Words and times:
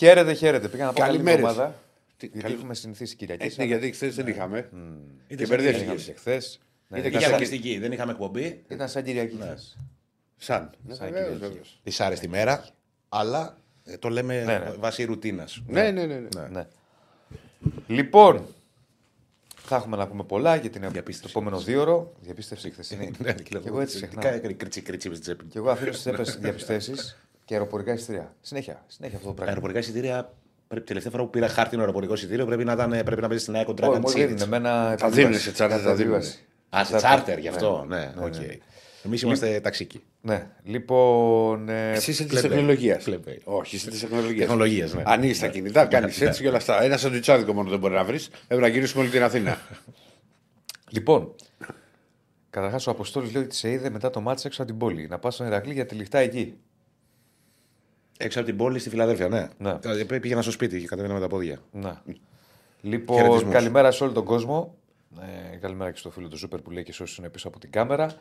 Χαίρετε, 0.00 0.32
χαίρετε. 0.32 0.68
Πήγα 0.68 0.84
να 0.84 0.92
πω 0.92 1.00
καλή 1.00 1.10
Καλημέρες. 1.12 1.40
εβδομάδα. 1.40 1.74
Τι- 2.16 2.26
Γιατί 2.26 2.40
καλή- 2.42 2.56
έχουμε 2.56 2.74
συνηθίσει 2.74 3.16
Κυριακή. 3.16 3.46
Ε, 3.46 3.50
ναι, 3.56 3.64
γιατί 3.64 3.92
χθες 3.92 4.14
δεν 4.14 4.26
είχαμε. 4.26 4.58
Είτε 4.58 4.70
Και 5.26 5.46
σαν 5.46 5.48
μπερδεύτηκε. 5.56 5.90
Κυριακή. 5.90 6.12
Χθες. 6.18 6.60
Ναι, 6.88 6.98
Ήταν 6.98 7.10
Είχε 7.10 7.20
σαν- 7.20 7.28
αγωνιστική, 7.30 7.78
δεν 7.78 7.92
είχαμε 7.92 8.12
εκπομπή. 8.12 8.62
Ήταν 8.68 8.88
σαν 8.88 9.02
Κυριακή. 9.02 9.36
χθες. 9.40 9.76
Σαν. 10.36 10.70
Ναι, 10.86 10.94
Σαν 10.94 11.06
βεβαίως, 11.06 11.24
Κυριακή. 11.32 11.46
βεβαίως. 11.46 11.80
Δυσάρεστη 11.82 12.28
μέρα, 12.28 12.64
αλλά 13.08 13.56
ε, 13.84 13.96
το 13.98 14.08
λέμε 14.08 14.42
Ναι, 14.44 14.58
ναι. 14.58 14.70
βάσει 14.78 15.04
ρουτίνας. 15.04 15.62
Ναι, 15.66 15.90
ναι, 15.90 16.04
ναι. 16.06 16.14
ναι. 16.34 16.48
Ναι. 16.50 16.66
Λοιπόν, 17.86 18.46
θα 19.56 19.76
έχουμε 19.76 19.96
να 19.96 20.06
πούμε 20.08 20.24
πολλά 20.24 20.56
για 20.56 20.70
την 20.70 20.82
το 20.82 20.90
Διαπίστευση. 20.90 21.34
επόμενο 21.36 21.58
δύο 21.60 21.80
ώρο. 21.80 22.12
Διαπίστευση 22.20 22.70
χθεσινή. 22.70 23.10
Ναι, 23.18 23.32
και 23.32 23.58
εγώ 23.66 23.80
έτσι 23.80 23.96
ξεχνάω. 23.96 24.40
Κρίτσι, 24.56 24.80
κρίτσι 24.80 25.08
με 25.08 25.14
την 25.14 25.22
τσέπη. 25.22 25.44
Και 25.44 25.58
εγώ 25.58 25.70
αφήνω 25.70 25.92
στις 25.92 26.06
έπε 26.06 26.22
διαπιστώσει 26.22 26.92
και 27.50 27.56
αεροπορικά 27.56 27.92
εισιτήρια. 27.92 28.34
Συνέχεια, 28.40 28.84
συνέχεια 28.86 29.16
αυτό 29.16 29.28
το 29.28 29.34
πράγμα. 29.34 29.48
Αεροπορικά 29.52 29.78
εισιτήρια, 29.78 30.32
πρέπει, 30.68 30.86
τελευταία 30.86 31.10
φορά 31.12 31.22
που 31.24 31.30
πήρα 31.30 31.48
χάρτινο 31.48 31.80
αεροπορικό 31.80 32.14
εισιτήριο 32.14 32.46
πρέπει 32.46 32.64
να, 32.64 32.72
ήταν, 32.72 32.90
πρέπει 32.90 33.20
να 33.20 33.26
παίζεις 33.28 33.42
στην 33.42 33.54
ΑΕΚ 33.56 33.66
κοντρά 33.66 33.88
Όχι, 33.88 34.00
κάτι 34.00 34.06
μου 34.06 34.18
δίνουν 34.26 34.38
seats. 34.38 34.42
εμένα. 34.42 34.96
Τα 34.96 35.08
δίνουν 35.08 35.34
σε 35.38 35.52
τσάρτερ, 35.52 35.76
τα 35.76 35.82
δίνουν. 35.94 35.96
διαβίβαση. 35.96 36.44
Α, 36.76 36.84
σε 36.84 36.96
τσάρτερ 36.96 37.38
γι' 37.38 37.48
αυτό. 37.48 37.84
Ναι, 37.88 38.12
οκ. 38.20 38.34
Εμείς 39.04 39.22
είμαστε 39.22 39.60
ταξικοί. 39.60 40.02
Ναι, 40.20 40.46
λοιπόν. 40.62 41.68
ε, 41.68 41.90
Εσύ 41.92 42.10
είσαι 42.10 42.22
της 42.24 42.32
Πλεμπέ. 42.32 42.48
τεχνολογίας. 42.48 43.04
Πλεμπέ. 43.04 43.38
Όχι, 43.44 43.76
είσαι 43.76 43.90
της 43.90 44.00
τεχνολογίας. 44.00 44.46
Τεχνολογίες, 44.46 44.94
ναι. 44.94 45.02
Ανοίγει 45.06 45.38
τα 45.40 45.48
κινητά, 45.48 45.86
κάνεις 45.86 46.20
έτσι 46.20 46.42
και 46.42 46.48
όλα 46.48 46.56
αυτά. 46.56 46.82
Ένα 46.82 46.96
σαντουιτσάδικο 46.96 47.52
μόνο 47.52 47.70
δεν 47.70 47.78
μπορεί 47.78 47.94
να 47.94 48.04
βρεις. 48.04 48.30
Πρέπει 48.46 48.62
να 48.62 48.68
γυρίσουμε 48.68 49.02
όλη 49.02 49.10
την 49.12 49.22
Αθήνα. 49.22 49.58
Λοιπόν, 50.92 51.34
καταρχάς 52.50 52.86
ο 52.86 52.90
Αποστόλης 52.90 53.32
λέει 53.34 53.42
ότι 53.42 53.54
σε 53.54 53.70
είδε 53.70 53.90
μετά 53.90 54.10
το 54.10 54.20
μάτσο 54.20 54.46
έξω 54.48 54.62
από 54.62 54.70
την 54.70 54.80
πόλη. 54.80 55.06
Να 55.08 55.18
πας 55.18 55.34
στον 55.34 55.46
Ηρακλή 55.46 55.72
για 55.72 55.86
τη 55.86 55.94
λιχτά 55.94 56.18
εκεί. 56.18 56.54
Έξω 58.22 58.38
από 58.38 58.48
την 58.48 58.56
πόλη 58.56 58.78
στη 58.78 58.88
Φιλαδέλφια, 58.88 59.28
ναι. 59.28 59.48
Ναι. 59.58 59.78
Ε, 60.10 60.18
Πήγαινα 60.18 60.42
στο 60.42 60.50
σπίτι 60.50 60.80
και 60.80 60.86
κατέβαινα 60.86 61.14
με 61.14 61.20
τα 61.20 61.26
πόδια. 61.28 61.58
Να. 61.72 62.02
Λοιπόν, 62.80 63.16
Χαιρετισμούς. 63.16 63.52
καλημέρα 63.52 63.90
σε 63.90 64.04
όλο 64.04 64.12
τον 64.12 64.24
κόσμο. 64.24 64.74
Ε, 65.52 65.56
καλημέρα 65.56 65.90
και 65.90 65.98
στο 65.98 66.10
φίλο 66.10 66.28
του 66.28 66.38
Σούπερ 66.38 66.60
που 66.60 66.70
λέει 66.70 66.82
και 66.82 66.92
σε 66.92 67.02
όσου 67.02 67.20
είναι 67.20 67.30
πίσω 67.30 67.48
από 67.48 67.58
την 67.58 67.70
κάμερα. 67.70 68.12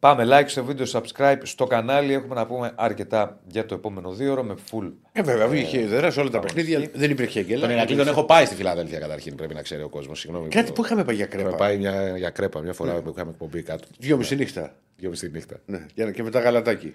Πάμε 0.00 0.24
like 0.28 0.44
στο 0.48 0.64
βίντεο, 0.64 0.86
subscribe 0.92 1.38
στο 1.42 1.66
κανάλι. 1.66 2.12
Έχουμε 2.12 2.34
να 2.34 2.46
πούμε 2.46 2.72
αρκετά 2.74 3.40
για 3.46 3.66
το 3.66 3.74
επόμενο 3.74 4.10
δύο 4.12 4.32
ώρο 4.32 4.42
με 4.42 4.54
full. 4.70 4.92
Ε, 5.12 5.22
βέβαια, 5.22 5.58
είχε 5.60 5.80
ιδέα 5.80 6.10
σε 6.10 6.20
όλα 6.20 6.30
τα 6.30 6.38
παιχνίδια. 6.38 6.90
Δεν 6.94 7.10
υπήρχε 7.10 7.42
γκέλα. 7.42 7.60
Τον 7.60 7.70
Ηρακλή 7.70 7.96
τον 7.96 8.08
έχω 8.08 8.24
πάει 8.24 8.44
στη 8.44 8.54
Φιλαδέλφια 8.54 8.98
καταρχήν, 8.98 9.34
πρέπει 9.34 9.54
να 9.54 9.62
ξέρει 9.62 9.82
ο 9.82 9.88
κόσμος. 9.88 10.20
Συγγνώμη. 10.20 10.48
Κάτι 10.48 10.72
που 10.72 10.84
είχαμε 10.84 11.04
πάει 11.04 11.16
για 11.16 11.24
Είχαμε 11.26 11.42
κρέπα. 11.42 11.56
πάει 11.56 11.78
μια, 11.78 12.16
για 12.16 12.30
κρέπα 12.30 12.60
μια 12.60 12.72
φορά 12.72 13.00
που 13.00 13.10
είχαμε 13.10 13.30
εκπομπή 13.30 13.62
κάτω. 13.62 13.86
Δυο 13.98 14.16
μισή 14.16 14.36
νύχτα. 14.36 14.74
Δυο 14.96 15.10
μισή 15.10 15.26
τη 15.26 15.32
νύχτα. 15.32 15.56
Ναι, 15.66 15.86
για 15.94 16.04
να- 16.04 16.10
και 16.10 16.22
μετά 16.22 16.40
γαλατάκι. 16.40 16.94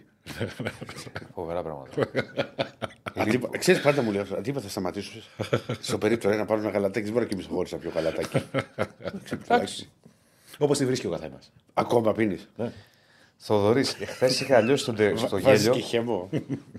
Φοβερά 1.34 1.62
πράγματα. 1.64 1.92
Αντίπα- 3.16 3.58
Ξέρεις 3.58 3.81
πάντα 3.81 4.02
μου 4.02 4.12
λέει 4.12 4.23
αντίπα 4.38 4.59
θα 4.59 4.69
σταματήσω. 4.69 5.12
Στο 5.81 5.97
περίπτωμα 5.97 6.35
να 6.35 6.46
πάρω 6.46 6.62
ένα 6.62 6.69
γαλατάκι. 6.69 7.03
Δεν 7.03 7.13
μπορώ 7.13 7.24
να 7.24 7.30
κοιμήσω 7.30 7.50
χωρίς 7.53 7.72
να 7.72 7.78
πιω 7.78 7.91
γαλατάκι. 7.96 8.41
Εντάξει. 9.44 9.90
Όπως 10.57 10.78
τη 10.78 10.85
βρίσκει 10.85 11.07
ο 11.07 11.09
καθένας. 11.09 11.51
Ακόμα 11.74 12.12
πίνεις. 12.13 12.50
Θοδωρής, 13.38 13.97
χθε 14.06 14.25
είχα 14.25 14.57
αλλιώσει 14.57 14.85
τον 14.85 14.96
τε- 14.96 15.18
στο 15.18 15.40
Βάζεις 15.40 15.62
γέλιο. 15.63 15.73
και 15.73 15.85
χεμό. 15.85 16.29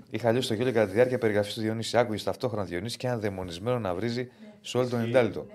Είχα 0.09 0.27
αλλιώσει 0.27 0.47
το 0.47 0.53
γέλιο 0.53 0.71
κατά 0.73 0.85
τη 0.87 0.93
διάρκεια 0.93 1.17
περιγραφής 1.17 1.53
του 1.53 1.61
Διονύση. 1.61 1.97
Άκουγες 1.97 2.23
ταυτόχρονα 2.23 2.63
Διονύση 2.63 2.97
και 2.97 3.07
ένα 3.07 3.17
δαιμονισμένο 3.17 3.79
να 3.79 3.93
βρίζει 3.93 4.29
σε 4.61 4.77
όλο 4.77 4.87
τον 4.87 5.03
Ινδάλιτο. 5.05 5.45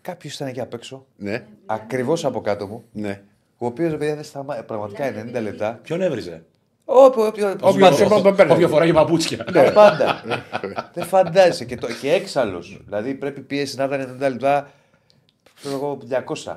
Κάποιος 0.00 0.34
ήταν 0.34 0.48
εκεί 0.48 0.60
απ' 0.60 0.74
έξω, 0.74 1.06
Ναι, 1.16 1.44
ακριβώς 1.66 2.24
από 2.24 2.40
κάτω 2.40 2.66
μου, 2.66 2.84
ναι. 2.92 3.22
ο 3.58 3.66
οποίος 3.66 3.96
παιδιά 3.96 4.14
δεν 4.14 4.24
σταμα... 4.24 4.54
πραγματικά 4.54 5.12
90 5.36 5.40
λεπτά. 5.42 5.78
Ποιον 5.82 6.00
έβριζε; 6.02 6.42
Όποιο, 6.84 7.26
όποιο, 7.26 7.50
Όποιο 7.60 7.80
πάντα. 7.80 7.96
σε 7.96 8.04
πάω, 8.06 8.32
παίρνει. 8.32 8.52
Όποιο 8.52 8.68
φοράει 8.68 8.92
παπούτσια. 8.92 9.44
Πάντα. 9.74 10.22
δεν 10.94 11.04
φαντάζεσαι. 11.06 11.64
Και, 11.64 11.76
το, 11.76 11.86
και 12.00 12.12
έξαλλος. 12.12 12.80
Δηλαδή 12.84 13.14
πρέπει 13.14 13.40
πίεση 13.40 13.76
να 13.76 13.84
ήταν 13.84 14.16
90 14.16 14.20
λεπτά. 14.30 14.70
Ξέρω 15.54 15.74
εγώ 15.74 15.98
200. 16.44 16.56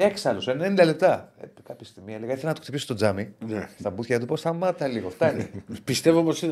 Έξαλλο, 0.00 0.40
90 0.46 0.84
λεπτά. 0.84 1.32
Ε, 1.40 1.46
κάποια 1.62 1.86
στιγμή 1.86 2.14
έλεγα: 2.14 2.32
Ήθελα 2.32 2.48
να 2.48 2.54
του 2.54 2.60
χτυπήσω 2.62 2.86
το 2.86 2.94
τζάμι. 2.94 3.34
Ναι. 3.46 3.68
Στα 3.78 3.90
μπούθια 3.90 4.14
να 4.14 4.20
του 4.20 4.26
πω: 4.26 4.36
Σταμάτα 4.36 4.86
λίγο, 4.86 5.10
φτάνει. 5.10 5.50
Πιστεύω 5.84 6.18
όμως, 6.18 6.42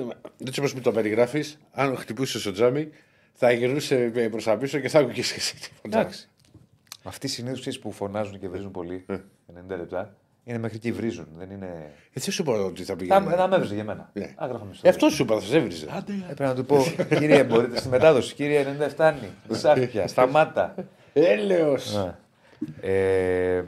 έτσι 0.47 0.61
όπω 0.61 0.69
μου 0.75 0.81
το 0.81 0.93
περιγράφεις, 0.93 1.59
αν 1.73 1.97
χτυπούσε 1.97 2.39
στο 2.39 2.53
τζάμι, 2.53 2.89
θα 3.33 3.53
γυρνούσε 3.53 4.11
προς 4.31 4.45
τα 4.45 4.57
πίσω 4.57 4.79
και 4.79 4.89
θα 4.89 4.99
άκουγε 4.99 5.21
και 5.23 5.35
εσύ 5.37 5.55
τίποτα. 5.55 5.99
Εντάξει. 6.01 6.29
Αυτοί 7.03 7.29
συνήθως 7.29 7.79
που 7.79 7.93
φωνάζουν 7.93 8.39
και 8.39 8.49
βρίζουν 8.49 8.71
πολύ, 8.71 9.07
90 9.11 9.17
λεπτά, 9.69 10.17
είναι 10.45 10.59
μέχρι 10.59 10.77
εκεί 10.77 10.93
βρίζουν. 10.93 11.27
Δεν 11.37 11.51
είναι. 11.51 11.91
Έτσι 12.13 12.31
σου 12.31 12.43
είπα 12.43 12.53
ότι 12.53 12.81
θα 12.85 12.93
Θα, 12.93 12.97
πήγαινε. 12.97 13.35
θα 13.37 13.49
με 13.49 13.55
έβριζε 13.55 13.75
για 13.75 13.85
μένα. 13.85 14.11
Ναι. 14.13 14.35
Άγραφα 14.37 14.65
με 14.65 14.75
Ε, 14.83 14.89
Αυτό 14.89 15.09
σου 15.09 15.23
είπα, 15.23 15.35
θα 15.41 15.47
σε 15.47 15.57
έβριζε. 15.57 15.87
Έπρεπε 16.31 16.45
να 16.45 16.55
του 16.55 16.65
πω: 16.65 16.85
Κύριε, 17.09 17.45
μπορείτε 17.45 17.79
στη 17.79 17.89
μετάδοση. 17.89 18.35
Κύριε, 18.35 18.77
90 18.81 18.87
φτάνει. 18.89 19.29
Σάφια, 19.51 20.07
σταμάτα. 20.07 20.75
Έλεος. 21.13 22.15
Ε, 22.81 23.63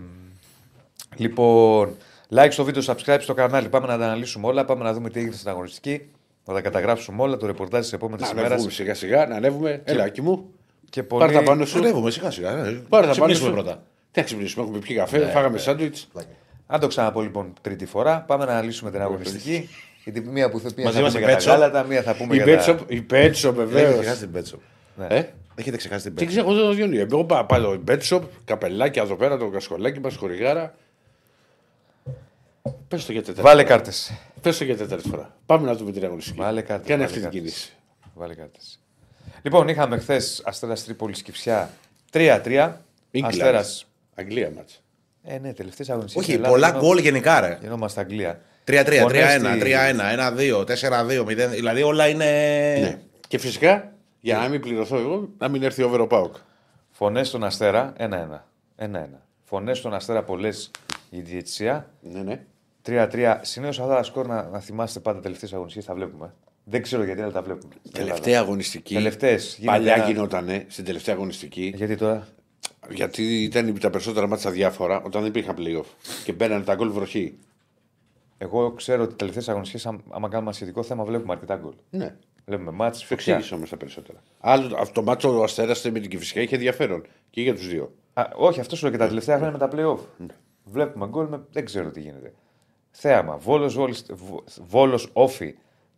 λοιπόν, 1.16 1.97
like 2.34 2.49
στο 2.50 2.65
βίντεο, 2.65 2.82
subscribe 2.87 3.19
στο 3.21 3.34
κανάλι. 3.34 3.69
Πάμε 3.69 3.87
να 3.87 3.99
τα 3.99 4.04
αναλύσουμε 4.04 4.47
όλα. 4.47 4.65
Πάμε 4.65 4.84
να 4.84 4.93
δούμε 4.93 5.10
τι 5.10 5.19
έγινε 5.19 5.34
στην 5.34 5.49
αγωνιστική. 5.49 6.09
Να 6.44 6.54
τα 6.54 6.60
καταγράψουμε 6.60 7.22
όλα. 7.22 7.37
Το 7.37 7.47
ρεπορτάζ 7.47 7.81
της 7.81 7.93
επόμενης 7.93 8.22
Να 8.25 8.31
ημέρας. 8.31 8.50
ανέβουμε 8.50 8.71
σιγά 8.71 8.94
σιγά, 8.94 9.26
να 9.26 9.34
ανέβουμε. 9.37 9.81
Έλα, 9.84 10.04
εκεί 10.04 10.22
μου. 10.22 10.49
Και 10.91 11.03
Πάρε 11.03 11.25
πολύ... 11.25 11.38
τα 11.38 11.43
πάνω 11.50 11.65
σου. 11.65 11.78
Ανέβουμε 11.78 12.10
σιγά 12.10 12.31
σιγά. 12.31 12.50
ε. 12.50 12.62
Πάρε 12.62 12.82
τα 12.88 12.88
πάνω 12.88 13.10
Ξυπνήσουμε 13.12 13.49
σου. 13.49 13.54
πρώτα. 13.54 13.82
Τι 14.10 14.19
να 14.21 14.22
ξυπνήσουμε, 14.26 14.65
έχουμε 14.65 14.78
πιει 14.78 14.97
καφέ, 14.97 15.19
φάγαμε 15.26 15.59
σάντουιτς. 15.59 16.09
Αν 16.66 16.81
το 16.81 16.87
ξαναπώ 16.87 17.20
λοιπόν 17.20 17.53
τρίτη 17.60 17.87
φορά, 17.87 18.20
πάμε 18.26 18.44
να 18.44 18.50
αναλύσουμε 18.53 18.91
την 18.91 19.00
αγωνιστική. 19.00 19.69
Γιατί 20.05 20.20
μία 20.20 20.50
που 20.50 20.60
θα 20.60 20.75
πει 20.75 20.82
Μαζί 20.82 20.97
θα 20.97 21.03
μας 21.03 21.12
πούμε 21.12 21.25
η 21.25 21.28
για 21.28 21.37
τα 21.37 21.43
Pet 21.43 21.47
Shop. 21.47 21.53
γάλατα, 21.53 21.82
μία 21.84 22.03
θα 22.03 22.15
πούμε 22.16 22.34
Η 22.34 22.37
για 22.37 22.44
Πέτσοπ, 22.44 22.78
τα... 22.78 22.84
η 22.88 23.00
Πέτσοπ 23.03 23.59
Έχετε 23.59 23.72
βεβαίως. 23.75 23.99
ξεχάσει 24.00 24.20
την 24.20 24.31
Πέτσοπ. 24.32 24.60
Ε, 25.58 25.60
Έχετε 25.60 25.76
ξεχάσει 25.76 26.02
την 26.02 26.14
τι 26.14 26.24
Πέτσοπ. 26.24 26.44
ξέρω, 26.44 26.54
εγώ 26.54 26.60
δεν 26.60 26.70
το 26.70 26.76
διονύω. 26.76 27.00
Εγώ 27.12 27.24
πάω 27.24 27.44
πάω 27.44 27.74
η 27.74 27.78
Πέτσοπ, 27.78 28.24
καπελάκια 28.44 29.02
εδώ 29.02 29.14
πέρα, 29.14 29.36
το 29.36 29.48
κασκολάκι 29.48 30.00
μας, 30.00 30.16
χορηγάρα. 30.16 30.74
Πες 32.88 33.04
το 33.06 33.12
για 33.12 33.20
τέταρτη. 33.20 33.42
Βάλε 33.42 33.62
κάρτες. 33.64 34.12
Πες 34.41 34.58
το 34.58 34.64
για 34.64 34.76
τέταρτη 34.76 35.08
φορά. 35.08 35.36
Πάμε 35.46 35.66
να 35.66 35.74
δούμε 35.74 35.92
την 35.92 36.04
αγωνιστική. 36.04 36.38
Βάλε 36.38 36.60
κάρτες. 36.60 36.88
Κάνε 36.88 37.04
αυτή 37.04 37.20
την 37.20 37.28
κίνηση. 37.28 37.72
Βάλε 38.14 38.34
κάρτες. 38.34 38.80
Λοιπόν, 39.42 39.69
είχαμε 39.69 39.98
χθες 39.98 40.42
Αστέρας 40.44 40.84
Τρίπολης 40.84 41.22
Κυψιά 41.22 41.70
3-3. 42.12 42.72
Αστέρας. 43.22 43.86
Αγγλία 44.14 44.52
μάτσα. 44.56 44.76
Ε, 45.22 45.38
ναι, 45.38 45.52
τελευταίες 45.52 45.90
αγωνιστικές. 45.90 46.28
Όχι, 46.28 46.38
πολλά 46.38 46.70
γκολ 46.70 46.98
γενικά 46.98 47.40
ρε. 47.40 47.58
Γινόμαστε 47.60 48.00
Αγγλία. 48.00 48.40
3-3, 48.64 48.70
3-1, 48.70 48.84
3-1, 48.84 49.02
Πονέστη. 49.02 50.00
1-2, 50.48 50.64
4-2, 50.64 51.25
0. 51.25 51.48
Δηλαδή 51.50 51.82
όλα 51.82 52.08
είναι. 52.08 52.25
Ναι. 52.80 52.98
Και 53.28 53.38
φυσικά, 53.38 53.92
για 54.20 54.38
να 54.38 54.48
μην 54.48 54.60
πληρωθώ 54.60 54.96
εγώ, 54.96 55.28
να 55.38 55.48
μην 55.48 55.62
έρθει 55.62 55.82
over 55.82 56.00
ο 56.00 56.06
Πάοκ. 56.06 56.34
Φωνές 56.90 57.28
στον 57.28 57.44
Αστέρα 57.44 57.92
1-1. 57.98 58.04
1-1. 58.76 58.86
Φωνές 59.44 59.78
στον 59.78 59.94
Αστέρα 59.94 60.22
πολλές 60.22 60.70
η 61.10 61.20
διετησία. 61.20 61.90
Ναι, 62.00 62.22
ναι. 62.22 62.44
3-3. 62.87 63.38
Συνήθως 63.40 63.81
αυτά 63.81 63.94
τα 63.94 64.02
σκορ 64.02 64.26
να, 64.26 64.48
να 64.48 64.60
θυμάστε 64.60 65.00
πάντα 65.00 65.20
τελευταίες 65.20 65.52
αγωνιστικές 65.52 65.87
τα 65.88 65.94
βλέπουμε. 65.94 66.34
Δεν 66.64 66.82
ξέρω 66.82 67.04
γιατί 67.04 67.20
αλλά 67.22 67.32
τα 67.32 67.43
βλέπουμε. 67.43 67.75
στην 67.82 67.93
Τελευταία 67.93 68.40
αγωνιστική. 68.40 68.94
Τελευταίες, 68.94 69.56
γίνεται 69.58 69.76
Παλιά 69.78 69.94
ένα- 69.94 70.06
γινότανε 70.06 70.64
στην 70.69 70.84
τελευταία 70.84 71.14
αγωνιστική. 71.14 71.60
Ελλάδα. 71.75 71.84
Γιατί 71.84 71.96
τώρα; 71.96 72.28
Γιατί 72.90 73.43
ήταν 73.43 73.78
τα 73.81 73.90
περισσότερα 73.90 74.26
μάτια 74.26 74.50
διάφορα 74.50 74.96
όταν 75.02 75.20
δεν 75.22 75.31
υπήρχαν 75.31 75.56
playoff. 75.58 75.87
Και 76.25 76.32
μπαίνανε 76.32 76.64
τα 76.64 76.75
γκολ 76.75 76.90
βροχή. 76.90 77.38
Εγώ 78.38 78.70
ξέρω 78.72 79.02
ότι 79.02 79.14
τελευταίες 79.14 79.48
αγωνιστικές, 79.48 79.87
άμα 80.10 80.28
κάνουμε 80.28 80.52
σχετικό 80.52 80.82
θέμα, 80.82 81.04
βλέπουμε 81.04 81.32
αρκετά 81.32 81.56
γκολ. 81.56 81.72
Ναι. 81.90 82.14
Βλέπουμε 82.48 82.70
μάτς, 82.70 82.98
Το 83.00 83.06
φωτιά. 83.06 83.34
εξήγησε 83.34 83.54
όμως 83.54 83.70
τα 83.70 83.76
περισσότερα. 83.76 84.22
Άλλο, 84.40 84.76
αυτό 84.78 84.92
το 84.92 85.02
μάτσο 85.02 85.38
ο 85.38 85.42
Αστέρας 85.42 85.84
με 85.90 86.00
την 86.00 86.10
Κυφυσιά 86.10 86.42
είχε 86.42 86.54
ενδιαφέρον 86.54 87.06
και 87.30 87.42
για 87.42 87.54
τους 87.54 87.68
δύο. 87.68 87.92
Α, 88.14 88.24
όχι, 88.36 88.60
αυτός 88.60 88.78
σου 88.78 88.84
λέω 88.84 88.92
και 88.92 88.98
τα 88.98 89.06
τελευταία 89.08 89.36
χρόνια 89.38 89.58
με 89.58 89.68
τα 89.68 89.68
playoff. 89.72 90.26
Βλέπουμε 90.64 91.06
γκολ, 91.06 91.26
με... 91.26 91.40
δεν 91.52 91.64
ξέρω 91.64 91.90
τι 91.90 92.00
γίνεται. 92.00 92.32
Θέαμα. 92.90 93.36
Βόλος, 93.36 93.74
Βόλος, 93.74 94.04
Βόλος 94.66 95.08
Όφι 95.12 95.54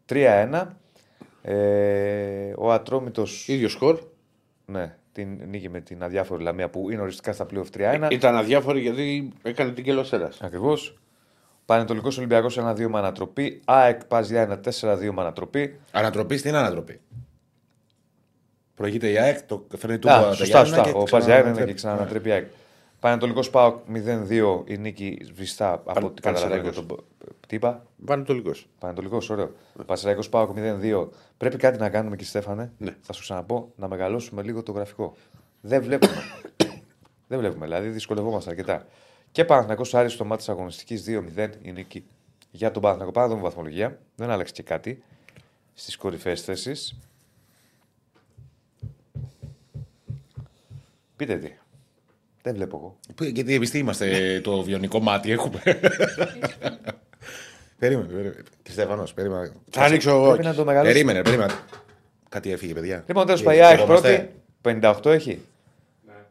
3-1. 0.09 0.67
Ε, 1.43 2.53
ο 2.57 2.73
Ατρόμητος, 2.73 3.49
ίδιο 3.49 3.69
σκορ. 3.69 4.01
ναι, 4.67 4.97
την 5.13 5.29
νίκη 5.49 5.69
με 5.69 5.81
την 5.81 6.03
αδιάφορη 6.03 6.43
Λαμία 6.43 6.71
που 6.71 6.91
είναι 6.91 7.03
οριστικά 7.03 7.33
στα 7.33 7.47
playoff 7.51 7.65
3-1. 7.77 8.09
Ήταν 8.11 8.37
αδιάφορη 8.37 8.81
γιατί 8.81 9.33
έκανε 9.43 9.71
την 9.73 9.85
κελοσέρα. 9.85 10.29
Ακριβώς. 10.41 10.99
Πανετολικός 11.71 12.19
Ολυμπιακός 12.19 12.59
1-2 12.59 12.87
με 12.89 12.99
ανατροπή. 12.99 13.61
ΑΕΚ 13.65 14.05
Παζιά 14.05 14.61
1-4-2 14.81 15.11
με 15.13 15.21
ανατροπή. 15.21 15.81
Ανατροπή 15.93 16.37
στην 16.37 16.55
ανατροπή. 16.55 17.01
Προηγείται 18.75 19.11
η 19.11 19.19
ΑΕΚ, 19.19 19.43
το 19.43 19.67
φέρνει 19.77 19.99
του 19.99 20.11
Α, 20.11 20.33
σωστά, 20.33 20.65
σωστά. 20.65 20.93
Ο 20.95 21.03
Παζιά 21.03 21.49
είναι 21.49 21.65
και 21.65 21.73
ξανανατρέπει 21.73 22.29
η 22.29 22.33
ΑΕΚ. 22.33 22.47
Πανετολικός 23.01 23.51
ΠΑΟΚ 23.51 23.77
0-2 24.29 24.63
η 24.67 24.77
νίκη 24.77 25.19
βριστά 25.35 25.73
από 25.73 25.93
Παν- 25.93 26.05
ό,τι 26.05 26.21
καταλαβαίνω 26.21 26.61
για 26.63 26.73
Πανσεραϊκός. 26.73 26.97
τον. 27.19 27.37
Τι 27.49 27.57
είπα, 27.57 27.83
Πανετολικός. 28.05 28.67
Πανετολικός, 28.79 29.31
ωραίο. 29.31 29.51
Πανσεραϊκός 29.87 30.29
ΠΑΟΚ 30.29 30.51
0-2. 30.57 31.09
Πρέπει 31.37 31.57
κάτι 31.57 31.79
να 31.79 31.89
κάνουμε 31.89 32.17
και 32.17 32.25
Στέφανε. 32.25 32.73
Ναι. 32.79 32.97
Θα 33.01 33.13
σου 33.13 33.21
ξαναπώ 33.21 33.73
να 33.77 33.89
μεγαλώσουμε 33.89 34.43
λίγο 34.43 34.63
το 34.63 34.73
γραφικό. 34.73 35.15
Δεν 35.61 35.83
βλέπουμε. 35.83 36.13
Δεν 37.29 37.39
βλέπουμε, 37.39 37.65
δηλαδή 37.67 37.89
δυσκολευόμαστε 37.89 38.51
αρκετά. 38.51 38.87
Και 39.33 39.45
Παναθυνακό 39.45 39.85
Άρης 39.93 40.13
στο 40.13 40.25
μάτι 40.25 40.39
της 40.39 40.49
αγωνιστικής 40.49 41.05
2-0 41.37 41.49
είναι 41.63 41.81
εκεί. 41.81 42.05
για 42.51 42.71
τον 42.71 42.83
Παναθυνακό. 42.83 43.13
Πάμε 43.13 43.27
να 43.27 43.33
δούμε 43.33 43.47
βαθμολογία. 43.47 43.99
Δεν 44.17 44.31
άλλαξε 44.31 44.53
και 44.53 44.63
κάτι 44.63 45.03
στις 45.75 45.97
κορυφαίες 45.97 46.43
θέσεις. 46.43 46.97
Πείτε 51.17 51.37
τι. 51.37 51.53
Δεν 52.43 52.55
βλέπω 52.55 52.77
εγώ. 52.77 52.99
Γιατί 53.31 53.55
εμείς 53.55 53.75
είμαστε, 53.75 54.41
το 54.41 54.63
βιονικό 54.63 55.01
μάτι 55.01 55.31
έχουμε. 55.31 55.63
περίμενε, 57.79 58.09
περίμενε. 58.09 58.43
Στέφανος, 58.69 59.15
περίμενε. 59.15 59.53
Θα 59.71 59.83
ανοίξω 59.83 60.11
εγώ. 60.11 60.37
Περίμενε, 60.83 61.23
περίμενε. 61.23 61.53
Κάτι 62.29 62.53
έφυγε, 62.53 62.73
παιδιά. 62.73 63.05
Λοιπόν, 63.07 63.27
τέλος 63.27 63.41
ε, 63.41 63.45
πάντων, 63.45 63.87
πρώτη. 63.87 64.31
58 64.63 65.05
έχει. 65.05 65.41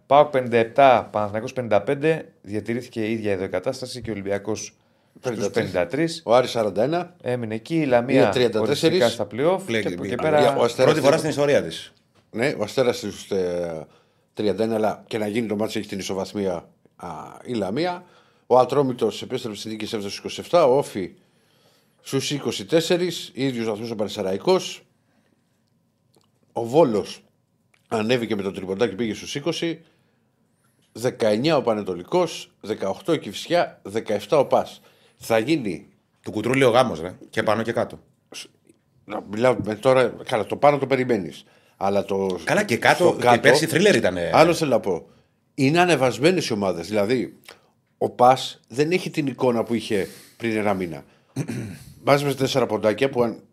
Πάω 0.09 0.29
57, 0.33 1.07
Παναθηναϊκός 1.11 1.53
55, 1.55 2.19
διατηρήθηκε 2.41 3.05
η 3.07 3.11
ίδια 3.11 3.31
εδώ 3.31 3.43
η 3.43 3.49
κατάσταση 3.49 4.01
και 4.01 4.09
ο 4.09 4.13
Ολυμπιακός 4.13 4.73
στους 5.21 5.49
53. 5.53 6.21
Ο 6.23 6.35
Άρης 6.35 6.51
41. 6.57 7.13
Έμεινε 7.21 7.55
εκεί 7.55 7.75
η 7.75 7.85
Λαμία 7.85 8.21
Είναι 8.35 8.47
34. 8.47 8.61
οριστικά 8.61 9.09
στα 9.09 9.23
playoff 9.31 9.59
Λέει- 9.67 9.81
και 9.81 9.87
από 9.87 10.03
εκεί 10.03 10.07
λέει- 10.07 10.15
πέρα. 10.15 10.55
ο 10.57 10.63
Αστέρας 10.63 10.75
Πρώτη 10.75 10.99
φορά 10.99 11.09
δεν- 11.09 11.17
στην 11.17 11.29
ιστορία 11.29 11.63
της. 11.63 11.93
Ναι, 12.31 12.55
ο 12.57 12.63
Αστέρας 12.63 12.97
στους 12.97 13.27
31, 14.33 14.73
αλλά 14.75 15.03
και 15.07 15.17
να 15.17 15.27
γίνει 15.27 15.47
το 15.47 15.55
μάτσο 15.55 15.79
έχει 15.79 15.87
την 15.87 15.99
ισοβαθμία 15.99 16.69
α, 16.95 17.07
η 17.45 17.53
Λαμία. 17.53 18.03
Ο 18.47 18.57
Ατρόμητος 18.59 19.21
επέστρεψε 19.21 19.59
στη 19.59 19.69
νίκη 19.69 19.83
έφτασε 19.83 20.09
στους 20.09 20.37
27. 20.49 20.67
Ο 20.67 20.77
Όφη 20.77 21.11
στους 22.01 22.31
24. 22.31 23.31
ίδιου 23.33 23.65
βαθμού 23.65 23.87
ο 23.91 23.95
Πανεσαραϊκό. 23.95 24.59
Ο 26.53 26.65
Βόλος 26.65 27.23
ανέβηκε 27.87 28.35
με 28.35 28.41
το 28.41 28.51
τριποντάκι 28.51 28.95
πήγε 28.95 29.13
στους 29.13 29.35
20. 29.35 29.77
19 31.01 31.57
ο 31.57 31.61
Πανετολικός, 31.61 32.51
18 33.05 33.13
η 33.13 33.19
Κυφσιά, 33.19 33.81
17 34.29 34.37
ο 34.37 34.45
Πας. 34.45 34.81
Θα 35.17 35.37
γίνει. 35.37 35.87
Του 36.21 36.31
κουτρούλι 36.31 36.63
ο 36.63 36.69
γάμος, 36.69 37.01
ρε. 37.01 37.15
Και 37.29 37.43
πάνω 37.43 37.61
και 37.61 37.71
κάτω. 37.71 37.99
Να 39.05 39.23
μιλάω 39.31 39.55
με 39.63 39.75
τώρα. 39.75 40.13
Καλά, 40.25 40.45
το 40.45 40.55
πάνω 40.55 40.77
το 40.77 40.87
περιμένεις. 40.87 41.45
Αλλά 41.77 42.05
το. 42.05 42.39
Καλά 42.43 42.63
και 42.63 42.77
κάτω. 42.77 43.15
στο 43.19 43.31
Και 43.31 43.39
πέρσι 43.39 43.65
θρίλερ 43.65 43.95
ήταν. 43.95 44.17
Άλλο 44.31 44.53
θέλω 44.53 44.69
να 44.69 44.79
πω. 44.79 45.09
Είναι 45.53 45.79
ανεβασμένες 45.79 46.47
οι 46.47 46.53
ομάδες. 46.53 46.87
Δηλαδή, 46.87 47.37
ο 47.97 48.09
Πας 48.09 48.59
δεν 48.67 48.91
έχει 48.91 49.09
την 49.09 49.27
εικόνα 49.27 49.63
που 49.63 49.73
είχε 49.73 50.07
πριν 50.37 50.57
ένα 50.57 50.73
μήνα. 50.73 51.03
Βάζεις 52.03 52.25
με 52.25 52.33
τέσσερα 52.33 52.65
ποντάκια 52.65 53.09
που 53.09 53.23
αν 53.23 53.43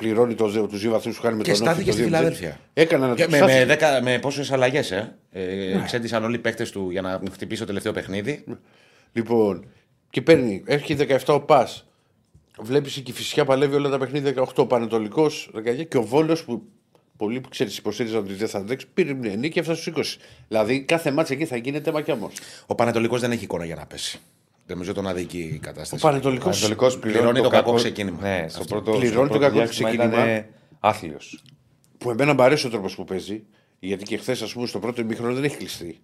πληρώνει 0.00 0.34
το, 0.34 0.66
τους 0.66 0.80
δύο 0.80 0.90
βαθμούς 0.90 1.16
που 1.16 1.22
χάνει 1.22 1.36
με 1.36 1.42
Και 1.42 1.52
τον 1.52 1.62
Όφη 1.62 1.70
στάθηκε 1.70 1.90
το 1.90 1.96
στη 1.96 2.02
2-0. 2.02 2.06
Φιλαδέλφια. 2.06 2.60
Έκανε 2.72 3.06
να 3.06 3.14
Και 3.14 3.24
το 3.24 3.30
με, 3.30 3.36
στάθηκε. 3.36 3.58
με, 3.58 3.64
δέκα, 3.64 4.02
με 4.02 4.18
πόσες 4.18 4.52
αλλαγές, 4.52 4.90
ε. 4.90 5.16
ε 5.32 5.82
Ξέντησαν 5.84 6.24
όλοι 6.24 6.34
οι 6.34 6.38
παίκτες 6.38 6.70
του 6.70 6.90
για 6.90 7.02
να 7.02 7.20
χτυπήσει 7.32 7.60
το 7.60 7.66
τελευταίο 7.66 7.92
παιχνίδι. 7.92 8.44
Λοιπόν, 9.12 9.66
και 10.10 10.22
παίρνει, 10.22 10.62
έχει 10.66 10.96
17 10.98 11.16
ο 11.26 11.40
Πας. 11.40 11.86
Βλέπεις 12.60 12.96
η 12.96 13.00
Κυφυσιά 13.00 13.44
παλεύει 13.44 13.74
όλα 13.74 13.88
τα 13.88 13.98
παιχνίδια 13.98 14.34
18. 14.34 14.44
Ο 14.56 14.66
Πανετολικός 14.66 15.50
19 15.54 15.86
και 15.88 15.96
ο 15.96 16.02
Βόλος 16.02 16.44
που 16.44 16.62
πολλοί 17.16 17.40
που 17.40 17.48
ξέρεις 17.48 17.78
υποστήριζαν 17.78 18.18
ότι 18.18 18.32
δεν 18.32 18.48
θα 18.48 18.58
αντέξει 18.58 18.86
πήρε 18.94 19.12
μια 19.12 19.36
νίκη 19.36 19.52
και 19.52 19.60
έφτασε 19.60 19.80
στους 19.80 20.18
20. 20.18 20.22
Δηλαδή 20.48 20.80
κάθε 20.80 21.10
μάτσα 21.10 21.32
εκεί 21.32 21.44
θα 21.44 21.56
γίνεται 21.56 21.92
μακιαμός. 21.92 22.32
Ο 22.66 22.74
Πανετολικός 22.74 23.20
δεν 23.20 23.30
έχει 23.30 23.44
εικόνα 23.44 23.64
για 23.64 23.74
να 23.74 23.86
πέσει. 23.86 24.20
Δεν 24.70 24.78
νομίζω 24.78 24.94
τον 24.94 25.06
αδική 25.06 25.38
η 25.38 25.54
Ο 25.56 25.60
κατάσταση. 25.62 26.02
Πανετολικός. 26.02 26.56
Ανατολικός 26.56 26.98
πληρώνει 26.98 27.40
το 27.40 27.48
κακό 27.48 27.72
ξεκίνημα. 27.74 28.18
Ναι, 28.20 28.46
στο 28.48 28.60
Αυτό. 28.60 28.74
πρώτο, 28.80 28.98
Πληρώνει 28.98 29.08
στο 29.10 29.20
το 29.22 29.28
πρώτο 29.28 29.38
κακό 29.44 29.54
διάστημα 29.56 29.88
ξεκίνημα. 29.88 30.24
Ήταν 30.30 30.44
άθλιος. 30.80 31.42
που 31.98 32.10
εμένα 32.10 32.34
μου 32.34 32.42
αρέσει 32.42 32.66
ο 32.66 32.70
τρόπος 32.70 32.94
που 32.94 33.04
παίζει, 33.04 33.42
γιατί 33.78 34.04
και 34.04 34.16
χθες, 34.16 34.42
ας 34.42 34.52
πούμε, 34.52 34.66
στο 34.66 34.78
πρώτο 34.78 35.00
ημίχρονο 35.00 35.34
δεν 35.34 35.44
έχει 35.44 35.56
κλειστεί. 35.56 36.00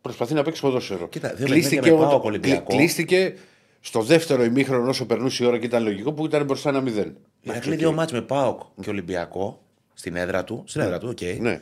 Προσπαθεί 0.00 0.34
να 0.34 0.42
παίξει 0.42 0.60
ποδόσφαιρο. 0.60 1.08
Κοίτα, 1.08 1.34
δύο 1.34 1.46
κλείστηκε, 1.46 1.74
παιχνίδια 1.80 1.98
με 1.98 2.04
ο- 2.04 2.08
ΠΑΟΚ 2.08 2.24
Ολυμπιακός. 2.24 2.64
κλει- 2.66 2.78
κλείστηκε 2.78 3.34
στο 3.80 4.02
δεύτερο 4.02 4.44
ημίχρονο 4.44 4.88
όσο 4.88 5.06
περνούσε 5.06 5.44
η 5.44 5.46
ώρα 5.46 5.58
και 5.58 5.66
ήταν 5.66 5.82
λογικό 5.82 6.12
που 6.12 6.24
ήταν 6.24 6.44
μπροστά 6.44 6.68
ένα 6.68 6.80
μηδέν. 6.80 7.16
Ηρακλή 7.40 7.76
δύο 7.76 7.92
μάτς 7.92 8.12
με 8.12 8.20
ΠΑΟΚ 8.22 8.60
και 8.82 8.90
Ολυμπιακό 8.90 9.62
στην 9.94 10.16
έδρα 10.16 10.44
του. 10.44 10.62
Στην 10.66 10.80
έδρα 10.80 10.98
του, 10.98 11.08
οκ. 11.10 11.40
Ναι. 11.40 11.60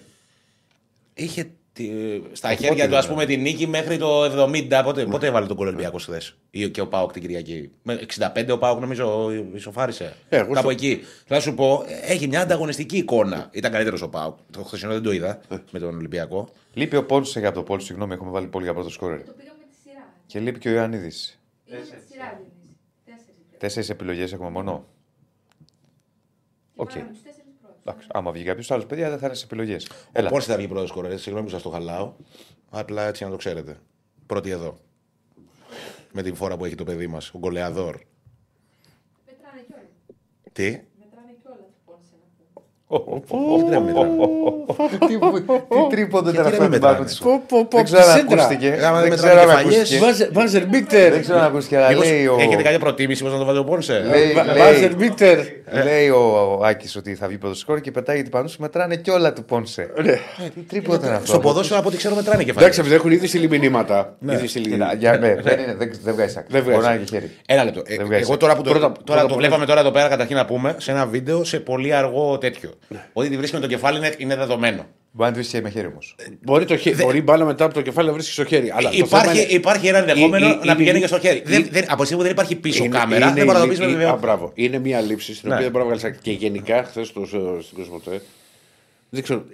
Είχε 1.15 1.43
τη- 1.45 1.51
στα 2.33 2.55
χέρια 2.55 2.89
του, 2.89 2.97
ας 2.97 3.09
πούμε, 3.09 3.25
τη 3.27 3.37
νίκη 3.37 3.67
μέχρι 3.67 3.99
το 3.99 4.25
70. 4.25 4.81
Πότε, 4.85 5.05
Ναι. 5.05 5.11
πότε 5.11 5.27
έβαλε 5.27 5.47
τον 5.47 5.57
κόλλο 5.57 5.69
Ολυμπιακό 5.69 5.99
χθε. 5.99 6.21
Και 6.71 6.81
ο 6.81 6.87
ΠΑΟΚ 6.89 7.13
την 7.13 7.23
Κυριακή; 7.23 7.71
Με 7.83 7.95
65 7.95 8.53
ο 8.53 8.59
ΠΑΟΚ 8.59 8.81
νομίζω 8.81 9.31
ισοφάρισε. 9.55 10.15
Ε, 10.29 10.37
εγώ 10.37 10.47
Κάπου 10.47 10.59
στο- 10.59 10.71
εκεί. 10.71 11.01
Θα 11.27 11.41
σου 11.41 11.55
πω, 11.55 11.85
έχει 12.03 12.29
μια 12.29 12.41
ανταγωνιστική 12.41 12.97
εικόνα. 12.97 13.49
Ήταν 13.53 13.73
καλύτερος 13.73 14.03
ο 14.03 14.09
ΠΑΟΚ. 14.09 14.39
Το 14.51 14.63
χθεσινό 14.63 14.93
δεν 14.93 15.03
το 15.03 15.13
είδα 15.13 15.41
Ε. 15.49 15.57
με 15.71 15.79
τον 15.79 15.97
Ολυμπιακό. 15.97 16.49
Λείπει 16.75 16.97
ο 16.97 17.05
Πόνσε 17.07 17.39
για 17.41 17.53
το 17.53 17.63
Πόλ, 17.63 17.81
συγγνώμη, 17.81 18.13
έχουμε 18.13 18.31
βάλει 18.31 18.47
πολύ 18.47 18.65
για 18.65 18.75
πρώτο 18.75 18.89
σκόρερ. 18.91 19.19
Το 19.25 19.33
πήγαμε 19.37 19.59
τη 19.71 19.77
σειρά. 19.89 20.07
Και 20.27 20.39
λείπει 20.41 20.59
και 20.59 20.69
ο 20.69 20.73
Ιωαννίδης. 20.73 21.41
Πήγαμε 21.65 21.85
τη 21.85 21.91
σειρά, 22.13 22.25
Διονύση. 22.37 22.77
Τέσσερις. 23.05 23.59
Τέσσερις 23.59 23.91
επιλογές 23.91 24.33
έχουμε 24.33 24.51
μόνο. 24.51 24.85
Και 26.89 26.99
Εντάξει, 27.89 28.09
άμα 28.11 28.33
βγει 28.33 28.45
κάποιος 28.45 28.71
άλλος, 28.71 28.87
παιδιά, 28.87 29.09
δεν 29.11 29.19
θα 29.19 29.27
είναι 29.27 29.35
σε 29.35 29.45
επιλογές. 29.45 29.91
Έλα. 30.13 30.29
Πώς 30.29 30.45
θα 30.45 30.57
βγει 30.57 30.69
πρώτος 30.69 30.89
σκορέρ, 30.89 31.19
συγγνώμη 31.19 31.47
που 31.47 31.53
σας 31.53 31.63
το 31.63 31.71
χαλάω. 31.71 32.13
Απλά 32.71 33.07
έτσι 33.07 33.25
να 33.25 33.31
το 33.31 33.37
ξέρετε. 33.37 33.81
Πρώτη 34.27 34.51
εδώ. 34.51 34.79
Με 36.13 36.23
την 36.23 36.35
φορά 36.35 36.57
που 36.57 36.65
έχει 36.65 36.75
το 36.75 36.85
παιδί 36.85 37.07
μας, 37.07 37.31
ο 37.35 37.39
γκολεαδόρ. 37.39 38.01
Μετράνε 39.27 39.61
κιόλα. 39.67 39.83
Τι; 40.53 40.71
Μετράνε 40.99 41.35
κιόλα 41.43 41.57
του 41.57 41.75
πόνσε 41.85 42.11
να 42.13 42.27
πούμε. 42.37 42.51
Όχι, 42.55 42.67
δεν 42.67 42.67
μετράνε. 42.67 42.78
Τι 45.69 45.87
τρίποντο 45.91 46.31
Γιατί 46.31 46.31
ήταν 46.31 46.43
να 46.43 46.49
αυτό 46.49 46.63
μην 46.63 46.71
την 46.71 46.81
πάνω 46.81 46.99
μετράνε. 46.99 47.05
τη. 47.05 47.17
Πω, 47.23 47.43
πω, 47.49 47.65
πω, 47.65 47.77
Δεν 47.77 47.85
ξέρω 47.85 48.03
αν 48.03 48.17
σέντρα. 48.19 48.43
ακούστηκε. 48.43 48.67
Άμα 48.87 49.01
δεν 49.01 49.09
Δεν 49.09 49.09
μετράνε 49.11 49.17
ξέρω 49.17 49.41
αν 49.41 49.47
κεφαλιές, 49.57 49.77
ακούστηκε. 49.79 50.01
Βάζε- 50.05 50.33
Βάζερ 50.33 50.67
μπίτερ. 50.67 51.11
Δεν 51.13 51.21
ξέρω 51.21 51.39
αν 51.39 51.45
ακούστηκε, 51.45 51.77
αλλά 51.77 51.89
Μήπως 51.89 52.05
λέει 52.05 52.27
ο. 52.27 52.37
Έχετε 52.41 52.63
κάποια 52.63 52.79
προτίμηση 52.79 53.23
πώς 53.23 53.33
να 53.33 53.39
το 53.39 53.45
βάζει 53.45 53.59
ο 53.59 53.65
Πόνσε; 53.65 54.05
Λέει- 54.11 54.33
Βα- 54.33 54.45
λέει- 54.45 54.57
Βάζερ 54.59 54.95
μπίτερ. 54.97 55.39
Λέει 55.85 56.09
ο 56.09 56.61
Άκης 56.65 56.97
ότι 56.97 57.15
θα 57.15 57.27
βγει 57.27 57.39
πρώτο 57.39 57.55
σκόρ 57.55 57.81
και 57.81 57.91
πετάει 57.91 58.23
την 58.23 58.31
πάνω 58.31 58.49
σου, 58.49 58.61
μετράνε 58.61 58.97
κιόλα 58.97 59.33
του 59.33 59.45
Πόνσε. 59.45 59.91
Ναι. 60.03 60.11
Ε, 60.13 60.19
Τι 60.55 60.61
τρίποντο 60.61 60.97
ήταν 61.05 61.13
αυτό; 61.15 61.27
Στο 61.27 61.39
ποδόσφαιρο 61.39 61.79
από 61.79 61.89
ό,τι 61.89 61.97
ξέρω 61.97 62.15
μετράνε 62.15 62.39
κεφαλιές. 62.43 62.63
Εντάξει, 62.63 62.81
επειδή 62.81 62.95
έχουν 62.95 63.11
ήδη 63.11 63.27
στείλει 63.27 63.49
μηνύματα. 63.49 64.17
Ήδη 64.29 64.47
στείλει- 64.47 64.73
Κοίτα, 64.73 64.95
για- 64.99 65.19
ναι, 65.19 65.35
δεν 65.35 65.59
είναι- 65.59 65.75
Δεν 65.79 65.91
δεν 66.05 66.15
βγάζει 66.15 66.35
άκρη. 66.39 66.53
Δεν 66.53 66.63
βγάζει 66.63 66.77
Μπορεί 66.79 66.89
να 66.89 66.95
είναι 66.95 67.05
και 67.05 67.17
χέρι. 67.19 67.31
Ένα 67.47 67.65
λεπτό. 67.65 67.83
Ε, 67.87 67.97
Δεν 67.97 68.07
βγάζει. 68.07 68.23
εγώ 68.23 68.37
τώρα 68.37 68.57
που 68.57 68.63
το, 68.63 68.71
Πρώτα- 68.71 68.87
τώρα 68.87 69.03
πρώτα 69.05 69.21
το 69.27 69.35
απ' 69.35 69.39
βλέπαμε 69.41 69.67
τώρα 69.67 69.81
εδώ 69.81 69.91
πέρα, 69.91 70.09
καταρχήν 70.09 70.37
να 70.37 70.45
πούμε 70.45 70.75
σε 70.79 70.91
ένα 70.91 71.07
βίντεο 71.07 71.45
σε 71.45 71.61
πολύ 71.61 71.95
αργό 71.95 72.39
τέτοιο. 72.39 72.71
Ναι. 72.89 73.07
Ότι 73.13 73.29
τη 73.29 73.37
βρίσκει 73.37 73.55
με 73.55 73.61
το 73.63 73.67
κεφάλι 73.69 73.99
είναι, 73.99 74.15
είναι 74.19 74.37
δεδομένο. 74.37 74.87
Μπορεί 75.11 75.29
να 75.31 75.37
τη 75.37 75.41
βρίσκει 75.41 75.57
και 75.57 75.63
με 75.63 75.71
χέρι 75.71 75.87
όμως. 75.87 76.15
Μπορεί, 76.43 76.65
το 76.65 76.77
χέρι, 76.77 76.97
μπορεί 77.03 77.19
η 77.19 77.23
μπάλα 77.25 77.45
μετά 77.45 77.65
από 77.65 77.75
το 77.75 77.83
κεφάλι 77.83 78.07
να 78.09 78.13
βρίσκει 78.13 78.33
στο 78.33 78.45
χέρι. 78.45 78.71
Αλλά 78.71 78.91
το 78.91 78.97
υπάρχει, 78.97 79.27
θέμα 79.29 79.41
είναι- 79.41 79.53
υπάρχει 79.53 79.87
ένα 79.87 79.99
ενδεχόμενο 79.99 80.47
η- 80.47 80.59
η- 80.63 80.67
να 80.67 80.73
η- 80.73 80.77
πηγαίνει 80.77 80.99
η- 80.99 81.01
και 81.01 81.07
στο 81.07 81.19
χέρι. 81.19 81.37
η- 81.39 81.43
δεν, 81.45 81.69
δεν, 81.71 81.85
από 81.89 81.97
τη 82.01 82.05
στιγμή 82.05 82.17
που 82.17 82.23
δεν 82.23 82.31
υπάρχει 82.33 82.55
πίσω 82.57 82.85
Είναι- 82.85 82.99
κάμερα, 82.99 83.25
είναι 83.27 83.35
δεν 83.35 83.45
μπορεί 83.47 83.59
να 83.59 83.65
το 83.67 83.71
η- 83.73 83.75
πει 83.75 83.81
με 83.81 83.85
η- 83.87 83.89
βεβαιότητα. 83.89 84.17
Α, 84.17 84.21
μπράβο. 84.21 84.51
Είναι 84.55 84.79
μια 84.79 85.01
λήψη 85.01 85.35
στην 85.35 85.49
Ναι. 85.49 85.55
οποία 85.55 85.71
δεν 85.71 85.73
μπορεί 85.81 85.85
να 85.89 85.95
βγάλει 85.97 86.07
άκρη. 86.15 86.23
Και 86.23 86.33
γενικά 86.47 86.85
χθες 86.85 87.07
στην 87.07 87.75
Κοσμοτέ. 87.77 88.23
Δεν 89.09 89.23
ξέρω. 89.23 89.45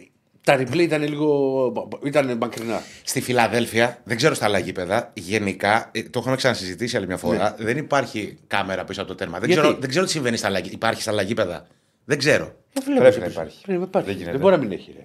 Τα 0.44 0.56
replay 0.60 0.78
ήταν 0.78 1.02
λίγο. 1.08 1.72
ήταν 2.04 2.36
μακρινά. 2.40 2.82
Στη 3.04 3.20
Φιλαδέλφια, 3.20 3.98
δεν 4.04 4.16
ξέρω 4.16 4.34
στα 4.34 4.44
άλλα 4.44 4.58
γήπεδα, 4.58 5.10
γενικά, 5.14 5.88
ε, 5.92 6.02
το 6.02 6.18
έχουμε 6.18 6.36
ξανασυζητήσει 6.36 6.96
άλλη 6.96 7.06
μια 7.06 7.16
φορά, 7.16 7.54
δεν 7.58 7.76
υπάρχει 7.76 8.36
κάμερα 8.46 8.84
πίσω 8.84 9.00
από 9.00 9.10
το 9.10 9.14
τέρμα. 9.16 9.38
Δεν 9.38 9.48
Γιατί; 9.48 9.62
ξέρω, 9.62 9.78
δεν 9.80 9.88
ξέρω 9.90 10.04
τι 10.04 10.10
συμβαίνει 10.10 10.36
στα 10.36 10.46
άλλα 10.46 10.58
γήπεδα. 10.58 10.74
Υπάρχει 10.76 11.02
στα 11.02 11.10
άλλα 11.10 11.22
γήπεδα. 11.22 11.66
Δεν 12.04 12.18
ξέρω. 12.18 12.52
Πρέπει 12.98 13.18
να 13.20 13.26
υπάρχει. 13.26 13.62
Πρέπει 13.62 13.78
να 13.78 13.84
υπάρχει. 13.84 14.08
Δεν 14.08 14.16
γίνεται. 14.16 14.32
Δεν 14.32 14.40
μπορεί 14.40 14.54
να 14.56 14.60
μην 14.62 14.72
έχει. 14.72 14.92
Ρε. 14.96 15.04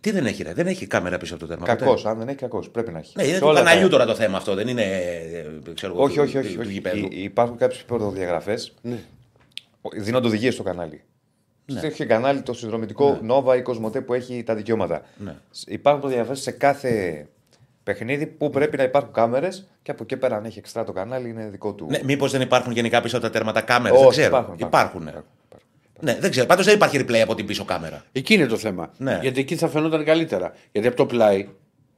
Τι 0.00 0.10
δεν 0.10 0.26
έχει, 0.26 0.42
ρε; 0.42 0.52
Δεν 0.52 0.66
έχει 0.66 0.86
κάμερα 0.86 1.18
πίσω 1.18 1.34
από 1.34 1.42
το 1.42 1.48
τέρμα. 1.48 1.66
Κακός, 1.66 1.94
ποτέ. 2.02 2.08
αν 2.08 2.18
δεν 2.18 2.28
έχει 2.28 2.36
κακός. 2.36 2.70
Πρέπει 2.70 2.92
να 2.92 2.98
έχει. 2.98 3.12
Ναι, 3.16 3.22
είναι 3.24 3.32
Σε 3.34 3.40
του 3.40 3.46
όλα 3.46 3.62
τα- 3.62 3.64
καναλιού 3.68 3.88
τώρα 3.88 4.06
το 4.06 4.14
θέμα 4.14 4.36
αυτό. 4.36 4.54
Δεν 4.54 4.68
είναι. 4.68 4.82
ε, 4.82 5.72
Ξέρω, 5.74 5.92
εγώ, 5.92 6.02
Όχι, 6.02 6.16
του- 6.16 6.22
όχι, 6.22 6.38
όχι. 6.38 6.48
του- 6.48 6.54
του 6.54 6.60
όχι. 6.60 6.72
γηπέδου. 6.72 6.96
Υ- 7.04 7.12
Υπάρχουν 7.12 7.56
κάποιες 7.56 7.82
πρωτοδιαγραφές. 7.84 8.74
Ναι. 8.82 8.98
Δίνονται 9.96 10.26
οδηγίες 10.26 10.54
στο 10.54 10.62
κανάλι. 10.62 11.02
Ναι. 11.66 11.80
Έχει 11.80 12.06
κανάλι 12.06 12.42
το 12.42 12.52
συνδρομητικό 12.52 13.20
Nova 13.30 13.56
ή 13.56 13.62
Κοσμοτέ 13.62 14.00
που 14.00 14.14
έχει 14.14 14.42
τα 14.42 14.54
δικαιώματα. 14.54 15.02
Ναι. 15.16 15.34
Υπάρχουν 15.66 16.00
προδιαγραφέ 16.00 16.34
σε 16.40 16.50
κάθε 16.50 17.26
παιχνίδι 17.82 18.26
που 18.26 18.50
πρέπει 18.50 18.76
να 18.76 18.82
υπάρχουν 18.82 19.12
κάμερες 19.12 19.68
και 19.82 19.90
από 19.90 20.02
εκεί 20.02 20.16
πέρα 20.16 20.36
αν 20.36 20.44
έχει 20.44 20.58
εξτρά 20.58 20.84
το 20.84 20.92
κανάλι 20.92 21.28
είναι 21.28 21.48
δικό 21.48 21.72
του. 21.74 21.86
Ναι, 21.90 22.00
Μήπως 22.04 22.32
δεν 22.32 22.40
υπάρχουν 22.40 22.72
γενικά 22.72 23.00
πίσω 23.00 23.16
από 23.16 23.26
τα 23.26 23.30
τέρματα 23.32 23.60
κάμερες. 23.60 23.96
Όχι, 23.98 24.04
Δεν 24.06 24.12
ξέρω. 24.12 24.26
υπάρχουν, 24.28 24.54
Υπάρχουν. 24.58 25.00
υπάρχουν. 25.02 25.24
Ναι, 26.00 26.16
δεν 26.20 26.30
ξέρω. 26.30 26.46
Πάντως 26.46 26.64
δεν 26.64 26.74
υπάρχει 26.74 26.98
replay 27.00 27.16
από 27.22 27.34
την 27.34 27.46
πίσω 27.46 27.64
κάμερα. 27.64 28.04
Εκεί 28.12 28.34
είναι 28.34 28.46
το 28.46 28.56
θέμα. 28.56 28.92
Ναι. 28.96 29.18
Γιατί 29.22 29.40
εκεί 29.40 29.56
θα 29.56 29.68
φαινόταν 29.68 30.04
καλύτερα. 30.04 30.52
Γιατί 30.72 30.86
από 30.88 30.96
το 30.96 31.06
πλάι 31.06 31.36
δεν 31.36 31.48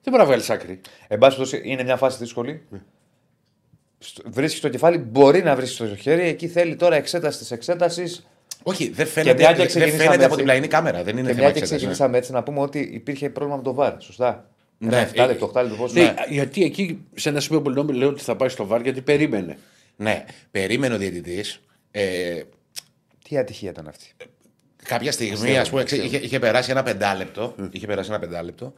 μπορεί 0.05 0.19
να 0.19 0.25
βγάλεις 0.25 0.51
άκρη. 0.51 0.81
Εν 1.09 1.19
πάση 1.19 1.37
περιπτώσει, 1.37 1.63
είναι 1.71 1.83
μια 1.83 1.97
φάση 1.97 2.19
δύσκολη. 2.19 2.63
Βρίσκεις 4.25 4.61
το 4.61 4.69
κεφάλι, 4.69 4.99
μπορεί 4.99 5.43
να 5.43 5.57
βρίσκεις 5.57 5.77
το 5.77 5.97
χέρι. 5.97 6.29
Εκεί 6.29 6.49
θέλει 6.49 6.77
τώρα 6.77 6.97
εξέταση 6.97 7.39
της 7.39 7.51
εξέτασης. 7.51 8.27
Όχι, 8.63 8.89
δεν 8.89 9.05
Και 9.05 9.11
φαίνεται, 9.11 9.35
μια 9.43 9.51
και 9.51 9.57
δεν 9.57 9.67
ξεκινήσαμε 9.67 10.03
φαίνεται 10.03 10.15
από 10.15 10.25
έτσι. 10.25 10.37
την 10.37 10.45
πλαϊνή 10.45 10.67
κάμερα. 10.69 11.03
Δεν 11.03 11.17
είναι 11.17 11.27
Και 11.29 11.35
θέμα 11.35 11.41
μια 11.43 11.51
και 11.53 11.59
εξέτασης, 11.59 11.71
ναι. 11.71 11.77
ξεκινήσαμε 11.77 12.19
έτσι 12.19 12.33
να 12.33 12.43
πούμε 12.43 12.61
ότι 12.61 12.79
υπήρχε 12.93 13.31
πρόβλημα 13.31 13.57
με 13.57 13.63
το 13.63 13.75
βάρ. 13.75 13.95
Σωστά. 13.99 14.49
Ναι, 14.79 14.97
Ένα 14.97 15.09
7 15.15 15.23
ε, 15.23 15.27
λεπτό, 15.27 15.47
8 15.55 15.63
λεπτό. 15.63 15.77
πόσο- 15.77 15.95
Ναι, 16.01 16.15
γιατί 16.29 16.65
εκεί 16.65 17.05
σε 17.15 17.29
ένα 17.29 17.41
σημείο 17.41 17.63
που 17.63 17.71
λέω 17.93 18.09
ότι 18.09 18.23
θα 18.23 18.37
πάει 18.37 18.49
στο 18.49 18.67
βάρ 18.67 18.81
γιατί 18.81 19.01
περίμενε. 19.01 19.59
Ναι, 19.97 20.25
περίμενε 20.51 20.95
ο 20.95 20.99
διαιτητής. 20.99 21.61
Ε, 21.91 22.41
Τι 23.29 23.39
ατυχία 23.39 23.71
ήταν 23.71 23.89
αυτή. 23.89 24.13
κάποια 24.85 25.13
στιγμή, 25.13 25.33
Πιστεύω, 25.35 25.59
ας 25.61 25.69
πούμε, 25.71 25.83
πιστεύω. 25.83 26.03
είχε, 26.05 26.17
είχε 26.17 26.39
περάσει 26.39 26.71
ένα 26.71 26.83
πεντάλεπτο. 26.83 27.55
Είχε 27.71 27.87
περάσει 27.87 28.09
ένα 28.11 28.19
πεντάλεπτο 28.19 28.73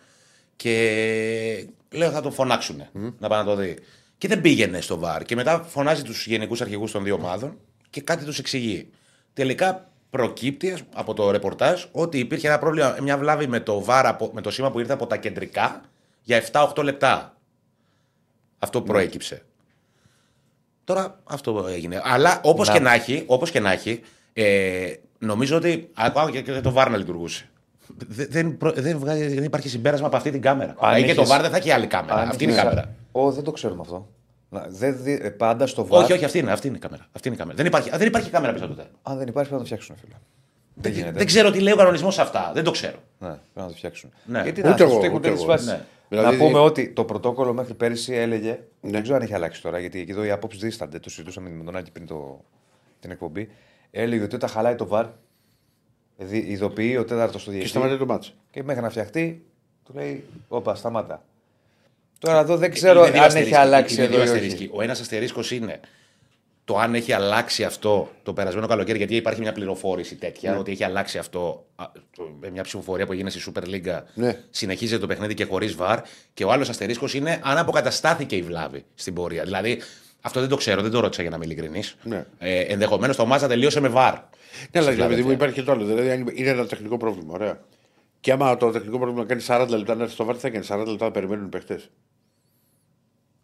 και 0.56 1.66
λέω 1.90 2.10
θα 2.10 2.20
τον 2.20 2.32
φωνάξουν 2.32 2.82
να 3.18 3.28
πάει 3.28 3.38
να 3.38 3.44
το 3.44 3.54
δει. 3.54 3.78
Και 4.18 4.28
δεν 4.28 4.40
πήγαινε 4.40 4.80
στο 4.80 4.98
βαρ. 4.98 5.24
Και 5.24 5.34
μετά 5.34 5.62
φωνάζει 5.62 6.02
τους 6.02 6.26
γενικούς 6.26 6.60
αρχηγούς 6.60 6.92
των 6.92 7.04
δύο 7.04 7.14
ομάδων 7.14 7.58
και 7.90 8.00
κάτι 8.00 8.24
τους 8.24 8.38
εξηγεί. 8.38 8.90
Τελικά 9.32 9.90
προκύπτει 10.10 10.70
ας- 10.72 10.82
από 10.94 11.14
το 11.14 11.30
ρεπορτάζ 11.30 11.84
ότι 11.92 12.18
υπήρχε 12.18 12.46
ένα 12.48 12.58
πρόβλημα, 12.58 12.96
μια 13.02 13.18
βλάβη 13.18 13.46
με 13.46 13.60
το 13.60 13.84
βαρ, 13.84 14.06
από- 14.06 14.30
με 14.34 14.40
το 14.40 14.50
σήμα 14.50 14.70
που 14.70 14.78
ήρθε 14.80 14.92
από 14.92 15.06
τα 15.06 15.16
κεντρικά 15.16 15.80
για 16.22 16.36
7-8 16.36 16.82
λεπτά. 16.82 17.36
Αυτό 18.58 18.82
προέκυψε. 18.82 19.42
Τώρα 20.84 21.20
αυτό 21.24 21.66
έγινε. 21.68 22.00
Αλλά 22.04 22.40
όπως 22.44 22.66
Να. 22.68 22.72
και 22.74 22.80
να 22.80 22.92
έχει, 22.94 23.22
όπως 23.26 23.50
και 23.50 23.60
να 23.60 23.72
έχει 23.72 24.00
ε, 24.42 24.92
νομίζω 25.18 25.56
ότι 25.56 25.88
ακόμα 25.94 26.30
και, 26.30 26.40
και 26.42 26.60
το 26.60 26.70
βάρ 26.72 26.90
να 26.90 26.96
λειτουργούσε. 26.96 27.48
Δε- 28.08 28.26
Δεν, 28.26 28.56
προ- 28.56 28.74
δεν, 28.80 28.98
βγάζει- 28.98 29.34
δεν 29.34 29.44
υπάρχει 29.44 29.68
συμπέρασμα 29.68 30.06
από 30.06 30.16
αυτή 30.16 30.30
την 30.30 30.40
κάμερα. 30.40 30.70
Αν 30.70 30.76
Δηλαδή 30.94 31.02
και 31.08 31.14
το 31.14 31.20
έχεις- 31.20 31.32
βάρ 31.32 31.40
δεν 31.42 31.50
θα 31.50 31.56
έχει 31.56 31.70
άλλη 31.70 31.86
κάμερα. 31.86 32.14
Αν 32.20 32.28
αυτή 32.28 32.44
είναι 32.44 32.52
η 32.52 32.56
έχεις- 32.56 32.68
κάμερα. 32.68 32.94
Ω, 33.12 33.30
δεν 33.32 33.44
το 33.44 33.50
ξέρουμε 33.52 33.80
αυτό. 33.80 34.08
Να, 34.50 34.66
δεν 34.68 34.96
δι- 35.02 35.24
ε, 35.24 35.30
πάντα 35.30 35.66
στο 35.66 35.86
βάρ. 35.86 36.02
Όχι, 36.02 36.12
όχι, 36.12 36.24
αυτή 36.24 36.38
είναι, 36.38 36.52
αυτή 36.52 36.66
είναι 36.66 36.76
η 36.76 36.80
κάμερα. 36.80 37.06
Αυτή 37.12 37.28
είναι 37.28 37.36
η 37.36 37.38
κάμερα. 37.40 37.56
Δεν, 37.56 37.66
υπάρχει, 37.66 37.90
α, 37.94 37.98
δεν 37.98 38.06
υπάρχει 38.06 38.30
κάμερα 38.30 38.52
πίσω 38.52 38.64
από 38.64 38.74
το 38.74 38.80
τέλος. 38.82 38.96
Αν 39.02 39.18
δεν 39.18 39.28
υπάρχει, 39.28 39.48
πρέπει 39.50 39.62
να 39.64 39.68
το 39.68 39.76
φτιάξουν, 39.76 39.96
φίλε. 39.96 40.14
Δεν 40.74 40.92
γίνεται. 40.92 41.12
Δεν 41.18 41.26
ξέρω 41.26 41.50
τι 41.50 41.60
λέει 41.60 41.72
ο 41.72 41.76
κανονισμός 41.76 42.14
σε 42.14 42.20
αυτά. 42.20 42.50
Δεν 42.54 42.64
το 42.64 42.70
ξέρω. 42.70 42.96
Ναι, 43.18 43.26
πρέπει 43.28 43.40
να 43.54 43.66
το 43.66 43.72
φτιάξουν. 43.72 44.10
Ναι. 44.24 44.42
Γιατί 44.42 44.60
Ούτε 44.60 44.68
να 44.68 44.74
εγώ, 44.78 44.88
στους 44.88 45.00
τύχουν 45.02 45.16
ούτε 45.16 45.28
τέτοιες 45.28 45.42
εγώ. 45.44 45.52
φάσεις. 45.52 45.66
Ναι. 45.68 45.80
Δηλαδή, 46.08 46.26
να 46.36 46.36
πούμε 46.44 46.58
δι- 46.58 46.66
ότι 46.68 46.88
το 46.88 47.04
πρωτόκολλο 47.04 47.52
μέχρι 47.52 47.74
πέρυσι 47.74 48.14
έλεγε. 48.14 48.58
Ναι. 48.80 48.90
Δεν 48.90 49.02
ξέρω 49.02 49.16
αν 49.16 49.22
έχει 49.22 49.34
αλλάξει 49.34 49.62
τώρα, 49.62 49.78
γιατί 49.78 50.00
εκεί 50.00 50.10
εδώ 50.10 50.24
οι 50.24 50.30
απόψει 50.30 50.58
δίστανται. 50.58 50.98
Το 50.98 51.10
συζητούσαμε 51.10 51.48
με 51.50 51.64
τον 51.64 51.76
Άκη 51.76 51.90
πριν 51.90 52.06
το, 52.06 52.40
την 53.00 53.10
εκπομπή. 53.10 53.48
Έλεγε 53.90 54.22
ότι 54.22 54.34
όταν 54.34 54.48
χαλάει 54.48 54.74
το 54.74 54.86
βαρ, 54.86 55.06
δι- 56.16 56.48
ειδοποιεί 56.48 56.96
ο 56.98 57.04
τέταρτος 57.04 57.40
στο 57.40 57.50
Και 57.50 57.56
διαιτητή. 57.56 57.70
σταματάει 57.78 57.98
το 57.98 58.06
μάτσο. 58.06 58.32
Και 58.50 58.62
μέχρι 58.62 58.82
να 58.82 58.90
φτιαχτεί, 58.90 59.44
του 59.84 59.92
λέει: 59.94 60.24
Όπα, 60.48 60.74
σταμάτα. 60.74 61.24
Τώρα 62.18 62.38
εδώ 62.40 62.56
δεν 62.56 62.70
ξέρω 62.72 63.00
Είναι 63.00 63.10
δύο 63.10 63.16
αν 63.18 63.24
έχει 63.24 63.26
αστερίσκοι. 63.26 63.54
αλλάξει 63.54 63.94
Είναι 63.94 64.04
εδώ 64.04 64.12
δύο 64.12 64.20
ή 64.22 64.26
όχι. 64.28 64.32
αστερίσκοι. 64.36 64.70
Ο 64.72 64.82
ένας 64.82 65.00
αστερίσκος 65.00 65.50
είναι 65.50 65.80
το 66.64 66.78
αν 66.78 66.94
έχει 66.94 67.12
αλλάξει 67.12 67.64
αυτό 67.64 68.10
το 68.22 68.32
περασμένο 68.32 68.66
καλοκαίρι, 68.66 68.98
γιατί 68.98 69.16
υπάρχει 69.16 69.40
μια 69.40 69.52
πληροφόρηση 69.52 70.14
τέτοια, 70.16 70.52
Ναι. 70.52 70.58
ότι 70.58 70.70
έχει 70.70 70.84
αλλάξει 70.84 71.18
αυτό 71.18 71.66
α, 71.76 71.84
το- 72.16 72.36
με 72.40 72.50
μια 72.50 72.62
ψηφοφορία 72.62 73.06
που 73.06 73.12
έγινε 73.12 73.30
στη 73.30 73.52
Super 73.54 73.62
League. 73.64 74.02
Ναι. 74.14 74.38
Συνεχίζεται 74.50 75.00
το 75.00 75.06
παιχνίδι 75.06 75.34
και 75.34 75.44
χωρίς 75.44 75.74
βαρ. 75.74 76.00
Και 76.34 76.44
ο 76.44 76.52
άλλος 76.52 76.68
αστερίσκος 76.68 77.14
είναι 77.14 77.40
αν 77.44 77.58
αποκαταστάθηκε 77.58 78.36
η 78.36 78.42
βλάβη 78.42 78.84
στην 78.94 79.14
πορεία. 79.14 79.44
Δηλαδή, 79.44 79.80
αυτό 80.28 80.40
δεν 80.40 80.48
το 80.48 80.56
ξέρω, 80.56 80.82
δεν 80.82 80.90
το 80.90 81.00
ρώτησα 81.00 81.20
για 81.22 81.30
να 81.30 81.36
είμαι 81.36 81.44
ειλικρινής. 81.44 81.96
Ναι. 82.04 82.24
Ε, 82.38 82.60
Ενδεχομένως 82.60 83.16
το 83.16 83.26
μάτσα 83.26 83.48
τελείωσε 83.48 83.80
με 83.80 83.88
βαρ. 83.88 84.12
Ναι, 84.14 84.20
αλλά 84.72 84.82
Στην 84.82 84.94
δηλαδή 84.94 84.98
μου 84.98 85.06
Φιλαδέλφια. 85.08 85.32
υπάρχει 85.34 85.54
και 85.54 85.62
το 85.62 85.72
άλλο. 85.72 85.84
Δηλαδή 85.84 86.10
αν 86.10 86.26
είναι 86.34 86.48
ένα 86.48 86.66
τεχνικό 86.66 86.96
πρόβλημα. 86.96 87.32
Ωραία. 87.34 87.60
Και 88.20 88.32
άμα 88.32 88.56
το 88.56 88.70
τεχνικό 88.70 88.98
πρόβλημα 88.98 89.26
κάνει 89.26 89.42
40 89.46 89.66
λεπτά 89.68 89.94
να 89.94 90.02
έρθει 90.02 90.14
στο 90.14 90.24
VAR, 90.24 90.36
θα 90.40 90.50
κάνει; 90.50 90.64
40 90.68 90.84
λεπτά 90.86 91.04
να 91.04 91.10
περιμένουν 91.10 91.44
οι 91.46 91.48
παίχτες. 91.48 91.80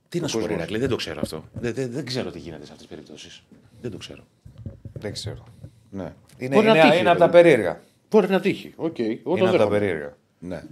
Τι 0.09 0.21
να 0.21 0.27
σου 0.29 0.35
πω, 0.35 0.41
κόσμος. 0.41 0.59
Ηρακλή, 0.59 0.79
δεν 0.79 0.89
το 0.89 0.97
ξέρω 0.97 1.21
αυτό. 1.23 1.45
Δεν, 1.53 1.75
δεν, 1.75 1.91
δεν 1.91 2.05
ξέρω 2.07 2.31
τι 2.31 2.39
γίνεται 2.39 2.65
σε 2.67 2.73
αυτές 2.73 2.87
τις 2.87 2.97
περιπτώσεις. 2.97 3.43
Δεν 3.81 3.91
το 3.91 3.97
ξέρω. 3.97 4.23
Δεν 4.93 5.13
ξέρω. 5.13 5.45
Ναι. 5.91 6.13
Είναι, 6.39 6.55
Μπορεί 6.55 6.67
να 6.67 6.73
είναι, 6.73 6.83
τύχει, 6.83 6.99
είναι 7.01 7.11
από 7.11 7.19
τα 7.19 7.27
δηλαδή. 7.29 7.33
περίεργα. 7.51 7.81
Μπορεί 8.11 8.29
να 8.29 8.41
τύχει. 8.41 8.73
Οκ, 8.77 8.99
εγώ 8.99 9.09
Είναι 9.25 9.39
το 9.39 9.45
από 9.45 9.45
τα 9.45 9.51
δέχομαι. 9.59 9.79
περίεργα. 9.79 10.17
ναι. 10.39 10.63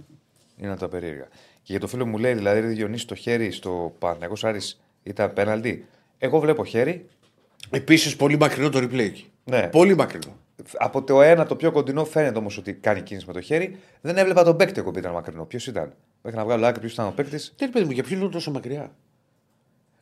Είναι 0.57 0.71
από 0.71 0.79
τα 0.79 0.87
περίεργα. 0.87 1.27
Και 1.63 1.71
για 1.71 1.79
το 1.79 1.87
φίλο 1.87 2.05
μου 2.05 2.17
λέει, 2.17 2.33
δηλαδή, 2.33 2.59
ρε 2.59 2.67
Διονύση, 2.67 3.07
το 3.07 3.15
χέρι 3.15 3.51
στο 3.51 3.95
Παναθηναϊκός 3.99 4.33
Άρης 4.41 4.81
ήταν 5.03 5.33
πέναλτι. 5.33 5.85
Εγώ 6.23 6.39
βλέπω 6.39 6.65
χέρι. 6.65 7.05
Επίσης 7.69 8.15
πολύ 8.15 8.37
μακρινό 8.37 8.69
το 8.69 8.79
replay 8.79 8.99
εκεί. 8.99 9.31
Ναι. 9.43 9.67
Πολύ 9.67 9.95
μακρινό. 9.95 10.37
Από 10.77 11.03
το 11.03 11.21
ένα 11.21 11.45
το 11.45 11.55
πιο 11.55 11.71
κοντινό 11.71 12.05
φαίνεται 12.05 12.37
όμως 12.37 12.57
ότι 12.57 12.73
κάνει 12.73 13.01
κίνηση 13.01 13.25
με 13.27 13.33
το 13.33 13.41
χέρι. 13.41 13.77
Δεν 14.01 14.17
έβλεπα 14.17 14.43
τον 14.43 14.57
παίκτη 14.57 14.79
εγώ 14.79 14.91
που 14.91 14.99
ήταν 14.99 15.11
μακρινό. 15.11 15.45
Ποιος 15.45 15.67
ήταν; 15.67 15.93
Μέχρι 16.21 16.39
να 16.39 16.45
βγάλω 16.45 16.65
άκρη 16.65 16.79
ποιος 16.79 16.93
ήταν 16.93 17.07
ο 17.07 17.11
παίκτης. 17.15 17.53
Δεν 17.57 17.69
παιδί 17.69 17.85
μου, 17.85 17.91
για 17.91 18.03
ποιον 18.03 18.21
είναι 18.21 18.29
τόσο 18.29 18.51
μακριά; 18.51 18.95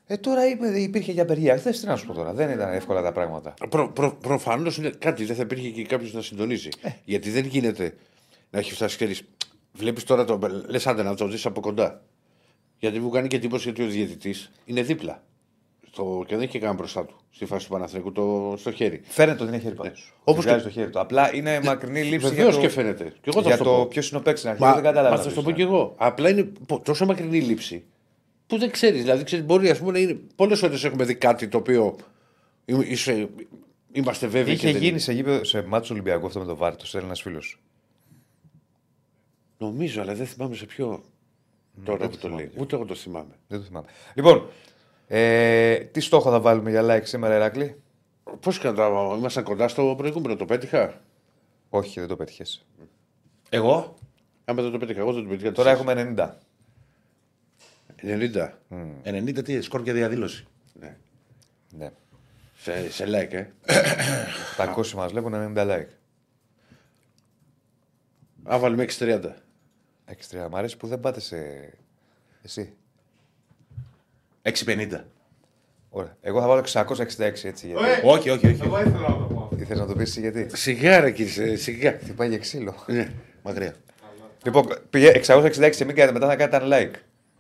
Ε, 0.08 0.18
τώρα 0.18 0.48
είπε, 0.48 0.68
υπήρχε 0.68 1.12
για 1.12 1.24
απεργία. 1.24 1.58
Χθε 1.58 1.70
τι 1.70 1.86
να 1.86 1.96
σου 1.96 2.06
πω 2.06 2.14
τώρα. 2.14 2.34
Δεν 2.34 2.50
ήταν 2.50 2.74
εύκολα 2.74 3.02
τα 3.02 3.12
πράγματα. 3.12 3.54
Προ, 3.70 3.90
προ, 3.90 4.12
Προφανώς 4.12 4.78
είναι 4.78 4.90
κάτι, 5.00 5.26
δεν 5.26 5.36
θα 5.36 5.42
υπήρχε 5.42 5.70
και 5.70 5.84
κάποιος 5.84 6.14
να 6.14 6.22
συντονίζει. 6.22 6.70
Ε. 6.82 6.90
Γιατί 7.04 7.30
δεν 7.30 7.46
γίνεται 7.46 7.94
να 8.50 8.60
έχει 8.60 8.74
φτάσει 8.74 8.98
χέρι. 8.98 9.16
Βλέπεις 9.74 10.04
τώρα 10.04 10.26
το. 10.26 10.40
Λες 10.68 10.88
άντε 10.88 11.04
να 11.04 11.16
το 11.16 11.28
δεις 11.28 11.46
από 11.46 11.62
κοντά. 11.62 12.02
Γιατί 12.78 13.00
μου 13.00 13.10
κάνει 13.10 13.28
και 13.28 13.36
εντύπωση 13.36 13.70
ότι 13.70 13.84
ο 13.84 13.88
διαιτητής 13.88 14.52
είναι 14.66 14.82
δίπλα. 14.82 15.24
Στο, 15.94 16.24
και 16.28 16.34
δεν 16.36 16.44
έχει 16.44 16.52
και 16.52 16.60
καν 16.60 16.76
μπροστά 16.76 17.06
του. 17.06 17.16
Στη 17.32 17.46
φάση 17.46 17.66
του 17.66 17.72
Παναθρικού 17.72 18.12
το, 18.12 18.54
στο 18.58 18.72
χέρι. 18.72 19.02
Φαίνεται 19.04 19.44
ότι 19.44 19.52
είναι 19.54 19.62
χέρι 19.62 19.76
πάντως. 19.76 20.14
Όπως 20.24 20.46
Όπως 20.46 20.56
και- 20.58 20.62
το 20.64 20.70
χέρι 20.70 20.90
του. 20.90 21.00
Απλά 21.00 21.36
είναι 21.36 21.60
μακρινή 21.64 22.02
λήψη 22.04 22.28
Βεβαίως 22.28 22.46
για 22.48 22.56
το, 22.56 22.60
και 22.62 22.70
φαίνεται. 22.70 23.04
Και 23.04 23.30
εγώ 23.30 23.42
θα 23.42 23.48
για 23.48 23.58
σου 23.58 23.64
το 23.64 23.70
πω. 23.70 23.86
ποιος 23.86 24.10
είναι 24.10 24.20
ο 24.20 24.22
παίκτης. 24.22 24.44
Να 24.44 24.56
Μα, 24.60 24.74
δεν 24.74 24.84
κατάλαβα. 24.84 25.16
μα 25.16 25.22
θα 25.22 25.30
σου 25.30 25.36
το 25.36 25.42
ποιος 25.42 25.54
πω 25.54 25.58
και 25.60 25.62
ήταν. 25.62 25.74
εγώ. 25.74 25.94
Απλά 25.98 26.30
είναι 26.30 26.44
πο- 26.68 26.80
τόσο 26.80 27.06
μακρινή 27.06 27.38
η 27.38 27.42
λήψη 27.42 27.84
που 28.48 28.58
δεν 28.58 28.72
ξέρεις. 28.72 29.02
Δηλαδή, 29.02 29.24
ξέρεις, 29.24 29.46
μπορεί 29.46 29.70
ας 29.70 29.80
πούμε, 29.80 29.92
να 29.92 30.00
είναι. 30.00 30.20
Πολλές 30.36 30.62
ώρε 30.64 30.74
έχουμε 30.84 31.04
δει 31.04 31.16
κάτι 31.16 31.48
το 31.48 31.58
οποίο 31.58 31.96
εί- 32.66 32.90
είσαι- 32.92 33.30
είμαστε 33.92 34.28
βέβαιοι. 34.28 34.54
Είχε 34.54 34.66
και 34.66 34.72
δεν 34.72 34.78
γίνει 34.82 34.92
είναι. 34.92 35.00
σε, 35.00 35.14
γήπεδο, 35.14 35.44
σε 35.44 35.62
μάτσο 35.62 35.94
Ολυμπιακό 35.94 36.26
αυτό 36.26 36.40
με 36.40 36.46
το 36.46 36.56
Βάρη. 36.56 36.76
Το 36.76 36.86
στέλνει 36.86 37.06
ένας 37.08 37.22
φίλος. 37.22 37.60
Νομίζω, 39.58 40.02
αλλά 40.02 40.14
δεν 40.16 40.26
θυμάμαι 40.26 40.56
σε 40.56 40.66
ποιο. 40.66 41.04
Τώρα 41.84 41.98
δεν 41.98 42.10
που 42.10 42.16
το 42.16 42.22
το 42.22 42.28
θυμάμαι. 42.28 42.42
λέει. 42.42 42.52
Ούτε 42.58 42.76
εγώ 42.76 42.86
το 42.86 42.96
θυμάμαι. 42.96 43.36
Δεν 43.48 43.60
το 43.60 43.66
θυμάμαι. 43.66 43.88
Λοιπόν, 44.14 44.46
ε, 45.14 45.76
τι 45.76 46.00
στόχο 46.00 46.32
θα 46.32 46.40
βάλουμε 46.40 46.70
για 46.70 46.84
like 46.84 47.06
σήμερα, 47.06 47.34
Εράκλη; 47.34 47.82
Πώς 48.40 48.60
κατά. 48.60 48.88
Ήμασταν 49.18 49.44
κοντά 49.44 49.68
στο 49.68 49.94
προηγούμενο, 49.98 50.36
το 50.36 50.46
πέτυχα; 50.46 51.02
Όχι, 51.70 52.00
δεν 52.00 52.10
το 52.10 52.16
πέτυχες. 52.16 52.66
Εγώ; 53.50 53.96
Άμα 54.46 54.62
δεν 54.62 54.72
το 54.72 54.78
πέτυχα, 54.78 55.00
εγώ 55.00 55.14
δεν 55.14 55.24
το 55.24 55.30
πέτυχα. 55.30 55.52
Τώρα 55.52 55.72
τις 55.72 55.80
έχουμε 55.80 56.14
90. 56.18 56.30
90. 58.02 58.50
90 59.04 59.44
τι, 59.44 59.62
σκορ 59.62 59.84
και 59.84 59.94
διαδήλωση. 59.94 60.48
Ναι. 60.74 60.98
Ναι. 61.78 61.92
Σε, 62.58 62.92
σε 62.92 63.06
like, 63.08 63.34
ε. 63.34 63.46
700 64.58 64.92
μας 64.92 65.12
βλέπουν 65.12 65.34
90 65.56 65.58
like. 65.58 65.88
Α, 68.54 68.60
βάλουμε 68.60 68.86
6-30. 68.98 69.22
6-3. 70.32 70.48
Μ' 70.50 70.56
αρέσει 70.56 70.78
που 70.78 70.88
δεν 70.88 71.00
πάτε 71.00 71.20
σε. 71.20 71.38
Εσύ. 72.42 72.76
6,50. 74.44 75.02
Ωραία. 75.90 76.18
Εγώ 76.22 76.42
θα 76.42 76.48
βάλω 76.48 76.62
666 76.74 77.04
έτσι. 77.44 77.68
Γιατί... 77.68 77.84
Όχι, 78.04 78.30
όχι, 78.30 78.48
όχι. 78.48 78.62
Εγώ 78.64 78.80
ήθελα 78.80 79.00
να 79.00 79.08
το 79.18 79.28
πω. 79.34 79.42
αυτό. 79.44 79.56
Τι 79.56 79.66
θες 79.66 79.80
να 79.80 79.86
το 79.86 79.94
πεις 79.96 80.18
γιατί. 80.18 80.48
Σιγά, 80.54 81.00
ρε 81.00 81.12
κύριε, 81.12 81.56
σιγά. 81.56 81.98
Τι 81.98 82.12
πάει 82.12 82.30
για 82.30 82.38
ξύλο. 82.38 82.76
Ναι. 82.88 83.12
Μακριά. 83.44 83.76
λοιπόν, 84.46 84.68
πήγε 84.90 85.12
666 85.28 85.70
και 85.76 85.86
μην 85.86 85.96
κάνετε 85.96 86.12
μετά 86.12 86.26
να 86.28 86.36
κάνετε 86.36 86.56
ένα 86.66 86.78
like. 86.78 86.96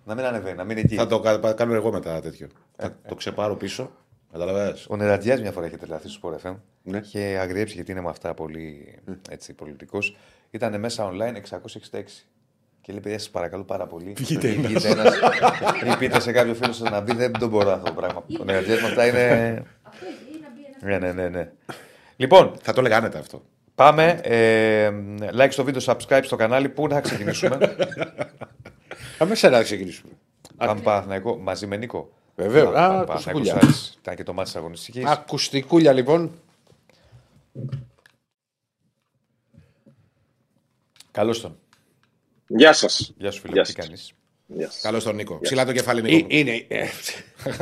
Να 0.05 0.15
μην 0.15 0.25
ανεβαίνει, 0.25 0.55
να 0.57 0.63
μην 0.63 0.71
είναι 0.77 0.85
εκεί. 0.85 0.95
Θα 0.95 1.07
το 1.07 1.19
κα- 1.19 1.53
κάνω 1.53 1.73
εγώ 1.73 1.91
μετά 1.91 2.21
τέτοιο. 2.21 2.47
Θα 2.75 2.97
το 3.07 3.15
ξεπάρω 3.15 3.55
πίσω. 3.55 3.91
Καταλαβαίνεις. 4.31 4.85
Ο 4.89 4.95
Νερατζιάς 4.95 5.41
μια 5.41 5.51
φορά 5.51 5.65
είχε 5.65 5.77
τρελαθεί 5.77 6.09
στο 6.09 6.19
Sport 6.43 6.47
FM. 6.49 6.55
Ναι. 6.83 6.97
Είχε 6.97 7.19
αγριέψει 7.41 7.73
γιατί 7.75 7.91
είναι 7.91 8.01
με 8.01 8.09
αυτά 8.09 8.33
πολύ 8.33 8.95
έτσι, 9.29 9.53
πολιτικός. 9.53 10.17
Ήταν 10.49 10.79
μέσα 10.79 11.11
online 11.11 11.35
666. 11.35 12.01
Και 12.81 12.91
λέει: 12.91 13.01
Παιδιά, 13.01 13.19
σας 13.19 13.29
παρακαλώ 13.29 13.63
πάρα 13.63 13.87
πολύ. 13.87 14.13
Βγείτε 14.17 14.47
Ή 14.47 14.53
ένας. 14.53 14.67
βγείτε 14.71 14.89
ένας, 14.89 15.15
ή 15.93 15.97
πείτε 15.97 16.19
σε 16.19 16.31
κάποιο 16.31 16.53
φίλο 16.53 16.73
σας 16.73 16.89
να 16.91 16.99
μπει. 17.01 17.13
Δεν 17.13 17.31
τον 17.31 17.49
μπορώ 17.49 17.71
αυτό 17.71 17.85
το 17.85 17.93
πράγμα. 17.93 18.23
Ο 18.39 18.43
Νερατζιά 18.43 18.81
με 18.81 18.87
αυτά 18.87 19.07
είναι. 19.07 19.63
Αυτό 19.83 20.05
ή 20.05 20.39
να 20.41 20.47
μπει 20.49 20.61
ένας. 20.87 21.01
ναι, 21.01 21.11
ναι, 21.11 21.21
ναι, 21.21 21.29
ναι. 21.29 21.51
Λοιπόν, 22.15 22.53
Θα 22.61 22.73
το 22.73 22.79
έλεγα 22.79 22.97
άνετα 22.97 23.19
αυτό. 23.19 23.41
πάμε. 23.75 24.19
Ε, 24.23 24.91
like 25.33 25.47
στο 25.51 25.63
βίντεο, 25.63 25.81
subscribe 25.85 26.21
στο 26.23 26.35
κανάλι. 26.35 26.69
Πού 26.69 26.87
να 26.87 27.01
ξεκινήσουμε; 27.01 27.57
Αμέσω 29.19 29.49
να 29.49 29.63
ξεκινήσουμε. 29.63 30.11
πάμε 30.57 30.81
Παναθηναϊκό 30.81 31.37
μαζί 31.37 31.67
με 31.67 31.77
Νίκο. 31.77 32.09
Βεβαίως. 32.35 32.73
Πάμε, 32.73 32.85
Α, 32.85 32.87
πάμε, 32.89 33.01
ακουστικούλια. 33.01 33.53
Παναθηναϊκός 33.53 33.77
Άρης. 33.79 33.97
Ήταν 34.01 34.15
και 34.15 34.23
το 34.23 34.33
μάτι 34.33 34.47
της 34.49 34.57
αγωνιστικής. 34.57 35.05
Ακουστικούλια 35.05 35.93
λοιπόν. 35.93 36.31
Καλώς 41.11 41.41
τον. 41.41 41.55
Γεια 42.55 42.73
σας. 42.73 43.13
Γεια 43.17 43.31
σου, 43.31 43.39
φίλε. 43.41 43.53
Γεια 43.53 43.61
Τι 43.63 43.71
σας. 43.71 43.85
κάνεις; 43.85 44.11
Γεια 44.47 44.69
σας. 44.71 44.81
Καλώς 44.81 45.03
τον 45.03 45.15
Νίκο. 45.15 45.39
Ψηλά 45.41 45.65
το 45.65 45.71
κεφάλι, 45.71 45.99
Ε, 45.99 46.01
Νίκο. 46.15 46.27
Είναι. 46.29 46.65
ε, 46.67 46.85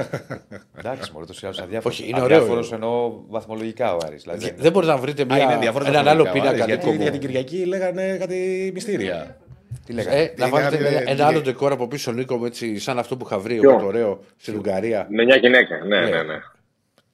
Εντάξει, 0.80 1.12
μόνο 1.14 1.26
το 1.26 1.34
άλλο 1.42 1.56
αδιάφορος. 1.64 2.00
Όχι, 2.00 2.10
είναι 2.10 2.22
ωραίο. 2.22 2.38
Αδιάφορος 2.38 2.72
εννοώ 2.72 3.12
βαθμολογικά 3.28 3.94
ο 3.94 3.98
Άρης. 4.06 4.22
Δηλαδή, 4.24 4.46
δεν- 4.46 4.56
Δεν 4.58 4.72
μπορείτε 4.72 4.92
να 4.92 4.98
βρείτε 4.98 5.22
Α, 5.22 5.26
είναι 5.26 5.36
μια, 5.46 5.54
ενδιαφέρον 5.54 5.88
έναν 5.88 6.04
τα 6.06 6.12
άλλο 6.12 6.24
χρονικά, 6.24 6.50
πίνακα. 6.50 6.66
Γιατί 6.66 6.86
Νίκο 6.90 7.02
για 7.02 7.12
την 7.12 7.20
μου. 7.22 7.28
Κυριακή 7.28 7.66
λέγανε 7.66 8.18
κάτι 8.20 8.72
μυστήρια. 8.74 9.38
Τι 9.86 9.94
λέγανε; 9.94 10.16
Ε, 10.18 10.34
να 10.38 10.46
Είναι 10.46 10.56
βάλετε 10.56 10.78
κάτι- 10.78 10.96
ένα, 10.96 11.04
τι 11.06 11.12
ένα 11.12 11.24
άλλο 11.26 11.34
λέει. 11.34 11.42
ντεκόρ 11.42 11.72
από 11.72 11.88
πίσω, 11.88 12.12
Νίκο, 12.12 12.38
μου, 12.38 12.46
έτσι, 12.46 12.80
σαν 12.80 13.00
αυτό 13.00 13.18
που 13.18 13.26
είχα 13.26 13.40
βρει 13.40 13.60
Ποιο; 13.60 13.70
εγώ 13.70 13.80
το 13.80 13.86
ωραίο 13.86 14.20
στην 14.38 14.56
Ουγγαρία. 14.56 15.08
Με 15.10 15.24
μια 15.24 15.36
γυναίκα. 15.36 15.86
Ναι, 15.86 16.00
ναι, 16.00 16.24
ναι. 16.24 16.40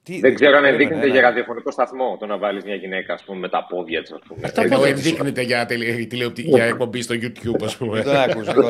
Τι- 0.06 0.20
Δεν 0.20 0.34
ξέρω 0.34 0.56
αν 0.56 0.62
περίμενε, 0.62 0.82
ενδείκνεται 0.82 1.06
ένα. 1.06 1.14
για 1.18 1.28
ραδιοφωνικό 1.28 1.70
σταθμό 1.70 2.16
το 2.20 2.26
να 2.26 2.38
βάλεις 2.38 2.64
μια 2.64 2.74
γυναίκα 2.74 3.12
ας 3.12 3.22
πούμε, 3.22 3.38
με 3.38 3.48
τα 3.48 3.66
πόδια 3.68 4.02
της. 4.02 4.14
Αυτά 4.44 4.62
Ενώ 4.62 4.76
πόδια 4.76 4.90
ενδείκνυται 4.90 5.42
για, 5.42 5.66
τελε- 5.66 6.08
τηλεοπτή- 6.08 6.46
για 6.46 6.64
εκπομπή 6.64 7.02
στο 7.02 7.14
YouTube, 7.14 7.62
ας 7.64 7.76
Δεν 7.76 7.88
πούμε. 7.88 8.02
τον 8.02 8.16
άκουσες, 8.16 8.54
Νίκο, 8.54 8.66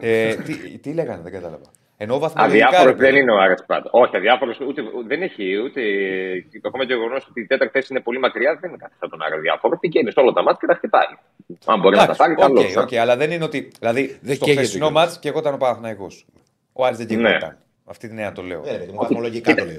ε, 0.00 0.34
τι, 0.34 0.54
τι 0.78 0.92
λέγανε, 0.92 1.20
δεν 1.22 1.32
κατάλαβα. 1.32 1.64
Ενώ 1.98 2.18
βαθμολογικά. 2.18 2.66
Αδιάφορος 2.66 2.92
ρε, 2.94 2.98
δεν 3.02 3.10
παιδί. 3.10 3.20
είναι 3.22 3.32
ο 3.32 3.38
Άρης 3.40 3.64
πάντα. 3.66 3.88
Όχι, 3.92 4.16
αδιάφορος 4.16 4.60
ούτε, 4.68 4.82
δεν 5.06 5.22
έχει 5.22 5.56
ούτε. 5.64 5.80
Ακόμα 6.66 6.84
και 6.84 6.92
το 6.92 6.98
γεγονός 6.98 7.26
ότι 7.30 7.40
η 7.40 7.46
τέταρτη 7.46 7.72
θέση 7.78 7.88
είναι 7.90 8.00
πολύ 8.00 8.18
μακριά 8.18 8.58
δεν 8.60 8.68
είναι 8.70 8.78
κάτι 8.78 8.94
σαν 9.00 9.10
τον 9.10 9.22
Άρη 9.22 9.34
αδιάφορο. 9.34 9.78
Πηγαίνει 9.78 10.10
σε 10.12 10.20
όλα 10.20 10.32
τα 10.32 10.42
ματς 10.42 10.58
και 10.60 10.66
τα 10.66 10.74
χτυπάει. 10.74 11.12
Αν 11.64 11.80
μπορεί 11.80 11.96
να 11.96 12.06
τα 12.06 12.12
Εντάξει, 12.12 12.20
πάρει, 12.20 12.32
οκ, 12.32 12.38
καλό. 12.38 12.80
οκ, 12.82 12.94
αλλά 12.94 13.16
δεν 13.16 13.30
είναι 13.30 13.44
ότι. 13.44 13.70
Δηλαδή, 13.78 14.18
Δεν 14.20 14.34
στο 14.34 14.44
καίγεται 14.44 14.62
χθεσινό 14.64 14.86
κιόλας. 14.86 15.04
μάτς 15.04 15.18
και 15.18 15.28
εγώ 15.28 15.38
ήταν 15.38 15.54
ο 15.54 15.56
Παναθηναϊκός. 15.56 16.26
Ο 16.72 16.84
Άρης 16.84 16.98
δεν 16.98 17.20
Ναι. 17.20 17.38
Καίγονταν. 17.86 17.90
Αυτή 17.90 18.08
την 18.08 18.18
έννοια 18.18 18.32
το 18.32 18.42
λέω. 18.42 18.62
Ε, 18.66 18.70
ρε 18.72 18.78
παιδί 18.78 18.92
μου, 18.92 18.98
Βαθμολογικά 18.98 19.54
το 19.54 19.64
λέει. 19.64 19.78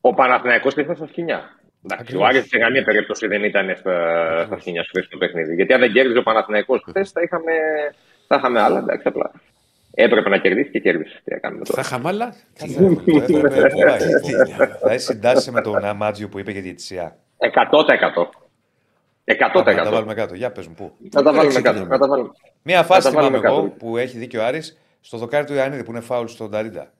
Ο 0.00 0.14
Παναθηναϊκός 0.14 0.74
ήρθε 0.74 0.94
στα 0.94 1.06
σχοινιά. 1.06 1.40
Εντάξει, 1.84 2.16
ο 2.16 2.24
Άρης 2.24 2.48
σε 2.48 2.58
καμία 2.58 2.84
περίπτωση 2.84 3.26
δεν 3.26 3.44
ήταν 3.44 3.76
στα, 3.76 3.96
στα 4.46 4.58
χίλια 4.58 4.82
σου 4.84 5.04
στο 5.04 5.18
παιχνίδι. 5.18 5.54
Γιατί 5.54 5.72
αν 5.72 5.80
δεν 5.80 5.92
κέρδιζε 5.92 6.18
ο 6.18 6.22
Παναθηναϊκός 6.22 6.84
χθες, 6.88 7.10
θα 7.10 7.22
είχαμε, 7.22 7.52
θα 8.26 8.36
είχαμε 8.36 8.60
άλλα. 8.60 8.78
Εντάξει, 8.78 9.08
απλά. 9.08 9.30
Έπρεπε 9.94 10.28
να 10.28 10.38
κερδίσει 10.38 10.70
και 10.70 10.78
κέρδισε. 10.78 11.20
Τι 11.24 11.32
να 11.32 11.38
κάνουμε 11.38 11.64
Θα 11.64 11.70
τώρα. 11.74 11.86
είχαμε 11.86 12.08
άλλα. 12.08 12.34
Κάτσε, 12.58 12.78
ρε, 12.80 12.94
το 13.30 13.36
έπρεπε, 13.36 13.68
πού 13.68 13.78
πάει, 13.78 13.98
πού. 13.98 14.78
Θα 14.80 14.90
έχει 14.92 14.98
συντάσει 15.12 15.50
με 15.50 15.60
τον 15.60 15.84
Αμάτζιο 15.84 16.28
που 16.28 16.38
είπε 16.38 16.50
για 16.50 16.60
τη 16.60 16.66
διαιτησία. 16.66 17.16
100%. 17.38 18.26
100%. 19.24 19.62
Θα 19.64 19.74
τα 19.74 19.90
βάλουμε 19.90 20.14
κάτω. 20.14 20.34
Για 20.34 20.52
πες 20.52 20.66
μου 20.66 20.74
πού. 20.74 20.92
Θα 21.10 21.22
τα 21.22 21.32
βάλουμε 21.32 21.48
ξεκινάμε. 21.48 21.78
κάτω. 21.78 21.90
Θα 21.90 21.98
τα 21.98 22.08
βάλουμε. 22.08 22.30
Μία 22.62 22.82
φάση 22.82 23.00
Θα 23.00 23.08
τα 23.08 23.14
βάλουμε 23.20 23.38
θυμάμαι 23.38 23.56
εγώ 23.56 23.68
κάτω. 23.70 23.76
που 23.86 23.96
έχει 23.96 24.18
δίκιο 24.18 24.40
ο 24.40 24.44
Άρης 24.44 24.78
στο 25.00 25.16
δοκάρι 25.18 25.44
του 25.46 25.54
Ιωαννίδη 25.54 25.84
που 25.84 25.90
είναι 25.90 26.00
φάουλ 26.00 26.26
στον 26.26 26.50
Ταρίντα. 26.50 26.92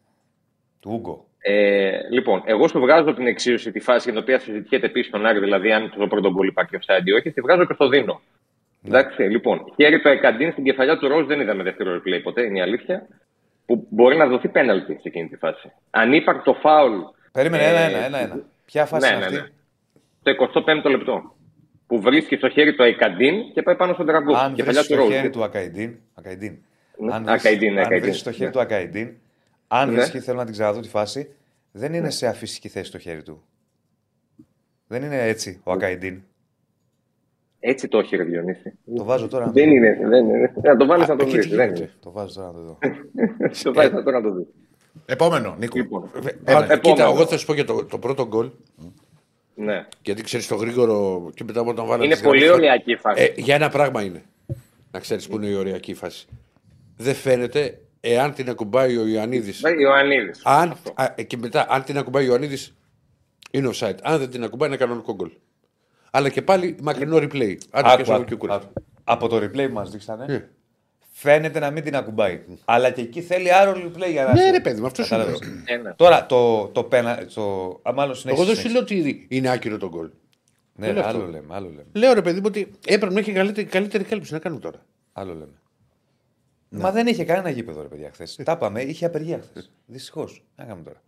Του 0.82 0.90
Ούγκο. 0.94 1.26
Ε, 1.38 1.90
λοιπόν, 2.10 2.42
εγώ 2.44 2.68
σου 2.68 2.80
βγάζω 2.80 3.14
την 3.14 3.26
εξίωση 3.26 3.72
τη 3.72 3.80
φάση 3.80 4.02
για 4.10 4.12
την 4.12 4.22
οποία 4.22 4.38
συζητιέται 4.38 4.86
επίσης 4.86 5.08
στον 5.08 5.26
Άρη, 5.26 5.38
δηλαδή 5.38 5.72
αν 5.72 5.92
το 5.98 6.06
πρώτο 6.06 6.30
γκολ 6.30 6.46
υπάρχει 6.46 6.78
offside 6.80 7.02
ή 7.04 7.12
όχι, 7.12 7.30
τη 7.30 7.40
βγάζω 7.40 7.64
και 7.66 7.72
στο 7.74 7.88
δίνω. 7.88 8.20
Εντάξει, 8.86 9.22
λοιπόν, 9.22 9.60
χέρι 9.76 10.00
το 10.02 10.08
Εκαντίν 10.08 10.52
στην 10.52 10.64
κεφαλιά 10.64 10.98
του 10.98 11.08
Ροζ 11.08 11.26
δεν 11.26 11.40
είδαμε 11.40 11.62
δεύτερο 11.62 11.96
replay 11.96 12.20
ποτέ, 12.22 12.42
είναι 12.42 12.58
η 12.58 12.60
αλήθεια. 12.60 13.06
Που 13.66 13.86
μπορεί 13.90 14.16
να 14.16 14.26
δοθεί 14.26 14.48
πέναλτι 14.48 14.92
σε 14.92 15.00
εκείνη 15.02 15.28
τη 15.28 15.36
φάση. 15.36 15.72
Ανύπαρκτο 15.90 16.54
φάουλ. 16.54 16.92
Περίμενε, 17.32 17.62
ε, 17.62 17.68
ένα, 17.68 17.78
ένα, 17.80 17.98
ένα, 18.04 18.18
ένα. 18.18 18.40
Ποια 18.64 18.84
φάση 18.86 19.08
ναι, 19.10 19.16
είναι 19.16 19.26
ναι, 19.30 19.36
αυτή; 19.38 19.52
ναι. 20.22 20.34
Το 20.34 20.50
25ο 20.84 20.90
λεπτό. 20.90 21.34
Που 21.86 22.00
βρίσκει 22.00 22.36
στο 22.36 22.48
χέρι 22.48 22.74
το 22.74 22.82
Εκαντίν 22.82 23.52
και 23.52 23.62
πάει 23.62 23.76
πάνω 23.76 23.92
στον 23.92 24.06
τραγκό. 24.06 24.34
Αν 24.34 24.46
βρει 24.46 24.54
κεφαλιά 24.56 24.80
του 24.80 24.86
στο 24.86 24.96
Ροζ. 24.96 25.08
χέρι 25.08 25.30
του 25.30 25.44
Ακαϊντίν. 25.44 25.98
Ακαϊντίν. 26.14 26.58
Ναι, 26.98 27.14
Αν 27.14 27.24
βρεις- 27.24 27.38
Ακαϊντίν, 27.38 27.70
αν 27.72 27.78
Ακαϊντίν. 27.78 28.08
βρεις 28.08 28.20
στο 28.20 28.30
χέρι 28.32 28.44
Ναι. 28.44 28.50
του 28.52 28.60
Ακαϊντίν, 28.60 29.08
αν 29.74 29.88
Ναι. 29.88 29.94
βρίσκει, 29.94 30.20
θέλω 30.20 30.38
να 30.38 30.44
την 30.44 30.52
ξαναδώ 30.52 30.80
τη 30.80 30.88
φάση, 30.88 31.28
δεν 31.72 31.94
είναι 31.94 32.10
σε 32.10 32.26
αφυσική 32.26 32.68
θέση 32.68 32.90
το 32.90 32.98
χέρι 32.98 33.22
του. 33.22 33.42
Δεν 34.86 35.02
είναι 35.02 35.22
έτσι 35.28 35.60
ο 35.64 35.72
Ακαϊντίν. 35.72 36.22
Έτσι 37.60 37.88
το 37.88 37.98
έχει, 37.98 38.16
ρε 38.16 38.24
Διονύση. 38.24 38.72
Το 38.96 39.04
βάζω 39.04 39.28
τώρα. 39.28 39.46
να 39.46 39.52
το 39.52 39.60
Δεν 39.60 39.68
δω. 39.68 39.74
είναι. 39.74 39.98
Δεν 40.08 40.28
είναι. 40.28 40.52
Να 40.62 40.76
το 40.76 40.86
βάλεις 40.86 41.08
να 41.08 41.16
το 41.16 41.22
εκεί 41.24 41.32
βρει. 41.32 41.42
τι 41.42 41.48
Δεν 41.54 41.64
γίνεται. 41.66 41.78
είναι. 41.82 41.90
Το 42.00 42.10
βάζω 42.10 42.34
τώρα 42.34 42.46
να 42.46 42.52
το 42.52 42.60
δω. 42.60 42.78
Το 43.62 43.72
βάλει 43.72 43.90
τώρα 43.90 44.20
να 44.20 44.22
το 44.28 44.34
δεις. 44.34 44.46
Επόμενο, 45.06 45.56
Νίκο. 45.58 45.76
Λοιπόν, 45.78 46.02
Α, 46.02 46.18
επόμενο. 46.44 46.76
Κοίτα, 46.80 47.02
εγώ 47.04 47.26
θα 47.26 47.38
σου 47.38 47.46
πω 47.46 47.54
για 47.54 47.64
το, 47.64 47.84
το 47.84 47.98
πρώτο 47.98 48.26
γκολ. 48.26 48.50
ναι. 49.54 49.86
Γιατί 50.02 50.22
ξέρεις 50.22 50.46
το 50.46 50.54
γρήγορο 50.54 51.30
και 51.34 51.44
μετά 51.44 51.60
όταν 51.60 51.86
βάλαμε. 51.86 52.04
Είναι 52.04 52.12
τις 52.14 52.22
γραμμές, 52.22 52.40
πολύ 52.40 52.50
θα- 52.50 52.56
ωριακή 52.56 52.96
φάση. 52.96 53.22
Ε, 53.22 53.40
για 53.40 53.54
ένα 53.54 53.68
πράγμα 53.68 54.02
είναι. 54.02 54.22
Να 54.90 55.00
ξέρεις 55.00 55.28
που 55.28 55.36
είναι 55.36 55.46
η 55.46 55.54
ωριακή 55.54 55.94
φάση. 55.94 56.26
Δεν 56.96 57.14
φαίνεται 57.14 57.78
εάν 58.04 58.32
την 58.34 58.48
ακουμπάει 58.50 58.96
ο 58.96 59.06
Ιωαννίδη. 59.06 59.52
Ναι, 59.60 59.80
Ιωαννίδης. 59.82 60.40
Αν, 60.44 60.74
α, 60.94 61.04
ε, 61.16 61.22
και 61.22 61.36
μετά, 61.36 61.66
αν 61.68 61.82
την 61.84 61.98
ακουμπάει 61.98 62.24
ο 62.24 62.26
Ιωαννίδης, 62.28 62.74
είναι 63.50 63.70
offside. 63.74 63.96
Αν 64.02 64.18
δεν 64.18 64.30
την 64.30 64.44
ακουμπάει, 64.44 64.68
είναι 64.68 64.76
κανονικό 64.76 65.14
γκολ. 65.14 65.30
Αλλά 66.10 66.28
και 66.28 66.42
πάλι 66.42 66.76
μακρινό 66.82 67.16
replay. 67.16 67.56
Άντε 67.70 67.88
και 67.88 67.92
Άκου, 67.92 68.04
στο 68.04 68.14
άκου, 68.14 68.24
Κιούκουρα. 68.24 68.54
άκου. 68.54 68.72
Από 69.04 69.28
το 69.28 69.36
replay 69.36 69.66
που 69.66 69.72
μας 69.72 69.90
δείξανε, 69.90 70.24
Ναι. 70.26 70.48
φαίνεται 71.12 71.58
να 71.58 71.70
μην 71.70 71.82
την 71.82 71.96
ακουμπάει. 71.96 72.40
Αλλά 72.64 72.90
και 72.90 73.00
εκεί 73.00 73.20
θέλει 73.22 73.52
άλλο 73.52 73.72
replay 73.72 74.10
για 74.10 74.24
να. 74.24 74.32
Ναι, 74.32 74.40
σου- 74.44 74.50
ρε 74.52 74.60
παιδί 74.60 74.80
μου, 74.80 74.86
αυτός 74.86 75.06
σου 75.06 75.10
Κατάλαβες. 75.14 75.40
λέω. 75.48 75.50
Ε, 75.66 75.76
ναι. 75.76 75.92
Τώρα 75.94 76.26
το, 76.26 76.66
το 76.68 76.84
πένα. 76.84 77.26
Το, 77.34 77.42
α, 77.82 77.92
μάλλον 77.92 78.04
Εγώ 78.04 78.14
συνέχισε. 78.14 78.44
δεν 78.46 78.54
σου 78.54 78.60
συνέχισε. 78.60 78.68
λέω 78.68 78.80
ότι 78.82 79.26
είναι 79.28 79.48
άκυρο 79.50 79.76
το 79.76 79.88
γκολ. 79.88 80.08
Ναι, 80.74 80.86
δεν 80.86 80.94
λέω 80.94 81.04
άλλο 81.06 81.18
αυτό. 81.18 81.30
λέμε, 81.30 81.54
άλλο 81.54 81.68
λέμε. 81.68 81.84
Λέω 81.92 82.12
ρε 82.12 82.22
παιδί 82.22 82.36
μου 82.38 82.44
ότι 82.46 82.70
έπρεπε 82.86 83.14
να 83.14 83.20
έχει 83.20 83.32
καλύτερη, 83.32 83.66
καλύτερη 83.66 84.04
κάλυψη 84.04 84.32
να 84.32 84.38
κάνουμε 84.38 84.60
τώρα. 84.60 84.84
Άλλο 85.12 85.32
λέμε. 85.32 85.52
Μα 86.74 86.90
δεν 86.92 87.06
είχε 87.06 87.24
κανένα 87.24 87.50
γήπεδο, 87.50 87.82
ρε 87.82 87.88
παιδιά, 87.88 88.10
χθες. 88.12 88.36
Τα 88.44 88.52
είπαμε, 88.52 88.80
είχε 88.82 89.06
απεργία 89.06 89.38
χθες. 89.38 89.70
Δυστυχώς. 89.86 90.44
Να 90.56 90.64
κάνουμε 90.64 90.84
τώρα. 90.84 91.02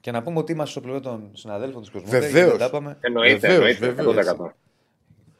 Και 0.00 0.10
να 0.10 0.22
πούμε 0.22 0.38
ότι 0.38 0.52
είμαστε 0.52 0.70
στο 0.70 0.80
πλευρό 0.80 1.00
των 1.00 1.30
συναδέλφων 1.32 1.80
της 1.80 1.90
Κοσμοτέ. 1.90 2.18
Βεβαίως. 2.18 2.44
γιατί 2.44 2.58
Τα 2.58 2.64
είπαμε. 2.64 2.96
Εννοείται, 3.00 3.36
Βεβαίως, 3.48 3.56
εννοείται. 3.78 4.02
βεβαίως. 4.02 4.26
100%. 4.26 4.54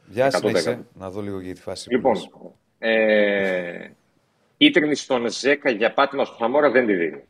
Για 0.07 0.25
100%. 0.27 0.37
συνέχισε 0.37 0.85
να 0.93 1.09
δω 1.09 1.21
λίγο 1.21 1.39
για 1.39 1.53
τη 1.53 1.61
φάση. 1.61 1.87
που 1.89 1.95
Λοιπόν, 1.95 2.13
λες. 2.13 2.29
ε, 2.79 3.91
κίτρινη 4.57 4.95
στον 4.95 5.29
Ζέκα 5.29 5.69
για 5.69 5.93
πάτημα 5.93 6.25
στο 6.25 6.35
Χαμόρα 6.35 6.71
δεν 6.71 6.85
τη 6.85 6.93
δίνει. 6.93 7.23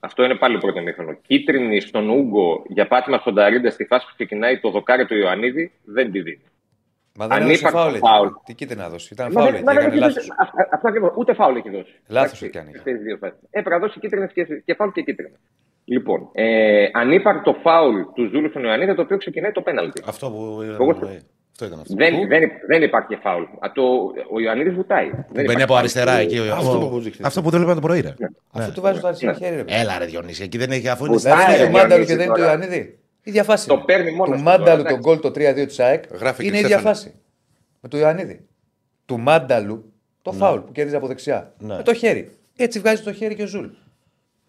Αυτό 0.00 0.24
είναι 0.24 0.34
πάλι 0.34 0.58
πρώτο 0.58 0.80
μήχρονο. 0.82 1.12
Κίτρινη 1.26 1.80
στον 1.80 2.08
Ούγκο 2.08 2.62
για 2.68 2.86
πάτημα 2.88 3.18
στον 3.18 3.34
Ταρίντα 3.34 3.70
στη 3.70 3.84
φάση 3.84 4.06
που 4.06 4.12
ξεκινάει 4.14 4.60
το 4.60 4.70
δοκάρι 4.70 5.06
του 5.06 5.14
Ιωαννίδη 5.14 5.72
δεν 5.84 6.12
τη 6.12 6.20
δίνει. 6.22 6.42
Μα 7.18 7.24
δεν 7.26 7.36
αν 7.36 7.42
έδωσε 7.42 7.58
υπάρχει 7.58 7.76
φάουλ. 7.78 7.94
εκεί. 7.94 8.06
φάουλ. 8.06 8.28
Τι 8.46 8.52
κίτρινη 8.58 8.80
να 8.82 8.88
δώσει. 8.88 9.08
Ήταν 9.14 9.26
Μα 9.26 9.32
φάουλ 9.40 9.46
δεν- 9.46 9.54
εκεί. 9.54 9.64
μα 9.64 9.72
δεν 9.72 9.80
Έκανε 9.82 9.94
έχει 9.94 10.02
λάθος. 10.04 10.14
δώσει- 10.14 10.30
α- 10.42 10.60
α- 10.62 10.68
Αυτό 10.74 10.86
ακριβώς. 10.88 11.10
Ούτε 11.20 11.32
φάουλ 11.40 11.56
έχει 11.56 11.70
δώσει. 11.70 11.94
Λάθος 12.16 12.28
Εντάξει, 12.28 12.44
έχει 12.44 12.52
κάνει. 12.58 12.70
στις 12.82 12.96
δύο 13.06 13.16
φάσεις. 13.20 13.38
Έπρεπε 13.50 13.74
να 13.76 13.80
δώσει 13.84 13.98
κίτρινες 14.02 14.32
και, 14.32 14.42
και 14.66 14.74
φάουλ 14.78 14.90
και 14.96 15.02
κίτρινες. 15.02 15.40
Λοιπόν, 15.94 16.20
ε, 16.32 16.86
ανύπαρκτο 16.92 17.52
φάουλ 17.62 18.00
του 18.14 18.22
Ζούλου 18.32 18.48
στον 18.48 18.64
Ιωαννίδη 18.64 18.94
το 18.94 19.02
οποίο 19.02 19.16
ξεκινάει 19.16 19.52
το 19.52 19.62
πέναλτι. 19.62 20.02
Αυτό 20.06 20.30
που 20.30 20.58
είδαμε 20.62 20.78
Εγώ- 20.84 20.92
το 20.94 20.98
πρωί. 20.98 21.20
Αυτό 21.52 21.64
ήταν 21.66 21.80
αυτό. 21.80 21.94
Δεν, 22.02 22.28
δεν, 22.28 22.42
δεν 22.66 22.82
υπάρχει 22.82 23.14
φάουλ. 23.22 23.42
Α, 23.42 23.72
το, 23.74 23.82
ο 24.34 24.40
Ιωαννίδης 24.40 24.74
βουτάει. 24.74 25.08
Δεν 25.10 25.24
Μπαίνει 25.32 25.42
υπάρχει 25.42 25.62
από 25.62 25.72
φάουλ. 25.72 25.78
αριστερά 25.78 26.12
εκεί. 26.12 26.38
Αυτό 26.38 26.70
από- 26.70 26.78
που 26.86 26.94
μου 26.94 27.00
δείχνει. 27.00 27.26
Αυτό 27.26 27.42
που 27.42 27.50
δεν 27.50 27.58
βλέπαμε 27.60 27.80
το 27.80 27.86
πρωί. 27.86 28.00
ρε. 28.00 28.14
Αυτό 28.52 28.72
του 28.72 28.80
βάζεις 28.80 29.00
το 29.00 29.06
αριστερό 29.06 29.32
Ναι. 29.32 29.38
χέρι. 29.38 29.56
ρε 29.56 29.64
παιδί. 29.64 29.80
Έλα 29.80 29.98
ρε 29.98 30.04
Διονύση, 30.04 30.42
εκεί 30.42 30.58
δεν 30.58 30.70
έχει 30.70 30.88
αφού 30.88 31.04
είναι 31.04 31.14
Βουτάει, 31.16 31.34
Δεν 31.36 31.42
στα- 31.44 31.52
είναι 31.54 31.62
ρε, 31.62 31.66
του 31.66 31.72
Μάνταλου 31.72 31.88
Διονύση 32.04 32.10
και 32.10 32.16
δεν 32.16 32.24
είναι 32.26 32.34
του 32.34 32.40
τώρα. 32.40 32.52
Ιωαννίδη. 32.52 32.98
Η 33.28 33.30
διαφάση. 33.30 33.66
Το 33.66 33.74
είναι. 33.74 33.82
παίρνει 33.86 34.10
μόνος 34.10 34.26
Του 34.26 34.36
του 34.38 34.44
τώρα, 34.44 34.58
Μάνταλου 34.58 34.80
εντάξει. 34.80 35.00
τον 35.00 35.12
γκολ 35.12 35.20
το 35.20 35.28
3-2 35.62 35.66
της 35.66 35.80
ΑΕΚ 35.80 36.04
Γράφει 36.18 36.42
και 36.42 36.48
είναι 36.48 36.56
η 36.56 36.60
Στέφανε. 36.60 36.82
διαφάση. 36.82 37.14
Με 37.80 37.88
το 37.88 37.98
Ιωαννίδη. 37.98 38.46
Του 39.06 39.18
Μάνταλου 39.18 39.92
το 40.22 40.32
φάουλ 40.32 40.60
που 40.60 40.72
κέρδιζε 40.72 40.96
από 40.96 41.06
δεξιά. 41.06 41.52
Ναι. 41.58 41.76
Με 41.76 41.82
το 41.82 41.94
χέρι. 41.94 42.30
Έτσι 42.56 42.78
βγάζει 42.78 43.02
το 43.02 43.12
χέρι 43.12 43.34
και 43.34 43.42
ο 43.42 43.46
Ζουλ. 43.46 43.66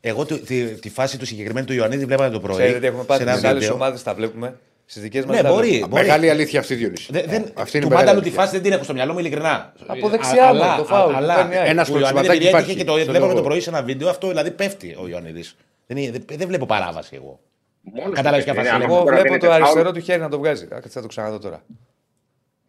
Εγώ 0.01 0.25
τη, 0.25 0.39
τη, 0.39 0.63
τη 0.65 0.89
φάση 0.89 1.17
του 1.19 1.25
συγκεκριμένου 1.25 1.65
του 1.65 1.73
Ιωαννίδη 1.73 2.05
βλέπαμε 2.05 2.29
το 2.29 2.39
πρωί. 2.39 2.55
Ξέρετε 2.55 2.77
ότι 2.77 2.85
έχουμε 2.87 3.03
πάρει 3.03 3.23
σε 3.23 3.29
ένα 3.29 3.37
σε 3.39 3.47
άλλες 3.47 3.59
βίντεο. 3.59 3.75
ομάδες, 3.75 4.03
τα 4.03 4.13
βλέπουμε. 4.13 4.57
Στις 4.85 5.01
δικές 5.01 5.25
μας 5.25 5.41
Ναι, 5.41 5.49
μπορεί. 5.49 5.85
Μεγάλη 5.91 6.29
αλήθεια 6.29 6.59
αυτή, 6.59 6.75
Διονύση. 6.75 7.11
Δεν, 7.11 7.23
δεν, 7.27 7.45
Αυτή 7.53 7.77
είναι 7.77 7.85
του 7.85 7.91
μεγάλη 7.91 8.05
Μάνταλου 8.07 8.19
τη 8.19 8.25
αλήθεια. 8.25 8.41
φάση 8.41 8.51
δεν 8.53 8.61
την 8.61 8.71
έχω 8.71 8.83
στο 8.83 8.93
μυαλό 8.93 9.13
μου, 9.13 9.19
ειλικρινά. 9.19 9.73
Από 9.87 10.09
δεξιά 10.09 10.53
μου, 10.53 10.61
το 10.77 10.85
φάουλ, 10.85 11.13
Αλλά 11.15 11.33
που 11.33 11.39
παίρνει 11.39 11.55
η 11.55 11.57
ΑΕΚ. 11.57 11.69
Ένα 11.69 11.83
που 11.83 11.93
ο 11.93 11.99
Ιωαννίδης 11.99 12.25
κοτσματάκι 12.25 12.27
επειδή 12.27 12.45
έτυχε 12.45 12.49
υπάρχει. 12.49 12.75
και 12.75 12.83
το 12.83 12.91
στο 12.97 13.05
βλέπαμε 13.11 13.27
το 13.31 13.37
λόγο. 13.37 13.47
πρωί 13.47 13.59
σε 13.59 13.69
ένα 13.69 13.83
βίντεο, 13.83 14.09
αυτό 14.09 14.27
δηλαδή 14.27 14.51
πέφτει 14.51 14.95
ο 14.99 15.07
Ιωαννίδης. 15.07 15.55
Δεν, 15.87 15.97
είναι- 15.97 16.11
δεν, 16.11 16.37
δεν 16.37 16.47
βλέπω 16.47 16.65
παράβαση 16.65 17.15
εγώ. 17.15 17.39
Μόνος 17.81 18.15
Κατάλαβες 18.15 18.45
του 18.45 18.51
ποια 18.51 18.61
είναι. 18.61 18.69
φάση 18.69 18.83
Άμα 18.83 18.93
Εγώ 18.93 19.03
τώρα 19.03 19.09
βλέπω 19.15 19.23
δίνεται 19.23 19.45
το 19.45 19.51
φάουλ, 19.51 19.63
αριστερό 19.63 19.91
του 19.91 19.99
χέρι 19.99 20.21
να 20.21 20.29
το 20.29 20.37
βγάζει. 20.37 20.65
Α, 20.65 20.81
θα 20.87 21.01
το 21.01 21.07
ξαναδώ 21.07 21.39
τώρα. 21.39 21.63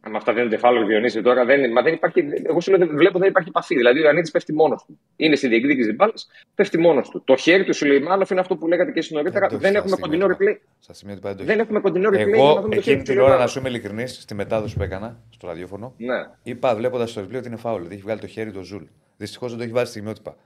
Αν 0.03 0.17
αυτά 0.17 0.33
δίνονται 0.33 0.57
φάουλ 0.57 0.87
Διονύση 0.87 1.23
τώρα, 1.23 1.45
δεν, 1.45 1.61
μα 1.73 1.83
δεν 1.83 1.93
υπάρχει, 1.95 2.25
εγώ 2.43 2.61
σου 2.61 2.71
λέω 2.71 2.79
δεν 2.79 2.97
βλέπω 2.97 3.19
δεν 3.19 3.29
υπάρχει 3.29 3.49
επαφή. 3.49 3.75
Δηλαδή 3.77 3.99
ο 3.99 4.03
Ιωαννίδης 4.03 4.31
πέφτει 4.31 4.53
μόνος 4.55 4.85
του. 4.85 4.99
Είναι 5.17 5.37
στη 5.37 5.49
διεκδίκηση 5.49 5.93
μπάλας, 5.93 6.29
πέφτει 6.55 6.79
μόνος 6.79 7.09
του. 7.09 7.23
Το 7.25 7.37
χέρι 7.37 7.65
του 7.65 7.75
Σουλεϊμάνοφ 7.75 8.31
είναι 8.31 8.41
αυτό 8.41 8.57
που 8.57 8.67
λέγατε 8.69 8.91
και 8.93 8.99
εσείς 8.99 9.15
νωρίτερα. 9.15 9.49
το 9.49 9.57
Δεν 9.59 9.69
έχει 9.69 9.77
έχουμε 9.77 9.97
στα 9.97 10.01
κοντινό 10.01 10.27
σημεία. 10.39 10.55
replay. 10.57 10.67
Στα 10.79 10.93
σημεία 10.93 11.15
του 11.15 11.21
πάντων. 11.21 11.47
Δεν 11.47 11.59
έχουμε 11.59 11.81
κοντινό 11.81 12.09
replay. 12.09 12.17
για 12.17 12.27
να 12.27 12.37
Εγώ 12.37 12.61
δούμε 12.61 12.75
το 12.75 12.81
χέρι 12.81 12.97
εκείνη 12.97 12.97
του 12.97 13.03
την 13.13 13.21
ώρα, 13.21 13.21
να 13.21 13.47
Σουλεϊμάνοφ. 13.47 13.51
σου 13.51 13.59
είμαι 13.59 13.69
ειλικρινής, 13.69 14.23
στη 14.23 14.35
μετάδοση 14.35 14.77
που 14.77 14.83
έκανα 14.83 15.19
στο 15.31 15.47
ραδιόφωνο, 15.47 15.95
Ναι. 15.97 16.15
είπα 16.43 16.75
βλέποντας 16.75 17.13
το 17.13 17.21
replay 17.21 17.37
ότι 17.37 17.47
είναι 17.49 17.57
φάουλ. 17.57 17.83
ότι 17.83 17.93
Έχει 17.95 18.03
βγάλει 18.03 18.21
το 18.21 18.27
χέρι 18.27 18.51
του 18.51 18.63
Ζουλ. 18.63 18.83
Δυστυχώς 19.17 19.49
δεν 19.51 19.59
το 19.59 19.65
έχει 19.65 19.73
βάλει 19.73 19.87
στιγμιότυπα. 19.87 20.37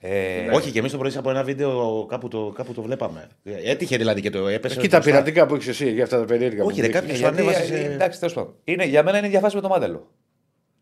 Ε, 0.00 0.48
Όχι, 0.52 0.70
και 0.70 0.78
εμείς 0.78 0.92
το 0.92 0.98
πρωί 0.98 1.16
από 1.16 1.30
ένα 1.30 1.42
βίντεο 1.42 2.06
κάπου 2.08 2.28
το, 2.28 2.52
κάπου 2.56 2.72
το 2.72 2.82
βλέπαμε. 2.82 3.28
Έτυχε 3.44 3.96
δηλαδή 3.96 4.20
και 4.20 4.30
το 4.30 4.48
έπεσε. 4.48 4.78
Εκεί 4.78 4.88
τα 4.88 4.96
μπροστά. 4.98 5.10
πειρατικά 5.12 5.46
που 5.46 5.54
έχεις 5.54 5.68
εσύ 5.68 5.90
για 5.92 6.02
αυτά 6.04 6.18
τα 6.18 6.24
περίεργα. 6.24 6.64
Όχι, 6.64 6.74
που 6.74 6.80
ρε, 6.80 6.86
δείχνεις. 6.86 7.00
κάποιος- 7.00 7.18
γιατί, 7.18 7.36
ανέβασε 7.40 7.64
σε- 7.66 7.78
ε, 7.90 7.92
Εντάξει, 7.92 8.18
τέλος 8.18 8.34
πάντων. 8.34 8.54
Είναι, 8.64 8.84
για 8.84 9.02
μένα 9.02 9.18
είναι 9.18 9.28
ίδια 9.28 9.40
φάση 9.40 9.54
με 9.56 9.62
το 9.62 9.68
Μάνταλο. 9.68 10.10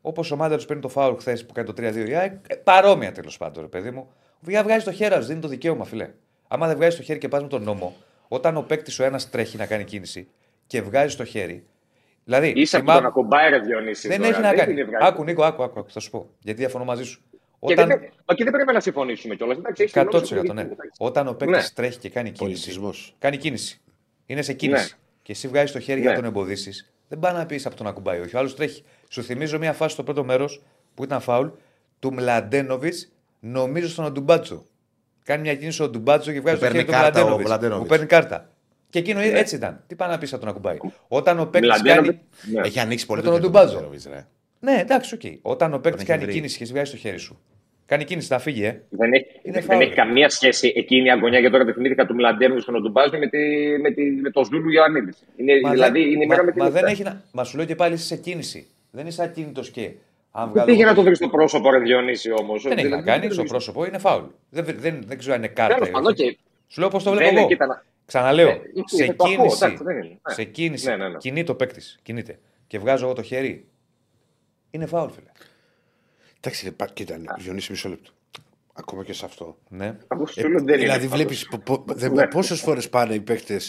Όπως 0.01 0.31
ο 0.31 0.37
Μάνταλο 0.37 0.63
παίρνει 0.67 0.83
το 0.83 0.89
φάουλ 0.89 1.17
χθες 1.17 1.47
που 1.47 1.53
κάνει 1.53 1.67
το 1.67 1.73
3-2 1.73 2.09
η 2.09 2.15
ΑΕΚ, 2.15 2.33
ε, 2.47 2.55
παρόμοια 2.55 3.13
τέλος 3.13 3.37
πάντων, 3.37 3.63
ρε 3.63 3.69
παιδί 3.69 3.91
μου. 3.91 4.09
Βγα- 4.41 4.63
Βγάζει 4.63 4.85
το 4.85 4.93
χέρι, 4.93 5.15
σου 5.15 5.23
δίνει 5.23 5.41
το 5.41 5.49
δικαίωμα, 5.49 5.85
φιλέ. 5.85 6.09
Άμα 6.49 6.67
δεν 6.67 6.77
βγάζει 6.77 6.97
το 6.97 7.03
χέρι 7.03 7.19
και 7.19 7.29
πας 7.29 7.43
με 7.43 7.49
τον 7.49 7.63
νόμο, 7.63 7.97
όταν 8.29 8.57
ο 8.57 8.63
παίκτης 8.63 8.99
ο 8.99 9.05
ένας 9.05 9.31
τρέχει 9.31 9.57
να 9.57 9.67
κάνει 9.67 9.85
κίνηση 9.85 10.29
και 10.67 10.83
βγάζει 10.83 11.17
το 11.17 11.25
χέρι. 11.25 11.67
Δηλαδή, 12.25 12.49
Ίσα 12.57 12.77
που 12.79 12.83
θυμάμαι- 12.85 13.01
τον 13.03 13.11
ακουμπάει 13.11 13.51
ρε 13.51 13.59
Διονύσης. 13.59 14.09
δεν 14.09 14.17
τώρα, 14.19 14.31
έχει 14.31 14.41
να 14.41 14.49
την 14.49 14.59
κάνει. 14.59 14.81
έβγαλε. 14.81 15.07
Άκου, 15.07 15.25
Νίκο, 15.25 15.45
άκου, 15.45 15.63
άκου, 15.63 15.79
άκου, 15.81 15.91
θα 15.91 16.01
σου 16.01 16.11
πω. 16.11 16.27
Γιατί 16.41 16.59
διαφωνώ 16.61 16.85
μαζί 16.85 17.03
σου. 17.05 17.21
Και, 17.61 17.73
Όταν... 17.73 17.89
δεν, 17.89 17.99
πρέ- 17.99 18.13
μα 18.27 18.35
και 18.35 18.45
δεν 18.45 18.53
πρέπει 18.53 18.73
να 18.73 18.81
συμφωνήσουμε 18.81 19.35
κιόλας. 19.35 19.57
100% 19.93 20.55
ναι. 20.55 20.69
Όταν 20.99 21.29
ο 21.29 21.33
παίκτης 21.35 21.57
Ναι. 21.57 21.69
τρέχει 21.75 21.99
και 21.99 22.09
κάνει 22.11 22.31
κίνηση. 22.31 22.45
Πολιτισμός. 22.65 23.15
Κάνει 23.19 23.37
κίνηση. 23.37 23.81
Είναι 24.27 24.43
σε 24.43 24.53
κίνηση. 24.53 24.85
Ναι. 24.93 24.99
Και 25.23 25.33
εσύ 25.33 25.49
βγάζεις 25.49 25.73
το 25.73 25.81
χέρι 25.81 25.99
Ναι. 25.99 26.03
για 26.05 26.11
να 26.11 26.17
τον 26.17 26.25
εμποδίσεις. 26.29 26.93
Δεν 27.09 27.19
πάει 27.19 27.33
να 27.33 27.47
πεις 27.47 27.67
από 27.67 27.77
τον 27.77 27.87
ακουμπάει. 27.87 28.21
Όχι, 28.21 28.37
ο 28.37 28.39
άλλος 28.39 28.57
τρέχει. 28.57 28.85
Σου 29.09 29.23
θυμίζω 29.23 29.59
μια 29.59 29.73
φάση 29.73 29.93
στο 29.93 30.03
πρώτο 30.03 30.25
μέρος 30.25 30.63
που 30.95 31.05
ήταν 31.05 31.21
φάουλ 31.21 31.49
του 31.99 32.13
Μλαντένοβιτς, 32.13 33.09
νομίζω 33.41 33.89
στον 33.89 34.05
Οντουμπάτσο. 34.05 34.65
Κάνει 35.23 35.43
μια 35.43 35.55
κίνηση 35.57 35.83
ο 35.83 35.89
Ντουμπάτσο 35.89 36.33
και 36.33 36.41
βγάζει 36.41 36.59
Που 36.59 36.65
το 36.65 36.71
χέρι 36.71 36.85
παίρνει 36.85 36.99
του 36.99 37.03
κάρτα 37.03 37.21
ο 37.21 37.25
Μλαντένοβιτς. 37.25 37.49
Μλαντένοβιτς. 37.49 37.83
Που 37.89 37.95
παίρνει 37.95 38.07
κάρτα. 38.07 38.51
Και 38.91 38.99
εκείνο 38.99 39.21
έτσι 39.21 39.55
ήταν. 39.55 39.83
Τι 39.87 39.95
πάει 39.95 40.09
να 40.09 40.19
πεις 40.19 40.33
από 40.33 40.41
τον 40.41 40.51
ακουμπάει. 40.51 40.77
Όταν 41.09 41.39
ο 41.41 41.47
παίκτης 41.47 41.71
Μλαντένοβιτς, 41.71 42.17
κάνει. 42.43 42.55
ναι. 42.55 42.67
Έχει 42.67 42.81
ανοίξει 42.81 43.07
πολύ 43.07 43.21
Με 43.23 43.27
τον 43.29 43.41
το 43.41 43.45
Οντουμπάζο. 43.47 43.69
Μλαντένοβιτς, 43.73 44.07
ρε. 44.07 44.27
Ναι, 44.73 44.81
εντάξει, 44.81 45.15
οκ. 45.15 45.21
Όταν 45.43 45.75
ο 45.75 45.79
παίκτης 45.79 46.03
έχει 46.03 46.11
κάνει 46.11 46.25
βρει. 46.25 46.33
κίνηση 46.33 46.57
και 46.57 46.63
εσύ 46.63 46.73
βγάζει 46.73 46.91
το 46.91 46.97
χέρι 46.97 47.19
σου. 47.19 47.41
Κάνει 47.87 48.05
κίνηση 48.05 48.29
να 48.33 48.39
φύγει, 48.39 48.65
ε. 48.65 48.83
Δεν 48.89 49.13
έχει, 49.13 49.25
Είναι 49.43 49.55
δεν 49.59 49.63
φάουλ. 49.63 49.83
έχει 49.83 49.95
καμία 49.95 50.29
σχέση 50.29 50.73
εκείνη 50.77 51.07
η 51.07 51.11
αγωνία 51.11 51.39
για 51.39 51.51
τώρα 51.51 51.65
δεν 51.65 51.75
θυμήθηκα 51.75 52.07
του 52.07 52.15
Μλαντένου 52.15 52.61
στον 52.61 52.75
Οντουμπάζο 52.75 53.19
με, 53.19 53.27
τη, 53.29 53.39
με, 53.81 53.91
τη, 53.91 54.03
με 54.03 54.31
το 54.31 54.45
Ζούλου 54.45 54.71
Ιωαννίδης. 54.71 55.17
Είναι, 55.37 55.61
Μα 55.63 55.71
δηλαδή 55.71 56.01
δεν- 56.01 56.11
είναι 56.11 56.25
η 56.25 56.27
μα- 56.27 56.35
μέρα 56.35 56.45
με 56.45 56.53
την 56.53 56.63
Μα 56.63 56.71
δεν 56.71 56.85
νύχτα. 56.85 56.91
έχει 56.91 57.03
να. 57.03 57.23
Μα 57.33 57.45
σου 57.45 57.57
λέω 57.57 57.67
και 57.67 57.75
πάλι 57.75 57.95
είσαι 57.95 58.05
σε 58.05 58.17
κίνηση. 58.17 58.67
Δεν 58.91 59.07
είσαι 59.07 59.23
ακίνητος 59.23 59.71
και. 59.71 59.91
Αν 60.31 60.45
Δεν 60.45 60.53
βγάλω. 60.53 60.67
πήγε 60.73 60.85
να 60.85 60.95
το 60.95 61.03
βρεις 61.03 61.17
στο 61.17 61.29
πρόσωπο, 61.29 61.71
ρε 61.71 61.79
Δηλαδή, 61.79 62.17
όμως. 62.41 62.63
Δεν 62.63 62.79
έχει 62.79 62.89
να 62.89 63.03
κάνει. 63.03 63.31
Στο 63.31 63.43
πρόσωπο 63.43 63.87
είναι 63.87 63.99
φάουλ. 63.99 64.25
Δεν, 64.51 64.65
δεν, 64.79 65.03
δεν 65.07 65.19
ξέρω 65.19 65.35
αν 65.35 65.41
είναι 65.43 65.49
κάρτα. 65.53 65.75
Τέλος 65.75 65.89
ή 65.89 65.93
πάντων, 65.93 66.13
όχι. 66.13 66.29
οκ. 66.29 66.37
Σου 66.69 66.81
λέω 66.81 66.89
πώς 66.89 67.03
το 67.03 67.11
Δεν 67.11 67.19
βλέπω 67.19 67.31
είναι, 67.33 67.41
εγώ. 67.41 67.49
κοίτα, 67.49 67.67
να- 67.67 67.85
Ξαναλέω, 68.07 68.49
Ε, 68.49 68.61
σε 68.85 69.05
ε, 69.05 69.07
το 69.07 69.13
ακούω, 69.25 69.37
κίνηση, 69.37 69.59
εντάξει, 69.65 69.85
δεν 69.85 69.97
είναι. 69.97 70.19
Ναι. 70.29 70.35
σε 70.35 70.45
κίνηση, 70.45 70.89
Ναι, 70.89 70.97
ναι, 70.97 71.09
ναι. 71.09 71.17
κινεί 71.17 71.45
το 71.45 71.55
παίκτης, 71.55 71.99
κινείται. 72.03 72.39
Και 72.67 72.79
βγάζω 72.79 73.05
εγώ 73.05 73.15
το 73.15 73.23
χέρι. 73.23 73.65
Είναι 74.77 74.87
φάουλ, 74.87 75.11
φίλε. 75.11 75.31
Εντάξει, 76.41 76.65
ρε, 76.65 76.71
πα- 76.71 76.87
κοίτα, 76.87 77.17
ναι, 77.19 77.25
Διονύση, 77.39 77.71
μισό 77.71 77.89
λεπτό. 77.89 78.11
Ακόμα 78.73 79.05
και 79.05 79.13
σε 79.13 79.25
αυτό. 79.25 79.59
Ναι. 79.69 79.97
Εγώ 80.13 80.27
σου 80.27 80.49
λέω 80.49 80.63
δεν 80.65 80.79
δηλαδή, 80.79 81.05
είναι. 81.07 81.15
βλέπει 81.15 81.37
Ναι. 82.13 82.27
πόσες 82.27 82.55
φορές 82.55 82.81
πάνε 82.81 83.15
οι 83.15 83.21
παίκτες 83.21 83.61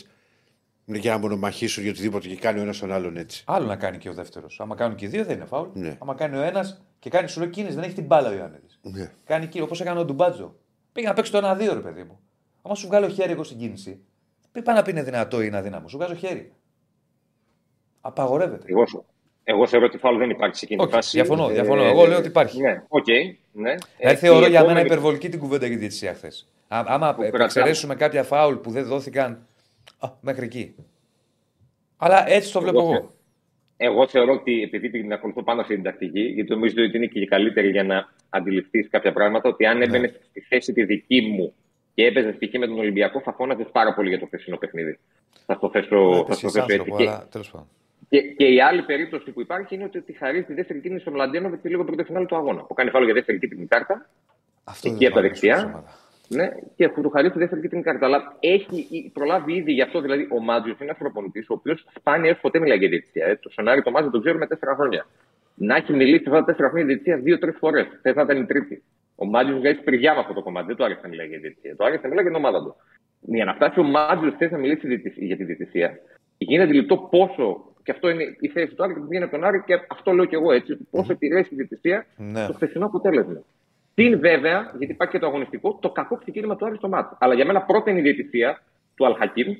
για 0.85 1.11
να 1.11 1.17
μονομαχήσουν 1.17 1.83
για 1.83 1.91
οτιδήποτε 1.91 2.27
και 2.27 2.35
κάνει 2.35 2.59
ο 2.59 2.61
ένας 2.61 2.73
τον 2.73 2.91
άλλον 2.91 3.17
έτσι. 3.17 3.43
Άλλο 3.47 3.65
να 3.65 3.75
κάνει 3.75 3.97
και 3.97 4.09
ο 4.09 4.13
δεύτερος. 4.13 4.45
Άμα 4.57 4.75
κάνουν 4.75 4.95
και 4.97 5.05
οι 5.05 5.07
δύο 5.07 5.25
δεν 5.25 5.35
είναι 5.35 5.45
φάουλ. 5.45 5.69
Ναι. 5.73 5.97
Άμα 5.99 6.15
κάνει 6.15 6.37
ο 6.37 6.41
ένας 6.41 6.77
και 6.99 7.09
κάνει 7.09 7.27
σου 7.27 7.39
λέω 7.39 7.49
κίνηση, 7.49 7.75
δεν 7.75 7.83
έχει 7.83 7.93
την 7.93 8.05
μπάλα 8.05 8.29
ο 8.29 8.33
Ιωαννίδης. 8.33 8.57
Ναι. 8.81 9.11
Κάνει 9.25 9.47
κίνηση, 9.47 9.71
όπως 9.71 9.83
έκανε 9.83 9.99
ο 9.99 10.05
Ντουμπάτσο. 10.05 10.55
Πήγε 10.91 11.07
να 11.07 11.13
παίξει 11.13 11.31
το 11.31 11.37
1-2, 11.37 11.73
ρε 11.73 11.79
παιδί 11.79 12.03
μου. 12.03 12.19
Άμα 12.61 12.75
σου 12.75 12.87
βγάλω 12.87 13.07
χέρι 13.09 13.31
εγώ 13.31 13.43
στην 13.43 13.57
κίνηση, 13.57 13.99
μην 14.53 14.63
πάει 14.63 14.75
να 14.75 14.81
πει 14.81 14.91
είναι 14.91 15.03
δυνατό 15.03 15.41
ή 15.41 15.45
είναι 15.47 15.57
αδύναμο. 15.57 15.87
Σου 15.87 15.97
βγάζω 15.97 16.15
χέρι. 16.15 16.53
Απαγορεύεται. 18.01 18.65
Εγώ, 18.69 18.85
σου- 18.85 19.05
εγώ 19.49 19.67
θεωρώ 19.67 19.85
ότι 19.85 19.97
φάουλ 19.97 20.17
δεν 20.17 20.29
υπάρχει 20.29 20.55
σε 20.55 20.65
εκείνη 20.65 20.79
τη 20.79 20.85
Όχι, 20.85 20.95
φάση. 20.95 21.17
διαφωνώ, 21.17 21.49
Ε, 21.49 21.53
διαφωνώ. 21.53 21.83
Εγώ 21.83 22.05
λέω 22.05 22.17
ότι 22.17 22.27
υπάρχει. 22.27 22.61
Ναι, 22.61 22.83
οκ. 22.87 23.05
ναι. 23.07 23.23
Δηλαδή 23.51 23.75
Ε, 23.97 24.15
θεωρώ 24.15 24.45
η 24.45 24.49
για 24.49 24.59
μένα 24.59 24.63
επόμενη- 24.63 24.85
υπερβολική 24.85 25.29
την 25.29 25.39
κουβέντα 25.39 25.65
για 25.65 25.73
τη 25.75 25.79
διαιτησία 25.79 26.13
χθε. 26.13 26.31
Άμα 26.67 27.13
κρατάμε. 27.13 27.43
εξαιρέσουμε 27.43 27.95
κάποια 27.95 28.23
φάουλ 28.23 28.55
που 28.55 28.71
δεν 28.71 28.85
δόθηκαν. 28.85 29.47
Α, 29.99 30.09
μέχρι 30.21 30.45
εκεί. 30.45 30.75
Αλλά 31.97 32.29
έτσι 32.29 32.51
το 32.53 32.61
βλέπω 32.61 32.79
Εγώ 32.79 32.93
εγώ. 32.93 33.11
Εγώ 33.77 34.07
θεωρώ 34.07 34.33
ότι 34.33 34.61
επειδή 34.61 34.89
την 34.89 35.13
ακολουθώ 35.13 35.43
πάνω 35.43 35.63
στην 35.63 35.83
τακτική, 35.83 36.19
γιατί 36.21 36.49
νομίζω 36.51 36.73
ότι 36.87 36.97
είναι 36.97 37.05
και 37.05 37.19
η 37.19 37.25
καλύτερη 37.27 37.69
για 37.69 37.83
να 37.83 38.09
αντιληφθείς 38.29 38.87
κάποια 38.89 39.13
πράγματα, 39.13 39.49
ότι 39.49 39.63
Ναι. 39.63 39.69
αν 39.69 39.81
έμπαινε 39.81 40.13
στη 40.29 40.39
θέση 40.41 40.73
τη 40.73 40.83
δική 40.83 41.21
μου 41.21 41.53
και 41.93 42.05
έπαιζε 42.05 42.31
π.χ. 42.39 42.57
με 42.59 42.67
τον 42.67 42.79
Ολυμπιακό, 42.79 43.21
θα 43.21 43.33
φώναζες 43.33 43.67
πάρα 43.71 43.93
πολύ 43.93 44.09
για 44.09 44.19
το 44.19 44.25
χθεσινό 44.25 44.57
παιχνίδι. 44.57 44.99
Θα 45.45 45.59
το 45.59 45.69
θέσω, 45.69 46.23
θα 46.27 46.33
Εσύ 46.33 46.41
το 46.41 46.49
θέσω 46.49 46.63
έτσι. 46.63 46.73
άνθρωπο, 46.73 46.97
Και, 46.97 47.07
αλλά 47.07 47.27
τέλος 47.31 47.51
πάντων. 47.51 47.67
Και, 48.09 48.21
και 48.21 48.45
η 48.45 48.61
άλλη 48.61 48.81
περίπτωση 48.81 49.31
που 49.31 49.41
υπάρχει 49.41 49.75
είναι 49.75 49.83
ότι, 49.83 49.97
ότι 49.97 50.13
χαρίζει 50.13 50.43
τη 50.45 50.53
δεύτερη 50.53 50.79
κίνηση 50.79 51.01
στον 51.01 51.13
Μλαντένοβιτ 51.13 51.61
και 51.61 51.69
λίγο 51.69 51.83
πριν 51.83 51.97
το 51.97 52.03
φινάλε 52.03 52.25
του 52.25 52.35
αγώνα. 52.35 52.61
Που 52.63 52.73
κάνει 52.73 52.89
φάλο 52.89 53.05
για 53.05 53.13
δεύτερη 53.13 53.39
κίτρινη 53.39 53.65
κάρτα. 53.65 54.09
Αυτό 54.63 54.89
Εκεί 54.89 54.97
δεν 54.97 55.07
από 55.07 55.15
τα 55.15 55.21
το 55.21 55.27
αρέσει 55.27 55.45
δεξιά. 55.47 55.57
στην 55.61 55.69
ομάδα. 55.73 55.89
Ναι, 56.29 56.49
και 56.75 56.89
που 56.89 57.01
του 57.01 57.09
χαρίσει 57.09 57.33
τη 57.33 57.39
δεύτερη 57.39 57.61
κίτρινη 57.61 57.83
κάρτα. 57.83 58.05
Αλλά 58.05 58.35
έχει 58.39 58.87
ή- 58.89 59.09
προλάβει 59.13 59.53
ήδη 59.53 59.71
γι' 59.71 59.81
αυτό. 59.81 60.01
Δηλαδή, 60.01 60.27
ο 60.31 60.39
Μάτζιο 60.41 60.71
είναι 60.71 60.83
ένας 60.89 60.97
προπονητής, 60.97 61.49
ο 61.49 61.53
οποίος 61.53 61.85
σπάνια 61.95 62.29
έως 62.29 62.39
ποτέ 62.39 62.59
μιλάει 62.59 62.77
για 62.77 62.89
διαιτησία. 62.89 63.25
Ε. 63.25 63.35
Το 63.35 63.49
σενάριο 63.49 63.83
το 63.83 63.91
Μάτζιο 63.91 64.11
το 64.11 64.19
ξέρουμε 64.19 64.47
τέσσερα 64.47 64.75
χρόνια. 64.75 65.07
Να 65.55 65.75
έχει 65.75 65.93
μιλήσει 65.93 66.23
αυτά 66.27 66.39
τα 66.39 66.45
τέσσερα 66.45 66.69
χρόνια 66.69 66.85
για 66.85 66.95
διαιτησία 66.95 67.17
δύο-τρεις 67.23 67.55
φορές. 67.57 67.87
Θε 68.01 68.13
να 68.13 68.21
ήταν 68.21 68.37
η 68.41 68.45
τρίτη. 68.45 68.83
Ο 69.15 69.25
Μάτζιο 69.25 69.57
βγάζει 69.57 69.79
πυριά 69.81 70.13
με 70.13 70.19
αυτό 70.19 70.33
το 70.33 70.41
κομμάτι. 70.41 70.67
Δεν 70.67 70.75
του 70.75 70.83
άρεσε 70.83 70.99
να 71.03 71.09
μιλάει 71.09 71.27
για 71.27 71.39
διαιτησία. 71.39 71.75
Το 71.75 71.83
άρεσε 71.85 72.01
να 72.03 72.07
μιλάει 72.09 72.23
για 72.23 72.33
την 72.33 72.43
ομάδα 72.45 72.63
του. 72.63 72.75
Για 73.21 73.45
να 73.45 73.53
φτάσει 73.53 73.79
ο 73.79 73.83
Μάτζιο 73.83 74.31
θε 74.37 74.49
να 74.51 74.57
μιλήσει 74.57 74.87
διαιτησία- 74.87 75.25
για 75.25 75.37
τη 75.37 75.43
διαιτησία, 75.43 75.99
γίνεται 76.37 76.63
αντιληπτό 76.67 76.97
πόσο. 76.97 77.71
Και 77.87 77.93
αυτό 77.93 78.09
είναι 78.09 78.23
η 78.39 78.47
θέση 78.47 78.73
του 78.75 78.83
Άρη 78.83 78.93
και 78.93 78.99
που 78.99 79.05
βγαίνει 79.07 79.23
από 79.23 79.31
τον 79.33 79.43
Άρη 79.43 79.63
και 79.65 79.73
αυτό 79.87 80.11
λέω 80.11 80.25
και 80.25 80.35
εγώ 80.35 80.51
έτσι. 80.51 80.77
Πόσο 80.91 81.11
επηρέασε 81.11 81.49
η 81.51 81.55
διαιτησία 81.55 82.05
Ναι. 82.17 82.47
το 82.47 82.53
χθεσινό 82.53 82.85
αποτέλεσμα. 82.85 83.43
Συν 83.93 84.19
βέβαια, 84.19 84.73
γιατί 84.77 84.93
υπάρχει 84.93 85.13
και 85.13 85.19
το 85.19 85.27
αγωνιστικό, 85.27 85.77
το 85.81 85.89
κακό 85.89 86.15
ξεκίνημα 86.17 86.55
του 86.55 86.65
Άρη 86.65 86.75
στο 86.75 86.89
μάτι. 86.89 87.15
Αλλά 87.19 87.33
για 87.33 87.45
μένα 87.45 87.61
πρώτα 87.61 87.89
είναι 87.89 87.99
η 87.99 88.01
διαιτησία 88.01 88.61
του 88.95 89.05
Αλχακίμ, 89.05 89.55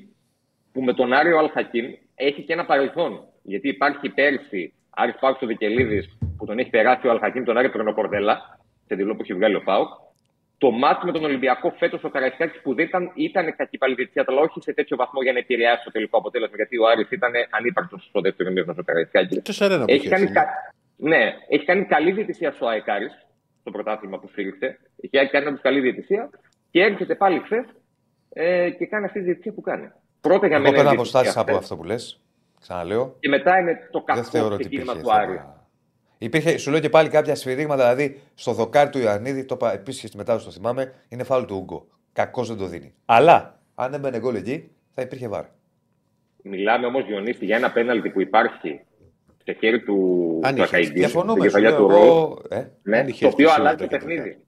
που 0.72 0.82
με 0.82 0.92
τον 0.92 1.12
Άριο 1.12 1.38
Αλχακίμ 1.38 1.84
έχει 2.14 2.42
και 2.42 2.52
ένα 2.52 2.64
παρελθόν. 2.64 3.24
Γιατί 3.42 3.68
υπάρχει 3.68 4.08
πέρσι 4.08 4.72
Άρης 4.90 5.16
Πάουκ 5.20 5.36
στο 5.36 5.46
Δικελίδη 5.46 6.02
που 6.36 6.44
τον 6.46 6.58
έχει 6.58 6.70
περάσει 6.70 7.06
ο 7.06 7.10
Αλχακίμ, 7.10 7.44
τον 7.44 7.56
Άριο 7.56 7.70
Τρονοπορδέλα, 7.70 8.58
σε 8.86 8.94
δηλώ 8.94 9.14
που 9.14 9.22
έχει 9.22 9.34
βγάλει 9.34 9.54
ο 9.54 9.62
Πάουκ. 9.62 9.88
Το 10.58 10.70
μάτι 10.70 11.06
με 11.06 11.12
τον 11.12 11.24
Ολυμπιακό 11.24 11.70
φέτος 11.78 12.04
ο 12.04 12.08
Καραϊσκάκης 12.08 12.60
που 12.62 12.74
δεν 12.74 12.86
ήταν, 12.86 13.10
ήταν 13.14 13.56
κακή 13.56 13.78
πάλι 13.78 13.94
διαιτησία, 13.94 14.24
αλλά 14.26 14.40
όχι 14.40 14.60
σε 14.60 14.72
τέτοιο 14.72 14.96
βαθμό 14.96 15.22
για 15.22 15.32
να 15.32 15.38
επηρεάσει 15.38 15.84
το 15.84 15.90
τελικό 15.90 16.18
αποτέλεσμα. 16.18 16.56
Γιατί 16.56 16.78
ο 16.78 16.86
Άρης 16.88 17.10
ήταν 17.10 17.32
ανύπαρκτος 17.50 18.04
στο 18.08 18.20
δεύτερο 18.20 18.50
μήνυμα 18.50 18.74
ο 18.78 18.82
Καραϊσκάκη. 18.82 19.40
Το 19.40 19.52
4-1 19.58 19.68
που 19.68 19.84
Έχει 19.86 19.96
είχε, 19.96 20.08
κάνει, 20.08 20.22
έτσι, 20.22 20.34
κα... 20.34 20.44
ναι, 20.96 21.34
έχει 21.48 21.64
κάνει 21.64 21.84
καλή 21.84 22.12
διαιτησία 22.12 22.50
στο 22.52 22.66
Αεκάρης, 22.66 23.26
στο 23.60 23.70
πρωτάθλημα 23.70 24.18
που 24.18 24.28
σφύριξε. 24.28 24.78
Έχει 25.10 25.30
κάνει 25.30 25.46
όντως 25.46 25.60
καλή 25.60 25.80
διαιτησία 25.80 26.30
και 26.70 26.80
έρχεται 26.82 27.14
πάλι 27.14 27.40
χθες 27.44 27.64
ε, 28.32 28.70
και 28.70 28.86
κάνει 28.86 29.04
αυτή 29.04 29.18
τη 29.18 29.24
διαιτησία 29.24 29.52
που 29.52 29.60
κάνει. 29.60 29.90
Πρώτα 30.20 30.46
για 30.46 30.56
Εγώ 30.56 30.64
μένα. 30.64 30.76
παίρνω 30.76 30.90
είναι 30.90 30.90
η 30.90 30.94
διαιτησία 30.94 31.20
αποστάσεις 31.20 31.36
από 31.36 31.56
χθες 31.56 31.56
αυτό 31.56 31.76
που 31.76 31.84
λες. 31.84 32.20
Ξαναλέω. 32.60 33.16
Και 33.20 33.28
μετά 33.28 33.58
είναι 33.58 33.88
το 33.90 34.02
Δεν 34.06 34.14
κακό 34.16 34.28
θεωρώ 34.28 34.54
ότι 34.54 34.62
ξεκίνημα 34.62 34.92
υπήρχε 34.92 35.08
του 35.10 35.14
Άρη. 35.20 35.42
Θέμα. 36.18 36.30
Υπήρχε, 36.32 36.58
σου 36.58 36.70
λέω 36.70 36.80
και 36.80 36.88
πάλι 36.88 37.08
κάποια 37.08 37.34
σφυρίγματα, 37.34 37.94
δηλαδή 37.94 38.20
στο 38.34 38.52
δοκάρι 38.52 38.90
του 38.90 38.98
Ιωαννίδη, 38.98 39.44
το 39.44 39.54
είπα 39.54 39.72
επίσης 39.72 40.00
και 40.00 40.06
στη 40.06 40.16
μετάδοση 40.16 40.44
το 40.44 40.50
θυμάμαι, 40.50 40.94
είναι 41.08 41.22
φάουλ 41.24 41.44
του 41.44 41.56
Ούγκο. 41.56 41.86
Κακός 42.12 42.48
δεν 42.48 42.56
το 42.56 42.66
δίνει. 42.66 42.94
Αλλά 43.04 43.60
αν 43.74 43.90
δεν 43.90 44.00
μπαίνει 44.00 44.18
γκολ 44.18 44.34
εκεί, 44.34 44.70
θα 44.94 45.02
υπήρχε 45.02 45.28
βάρ. 45.28 45.44
Μιλάμε 46.42 46.86
όμως, 46.86 47.04
Διονύση, 47.06 47.44
για 47.44 47.56
ένα 47.56 47.72
πέναλτι 47.72 48.10
που 48.10 48.20
υπάρχει 48.20 48.80
σε 49.44 49.52
χέρι 49.52 49.80
του 49.82 49.94
Αν 50.42 50.50
του 50.54 50.62
είχε, 50.62 50.64
Ακαϊντή, 50.76 50.98
Διαφωνούμε. 50.98 51.32
στην 51.32 51.50
σου 51.50 51.56
κεφαλιά 51.56 51.70
λέω 51.70 51.78
του 51.78 51.88
Ροζ, 51.88 52.02
εγώ, 52.04 52.42
ε, 52.48 52.66
ναι, 52.82 52.98
αν 52.98 53.08
είχε 53.08 53.24
το 53.24 53.30
οποίο 53.32 53.48
έρθει 53.48 53.60
αλλάζει 53.60 53.76
το 53.76 53.82
σίγουρα 53.82 53.98
και 53.98 54.06
παιχνίδι. 54.06 54.38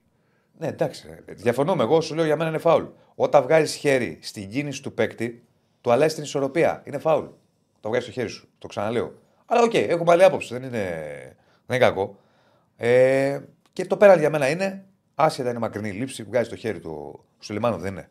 ναι, 0.58 0.66
εντάξει. 0.66 1.08
ρε. 1.26 1.34
Διαφωνούμε. 1.34 1.82
Εγώ 1.82 2.00
σου 2.00 2.14
λέω 2.14 2.24
για 2.24 2.36
μένα 2.36 2.48
είναι 2.48 2.58
φάουλ. 2.58 2.84
Όταν 3.14 3.42
βγάζεις 3.42 3.74
χέρι 3.74 4.18
στην 4.22 4.50
κίνηση 4.50 4.82
του 4.82 4.92
παίκτη, 4.92 5.42
του 5.80 5.90
αλλάζει 5.90 6.14
την 6.14 6.24
ισορροπία. 6.24 6.82
Είναι 6.86 6.98
φάουλ. 6.98 7.24
Το 7.80 7.88
βγάζεις 7.88 8.04
στο 8.04 8.12
χέρι 8.12 8.28
σου. 8.28 8.48
Το 8.58 8.66
ξαναλέω. 8.66 9.12
Αλλά 9.46 9.62
οκ, 9.62 9.74
έχουμε 9.74 10.12
άλλη 10.12 10.24
άποψη. 10.24 10.54
Δεν 10.54 10.62
είναι, 10.62 10.86
δεν 11.70 11.78
είναι 11.78 11.88
κακό. 11.88 12.16
Ε, 12.76 13.40
και 13.72 13.86
το 13.86 13.96
πέρα 13.96 14.16
για 14.16 14.30
μένα 14.30 14.48
είναι, 14.48 14.84
άσχετα 15.14 15.50
είναι 15.50 15.58
μακρινή 15.58 15.88
η 15.88 15.92
λήψη, 15.92 16.22
βγάζει 16.22 16.48
το 16.48 16.56
χέρι 16.56 16.80
του 16.80 17.24
Σουλημάνου, 17.38 17.76
δεν 17.76 17.92
είναι. 17.92 18.10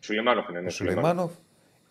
Σουλημάνοφ 0.00 0.48
είναι. 0.48 0.58
Ο 0.58 0.62
Ναι, 0.62 0.70
Σουλημάνοφ. 0.70 1.32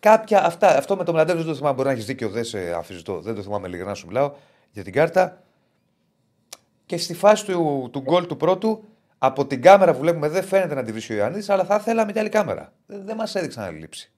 Κάποια, 0.00 0.44
αυτά, 0.44 0.76
αυτό 0.76 0.96
με 0.96 1.04
τον 1.04 1.14
Μλαντέβη 1.14 1.38
δεν 1.38 1.46
το 1.46 1.54
θυμάμαι. 1.54 1.74
Μπορεί 1.74 1.86
να 1.86 1.92
έχεις 1.92 2.04
δίκιο, 2.06 2.28
δεν 2.28 2.44
σε 2.44 2.72
αφιζητώ. 2.72 3.20
Δεν 3.20 3.34
το 3.34 3.42
θυμάμαι 3.42 3.68
ειλικρινά 3.68 3.94
σου 3.94 4.06
μιλάω 4.06 4.32
για 4.70 4.84
την 4.84 4.92
κάρτα. 4.92 5.42
Και 6.86 6.96
στη 6.96 7.14
φάση 7.14 7.44
του, 7.44 7.88
του 7.92 8.00
γκολ 8.00 8.26
του 8.26 8.36
πρώτου, 8.36 8.84
από 9.18 9.46
την 9.46 9.62
κάμερα 9.62 9.92
που 9.92 9.98
βλέπουμε 9.98 10.28
δεν 10.28 10.42
φαίνεται 10.42 10.74
να 10.74 10.82
τη 10.82 10.92
βρίσκει 10.92 11.12
ο 11.12 11.16
Ιωάννης, 11.16 11.48
αλλά 11.48 11.64
θα 11.64 11.78
θέλαμε 11.78 12.12
και 12.12 12.18
άλλη 12.18 12.28
κάμερα. 12.28 12.72
Δεν, 12.86 13.04
δεν 13.04 13.16
μας 13.16 13.34
έδειξαν 13.34 13.64
άλλη 13.64 13.78
λήψη. 13.78 14.12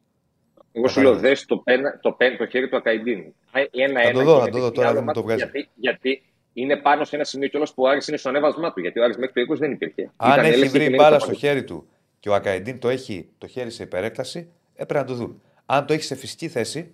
Εγώ 0.72 0.88
σου 0.88 1.00
λέω, 1.00 1.14
δες 1.16 1.44
το, 1.46 1.56
πένα, 1.56 1.98
το, 2.02 2.12
πεν, 2.12 2.36
το 2.36 2.46
χέρι 2.46 2.68
του 2.68 2.76
Ακαϊντίν. 2.76 3.24
Ένα, 3.70 4.02
Θα 4.02 4.10
το 4.12 4.22
δω, 4.22 4.40
θα 4.40 4.48
το 4.48 4.58
δω 4.58 4.70
τώρα, 4.70 4.92
δεν 4.92 5.02
μου 5.06 5.12
το 5.12 5.22
βγάζει. 5.22 5.38
Γιατί, 5.42 5.68
γιατί 5.74 6.22
είναι 6.52 6.76
πάνω 6.76 7.04
σε 7.04 7.16
ένα 7.16 7.24
σημείο 7.24 7.48
κιόλας 7.48 7.74
που 7.74 7.82
ο 7.82 7.88
Άρης 7.88 8.08
είναι 8.08 8.16
στο 8.16 8.28
ανέβασμά 8.28 8.72
του. 8.72 8.80
Γιατί 8.80 9.00
ο 9.00 9.04
Άρης 9.04 9.16
μέχρι 9.16 9.46
το 9.46 9.54
20 9.54 9.56
δεν 9.58 9.72
υπήρχε. 9.72 10.10
Αν 10.16 10.30
Ήταν 10.32 10.44
έχει 10.44 10.52
έλεγχη 10.54 10.72
και 10.72 10.78
βρει 10.78 10.86
είναι 10.86 10.96
μπάλα 10.96 11.16
το 11.18 11.24
στο 11.24 11.34
χέρι 11.34 11.64
του 11.64 11.86
και 12.20 12.28
ο 12.28 12.34
Ακαϊντίν 12.34 12.78
το 12.78 12.88
έχει 12.88 13.28
το 13.38 13.46
χέρι 13.46 13.70
σε 13.70 13.82
υπερέκταση, 13.82 14.48
ε, 14.74 14.84
πρέπει 14.84 15.04
να 15.08 15.10
το 15.10 15.14
δουν. 15.14 15.42
Αν 15.66 15.86
το 15.86 15.92
έχει 15.92 16.02
σε 16.02 16.14
φυσική 16.14 16.48
θέση, 16.48 16.90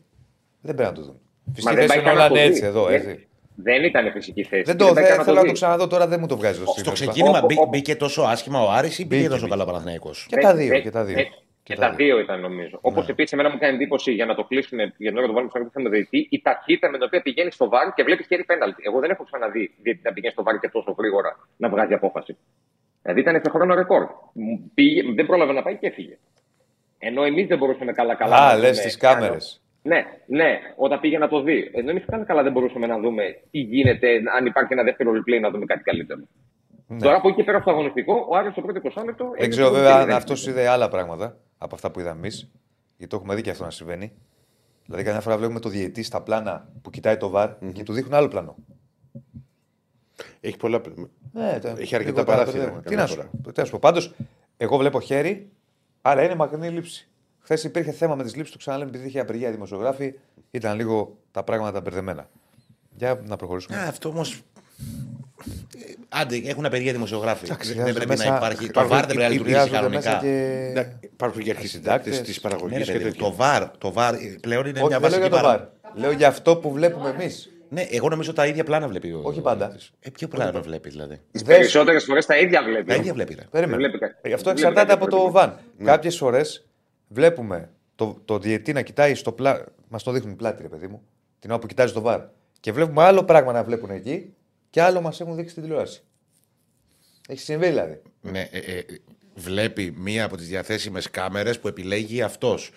δεν 0.60 0.74
πρέπει 0.74 0.90
να 0.90 0.94
το 0.96 1.02
δουν. 1.02 1.20
Φυσική 1.54 1.74
δεν 1.74 1.88
θέση 1.88 1.88
πάει 1.88 1.98
είναι 1.98 2.06
καν 2.06 2.16
να 2.16 2.22
όλα 2.24 2.28
το 2.32 2.34
είναι 2.38 2.44
δει. 2.48 2.52
έτσι 2.52 2.64
εδώ. 2.66 2.84
Δεν- 2.84 2.94
Έτσι. 2.94 3.26
Δεν 3.58 3.84
ήταν 3.84 4.12
φυσική 4.12 4.42
θέση. 4.44 4.62
Δεν 4.62 4.76
και 4.76 4.84
το 4.84 4.92
πάει 4.92 5.04
δεν 5.04 5.14
καν 5.16 5.24
θέλω 5.24 5.36
να 5.36 5.42
δει. 5.42 5.46
το 5.46 5.52
ξαναδώ 5.52 5.86
τώρα, 5.86 6.06
δεν 6.06 6.20
μου 6.20 6.26
το 6.26 6.36
βγάζει 6.36 6.58
το 6.58 6.64
Στο 6.64 6.80
στυλ. 6.80 6.92
ξεκίνημα 6.92 7.36
Όπου- 7.38 7.46
μπή- 7.46 7.58
όπου- 7.58 7.68
μπήκε 7.68 7.96
τόσο 7.96 8.22
άσχημα 8.22 8.62
ο 8.62 8.70
Άρης 8.70 8.98
ή 8.98 9.02
μπήκε 9.02 9.16
Μπήκε, 9.16 9.28
τόσο 9.28 9.40
μπήκε. 9.40 9.50
καλά 9.50 9.62
ο 9.62 9.66
Παναθηναϊκός; 9.66 10.26
Και 10.28 10.36
τα 10.40 10.54
Δεν- 10.54 10.66
δύο. 11.14 11.24
Δεν- 11.66 11.76
Και 11.76 11.82
τα 11.82 11.90
δύο. 11.90 11.90
ε, 11.90 11.90
Και 11.90 11.90
τα 11.90 11.90
δύο 11.96 12.18
ήταν 12.18 12.40
νομίζω. 12.40 12.78
Όπως 12.80 13.04
Ναι. 13.06 13.10
επίσης, 13.12 13.32
εμένα 13.32 13.48
μου 13.50 13.58
κάνει 13.58 13.74
εντύπωση 13.74 14.12
για 14.12 14.26
να 14.26 14.34
το 14.34 14.44
κλείσουμε, 14.44 14.82
για 14.82 15.08
την 15.10 15.18
ώρα 15.18 15.20
να 15.20 15.26
το 15.26 15.32
βάλουμε 15.32 15.50
στο 15.70 15.70
θέμα 15.72 15.88
διαιτητή, 15.90 16.26
η 16.30 16.40
ταχύτητα 16.42 16.90
με 16.90 16.96
την 16.96 17.06
οποία 17.06 17.22
πηγαίνει 17.22 17.50
στο 17.50 17.68
βάρ 17.68 17.92
και 17.94 18.02
βλέπεις 18.02 18.26
χέρι 18.26 18.44
πέναλτι. 18.44 18.82
Εγώ 18.86 19.00
δεν 19.00 19.10
έχω 19.10 19.24
ξαναδεί 19.24 19.74
διαιτητή 19.82 20.06
να 20.08 20.12
πηγαίνει 20.12 20.32
στο 20.32 20.42
βάρ 20.42 20.58
και 20.58 20.68
τόσο 20.68 20.94
γρήγορα 20.98 21.30
να 21.56 21.68
βγάζει 21.68 21.94
απόφαση. 21.94 22.36
Δηλαδή 23.02 23.20
ήταν 23.20 23.40
σε 23.44 23.50
χρόνο 23.50 23.74
ρεκόρ. 23.74 24.06
Μου 24.32 24.70
Πήγε, 24.74 25.02
δεν 25.14 25.26
πρόλαβε 25.26 25.52
να 25.52 25.62
πάει 25.62 25.76
και 25.76 25.86
έφυγε. 25.86 26.18
Ενώ 26.98 27.22
εμείς 27.24 27.46
δεν 27.46 27.58
μπορούσαμε 27.58 27.92
καλά-καλά. 27.92 28.36
Α, 28.36 28.46
να 28.52 28.58
λες 28.58 28.70
δούμε 28.76 28.82
τις 28.82 28.96
κάμερες. 28.96 29.60
Ναι, 29.82 30.04
ναι, 30.26 30.58
όταν 30.76 31.00
πήγε 31.00 31.18
να 31.18 31.28
το 31.28 31.40
δει. 31.42 31.70
Ενώ 31.74 31.90
εμείς 31.90 32.04
καλά, 32.10 32.24
καλά 32.24 32.42
δεν 32.42 32.52
μπορούσαμε 32.52 32.86
να 32.86 32.98
δούμε 32.98 33.22
τι 33.50 33.58
γίνεται, 33.58 34.08
αν 34.36 34.46
υπάρχει 34.46 34.72
ένα 34.72 34.82
δεύτερο 34.82 35.10
replay 35.12 35.40
να 35.40 35.50
δούμε 35.50 35.64
κάτι 35.64 35.82
καλύτερο. 35.82 36.20
Τώρα 37.02 37.16
από 37.16 37.28
εκεί 37.28 37.36
και 37.36 37.44
πέρα 37.44 37.60
στο 37.60 37.70
αγωνιστικό, 37.70 38.26
ο 38.30 38.36
Άρης 38.36 38.52
στο 38.52 38.60
πρώτο 38.60 38.80
20 38.82 39.04
λεπτό. 39.04 39.32
Δεν 39.38 39.50
ξέρω 39.50 39.70
βέβαια 39.70 39.94
αν 39.94 40.10
αυτός 40.10 40.46
είδε 40.46 40.68
άλλα 40.68 40.88
πράγματα 40.88 41.36
από 41.58 41.74
αυτά 41.74 41.90
που 41.90 42.00
είδαμε 42.00 42.16
εμείς. 42.18 42.48
Γιατί 42.96 43.10
το 43.12 43.16
έχουμε 43.16 43.34
δει 43.34 43.42
και 43.42 43.50
αυτό 43.50 43.64
να 43.64 43.70
συμβαίνει. 43.70 44.12
Δηλαδή, 44.84 45.02
καμιά 45.04 45.20
φορά 45.20 45.36
βλέπουμε 45.38 45.60
το 45.60 45.68
διαιτή 45.68 46.02
στα 46.02 46.22
πλάνα 46.22 46.68
που 46.82 46.90
κοιτάει 46.90 47.16
το 47.16 47.28
βαρ 47.28 47.58
και 47.72 47.82
του 47.82 47.92
δείχνουν 47.92 48.14
άλλο 48.14 48.28
πλάνο. 48.28 48.56
Έχει 50.40 50.56
πολλά. 50.56 50.80
Ναι, 51.32 51.58
το- 51.58 51.68
Έχει 51.68 51.94
αρκετά 51.94 52.02
λίγο 52.02 52.14
τα 52.14 52.24
παράθυρα, 52.24 52.52
μπερδεύουμε. 52.52 52.82
Τι 52.82 52.88
καμιά 52.88 53.02
να 53.02 53.06
σου 53.08 53.14
φορά. 53.14 53.30
πω. 53.42 53.52
Τι 53.52 53.60
να 53.60 53.64
σου 53.66 53.72
πω. 53.72 53.78
Πάντως, 53.78 54.14
εγώ 54.56 54.76
βλέπω 54.76 55.00
χέρι, 55.00 55.50
άρα 56.02 56.22
είναι 56.22 56.34
μακρινή 56.34 56.68
λήψη. 56.68 57.08
Χθες 57.38 57.64
υπήρχε 57.64 57.92
θέμα 57.92 58.14
με 58.14 58.22
τις 58.22 58.34
λήψεις 58.34 58.52
του, 58.52 58.58
ξαναλέμε, 58.58 58.90
επειδή 58.90 59.06
είχε 59.06 59.20
απεργία 59.20 59.50
δημοσιογράφοι, 59.50 60.14
ήταν 60.50 60.76
λίγο 60.76 61.18
τα 61.30 61.42
πράγματα 61.44 61.80
μπερδεμένα. 61.80 62.28
Για 62.96 63.20
να 63.26 63.36
προχωρήσουμε. 63.36 63.76
Α, 63.76 63.88
αυτό 63.88 64.08
όμως. 64.08 64.42
Άντε, 66.08 66.42
έχουν 66.44 66.66
απεργία 66.66 66.92
δημοσιογράφοι. 66.92 67.44
Εντάξει, 67.44 67.74
δεν 67.74 67.84
δεν 67.84 67.94
πρέπει 67.94 68.08
μέσα- 68.08 68.30
να 68.30 68.36
υπάρχει. 68.36 68.58
Το 68.58 68.64
υπάρχουν- 68.64 68.92
βάρ 68.92 69.06
δεν 69.06 69.16
πρέπει 69.16 69.22
να 69.22 69.28
λειτουργήσει 69.28 69.68
χρειάζονται 69.68 69.94
μέσα 69.96 70.10
κανονικά. 70.10 70.26
και- 70.26 70.70
Ναι, 70.74 70.92
Υπάρχουν 71.00 71.42
και 71.42 71.50
αρχισυντάκτες 71.50 72.04
συντάκτες. 72.14 72.34
της 72.34 72.42
Ναι, 72.44 72.50
παραγωγή 72.50 72.76
ρε 72.78 72.84
και 72.84 72.92
παιδί, 72.92 73.04
τέτοια. 73.04 73.20
το 73.20 73.34
βάρ, 73.34 73.68
το 73.78 73.92
βάρ 73.92 74.14
πλέον 74.40 74.66
είναι 74.66 74.78
Όχι, 74.80 74.88
μια 74.88 74.98
δεν 75.00 75.10
λέω 75.10 75.20
βασική 75.20 75.20
για 75.20 75.30
το 75.30 75.36
παρα... 75.36 75.48
βαρ. 75.82 75.98
Λέω 76.02 76.10
για 76.12 76.28
αυτό 76.28 76.56
που 76.56 76.70
βλέπουμε 76.72 77.08
εμείς. 77.10 77.50
Ναι, 77.68 77.86
εγώ 77.90 78.08
νομίζω 78.08 78.32
τα 78.32 78.46
ίδια 78.46 78.64
πλάνα 78.64 78.88
βλέπει. 78.88 79.12
Ο... 79.12 79.20
Όχι 79.24 79.40
πάντα. 79.40 79.76
Ε, 80.00 80.10
ποιο 80.10 80.28
πλάνο 80.28 80.62
βλέπει 80.62 80.88
δηλαδή; 80.88 81.20
Τις 81.32 81.42
περισσότερες 81.42 82.04
φορές 82.04 82.26
τα 82.26 82.38
ίδια 82.38 82.62
βλέπει. 82.62 82.84
Τα 82.88 82.94
ίδια 82.94 83.12
βλέπει. 83.12 83.34
Ρε. 83.34 83.42
Περίμενε. 83.50 83.80
Δεν 83.82 83.90
βλέπει 83.90 83.98
κα- 83.98 84.18
Ε, 84.22 84.32
Αυτό 84.32 84.50
δεν 84.50 84.56
βλέπει 84.56 84.58
εξαρτάται 84.60 84.80
κάτι 84.80 84.92
από 84.92 85.10
το 85.10 85.16
διαφορετικό. 85.16 85.56
βαν. 85.76 85.86
Κάποιες 85.86 86.16
φορές 86.16 86.66
βλέπουμε 87.08 87.68
το, 87.94 88.16
το 88.24 88.38
διετή 88.38 88.72
να 88.72 88.82
κοιτάει 88.82 89.14
στο 89.14 89.32
πλάι. 89.32 89.60
Μας 89.88 90.02
το 90.02 90.10
δείχνουν 90.12 90.36
πλάτη, 90.36 90.62
ρε 90.62 90.68
παιδί 90.68 90.86
μου. 90.86 91.02
Την 91.38 91.50
ώρα 91.50 91.58
που 91.60 91.66
κοιτάζει 91.66 91.92
το 91.92 92.00
βαρ. 92.00 92.20
Και 92.60 92.72
βλέπουμε 92.72 93.02
άλλο 93.02 93.24
πράγμα 93.24 93.52
να 93.52 93.64
βλέπουν 93.64 93.90
εκεί 93.90 94.34
και 94.70 94.82
άλλο 94.82 95.00
μας 95.00 95.20
έχουν 95.20 95.34
δείξει 95.36 95.50
στην 95.50 95.62
τηλεόραση. 95.62 96.02
Έχει 97.28 97.40
συμβεί 97.40 97.66
δηλαδή. 97.66 98.00
Ναι, 98.20 98.48
ε, 98.50 98.58
ε, 98.58 98.84
βλέπει 99.34 99.94
μία 99.96 100.24
από 100.24 100.36
τις 100.36 100.48
διαθέσιμες 100.48 101.10
κάμερες 101.10 101.60
που 101.60 101.68
επιλέγει 101.68 102.22
αυτός. 102.22 102.70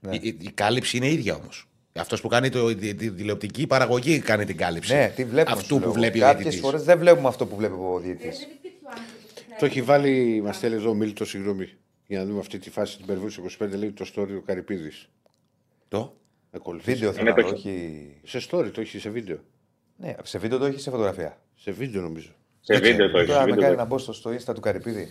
Ναι. 0.00 0.14
Η, 0.16 0.20
η, 0.22 0.36
η 0.40 0.50
κάλυψη 0.54 0.96
είναι 0.96 1.08
ίδια 1.10 1.34
όμως. 1.34 1.68
Αυτός 1.92 2.20
που 2.20 2.28
κάνει 2.28 2.48
το, 2.48 2.74
τη, 2.74 2.94
τη 2.94 3.10
τηλεοπτική 3.10 3.66
παραγωγή 3.66 4.18
κάνει 4.18 4.44
την 4.44 4.56
κάλυψη. 4.56 4.94
Ναι, 4.94 5.12
τι 5.16 5.24
βλέπουμε. 5.24 5.56
Αυτού 5.56 5.80
που 5.80 5.92
βλέπει 5.92 6.18
ο 6.18 6.20
Κάποιες 6.20 6.42
διαιτητής. 6.42 6.60
φορές 6.60 6.82
δεν 6.82 6.98
βλέπουμε 6.98 7.28
αυτό 7.28 7.46
που 7.46 7.56
βλέπει 7.56 7.74
ο 7.74 7.98
διαιτητής. 8.02 8.38
Δεν 8.38 8.48
υπήρχε 8.54 8.76
ο 8.84 8.88
άνθρωπος 8.90 9.22
που 9.34 9.42
θα 9.50 9.56
Το 9.58 9.66
έχει 9.66 9.82
βάλει, 9.82 10.40
μας 10.44 10.56
στέλνει 10.56 10.76
εδώ 10.76 10.90
ο 10.90 10.94
Μίλτος, 10.94 11.28
συγγνώμη. 11.28 11.68
Για 12.06 12.18
να 12.18 12.24
δούμε 12.24 12.38
αυτή 12.38 12.58
τη 12.58 12.70
φάση 12.70 12.96
την 12.96 13.06
Περβούση 13.06 13.42
25, 13.58 13.68
λέει 13.70 13.92
το 13.92 14.06
story 14.14 14.36
ο 14.36 14.40
Καρυπίδης. 14.40 15.08
Το; 15.88 16.16
Βίντεο 16.82 17.10
Ναι, 17.10 17.16
θέλω 17.16 17.28
να 17.30 17.34
το 17.34 17.42
δω, 17.42 17.48
έχει. 17.54 17.68
όχι. 17.68 18.38
Σε 18.38 18.48
story, 18.50 18.70
το 18.72 18.80
έχει 18.80 18.98
σε 18.98 19.10
βίντεο. 19.10 19.38
Ναι, 19.96 20.14
σε 20.22 20.38
βίντεο 20.38 20.58
το 20.58 20.64
έχει 20.64 20.80
σε 20.80 20.90
φωτογραφία. 20.90 21.36
Σε 21.62 21.70
βίντεο 21.70 22.02
νομίζω. 22.02 22.28
Σε 22.60 22.78
βίντεο 22.78 23.10
το 23.10 23.18
έχει. 23.18 23.26
Τώρα 23.26 23.38
με 23.40 23.44
βίντεο 23.44 23.62
κάνει 23.62 23.74
το 23.74 23.80
να 23.80 23.86
μπω 23.86 23.98
στο, 23.98 24.12
στο 24.12 24.30
Insta 24.30 24.54
του 24.54 24.60
Καρυπίδη. 24.60 25.10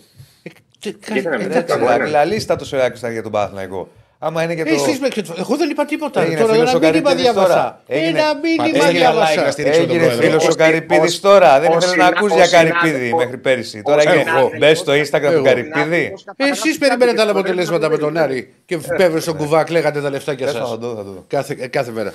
Κοίτα, 0.78 1.14
Ε, 1.14 1.36
ναι, 1.36 1.44
Εντάξει, 1.44 1.78
ναι. 1.78 1.96
ρε, 1.96 2.06
λαλίστα 2.06 2.56
το 2.56 2.64
Σεράκη 2.64 3.10
για 3.12 3.22
τον 3.22 3.32
Παναθηναϊκό. 3.32 3.88
Άμα 4.18 4.42
είναι 4.42 4.54
και 4.54 4.64
το. 4.64 4.74
Εσείς 4.74 4.98
με 5.00 5.06
εξετφ- 5.06 5.38
Εγώ 5.38 5.56
δεν 5.56 5.70
είπα 5.70 5.84
τίποτα. 5.84 6.20
Έγινε 6.22 6.40
τώρα 6.40 6.52
φίλος 6.52 6.68
ένα 6.70 6.78
ο 6.78 6.80
μήνυμα 6.80 7.02
Καρυπίδης 7.10 7.22
διάβασα. 7.32 7.54
τώρα. 7.54 7.82
Έγινε- 7.86 8.18
Ένα 8.18 8.34
μήνυμα 8.42 8.62
Πατήστε 8.64 8.90
για 8.90 9.10
like 9.10 9.14
να 9.14 9.24
διάβασα. 9.26 9.50
στηρίξουμε 9.50 9.86
τον 9.86 9.94
Έγινε 9.96 10.06
πρόεδρο. 10.14 10.28
φίλος 10.28 10.44
ο 10.44 10.48
Ο- 10.52 10.54
Καρυπίδης 10.54 11.16
ο- 11.18 11.20
τώρα. 11.20 11.60
Δεν 11.60 11.70
ο 11.72 11.76
ήθελε 11.76 11.86
να 11.86 11.92
συνα- 11.92 12.06
ακούσει 12.06 12.32
ο 12.34 12.36
για 12.36 12.46
συνα- 12.46 12.60
Καρυπίδη 12.70 13.12
ο- 13.12 13.16
μέχρι 13.16 13.38
πέρυσι. 13.38 13.78
ο 13.78 13.82
Τώρα 13.82 14.00
έγινε. 14.00 14.18
συνάδελφος- 14.18 14.58
Μπες 14.58 14.78
στο 14.78 14.92
Instagram 14.92 15.20
του 15.30 15.32
Εγώ. 15.32 15.42
Καρυπίδη. 15.44 16.14
Εσείς 16.36 16.78
περιμένετε 16.78 17.20
άλλα 17.20 17.30
αποτελέσματα 17.30 17.88
με 17.88 17.98
τον 17.98 18.16
Άρη 18.16 18.54
και 18.66 18.78
πέβε 18.96 19.20
στον 19.20 19.36
κουβάκ, 19.36 19.70
λέγατε 19.70 20.00
τα 20.00 20.10
λεφτάκια 20.10 20.46
Πες, 20.46 20.54
Θα 20.54 20.64
σα. 20.64 20.70
το 20.70 20.76
δω, 20.76 20.94
θα 20.94 21.04
το 21.04 21.10
δω. 21.10 21.24
Κάθε, 21.28 21.56
ε, 21.58 21.66
κάθε 21.66 21.90
μέρα. 21.90 22.12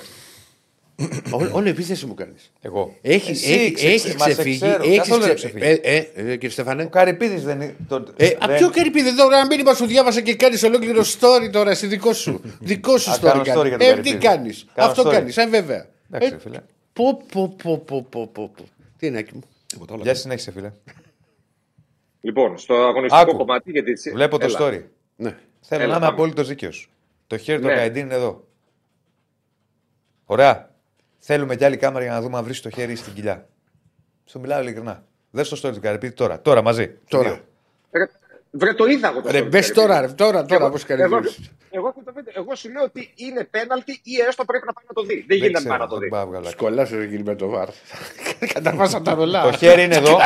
Ό- 1.30 1.48
Όλη 1.52 1.68
επίθεση 1.68 2.06
μου 2.06 2.14
κάνεις. 2.14 2.52
Εγώ. 2.60 2.96
Έχει, 3.02 3.30
Εσύ 3.30 3.52
έχεις, 3.52 3.72
ξε- 3.74 3.88
έχεις 3.90 4.14
μας 4.14 4.28
ξεφύγει. 4.28 4.56
ξέρω, 4.56 4.82
Έχεις 4.84 4.98
καθόλου 4.98 5.22
δεν 5.22 5.34
ξεφύγει. 5.34 5.60
ξεφύγει. 5.60 5.80
Ε, 5.82 5.96
ε, 5.96 6.08
ε, 6.14 6.32
κύριε 6.32 6.48
Στεφανέ. 6.48 6.82
Ο 6.82 6.88
Καρυπίδης 6.88 7.42
δεν 7.44 7.60
είναι. 7.60 7.76
το- 7.88 7.96
Ε, 8.16 8.26
δεν- 8.26 8.36
από 8.40 8.54
ποιο 8.54 8.70
καρυπίδι 8.70 9.08
εδώ, 9.08 9.26
ένα 9.26 9.46
μήνυμα 9.46 9.74
σου 9.74 9.86
διάβασα 9.86 10.20
και 10.20 10.34
κάνεις 10.34 10.62
ολόκληρο 10.62 11.00
story 11.02 11.50
τώρα, 11.52 11.70
εσύ 11.70 11.86
δικό 11.86 12.12
σου. 12.12 12.40
δικό 12.60 12.98
σου 12.98 13.10
Α, 13.10 13.14
story. 13.14 13.20
κάνω 13.22 13.42
κάνεις. 13.42 13.60
story 13.62 13.68
για 13.68 13.78
τον 13.78 13.86
ε, 13.86 13.90
Καρυπίδη. 13.90 14.16
τι 14.18 14.26
κάνεις; 14.26 14.66
Κάνω 14.74 14.90
Αυτό 14.90 15.02
story. 15.02 15.12
κάνεις, 15.12 15.36
ε, 15.36 15.46
βέβαια. 15.46 15.86
Εντάξει, 16.10 16.34
Ε, 16.34 16.38
φίλε. 16.38 16.60
Πω, 16.92 17.22
πω, 17.32 17.54
πω, 17.62 17.78
πω, 17.78 18.02
πω, 18.10 18.26
πω, 18.26 18.48
πω. 18.56 18.64
Τι 18.98 19.06
είναι, 19.06 19.18
Άκη 19.18 19.34
μου; 19.34 19.40
Τίποτα 19.66 19.94
άλλο. 19.94 20.02
Γεια 20.02 20.14
συνέχισε, 20.14 20.50
φίλε. 20.50 20.72
Λοιπόν, 22.20 22.58
στο 22.58 22.74
αγωνιστικό 22.74 23.22
Άκου. 23.22 23.36
κομμάτι. 23.36 23.70
Γιατί... 23.70 23.92
Βλέπω 24.12 24.38
το 24.38 24.44
Έλα. 24.44 24.58
story. 24.60 24.82
Ναι. 25.16 25.36
Θέλω 25.60 25.82
Έλα, 25.82 25.90
να 25.92 25.96
είμαι 25.96 26.06
πάμε. 26.06 26.06
απόλυτο 26.06 26.44
δίκαιος. 26.44 26.90
Το 27.26 27.36
χέρι 27.38 27.60
του 27.60 27.66
Ναι. 27.66 27.72
Ακαϊντίν 27.72 28.04
είναι 28.04 28.14
εδώ. 28.14 28.44
Ωραία. 30.24 30.69
Θέλουμε 31.22 31.56
κι 31.56 31.64
άλλη 31.64 31.76
κάμερα 31.76 32.04
για 32.04 32.12
να 32.14 32.20
δούμε 32.20 32.38
αν 32.38 32.44
βρει 32.44 32.56
το 32.56 32.70
χέρι 32.70 32.96
στην 32.96 33.12
κοιλιά. 33.12 33.46
Σου 34.26 34.40
μιλάω 34.40 34.60
ειλικρινά. 34.60 35.02
Δες 35.30 35.48
το 35.48 35.60
story 35.62 35.72
του 35.72 35.80
Καρυπίδη 35.80 36.12
τώρα. 36.14 36.40
Τώρα 36.40 36.62
μαζί. 36.62 36.90
Τώρα. 37.08 37.28
Δύο. 37.28 37.40
Ρε, 37.92 38.08
βρε, 38.50 38.74
το 38.74 38.84
είδα 38.86 39.08
εγώ 39.08 39.20
το 39.22 39.30
Ρε, 39.30 39.38
story 39.38 39.42
του 39.42 39.48
μπες 39.48 39.60
Καρυπίδη. 39.72 39.86
τώρα, 39.86 40.00
ρε, 40.00 40.06
τώρα, 40.06 40.44
τώρα, 40.44 40.62
Εγώ- 40.64 40.70
πώς 40.72 40.84
κάνει. 40.84 41.02
εγώ, 41.02 41.16
εγώ, 41.70 41.88
έχω 41.88 42.02
το 42.04 42.12
βίντεο. 42.14 42.32
εγώ 42.36 42.54
σου 42.54 42.70
λέω 42.70 42.82
ότι 42.82 43.12
είναι 43.16 43.44
πέναλτι 43.44 44.00
ή 44.02 44.12
έστω 44.28 44.44
πρέπει 44.44 44.66
να 44.66 44.72
πάει 44.72 44.84
να 44.88 44.94
το 44.94 45.02
δει. 45.02 45.24
Δεν 45.28 45.36
γίνεται 45.36 45.62
να 45.62 45.68
πάει 45.68 45.78
να 45.78 45.86
το 45.86 45.94
δεν 45.94 46.02
δει. 46.04 46.08
πάω 46.08 46.20
να 46.20 46.26
βγάλω. 46.26 46.48
Σκολάσαι 46.48 46.96
ρε 46.96 47.06
κύριε 47.06 47.22
με 47.24 47.34
το 47.34 47.48
βάρ. 47.48 47.68
Καταβάσα 48.54 49.02
τα 49.02 49.14
ρολά. 49.14 49.42
Το 49.42 49.52
χέρι 49.52 49.82
είναι 49.82 49.96
εδώ. 49.96 50.18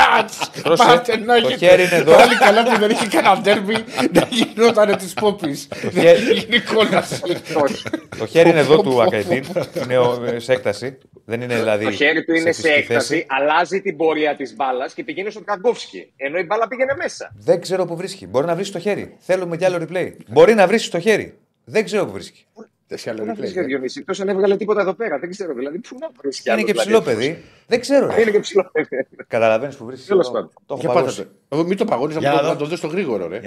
Πρόσεχε. 0.62 0.88
Πάτε 0.88 1.16
να 1.16 1.40
Το 1.40 1.46
έχετε. 1.48 1.66
χέρι 1.66 1.82
είναι 1.82 1.94
εδώ. 1.96 2.12
Πάλι 2.16 2.36
καλά 2.38 2.62
που 2.64 2.78
δεν 2.78 2.90
είχε 2.90 3.06
κανένα 3.06 3.40
ντέρμπι 3.40 3.74
να 4.12 4.28
γινόταν 4.54 4.96
της 4.96 5.14
πόπης. 5.14 5.68
Δεν 5.82 5.90
χέρι- 6.02 6.32
γίνει 6.44 6.60
κόλαση. 6.60 7.20
Όχι. 7.64 7.82
Το 8.18 8.26
χέρι 8.26 8.48
είναι 8.50 8.58
εδώ 8.58 8.82
του 8.82 9.02
Ακαϊντίν. 9.02 9.44
Είναι 9.82 9.98
ο- 9.98 10.40
σε 10.40 10.52
έκταση. 10.52 10.98
Δεν 11.24 11.40
είναι 11.40 11.54
δηλαδή. 11.56 11.84
Το 11.84 11.90
χέρι 11.90 12.24
του 12.24 12.34
είναι 12.34 12.52
σε 12.52 12.60
φυσική 12.62 12.80
έκταση, 12.80 13.08
θέση. 13.14 13.26
αλλάζει 13.28 13.80
την 13.80 13.96
πορεία 13.96 14.36
της 14.36 14.54
μπάλας 14.56 14.94
και 14.94 15.04
πηγαίνει 15.04 15.30
στον 15.30 15.44
Καγκόφσκι. 15.44 16.12
Ενώ 16.16 16.38
η 16.38 16.44
μπάλα 16.44 16.68
πήγαινε 16.68 16.94
μέσα. 16.98 17.32
Δεν 17.38 17.60
ξέρω 17.60 17.84
που 17.84 17.96
βρίσκει. 17.96 18.26
Μπορεί 18.26 18.46
να 18.46 18.54
βρει 18.54 18.68
το 18.68 18.78
χέρι. 18.78 19.16
Θέλουμε 19.18 19.56
κι 19.56 19.64
άλλο 19.64 19.86
replay. 19.88 20.12
Μπορεί 20.28 20.54
να 20.54 20.66
βρει 20.66 20.80
το 20.80 20.98
χέρι. 21.00 21.38
Δεν 21.64 21.84
ξέρω 21.84 22.06
που 22.06 22.12
βρίσκει. 22.12 22.44
Δεν 22.86 22.98
σε 22.98 23.10
άλλο 23.10 23.24
Δεν 23.24 23.34
replay, 23.34 23.38
βρίσκει 23.38 23.58
ε. 23.58 23.62
ο 23.62 23.64
Διονύση, 23.64 24.04
εκτό 24.08 24.22
αν 24.22 24.28
έβγαλε 24.28 24.56
τίποτα 24.56 24.80
εδώ 24.80 24.92
πέρα. 24.94 25.18
Δεν 25.18 25.30
ξέρω 25.30 25.54
δηλαδή 25.54 25.78
πού 25.78 25.96
να 26.00 26.08
βρίσκει. 26.20 26.42
Είναι 26.50 26.56
άλλο, 26.58 26.66
και 26.66 26.72
δηλαδή. 26.72 26.88
ψηλό 26.90 27.02
παιδί. 27.02 27.42
Δεν 27.66 27.80
ξέρω. 27.80 28.06
ρε. 28.14 28.20
Είναι 28.20 28.30
και 28.30 28.38
ψηλό 28.40 28.68
παιδί. 28.72 29.06
Καταλαβαίνεις 29.26 29.76
που 29.76 29.84
βρίσκει. 29.84 30.08
Τέλος 30.08 30.30
πάντων. 30.30 30.50
Το 30.54 30.62
έχω 30.68 30.78
Για 30.80 30.88
πάτα 30.88 31.00
παγώσει. 31.00 31.22
το. 31.22 31.28
Εγώ 31.48 31.64
Μην 31.64 31.76
το 31.76 31.84
παγώνει 31.84 32.12
Για 32.18 32.30
να 32.30 32.34
να 32.34 32.42
δω. 32.42 32.46
το- 32.48 32.52
να 32.52 32.58
το 32.58 32.66
δεις 32.66 32.78
στο 32.78 32.86
γρήγορο, 32.86 33.26
ρε. 33.28 33.40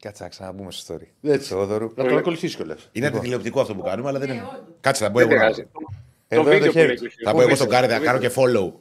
Για 0.00 0.10
να 0.10 0.16
δω. 0.16 0.18
Κάτσε 0.18 0.22
να 0.22 0.28
ξαναμπούμε 0.28 0.70
στο 0.72 0.94
story. 0.94 1.06
Έτσι. 1.22 1.48
Θεόδωρου. 1.48 1.92
Να 1.94 2.04
το 2.04 2.16
ακολουθήσει 2.16 2.56
κιόλας. 2.56 2.88
Είναι 2.92 3.06
αντιτηλεοπτικό 3.06 3.60
αυτό 3.60 3.74
που 3.74 3.82
κάνουμε, 3.82 4.08
αλλά 4.08 4.18
δεν 4.18 4.28
είναι. 4.30 4.48
Κάτσε, 4.80 5.04
θα 5.04 5.10
μπω 5.10 5.18
Δεν 5.18 5.28
εγώ. 5.30 5.36
να 5.36 5.42
πειράζει. 5.42 5.62
δω. 5.72 5.80
Εδώ 6.28 6.42
Το 6.42 6.50
είναι 6.50 6.58
το 6.66 6.72
βίντεο 6.72 6.72
που 6.72 6.78
χέρι 6.78 6.86
λέει 6.86 6.96
του. 6.96 7.04
ο 7.06 7.24
Θα 7.24 7.30
Χιου. 7.30 7.38
μπω 7.40 7.46
εγώ 7.46 7.54
στον 7.54 7.68
Κάρι, 7.68 7.86
θα 7.86 7.98
κάνω 7.98 8.18
και 8.18 8.30
follow. 8.36 8.72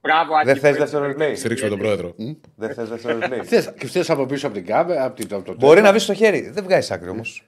Μπράβο, 0.00 0.34
Άκη. 0.36 0.46
Δεν 0.46 0.56
θες 0.56 0.72
που 0.72 0.78
δεύτερο 0.78 1.04
έτσι. 1.04 1.16
replay; 1.20 1.36
Στηρίξουμε 1.36 1.70
τον 1.70 1.78
πρόεδρο. 1.78 2.14
Δεν 2.56 2.74
θες 2.74 2.88
δεύτερο 2.88 3.18
replay; 3.22 3.46
Και 3.78 3.86
θες 3.86 4.10
από 4.10 4.26
πίσω 4.26 4.46
από 4.46 4.56
την 4.56 4.66
κάμερα, 4.66 5.04
από 5.04 5.16
την- 5.16 5.34
από 5.34 5.44
το 5.44 5.54
Μπορεί 5.58 5.80
να 5.80 5.90
βρεις 5.90 6.06
το 6.06 6.14
χέρι. 6.14 6.50
Δεν 6.50 6.64
βγάζει 6.64 6.92
άκρη 6.94 7.08
όμως. 7.08 7.44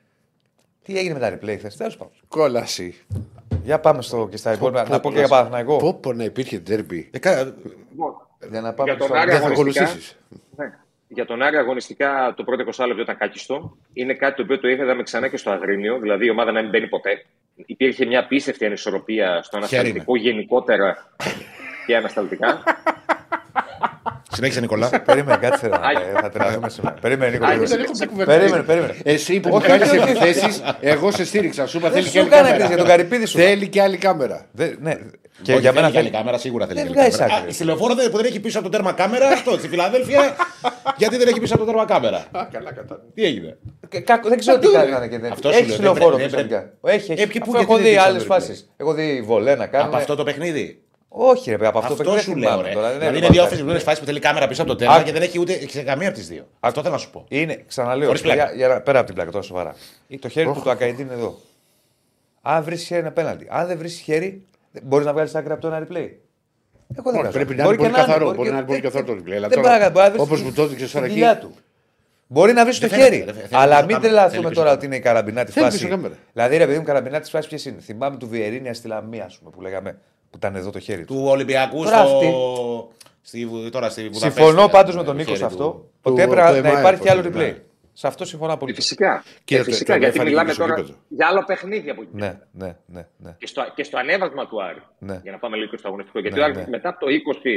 Τι 0.84 0.98
έγινε 0.98 1.14
με 1.14 1.20
τα 1.20 1.34
replay 1.38 1.56
χθες; 1.58 1.76
Τέλος 1.76 1.96
πάντων. 1.96 2.12
κόλαση. 2.28 2.94
Για 3.64 3.80
πάμε 3.80 4.02
στο 4.02 4.28
και 4.30 4.36
στα 4.36 4.52
υπόλοιπα. 4.52 4.88
Να 4.88 5.00
πω 5.00 5.10
και 5.12 5.18
για 5.18 5.28
Παναθηναϊκό. 5.28 5.76
Πω 5.76 5.94
πω 5.94 6.12
να 6.12 6.24
υπήρχε 6.24 6.58
ντέρμπι. 6.58 7.08
Ε, 7.12 7.18
κα- 7.18 7.44
Λοιπόν, 7.90 8.14
Για 8.50 8.60
να 8.60 8.72
πάμε 8.72 8.90
Για 8.90 8.98
τον 8.98 9.06
στο. 9.08 9.16
Άρη 9.16 9.30
Δεν 9.30 9.40
θα 9.40 9.46
αγωνιστικά. 9.46 9.84
ακολουθήσεις. 9.84 10.16
Ναι. 11.08 11.14
Για 11.14 11.24
τον 11.24 11.42
Άρη 11.42 11.56
αγωνιστικά 11.56 12.34
το 12.36 12.44
πρώτο 12.44 12.64
20 12.76 12.86
λεπτό 12.86 13.02
ήταν 13.02 13.16
κάκιστο. 13.16 13.76
Είναι 13.92 14.14
κάτι 14.14 14.36
το 14.36 14.42
οποίο 14.42 14.58
το 14.60 14.68
είδαμε 14.68 15.02
ξανά 15.02 15.28
και 15.28 15.36
στο 15.36 15.50
Αγρίνιο, 15.50 15.98
δηλαδή 15.98 16.26
η 16.26 16.30
ομάδα 16.30 16.52
να 16.52 16.60
μην 16.60 16.70
μπαίνει 16.70 16.88
ποτέ. 16.88 17.24
Υπήρχε 17.66 18.06
μια 18.06 18.20
απίστευτη 18.20 18.66
ανισορροπία 18.66 19.42
στο 19.42 19.56
ανασταλτικό 19.56 20.16
γενικότερα 20.16 20.96
και 21.86 21.96
ανασταλτικά. 21.96 22.62
Συνέχισε, 24.36 24.60
Νικολά. 24.60 24.90
Περίμενε, 25.06 25.36
κάτσε. 25.40 25.66
να- 25.68 25.76
Άγιο. 25.76 26.00
ε, 26.16 26.20
Θα 26.20 26.28
τρελαθούμε 26.30 26.68
σήμερα. 26.68 26.96
Περίμενε, 27.00 27.30
Νίκο. 27.30 27.44
Άγιο. 27.44 27.58
περίμενε. 27.62 27.86
Δεν 27.86 28.02
έχω 28.02 28.10
κουβέντα. 28.12 28.32
Περίμενε, 28.38 28.62
περίμενε. 28.62 28.94
Εσύ 29.02 29.40
που 29.40 29.48
μου 29.48 29.56
Όχι, 29.56 29.66
κάνεις 29.66 29.88
όχι, 29.88 29.98
όχι. 29.98 30.10
επιθέσεις, 30.10 30.62
εγώ 30.80 31.10
σε 31.10 31.24
στήριξα. 31.24 31.66
Σου 31.66 31.76
είπα 31.78 31.90
Δεν 31.90 31.96
θέλει 32.02 32.10
και 32.12 32.18
σου 32.18 32.24
άλλη 32.24 32.28
έκανα 32.32 32.48
έκκληση 32.48 32.68
για 32.68 32.76
τον 32.76 32.86
κάμερα. 32.86 33.02
Καρυπίδη 33.02 33.26
σου. 33.26 33.38
Θέλει 33.38 33.68
και 33.68 33.82
άλλη 33.82 33.96
κάμερα. 33.96 34.46
Δεν- 34.52 34.76
Ναι, 34.80 34.94
και 35.42 35.52
Όχι, 35.52 35.60
για 35.60 35.72
μένα 35.72 35.82
θέλει 35.86 35.92
και 35.92 35.98
άλλη 35.98 36.08
θέλει. 36.08 36.10
κάμερα, 36.18 36.38
σίγουρα 36.38 36.66
θέλει 36.66 36.78
Δεν 36.82 36.92
και 36.92 36.98
άλλη 37.00 37.08
βγάζει 37.08 37.18
κάμερα. 37.22 37.36
άκρη. 37.38 37.50
Α, 37.50 37.52
Στη 37.54 37.64
λεωφόρο 37.64 37.94
δεν- 37.94 38.10
που 38.10 38.16
δεν 38.16 38.26
έχει 38.26 38.40
πίσω 38.40 38.58
από 38.58 38.66
το 38.68 38.72
τέρμα 38.76 38.92
κάμερα, 38.92 39.28
αυτό. 39.28 39.50
Στη 39.58 39.68
Φιλαδέλφια, 39.68 40.36
γιατί 41.00 41.16
δεν 41.16 41.28
έχει 41.28 41.40
πίσω 41.40 41.54
από 41.54 41.64
το 41.64 41.68
τέρμα 41.70 41.84
κάμερα; 41.86 42.24
Καλά 42.52 42.72
κατά. 42.72 43.00
Τι 43.14 43.24
έγινε; 43.24 43.56
Και 43.88 44.00
κάκο- 44.00 44.28
Δεν 44.28 44.38
ξέρω 44.38 44.58
τι 44.58 44.68
κάνανε 44.68 45.08
και 45.08 45.18
δεν. 45.18 45.32
Αυτό 45.32 45.52
σου 45.52 45.58
Έχει 45.58 45.68
λέω, 45.68 45.78
λεωφόρο 45.80 46.16
δεν 46.16 46.30
πρέπει- 46.30 46.48
φυσικά. 46.52 46.70
Έχει, 46.84 47.12
Ε, 47.12 47.14
έχει. 47.14 47.26
και 47.28 47.38
πού, 47.38 47.44
Αφού 47.44 47.50
γιατί 47.50 47.64
έχω 47.64 47.74
δεν 47.74 47.82
δει 47.82 47.88
δείξανε 47.90 48.10
άλλες 48.10 48.22
replay. 48.22 48.26
φάσεις. 48.26 48.70
Έχω 48.76 48.92
δει 48.92 49.22
βολέ 49.24 49.54
να 49.54 49.66
κάνουν. 49.66 49.86
Από 49.86 49.96
αυτό 49.96 50.14
το 50.14 50.24
παιχνίδι; 50.24 50.82
Όχι, 51.08 51.50
ρε, 51.54 51.66
από 51.66 51.78
αυτό, 51.78 51.92
Αυτό 51.92 52.04
το 52.04 52.10
παιχνίδι 52.10 52.20
σου 52.24 52.30
δεν 52.30 52.38
λέω, 52.38 52.48
θυμάμαι 52.50 52.68
ρε. 52.68 52.74
τώρα, 52.74 52.88
δεν 52.88 52.98
Δηλαδή 52.98 53.16
είναι 53.18 53.26
θυμάμαι. 53.26 53.46
δύο 53.48 53.54
αφισμένε 53.54 53.78
φάσει 53.78 54.00
που 54.00 54.06
θέλει 54.06 54.18
κάμερα 54.20 54.48
πίσω 54.48 54.62
από 54.62 54.70
το 54.70 54.76
τέρμα 54.76 54.94
Α. 54.94 55.02
και 55.02 55.12
δεν 55.12 55.22
έχει 55.22 55.38
ούτε 55.40 55.68
σε 55.68 55.82
καμία 55.82 56.08
από 56.08 56.16
τις 56.16 56.28
δύο. 56.28 56.46
Αυτό 56.60 56.80
θέλω 56.82 56.92
να 56.92 56.98
σου 57.00 57.10
πω. 57.10 57.24
Είναι, 57.28 57.64
ξαναλέω, 57.66 58.06
Χωρίς 58.06 58.22
πλάκα. 58.22 58.44
για, 58.44 58.54
για, 58.54 58.68
να- 58.68 58.80
πέρα 58.80 58.96
από 58.98 59.06
την 59.06 59.14
πλάκα, 59.14 59.30
τώρα 59.30 59.44
σοβαρά. 59.44 59.74
Το 60.20 60.28
χέρι 60.28 60.46
του 60.52 60.60
του 60.62 60.70
Ακαϊντή 60.70 61.02
είναι 61.02 61.12
εδώ. 61.12 61.38
Αν 62.42 62.62
βρεις 62.64 62.82
χέρι 62.84 63.00
είναι 63.00 63.08
απέναντι. 63.08 63.46
Αν 63.50 63.66
δεν 63.66 63.78
βρεις 63.78 63.98
χέρι, 64.00 64.46
μπορείς 64.82 65.06
να 65.06 65.12
βγάλεις 65.12 65.34
άκρη 65.34 65.52
από 65.52 65.60
το 65.60 65.66
ένα 65.68 65.78
replay. 65.78 66.08
Εγώ 66.98 67.10
δεν 67.10 67.12
Όχι, 67.12 67.18
βγάζω. 67.18 67.30
Πρέπει 67.30 67.54
να 67.54 67.62
Μπορεί 67.64 67.74
είναι 67.76 67.82
πολύ 67.84 67.94
και 67.94 68.00
καθαρό. 68.00 68.24
μπορεί 68.24 68.36
Μπορεί 68.36 68.48
και- 68.48 68.52
να 68.54 68.58
είναι 68.58 68.66
πολύ 68.66 68.80
δεν- 68.80 68.90
καθαρό 68.90 69.06
το 69.06 69.22
replay. 69.22 69.32
αλλά 69.36 69.48
Δεν 69.48 69.62
τώρα, 69.62 69.68
πάει 69.70 69.80
να- 69.80 69.90
μπορεί 69.90 70.04
να 70.04 70.10
βρεις 70.10 70.22
Όπως 70.22 70.38
τη- 70.38 70.44
μου 70.44 70.52
το 70.52 70.62
έδειξες 70.62 70.86
τη 70.86 70.92
τώρα 70.92 71.04
εκεί. 71.06 71.14
κοιλιά 71.14 71.38
του. 71.38 71.54
Μπορεί 72.26 72.52
να 72.52 72.64
βρεις 72.64 72.78
το 72.78 72.88
φαίνεται, 72.88 73.08
χέρι. 73.10 73.22
δεν 73.24 73.34
φαίνεται, 73.34 73.56
Αλλά 73.56 73.74
θέλει 73.74 73.86
μην 73.86 73.96
πίσω 73.96 74.00
τρελαθούμε 74.08 74.36
κάμερα. 74.36 74.54
τώρα 74.54 74.72
ότι 74.72 74.86
είναι 74.86 74.96
η 74.96 75.00
καραμπινά 75.00 75.44
τη 75.44 75.52
Θέλει 75.52 75.64
φάση. 75.64 75.76
πίσω 75.78 75.88
κάμερα. 75.90 76.14
Δηλαδή, 76.32 76.56
ρε 76.56 76.66
παιδί 76.66 76.78
μου, 76.78 76.84
καραμπινά 76.84 77.20
της 77.20 77.30
φάσης 77.30 77.62
ποιε 77.62 77.72
είναι; 77.72 77.80
Θυμάμαι 77.80 78.16
του 78.16 78.28
Βιερίνια 78.28 78.74
στη 78.74 78.88
Λαμία, 78.88 79.24
ας 79.24 79.38
πούμε, 79.38 79.50
που 79.50 79.60
λέγαμε. 79.60 79.98
Που 80.38 80.42
ήταν 80.46 80.56
εδώ 80.56 80.70
το 80.70 80.78
χέρι 80.78 81.04
του. 81.04 81.14
Του 81.14 81.24
Ολυμπιακού 81.26 81.84
Τώρα 81.84 82.00
αυτή. 82.00 82.26
στο. 82.26 82.90
Στη, 83.22 83.48
τώρα 83.72 83.88
στη 83.90 84.00
Βουδαπέστη, 84.08 84.18
Συμφωνώ 84.40 84.50
δηλαδή, 84.50 84.70
πάντως 84.72 84.88
με 84.90 84.96
τον 84.96 85.04
το 85.04 85.12
Νίκο 85.12 85.24
χέρι 85.24 85.38
σε 85.38 85.44
αυτό. 85.44 85.64
του. 85.70 85.90
Ότι 86.02 86.16
του- 86.16 86.22
έπρεπε 86.22 86.46
του 86.46 86.52
να 86.52 86.68
ΕΜΑΕ, 86.68 86.78
υπάρχει 86.80 87.00
πώς 87.00 87.10
άλλο 87.10 87.20
είναι, 87.20 87.28
replay. 87.28 87.34
ναι. 87.38 87.56
Σε 87.92 88.06
αυτό 88.06 88.24
συμφωνώ 88.24 88.50
Ε, 88.50 88.54
απολύτως. 88.54 88.80
Φυσικά. 88.80 89.24
Και 89.44 89.54
Ε, 89.54 89.58
το- 89.58 89.64
φυσικά 89.64 89.92
το 89.92 89.98
γιατί 89.98 90.14
έφαγε 90.14 90.28
μιλάμε 90.30 90.48
και 90.48 90.54
στο 90.54 90.62
τώρα 90.64 90.76
γήπεδο. 90.80 90.98
για 91.08 91.26
άλλο 91.26 91.44
παιχνίδι 91.44 91.90
από 91.90 92.02
εκεί. 92.02 92.10
Ναι, 92.14 92.38
ναι, 92.52 92.76
ναι. 92.86 93.06
ναι. 93.16 93.34
Και 93.38 93.46
στο, 93.46 93.62
και 93.74 93.82
στο 93.84 93.98
ανέβασμα 93.98 94.46
του 94.48 94.62
Άρη. 94.62 94.82
Ναι. 94.98 95.20
Για 95.22 95.32
να 95.32 95.38
πάμε 95.38 95.56
λίγο 95.56 95.76
στο 95.78 95.88
αγωνιστικό. 95.88 96.18
Γιατί 96.20 96.36
Ναι, 96.36 96.42
ο 96.42 96.44
Άρης 96.44 96.56
ναι. 96.56 96.64
μετά 96.68 96.88
από 96.88 96.98
το 97.00 97.06
20 97.10 97.50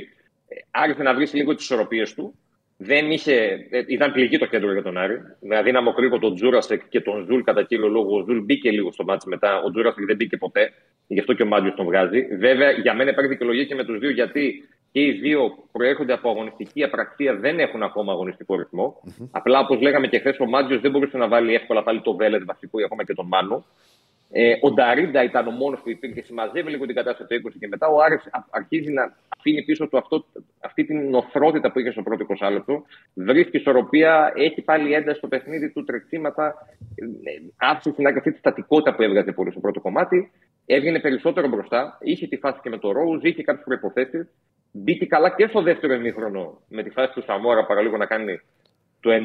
ε, 0.47 0.55
άρχισε 0.71 1.03
να 1.03 1.13
βρει 1.13 1.27
λίγο 1.31 1.55
τις 1.55 1.61
ισορροπίες 1.63 2.03
του. 2.15 2.33
Δεν 2.81 3.11
είχε, 3.11 3.33
ε, 3.69 3.83
ήταν 3.87 4.11
πληγή 4.11 4.37
το 4.37 4.45
κέντρο 4.45 4.71
για 4.71 4.81
τον 4.81 4.97
Άρη. 4.97 5.17
Με 5.39 5.57
αδύναμο 5.57 5.93
κρίκο 5.93 6.19
τον 6.19 6.35
Τζούρασεκ 6.35 6.81
και 6.89 7.01
τον 7.01 7.25
Ζουλ 7.29 7.41
κατά 7.41 7.63
κύριο 7.63 7.87
λόγο. 7.87 8.17
Ο 8.17 8.23
Ζουλ 8.23 8.39
μπήκε 8.39 8.71
λίγο 8.71 8.91
στο 8.91 9.03
ματς 9.03 9.27
μετά. 9.27 9.61
Ο 9.61 9.71
Τζούρασεκ 9.71 10.05
δεν 10.05 10.15
μπήκε 10.15 10.37
ποτέ. 10.37 10.73
Γι' 11.07 11.19
αυτό 11.19 11.33
και 11.33 11.43
ο 11.43 11.45
Μάντιος 11.45 11.75
τον 11.75 11.85
βγάζει. 11.85 12.35
Βέβαια, 12.35 12.71
για 12.71 12.93
μένα 12.93 13.09
υπάρχει 13.09 13.31
δικαιολογία 13.31 13.63
και 13.63 13.75
με 13.75 13.83
τους 13.83 13.99
δύο 13.99 14.09
γιατί 14.09 14.63
και 14.91 15.01
οι 15.01 15.11
δύο 15.11 15.67
προέρχονται 15.71 16.13
από 16.13 16.29
αγωνιστική 16.29 16.83
απραξία, 16.83 17.35
δεν 17.35 17.59
έχουν 17.59 17.83
ακόμα 17.83 18.11
αγωνιστικό 18.11 18.55
ρυθμό. 18.55 19.01
Απλά 19.31 19.59
όπως 19.59 19.81
λέγαμε 19.81 20.07
και 20.07 20.19
χθες, 20.19 20.39
ο 20.39 20.45
Μάντιος 20.45 20.81
δεν 20.81 20.91
μπορούσε 20.91 21.17
να 21.17 21.27
βάλει 21.27 21.53
εύκολα 21.53 21.83
πάλι 21.83 22.01
το 22.01 22.15
Βέλετ 22.15 22.43
βασικό 22.45 22.79
ή 22.79 22.83
ακόμα 22.83 23.03
και 23.03 23.13
τον 23.13 23.27
Μάνο. 23.27 23.65
Ε, 24.31 24.53
ο 24.61 24.71
Νταρίντα 24.71 25.23
ήταν 25.23 25.47
ο 25.47 25.51
μόνος 25.51 25.79
που 25.81 25.89
υπήρχε, 25.89 26.21
συμμαζεύει 26.21 26.69
λίγο 26.69 26.85
την 26.85 26.95
κατάσταση 26.95 27.29
του 27.41 27.49
20 27.49 27.51
και 27.59 27.67
μετά 27.67 27.87
ο 27.87 28.01
Άρης 28.01 28.25
α- 28.31 28.45
αρχίζει 28.49 28.91
να 28.91 29.15
αφήνει 29.37 29.63
πίσω 29.63 29.87
του 29.87 29.97
αυτό, 29.97 30.25
αυτή 30.59 30.85
την 30.85 31.09
νοθρότητα 31.09 31.71
που 31.71 31.79
είχε 31.79 31.91
στο 31.91 32.01
πρώτο 32.01 32.25
20 32.41 32.51
λεπτό. 32.51 32.83
Βρίσκει 33.13 33.57
ισορροπία, 33.57 34.31
έχει 34.35 34.61
πάλι 34.61 34.93
ένταση 34.93 35.17
στο 35.17 35.27
παιχνίδι 35.27 35.71
του, 35.71 35.83
τρεξίματα. 35.83 36.55
ε, 36.95 37.05
ε, 37.05 37.41
Άφησε 37.57 37.91
στην 37.91 38.05
άκρη 38.05 38.17
αυτή 38.17 38.31
τη 38.31 38.37
στατικότητα 38.37 38.95
που 38.95 39.01
έβγαζε 39.01 39.31
πολύ 39.31 39.51
στο 39.51 39.59
πρώτο 39.59 39.79
κομμάτι. 39.79 40.31
Έβγαινε 40.65 40.99
περισσότερο 40.99 41.47
μπροστά. 41.47 41.97
Είχε 42.01 42.27
τη 42.27 42.37
φάση 42.37 42.59
και 42.63 42.69
με 42.69 42.77
το 42.77 42.91
Ρόουζ, 42.91 43.23
είχε 43.23 43.43
κάποιε 43.43 43.63
προποθέσει. 43.65 44.27
Μπήκε 44.71 45.05
καλά 45.05 45.29
και 45.35 45.47
στο 45.47 45.61
δεύτερο 45.61 45.93
ημίχρονο 45.93 46.61
με 46.67 46.83
τη 46.83 46.89
φάση 46.89 47.13
του 47.13 47.23
Σαμόρα 47.23 47.65
παραλίγο 47.65 47.97
να 47.97 48.05
κάνει 48.05 48.39
το 49.01 49.09
1-1 49.11 49.15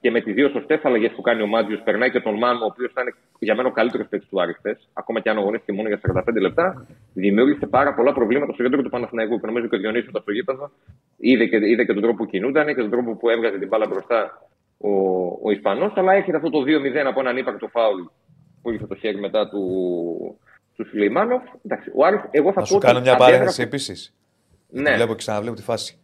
και 0.00 0.10
με 0.10 0.20
τις 0.20 0.34
δύο 0.34 0.48
σωστές 0.48 0.80
αλλαγές 0.84 1.12
που 1.12 1.22
κάνει 1.22 1.42
ο 1.42 1.46
Μάτζιος, 1.46 1.80
περνάει 1.84 2.10
και 2.10 2.20
τον 2.20 2.34
Μάνο, 2.38 2.58
ο 2.62 2.64
οποίος 2.64 2.90
ήταν 2.90 3.14
για 3.38 3.54
μένα 3.54 3.68
ο 3.68 3.72
καλύτερος 3.72 4.06
παίκτης 4.08 4.28
του 4.28 4.40
Άρη 4.40 4.52
χθες, 4.52 4.88
ακόμα 4.92 5.20
και 5.20 5.30
αν 5.30 5.38
αγωνίστηκε 5.38 5.72
μόνο 5.72 5.88
για 5.88 5.98
45 5.98 6.40
λεπτά, 6.40 6.86
δημιούργησε 7.14 7.66
πάρα 7.66 7.94
πολλά 7.94 8.12
προβλήματα 8.12 8.52
στο 8.52 8.62
κέντρο 8.62 8.82
του 8.82 8.90
Παναθηναϊκού. 8.90 9.40
Και 9.40 9.46
νομίζω 9.46 9.66
και 9.66 9.76
ο 9.76 9.78
Διονύσης 9.78 10.08
όταν 10.08 10.22
στο 10.22 10.32
γήπεδο 10.32 10.70
είδε 11.16 11.46
και, 11.46 11.56
είδε 11.56 11.84
και 11.84 11.92
τον 11.92 12.02
τρόπο 12.02 12.16
που 12.16 12.26
κινούνταν 12.30 12.66
και 12.66 12.74
τον 12.74 12.90
τρόπο 12.90 13.16
που 13.16 13.28
έβγαζε 13.28 13.58
την 13.58 13.68
μπάλα 13.68 13.86
μπροστά 13.86 14.48
ο, 14.78 14.90
ο 15.42 15.50
Ισπανός. 15.50 15.92
Αλλά 15.96 16.12
έρχεται 16.12 16.36
αυτό 16.36 16.50
το 16.50 16.58
2-0 16.60 16.96
από 17.06 17.20
έναν 17.20 17.36
ύπαρκτο 17.36 17.68
φάουλ 17.68 18.00
που 18.62 18.70
ήρθε 18.70 18.86
το 18.86 18.94
χέρι 18.94 19.18
μετά 19.20 19.48
του, 19.48 19.60
του 20.76 20.86
Σουλεϊμάνοφ. 20.88 21.42
Εντάξει, 21.64 21.90
ο 21.94 22.04
Άρης, 22.04 22.20
εγώ 22.30 22.48
θα 22.52 22.54
Να 22.54 22.60
πω 22.60 22.66
σου 22.66 22.76
ότι 22.76 22.86
κάνω 22.86 23.00
μια 23.00 23.12
αντέδρασε- 23.12 23.32
παρένθεση 23.34 23.62
επίσης. 23.62 24.14
Ναι, 24.70 24.94
Βλέπω 24.94 25.10
και 25.10 25.18
ξαναβλέπω 25.18 25.56
τη 25.56 25.62
φάση. 25.62 25.98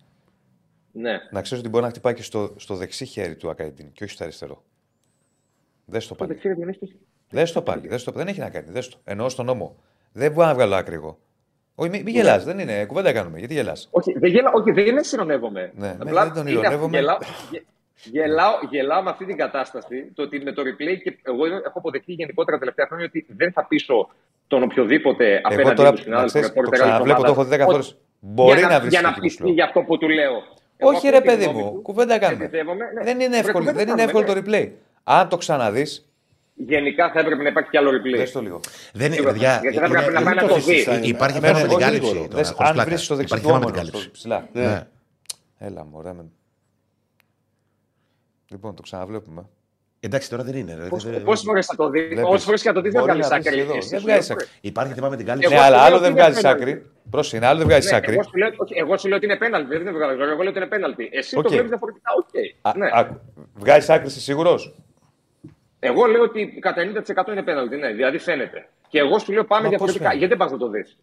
Ναι. 0.92 1.18
Να 1.30 1.40
ξέρεις 1.42 1.62
ότι 1.62 1.68
μπορεί 1.72 1.84
να 1.84 1.90
χτυπάει 1.90 2.14
και 2.14 2.22
στο, 2.22 2.54
στο 2.56 2.74
δεξί 2.74 3.04
χέρι 3.04 3.36
του 3.36 3.50
Ακαϊντίν 3.50 3.92
και 3.92 4.04
όχι 4.04 4.12
στο 4.12 4.24
αριστερό. 4.24 4.62
Δες 5.84 6.02
το 6.06 6.08
Το 6.08 6.14
πάλι. 6.14 6.30
δεξί, 6.32 6.48
ρε 6.48 6.54
Διονύση, 6.54 6.96
Δες 7.30 7.52
το 7.52 7.62
πάλι. 7.62 7.88
Δες 7.88 8.04
το... 8.04 8.12
Δεν 8.12 8.26
έχει 8.28 8.40
να 8.40 8.50
κάνει. 8.50 8.66
Δες 8.70 8.88
το. 8.88 8.96
Εννοώ 9.04 9.28
στον 9.28 9.46
νόμο. 9.46 9.76
Δεν 10.12 10.32
μπορώ 10.32 10.46
να 10.46 10.54
βγάλω 10.54 10.74
άκρη 10.74 10.94
εγώ. 10.94 11.18
Όχι, 11.74 11.90
μην 11.90 12.02
μη 12.02 12.10
γελάς. 12.10 12.44
Δεν 12.44 12.58
είναι. 12.58 12.84
Κουβέντα 12.84 13.12
κάνουμε. 13.12 13.38
Γιατί 13.38 13.54
γελάς. 13.54 13.88
Όχι, 13.90 14.18
δεν, 14.18 14.30
γελά, 14.30 14.50
όχι, 14.54 14.70
δεν 14.72 14.86
είναι 14.86 15.02
συνονεύομαι. 15.02 15.72
Ναι, 15.76 15.96
Απλά 16.00 16.24
δεν 16.24 16.32
τον 16.34 16.46
είναι- 16.46 16.58
ηρωνεύομαι. 16.60 16.96
Γελάω, 16.98 17.18
γε- 17.50 17.62
γελάω, 18.04 18.52
γελάω 18.70 19.02
με 19.02 19.10
αυτή 19.10 19.24
την 19.24 19.36
κατάσταση. 19.36 20.10
Το 20.14 20.22
ότι 20.22 20.40
με 20.40 20.52
το 20.52 20.62
replay 20.62 20.96
και 21.02 21.18
εγώ 21.22 21.46
έχω 21.46 21.78
αποδεχτεί 21.78 22.12
γενικότερα 22.12 22.52
τα 22.56 22.58
τελευταία 22.62 22.86
χρόνια 22.86 23.06
ότι 23.06 23.26
δεν 23.28 23.52
θα 23.52 23.66
πείσω 23.66 24.08
τον 24.46 24.62
οποιοδήποτε 24.62 25.26
Εγώ 25.30 25.40
απέναντι 25.42 25.74
τώρα 25.74 25.90
του 25.90 25.96
να 25.96 26.02
συνάδελφου. 26.02 26.28
ξέρεις, 26.28 26.48
το 26.48 26.54
ρεπόρτερ 26.54 26.80
άλλης 26.82 26.92
ξαναβλέπω, 26.92 27.22
το 27.22 27.30
ομάδας, 27.30 27.36
έχω 27.36 27.44
δει 27.44 27.56
10 27.56 27.60
ότι- 27.66 27.70
φορές. 27.70 27.96
Μπορεί 28.20 28.58
για 28.58 28.68
να 28.68 28.80
βρεις 28.80 28.90
Για 28.92 29.00
να 29.00 29.08
δίκιο 29.08 29.22
πιστεί 29.22 29.42
σου. 29.46 29.52
για 29.52 29.64
αυτό 29.64 29.80
που 29.82 29.98
του 29.98 30.08
λέω. 30.08 30.42
Εγώ 30.80 30.88
Όχι, 30.88 30.96
αυτή 30.96 31.10
ρε 31.10 31.20
τη 31.20 31.26
παιδί 31.26 31.44
γνώμη 31.44 31.62
μου. 31.62 31.72
του 31.72 31.82
Κουβέντα 31.82 32.18
κάνουμε. 32.18 32.44
εμπιστεύομαι. 32.44 32.84
Ναι. 32.94 33.04
Δεν 33.04 33.20
είναι 33.20 33.28
Βρε, 33.28 33.36
εύκολο, 33.38 33.58
κουβέντα 33.64 33.72
δεν 33.84 33.88
είναι 33.88 34.02
κάνουμε, 34.04 34.20
εύκολο 34.20 34.42
το 34.42 34.50
ναι. 34.50 34.58
replay. 34.64 34.70
Αν 35.04 35.28
το 35.28 35.36
ξαναδεί, 35.36 35.86
Γενικά 36.54 37.10
θα 37.12 37.20
έπρεπε 37.20 37.42
να 37.42 37.48
υπάρχει 37.48 37.70
κι 37.70 37.76
άλλο 37.76 37.90
replay. 37.90 38.16
δες 38.16 38.32
το 38.32 38.40
λίγο. 38.40 38.60
Δεν 38.92 39.06
είναι, 39.06 39.14
Σίγουρα. 39.14 39.32
παιδιά. 39.32 39.58
Γιατί 39.62 39.76
θα 39.78 39.88
πρέπει 39.88 40.12
να 40.12 40.22
πάει 40.22 40.34
να 40.34 40.40
το 40.40 40.46
το 40.48 40.54
αφήσεις, 40.54 40.74
δεις. 40.74 40.84
θα 40.84 40.94
είναι. 40.96 41.06
Υπάρχει 41.06 41.40
Ναι, 41.40 41.46
θέμα 41.46 41.58
ναι, 41.58 41.62
με 41.62 41.68
την 41.68 41.76
όχι 41.76 41.84
κάλυψη. 41.86 42.08
γρήγορο. 42.08 42.28
τώρα, 42.30 42.42
Δες, 42.42 42.50
χωρίς 42.52 42.68
Αν 42.68 42.74
πλάκα. 42.74 42.90
βρει 42.96 43.06
το 43.06 43.14
δεξί 43.14 43.34
Υπάρχει 43.34 43.46
του 43.46 43.52
θέμα 43.52 43.58
με 43.58 43.72
την 43.72 43.80
όμορφο, 43.80 43.98
κάλυψη. 43.98 44.00
στο 44.02 44.10
ψηλά. 44.12 44.48
Ναι. 44.52 44.86
Έλα, 45.58 45.84
μωρέ. 45.84 46.12
με- 46.12 46.24
Λοιπόν, 48.48 48.74
το 48.74 48.82
ξαναβλέπουμε. 48.82 49.42
Εντάξει, 50.02 50.30
τώρα 50.30 50.42
δεν 50.42 50.56
είναι. 50.56 50.74
ρε. 50.74 50.80
Δεν- 50.80 51.22
Πόσες 51.22 51.44
φορές 51.44 51.66
θα 51.66 51.76
το 51.76 51.88
δεις, 51.90 52.00
Βλέπεις. 52.06 52.24
όσες 52.26 52.44
φορές 52.44 52.62
και 52.62 52.68
θα 52.68 52.74
το 52.74 52.80
δεις, 52.80 52.88
δεν 52.90 53.00
Μπορεί 53.00 53.12
βγάλεις 53.12 53.28
να 53.30 53.36
δεις 53.38 53.46
άκρη. 53.46 53.60
εδώ. 53.60 53.76
Εσύ 53.76 53.88
Δεν 53.88 53.98
σου 54.00 54.04
βγάζεις 54.06 54.28
λέω, 54.28 54.36
άκρη. 54.40 54.48
Υπάρχει 54.60 54.92
θέμα 54.92 55.08
με 55.08 55.16
την 55.16 55.26
κάλυψη. 55.26 55.48
Ναι, 55.48 55.54
Εγώ 55.54 55.64
αλλά 55.64 55.76
σου 55.76 55.82
άλλο 55.82 55.90
λέω 55.90 56.00
δεν 56.00 56.10
ότι 56.12 56.20
είναι 56.20 56.28
βγάζεις 56.28 56.42
πέναλτι. 56.42 56.62
άκρη. 56.62 56.90
Πρόσεχε, 57.10 57.46
άλλο 57.46 57.58
δεν 57.58 57.66
βγάζεις 57.66 57.90
Ναι, 57.90 57.96
άκρη. 57.96 58.12
εγώ, 58.12 58.22
σου 58.22 58.36
λέω, 58.36 58.50
όχι, 58.56 58.74
εγώ 58.76 58.96
σου 58.98 59.08
λέω 59.08 59.16
ότι 59.16 59.26
είναι 59.26 59.36
πέναλτι. 59.36 59.76
Δεν 59.76 59.84
το 59.86 59.92
βγάλω. 59.92 60.12
Εγώ 60.12 60.40
λέω 60.42 60.48
ότι 60.50 60.58
είναι 60.58 60.66
πέναλτι. 60.66 61.08
Εσύ 61.12 61.36
Οκ. 61.36 61.42
το 61.42 61.48
βλέπεις 61.48 61.68
διαφορετικά. 61.68 62.10
Οκ. 62.20 62.34
Α, 62.62 62.72
Ναι. 62.78 62.88
άκου. 62.92 63.20
Βγάζεις 63.54 63.88
άκρη, 63.88 64.06
είσαι 64.06 64.20
σίγουρος; 64.20 64.74
Εγώ 65.78 66.06
λέω 66.06 66.22
ότι 66.22 66.58
κατά 66.60 66.80
90% 66.82 67.32
είναι 67.32 67.42
πέναλτι. 67.42 67.76
Ναι, 67.76 67.92
δηλαδή 67.92 68.18
φαίνεται. 68.18 68.68
Και 68.88 68.98
εγώ 68.98 69.18
σου 69.18 69.32
λέω 69.32 69.44
πάμε 69.44 69.62
Μα 69.62 69.68
πώς 69.68 69.70
διαφορετικά. 69.70 70.02
φαίνεται; 70.04 70.18
Γιατί 70.18 70.34
δεν 70.34 70.42
πας 70.42 70.50
να 70.52 70.58
το 70.58 70.68
δεις; 70.68 70.98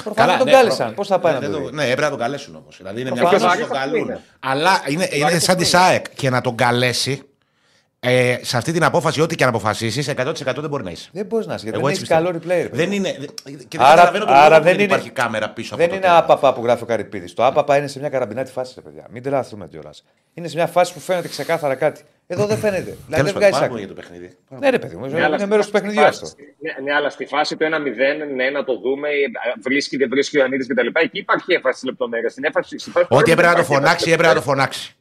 Ε, 0.00 0.02
προφανώς 0.04 0.36
τον 0.36 0.46
ναι, 0.46 0.52
κάλεσαν. 0.52 0.84
προ- 0.86 0.96
Πώς 0.96 1.06
θα 1.08 1.18
πάει 1.18 1.32
ναι, 1.32 1.38
να 1.38 1.46
το 1.46 1.58
δεν 1.58 1.66
δει. 1.66 1.74
Ναι, 1.74 1.82
έπρεπε 1.82 2.02
να 2.02 2.10
τον 2.10 2.18
καλέσουν 2.18 2.56
όμως. 2.56 2.76
Δηλαδή 2.76 3.00
είναι 3.00 3.10
μια 3.10 3.20
Προφανώς. 3.20 3.44
φάση 3.46 3.60
που 3.62 3.66
τον 3.68 3.76
Βαρύς 3.76 3.92
καλούν. 3.92 4.08
είναι. 4.08 4.20
Αλλά 4.40 4.82
είναι, 4.86 5.08
είναι 5.12 5.24
Βαρύς 5.24 5.42
σαν 5.44 5.56
τη 5.56 5.60
είναι. 5.60 5.70
ΣΑΕΚ 5.70 6.04
και 6.14 6.30
να 6.30 6.40
τον 6.40 6.56
καλέσει. 6.56 7.22
Ε, 8.06 8.38
σε 8.42 8.56
αυτή 8.56 8.72
την 8.72 8.84
απόφαση, 8.84 9.20
ό,τι 9.20 9.34
και 9.36 9.42
αν 9.42 9.48
αποφασίσεις, 9.48 10.08
100% 10.08 10.60
δεν 10.60 10.68
μπορεί 10.68 10.84
να 10.84 10.90
είσαι. 10.90 11.08
Δεν 11.12 11.26
μπορείς 11.26 11.46
να 11.46 11.54
είσαι. 11.54 11.62
γιατί 11.64 11.78
Εγώ 11.78 11.88
Δεν 11.88 11.96
έτσι 11.96 12.12
έχεις 12.12 12.24
καλό 12.24 12.38
πιστεύω. 12.38 12.54
replay. 12.60 12.62
ρε 12.70 12.76
Δεν 12.76 12.84
παιδί. 12.88 12.96
είναι. 12.96 13.10
Και 13.68 13.78
δεν 13.78 13.86
Άρα, 13.86 13.90
καταλαβαίνω 13.94 14.24
τον 14.24 14.34
άρα 14.34 14.48
λόγο 14.48 14.58
που 14.58 14.64
δεν 14.64 14.72
δεν 14.72 14.74
είναι, 14.74 14.82
υπάρχει 14.82 15.10
κάμερα 15.10 15.48
πίσω 15.50 15.76
δεν 15.76 15.84
από 15.84 15.94
το 15.94 16.00
είναι 16.00 16.06
τέλος. 16.06 16.22
άπαπα 16.22 16.52
που 16.54 16.62
γράφει 16.64 16.82
ο 16.82 16.86
Καρυπίδης. 16.86 17.34
Το 17.34 17.44
άπαπα 17.46 17.76
είναι 17.76 17.86
σε 17.86 17.98
μια 17.98 18.08
καραμπινάτη 18.08 18.52
φάση, 18.52 18.72
ρε 18.76 18.80
παιδιά. 18.80 19.06
Μην 19.10 19.22
τρελαθούμε 19.22 19.66
κιόλα. 19.70 19.90
Είναι 20.34 20.48
σε 20.48 20.56
μια 20.56 20.66
φάση 20.66 20.92
που 20.92 21.00
φαίνεται 21.00 21.28
ξεκάθαρα 21.28 21.74
κάτι. 21.74 22.02
Εδώ 22.26 22.46
δεν 22.46 22.58
φαίνεται. 22.58 22.82
Δηλαδή 22.82 22.96
Τέλος 23.10 23.24
δεν 23.24 23.32
πάντων, 23.32 23.38
βγάζει 23.48 23.52
πάμε 23.52 23.64
άκρη. 23.64 23.78
για 23.78 23.88
το 23.88 23.94
παιχνίδι. 23.94 24.36
Ναι, 24.60 24.70
ρε 24.70 24.78
παιδί 24.78 24.96
μου, 24.96 25.06
Ναι, 25.06 25.24
αλλά 25.24 25.36
είναι 25.36 25.46
μέρο 25.46 25.56
του 25.60 25.62
στη 25.68 25.72
παιχνιδιού 25.72 26.00
φάση- 26.00 26.24
αυτό. 26.24 26.36
Ναι, 26.60 26.72
ναι, 26.84 26.94
αλλά 26.94 27.10
στη 27.10 27.24
φάση 27.26 27.56
το 27.56 27.64
1-0, 27.64 28.24
ναι, 28.34 28.50
να 28.50 28.64
το 28.64 28.78
δούμε, 28.80 29.08
ε, 29.08 29.12
βρίσκει, 29.62 29.96
δεν 29.96 30.08
βρίσκει 30.08 30.36
ο 30.36 30.38
Ιωαννίδης 30.40 30.66
κτλ. 30.66 30.86
Εκεί 30.92 31.18
υπάρχει 31.18 31.52
έμφαση 31.52 31.76
στις 31.78 31.88
λεπτομέρειες. 31.88 32.34
Ό,τι 33.08 33.30
έπρεπε 33.32 33.48
να 33.48 33.54
το 33.56 33.64
φωνάξει, 33.64 34.10
έπρεπε 34.10 34.28
να 34.28 34.34
το 34.34 34.40
φωνάξει. 34.42 34.94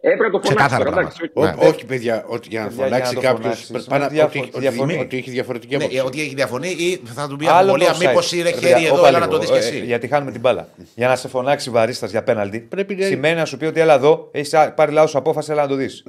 Έπρεπε 0.00 0.22
να 0.24 0.30
το 0.30 0.38
φωνάξει. 0.38 0.54
Ξεκάθαρα 0.54 0.84
τώρα, 0.90 1.00
εντάξει, 1.00 1.28
πράγματα. 1.28 1.58
όχι. 1.58 1.66
Ό- 1.66 1.68
Όχι, 1.74 1.84
παιδιά, 1.86 2.24
ότι 2.26 2.48
για 2.48 2.60
να 2.60 2.66
Παιδιά, 2.68 2.86
για 2.86 2.94
φωνάξει 2.96 3.14
να 3.14 3.20
το 3.20 3.26
κάποιος. 3.26 3.64
φωνάξεις, 3.66 3.86
είναι 3.96 4.08
διαφο- 4.08 4.58
διαφωνεί. 4.60 4.98
Ότι 4.98 5.16
έχει 5.16 5.30
διαφορετική 5.30 5.76
Ναι, 5.76 5.84
άποψη. 5.84 6.00
ότι 6.06 6.20
έχει 6.20 6.34
διαφωνεί 6.34 6.68
ή 6.68 7.00
θα 7.14 7.28
του 7.28 7.36
πει 7.36 7.46
Άλλο 7.46 7.56
αμφιβολία, 7.56 7.86
το 7.86 7.94
offside. 7.94 8.06
μήπως 8.08 8.32
είναι 8.32 8.42
Ρε 8.42 8.48
χέρι 8.56 8.72
παιδιά, 8.72 8.86
εδώ, 8.88 8.98
όπα 8.98 9.08
έλα 9.08 9.18
να 9.18 9.26
λίγο, 9.26 9.38
το 9.38 9.42
δεις 9.42 9.50
κι 9.50 9.56
ε, 9.56 9.58
εσύ. 9.76 9.84
Γιατί 9.84 10.06
χάνουμε 10.08 10.30
την 10.30 10.40
μπάλα. 10.40 10.68
Για 10.94 11.08
να 11.08 11.16
σε 11.16 11.28
φωνάξει 11.28 11.70
βαρίστα 11.70 12.06
για 12.06 12.22
πέναλτι, 12.22 12.58
Πρέπει 12.60 12.94
να- 12.94 13.06
σημαίνει 13.06 13.34
να 13.36 13.44
σου 13.44 13.56
πει 13.56 13.64
ότι 13.64 13.80
έλα 13.80 13.94
εδώ, 13.94 14.28
έχεις 14.32 14.54
πάρει 14.74 14.92
λάθος 14.92 15.14
απόφαση, 15.16 15.52
έλα 15.52 15.62
να 15.62 15.68
το 15.68 15.74
δεις. 15.74 16.02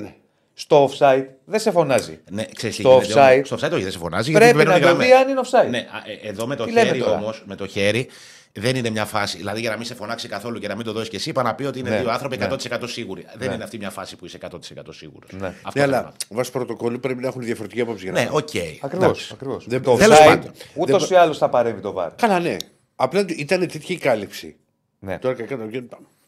Στο 0.57 0.89
offside 0.89 1.25
δεν 1.45 1.59
σε 1.59 1.71
φωνάζει. 1.71 2.19
Ναι, 2.31 2.45
ξέρεις 2.55 2.75
τι 2.75 2.81
Στο 2.81 2.99
γίνεται 3.01 3.13
offside 3.19 3.33
όμως. 3.35 3.47
Στο 3.47 3.55
offside 3.55 3.71
όχι, 3.71 3.83
δεν 3.83 3.91
σε 3.91 3.97
φωνάζει. 3.97 4.31
γιατί 4.31 4.45
Πρέπει 4.45 4.57
μπαίνουν 4.57 4.71
να 4.71 4.77
οι 4.77 4.81
το 4.81 4.87
γραμμές. 4.87 5.07
δει 5.07 5.13
αν 5.13 5.29
είναι 5.29 5.39
offside. 5.43 5.69
Ναι, 5.69 5.77
α, 5.77 6.11
ε, 6.23 6.27
εδώ 6.29 6.47
με 6.47 6.55
το 6.55 6.65
Τι 6.65 6.71
λέμε 6.71 6.87
χέρι 6.87 6.99
τώρα; 6.99 7.17
όμως, 7.17 7.43
με 7.45 7.55
το 7.55 7.67
χέρι 7.67 8.07
δεν 8.51 8.75
είναι 8.75 8.89
μια 8.89 9.05
φάση. 9.05 9.37
Δηλαδή 9.37 9.59
για 9.59 9.69
να 9.69 9.75
μην 9.77 9.85
σε 9.85 9.95
φωνάξει 9.95 10.27
καθόλου 10.27 10.59
και 10.59 10.67
να 10.67 10.75
μην 10.75 10.85
το 10.85 10.91
δώσεις 10.91 11.09
και 11.09 11.15
εσύ, 11.15 11.29
είπα 11.29 11.43
να 11.43 11.55
πει 11.55 11.63
ότι 11.63 11.79
είναι 11.79 11.89
Ναι, 11.89 11.99
δύο 11.99 12.11
άνθρωποι 12.11 12.37
ναι. 12.37 12.47
100% 12.49 12.57
σίγουροι. 12.85 13.25
Δεν 13.37 13.51
είναι 13.51 13.63
αυτή 13.63 13.77
μια 13.77 13.89
φάση 13.89 14.15
που 14.15 14.25
είσαι 14.25 14.37
100% 14.41 14.57
σίγουρος. 14.89 15.29
Ναι. 15.33 15.47
Αυτό 15.47 15.59
Ναι, 15.63 15.71
θέλω 15.71 15.83
αλλά 15.83 16.01
να- 16.29 16.35
βάσει 16.37 16.51
πρωτοκόλλου 16.51 16.99
πρέπει 16.99 17.21
να 17.21 17.27
έχουν 17.27 17.41
διαφορετική 17.41 17.81
άποψη 17.81 18.03
για 18.03 18.11
να 18.11 18.19
Ναι, 18.19 18.25
φάνε. 18.25 18.37
οκ. 18.37 18.83
Ακριβώς. 18.83 19.31
Εντάξει. 19.31 19.65
Δεν- 19.69 19.81
Το 19.81 19.95
τέλος 19.95 20.17
offside 20.19 20.25
πάντων. 20.25 20.51
ούτως 20.73 21.07
Δεν- 21.07 21.17
ή 21.17 21.21
άλλως 21.21 21.37
θα 21.37 21.49
παρέμβει 21.49 21.81
το 21.81 21.91
βάρ. 21.91 22.11
Καλά, 22.15 22.39
ναι. 22.39 22.55
Απλά 22.95 23.25
ήταν 23.37 23.59
τέτοια 23.59 23.95
η 23.95 23.97
κάλυψη. 23.97 24.55
Ναι. 24.99 25.19
Τώρα 25.19 25.35
κακά 25.35 25.57
το 25.57 25.63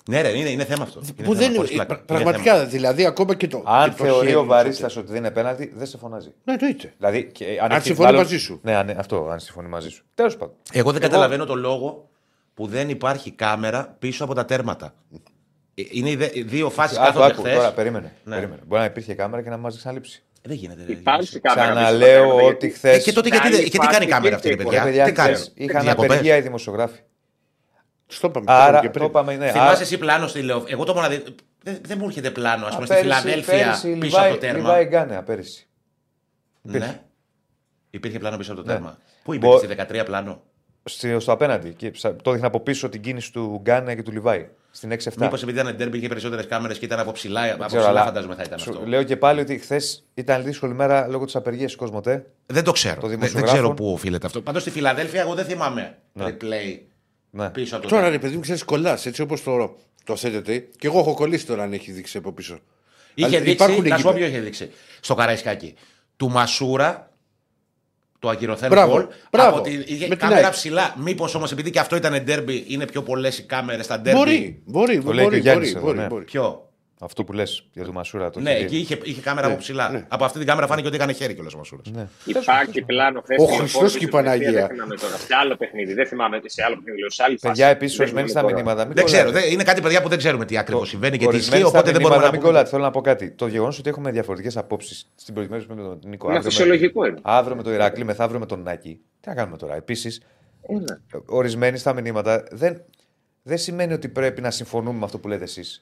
Ναι, 0.08 0.22
ρε, 0.22 0.30
είναι, 0.38 0.50
είναι 0.50 0.66
θέμα 0.66 0.84
αυτό. 0.84 1.00
Είναι 1.04 1.12
Που 1.12 1.34
θέμα, 1.34 1.36
δεν 1.46 1.56
χωρίς 1.56 1.72
είναι. 1.72 1.86
πλάκα. 1.86 2.04
πρα- 2.04 2.20
Είναι 2.20 2.24
Πραγματικά, 2.24 2.66
δηλαδή 2.66 3.06
ακόμα 3.06 3.36
και 3.36 3.48
το. 3.48 3.64
Αν 3.66 3.90
και 3.90 3.96
το 3.98 4.04
θεωρεί 4.04 4.26
χέρι 4.26 4.38
ο 4.38 4.42
μου, 4.42 4.48
βαρίστα 4.48 4.86
ότι 4.98 5.08
δεν 5.08 5.16
είναι 5.16 5.32
πέναλτι, 5.32 5.72
δεν 5.76 5.88
σε 5.88 5.98
φωνάζει. 5.98 6.34
Ναι, 6.44 6.54
εννοείται. 6.54 6.94
Δηλαδή, 6.98 7.32
και, 7.32 7.46
αν, 7.62 7.72
έχει 7.72 7.82
συμφωνεί 7.82 8.06
μάλλον- 8.08 8.22
μαζί 8.24 8.38
σου. 8.38 8.60
Ναι, 8.64 8.76
αν- 8.76 8.96
αυτό, 8.98 9.28
αν 9.32 9.40
συμφωνεί 9.40 9.68
μαζί 9.68 9.90
σου. 9.90 10.04
Τέλος 10.16 10.38
πάντων. 10.38 10.56
Εγώ 10.72 10.92
δεν 10.92 11.02
καταλαβαίνω 11.02 11.46
το 11.46 11.56
λόγο 11.56 12.10
που 12.54 12.68
δεν 12.68 12.90
υπάρχει 12.90 13.32
κάμερα 13.32 13.96
πίσω 14.00 14.24
από 14.24 14.34
τα 14.34 14.46
τέρματα. 14.46 14.94
Ε, 15.76 15.84
Είναι 15.92 16.10
οι 16.10 16.16
δε- 16.16 16.30
οι 16.34 16.42
δύο 16.42 16.70
φάσεις 16.70 16.98
Άκου, 16.98 17.06
κάθονται 17.06 17.26
άκου, 17.34 17.42
τώρα 17.42 17.60
χθε. 17.60 17.72
περίμενε, 17.76 18.14
Ναι. 18.24 18.36
περίμενε. 18.36 18.62
Μπορεί 18.68 18.80
να 18.82 18.88
υπήρχε 18.88 19.14
κάμερα 19.14 19.44
και 19.44 19.50
να 19.50 19.58
μας 19.58 19.78
ξαναλείψει. 19.78 20.22
Δεν 20.42 20.56
γίνεται. 20.56 20.84
ρε, 20.88 20.92
Υπάρχει 20.92 21.30
Γιώργο. 21.42 21.62
κάμερα. 21.62 21.68
πίσω 21.74 21.80
στα 21.80 21.86
Ξαναλέω 21.86 22.22
τέρματα, 22.22 22.34
ότι 22.44 22.44
γιατί- 22.66 22.70
χθε. 22.70 22.92
Ε, 22.92 23.00
και 23.00 23.12
τότε 23.14 23.30
γιατί, 23.30 23.46
Άλλη 23.48 23.56
δεν- 23.56 23.64
και 23.64 23.70
τι 23.70 23.78
φάση 23.78 23.90
κάνει 23.92 24.06
η 24.06 24.08
κάμερα 24.08 24.36
αυτή, 24.36 24.48
ρε 24.48 24.54
υπήρχε, 24.54 24.70
παιδιά; 24.72 24.84
παιδιά, 24.86 25.06
Τι 25.06 25.12
κάνει; 25.12 25.34
χθες 25.34 25.52
είχαν 25.56 25.82
Διακοπές. 25.82 26.10
απεργία 26.10 26.38
οι 26.38 26.42
δημοσιογράφοι. 26.42 27.00
Στο 28.08 28.28
είπαμε. 28.28 28.46
το 28.46 28.52
Άρα 28.52 28.64
είπαμε 28.68 28.80
και 28.82 28.88
το 28.88 28.92
πριν. 28.94 29.06
είπαμε, 29.06 29.36
ναι. 29.36 29.52
Θυμάσαι 29.52 29.70
άρα- 29.72 29.80
εσύ 29.82 29.98
πλάνο 29.98 30.28
στη 30.28 30.42
Λεω. 30.42 30.64
Εγώ 30.68 30.84
το 30.84 30.94
μοναδικό. 30.94 31.24
Δεν, 31.64 31.78
δεν 31.88 31.98
μου 32.00 32.06
έρχεται 32.08 32.32
πλάνο, 32.32 32.66
ας 32.66 32.72
πούμε, 32.76 32.84
Α, 32.84 32.86
στη 32.86 32.96
πέρυσι- 32.96 33.20
Φιλαδέλφια 33.22 33.58
πέρυσι 33.66 33.98
πίσω 33.98 34.18
από 34.18 34.26
το 34.26 34.32
Λιβάη- 34.34 34.40
τέρμα. 34.40 34.58
Λιβάη 34.60 34.86
Γκάνε, 34.86 35.22
πέρυσι. 35.22 35.68
Ναι. 36.62 37.02
Υπήρχε 37.90 38.20
πλάνο 38.20 38.38
πίσω 38.38 38.52
από 38.52 38.62
το 38.62 38.68
Ναι. 38.68 38.74
τέρμα. 38.74 38.98
Πού 39.24 39.34
Μπο- 39.34 39.36
υπήρχε, 39.36 39.58
στη 39.58 39.68
13 39.68 40.04
πλάνο; 40.06 40.42
Στο, 40.84 41.20
στο 41.20 41.32
απέναντι. 41.32 41.74
Και 41.74 41.92
ψα- 41.92 42.16
το 42.16 42.32
δείχνει 42.32 42.46
από 42.48 42.60
πίσω 42.60 42.90
την 42.90 43.02
κίνηση 43.02 43.32
του 43.34 43.60
Γκάνε 43.62 43.96
και 43.96 44.04
του 44.04 44.12
Λιβάη. 44.12 44.48
Στην 44.72 44.92
6-7. 44.92 45.24
Μήπως 45.24 45.44
επειδή 45.44 45.60
ήταν 45.60 45.76
ντέρμπι 45.76 45.98
είχε 45.98 46.08
περισσότερες 46.08 46.48
κάμερες 46.48 46.78
και 46.78 46.86
ήταν 46.86 47.00
από 47.00 47.12
ψηλά, 47.12 47.42
από 47.42 47.50
ξέρω, 47.54 47.68
ψηλά 47.68 47.88
αλλά 47.88 48.04
φαντάζομαι 48.04 48.36
θα 48.36 48.44
ήταν 48.46 48.60
σου 48.60 48.70
αυτό. 48.70 48.86
Λέω 48.86 49.04
και 49.04 49.18
πάλι 49.18 49.40
ότι 49.42 49.58
χθες 49.58 50.04
ήταν 50.14 50.44
δύσκολη 50.44 50.74
μέρα 50.74 51.08
λόγω 51.08 51.26
της 51.26 51.36
απεργίας 51.36 51.72
του 51.72 51.78
Κοσμοτέ. 51.78 52.26
Δεν 52.46 52.64
το 52.64 52.72
ξέρω. 52.72 52.96
Το 53.02 53.08
Δεν, 53.08 53.10
δεν 53.10 53.18
δημοσιογράφων. 53.20 53.60
ξέρω 53.60 53.74
πού 53.74 53.92
οφείλεται 53.92 54.26
αυτό. 54.26 54.42
Πάντως 54.42 54.62
στη 54.62 54.72
Φιλαδέλφια 54.72 55.22
εγώ 55.22 55.34
δεν 55.34 55.46
θυμάμαι 55.46 55.98
replay 56.20 56.80
Ναι. 57.44 57.50
πίσω 57.50 57.74
από 57.76 57.84
το 57.84 57.90
Τώρα 57.90 58.02
τέρμα. 58.02 58.18
ρε 58.18 58.22
παιδί 58.24 58.36
μου, 58.36 58.42
ξέρεις 58.42 58.64
κολλάς 58.64 59.06
έτσι 59.06 59.22
όπως 59.22 59.44
το, 59.44 59.78
το 60.04 60.16
θέτεται. 60.16 60.68
Και 60.78 60.88
εγώ 60.88 61.00
έχω 61.00 61.14
κολλήσει 61.14 61.46
τώρα 61.46 61.64
αν 61.64 61.74
έχεις 61.74 61.96
δείξει 61.96 62.18
από 62.18 62.32
πίσω. 62.32 62.60
Είχε 63.14 63.28
Αλλά 63.28 63.38
δείξει, 63.40 63.52
υπάρχουν 63.52 63.88
να 63.88 63.98
σου 63.98 64.04
πω 64.04 64.10
εκεί- 64.10 64.18
ποιο 64.20 64.28
είχε 64.28 64.40
δείξει. 64.40 64.72
Στο 65.00 65.16
Καραϊσκάκι. 65.16 65.74
Του 66.18 66.30
Μασούρα, 66.30 67.12
το 68.20 68.30
ακυρωθέν 68.30 68.70
Μπράβο, 68.70 68.92
γκολ. 68.94 69.06
μπράβο. 69.32 69.56
Από 69.58 69.62
τη, 69.62 69.72
είχε 69.74 70.08
Με 70.08 70.16
την 70.16 70.18
κάμερα 70.18 70.40
ΑΕΚ. 70.46 70.52
ψηλά. 70.52 70.96
Μήπως 70.98 71.36
όμως 71.36 71.52
επειδή 71.52 71.70
και 71.70 71.80
αυτό 71.80 71.96
ήταν 71.96 72.24
ντέρμπι, 72.24 72.66
είναι 72.68 72.86
πιο 72.86 73.04
πολλές 73.04 73.38
οι 73.38 73.44
κάμερες 73.44 73.86
στα 73.86 74.00
ντέρμπι. 74.00 74.20
Μπορεί, 74.20 74.62
μπορεί, 74.66 75.02
Το 75.04 75.12
λέει 75.14 75.16
και 75.16 75.22
ο 75.22 75.24
μπορεί, 75.30 75.40
Γιάννης 75.40 75.74
μπορεί, 75.74 75.78
εδώ, 75.84 75.86
μπορεί, 75.86 75.98
ναι. 75.98 76.08
μπορεί. 76.08 76.24
Ποιο; 76.26 76.67
Αυτό 77.00 77.24
που 77.24 77.34
λες 77.34 77.64
για 77.74 77.84
τον 77.84 77.94
Μασούρα. 77.94 78.30
Το 78.30 78.40
Ναι, 78.40 78.52
έχει 78.52 78.60
δει. 78.60 78.66
εκεί 78.66 78.78
είχε, 78.78 78.98
είχε 79.04 79.22
κάμερα 79.22 79.48
από 79.48 79.56
ψηλά. 79.58 80.06
Από 80.08 80.24
αυτή 80.26 80.38
την 80.38 80.48
κάμερα 80.48 80.68
φάνηκε 80.68 80.88
ότι 80.88 80.96
έκανε 80.96 81.12
χέρι 81.14 81.34
κιόλας 81.34 81.54
ο 81.54 81.58
Μασούρας. 81.58 81.92
Ναι. 81.92 82.08
Υπάρχει 82.26 82.82
πλάνο 82.82 83.22
χθες. 83.22 83.38
Ο 83.40 83.46
Χριστός 83.46 83.98
και 83.98 84.06
η 84.06 84.08
Παναγία. 84.08 84.52
Δεν 84.52 84.68
θυμάμαι 84.68 84.96
τώρα. 84.96 85.16
Σε 85.18 85.36
άλλο 85.42 85.56
παιχνίδι. 85.56 85.94
Δεν 85.94 86.08
θυμάμαι 86.08 86.40
σε 86.46 86.64
άλλο 86.64 86.76
παιχνίδι. 86.76 87.00
λέω, 87.00 87.10
Σε 87.10 87.24
άλλη 87.24 87.38
Παιδιά, 87.42 87.66
φάση. 87.66 87.76
επίσης, 87.76 87.98
Δεν 87.98 88.06
ορισμένοι 88.06 88.28
θυμάμαι 88.28 88.48
στα 88.50 88.56
τώρα. 88.56 88.64
μηνύματα. 88.70 88.86
μην 88.88 88.96
Δεν 88.96 89.06
ξέρω. 89.06 89.24
κολλάτε. 89.26 89.44
δεν- 89.46 89.54
είναι 89.54 89.64
κάτι 89.64 89.82
παιδιά 89.82 90.02
που 90.02 90.10
δεν 90.10 90.18
ξέρουμε 90.18 90.46
τι 90.46 90.58
ακριβώς 90.58 90.90
συμβαίνει 90.90 91.12
και 91.18 91.20
τι 91.20 91.26
Ορισμένοι 91.28 91.56
ισχύει. 91.62 91.70
στα 91.70 91.80
Οπότε 91.80 91.92
δεν 91.92 92.02
μπορούμε 92.02 92.20
μηνύματα, 92.20 92.26
να 92.26 92.32
μην 92.32 92.40
πούμε. 92.42 92.52
κολλάτε. 92.52 92.70
Θέλω 92.70 92.84
να 92.84 92.92
πω 92.92 93.02
κάτι. 93.02 93.32
Το 93.32 93.48
γεγονός 93.48 93.80
ότι 93.80 93.90
έχουμε 93.90 94.12
διαφορετικές 94.12 94.58
απόψεις 94.58 95.12
στην 95.16 95.34
προηγούμενη 95.34 95.66
με 95.70 95.76
τον 95.76 96.00
Νίκο. 96.06 96.28
Μα 96.28 96.34
αύριο 96.34 96.44
με- 96.50 96.50
φυσιολογικό 96.58 97.06
είναι. 97.06 97.20
Αύριο 97.22 97.56
με 97.56 97.64
το 97.64 97.72
Ηράκλειο, 97.74 98.06
μεθαύριο 98.06 98.40
με 98.40 98.46
τον 98.46 98.62
Νάκη. 98.62 99.00
Τι 99.22 99.28
να 99.30 99.36
κάνουμε 99.36 99.58
τώρα. 99.58 99.76
Επίσης, 99.76 100.22
Ένα. 100.62 101.02
ορισμένοι 101.26 101.78
στα 101.78 101.94
μηνύματα 101.94 102.44
δεν, 102.52 102.82
δεν 103.44 103.58
σημαίνει 103.58 103.94
ότι 103.94 104.08
πρέπει 104.08 104.42
να 104.42 104.52
συμφωνούμε 104.52 104.98
με 105.00 105.06
αυτό 105.06 105.18
που 105.20 105.28
λέτε 105.28 105.44
εσείς. 105.44 105.82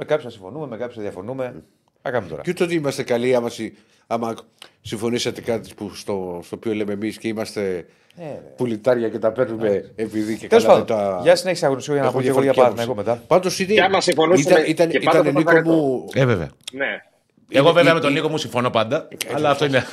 Με 0.00 0.04
κάποιους 0.04 0.24
να 0.24 0.30
συμφωνούμε, 0.30 0.66
με 0.66 0.76
κάποιους 0.76 0.96
να 0.96 1.02
διαφωνούμε. 1.02 1.52
Τι 1.54 1.60
να 2.02 2.10
κάνουμε 2.10 2.30
τώρα. 2.30 2.42
Και 2.42 2.50
ούτε 2.50 2.64
ότι 2.64 2.74
είμαστε 2.74 3.02
καλοί 3.02 3.34
άμα, 3.34 3.48
συ- 3.48 3.74
άμα 4.06 4.34
συμφωνήσατε 4.80 5.40
κάτι 5.40 5.70
που 5.76 5.94
στο, 5.94 6.40
στο 6.44 6.56
οποίο 6.56 6.74
λέμε 6.74 6.92
εμείς 6.92 7.18
και 7.18 7.28
είμαστε 7.28 7.86
Ε, 8.16 8.22
ρε. 8.24 8.42
πουλιτάρια 8.56 9.08
και 9.08 9.18
τα 9.18 9.32
παίρνουμε 9.32 9.92
επειδή 9.96 10.36
και 10.36 10.46
Τέλος 10.46 10.64
καλά 10.64 10.84
πάντων, 10.84 10.96
δεν 10.98 11.06
τα. 11.14 11.20
για 11.22 11.36
συνέχιση 11.36 11.64
αγωνιστικό 11.64 11.96
για 11.96 12.04
να 12.04 12.12
πω 12.12 12.22
και 12.22 12.28
εγώ 12.28 12.42
για 12.42 12.52
Παναθηναϊκό 12.54 12.94
μετά. 12.94 13.22
Πάντως 13.26 13.58
είναι. 13.58 13.72
Και 13.74 13.82
άμα 13.82 14.00
συμφωνούσαμε 14.00 14.60
ήταν, 14.60 14.70
ήταν, 14.70 14.88
και 14.88 14.98
πάντα 15.00 15.18
ήταν, 15.18 15.32
το 15.32 15.38
Νίκο 15.38 15.50
παρακάτω. 15.50 15.74
μου. 15.76 16.04
Ε, 16.12 16.24
βέβαια. 16.26 16.48
Ναι. 16.72 17.02
Εγώ 17.50 17.66
βέβαια 17.66 17.82
είναι- 17.82 17.92
με 17.92 18.00
τον 18.00 18.12
Νίκο 18.12 18.28
μου 18.28 18.38
συμφωνώ 18.38 18.70
πάντα. 18.70 19.08
Αλλά 19.34 19.50
αυτό 19.50 19.64
είναι. 19.64 19.84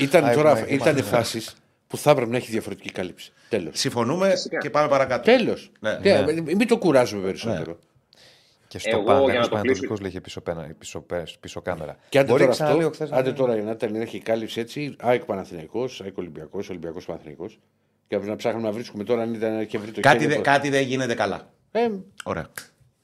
ήταν 0.00 0.24
Α, 0.24 0.32
τώρα 0.34 0.50
έχουμε- 0.50 0.70
ήταν 0.70 0.96
φάσεις 1.02 1.56
που 1.96 2.02
θα 2.02 2.10
έπρεπε 2.10 2.30
να 2.30 2.36
έχει 2.36 2.50
διαφορετική 2.50 2.90
κάλυψη. 2.90 3.32
Τέλος. 3.48 3.78
Συμφωνούμε 3.78 4.30
Φυσικά. 4.30 4.58
και 4.58 4.70
πάμε 4.70 4.88
παρακάτω. 4.88 5.22
Τέλος. 5.22 5.70
Ναι, 5.80 5.98
Μην 6.42 6.66
το 6.66 6.78
κουράζουμε 6.78 7.22
περισσότερο. 7.24 7.78
Και 8.68 8.78
στο 8.78 8.88
Εγώ, 8.90 8.98
για 9.00 9.06
Παναθηναϊκό 9.12 9.40
να 9.40 9.48
το 9.48 9.48
Πανατολικό 9.54 9.86
κλείσω- 9.86 10.02
λέει 10.02 10.10
και 10.10 10.20
πίσω, 10.20 10.40
πένα, 10.40 10.74
πίσω, 10.78 11.00
πες- 11.00 11.36
πίσω 11.40 11.60
κάμερα. 11.60 11.96
Και 12.08 12.18
άντε 12.18 12.28
Μπορεί 12.28 12.40
τώρα, 12.42 12.52
ξαναλέω 12.52 12.78
αυτό, 12.88 12.90
χθες 12.94 13.10
να- 13.10 13.16
άντε 13.16 13.32
τώρα 13.32 13.56
να 13.56 13.70
ήταν 13.70 13.92
να 13.92 13.98
έχει 14.02 14.18
κάλυψη 14.20 14.60
έτσι, 14.60 14.96
ΑΕΚ 15.00 15.24
Παναθηναϊκός, 15.24 16.00
ΑΕΚ 16.00 16.18
Ολυμπιακός, 16.18 16.68
Ολυμπιακός 16.68 17.04
Παναθηναϊκός. 17.04 17.58
Και 18.08 18.16
να 18.16 18.36
ψάχνουμε 18.36 18.66
να 18.66 18.72
βρίσκουμε 18.72 19.04
τώρα 19.04 19.22
αν 19.22 19.34
ήταν 19.34 19.66
και 19.66 19.78
βρει 19.78 19.90
το 19.90 20.00
Κάτι, 20.00 20.18
χέρι 20.18 20.30
δε- 20.30 20.36
του. 20.36 20.42
κάτι 20.42 20.68
δεν 20.68 20.82
γίνεται 20.82 21.14
καλά. 21.14 21.50
Ε, 21.70 21.88
Ωραία. 22.24 22.46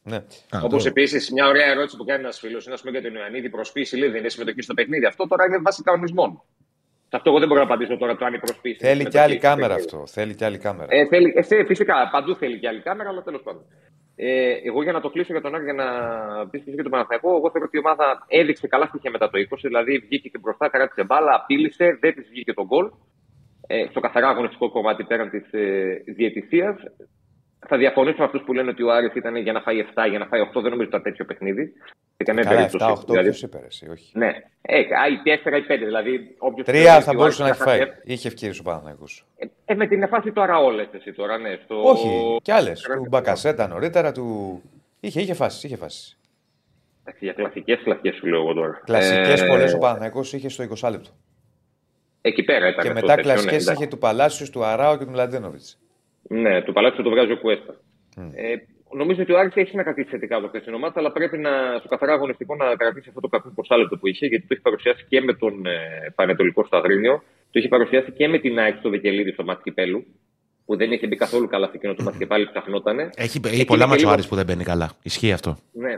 Ναι. 0.03 0.17
Α, 0.17 0.61
Όπως 0.63 0.83
το- 0.83 0.89
επίσης, 0.89 1.31
μια 1.31 1.47
ωραία 1.47 1.67
ερώτηση 1.71 1.97
που 1.97 2.05
κάνει 2.05 2.21
ένας 2.23 2.39
φίλος 2.39 2.65
είναι 2.65 2.75
ας 2.75 2.81
πούμε, 2.81 2.93
για 2.99 3.03
τον 3.03 3.15
Ιωαννίδη 3.19 3.51
προσποίηση 3.51 3.97
λέει 3.97 4.09
δεν 4.09 4.19
είναι 4.21 4.29
συμμετοχή 4.29 4.61
στο 4.63 4.75
παιχνίδι. 4.75 5.05
Αυτό 5.07 5.29
τώρα 5.29 5.45
είναι 5.45 5.59
βάση 5.59 5.83
κανονισμών. 5.83 6.43
Σε 7.13 7.19
αυτό 7.19 7.31
εγώ 7.31 7.39
δεν 7.39 7.49
μπορώ 7.49 7.61
να 7.61 7.67
απαντήσω 7.67 7.97
τώρα 7.97 8.17
το 8.17 8.25
αν 8.25 8.35
η 8.35 8.39
προσποίηση. 8.39 8.79
είναι 8.81 8.89
Θέλει 8.89 9.05
και 9.05 9.11
συμμετοχή 9.11 9.25
άλλη 9.31 9.39
στο 9.39 9.49
κάμερα 9.49 9.75
παιχνίδι. 9.75 9.97
αυτό. 9.97 10.07
Θέλει 10.17 10.35
και 10.35 10.45
άλλη 10.45 10.59
κάμερα. 10.59 10.89
Ε, 10.97 11.07
θέλει, 11.07 11.33
ε, 11.37 11.43
θε- 11.43 11.67
φυσικά, 11.67 11.95
παντού 12.13 12.35
θέλει 12.37 12.59
και 12.59 12.69
άλλη 12.69 12.81
κάμερα, 12.89 13.09
αλλά 13.09 13.23
τέλος 13.23 13.43
πάντων. 13.43 13.63
Ε, 14.17 14.53
εγώ 14.69 14.83
για 14.83 14.93
να 14.93 15.01
το 15.01 15.11
κλείσω 15.11 15.33
για 15.33 15.41
τον 15.43 15.55
Άρη, 15.55 15.65
για 15.65 15.73
να 15.83 15.87
πεις 16.51 16.63
και 16.65 16.71
για 16.71 16.83
τον 16.83 16.93
Παναθηναϊκό, 16.93 17.29
εγώ 17.39 17.49
θεωρώ 17.51 17.67
ότι 17.69 17.77
η 17.77 17.83
ομάδα 17.85 18.07
έδειξε 18.29 18.67
καλά 18.67 18.87
στοιχεία 18.87 19.11
μετά 19.11 19.31
το 19.31 19.39
20. 19.39 19.67
Δηλαδή 19.71 19.99
βγήκε 19.99 20.29
και 20.29 20.39
μπροστά, 20.39 20.69
κράτησε 20.69 21.05
μπάλα, 21.05 21.33
απείλησε, 21.41 21.87
δεν 22.01 22.15
της 22.15 22.29
βγήκε 22.33 22.53
τον 22.53 22.67
γκολ. 22.67 22.87
Ε, 23.67 23.87
στο 23.91 24.01
καθαρά 24.01 24.29
αγωνιστικό 24.29 24.71
κομμάτι 24.71 25.05
πέραν 25.05 25.31
της 25.31 25.53
ε, 25.53 26.03
διαιτησίας. 26.17 26.77
Θα 27.69 27.77
διαφωνήσω 27.77 28.17
με 28.19 28.25
αυτούς 28.25 28.43
που 28.43 28.53
λένε 28.53 28.71
ότι 28.71 28.83
ο 28.83 28.93
Άρης 28.93 29.15
ήταν 29.15 29.37
για 29.37 29.53
να 29.53 29.61
φάει 29.61 29.85
7, 29.95 30.07
για 30.11 30.19
να 30.19 30.27
φάει 30.27 30.41
8. 30.41 30.47
Δεν 30.53 30.63
νομίζω 30.63 30.79
ότι 30.81 30.89
ήταν 30.89 31.03
τέτοιο 31.03 31.25
παιχνίδι. 31.25 31.73
Σε 32.17 32.25
καμία 32.25 32.43
Καλά, 32.45 32.57
περίπτωση. 32.57 32.85
7-8 32.85 33.05
Δηλαδή, 33.07 33.29
ποιος 33.29 33.43
είπε, 33.43 33.61
εσύ, 33.67 33.89
όχι. 33.89 34.19
ναι, 34.19 34.27
ε, 34.63 34.79
α, 34.79 35.07
η 35.07 35.21
4 35.25 35.57
ή 35.59 35.63
5. 35.63 35.85
Δηλαδή, 35.85 36.35
όποιος 36.39 36.67
Τρία 36.67 36.83
θεωρεί 36.83 37.03
θα 37.05 37.11
ότι 37.11 37.17
ο 37.17 37.19
μπορούσε 37.21 37.43
να 37.43 37.49
Άρης 37.49 37.61
έχει 37.61 37.69
θα 37.71 37.77
φάει. 37.77 37.87
χάσει- 37.89 38.01
Είχε 38.05 38.29
ευκαιρίες 38.29 38.59
ο 38.59 38.63
Παναθηναϊκός. 38.63 39.25
Ε, 39.37 39.47
ε, 39.65 39.75
με 39.75 39.87
την 39.87 40.03
εφάση 40.03 40.33
του 40.33 40.43
Αραόλε 40.43 40.87
εσύ 40.93 41.13
τώρα, 41.13 41.39
ναι. 41.39 41.59
Στο... 41.65 41.83
Όχι, 41.89 42.39
κι 42.43 42.51
άλλες. 42.51 42.83
Κράτη- 42.83 43.03
Του 43.03 43.09
Μπακασέτα 43.09 43.67
νωρίτερα, 43.69 44.13
του. 44.13 44.63
Είχε, 45.01 45.21
είχε 45.21 45.35
φάσεις, 45.35 45.63
είχε 45.65 45.77
φάσεις. 45.77 46.19
Εντάξει, 47.05 47.25
Για 47.25 47.33
κλασικές 47.33 47.81
κλασικές 47.85 48.15
σου 48.15 48.27
λέω 48.27 48.41
εγώ 48.41 48.53
τώρα. 48.53 48.81
Κλασικές 48.85 49.43
Ε, 49.43 49.47
πολλές 49.47 49.75
ο 49.75 49.79
Παναθηναϊκός 49.79 50.33
είχε 50.33 50.49
στο 50.49 50.63
20 50.63 50.91
λεπτό. 50.91 51.11
Εκεί 52.21 52.43
πέρα 52.43 52.69
ήταν. 52.69 52.83
Και 52.83 52.89
αυτό 52.89 52.93
μετά 52.95 53.07
το 53.07 53.07
τέτοιο, 53.15 53.23
κλασικές 53.23 53.53
ναι, 53.53 53.57
εντάξει. 53.63 53.83
είχε 53.83 53.87
του 53.91 53.99
Παλάσιου, 53.99 54.47
του 54.53 54.65
Αράου 54.65 54.99
και 54.99 55.05
του 55.05 55.11
Μλαντένοβιτς. 55.11 55.79
Ναι, 56.33 56.63
το 56.63 56.73
παλάτι 56.73 57.03
το 57.03 57.11
βγάζει 57.11 57.33
ο 57.33 57.39
Κουέστα. 57.39 57.75
Ε, 58.17 58.55
νομίζω 58.97 59.23
ότι 59.23 59.33
ο 59.33 59.39
Άρης 59.39 59.55
έχει 59.55 59.77
να 59.77 59.83
κρατήσει 59.83 60.09
θετικά 60.11 60.41
το 60.41 60.49
χθεσινό 60.49 60.79
μάτι, 60.79 60.99
αλλά 60.99 61.13
πρέπει 61.13 61.39
να, 61.39 61.51
στο 61.79 61.89
καθαρά 61.89 62.13
αγωνιστικό 62.13 62.55
να 62.57 62.77
κρατήσει 62.77 63.07
αυτό 63.09 63.21
το 63.21 63.29
κακό 63.29 63.49
ποσάλεπτο 63.55 63.97
που 63.97 64.07
είχε, 64.09 64.27
γιατί 64.27 64.43
το 64.47 64.55
έχει 64.55 64.63
παρουσιάσει 64.63 65.05
και 65.09 65.21
με 65.21 65.33
τον 65.35 65.67
ε, 65.67 65.77
Πανετολικό 66.15 66.65
στο 66.65 66.77
Αγρίνιο, 66.77 67.23
το 67.51 67.59
έχει 67.59 67.69
παρουσιάσει 67.69 68.11
και 68.13 68.29
με 68.29 68.39
την 68.39 68.59
ΑΕΚ 68.59 68.77
στο 68.79 68.89
Δεκελίδη 68.91 69.31
στο 69.33 69.45
μάτι 69.45 69.63
Κυπέλου, 69.63 70.05
που 70.67 70.77
δεν 70.77 70.93
είχε 70.93 71.07
μπει 71.07 71.17
καθόλου 71.17 71.47
καλά 71.47 71.67
σε 71.67 71.73
εκείνο 71.75 71.95
το 71.95 72.03
μάτι 72.03 72.19
και 72.19 72.27
πάλι 72.27 72.49
ψαχνότανε. 72.51 73.03
Έχει, 73.15 73.41
Εκεί 73.45 73.49
έχει 73.55 73.65
πολλά 73.65 73.85
είναι 73.85 73.93
και 73.95 73.99
λίγο- 73.99 74.11
ματσουάρι 74.11 74.23
που 74.29 74.35
δεν 74.35 74.45
μπαίνει 74.47 74.65
καλά. 74.65 74.91
Ισχύει 75.03 75.33
αυτό. 75.33 75.57
Ναι. 75.73 75.93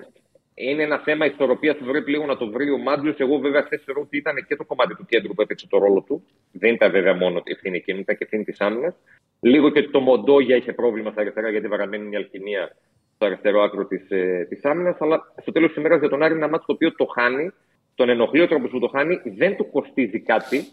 Είναι 0.55 0.83
ένα 0.83 0.99
θέμα 0.99 1.27
ισορροπίας 1.27 1.77
που 1.77 1.85
πρέπει 1.85 2.11
λίγο 2.11 2.27
να 2.27 2.37
το 2.37 2.51
βρει 2.51 2.71
ο 2.71 2.79
Μάντλιο. 2.79 3.15
Εγώ 3.17 3.39
βέβαια 3.39 3.63
χθες 3.63 3.83
θεωρώ 3.85 4.01
ότι 4.01 4.17
ήταν 4.17 4.35
και 4.49 4.57
το 4.57 4.65
κομμάτι 4.65 4.95
του 4.95 5.07
κέντρου 5.09 5.35
που 5.35 5.43
έπαιξε 5.43 5.67
το 5.67 5.79
ρόλο 5.79 6.01
του. 6.01 6.25
Δεν 6.53 6.75
ήταν 6.75 6.91
βέβαια 6.91 7.15
μόνο 7.15 7.39
η 7.45 7.53
ευθύνη 7.53 7.77
εκείνη, 7.77 7.99
ήταν 7.99 8.17
και 8.17 8.25
ευθύνη 8.25 8.45
της 8.45 8.61
άμυνας. 8.61 8.95
Λίγο 9.41 9.71
και 9.71 9.83
το 9.83 10.01
Μοντόγια 10.01 10.57
είχε 10.57 10.73
πρόβλημα 10.73 11.11
στα 11.11 11.21
αριστερά 11.21 11.51
γιατί 11.51 11.69
βαραμένη 11.69 12.05
μια 12.05 12.19
αλχημία 12.19 12.77
στο 13.15 13.27
αριστερό 13.27 13.63
άκρο 13.63 13.87
της 13.87 14.03
της 14.49 14.65
άμυνας. 14.65 14.97
Αλλά 15.01 15.35
στο 15.41 15.53
τέλος 15.53 15.69
της 15.69 15.79
ημέρας 15.79 15.99
για 16.01 16.09
τον 16.09 16.23
Άρη 16.23 16.35
είναι 16.35 16.43
ένα 16.43 16.53
μάτι 16.53 16.65
το 16.67 16.73
οποίο 16.73 16.95
το 16.95 17.05
χάνει. 17.05 17.51
Τον 17.95 18.09
ενοχλεί 18.09 18.41
ο 18.41 18.49
τρόπος 18.49 18.71
που 18.71 18.79
το 18.79 18.89
χάνει. 18.89 19.21
Δεν 19.25 19.57
του 19.57 19.71
κοστίζει 19.71 20.21
κάτι. 20.21 20.65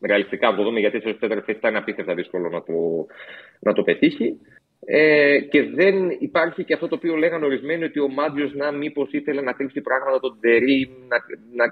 Ρεαλιστικά 0.00 0.50
να 0.50 0.56
το 0.56 0.62
δούμε 0.62 0.80
γιατί 0.80 1.00
σε 1.00 1.14
τέταρτη 1.14 1.44
θέση 1.44 1.58
ήταν 1.58 1.76
απίστευτα 1.76 2.14
δύσκολο 2.14 2.48
να 2.48 2.62
το, 2.62 3.06
να 3.60 3.72
το 3.72 3.82
πετύχει. 3.82 4.40
Ε, 4.88 5.38
και 5.40 5.62
δεν 5.62 5.94
υπάρχει 6.18 6.64
και 6.64 6.74
αυτό 6.74 6.88
το 6.88 6.94
οποίο 6.94 7.14
λέγανε 7.16 7.44
ορισμένοι 7.44 7.84
ότι 7.84 8.00
ο 8.00 8.08
Μάντζιο 8.08 8.50
να 8.54 8.72
μήπως 8.72 9.08
ήθελε 9.12 9.40
να 9.40 9.52
κρύψει 9.52 9.80
πράγματα 9.80 10.20
τον 10.20 10.36
Τερή, 10.40 10.90
να, 11.10 11.16
να 11.58 11.64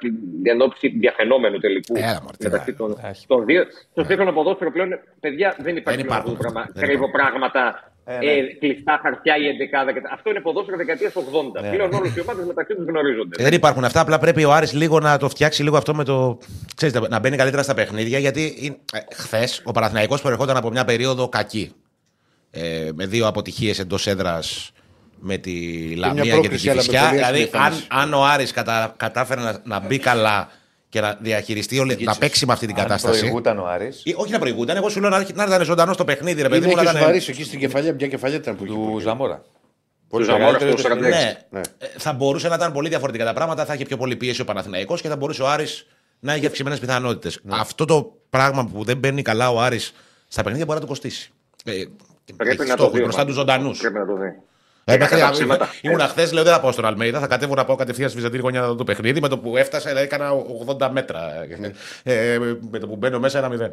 εν 0.53 0.61
ώψη 0.61 0.89
διαφαινόμενου 0.89 1.59
τελικού 1.59 1.93
Έλα, 1.97 2.21
μωρέ, 2.23 2.37
τι 2.39 2.45
μεταξύ 2.45 2.71
να- 2.71 2.77
των, 2.77 2.99
Έχει. 3.11 3.27
των 3.27 3.45
δύο. 3.45 3.63
Στο 3.93 4.05
σύγχρονο 4.05 4.33
ποδόσφαιρο 4.33 4.71
πλέον, 4.73 4.89
παιδιά, 5.21 5.57
δεν 5.59 5.77
υπάρχει 5.77 5.99
Δεν 6.03 6.07
πλέον 6.07 6.19
αυτό 6.21 6.31
υπάρχουν 6.31 6.33
το 6.37 6.39
πράγμα. 6.43 6.61
αυτά. 6.61 6.73
Δεν 6.75 6.89
Κρύβω 6.89 7.07
υπάρχουν. 7.07 7.21
πράγματα, 7.21 7.93
Ε, 8.07 8.15
ε, 8.15 8.41
ναι. 8.41 8.47
κλειστά 8.63 8.99
χαρτιά 9.03 9.35
ή 9.37 9.47
εντεκάδα. 9.49 9.93
και 9.93 10.01
τα- 10.01 10.11
Αυτό 10.13 10.31
είναι 10.31 10.41
ποδόσφαιρο 10.41 10.77
δεκαετίας 10.77 11.15
80. 11.17 11.61
Ναι. 11.61 11.71
Πλέον 11.75 11.93
όλε 11.99 12.09
οι 12.17 12.21
ομάδες 12.21 12.45
μεταξύ 12.47 12.75
τους 12.75 12.87
γνωρίζονται. 12.87 13.35
Ε, 13.41 13.45
Δεν 13.45 13.53
υπάρχουν 13.53 13.85
αυτά. 13.85 14.01
Απλά 14.01 14.19
πρέπει 14.19 14.45
ο 14.45 14.53
Άρης 14.53 14.73
λίγο 14.73 14.99
να 15.01 15.19
το 15.19 15.29
φτιάξει 15.29 15.63
λίγο 15.63 15.77
αυτό 15.77 15.95
με 15.95 16.05
το. 16.05 16.39
Ξέρεις, 16.77 16.95
να 17.09 17.19
μπαίνει 17.21 17.37
καλύτερα 17.37 17.63
στα 17.63 17.75
παιχνίδια. 17.75 18.19
Γιατί 18.19 18.43
ε, 18.93 18.99
χθες 19.15 19.63
ο 19.65 19.73
Παναθηναϊκός 19.73 20.21
προερχόταν 20.23 20.57
από 20.57 20.71
μια 20.71 20.85
περίοδο 20.85 21.29
κακή. 21.29 21.73
Ε, 22.57 22.91
με 22.95 23.07
δύο 23.07 23.27
αποτυχίες 23.27 23.79
εντός 23.79 24.07
έδρας 24.07 24.71
με 25.19 25.37
τη 25.37 25.53
Λαμία 25.97 26.23
και 26.23 26.31
την 26.31 26.39
πρόκριση, 26.41 26.71
αλλά 26.71 26.83
με 26.83 26.87
Κυφυσιά. 26.89 27.09
πολύ 27.09 27.17
Δηλαδή, 27.23 27.43
άσχημη 27.43 27.63
αν, 27.63 27.65
εμφάνιση. 27.73 27.87
αν 27.91 28.15
ο 28.15 28.25
Άρης 28.25 28.51
κατα, 28.53 28.95
κατάφερε 28.97 29.41
να, 29.41 29.61
να 29.65 29.81
μπει 29.81 29.99
καλά 29.99 30.51
και 30.89 31.01
να 31.01 31.19
διαχειριστεί 31.21 31.79
όλη, 31.79 31.97
να 32.01 32.15
παίξει 32.17 32.47
με 32.47 32.53
αυτή 32.53 32.67
την 32.67 32.75
Αν 32.77 32.83
κατάσταση. 32.83 33.19
προηγούταν 33.21 33.59
ο 33.59 33.67
Άρης, 33.67 34.01
Ή, 34.05 34.15
όχι 34.17 34.33
να 34.33 34.39
προηγούνταν, 34.39 34.77
εγώ 34.77 34.89
σου 34.89 35.01
λέω 35.01 35.11
να, 35.11 35.19
να 35.35 35.45
ήταν 35.45 35.65
ζωντανός 35.65 35.95
στο 35.95 36.05
παιχνίδι, 36.05 36.43
ρε 36.43 36.49
παιδί 36.49 36.67
είναι 36.67 36.67
μου. 36.67 36.73
και 36.79 36.83
να 36.83 36.89
ο 36.89 36.91
ήταν- 36.91 37.01
Σοβαρής 37.03 37.29
εκεί 37.29 37.45
στην 37.45 37.59
κεφαλιά, 37.59 37.93
μια 37.95 38.09
κεφαλιά 38.09 38.37
ήταν 38.37 38.57
που 38.57 38.65
είχε. 38.65 38.75
του 38.75 38.89
πολύ. 38.91 39.03
Ζαμόρα. 39.03 39.43
Του 40.11 40.23
Ζαμόρα 40.25 40.45
μεγαλύτερο 40.45 40.77
στο 40.79 40.89
παιχνίδι. 40.89 41.13
46. 41.13 41.17
Ναι, 41.51 41.59
Ναι. 41.59 41.61
Ε, 41.79 41.87
θα 41.99 42.13
μπορούσε 42.13 42.49
να 42.49 42.55
ήταν 42.55 42.73
πολύ 42.73 42.89
διαφορετικά 42.89 43.25
τα 43.25 43.33
πράγματα. 43.33 43.65
Θα 43.65 43.75
είχε 43.75 43.85
πιο 43.85 43.97
πολύ 43.97 44.17
πίεση 44.17 44.41
ο 44.41 44.45
Παναθηναϊκός 44.45 45.01
και 45.01 45.09
θα 45.09 45.17
μπορούσε 45.17 45.43
ο 45.43 45.49
Άρης 45.49 45.87
να 46.21 46.33
έχει 46.33 46.47
αυξημένες 46.47 46.79
πιθανότητες. 46.79 47.39
Ναι. 47.43 47.57
Αυτό 47.59 47.85
το 47.85 48.13
πράγμα 48.31 48.67
που 48.67 48.85
δεν 48.85 48.97
μπαίνει 48.99 49.23
καλά 49.23 49.51
ο 49.51 49.61
Άρης 49.61 49.93
στα 50.29 50.43
παιχνίδια 50.43 50.65
μπορεί 50.67 50.79
να 50.79 50.85
του 50.85 50.91
κοστίσει. 50.91 51.31
Ε, 51.65 51.73
Πρέπει 52.37 52.51
έχει 52.61 52.69
να 52.71 52.77
το 52.77 52.83
στόχους 52.83 52.93
δει. 52.95 53.01
ο 53.01 53.03
μπροστά 53.03 53.25
τους 53.25 53.37
Μάντζιος. 53.37 53.57
ζωντανού. 53.57 53.77
Πρέπει 53.77 53.99
να 53.99 54.07
το 54.07 54.17
δει. 54.23 54.33
Ε, 54.85 54.97
Κατά 54.97 55.19
τα 55.19 55.31
ψέματα. 55.31 55.69
Ήμουν 55.83 56.01
χθες, 56.01 56.33
λέω 56.33 56.43
δεν 56.43 56.53
θα 56.53 56.61
πάω 56.61 56.73
στον 56.73 56.85
Αλμέιδα, 56.85 57.21
θα 57.21 57.27
κατέβω 57.27 57.55
να 57.55 57.65
πάω 57.65 57.77
κατευθείαν 57.77 58.09
στη 58.09 58.19
Βυζαντινή 58.19 58.43
γωνιά 58.43 58.61
να 58.61 58.67
δω 58.67 58.75
το 58.75 58.85
παιχνίδι. 58.85 59.21
Με 59.21 59.29
το 59.29 59.39
που 59.39 59.57
έφτασα, 59.57 59.89
δηλαδή, 59.89 60.07
έκανα 60.07 60.31
80 60.79 60.89
μέτρα. 60.93 61.21
Ε, 62.03 62.39
με 62.71 62.79
το 62.79 62.87
που 62.89 62.97
μπαίνω 62.97 63.19
μέσα, 63.19 63.39
ένα 63.39 63.49
μηδέν. 63.49 63.73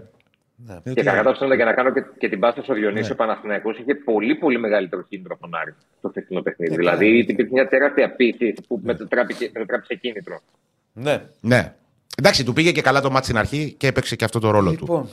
Ε, 0.84 0.93
Και 0.93 1.04
κατά 1.04 1.24
τα 1.24 1.32
ψέματα 1.32 1.56
για 1.56 1.66
να 1.66 1.74
κάνω 1.74 1.93
και, 1.93 2.04
και 2.18 2.30
την 2.30 2.39
πάστα 2.39 2.62
στο 2.64 2.74
Ναι. 2.74 2.80
Διονύσιο, 2.80 3.14
ο 3.14 3.16
Παναθηναϊκός 3.16 3.78
είχε 3.80 3.95
πολύ 3.95 4.36
πολύ 4.36 4.60
μεγαλύτερο 4.60 5.02
κίνητρο 5.10 5.34
από 5.34 5.41
τον 5.49 5.60
Άρη 5.62 5.74
στο 5.97 6.10
χθεσινό 6.10 6.39
Ε, 6.39 6.41
παιχνίδι. 6.41 6.76
δηλαδή 6.76 7.18
υπήρχε 7.18 7.47
μια 7.52 7.68
τεράστια 7.68 8.16
πίεση 8.16 8.54
που 8.68 8.80
μετατράπηκε- 8.84 9.52
μετατράπησε 9.54 9.95
κίνητρο. 9.95 10.39
Ναι. 10.93 11.22
Ναι. 11.39 11.74
Εντάξει, 12.18 12.43
του 12.45 12.54
πήγε 12.54 12.72
και 12.72 12.82
καλά 12.82 13.02
το 13.02 13.12
μάτι 13.12 13.26
στην 13.26 13.38
αρχή 13.38 13.74
και 13.78 13.88
έπαιξε 13.88 14.16
και 14.16 14.26
αυτό 14.26 14.39
το 14.39 14.52
ρόλο 14.52 14.76
του. 14.76 15.10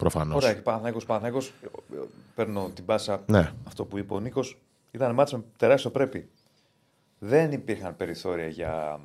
Λοιπόν, 0.00 0.10
Προφανώς. 0.22 0.42
ωραία, 0.42 0.54
και 0.54 0.60
Παναθηναϊκός, 0.62 1.04
Παναθηναϊκός, 1.06 1.52
ε, 1.62 1.66
ε, 1.96 1.98
παίρνω 2.34 2.70
την 2.74 2.84
πάσα 2.84 3.22
Ναι. 3.26 3.52
αυτό 3.66 3.84
που 3.84 3.98
είπε 3.98 4.14
ο 4.14 4.20
Νίκος. 4.20 4.58
Ήταν 4.90 5.14
μάτσα 5.14 5.36
με 5.36 5.44
τεράστιο 5.56 5.90
πρέπει. 5.90 6.28
Δεν 7.18 7.52
υπήρχαν 7.52 7.96
περιθώρια 7.96 8.46
για 8.48 9.00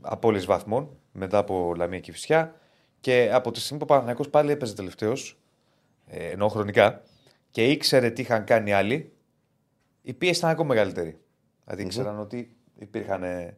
απόλυση 0.00 0.46
βαθμών 0.46 0.88
μετά 1.12 1.38
από 1.38 1.74
Λαμία 1.76 2.00
και 2.00 2.12
Φυσιά. 2.12 2.54
Και 3.00 3.30
από 3.32 3.50
τη 3.50 3.60
στιγμή 3.60 3.78
που 3.78 3.84
ο 3.84 3.92
Παναθηναϊκός 3.92 4.28
πάλι 4.28 4.50
έπαιζε 4.50 4.74
τελευταίος, 4.74 5.38
ε, 6.06 6.30
ενώ 6.30 6.48
χρονικά, 6.48 7.02
και 7.50 7.64
ήξερε 7.70 8.10
τι 8.10 8.22
είχαν 8.22 8.44
κάνει 8.44 8.72
άλλοι, 8.72 9.12
η 10.02 10.12
πίεση 10.14 10.38
ήταν 10.38 10.50
ακόμα 10.50 10.68
μεγαλύτερη. 10.68 11.18
Δηλαδή 11.64 11.82
ήξεραν 11.82 12.18
ότι 12.18 12.56
υπήρχαν 12.78 13.22
ε, 13.22 13.56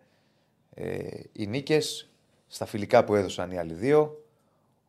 ε, 0.74 1.20
οι 1.32 1.46
νίκες 1.46 2.10
στα 2.46 2.66
φιλικά 2.66 3.04
που 3.04 3.14
έδωσαν 3.14 3.50
οι 3.50 3.58
άλλοι 3.58 3.74
δύο. 3.74 4.21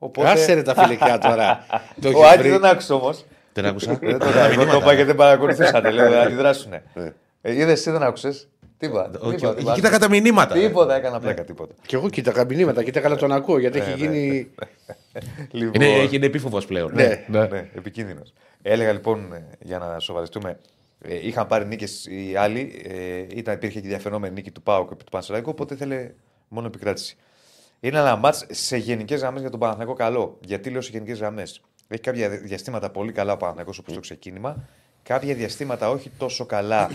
Οπότε... 0.04 0.30
Άσε 0.30 0.54
ρε 0.54 0.62
τα 0.62 0.76
φιλικά 0.76 1.18
τώρα. 1.18 1.66
Το 2.02 2.08
Ο 2.08 2.12
έχεις 2.12 2.24
Άκη 2.24 2.38
βρει. 2.38 2.50
δεν 2.50 2.66
άκουσε 2.66 2.94
όμως. 2.94 3.26
Δεν 3.54 3.66
άκουσα. 3.66 3.98
Δεν 4.02 4.20
το 4.20 4.28
έκανα. 4.28 4.46
Εγώ 4.46 4.66
το 4.66 4.78
είπα 4.78 4.94
γιατί 4.94 5.04
δεν 5.04 5.16
παρακολουθήσατε. 5.16 5.92
Λέω 5.92 6.10
να 6.10 6.22
αντιδράσουνε. 6.22 6.84
Ε, 7.46 7.54
Είδες, 7.54 7.72
εσύ 7.72 7.92
δεν 7.92 8.04
άκουσες. 8.04 8.48
Τίποτα. 8.78 9.20
Όχι, 9.20 9.36
τίποτα, 9.36 9.56
τίποτα. 9.56 9.76
Κοίταγα 9.76 10.00
τα 10.00 10.10
μηνύματα. 10.10 10.54
Τίποτα, 10.54 10.96
έκανα 10.96 11.20
πλάκα, 11.20 11.44
τίποτα. 11.44 11.74
Και 11.86 11.96
εγώ 11.96 12.10
κοίταγα 12.10 12.46
μηνύματα, 12.46 12.84
κοίταγα 12.84 13.10
να 13.10 13.16
τον 13.16 13.32
ακούω 13.32 13.60
γιατί 13.60 13.80
έχει 13.80 13.94
γίνει. 13.94 14.48
Λοιπόν, 15.52 15.82
Είναι, 15.82 16.08
είναι 16.12 16.26
επίφοβος 16.26 16.66
πλέον. 16.66 16.92
Ναι. 16.94 17.26
ναι, 17.28 17.70
επικίνδυνος. 17.76 18.34
Έλεγα 18.62 18.92
λοιπόν, 18.92 19.34
ε, 19.34 19.44
για 19.60 19.78
να 19.78 20.00
σοβαρευτούμε, 20.00 20.58
ε, 21.02 21.28
είχαν 21.28 21.48
πάρει 21.48 21.66
νίκες 21.66 22.06
οι 22.06 22.36
άλλοι. 22.36 22.82
Ε, 22.88 23.38
ήταν, 23.38 23.54
υπήρχε 23.54 23.80
και 23.80 23.88
διαφαινόμενη 23.88 24.34
νίκη 24.34 24.52
του 24.52 24.62
Πάου 24.62 24.88
και 24.88 24.96
του 24.96 25.12
Πανσεραϊκού, 25.12 25.50
οπότε 25.50 25.74
ήθελε 25.74 26.12
μόνο 26.48 26.68
επικράτηση. 26.68 27.18
Είναι 27.84 27.98
ένα 28.00 28.16
μάτς 28.16 28.46
σε 28.50 28.78
γενικές 28.78 29.20
γραμμές 29.20 29.42
για 29.42 29.50
τον 29.50 29.60
Παναθηναϊκό 29.60 29.94
καλό. 29.94 30.38
Γιατί 30.46 30.70
λέω 30.70 30.82
σε 30.82 30.90
γενικές 30.92 31.20
γραμμές; 31.20 31.62
Έχει 31.88 32.02
κάποια 32.02 32.30
διαστήματα 32.30 32.90
πολύ 32.90 33.12
καλά 33.12 33.34
ο 33.34 33.38
Παναθηναϊκός 33.38 33.78
όπως 33.78 33.94
το 33.94 34.00
ξεκίνημα. 34.00 34.68
Κάποια 35.04 35.34
διαστήματα 35.36 35.90
όχι 35.90 36.12
τόσο 36.18 36.46
καλά. 36.46 36.90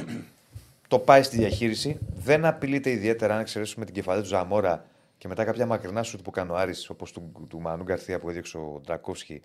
το 0.88 0.98
πάει 0.98 1.22
στη 1.22 1.36
διαχείριση. 1.36 1.98
Δεν 2.14 2.44
απειλείται 2.44 2.90
ιδιαίτερα 2.90 3.34
αν 3.34 3.40
εξαιρέσουμε 3.40 3.84
την 3.84 3.94
κεφαλή 3.94 4.22
του 4.22 4.28
Ζαμόρα 4.28 4.84
και 5.18 5.28
μετά 5.28 5.44
κάποια 5.44 5.66
μακρινά 5.66 6.02
σουτ 6.02 6.20
που 6.22 6.30
κάνει 6.30 6.50
ο 6.50 6.56
Άρης, 6.56 6.90
όπως 6.90 7.12
του, 7.12 7.46
του 7.48 7.60
Μανού 7.60 7.82
Γκαρθία 7.82 8.18
που 8.18 8.28
έδιωξε 8.28 8.56
ο 8.56 8.80
Ντρακόφσκι 8.84 9.42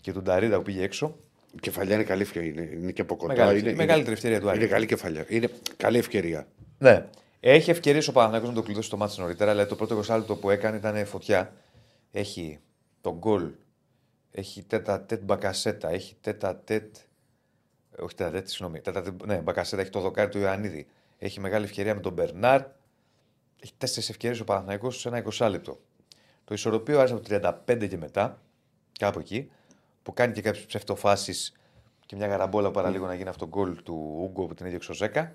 και 0.00 0.12
του 0.12 0.22
Νταρίδα 0.22 0.56
που 0.56 0.62
πήγε 0.62 0.82
έξω. 0.82 1.16
Η 1.54 1.58
κεφαλιά 1.60 1.94
είναι 1.94 2.04
καλή 2.04 2.22
ευκαιρία. 2.22 2.48
Είναι, 2.50 2.68
είναι 2.80 2.90
και 2.92 3.00
από 3.00 3.16
κοντά. 3.16 3.32
Μεγάλη- 3.32 3.60
είναι, 3.60 3.70
μεγαλύτερη 3.72 4.00
είναι- 4.02 4.12
ευκαιρία 4.12 4.40
του 4.40 4.48
Άρη. 4.48 4.58
Είναι 4.58 4.66
καλή 4.66 4.86
κεφαλιά. 4.86 5.24
Είναι 5.28 5.48
καλή 5.76 5.98
ευκαιρία. 5.98 6.46
Ναι. 6.78 7.04
Έχει 7.40 7.70
ευκαιρίες 7.70 8.08
ο 8.08 8.12
Παναθηναϊκός 8.12 8.48
να 8.48 8.54
το 8.54 8.62
κλειδώσει 8.62 8.90
το 8.90 8.96
μάτι 8.96 9.20
νωρίτερα, 9.20 9.50
αλλά 9.50 9.66
το 9.66 9.76
πρώτο 9.76 9.94
κοσάλτο 9.94 10.36
που 10.36 10.50
έκανε 10.50 10.76
ήταν 10.76 11.06
φωτιά. 11.06 11.52
Έχει 12.10 12.58
τον 13.00 13.16
γκολ, 13.16 13.50
έχει 14.30 14.62
τέτα 14.62 15.00
τέτ 15.00 15.22
μπακασέτα, 15.22 15.90
έχει 15.90 16.16
τέτα 16.20 16.56
τέτ. 16.56 16.96
Όχι 17.98 18.14
τέτα 18.14 18.30
τέτ, 18.30 18.48
συγγνώμη. 18.48 18.80
Τέτα 18.80 19.02
τέτ, 19.02 19.24
ναι, 19.24 19.36
μπακασέτα, 19.36 19.82
έχει 19.82 19.90
το 19.90 20.00
δοκάρι 20.00 20.28
του 20.28 20.38
Ιωαννίδη. 20.38 20.86
Έχει 21.18 21.40
μεγάλη 21.40 21.64
ευκαιρία 21.64 21.94
με 21.94 22.00
τον 22.00 22.12
Μπερνάρ. 22.12 22.62
Έχει 23.60 23.72
τέσσερις 23.78 24.08
ευκαιρίες 24.08 24.40
ο 24.40 24.44
Παναθηναϊκός 24.44 25.00
σε 25.00 25.08
ένα 25.08 25.22
20 25.38 25.48
λεπτό. 25.50 25.80
Το 26.44 26.54
ισορροπείο 26.54 26.98
άρεσε 26.98 27.14
από 27.14 27.28
το 27.28 27.52
35 27.66 27.88
και 27.88 27.96
μετά, 27.96 28.40
κάπου 28.98 29.18
εκεί, 29.18 29.50
που 30.02 30.12
κάνει 30.12 30.32
και 30.32 30.40
κάποιες 30.40 30.64
ψευτοφάσεις 30.64 31.52
και 32.06 32.16
μια 32.16 32.26
γαραμπόλα 32.26 32.70
παραλίγο 32.70 33.06
να 33.06 33.14
γίνει 33.14 33.28
αυτό 33.28 33.44
το 33.44 33.50
γκολ 33.50 33.82
του 33.82 34.16
Ούγκο 34.20 34.46
που 34.46 34.54
την 34.54 34.66
έδιωξε 34.66 34.90
ο 34.90 34.94
Ζέκα. 34.94 35.34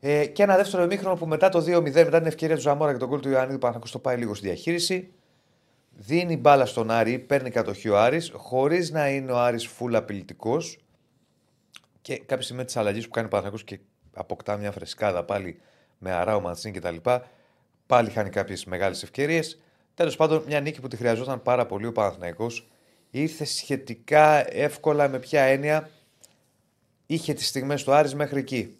Ε, 0.00 0.26
και 0.26 0.42
ένα 0.42 0.56
δεύτερο 0.56 0.82
ημίχρονο 0.82 1.16
που 1.16 1.26
μετά 1.26 1.48
το 1.48 1.58
2-0, 1.58 1.82
μετά 1.82 2.18
την 2.18 2.26
ευκαιρία 2.26 2.54
του 2.54 2.60
Ζαμόρα 2.60 2.92
και 2.92 2.98
τον 2.98 3.08
γκολ 3.08 3.20
του 3.20 3.28
Ιωαννίδη, 3.28 3.54
ο 3.54 3.58
Παναθηναϊκός 3.58 3.90
το 3.90 3.98
πάει 3.98 4.16
λίγο 4.16 4.34
στη 4.34 4.46
διαχείριση. 4.46 5.12
Δίνει 5.90 6.36
μπάλα 6.36 6.66
στον 6.66 6.90
Άρη, 6.90 7.18
παίρνει 7.18 7.50
κατοχή 7.50 7.88
ο 7.88 7.98
Άρης, 7.98 8.32
χωρίς 8.34 8.90
να 8.90 9.08
είναι 9.08 9.32
ο 9.32 9.38
Άρης 9.38 9.66
φουλ 9.66 9.94
απειλητικός. 9.94 10.78
Και 12.00 12.18
κάποια 12.18 12.44
στιγμή 12.44 12.64
της 12.64 12.76
αλλαγής 12.76 13.04
που 13.04 13.10
κάνει 13.10 13.26
ο 13.26 13.30
Παναθηναϊκός 13.30 13.64
και 13.64 13.80
αποκτά 14.14 14.56
μια 14.56 14.72
φρεσκάδα 14.72 15.24
πάλι 15.24 15.60
με 15.98 16.12
αράο 16.12 16.40
Μαντσίν 16.40 16.72
κτλ. 16.72 16.96
Πάλι 17.86 18.10
χάνει 18.10 18.30
κάποιες 18.30 18.64
μεγάλες 18.64 19.02
ευκαιρίες. 19.02 19.60
Τέλος 19.94 20.16
πάντων, 20.16 20.42
μια 20.46 20.60
νίκη 20.60 20.80
που 20.80 20.88
τη 20.88 20.96
χρειαζόταν 20.96 21.42
πάρα 21.42 21.66
πολύ 21.66 21.86
ο 21.86 21.92
Παναθηναϊκός. 21.92 22.68
Ήρθε 23.10 23.44
σχετικά 23.44 24.54
εύκολα 24.56 25.08
με 25.08 25.18
ποια 25.18 25.42
έννοια 25.42 25.90
είχε 27.06 27.32
τις 27.32 27.46
στιγμές 27.46 27.84
του 27.84 27.92
Άρης 27.92 28.14
μέχρι 28.14 28.38
εκεί. 28.38 28.77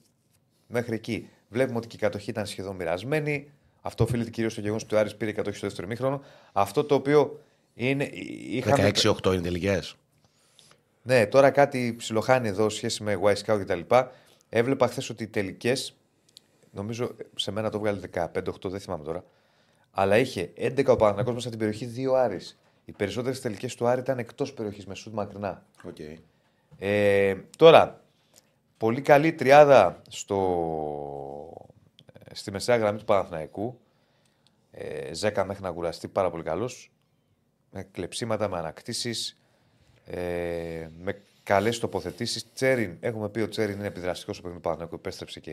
Μέχρι 0.69 0.95
εκεί. 0.95 1.29
Βλέπουμε 1.49 1.79
ότι 1.79 1.87
και 1.87 1.97
η 1.97 1.99
κατοχή 1.99 2.31
ήταν 2.31 2.47
σχεδόν 2.47 2.77
μοιρασμένη. 2.77 3.51
Αυτό 3.81 4.05
οφείλεται 4.05 4.31
κυρίως 4.31 4.53
στο 4.53 4.61
γεγονός 4.61 4.83
ότι 4.83 4.95
ο 4.95 4.99
Άρης 4.99 5.17
πήρε 5.17 5.33
κατοχή 5.33 5.57
στο 5.57 5.67
δεύτερο 5.67 5.89
μήχρονο. 5.89 6.23
Αυτό 6.53 6.85
το 6.85 6.95
οποίο 6.95 7.41
είναι. 7.75 8.05
Είχαμε... 8.49 8.91
16-8 8.95 9.25
είναι 9.25 9.41
τελικές. 9.41 9.97
Ναι, 11.03 11.27
τώρα 11.27 11.51
κάτι 11.51 11.95
ψιλοχάνει 11.99 12.49
εδώ 12.49 12.69
σχέση 12.69 13.03
με 13.03 13.19
Y 13.23 13.35
Scout 13.35 13.61
κτλ. 13.61 13.81
Έβλεπα 14.49 14.87
χθες 14.89 15.11
ότι 15.11 15.23
οι 15.23 15.27
τελικές, 15.27 15.97
νομίζω 16.71 17.15
σε 17.35 17.51
μένα 17.51 17.71
το 17.71 17.79
βγάλε 17.79 18.01
15-8, 18.15 18.31
δεν 18.65 18.81
θυμάμαι 18.81 19.05
τώρα. 19.05 19.25
Αλλά 19.91 20.19
είχε 20.19 20.51
11 20.57 20.85
ο 20.87 20.97
Παναθηναϊκός 20.97 21.35
μέσα 21.35 21.47
στην 21.47 21.59
περιοχή, 21.59 21.93
2 21.97 22.15
Άρης. 22.15 22.59
Οι 22.85 22.93
περισσότερες 22.93 23.41
τελικές 23.41 23.75
του 23.75 23.87
Άρη 23.87 24.01
ήταν 24.01 24.19
εκτός 24.19 24.53
περιοχής 24.53 24.87
με 24.87 24.95
σουτ 24.95 25.15
μακρινά. 25.15 25.63
Okay. 25.89 26.17
Ε, 26.79 27.35
τώρα, 27.57 28.01
πολύ 28.79 29.01
καλή 29.01 29.33
τριάδα 29.33 30.03
στο, 30.09 31.67
στη 32.33 32.51
μεσαία 32.51 32.77
γραμμή 32.77 32.99
του 32.99 33.05
Παναθηναϊκού. 33.05 33.81
Ε, 34.71 35.15
Ζέκα 35.15 35.45
μέχρι 35.45 35.63
να 35.63 35.73
κουραστεί 35.73 36.09
πάρα 36.09 36.31
πολύ 36.31 36.43
καλός. 36.43 36.93
Με 37.71 37.83
κλεψίματα, 37.83 38.49
με 38.49 38.59
ανακτήσεις, 38.59 39.41
ε, 40.05 40.89
με 40.99 41.23
καλές 41.43 41.79
τοποθετήσεις. 41.79 42.53
Τσέριν, 42.53 42.97
έχουμε 43.01 43.29
πει 43.29 43.39
ότι 43.39 43.49
ο 43.49 43.49
Τσέριν 43.49 43.77
είναι 43.79 43.87
επιδραστικός 43.87 44.37
στο 44.37 44.43
παιχνίδι 44.43 44.63
του 44.63 44.69
Παναθηναϊκού, 44.69 44.95
επέστρεψε 44.95 45.41
και 45.41 45.51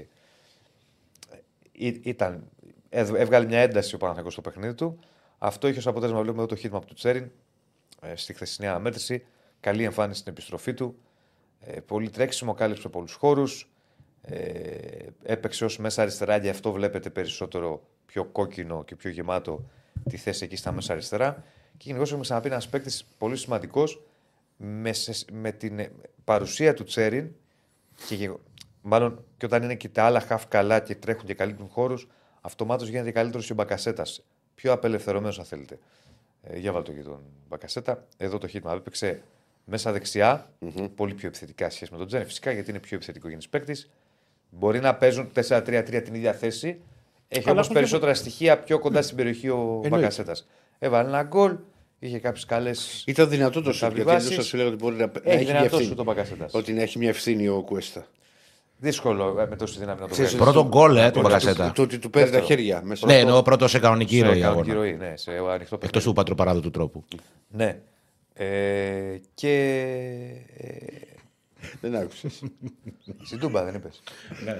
ε, 1.77 1.99
ήταν, 2.01 2.49
έβ- 2.89 3.15
έβγαλε 3.15 3.45
μια 3.45 3.59
ένταση 3.59 3.95
ο 3.95 3.97
Παναθηναϊκός 3.97 4.33
στο 4.33 4.41
παιχνίδι 4.41 4.73
του. 4.73 4.99
Αυτό 5.37 5.67
είχε 5.67 5.77
ως 5.79 5.87
αποτέλεσμα 5.87 6.21
βλέπουμε 6.21 6.41
εδώ 6.41 6.49
το 6.49 6.55
χείτημα 6.55 6.77
από 6.77 6.87
του 6.87 6.93
Τσέριν 6.93 7.31
ε, 8.01 8.15
στη 8.15 8.33
χθεσινή 8.33 8.67
αναμέτρηση. 8.67 9.25
Καλή 9.59 9.83
εμφάνιση 9.83 10.19
στην 10.19 10.31
επιστροφή 10.31 10.73
του. 10.73 10.97
Ε, 11.67 11.79
πολύ 11.79 12.09
τρέξιμο, 12.09 12.53
κάλυψε 12.53 12.89
πολλούς 12.89 13.13
χώρους. 13.13 13.69
Ε, 14.21 15.05
έπαιξε 15.23 15.65
ως 15.65 15.77
μέσα 15.77 16.01
αριστερά, 16.01 16.37
γι' 16.37 16.49
αυτό 16.49 16.71
βλέπετε 16.71 17.09
περισσότερο 17.09 17.81
πιο 18.05 18.25
κόκκινο 18.25 18.83
και 18.83 18.95
πιο 18.95 19.09
γεμάτο 19.09 19.63
τη 20.09 20.17
θέση 20.17 20.43
εκεί 20.43 20.55
στα 20.55 20.71
μέσα 20.71 20.93
αριστερά. 20.93 21.43
Και 21.77 21.83
γενικώς 21.85 22.07
έχουμε 22.07 22.23
ξαναπεί 22.23 22.47
ένας 22.47 22.69
παίκτης 22.69 23.05
πολύ 23.17 23.37
σημαντικός 23.37 24.01
με, 24.57 24.93
σε- 24.93 25.25
με 25.31 25.51
την 25.51 25.79
ε, 25.79 25.91
παρουσία 26.23 26.73
του 26.73 26.83
Τσέριν 26.83 27.29
και 28.07 28.15
γεγο- 28.15 28.39
μάλλον 28.81 29.23
και 29.37 29.45
όταν 29.45 29.63
είναι 29.63 29.75
και 29.75 29.89
τα 29.89 30.03
άλλα 30.03 30.19
χαφ 30.19 30.47
καλά 30.47 30.79
και 30.79 30.95
τρέχουν 30.95 31.25
και 31.25 31.33
καλύπτουν 31.33 31.67
χώρους, 31.67 32.07
αυτομάτως 32.41 32.87
γίνεται 32.87 33.11
καλύτερος 33.11 33.45
και 33.45 33.51
ο 33.51 33.55
Μπακασέτας. 33.55 34.23
Πιο 34.55 34.71
απελευθερωμένος, 34.71 35.39
αν 35.39 35.45
θέλετε. 35.45 35.79
Ε, 36.43 36.57
για 36.59 36.71
βάλτε 36.71 36.91
το 36.91 36.97
και 36.97 37.03
τον 37.03 37.19
Μπακασέτα. 37.49 38.05
Εδώ 38.17 38.37
το 38.37 38.47
χείτημα 38.47 38.73
έπαιξε 38.73 39.21
μέσα 39.65 39.91
δεξιά, 39.91 40.49
πολύ 40.95 41.13
πιο 41.13 41.27
επιθετικά 41.27 41.69
σε 41.69 41.75
σχέση 41.75 41.91
με 41.91 41.97
τον 41.97 42.07
Τζέριν. 42.07 42.27
Φυσικά 42.27 42.51
γιατί 42.51 42.69
είναι 42.69 42.79
πιο 42.79 42.95
επιθετικό 42.95 43.27
γεννη 43.29 43.43
παίκτη. 43.49 43.75
Μπορεί 44.49 44.79
να 44.79 44.95
παίζουν 44.95 45.31
4-3-3 45.49 46.01
την 46.03 46.13
ίδια 46.13 46.33
θέση. 46.33 46.67
Έχει 47.27 47.41
Αλλά 47.43 47.51
όμως 47.51 47.63
έχουν 47.63 47.73
περισσότερα 47.75 48.13
στοιχεία 48.13 48.59
πιο 48.59 48.79
κοντά 48.79 49.01
στην 49.01 49.15
περιοχή 49.17 49.49
ο 49.49 49.81
Μπακασέτας. 49.89 50.47
Έβαλε 50.79 51.07
ένα 51.07 51.23
γκολ, 51.23 51.55
είχε 51.99 52.19
κάποιες 52.19 52.45
καλές. 52.45 53.03
Ήταν 53.07 53.29
δυνατό 53.29 53.61
το 53.61 53.71
σουτ. 53.71 53.81
Γιατί 53.81 53.97
Μεταβιβάσεις. 53.99 54.35
δεν 54.35 54.45
σα 54.45 54.57
λέω 54.57 54.67
ότι 54.67 54.75
μπορεί 54.75 54.95
να, 54.95 55.05
να 55.05 55.11
Έχει 55.23 55.29
έχει 55.35 55.35
μια 55.43 55.45
δυνατό 55.45 55.63
ευθύνη. 55.65 55.83
σου 55.83 55.95
τον 55.95 56.05
Μπακασέτας. 56.05 56.53
Ότι 56.53 56.73
να 56.73 56.81
έχει 56.81 56.97
μια 56.97 57.09
ευθύνη 57.09 57.47
ο 57.47 57.61
Κουέστα. 57.61 58.05
Δύσκολο 58.77 59.39
ε, 59.39 59.47
με 59.47 59.55
τόση 59.55 59.79
δύναμη 59.79 59.99
να 59.99 60.05
το 60.07 60.11
Ξέρεις, 60.13 60.35
βγάλει. 60.35 60.51
Πρώτο 60.51 60.67
γκολ, 60.67 60.95
ε, 60.97 61.11
του 61.11 61.19
Μπακασέτα. 61.21 61.71
Το 61.75 61.81
ότι 61.81 61.99
του 61.99 62.09
παίρνει 62.09 62.29
τα 62.31 62.37
Δεύτερο. 62.39 62.59
χέρια 62.61 62.81
μέσα. 62.83 63.05
Ναι, 63.07 63.19
εννοώ 63.19 63.41
πρώτο 63.41 63.67
σε 63.67 63.79
κανονική 63.79 64.17
Σε 64.17 64.25
ροή 64.25 64.39
κανονική 64.39 64.69
αγώνα. 64.71 64.85
ροή, 64.85 64.93
ναι, 64.97 65.13
σε 65.17 65.31
ανοιχτό 65.31 65.53
Εκτός 65.55 65.77
παιχνίδι. 65.79 66.05
του 66.05 66.13
πατροπαράδοτου 66.13 66.71
τρόπου. 66.71 67.03
Ναι. 67.49 67.79
Ε, 68.37 69.17
και. 69.33 69.53
Ε, 70.57 70.75
Δεν 71.81 71.95
άκουσες. 71.95 72.41
στην 73.23 73.39
Τούμπα 73.39 73.63
δεν 73.63 73.73
είπες. 73.75 74.01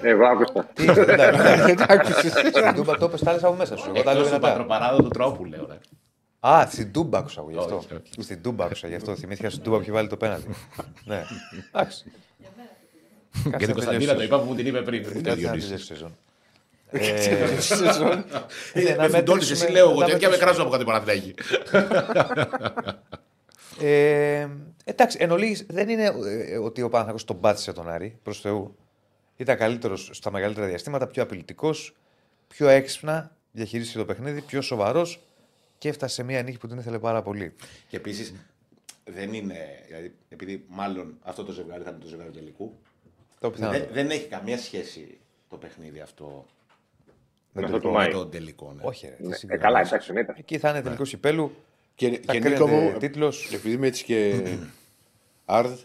Εγώ 0.02 0.26
άκουσα. 0.26 0.70
Τι, 0.74 0.84
εντάξει, 0.84 1.12
εντάξει. 1.14 1.62
Δεν 1.76 1.86
άκουσες. 1.92 2.32
Στην 2.32 2.74
Τούμπα 2.76 2.98
το 2.98 3.06
είπες, 3.06 3.22
τα 3.24 3.34
λες 3.34 3.44
από 3.44 3.54
μέσα 3.56 3.78
σου. 3.78 3.92
Εγώ 3.94 4.04
τα 4.04 4.14
λέω 4.14 4.24
δυνατά. 4.24 4.48
πατροπαράδοτου 4.48 5.08
τρόπου, 5.10 5.46
λέω. 5.46 5.66
ρε. 5.70 5.78
Α, 6.48 6.68
στην 6.72 6.92
Τούμπα 6.92 7.18
άκουσα 7.18 7.42
εγώ 7.42 7.50
γι' 7.52 7.58
αυτό. 7.58 7.76
Όχι, 7.78 7.88
όχι. 7.94 8.22
Στην 8.24 8.42
Τούμπα 8.42 8.66
άκουσα 8.66 8.88
γι' 8.88 8.96
αυτό. 8.96 9.16
Θυμήθηκα 9.16 9.50
στην 9.50 9.64
Τούμπα 9.64 9.76
που 9.76 9.82
είχε 9.82 9.92
βάλει 9.92 10.08
το 10.08 10.18
πέναλτι. 10.18 10.56
Ναι. 11.06 11.24
Εντάξει. 11.74 12.04
Και 13.58 13.66
την 13.66 13.74
Κωνσταντίνα 13.74 14.16
το 14.16 14.24
είπα 14.24 14.40
που 14.40 14.46
μου 14.46 14.56
την 14.56 14.66
είπε 14.66 14.82
πριν. 14.82 15.00
Ούτε 15.00 15.10
ο 15.18 15.22
Κάτσε 15.22 15.30
να 15.30 15.36
Διονύσης. 15.36 15.68
τελειώσει 15.70 15.84
η 15.94 15.96
σεζόν. 15.96 16.16
Ε, 18.74 18.96
να 18.96 19.02
Με 19.02 19.08
φουντώνεις 19.08 19.12
μετρήσουμε- 19.12 19.58
εσύ 19.62 19.72
λέω 19.72 19.90
εγώ 19.90 20.00
να 20.00 20.06
τέτοια 20.06 20.30
με 20.30 20.38
κράζω 20.38 20.62
από 20.62 20.70
κάτι 20.72 20.84
Παναθηναϊκή. 20.84 21.34
Ε, 23.82 24.48
εντάξει, 24.84 25.18
εν 25.22 25.32
ολίγης, 25.32 25.66
δεν 25.70 25.90
είναι 25.90 26.04
ε, 26.26 26.58
ότι 26.58 26.82
ο 26.82 26.86
Παναθηναϊκός 26.90 27.24
τον 27.24 27.40
πάτησε 27.40 27.74
τον 27.74 27.90
Άρη, 27.90 28.18
προς 28.24 28.40
Θεού. 28.42 28.76
Ήταν 29.38 29.58
καλύτερος 29.58 30.10
στα 30.14 30.32
μεγαλύτερα 30.32 30.68
διαστήματα, 30.68 31.08
πιο 31.08 31.24
απειλητικός, 31.24 31.96
πιο 32.48 32.68
έξυπνα, 32.68 33.36
διαχειρίστηκε 33.52 33.98
το 33.98 34.06
παιχνίδι, 34.06 34.42
πιο 34.42 34.62
σοβαρός 34.62 35.20
και 35.78 35.90
έφτασε 35.90 36.14
σε 36.14 36.24
μια 36.24 36.44
νίκη 36.44 36.58
που 36.58 36.68
την 36.68 36.78
ήθελε 36.78 37.00
πάρα 37.00 37.22
πολύ. 37.22 37.54
Και 37.88 37.98
επίσης 37.98 38.34
δεν 39.04 39.34
είναι. 39.34 39.58
Δηλαδή, 39.88 40.16
επειδή 40.30 40.66
μάλλον 40.68 41.18
αυτό 41.22 41.44
το 41.44 41.52
ζευγάρι 41.52 41.84
θα 41.84 41.90
είναι 41.90 42.00
το 42.00 42.08
ζευγάρι 42.08 42.30
του 42.32 42.38
τελικού. 42.38 42.74
Το 43.40 43.52
πιθανό. 43.52 43.72
Δεν, 43.72 43.88
δεν 43.92 44.10
έχει 44.10 44.28
καμία 44.28 44.58
σχέση 44.58 45.18
το 45.50 45.58
παιχνίδι 45.58 46.00
αυτό 46.00 46.46
Με 47.52 47.62
το 47.62 47.68
αυτό 47.68 47.80
του 47.80 47.88
είπα. 47.88 47.98
με 47.98 48.04
Μάη. 48.04 48.12
τον 48.14 48.30
τελικό. 48.32 48.74
Ναι. 48.76 48.82
Όχι, 48.86 49.08
ρε, 49.08 49.16
τι 49.16 49.24
Ναι, 49.28 49.34
ε, 49.34 49.38
συγκρίνεις. 49.38 49.64
καλά, 49.64 49.80
εντάξει, 49.80 50.08
εννοείται. 50.10 50.34
Εκεί 50.38 50.58
θα 50.58 50.70
είναι 50.70 50.82
τελικός 50.82 51.10
κυπέλου. 51.10 51.56
Και, 51.96 52.10
Θα 52.26 52.34
και 52.34 52.40
κρίνεται 52.40 52.64
Νίκο 52.64 52.68
μου, 52.68 52.98
τίτλος. 53.00 53.50
επειδή 53.54 53.76
είμαι 53.76 53.88
έτσι 53.88 54.04
και 54.04 54.42
Άρδ, 55.46 55.80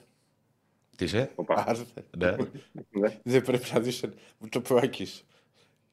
Τι 0.97 1.05
είσαι; 1.05 1.31
Οπα. 1.35 1.65
Άρδ, 1.67 1.81
Ναι. 2.19 2.35
Ναι. 2.91 3.19
δεν 3.23 3.43
πρέπει 3.43 3.65
να 3.75 3.81
δεις 3.81 4.01
το 4.49 4.61
Προάκης. 4.61 5.25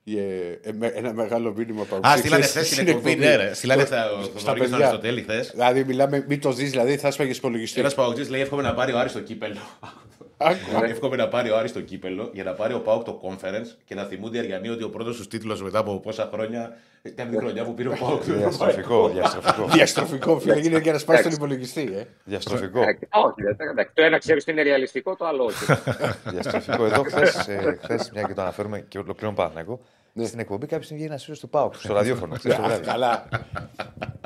Ε, 0.05 0.51
ε, 0.63 0.71
με- 0.71 0.87
ένα 0.87 1.13
μεγάλο 1.13 1.53
μήνυμα 1.53 1.81
Α, 1.81 1.85
παρουσίαση 1.85 2.19
στείλανε 2.19 2.43
χθες 2.43 2.69
την 2.69 2.87
εκπομπή. 2.87 3.15
Ναι, 3.15 3.35
ρε. 3.35 3.53
Στείλανε 3.53 3.85
στα 3.85 4.05
στα 4.37 4.53
παιδιά. 4.53 4.69
παιδιά. 4.69 4.87
στο 4.87 4.99
τέλει 4.99 5.21
χθες. 5.21 5.49
Δηλαδή, 5.51 5.83
μιλάμε, 5.83 6.25
μην 6.27 6.41
το 6.41 6.51
δει, 6.51 6.65
δηλαδή 6.65 6.97
θα 6.97 7.07
έσπαγε 7.07 7.31
υπολογιστή. 7.31 7.79
Ένα 7.79 7.91
Παοκτζή 7.95 8.29
λέει: 8.29 8.41
Εύχομαι 8.41 8.61
να 8.61 8.73
πάρει 8.73 8.91
ο 8.93 8.99
Άρης 8.99 9.11
το 9.11 9.19
κύπελο. 9.21 9.59
Άκου. 10.37 10.83
Εύχομαι 10.83 11.15
να 11.15 11.27
πάρει 11.27 11.49
ο 11.49 11.57
Άρης 11.57 11.73
το 11.73 11.81
κύπελο 11.81 12.29
για 12.33 12.43
να 12.43 12.51
πάρει 12.53 12.73
ο 12.73 12.79
Πάοκ 12.81 13.03
το 13.03 13.21
conference 13.23 13.75
και 13.85 13.95
να 13.95 14.03
θυμούνται 14.03 14.37
οι 14.37 14.39
Αριανοί 14.39 14.69
ότι 14.69 14.83
ο 14.83 14.89
πρώτος 14.89 15.17
του 15.17 15.27
τίτλο 15.27 15.59
μετά 15.63 15.79
από 15.79 15.99
πόσα 15.99 16.29
χρόνια 16.33 16.77
ήταν 17.01 17.29
τη 17.29 17.37
χρονιά 17.37 17.63
που 17.63 17.73
πήρε 17.73 17.89
ο 17.89 17.93
Πάοκ. 17.99 18.23
το 18.25 18.33
Διαστροφικό, 18.33 19.09
διαστροφικό. 19.09 19.67
Διαστροφικό 19.73 20.39
φίλε, 20.39 20.59
γίνεται 20.59 20.81
για 20.81 20.91
να 20.91 20.97
σπάσει 20.97 21.23
τον 21.23 21.31
υπολογιστή. 21.31 21.89
Ε. 21.95 22.03
διαστροφικό. 22.23 22.81
Ε, 22.81 22.85
Όχι, 23.11 23.41
δεν- 23.57 23.69
εντάξει. 23.69 23.91
Το 23.93 24.03
ένα 24.03 24.17
ξέρεις 24.17 24.41
ότι 24.43 24.51
είναι 24.51 24.61
ρεαλιστικό, 24.61 25.15
το 25.15 25.25
άλλο 25.25 25.43
όχι. 25.43 25.65
διαστροφικό. 26.33 26.85
Εδώ 26.85 27.03
χθες, 27.03 28.09
μια 28.13 28.21
και 28.21 28.33
το 28.33 28.41
αναφέρουμε 28.41 28.79
και 28.79 28.97
ολοκληρώνω 28.97 29.35
Παναθηναϊκό. 29.35 29.79
Στην 30.23 30.39
εκπομπή 30.39 30.65
κάποιο 30.65 30.87
βγήκε 30.91 31.05
ένα 31.05 31.17
φίλο 31.17 31.37
του 31.37 31.49
Πάουκ 31.49 31.73
στο 31.75 31.93
ραδιόφωνο. 31.93 32.35
χθες 32.35 32.55
το 32.55 32.61
βράδυ. 32.61 32.85
Καλά. 32.85 33.27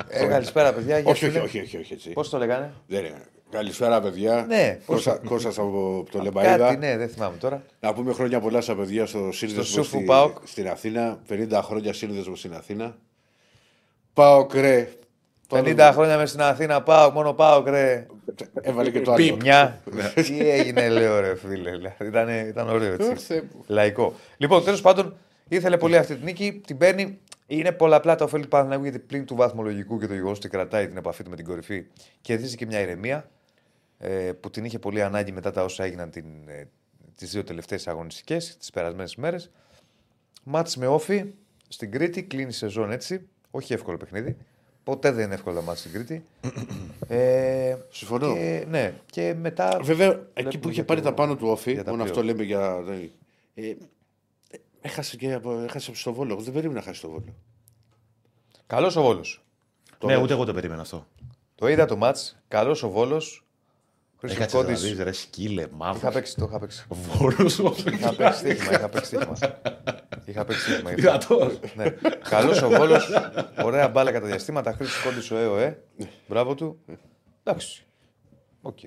Ε, 0.08 0.26
Καλησπέρα, 0.26 0.72
παιδιά. 0.72 0.98
γεια 0.98 1.10
όχι, 1.10 1.18
σου, 1.18 1.26
όχι, 1.26 1.36
λέει. 1.36 1.44
όχι, 1.44 1.60
όχι, 1.60 1.76
όχι, 1.76 1.92
έτσι. 1.92 2.10
Πώς 2.10 2.28
το 2.28 2.38
λέγανε; 2.38 2.72
Δεν 2.86 3.04
είναι. 3.04 3.22
Καλησπέρα, 3.52 4.00
παιδιά. 4.00 4.44
Ναι, 4.48 4.78
πώς- 4.86 4.94
Κώστα- 5.04 5.20
Κώστας 5.28 5.58
από 5.58 6.04
το 6.10 6.18
Κάτι, 6.18 6.24
Λεμπαίδα. 6.24 6.76
ναι, 6.76 6.96
δεν 6.96 7.08
θυμάμαι 7.08 7.36
τώρα. 7.36 7.62
Να 7.80 7.94
πούμε 7.94 8.12
χρόνια 8.12 8.40
πολλά 8.40 8.60
στα 8.60 8.74
παιδιά 8.76 9.06
στο 9.06 9.32
σύνδεσμο 9.32 9.62
Σούφου 9.64 9.96
στη- 9.96 10.04
ΠΑΟΚ. 10.04 10.36
στην 10.44 10.68
Αθήνα. 10.68 11.18
50 11.28 11.62
χρόνια 11.62 11.92
σύνδεσμο 11.92 12.36
στην 12.36 12.54
Αθήνα. 12.54 12.96
Πάω 14.12 14.46
ρε. 14.52 14.88
50 15.48 15.90
χρόνια 15.92 16.16
μες 16.16 16.28
στην 16.28 16.40
Αθήνα, 16.42 16.82
πάω, 16.82 17.10
μόνο 17.10 17.32
πάω, 17.32 17.62
κρέ. 17.62 18.06
Έβαλε 18.62 18.90
και 18.90 19.00
το 19.00 19.12
άλλο. 19.12 19.36
Μια. 19.40 19.80
Τι 20.26 20.50
έγινε, 20.50 20.88
λέω 20.88 21.20
ρε 21.20 21.36
φίλε. 21.36 21.70
δηλαδή, 21.70 22.06
Ήταν, 22.06 22.28
ήταν 22.28 22.68
ωραίο 22.68 22.92
Ω, 22.92 22.94
έτσι. 23.10 23.24
Θεέ 23.26 23.42
μου. 23.54 23.64
Λαϊκό. 23.66 24.14
Λοιπόν, 24.36 24.64
τέλος 24.64 24.80
πάντων, 24.80 25.14
ήθελε 25.48 25.76
πολύ 25.76 25.96
αυτή 25.96 26.14
την 26.14 26.24
νίκη. 26.24 26.62
Την 26.66 26.78
παίρνει. 26.78 27.18
Είναι 27.46 27.72
πολλαπλά 27.72 28.14
τα 28.14 28.24
ωφέλη 28.24 28.42
του 28.42 28.48
Παναθηναϊκού 28.48 28.82
γιατί 28.84 28.98
πλην 28.98 29.24
του 29.26 29.34
βαθμολογικού 29.36 29.98
και 29.98 30.06
το 30.06 30.14
γεγονός 30.14 30.36
ότι 30.38 30.48
κρατάει 30.48 30.86
την 30.88 30.96
επαφή 30.96 31.22
του 31.22 31.30
με 31.30 31.36
την 31.36 31.44
κορυφή 31.44 31.84
κερδίζει 32.20 32.56
και 32.56 32.66
μια 32.66 32.80
ηρεμία 32.80 33.16
ε, 33.16 33.22
που 34.40 34.50
την 34.50 34.64
είχε 34.64 34.78
πολύ 34.78 35.02
ανάγκη 35.02 35.32
μετά 35.32 35.50
τα 35.50 35.64
όσα 35.64 35.84
έγιναν 35.84 36.10
την, 36.10 36.24
ε, 36.46 36.68
τις 37.16 37.30
δύο 37.30 37.44
τελευταίες 37.44 37.86
αγωνιστικές, 37.86 38.56
τις 38.56 38.70
περασμένες 38.70 39.16
μέρες. 39.16 39.50
Μάτς 40.44 40.76
με 40.76 40.86
όφη 40.86 41.24
στην 41.68 41.90
Κρήτη, 41.90 42.22
κλείνει 42.22 42.48
η 42.48 42.52
σεζόν 42.52 42.90
έτσι. 42.90 43.28
Όχι 43.50 43.72
εύκολο 43.72 43.96
παιχνίδι. 43.96 44.36
Ποτέ 44.84 45.10
δεν 45.10 45.24
είναι 45.24 45.34
εύκολο 45.34 45.62
μάτς 45.62 45.80
στην 45.80 45.92
Κρήτη. 45.92 46.24
ε, 47.08 47.76
Συμφωνώ. 47.90 48.34
Και, 48.34 48.64
ναι, 48.68 48.94
και 49.06 49.34
μετά. 49.34 49.80
Βέβαια, 49.82 50.08
εκεί 50.08 50.20
Βλέπουμε 50.34 50.58
που 50.60 50.66
είχε 50.68 50.72
για 50.74 50.84
πάρει 50.84 51.00
το- 51.00 51.08
τα 51.08 51.14
πάνω 51.14 51.36
του 51.36 51.48
όφη, 51.48 51.72
για 51.72 51.84
τα 51.84 51.90
μόνο 51.90 52.02
play-off. 52.02 52.06
αυτό 52.06 52.22
λέμε 52.22 52.42
για. 52.42 52.84
Ε, 53.54 53.72
έχασε 54.80 55.16
και 55.16 55.32
από- 55.32 55.58
έχασε 55.60 55.94
στο 55.94 56.12
βόλο. 56.12 56.32
Εγώ 56.32 56.42
δεν 56.42 56.52
περίμενα 56.52 56.80
να 56.80 56.86
χάσει 56.86 57.00
το 57.00 57.08
βόλο. 57.08 57.34
Καλός 58.66 58.96
ο 58.96 59.02
Βόλος. 59.02 59.44
Ναι, 60.04 60.16
ούτε 60.16 60.32
εγώ 60.32 60.44
το 60.44 60.52
περίμενα 60.52 60.80
αυτό. 60.80 61.06
Το 61.54 61.68
είδα 61.68 61.84
το 61.86 61.96
μάτς. 61.96 62.42
Καλός 62.48 62.82
ο 62.82 62.88
Βόλος. 62.90 63.44
Χρήστος 64.22 64.40
Έκατσε 64.40 64.56
να 64.56 64.62
Κόντης. 64.64 64.82
δεις, 64.82 64.98
ρε 64.98 65.12
σκύλε, 65.12 65.60
Είχα 65.62 65.70
μαύρο. 65.74 66.10
παίξει, 66.10 66.34
το 66.36 66.44
είχα 66.48 66.58
παίξει. 66.58 66.84
Βόρος 66.88 67.58
Είχα 67.58 68.14
παίξει 68.14 68.38
στοίχημα, 68.38 68.72
είχα 68.72 68.88
παίξει 68.88 69.06
στοίχημα. 69.06 69.36
Είχα 70.24 70.44
παίξει 70.44 70.62
στοίχημα. 70.62 70.90
Δυνατός. 70.90 71.58
ναι. 71.76 71.90
Καλός 72.28 72.62
ο 72.62 72.68
Βόλος. 72.68 73.08
Ωραία 73.64 73.88
μπάλα 73.88 74.12
κατά 74.12 74.26
διαστήματα. 74.26 74.72
Χρήστος 74.72 75.02
Κόντι 75.02 75.34
ο 75.34 75.38
ΕΟΕ. 75.38 75.82
Μπράβο 76.28 76.54
του. 76.54 76.78
Εντάξει. 77.42 77.84
Οκ. 78.62 78.78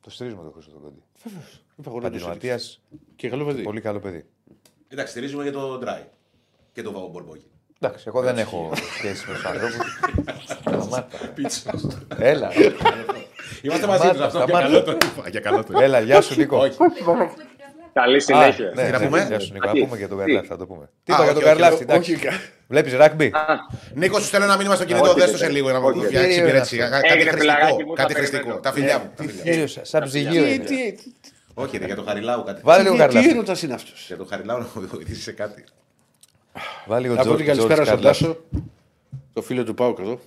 Το 0.00 0.10
στηρίζουμε 0.10 0.42
το 0.42 0.50
Χρήστο 0.50 0.70
τον 0.70 0.82
Κόντι. 0.82 1.02
Είπα 1.76 1.90
εγώ 1.90 1.94
να 1.94 2.00
το 2.00 2.06
Επαγγελματία. 2.06 2.58
στηρίξω. 2.58 2.80
Και 3.16 3.28
καλό 3.28 3.44
παιδί. 3.44 3.62
Πολύ 3.62 3.80
καλό 3.80 4.00
παιδί. 4.00 4.24
Εντάξει, 4.88 5.12
στηρίζουμε 5.12 5.44
και 5.44 5.50
το 5.50 5.80
Dry. 5.84 6.02
Και 6.72 6.82
το 6.82 6.92
Βαγκομπορμπόγι. 6.92 7.46
Εντάξει, 7.80 8.04
εγώ 8.06 8.20
δεν 8.20 8.38
έχω 8.38 8.72
σχέση 8.98 9.28
με 9.28 9.34
τους 9.34 9.44
ανθρώπους. 9.44 9.98
Σταμάτα. 10.60 11.18
Πίτσος. 11.34 11.86
Έλα. 12.18 12.50
Είμαστε 13.64 13.86
μαζί 13.86 14.08
τους, 14.08 14.20
αυτό. 14.20 14.36
Για 14.38 14.46
σταμάτα. 14.46 14.66
καλό 14.66 14.82
το 14.82 14.90
είπα. 14.90 15.28
Για 15.28 15.40
καλό 15.40 15.56
το 15.64 15.68
είπα. 15.70 15.82
Έλα, 15.82 16.00
γεια 16.00 16.20
σου 16.20 16.34
Νίκο. 16.38 16.56
Όχι. 16.56 16.76
Καλή 17.92 18.16
Α, 18.16 18.20
συνέχεια. 18.20 18.72
ναι, 18.74 18.84
Τι 18.84 18.90
να 18.90 18.98
ναι, 18.98 19.04
πούμε; 19.04 19.24
Γεια 19.28 19.38
σου 19.40 19.52
Νίκο. 19.52 19.66
Να 19.66 19.72
Τι; 19.72 19.80
πούμε 19.80 19.96
για 19.96 20.08
τον 20.08 20.18
Τι; 20.18 20.24
Καρλάφτη, 20.24 20.48
θα 20.48 20.56
το 20.56 20.66
πούμε. 20.66 20.88
Τι 21.04 21.12
Α, 21.12 21.14
είπα 21.14 21.22
για 21.24 21.32
όχι, 21.32 21.40
τον 21.42 21.50
όχι, 21.50 21.60
Καρλάφτη, 21.60 21.84
Όχι, 21.98 22.12
εντάξει. 22.12 22.16
κα- 22.16 22.40
Βλέπεις 22.68 22.92
ράκμπι. 22.94 23.32
Νίκο, 23.94 24.18
σου 24.18 24.24
στέλνω 24.26 24.46
ένα 24.46 24.56
μήνυμα 24.56 24.74
στο 24.74 24.84
κινητό. 24.84 25.04
Όχι, 25.04 25.14
Δες 25.20 25.30
το 25.30 25.36
δεν- 25.38 25.46
σε 25.46 25.52
λίγο 25.52 25.70
να 25.70 25.80
μου 25.80 25.86
όχι, 25.86 25.98
φτιάξει 26.06 26.28
δεν- 26.34 26.42
υπηρέτηση. 26.42 26.76
δεν- 26.76 26.90
Κάτι 26.90 27.08
Έγινε, 27.12 27.30
φιλαράκι 27.36 27.64
χρηστικό. 27.64 27.88
μου, 27.88 27.94
Κάτι 27.94 28.12
θα 28.12 28.18
χρηστικό. 28.18 28.38
περιμένω. 28.42 28.60
Τα 28.60 28.72
φιλιά 28.72 28.98
μου. 28.98 29.10
τα 29.16 29.22
φιλιά 29.22 29.34
μου. 29.44 29.50
Κύριος, 29.50 29.78
σαν 29.82 30.02
ψυγείο 30.04 30.42
Τι- 30.44 30.52
είναι. 30.54 30.64
τι- 30.64 30.92
τι- 30.92 31.12
Όχι, 31.54 31.76
ρε, 31.78 31.86
για 31.86 31.94
το 31.96 32.02
Χαριλάου 32.02 32.42
κάτι. 32.44 32.60
Βάλε 32.64 32.82
λίγο 32.82 32.94
τι- 32.94 33.00
Τι 33.00 33.06
Καρλάφτη. 33.06 33.30
έρωτα 33.30 33.56
είναι 33.64 33.74
αυτό. 33.74 33.90
Για 34.06 34.16
το 34.16 34.24
Χαριλάου 34.30 34.58
να 34.58 34.66
μου 34.74 34.88
βοηθήσει 34.92 35.20
σε 35.22 35.32
κάτι. 35.32 35.64
Βάλε 36.86 37.00
λίγο 37.02 37.14
Να 37.14 37.22
πω 37.22 37.34
την 37.36 37.44
Τζόρτζ 37.44 37.48
καλησπέρα 37.58 37.84
στον 37.84 37.96
Καρλάφτη. 37.96 38.22
Τάσο. 38.24 38.36
Το 39.32 39.42
φίλο 39.42 39.64
του 39.64 39.74
Πάουκ 39.74 39.98
εδώ. 39.98 40.20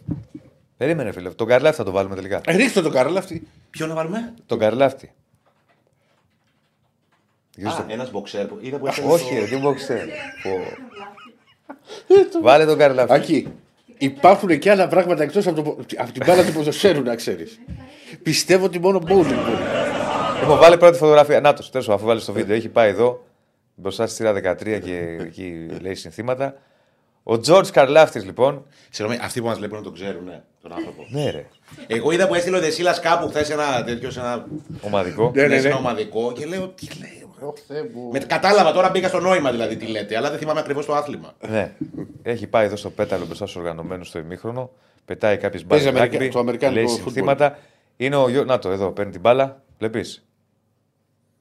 Περίμενε, 0.77 1.11
φίλε. 1.11 1.29
Τον 1.29 1.47
Καρλάφτη 1.47 1.77
θα 1.77 1.83
το 1.83 1.91
βάλουμε 1.91 2.15
τελικά. 2.15 2.41
Ε, 2.45 2.55
Ρίχτε 2.55 2.81
το 2.81 2.89
καρέλα 2.89 3.19
αυτή. 3.19 3.47
Ποιο 3.69 3.87
να 3.87 3.93
βάλουμε; 3.93 4.33
Τον 4.45 4.59
Καρλάφτη. 4.59 5.11
Α, 7.63 7.71
ένας 7.87 8.11
μποξέρ. 8.11 8.45
που- 8.45 8.57
Είδα 8.61 8.77
που 8.77 8.87
έφερε 8.87 9.07
Όχι, 9.07 9.33
το- 9.35 9.39
ρε, 9.39 9.45
τι 9.45 9.55
μου 9.55 9.73
ξέρει. 9.73 10.09
Βάλε 12.41 12.65
τον 12.65 12.77
Καρλάφτη. 12.77 13.13
Ακεί. 13.13 13.47
Υπάρχουν 13.97 14.59
και 14.59 14.71
άλλα 14.71 14.87
πράγματα 14.87 15.23
εκτός 15.23 15.47
από, 15.47 15.55
το 15.55 15.61
πο- 15.61 15.77
από 15.97 16.11
την 16.11 16.23
μπάλα 16.25 16.45
του 16.45 16.51
ποδοσφαίρου, 16.53 17.01
να 17.01 17.15
ξέρεις. 17.15 17.59
Πιστεύω 18.23 18.65
ότι 18.65 18.79
μόνο 18.79 18.97
bowling 18.97 19.07
μπορεί. 19.07 19.57
Λοιπόν, 20.41 20.57
βάλε 20.59 20.77
πρώτη 20.77 20.97
φωτογραφία. 20.97 21.41
Να 21.41 21.53
το, 21.53 21.69
τέλος 21.71 21.89
αφού 21.89 22.05
βάλεις 22.05 22.25
το 22.25 22.33
βίντεο. 22.33 22.55
Έχει 22.55 22.69
πάει 22.69 22.89
εδώ 22.89 23.25
μπροστά 23.75 24.07
στη 24.07 24.15
σειρά 24.15 24.33
13 24.33 24.79
και 24.83 25.17
εκεί 25.19 25.67
λέει 25.81 25.95
συνθήματα. 25.95 26.55
Ο 27.29 27.39
Τζορτ 27.39 27.67
Καρλάφτης, 27.71 28.25
λοιπόν. 28.25 28.65
Συγγνώμη, 28.89 29.21
αυτοί 29.23 29.41
που 29.41 29.47
μας 29.47 29.57
βλέπουν 29.57 29.83
τον 29.83 29.93
ξέρουν, 29.93 30.23
ναι, 30.25 30.41
τον 30.61 30.71
άνθρωπο. 30.73 31.05
Ναι, 31.09 31.29
ρε. 31.29 31.45
Εγώ 31.87 32.11
είδα 32.11 32.27
που 32.27 32.35
έστειλε 32.35 32.57
ο 32.57 32.59
Δεσίλας 32.59 32.99
κάπου 32.99 33.27
χθες 33.27 33.49
ένα 33.49 33.83
τέτοιο, 33.83 34.11
σε 34.11 34.19
ένα, 34.19 34.45
Ομαδικό. 34.81 35.31
Ναι, 35.35 35.41
ναι, 35.41 35.47
ναι, 35.47 35.55
σε 35.55 35.61
ναι. 35.61 35.67
ένα 35.67 35.77
ομαδικό 35.77 36.31
και 36.33 36.45
λέω 36.45 36.67
τι 36.67 36.87
λέει. 36.99 37.21
Με, 38.11 38.19
κατάλαβα 38.19 38.71
τώρα 38.71 38.89
μπήκα 38.89 39.07
στο 39.07 39.19
νόημα 39.19 39.51
δηλαδή 39.51 39.75
τι 39.75 39.85
λέτε, 39.85 40.17
αλλά 40.17 40.29
δεν 40.29 40.39
θυμάμαι 40.39 40.59
ακριβώς 40.59 40.85
το 40.85 40.95
άθλημα. 40.95 41.33
Ναι. 41.49 41.71
Έχει 42.23 42.47
πάει 42.47 42.65
εδώ 42.65 42.75
στο 42.75 42.89
πέταλο 42.89 43.25
μπροστά 43.25 43.45
στους 43.47 43.61
οργανωμένους 43.61 44.07
στο 44.07 44.19
ημίχρονο. 44.19 44.69
Πετάει 45.05 45.37
κάποιες 45.37 45.63
Παίζει 45.63 45.85
μπάλε. 45.85 45.99
Αμερικα- 45.99 46.31
το 46.31 46.39
αμερικάνικο 46.39 46.79
Λέει 46.79 46.87
φούτμπολ. 46.89 47.11
συνθήματα. 47.13 47.57
Είναι 47.97 48.15
ο 48.15 48.29
γιο. 48.29 48.43
Να 48.43 48.59
το, 48.59 48.69
εδώ 48.69 48.91
παίρνει 48.91 49.11
την 49.11 49.21
μπάλα. 49.21 49.61
Βλέπεις. 49.77 50.26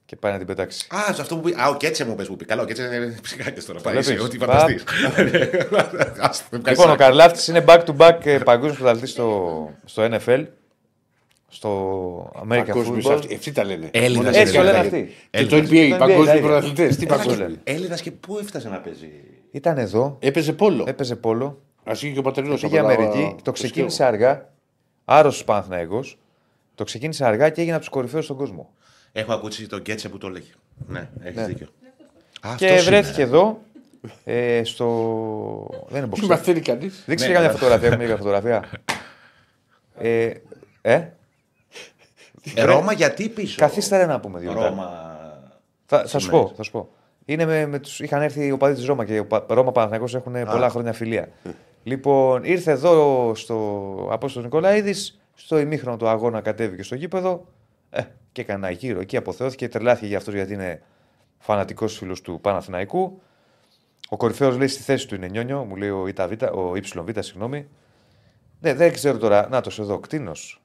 Και 0.07 0.17
πάει 0.17 0.33
να 0.33 0.39
την 0.39 0.47
πετάξει. 0.47 0.87
Α, 0.95 1.13
σε 1.15 1.21
αυτό 1.21 1.37
που 1.37 1.41
πει. 1.41 1.55
Α, 1.61 1.69
ο 1.69 1.77
Κέτσε 1.77 2.05
μου 2.05 2.15
πες 2.15 2.27
που 2.27 2.37
πει. 2.37 2.45
Καλά, 2.45 2.63
ο 2.63 2.65
Κέτσε 2.65 2.83
είναι 2.85 3.19
ψυχάκια 3.23 3.63
τώρα. 3.65 3.81
Πάει 3.81 3.93
Βλέπεις. 3.95 4.19
σε 4.21 4.25
ό,τι 4.27 4.39
Πα- 4.39 4.47
φανταστεί. 4.59 4.81
Λοιπόν, 6.69 6.91
ο 6.91 6.95
Καρλάφτης 6.97 7.49
είναι 7.49 7.65
back 7.69 7.85
to 7.85 7.97
back 7.97 8.19
ε, 8.25 8.39
παγκόσμιος 8.39 8.77
πρωταθλητής 8.77 9.11
στο, 9.11 9.71
στο 9.85 10.09
NFL. 10.11 10.45
Στο 11.49 12.33
American 12.43 12.65
Παγκόσμιος 12.67 13.07
Football. 13.07 13.13
αυτοί. 13.13 13.35
Αυτοί 13.35 13.53
τα 13.53 13.65
λένε. 13.65 13.89
Έλληνας 13.93 14.17
Μόνο 14.17 14.29
είναι, 14.29 14.39
Έτσι 14.39 14.53
το 14.55 14.63
λένε 14.63 14.79
Έλληνας. 14.79 15.01
αυτοί. 15.03 15.15
Και 15.31 15.47
το 15.47 15.57
Έλληνας. 15.57 15.71
NBA, 15.71 15.99
Το 15.99 16.05
NBA, 16.05 16.09
παγκόσμιοι 16.09 16.25
τα 16.27 16.35
ίδια. 16.37 16.47
πρωταθλητέ. 16.49 16.87
Τι 16.89 17.05
Έλα, 17.07 17.17
παγκόσμιο. 17.17 17.47
λένε; 17.47 17.61
Έλληνας 17.65 18.01
και 18.01 18.11
πού 18.11 18.39
έφτασε 18.39 18.69
να 18.69 18.77
παίζει; 18.81 19.11
Ήταν 19.51 19.79
εδώ, 19.79 20.17
Έπαιζε 20.21 20.53
πόλο. 20.53 20.85
έπαιζε 20.89 21.17
πόλο, 21.17 21.63
Α 21.85 21.93
και 21.95 22.15
ο 22.19 22.23
πατερινό 22.23 22.55
πήγε 22.55 22.79
Αμερική, 22.79 23.35
το 23.43 23.53
ξεκίνησε 23.53 24.05
αργά. 24.05 24.49
Άρρωστος 25.05 25.45
Παναθναϊκό. 25.45 26.05
Το 26.75 26.85
ξεκίνησε 26.85 27.25
αργά 27.25 27.49
και 27.51 27.61
έγινε 27.61 27.75
από 27.77 27.85
τους 27.85 27.93
κορυφαίους 27.93 28.25
στον 28.25 28.37
κόσμο. 28.37 28.71
Έχω 29.19 29.33
ακούσει 29.33 29.67
τον 29.69 29.83
Κέτσε 29.83 30.09
που 30.09 30.19
το 30.19 30.27
έλεγε. 30.27 30.51
Ναι, 30.89 31.09
έχεις 31.23 31.37
Ναι. 31.37 31.47
δίκιο. 31.47 31.67
Α, 32.41 32.55
Και 32.57 32.69
αυτός 32.69 32.85
βρέθηκε 32.85 33.21
είναι. 33.23 33.31
εδώ. 33.31 33.61
Ε, 34.25 34.64
στο. 34.64 34.87
Δεν 35.89 35.97
είναι 35.97 36.01
Τι 36.01 36.07
μποξέρ. 36.09 36.29
μαθαίνει 36.29 36.61
κανείς. 36.61 37.03
Δείξε 37.07 37.27
Ναι, 37.27 37.33
καμιά 37.33 37.49
ναι. 37.49 37.55
φωτογραφία. 37.55 37.87
Έχουμε 37.89 38.03
λίγα 38.05 38.17
φωτογραφία. 38.17 38.64
Ε, 39.99 40.31
ε, 40.83 41.09
Ε, 42.55 42.62
Ρώμα 42.64 42.93
γιατί 42.93 43.29
πίσω; 43.29 43.55
καθίστε 43.59 43.97
ρε 43.97 44.07
να 44.07 44.21
πούμε 44.21 44.39
δύο 44.39 44.53
λεπτά. 44.53 44.69
Ρώμα. 44.69 45.19
Θα, 45.87 45.99
θα 46.07 46.19
σου 46.19 46.27
Σημαίνεις. 46.27 46.49
πω, 46.49 46.53
θα 46.57 46.62
σου 46.62 46.71
πω. 46.71 46.89
Είναι 47.25 47.45
με, 47.45 47.67
με 47.67 47.79
τους, 47.79 48.01
είχαν 48.01 48.23
έρθει 48.23 48.47
οι 48.47 48.51
οπαδοί 48.51 48.75
της 48.75 48.85
Ρώμα 48.87 49.05
και 49.05 49.19
ο 49.19 49.27
Πα- 49.27 49.45
Ρώμα 49.49 49.73
Παναθηναϊκός 49.73 50.14
έχουν 50.14 50.33
πολλά 50.33 50.69
χρόνια 50.71 50.93
φιλία. 50.93 51.29
λοιπόν, 51.83 52.45
ήρθε 52.45 52.71
εδώ 52.71 53.33
στο 53.35 54.09
Απόστολος 54.11 54.45
Νικολαίδης, 54.49 55.19
στο 55.35 55.59
ημίχρονο 55.59 55.97
του 55.97 56.09
αγώνα 56.09 56.41
κατέβηκε 56.41 56.83
στο 56.83 56.95
γήπεδο 56.95 57.47
ε, 57.91 58.03
και 58.32 58.41
έκανε 58.41 58.66
ένα 58.66 58.70
γύρο. 58.76 59.01
Εκεί 59.01 59.16
αποθεώθηκε, 59.16 59.68
τρελάθηκε 59.68 60.07
για 60.07 60.16
αυτός 60.16 60.34
γιατί 60.34 60.53
είναι 60.53 60.82
φανατικός 61.39 61.97
φίλος 61.97 62.20
του 62.20 62.39
Παναθηναϊκού. 62.41 63.20
Ο 64.09 64.16
κορυφαίος 64.16 64.57
λέει 64.57 64.68
στη 64.68 64.82
θέση 64.82 65.09
του 65.09 65.14
είναι 65.14 65.28
Νιόνιο, 65.28 65.64
μου 65.64 65.76
λέει 65.76 65.89
ο, 65.89 66.07
ΙΒ, 66.07 66.43
ο 66.43 66.72
YΒ, 66.74 67.11
συγγνώμη. 67.18 67.68
Ναι, 68.61 68.74
δεν 68.74 68.93
ξέρω 68.93 69.18
τώρα. 69.18 69.49
Να 69.51 69.61
το 69.61 69.76
εδώ, 69.80 69.99
κτίνος. 69.99 70.61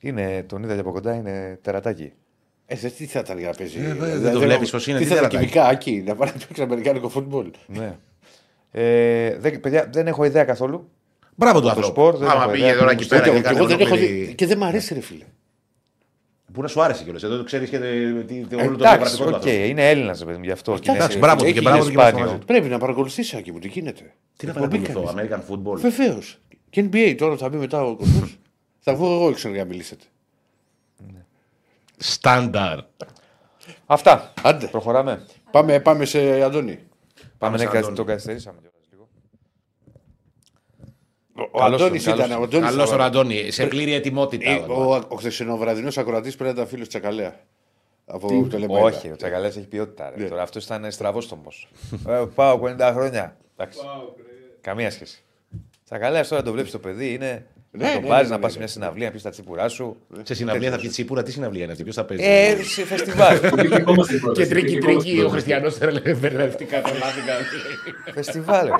Είναι, 0.00 0.42
τον 0.48 0.62
είδα 0.62 0.74
και 0.74 0.80
από 0.80 0.92
κοντά, 0.92 1.14
είναι 1.14 1.58
τερατάκι. 1.62 2.12
Ε, 2.66 2.76
δε, 2.76 2.88
τι 2.88 3.06
θα 3.06 3.18
ήταν 3.18 3.38
για 3.38 3.48
να 3.48 3.54
παίζει. 3.54 3.78
Ε, 3.78 3.92
Δηλαδή, 3.92 4.16
δεν 4.18 4.32
το 4.32 4.40
βλέπεις 4.40 4.70
πώς 4.70 4.86
είναι, 4.86 4.98
Τι 4.98 5.04
τι 5.04 5.10
θα 5.10 5.16
ήταν 5.16 5.28
τερατάκι. 5.28 5.50
κυβικά 5.52 5.70
εκεί, 5.70 6.02
να 6.06 6.14
πάει 6.14 6.28
να 6.28 6.46
παίξει 6.46 6.62
αμερικάνικο 6.62 7.08
φούτμπολ. 7.08 7.50
Ναι. 7.66 7.96
Ε, 8.70 9.36
δεν, 9.38 9.60
παιδιά, 9.60 9.88
δεν 9.92 10.06
έχω 10.06 10.24
ιδέα 10.24 10.44
καθόλου. 10.44 10.90
Μπράβο 11.34 11.58
του 11.58 11.64
Το 11.64 11.68
ανθρώπου. 11.70 11.90
σπορ 11.90 12.16
δεν 12.16 12.28
Άμα 12.28 12.42
έχω 12.42 12.50
πήγε 12.50 12.64
ιδέα, 12.64 12.74
τώρα 12.78 12.86
δεν 12.88 12.94
εκεί 12.98 13.02
μου 13.02 13.08
πέρα 13.20 13.22
Ούτε 13.30 13.40
και 13.40 13.48
εγώ 13.48 13.56
κάνει 13.56 13.66
δεν 13.68 13.80
έχω 13.80 13.94
ολόκληρη- 13.94 14.26
δει. 14.26 14.34
Και 14.34 14.46
δεν 14.46 14.58
μ' 14.58 14.64
αρέσει, 14.64 14.94
ρε 14.94 15.00
φίλε. 15.00 15.24
Που 16.52 16.62
να 16.62 16.68
σου 16.68 16.82
άρεσε 16.82 17.04
κιόλας. 17.04 17.22
Εδώ 17.22 17.36
το 17.36 17.44
ξέρεις 17.44 17.70
και 17.70 17.78
τε- 17.78 18.26
τι- 18.26 18.40
τι- 18.46 18.54
όλο 18.54 18.76
το 18.76 18.84
Εντάξει, 18.84 19.16
βιογραφικό 19.16 19.24
του 19.24 19.28
οκ, 19.28 19.34
ανθρώπου. 19.34 19.48
είναι 19.68 19.88
Έλληνας, 19.90 20.24
παιδί 20.24 20.38
μου, 20.38 20.44
γι' 20.44 20.50
αυτό. 20.50 20.74
και 20.74 20.80
είναι- 20.90 20.96
Εντάξει, 20.98 21.18
μπράβο 21.18 21.36
του 21.38 21.44
Έχει 21.44 21.52
και 21.54 21.60
μπράβο 21.60 21.78
του 21.78 21.84
και 21.84 21.90
Ισπάνιο. 21.90 22.18
μας 22.18 22.26
το 22.28 22.32
μαζί. 22.32 22.44
Πρέπει 22.46 22.68
να 22.68 22.78
παρακολουθήσει, 22.78 23.36
Άκη 23.36 23.52
μου, 23.52 23.58
τι 23.58 23.68
γίνεται. 23.68 24.14
Τι 24.36 24.46
να 24.46 24.52
Εκπομπή 24.52 24.78
παρακολουθώ, 24.78 25.14
κάνεις. 25.14 25.32
American 25.32 25.52
football. 25.52 25.76
Βεβαίως. 25.78 26.38
Και 26.70 26.88
NBA 26.92 27.14
τώρα 27.18 27.36
θα 27.36 27.48
μπει 27.48 27.56
μετά 27.56 27.84
ο 27.84 27.96
κόσμο. 27.96 28.28
θα 28.84 28.94
βγω 28.94 29.14
εγώ 29.14 29.28
έξω 29.28 29.48
για 29.48 29.58
να 29.58 29.68
μιλήσετε. 29.68 30.04
Στάνταρ. 31.96 32.78
Αυτά. 33.86 34.32
Άντε. 34.42 34.66
Προχωράμε. 34.66 35.26
Πάμε, 35.50 35.80
πάμε 35.80 36.04
σε 36.04 36.42
Αντώνη. 36.42 36.78
Πάμε 37.38 37.58
σε 37.58 37.64
να 37.64 37.70
Αντώνη. 37.70 37.96
το 37.96 38.04
καθυστερήσαμε 38.04 38.58
κιόλας 38.58 38.60
λίγο. 38.60 38.72
Ο 41.52 41.58
Καλώς 41.58 41.80
Αντώνη 41.82 42.00
τον, 42.02 42.12
καλώς 42.16 42.26
ήταν. 42.26 42.28
τον. 42.30 42.40
Ο 42.40 42.42
Αντώνης 42.44 42.68
Καλός 42.70 42.86
ήταν- 42.86 42.96
τον 42.98 43.06
Αντώνη. 43.06 43.50
Σε 43.50 43.66
πλήρη 43.66 43.92
ετοιμότητα. 43.92 44.50
Ε, 44.50 44.56
Ο, 44.56 44.94
ο 45.08 45.16
χθεσινοβραδινό 45.16 45.90
ακροατής 45.96 46.34
πρέπει 46.36 46.54
να 46.54 46.56
ήταν 46.60 46.70
φίλος 46.72 46.88
Τσακαλέα. 46.88 47.40
Από 48.06 48.46
το 48.50 48.58
λέμε. 48.58 48.80
Όχι, 48.80 49.10
ο 49.10 49.16
Τσακαλέας 49.16 49.56
έχει 49.56 49.66
ποιότητα. 49.66 50.12
Ρε. 50.16 50.22
Ναι. 50.22 50.28
Τώρα 50.28 50.42
αυτός 50.42 50.64
ήταν 50.64 50.90
στραβόστομος. 50.90 51.68
ε, 52.08 52.24
πάω 52.34 52.58
50 52.58 52.90
χρόνια. 52.94 53.36
Εντάξει. 53.56 53.78
Καμία 54.60 54.90
σχέση. 54.90 55.22
Τσακαλέας 55.84 56.28
τώρα 56.28 56.42
το 56.42 56.52
βλέπεις 56.52 56.70
το 56.70 56.78
παιδί, 56.78 57.12
είναι. 57.14 57.46
Ναι, 57.76 57.86
να 57.86 57.92
το 57.94 58.00
ναι, 58.00 58.06
πάρεις 58.06 58.28
ναι, 58.28 58.34
να 58.34 58.36
ναι, 58.36 58.42
πας 58.42 58.50
ναι. 58.50 58.50
σε 58.52 58.58
μια 58.58 58.66
συναυλία, 58.66 59.06
να 59.06 59.12
πεις 59.12 59.22
τα 59.22 59.30
τσίπουρά 59.30 59.68
σου. 59.68 59.96
Σε 60.22 60.34
συναυλία 60.34 60.70
θα 60.70 60.78
πει 60.78 60.88
τσίπουρα, 60.88 61.22
τι 61.22 61.32
συναυλία 61.32 61.62
είναι 61.62 61.72
αυτή, 61.72 61.82
ποιος 61.84 61.94
θα 61.94 62.04
παίζει; 62.04 62.24
Ε, 62.24 62.56
σε 62.62 62.84
φεστιβάλ. 62.84 63.40
Κριτικόμαστε 63.56 64.16
πρώτα. 64.16 64.40
Κεντρική 64.42 64.78
τρική, 64.78 65.22
ο 65.26 65.28
χριστιανός 65.28 65.78
μπερδευτικά, 66.18 66.80
τρελάθηκα. 66.80 67.32
φεστιβάλ. 68.14 68.66
ρε. 68.66 68.74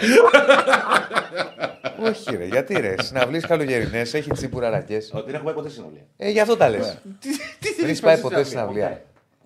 Όχι, 2.08 2.36
ρε, 2.36 2.44
γιατί 2.44 2.80
ρε. 2.80 2.94
Συναυλίες 3.02 3.46
καλογερινές, 3.46 4.14
έχει 4.14 4.30
τσίπουραρακέ. 4.30 4.98
Δεν 5.26 5.34
έχουμε 5.34 5.52
ποτέ 5.52 5.68
συναυλία. 5.68 6.02
Ε, 6.16 6.30
γι' 6.30 6.40
αυτό 6.40 6.56
τα 6.56 6.68
λες. 6.68 6.98
Δεν 7.80 7.88
έχει 7.88 8.00
πάει 8.00 8.18
ποτέ 8.18 8.44
συναυλία. 8.44 9.00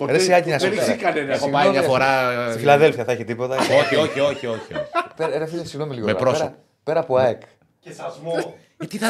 Ρε, 0.07 0.17
εσύ, 0.17 0.33
Άκη, 0.35 0.51
να 0.51 0.59
σου 0.59 0.69
Δεν 0.69 0.75
πω. 0.79 0.83
έχει 0.91 0.97
κανένα. 1.01 1.33
Έχω 1.35 1.49
πάει 1.51 1.69
μια 1.69 1.83
φορά. 1.83 2.07
Στη 2.51 2.59
Φιλαδέλφια 2.59 3.05
θα 3.05 3.13
έχει 3.13 3.25
τίποτα. 3.25 3.57
Όχι, 3.57 3.97
όχι, 3.97 4.21
όχι, 4.21 4.47
όχι. 4.47 4.73
Πέρα- 5.17 5.39
Ρε 5.39 5.47
φίλε, 5.47 5.65
συγγνώμη 5.65 5.95
λίγο. 5.95 6.07
Με 6.07 6.13
τώρα. 6.13 6.25
πρόσωπο. 6.25 6.49
Πέρα- 6.49 6.65
Πέρα 6.85 7.01
από 7.01 7.17
ΑΕΚ. 7.17 7.43
Ε, 7.43 7.47
τι 7.83 7.95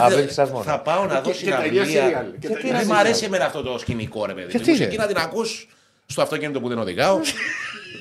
Α, 0.03 0.09
βλέπεις 0.09 0.35
σας 0.35 0.51
μόνο. 0.51 0.65
θα 0.65 0.81
πάω 0.81 1.05
να 1.07 1.21
δω 1.21 1.31
και 1.31 1.51
τα 1.51 1.65
ίδια 1.65 1.85
συναυλία. 1.85 2.21
serial. 2.23 2.25
Και 2.41 2.47
τα 2.49 2.53
Γιατί 2.55 2.67
ίδια 2.67 2.79
δεν 2.79 2.87
μ' 2.87 2.91
serial. 2.91 2.97
αρέσει 2.99 3.25
εμένα 3.25 3.45
αυτό 3.45 3.63
το 3.63 3.79
σκηνικό, 3.79 4.27
ρε 4.27 4.33
παιδί. 4.33 4.47
Γιατί, 4.51 4.65
Τη 4.65 4.71
μουσική 4.71 4.97
ρε; 4.97 5.03
να 5.03 5.07
την 5.07 5.17
ακούς 5.17 5.69
στο 6.07 6.23
αυτοκίνητο 6.23 6.61
που 6.61 6.69
δεν 6.69 6.79
οδηγάω, 6.79 7.21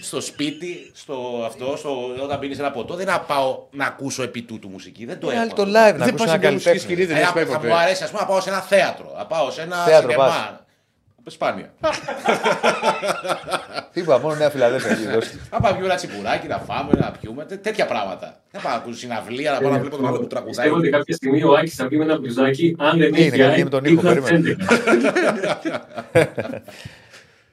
στο 0.01 0.21
σπίτι, 0.21 0.91
στο 0.95 1.43
αυτό, 1.45 1.75
στο, 1.77 2.13
όταν 2.23 2.39
πίνει 2.39 2.55
ένα 2.55 2.71
ποτό. 2.71 2.95
Δεν 2.95 3.05
να 3.05 3.19
πάω 3.19 3.63
να 3.71 3.85
ακούσω 3.85 4.23
επί 4.23 4.41
τούτου 4.41 4.69
μουσική. 4.69 5.05
Δεν 5.05 5.19
το 5.19 5.27
Είναι 5.31 5.35
έχω. 5.35 5.43
άλλο 5.43 5.53
το 5.53 5.61
αυτό. 5.61 5.73
live 5.73 5.97
να 5.99 6.05
Δεν 6.05 6.07
ακούσει 6.07 6.13
πας 6.13 6.21
ένα 6.23 6.31
σε 6.31 6.37
μια 6.39 6.51
μουσική 6.51 6.77
σκηνή, 6.77 6.95
καλλιτέχνη. 6.95 7.05
δεν 7.05 7.17
Ε, 7.17 7.21
έχει 7.21 7.33
πάει 7.33 7.45
θα 7.45 7.51
μου 7.53 7.69
ποτέ. 7.69 7.73
αρέσει, 7.83 8.03
ας 8.03 8.09
πούμε, 8.09 8.21
να 8.21 8.27
πάω 8.27 8.41
σε 8.41 8.49
ένα 8.49 8.59
θέατρο. 8.61 9.13
Να 9.17 9.25
πάω 9.25 9.51
σε 9.51 9.61
ένα 9.61 9.83
Θέατρο 9.83 10.13
πας. 10.13 10.33
σινεμά. 10.33 10.65
Σπάνια. 11.29 11.73
Τίποτα, 13.93 14.19
μόνο 14.19 14.35
Νέα 14.35 14.49
Φιλαδέλφια 14.49 14.91
έχει 14.91 15.07
δώσει. 15.07 15.39
Να 15.51 15.59
πάμε 15.59 15.85
ένα 15.85 15.95
τσιπουράκι, 15.95 16.47
να 16.47 16.57
φάμε, 16.57 16.91
να 16.97 17.11
πιούμε. 17.11 17.45
τέ- 17.45 17.61
Τέτοια 17.61 17.85
πράγματα. 17.85 18.39
Δεν 18.51 18.61
πάω 18.61 18.71
να 18.71 18.77
ακούσω 18.77 18.97
συναυλία, 18.97 19.51
να 19.51 19.59
πάω 19.59 19.71
να 19.71 19.79
βλέπω 19.79 19.95
τον 19.95 20.07
άλλο 20.07 20.19
που 20.19 20.27
τραγουδάει. 20.27 20.53
Πιστεύω 20.55 20.75
ότι 20.75 20.89
κάποια 20.89 21.15
στιγμή 21.15 21.43
ο 21.43 21.53
Άκης 21.57 21.75
θα 21.75 21.87
πει 21.87 21.97
με 21.97 22.03
ένα 22.03 22.17
μπλουζάκι, 22.19 22.75
αν 22.79 22.97
δεν 22.97 23.07
Είναι, 23.07 23.17
έχει 23.17 23.29
κάτι 23.29 23.41
ΑΕΚ, 23.43 23.63
με 23.63 23.69
τον 23.69 23.85
ήχο, 23.85 24.01
είχα 24.11 24.21
περίμενε. 24.21 24.55
11. 26.13 26.61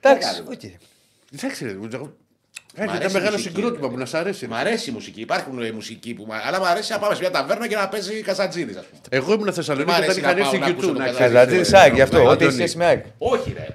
Εντάξει, 0.01 0.43
οκ. 0.51 0.61
Εντάξει, 1.35 1.65
ρε. 1.65 1.77
Μου, 2.85 2.85
τζα- 2.85 2.85
Μ' 2.85 2.89
Έχει 2.89 2.97
αρέσει 2.97 3.11
ένα 3.11 3.11
η 3.11 3.13
μεγάλο 3.13 3.37
μουσική, 3.37 3.55
συγκρότημα 3.55 3.87
ρε. 3.87 3.93
που 3.93 3.99
να 3.99 4.05
σ' 4.07 4.15
αρέσει. 4.15 4.47
Μ' 4.47 4.53
ρε. 4.53 4.57
αρέσει 4.59 4.91
η 4.91 4.93
μουσική. 4.93 5.21
Υπάρχουν 5.21 5.63
ε, 5.63 5.71
μουσικοί 5.73 6.15
που. 6.15 6.25
μ' 6.27 6.33
αρέσει, 6.33 6.49
Αλλά 6.49 6.59
μου 6.59 6.67
αρέσει 6.67 6.93
να 6.93 6.99
πάμε 6.99 7.15
σε 7.15 7.21
μια 7.21 7.31
ταβέρνα 7.31 7.67
και 7.69 7.77
να 7.77 7.89
παίζει 7.89 8.21
κασατζίδη, 8.23 8.77
ας 8.79 8.85
πούμε. 8.87 9.01
Εγώ 9.09 9.33
ήμουν 9.33 9.53
Θεσσαλονίκη 9.53 9.91
Μ' 9.91 9.95
όταν 9.95 10.05
αρέσει 10.05 10.19
είχαν 10.21 10.35
να 10.37 10.41
έρθει 10.41 10.51
πάω 10.51 10.61
να 10.61 10.67
και 10.67 10.73
ακούσω 10.73 10.87
του. 10.89 10.93
το 10.95 10.99
να 10.99 11.05
Καζατζίδη. 11.05 11.33
ξέρεις. 11.33 11.71
Καζατζίδη 11.71 11.77
ΑΕΚ, 11.77 11.95
γι' 11.95 12.01
αυτό. 12.01 12.17
Αντώνη. 12.17 12.33
Ό,τι 12.33 12.45
έχει 12.45 12.55
σχέση 12.55 12.77
με 12.77 12.85
ΑΕΚ. 12.85 13.05
Όχι, 13.19 13.53
ρε. 13.57 13.67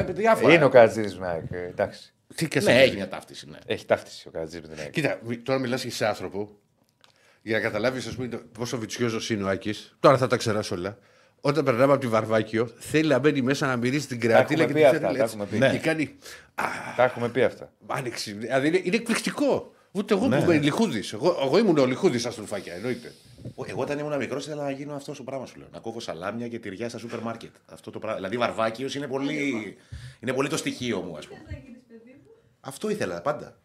Ε, 0.00 0.12
διάφορα. 0.12 0.52
Είναι 0.54 0.64
ο 0.64 0.68
Καζατζίδη 0.68 1.16
με 1.18 1.26
ΑΕΚ. 1.28 1.42
ε, 1.50 1.56
Εντάξει. 1.66 2.12
Τι 2.34 2.42
Ναι, 2.42 2.48
Καζατζίδη. 2.48 2.84
έχει 2.84 2.94
μια 2.96 3.08
ταύτιση. 3.08 3.46
Ναι. 3.50 3.58
Έχει 3.66 3.86
ταύτιση 3.86 4.28
ο 4.28 4.30
Καζατζίδη 4.30 4.62
με 4.68 4.72
την 4.74 4.82
ΑΕΚ. 4.82 4.90
Κοίτα, 4.92 5.18
μη- 5.22 5.36
τώρα 5.42 5.58
μιλάς 5.58 5.82
και 5.82 5.90
σε 5.90 6.06
άνθρωπο 6.06 6.50
για 7.42 7.56
να 7.56 7.62
καταλάβεις 7.62 8.16
πόσο 8.58 8.78
βιτσιόζος 8.78 9.30
είναι 9.30 9.42
ο 9.42 9.48
Άκης. 9.48 9.96
Τώρα 10.00 10.16
θα 10.16 10.26
τα 10.26 10.36
ξεράσω 10.36 10.74
όλα. 10.74 10.98
Όταν 11.44 11.64
περνάμε 11.64 11.92
από 11.92 12.00
τη 12.00 12.06
Βαρβάκιο, 12.06 12.66
θέλει 12.78 13.08
να 13.08 13.18
μπαίνει 13.18 13.42
μέσα 13.42 13.66
να 13.66 13.76
μυρίζει 13.76 14.06
την 14.06 14.20
κρεατίνα 14.20 14.62
έχουμε 14.62 14.80
και 14.80 14.86
πει 14.88 14.96
την 14.96 14.96
αυτά, 14.96 15.00
φέρνει 15.00 15.16
τα 15.18 15.22
έτσι. 15.24 15.36
έχουμε 15.58 15.68
πει. 15.68 15.78
Και 15.78 15.82
κάνει. 15.84 16.02
Α, 16.54 16.64
Τα 16.96 17.02
έχουμε 17.02 17.28
πει 17.28 17.42
αυτά. 17.42 17.72
άνοιξη. 17.86 18.32
Δηλαδή 18.32 18.68
είναι, 18.68 18.80
είναι 18.84 18.96
εκπληκτικό. 18.96 19.72
Ούτε 19.92 20.14
εγώ 20.14 20.26
Ναι. 20.26 20.36
που 20.44 20.50
είμαι 20.50 20.60
λιχούδης. 20.62 21.12
Εγώ, 21.12 21.36
εγώ 21.44 21.58
ήμουν 21.58 21.78
ο 21.78 21.86
λιχούδης 21.86 22.20
στα 22.20 22.30
στρουφάκια, 22.30 22.74
εννοείται. 22.74 23.12
Εγώ 23.66 23.80
όταν 23.82 23.98
ήμουν 23.98 24.16
μικρός 24.16 24.46
ήθελα 24.46 24.62
να 24.62 24.70
γίνω 24.70 24.94
αυτός 24.94 25.16
το 25.16 25.22
πράγμα 25.22 25.46
σου 25.46 25.58
λέω. 25.58 25.68
Να 25.72 25.78
κόβω 25.78 26.00
σαλάμια 26.00 26.48
και 26.48 26.58
τυριά 26.58 26.88
στα 26.88 26.98
σούπερ 26.98 27.20
μάρκετ. 27.20 27.50
Αυτό 27.72 27.90
το 27.90 27.98
πράγμα. 27.98 28.16
Δηλαδή 28.16 28.36
βαρβάκιος 28.36 28.94
είναι 28.94 29.06
πολύ, 29.06 29.76
είναι 30.20 30.32
πολύ 30.32 30.48
το 30.48 30.56
στοιχείο 30.56 31.00
μου, 31.00 31.16
ας 31.16 31.26
πούμε. 31.26 31.40
να 31.50 31.56
γίνεις 31.64 31.80
παιδί 31.88 32.20
μου. 32.24 32.30
Αυτό 32.60 32.88
ήθελα 32.90 33.22
πάντα. 33.22 33.56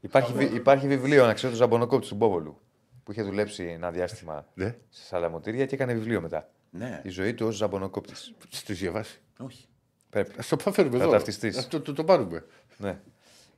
Υπάρχει, 0.00 0.32
βι- 0.32 0.54
υπάρχει 0.54 0.86
βιβλίο, 0.86 1.26
να 1.26 1.32
ξέρω, 1.34 1.52
του 1.52 1.58
Ζαμπονοκόπτη 1.58 2.08
του 2.08 2.14
Μπόβολου. 2.14 2.58
Που 3.04 3.12
είχε 3.12 3.22
δουλέψει 3.22 3.64
ένα 3.64 3.90
διάστημα 3.90 4.46
Ναι. 4.54 4.74
σε 4.90 5.04
σαλαμοτήρια 5.04 5.66
και 5.66 5.74
έκανε 5.74 5.92
βιβλίο 5.94 6.20
μετά. 6.20 6.48
Ναι, 6.78 7.00
Η 7.04 7.08
ζωή 7.08 7.34
του 7.34 7.46
ως 7.46 7.56
Ζαμπονοκόπτης. 7.56 8.32
Τις 8.66 8.78
διαβάσει. 8.78 9.20
όχι. 9.38 9.64
Πρέπει. 10.10 10.30
Α 10.38 10.56
το 10.64 10.72
φέρουμε 10.72 10.96
Θα 10.96 11.02
εδώ. 11.02 11.12
ταυτιστείς. 11.12 11.56
Ας 11.58 11.68
το, 11.68 11.80
το, 11.80 11.92
το 11.92 12.04
πάρουμε. 12.04 12.44
Ναι. 12.76 12.98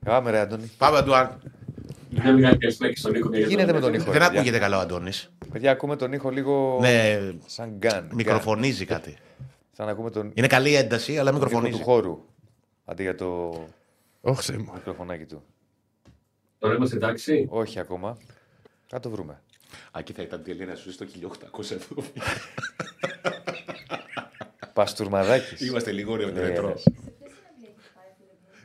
Πάμε, 0.05 0.31
ρε 0.31 0.39
Αντώνη. 0.39 0.71
Πάμε, 0.77 0.97
Αντουάν. 0.97 1.41
Δεν 2.09 2.37
είναι 2.37 2.41
κάτι 2.47 2.57
καλησπέρα 2.57 2.91
και 2.91 2.97
στον 2.99 3.11
Νίκο. 3.11 3.29
Τι 3.29 3.41
γίνεται 3.41 3.73
με 3.73 3.79
τον 3.79 3.93
ήχο. 3.93 4.03
Δεν 4.03 4.13
ρε, 4.13 4.19
παιδιά; 4.19 4.39
ακούγεται 4.39 4.59
καλά 4.59 4.77
ο 4.77 4.79
Αντώνης. 4.79 5.31
Παιδιά, 5.51 5.71
ακούμε 5.71 5.95
τον 5.95 6.13
ήχο 6.13 6.29
λίγο. 6.29 6.77
Ναι, 6.81 7.19
Σαν 7.45 7.69
γκάν. 7.77 8.09
μικροφωνίζει 8.13 8.85
κάτι. 8.85 9.17
Σαν 9.71 9.85
να 9.85 9.91
ακούμε 9.91 10.09
τον 10.09 10.31
Είναι 10.33 10.47
καλή 10.47 10.75
ένταση, 10.75 11.17
αλλά 11.17 11.29
ήχο 11.29 11.39
του 11.39 11.45
μικροφωνίζει. 11.45 11.81
χώρου. 11.83 12.25
Αντί 12.85 13.03
για 13.03 13.15
το 13.15 13.49
Όχι, 14.21 14.41
Θεέ 14.41 14.57
μου. 14.57 14.71
μικροφωνάκι 14.73 15.25
του. 15.25 15.43
Τώρα 16.59 16.75
είμαστε 16.75 16.95
εντάξει. 16.95 17.47
Όχι 17.49 17.79
ακόμα. 17.79 18.17
Θα 18.87 18.99
το 18.99 19.09
βρούμε. 19.09 19.41
Ακεί 19.91 20.13
θα 20.13 20.21
ήταν 20.21 20.43
τελεία 20.43 20.65
να 20.65 20.75
σου 20.75 20.91
στο 20.91 21.05
1800 21.05 21.71
ευρώ. 21.71 22.03
Παστουρμαδάκι. 24.73 25.65
Είμαστε 25.65 25.91
λίγο 25.91 26.15
ρε 26.15 26.25
Ναι, 26.25 26.39
ρετρό. 26.41 26.67
ναι. 26.67 26.73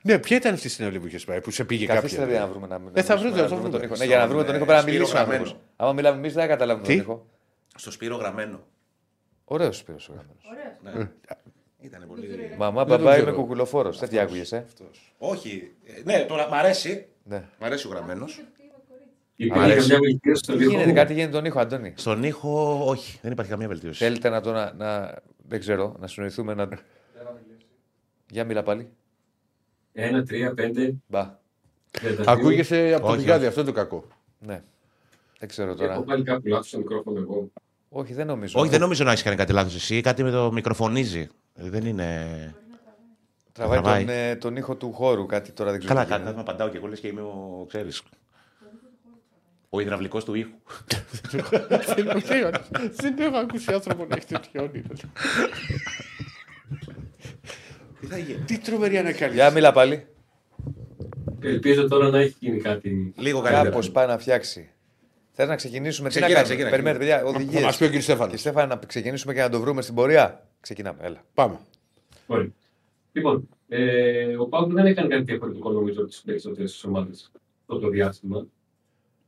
Ναι, 0.05 0.19
ποια 0.19 0.37
ήταν 0.37 0.55
αυτή 0.55 0.67
η 0.67 0.71
συναυλία 0.71 1.01
που 1.01 1.07
είχες 1.07 1.25
πάει, 1.25 1.41
που 1.41 1.51
σε 1.51 1.65
πήγε 1.65 1.87
Καθίστε 1.87 2.17
κάποια. 2.19 2.33
ρε, 2.33 2.39
να 2.41 2.47
βρούμε 2.47 2.67
να 2.67 2.79
να 2.79 2.91
Ε, 2.95 3.03
θα 3.03 3.15
μιλήσουμε, 3.15 3.19
βρείτε, 3.31 3.43
να 3.43 3.49
θα 3.49 3.55
βρούμε 3.55 3.63
τον 3.71 3.81
βρούμε. 3.81 3.85
ήχο. 3.95 3.97
Ναι, 3.97 4.05
για 4.05 4.19
να 4.19 4.27
βρούμε 4.27 4.45
τον 4.45 4.55
ήχο 4.55 4.65
πρέπει 4.65 4.77
να 4.77 4.81
Σπύρο 4.81 4.95
μιλήσουμε. 4.97 5.19
Γραμμένο. 5.21 5.43
άνθρωπος. 5.43 5.67
Άμα 5.77 5.93
μιλάμε 5.93 6.17
εμείς 6.17 6.33
δεν 6.33 6.43
θα 6.43 6.49
καταλάβουμε 6.49 6.87
Τι; 6.87 6.93
τον 6.95 7.03
ήχο. 7.03 7.27
Στο 7.77 7.91
Σπύρο 7.91 8.17
γραμμένο. 8.17 8.67
Ωραίος 9.45 9.77
Σπύρος 9.77 10.09
ο 10.09 10.13
γραμμένος. 10.13 10.45
Ωραίος. 10.51 10.97
Ναι. 10.99 11.11
Ήταν 11.81 12.05
πολύ. 12.09 12.55
Μαμά, 12.59 12.85
Δεν 12.85 12.97
το 12.97 13.03
μπαμπά, 13.03 13.15
ξέρω. 13.15 13.29
είμαι 13.29 13.37
κουκουλοφόρος. 13.39 13.99
Τέτοια 13.99 14.23
άκουγες, 14.23 14.53
ε; 14.53 14.67
Όχι. 15.19 15.73
ε, 15.85 16.03
Ναι, 16.05 16.25
τώρα 16.29 16.49
μ' 16.49 16.55
αρέσει. 16.55 17.07
Ναι. 17.25 17.45
Μ' 17.61 17.65
αρέσει 17.65 17.87
ο 17.87 17.91
γραμμένος. 17.91 18.41
Υπήρχε 19.45 19.65
αρέσει. 19.65 19.89
καμιά 19.89 19.99
βελτίωση 19.99 20.43
στον 20.45 20.57
Τι 20.59 20.63
ήχο. 20.65 20.73
γίνεται, 20.73 20.93
κάτι 20.93 21.13
γίνεται 21.15 21.33
τον 21.33 21.45
ήχο, 21.45 21.61
Αντώνη. 21.61 21.93
Στον 21.97 22.23
ήχο, 22.23 22.83
όχι. 22.87 23.19
Δεν 23.23 23.33
υπάρχει 23.33 23.51
καμία 23.51 23.69
βελτίωση. 23.69 24.05
Θέλετε 24.05 24.29
να 24.29 24.41
το 24.41 24.53
να, 24.53 24.73
να- 24.73 25.15
Δεν 25.49 25.61
ξέρω, 25.61 25.97
να 25.99 26.07
συνοηθούμε 26.07 26.55
να. 26.55 26.69
Για 28.31 28.45
μιλά 28.45 28.63
πάλι. 28.63 28.89
Ένα, 29.93 30.25
τρία, 30.25 30.55
πέντε. 30.55 30.95
Μπα. 31.07 31.39
τριάντα 31.91 32.23
δύο. 32.23 32.33
Ακούγεσαι 32.33 32.93
από 32.95 33.07
το 33.07 33.13
Όχι, 33.13 33.23
πηγάδι, 33.23 33.47
αυτό 33.47 33.61
είναι 33.61 33.71
το 33.71 33.75
κακό. 33.77 34.05
Ναι. 34.39 34.63
Δεν 35.39 35.49
ξέρω 35.49 35.71
Έχω 35.71 35.79
τώρα. 35.79 36.03
πάλι 36.03 36.23
κάπου 36.25 36.49
λάθος 36.49 36.69
στο 36.69 36.79
μικρόφωνο 36.79 37.19
εγώ. 37.21 37.51
Όχι, 37.89 38.13
δεν 38.15 38.27
νομίζω. 38.27 38.61
Όχι, 38.61 38.71
δεν 38.71 38.81
νομίζω 38.81 39.05
να 39.05 39.11
έχεις 39.11 39.23
κάνει 39.23 39.37
κάτι 39.37 39.53
λάθος 39.53 39.75
εσύ. 39.75 40.01
Κάτι 40.01 40.23
με 40.23 40.31
το 40.31 40.53
μικροφωνίζει. 40.53 41.29
Ε, 41.55 41.71
Δεν 41.71 41.87
είναι. 41.87 42.27
Τραβάει 43.53 43.81
Τραβάει. 43.81 44.05
τον, 44.05 44.15
ε, 44.15 44.37
τον 44.37 44.57
ήχο 44.57 44.77
του 44.77 44.93
χώρου, 44.93 45.27
κάτι 45.27 45.53
τώρα 45.53 45.71
δεν 45.71 45.79
ξέρω. 45.81 45.95
Καλά, 45.95 46.05
τι 46.07 46.11
κάτι 46.11 46.23
γίνεται. 46.23 46.37
να 46.43 46.43
απαντάω 46.51 46.69
και 46.69 46.77
εγώ 46.77 46.87
λες 46.87 47.01
και 47.01 47.09
είμαι 47.09 47.21
ο. 47.21 47.65
ξέρεις. 47.69 48.03
Ο 49.75 49.81
υδραυλικός 49.81 50.25
του 50.25 50.35
ήχου. 50.35 50.51
Δεν 52.97 53.19
έχω 53.19 53.37
ακούσει 53.37 53.73
άνθρωπο 53.73 54.05
να 54.05 54.17
έχει 54.17 54.27
τέτοιο 54.27 54.63
όνειρο. 54.63 54.89
Τι 58.01 58.07
θα 58.07 58.19
γίνει; 58.19 58.39
Τι 58.45 58.59
τρομερή 58.59 58.97
ανακάλυψη. 58.99 59.35
Για 59.35 59.51
μιλά 59.51 59.73
πάλι. 59.73 60.07
Ελπίζω 61.41 61.89
τώρα 61.89 62.09
να 62.09 62.19
έχει 62.19 62.35
γίνει 62.39 62.61
κάτι. 62.61 63.13
Λίγο 63.17 63.41
καλύτερα. 63.41 63.65
Κάπως 63.69 63.91
πάει 63.91 64.07
να 64.07 64.19
φτιάξει. 64.19 64.71
Θες 65.33 65.49
να 65.49 65.57
ξεκινήσουμε; 65.57 66.09
Τι 66.09 66.21
να 66.21 66.27
Ξεκίνα, 66.27 66.39
κάνουμε; 66.43 66.55
ξεκίνα, 66.55 66.71
Περιμένετε, 66.71 67.05
παιδιά, 67.05 67.19
Θα 67.19 67.25
οδηγίες. 67.29 67.63
μα 67.63 67.73
πει 67.79 67.85
ο 67.85 67.99
κ. 67.99 68.03
Στέφανος. 68.03 68.33
Και 68.33 68.39
Στέφανα, 68.39 68.67
να 68.67 68.87
ξεκινήσουμε 68.87 69.35
και 69.35 69.41
να 69.41 69.49
το 69.51 69.61
βρούμε 69.61 69.83
στην 69.83 69.95
πορεία. 69.95 70.47
Ξεκινάμε, 70.61 70.99
έλα. 71.03 71.25
Πάμε. 71.35 71.59
Ωραία. 72.27 72.49
Λοιπόν, 73.13 73.49
ε, 73.69 74.37
ο 74.37 74.47
Πάουκ 74.47 74.73
δεν 74.73 74.87
έκανε 74.87 75.09
κάτι 75.09 75.23
διαφορετικό 75.23 75.71
νομίζω 75.71 76.01
από 76.01 76.09
τις 76.09 76.21
περισσότερες 76.25 76.85
ομάδες 76.85 77.31
αυτό 77.61 77.79
το 77.79 77.89
διάστημα. 77.89 78.47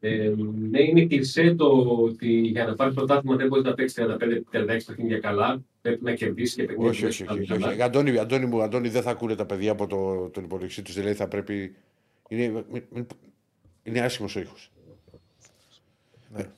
Ε, 0.06 0.32
ναι, 0.70 0.82
είναι 0.82 1.04
κλεισέ 1.06 1.54
το 1.54 1.66
ότι 2.02 2.28
για 2.32 2.64
να 2.64 2.74
πάρεις 2.74 2.94
πρωτάθλημα 2.94 3.36
δεν 3.36 3.46
μπορείς 3.48 3.64
να 3.64 3.74
παίξεις 3.74 4.04
35-36 4.52 4.66
παιχνίδια 4.86 5.18
καλά. 5.18 5.62
Πρέπει 5.82 6.04
να 6.04 6.12
κερδίσεις 6.14 6.54
και 6.54 6.62
παιχνίδια 6.62 6.90
Όχι, 6.90 7.00
που 7.00 7.06
όχι, 7.06 7.24
δεν 7.24 7.38
όχι. 7.38 7.46
καλά. 7.46 7.68
όχι. 7.68 7.82
Αντώνη, 7.82 8.18
Αντώνη 8.18 8.46
μου, 8.46 8.62
Αντώνη, 8.62 8.88
δεν 8.88 9.02
θα 9.02 9.10
ακούνε 9.10 9.34
τα 9.34 9.46
παιδιά 9.46 9.72
από 9.72 9.86
το, 9.86 10.28
τον 10.32 10.44
υπολογιστή 10.44 10.82
τους. 10.82 10.94
Δηλαδή 10.94 11.14
θα 11.14 11.28
πρέπει. 11.28 11.74
Είναι, 12.28 12.64
είναι 13.82 14.00
άσχημος 14.00 14.36
ο 14.36 14.40
ήχος. 14.40 14.70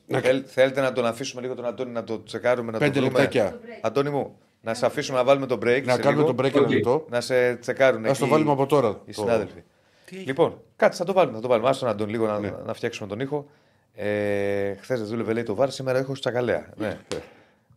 Θέλ- 0.07 0.45
θέλετε 0.47 0.81
να 0.81 0.93
τον 0.93 1.07
αφήσουμε 1.07 1.41
λίγο 1.43 1.55
τον 1.55 1.65
Αντώνη 1.65 1.91
να 1.91 2.05
το 2.05 2.23
τσεκάρουμε, 2.23 2.73
να 2.73 2.79
Πέντε 2.79 2.91
το 2.93 3.01
βρούμε. 3.05 3.19
λεπτάκια. 3.19 3.61
Αντώνη 3.83 4.11
μου, 4.11 4.39
Να 4.61 4.75
σε 4.75 4.87
αφήσουμε 4.87 5.19
να 5.19 5.25
βάλουμε 5.25 5.47
το 5.47 5.55
break. 5.55 5.83
Να 5.85 5.93
σε 5.95 6.01
κάνουμε 6.01 6.23
λίγο. 6.23 6.35
το 6.35 6.43
break 6.45 6.53
ένα 6.55 6.61
Οκ. 6.63 6.71
λεπτό. 6.71 7.07
Να 7.11 7.21
σε 7.21 7.57
τσεκάρουν. 7.57 8.05
Α 8.05 8.09
εκεί 8.09 8.19
το 8.19 8.27
βάλουμε 8.27 8.53
από 8.53 8.67
τώρα. 8.67 8.89
Οι 8.89 9.13
το- 9.13 9.21
συνάδελφοι. 9.21 9.63
Λοιπόν, 10.11 10.61
κάτσε, 10.77 10.99
θα 10.99 11.05
το 11.05 11.13
βάλουμε. 11.13 11.35
Θα 11.37 11.43
το 11.43 11.49
βάλουμε. 11.49 11.69
Άστο 11.69 11.87
να 11.87 11.95
τον 11.95 12.09
λίγο 12.09 12.27
να, 12.27 12.39
Ναι. 12.39 12.53
να 12.65 12.75
φτιάξουμε 12.75 13.09
τον 13.09 13.21
ήχο. 13.21 13.47
Ε, 13.95 14.75
Χθες 14.75 14.99
δεν 14.99 15.09
δούλευε 15.09 15.33
λέει 15.33 15.43
το 15.43 15.55
βάρ, 15.55 15.71
σήμερα 15.71 15.99
έχω 15.99 16.13
τσακαλέα. 16.13 16.69
Ναι. 16.77 16.99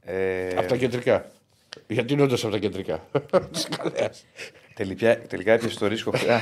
Ε, 0.02 0.48
Από 0.58 0.68
τα 0.68 0.76
κεντρικά. 0.78 1.26
Γιατί 1.88 2.14
είναι 2.14 2.22
όντως 2.22 2.44
από 2.44 2.52
τα 2.54 2.60
κεντρικά; 2.60 3.04
Της 3.52 3.68
Καλέας. 3.78 4.26
τελικά, 4.74 5.18
τελικά 5.20 5.52
έπιασε 5.54 5.80
το 5.80 5.88
ρίσκο. 5.88 6.10
Α, 6.10 6.40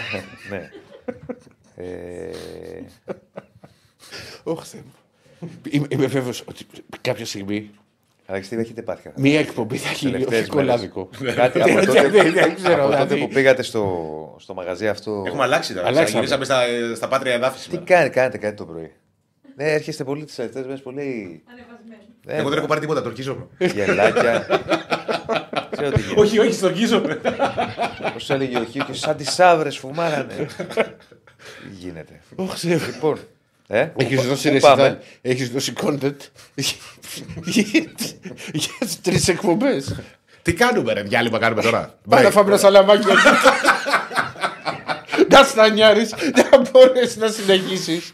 ναι. 0.49 0.69
Ε, 1.75 2.29
Ωχ, 4.43 4.65
Θεέ 4.65 4.81
μου. 4.85 4.93
Είμαι, 5.69 5.87
είμαι 5.89 6.05
βέβαιος 6.07 6.43
ότι 6.47 6.65
κάποια 7.01 7.25
στιγμή 7.25 7.71
Αλέξη, 8.29 8.49
τι 8.49 8.61
έχετε 8.61 8.81
πάθει. 8.81 9.11
μία 9.15 9.39
εκπομπή 9.39 9.77
θα 9.77 9.89
έχει 9.89 10.11
Τελευταίες 10.11 10.41
όχι 10.41 10.49
κολλάδικο. 10.49 11.09
Κάτι 11.35 11.61
από 11.61 11.73
Δεν- 11.73 11.85
τότε, 11.85 12.07
δεν- 12.09 12.33
δεν 12.33 12.55
ξέρω, 12.55 12.73
από 12.83 12.91
τότε 12.91 13.03
δηλαδή. 13.03 13.19
που 13.19 13.27
πήγατε 13.33 13.61
στο, 13.61 14.35
στο 14.39 14.53
μαγαζί 14.53 14.87
αυτό. 14.87 15.23
Έχουμε 15.27 15.43
αλλάξει 15.43 15.73
τώρα. 15.73 15.87
Αλλάξαμε. 15.87 16.19
Γυρίσαμε 16.25 16.45
στα, 16.45 16.61
στα 16.95 17.07
πάτρια 17.07 17.33
εδάφη 17.33 17.55
Τι 17.57 17.61
σήμερα. 17.61 17.83
κάνετε, 17.85 18.09
κάνετε 18.09 18.37
κάτι 18.37 18.55
το 18.55 18.65
πρωί. 18.65 18.91
Ναι, 19.55 19.71
έρχεστε 19.71 20.03
πολύ 20.03 20.25
τις 20.25 20.35
τελευταίες 20.35 20.65
μέρες 20.65 20.81
πολύ. 20.81 21.43
Ανεβασμένο. 21.51 22.01
Ε, 22.27 22.37
Εγώ 22.37 22.49
δεν 22.49 22.57
έχω 22.57 22.67
πάρει 22.67 22.79
τίποτα, 22.79 23.01
το 23.01 23.07
ορκίζομαι. 23.07 23.47
Γελάκια. 23.57 24.45
Ξέρω 25.71 25.91
τι 25.91 26.01
γίνεται. 26.01 26.21
όχι, 26.21 26.39
όχι, 26.39 26.51
στο 26.53 26.67
ορκίζομαι. 26.67 27.21
Πώς 28.13 28.29
έλεγε 28.29 28.57
ο 28.57 28.63
Χίου, 28.63 28.83
σαν 28.91 29.15
τις 29.17 29.39
άβρε 29.39 29.69
φουμάρανε. 29.69 30.33
Τι 31.61 31.73
γίνεται. 31.77 32.21
Ωχ, 32.35 32.57
Θεέ 32.57 32.75
μου. 32.75 32.81
Λοιπόν. 32.85 33.17
Ε, 33.67 33.87
Έχεις 33.97 34.21
πού 34.21 34.27
δώσει, 34.27 34.49
ρε, 34.49 34.59
πάμε; 34.59 34.81
Σιδάνη, 34.83 34.97
έχεις 35.21 35.49
δώσει 35.49 35.73
content 35.83 36.15
για 38.53 38.71
τις 38.79 39.01
τρεις 39.01 39.27
εκπομπές. 39.27 39.95
Τι 40.41 40.53
κάνουμε, 40.53 40.93
ρε, 40.93 41.01
διάλειμμα 41.01 41.39
κάνουμε 41.39 41.61
τώρα; 41.61 41.93
Πάμε 42.09 42.21
να 42.23 42.29
Break. 42.29 42.31
φάμε 42.31 42.47
ένα 42.49 42.57
σαλαμάκι. 42.57 43.05
Να 45.29 45.43
στανιάρεις, 45.43 46.13
να 46.51 46.61
μπορέσει 46.71 47.19
να 47.19 47.27
συνεχίσεις. 47.27 48.11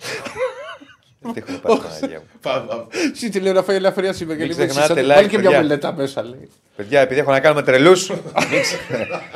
Τι 1.33 1.39
έχουμε 1.39 1.57
πάρει 1.57 1.79
Παναγία 1.79 2.19
μου. 2.19 2.25
Πάμε, 2.41 2.65
πάμε. 2.67 2.85
Εσύ 3.13 3.29
τη 3.29 3.39
λέω 3.39 3.53
να 3.53 3.63
φάει 3.63 3.75
ελαφριά 3.75 4.13
σήμερα 4.13 4.37
και 4.39 4.45
Μην 4.45 4.51
λίγο 4.57 4.65
ξεχνάτε 4.65 4.93
εξής, 4.93 5.11
like, 5.11 5.15
Βάλει 5.15 5.27
και 5.27 5.37
μια 5.37 5.49
παιδιά. 5.49 5.61
μελέτα 5.61 5.93
μέσα, 5.93 6.23
λέει. 6.23 6.49
Παιδιά, 6.75 6.99
επειδή 7.01 7.19
έχω 7.19 7.31
να 7.31 7.39
κάνουμε 7.39 7.61
τρελούς, 7.61 8.09
μην, 8.09 8.61
ξε- 8.61 8.79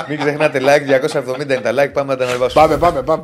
μην 0.07 0.19
ξεχνάτε 0.19 0.59
like. 0.61 0.85
270 0.85 1.43
είναι 1.43 1.59
τα 1.59 1.71
like. 1.71 1.91
Πάμε 1.93 2.13
να 2.13 2.17
τα 2.17 2.25
ανεβάσουμε. 2.27 2.61
Πάμε, 2.67 2.77
πάμε, 2.77 3.01
πάμε. 3.03 3.23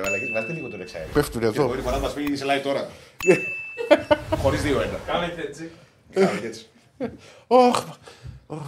Ωχ, 0.00 0.04
Θεέ 0.04 0.08
μου. 0.08 0.08
Ε, 0.08 0.10
Βαλακής, 0.10 0.32
βάλτε 0.32 0.52
λίγο 0.52 0.68
τον 0.68 0.80
εξαέριο. 0.80 1.12
Πέφτουν 1.12 1.40
Και 1.40 1.46
εδώ. 1.46 1.66
μπορεί 1.66 1.80
φορά 1.80 1.96
να 1.96 2.02
μας 2.02 2.12
πει 2.12 2.34
σε 2.36 2.44
live 2.48 2.62
τώρα. 2.62 2.88
Χωρίς 4.42 4.62
δύο 4.62 4.80
ένα. 4.80 4.98
Κάνετε 5.06 5.40
έτσι. 5.42 5.70
Κάνουμε 6.12 6.40
έτσι. 6.46 6.66
Ωχ, 7.46 7.84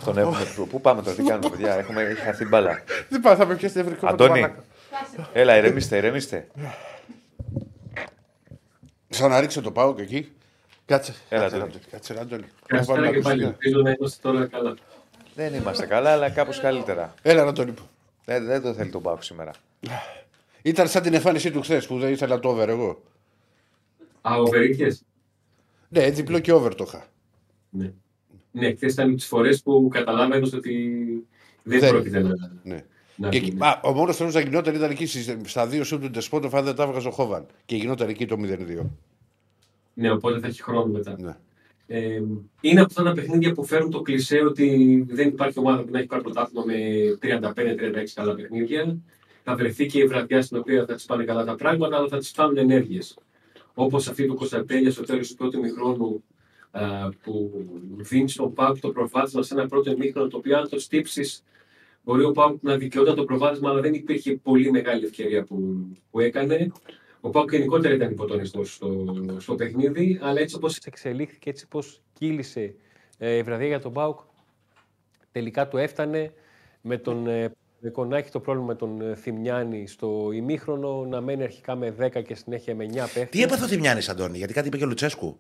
Τον 0.04 0.18
έχουμε. 0.18 0.44
προ- 0.54 0.66
Πού 0.68 0.80
πάμε 0.80 1.02
τώρα, 1.02 1.16
τι 1.16 1.22
κάνουμε, 1.22 1.48
παιδιά; 1.50 1.74
Έχουμε 1.74 2.02
έχει 2.02 2.20
χαθεί 2.20 2.44
μπάλα. 2.44 2.82
δεν 3.08 3.20
πάει, 3.20 3.36
θα 3.36 3.46
με 3.46 3.54
πιάσει 3.56 3.76
νευρικό. 3.76 4.06
Αντώνη, 4.08 4.40
Κάσε. 4.40 5.28
έλα, 5.32 5.56
ηρεμήστε, 5.56 5.96
ηρεμήστε. 5.96 6.46
Σαν 9.08 9.30
να 9.30 9.40
ρίξω 9.40 9.60
το 9.62 9.70
πάω 9.70 9.94
και 9.94 10.02
εκεί. 10.02 10.32
Κάτσε. 10.86 11.14
Έλα, 11.28 11.42
Κάτσε, 11.42 11.56
Αντώνη. 11.56 11.70
Αντώνη. 11.72 11.84
Κάτσε, 11.90 12.14
Αντώνη. 12.20 12.42
Να 12.42 12.48
Καλησπέρα 12.66 13.00
βάλουμε 13.00 13.16
και 13.16 13.22
πάλι. 13.22 13.44
ακουστικά. 13.44 13.66
Ελπίζω 13.68 13.82
να 13.82 13.90
είμαστε 13.90 14.18
τώρα 14.22 14.46
καλά. 14.46 14.74
Δεν 15.34 15.54
είμαστε 15.54 15.86
καλά, 15.86 16.10
αλλά 16.12 16.30
κάπως 16.30 16.60
καλύτερα. 16.60 17.14
Έλα, 17.22 17.42
Αντώνη. 17.42 17.74
Δεν, 18.24 18.44
δεν 18.46 18.62
το 18.62 18.74
θέλει 18.74 18.90
τον 18.90 19.02
Πάκο 19.02 19.22
σήμερα. 19.22 19.50
Ήταν 20.62 20.88
σαν 20.88 21.02
την 21.02 21.14
εμφάνισή 21.14 21.50
του 21.50 21.60
χθες 21.60 21.86
που 21.86 21.98
δεν 21.98 22.12
ήθελα 22.12 22.38
το 22.40 22.48
over 22.48 22.68
εγώ. 22.68 23.02
Α, 24.20 24.34
ο 24.36 24.44
Βερίκιες. 24.46 25.04
Ναι, 25.88 26.10
διπλό 26.10 26.38
και 26.38 26.52
over 26.52 26.74
το 26.74 26.84
είχα. 26.86 27.06
Ναι. 27.70 27.92
Ναι, 28.50 28.74
χθες 28.74 28.92
ήταν 28.92 29.14
τις 29.16 29.26
φορές 29.26 29.62
που 29.62 29.88
καταλάβαινες 29.90 30.52
ότι 30.52 30.72
δεν, 31.62 31.80
Δεν. 31.80 31.90
πρόκειται 31.90 32.20
να. 32.20 32.32
Ναι. 32.62 32.84
να 33.16 33.28
Και, 33.28 33.38
γίνει. 33.38 33.50
εκεί- 33.50 33.64
α, 33.64 33.80
ο 33.84 33.92
μόνος 33.92 34.16
τρόπος 34.16 34.34
να 34.34 34.40
γινόταν 34.40 34.74
ήταν 34.74 34.90
εκεί 34.90 35.06
στις- 35.06 35.34
στα 35.44 35.66
δύο 35.66 35.84
σου 35.84 35.98
του 35.98 36.10
Ντεσπότοφ 36.10 36.54
αν 36.54 36.64
δεν 36.64 36.74
τα 36.74 36.82
έβγαζε 36.82 37.08
ο 37.08 37.10
Χόβαν. 37.10 37.46
Και 37.64 37.76
γινόταν 37.76 38.08
εκεί 38.08 38.26
το 38.26 38.36
0-2. 38.38 38.90
Ναι, 39.94 40.10
οπότε 40.10 40.40
θα 40.40 40.46
έχει 40.46 40.62
χρόνο 40.62 40.86
μετά. 40.86 41.16
Ναι. 41.18 41.36
Ε, 41.86 42.22
είναι 42.60 42.80
από 42.80 42.88
αυτά 42.88 43.02
τα 43.02 43.12
παιχνίδια 43.12 43.52
που 43.52 43.64
φέρουν 43.64 43.90
το 43.90 44.02
κλισέ 44.02 44.38
ότι 44.38 45.04
δεν 45.08 45.28
υπάρχει 45.28 45.58
ομάδα 45.58 45.82
που 45.82 45.90
να 45.90 45.98
έχει 45.98 46.06
πάρει 46.06 46.22
πρωτάθλημα 46.22 46.64
με 46.64 46.74
35-36 47.22 48.12
καλά 48.14 48.34
παιχνίδια. 48.34 48.96
Θα 49.50 49.56
βρεθεί 49.56 49.86
και 49.86 49.98
η 49.98 50.06
βραδιά 50.06 50.42
στην 50.42 50.58
οποία 50.58 50.84
θα 50.84 50.94
τη 50.94 51.04
πάνε 51.06 51.24
καλά 51.24 51.44
τα 51.44 51.54
πράγματα, 51.54 51.96
αλλά 51.96 52.08
θα 52.08 52.18
τη 52.18 52.26
φτάνουν 52.26 52.56
ενέργειες. 52.56 53.18
Όπως 53.74 54.08
αυτή 54.08 54.26
του 54.26 54.34
Κωνσταντέλια 54.34 54.90
στο 54.90 55.02
τέλος 55.02 55.28
του 55.28 55.34
πρώτου 55.34 55.58
ημιχρόνου 55.58 56.24
α, 56.70 57.08
που 57.22 57.66
δίνει 57.96 58.28
στον 58.28 58.52
Πάουκ 58.52 58.78
το 58.78 58.88
προβάδισμα 58.88 59.42
σε 59.42 59.54
ένα 59.54 59.66
πρώτο 59.66 59.90
ημίχρονο 59.90 60.28
το 60.28 60.36
οποίο 60.36 60.58
αν 60.58 60.68
το 60.68 60.78
στύψεις 60.78 61.44
μπορεί 62.02 62.24
ο 62.24 62.32
Πάουκ 62.32 62.62
να 62.62 62.76
δικαιόταν 62.76 63.14
το 63.14 63.24
προβάδισμα, 63.24 63.70
αλλά 63.70 63.80
δεν 63.80 63.94
υπήρχε 63.94 64.34
πολύ 64.42 64.70
μεγάλη 64.70 65.04
ευκαιρία 65.04 65.44
που, 65.44 65.86
που 66.10 66.20
έκανε. 66.20 66.72
Ο 67.20 67.30
Πάουκ 67.30 67.52
γενικότερα 67.52 67.94
ήταν 67.94 68.10
υποτονιστός 68.10 68.74
στο, 68.74 69.14
στο 69.38 69.54
παιχνίδι, 69.54 70.18
αλλά 70.22 70.40
έτσι 70.40 70.56
όπω 70.56 70.68
εξελίχθηκε, 70.84 71.50
έτσι 71.50 71.64
όπω 71.72 71.82
κύλησε 72.12 72.74
ε, 73.18 73.36
η 73.36 73.42
βραδιά 73.42 73.66
για 73.66 73.80
τον 73.80 73.92
Πάουκ, 73.92 74.18
τελικά 75.32 75.68
του 75.68 75.76
έφτανε 75.76 76.32
με 76.80 76.98
τον 76.98 77.26
ε, 77.26 77.32
Παναθηναϊκό 77.34 77.67
να 78.08 78.16
έχει 78.16 78.30
το 78.30 78.40
πρόβλημα 78.40 78.66
με 78.66 78.74
τον 78.74 79.00
ε, 79.00 79.14
Θημιάνη 79.14 79.86
στο 79.86 80.30
ημίχρονο, 80.32 81.04
να 81.04 81.20
μένει 81.20 81.42
αρχικά 81.42 81.74
με 81.74 81.94
10 82.00 82.22
και 82.22 82.34
συνέχεια 82.34 82.74
με 82.74 82.84
9 82.84 82.94
παίχτες. 82.94 83.28
Τι 83.28 83.42
έπαθε 83.42 83.64
ο 83.64 83.66
Θημιάνης, 83.66 84.08
Αντώνη, 84.08 84.38
γιατί 84.38 84.52
κάτι 84.52 84.66
είπε 84.66 84.76
και 84.76 84.84
ο 84.84 84.86
Λουτσέσκου; 84.86 85.38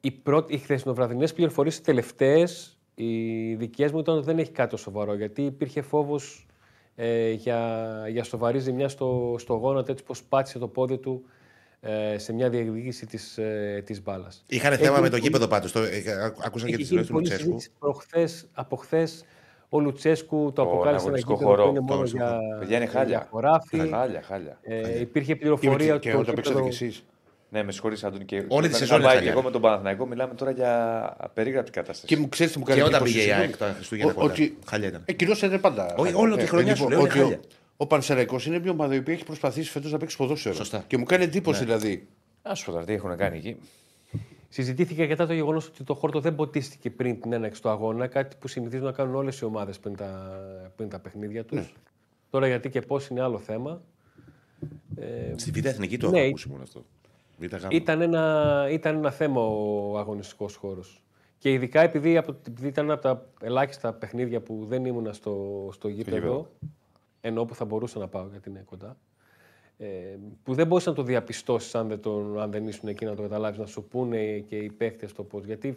Οι, 0.00 0.10
πρώτοι, 0.10 0.54
οι 0.54 0.58
χθεσινοβραδινέ 0.58 1.28
πληροφορίες, 1.28 1.76
οι 1.76 1.82
τελευταίες, 1.82 2.78
οι 2.94 3.54
δικές 3.54 3.92
μου 3.92 3.98
ήταν 3.98 4.16
ότι 4.16 4.24
δεν 4.24 4.38
έχει 4.38 4.50
κάτι 4.50 4.70
το 4.70 4.76
σοβαρό. 4.76 5.14
Γιατί 5.14 5.42
υπήρχε 5.42 5.82
φόβος 5.82 6.46
ε, 6.94 7.30
για, 7.30 7.86
για 8.08 8.24
σοβαρή 8.24 8.58
ζημιά 8.58 8.88
στο, 8.88 9.36
στο 9.38 9.54
γόνατο, 9.54 9.92
έτσι 9.92 10.04
πως 10.04 10.22
πάτησε 10.22 10.58
το 10.58 10.68
πόδι 10.68 10.98
του 10.98 11.24
ε, 11.80 12.18
σε 12.18 12.32
μια 12.32 12.48
διεκδίκηση 12.50 13.06
της 13.06 13.38
ε, 13.38 13.82
της 13.86 14.02
μπάλας. 14.02 14.44
Είχαν 14.46 14.76
θέμα 14.76 15.00
με 15.00 15.08
το 15.08 15.16
γήπεδο 15.16 15.46
πάντως. 15.48 15.72
Το, 15.72 15.80
ε, 15.82 16.02
άκουσα 16.44 16.66
και 16.66 16.72
Έχει 16.74 16.82
τις 16.82 16.90
γίνει 16.90 17.02
δηλώσεις 17.02 17.06
του 17.06 17.12
πολλή 17.12 17.26
Λουτσέσκου. 17.28 17.44
συζήτηση 17.44 17.70
προχθές, 17.78 18.46
από 18.52 18.76
χθες. 18.76 19.24
Ο 19.72 19.80
Λουτσέσκου 19.80 20.52
το 20.54 20.62
Ο 20.62 20.64
αποκάλυψε 20.64 20.88
ένα 20.90 20.98
αγωνιστικό 20.98 21.32
γήπεδο 21.32 21.50
χώρο, 21.50 21.62
που 21.62 21.68
είναι 21.68 21.78
το 21.78 21.82
μόνο 21.82 21.94
αγωνιστικό 21.94 22.24
για, 22.24 22.58
Παιδιά 22.58 22.76
είναι 22.76 22.84
για 22.90 22.98
χάλια. 23.00 23.26
χωράφι. 23.30 23.78
Χάλια, 23.90 24.22
χάλια. 24.22 24.58
Ε, 24.62 25.00
υπήρχε 25.00 25.32
Και, 25.32 25.38
πληροφορία 25.38 25.86
και, 25.86 25.92
ότι 25.92 26.10
το 26.10 26.18
όταν 26.18 26.34
παίξατε 26.34 26.58
γήπεδο- 26.58 26.76
κι 26.78 26.84
εσείς. 26.84 27.04
Ναι, 27.52 27.62
με 27.62 27.72
συγχωρείς 27.72 28.04
Αντώνη. 28.04 28.24
Και 28.24 28.44
Όλη 28.48 28.66
τη 28.66 28.72
με 28.72 28.78
σεζόν 28.78 29.00
τα 29.00 29.06
πάει 29.06 29.12
είναι 29.16 29.22
και 29.24 29.28
χάλια. 29.28 29.32
εγώ 29.32 29.42
με 29.42 29.50
τον 29.50 29.60
Παναθηναϊκό 29.60 30.06
μιλάμε 30.06 30.34
τώρα 30.34 30.50
για 30.50 30.72
απερίγραπτη 31.18 31.70
κατάσταση. 31.70 32.06
Και 32.14 32.16
μου 32.20 32.28
ξέρεις 32.28 32.52
τι 32.52 32.58
μου 32.58 32.64
κάνει 32.64 32.78
Και 32.80 32.84
όταν 32.86 32.94
εντύπωση, 33.00 33.12
πήγε 33.16 33.24
η 33.24 33.28
συγγνώμη. 33.32 33.52
ΑΕΚ 33.60 33.70
τα 33.70 33.72
Χριστούγεννα 33.76 34.12
Ο- 34.12 34.14
κοντά. 34.14 34.32
ότι- 34.32 34.58
Χάλια 34.66 34.88
ήταν. 34.88 35.02
Ε, 35.04 35.12
κυρίως 35.12 35.42
είναι 35.42 35.58
πάντα. 35.58 35.84
Όχι, 35.84 35.94
χάλια. 36.12 36.16
όλο 36.16 36.36
τη 36.36 36.42
Ε, 36.42 36.46
χρονιά 36.46 36.72
ε, 36.72 36.74
σου 36.74 36.88
λοιπόν, 36.88 36.98
λέω 36.98 37.00
είναι 37.00 37.10
ότι 37.10 37.18
ο- 37.20 37.22
χάλια. 37.22 37.40
Ο 37.76 37.86
Πανσεραϊκό 37.86 38.36
είναι 38.46 38.58
μια 38.58 38.70
ομάδα 38.70 38.94
η 38.94 38.98
οποία 38.98 39.14
έχει 39.14 39.24
προσπαθήσει 39.24 39.70
φέτος 39.70 39.92
να 39.92 39.98
παίξει 39.98 40.16
ποδόσφαιρο. 40.16 40.54
Σωστά. 40.54 40.84
Και 40.86 40.96
μου 40.98 41.04
κάνει 41.04 41.24
εντύπωση 41.24 41.64
δηλαδή. 41.64 42.06
Α 42.42 42.54
σου 42.54 42.64
πω 42.64 42.72
τώρα 42.72 42.84
τι 42.84 42.92
έχουν 42.92 43.16
κάνει 43.16 43.36
εκεί. 43.36 43.56
Συζητήθηκε 44.52 45.06
μετά 45.06 45.26
το 45.26 45.32
γεγονός 45.32 45.66
ότι 45.66 45.84
το 45.84 45.94
χόρτο 45.94 46.20
δεν 46.20 46.34
ποτίστηκε 46.34 46.90
πριν 46.90 47.20
την 47.20 47.32
έναξη 47.32 47.62
του 47.62 47.68
αγώνα, 47.68 48.06
κάτι 48.06 48.36
που 48.38 48.48
συνηθίζουν 48.48 48.84
να 48.84 48.92
κάνουν 48.92 49.14
όλες 49.14 49.38
οι 49.40 49.44
ομάδες 49.44 49.78
πριν, 49.78 49.96
τα, 49.96 50.40
πριν 50.76 50.88
τα 50.88 50.98
παιχνίδια 50.98 51.44
τους. 51.44 51.74
Τώρα 52.30 52.46
γιατί 52.46 52.70
και 52.70 52.80
πώς 52.80 53.08
είναι 53.08 53.20
άλλο 53.20 53.38
θέμα. 53.38 53.82
Ε, 54.96 55.32
Στη 55.36 55.50
Β' 55.50 55.64
Εθνική 55.66 55.98
το 55.98 56.10
Ναι, 56.10 56.18
έχω 56.18 56.28
ακούσει 56.28 56.48
μόνο 56.48 56.62
αυτό. 56.62 56.84
Β' 57.38 57.54
Γ. 57.54 57.66
ήταν, 57.70 58.00
ένα, 58.00 58.66
ήταν 58.70 58.96
ένα 58.96 59.10
θέμα 59.10 59.40
ο 59.40 59.98
αγωνιστικός 59.98 60.54
χώρος. 60.54 61.02
Και 61.38 61.52
ειδικά 61.52 61.80
επειδή, 61.80 62.16
από, 62.16 62.36
επειδή 62.48 62.68
ήταν 62.68 62.84
ένα 62.84 62.94
από 62.94 63.02
τα 63.02 63.26
ελάχιστα 63.40 63.92
παιχνίδια 63.92 64.40
που 64.40 64.64
δεν 64.68 64.84
ήμουνα 64.84 65.12
στο, 65.12 65.68
στο 65.72 65.88
γήπεδο, 65.88 66.16
γήπεδο. 66.16 66.50
ενώ 67.20 67.44
που 67.44 67.54
θα 67.54 67.64
μπορούσα 67.64 67.98
να 67.98 68.08
πάω 68.08 68.26
γιατί 68.30 68.48
είναι 68.48 68.62
κοντά, 68.64 68.86
ε, 68.88 69.09
που 70.42 70.54
δεν 70.54 70.66
μπορούσε 70.66 70.88
να 70.88 70.94
το 70.94 71.02
διαπιστώσεις 71.02 71.74
αν, 71.74 71.88
δεν 71.88 72.00
τον- 72.00 72.40
αν 72.40 72.50
δεν 72.50 72.68
ήσουν 72.68 72.88
εκεί 72.88 73.04
να 73.04 73.14
το 73.14 73.22
καταλάβεις, 73.22 73.58
να 73.58 73.66
σου 73.66 73.84
πούνε 73.84 74.38
και 74.38 74.56
οι 74.56 74.70
παίχτες 74.70 75.06
το 75.16 75.22
πώς. 75.22 75.44
Γιατί 75.44 75.74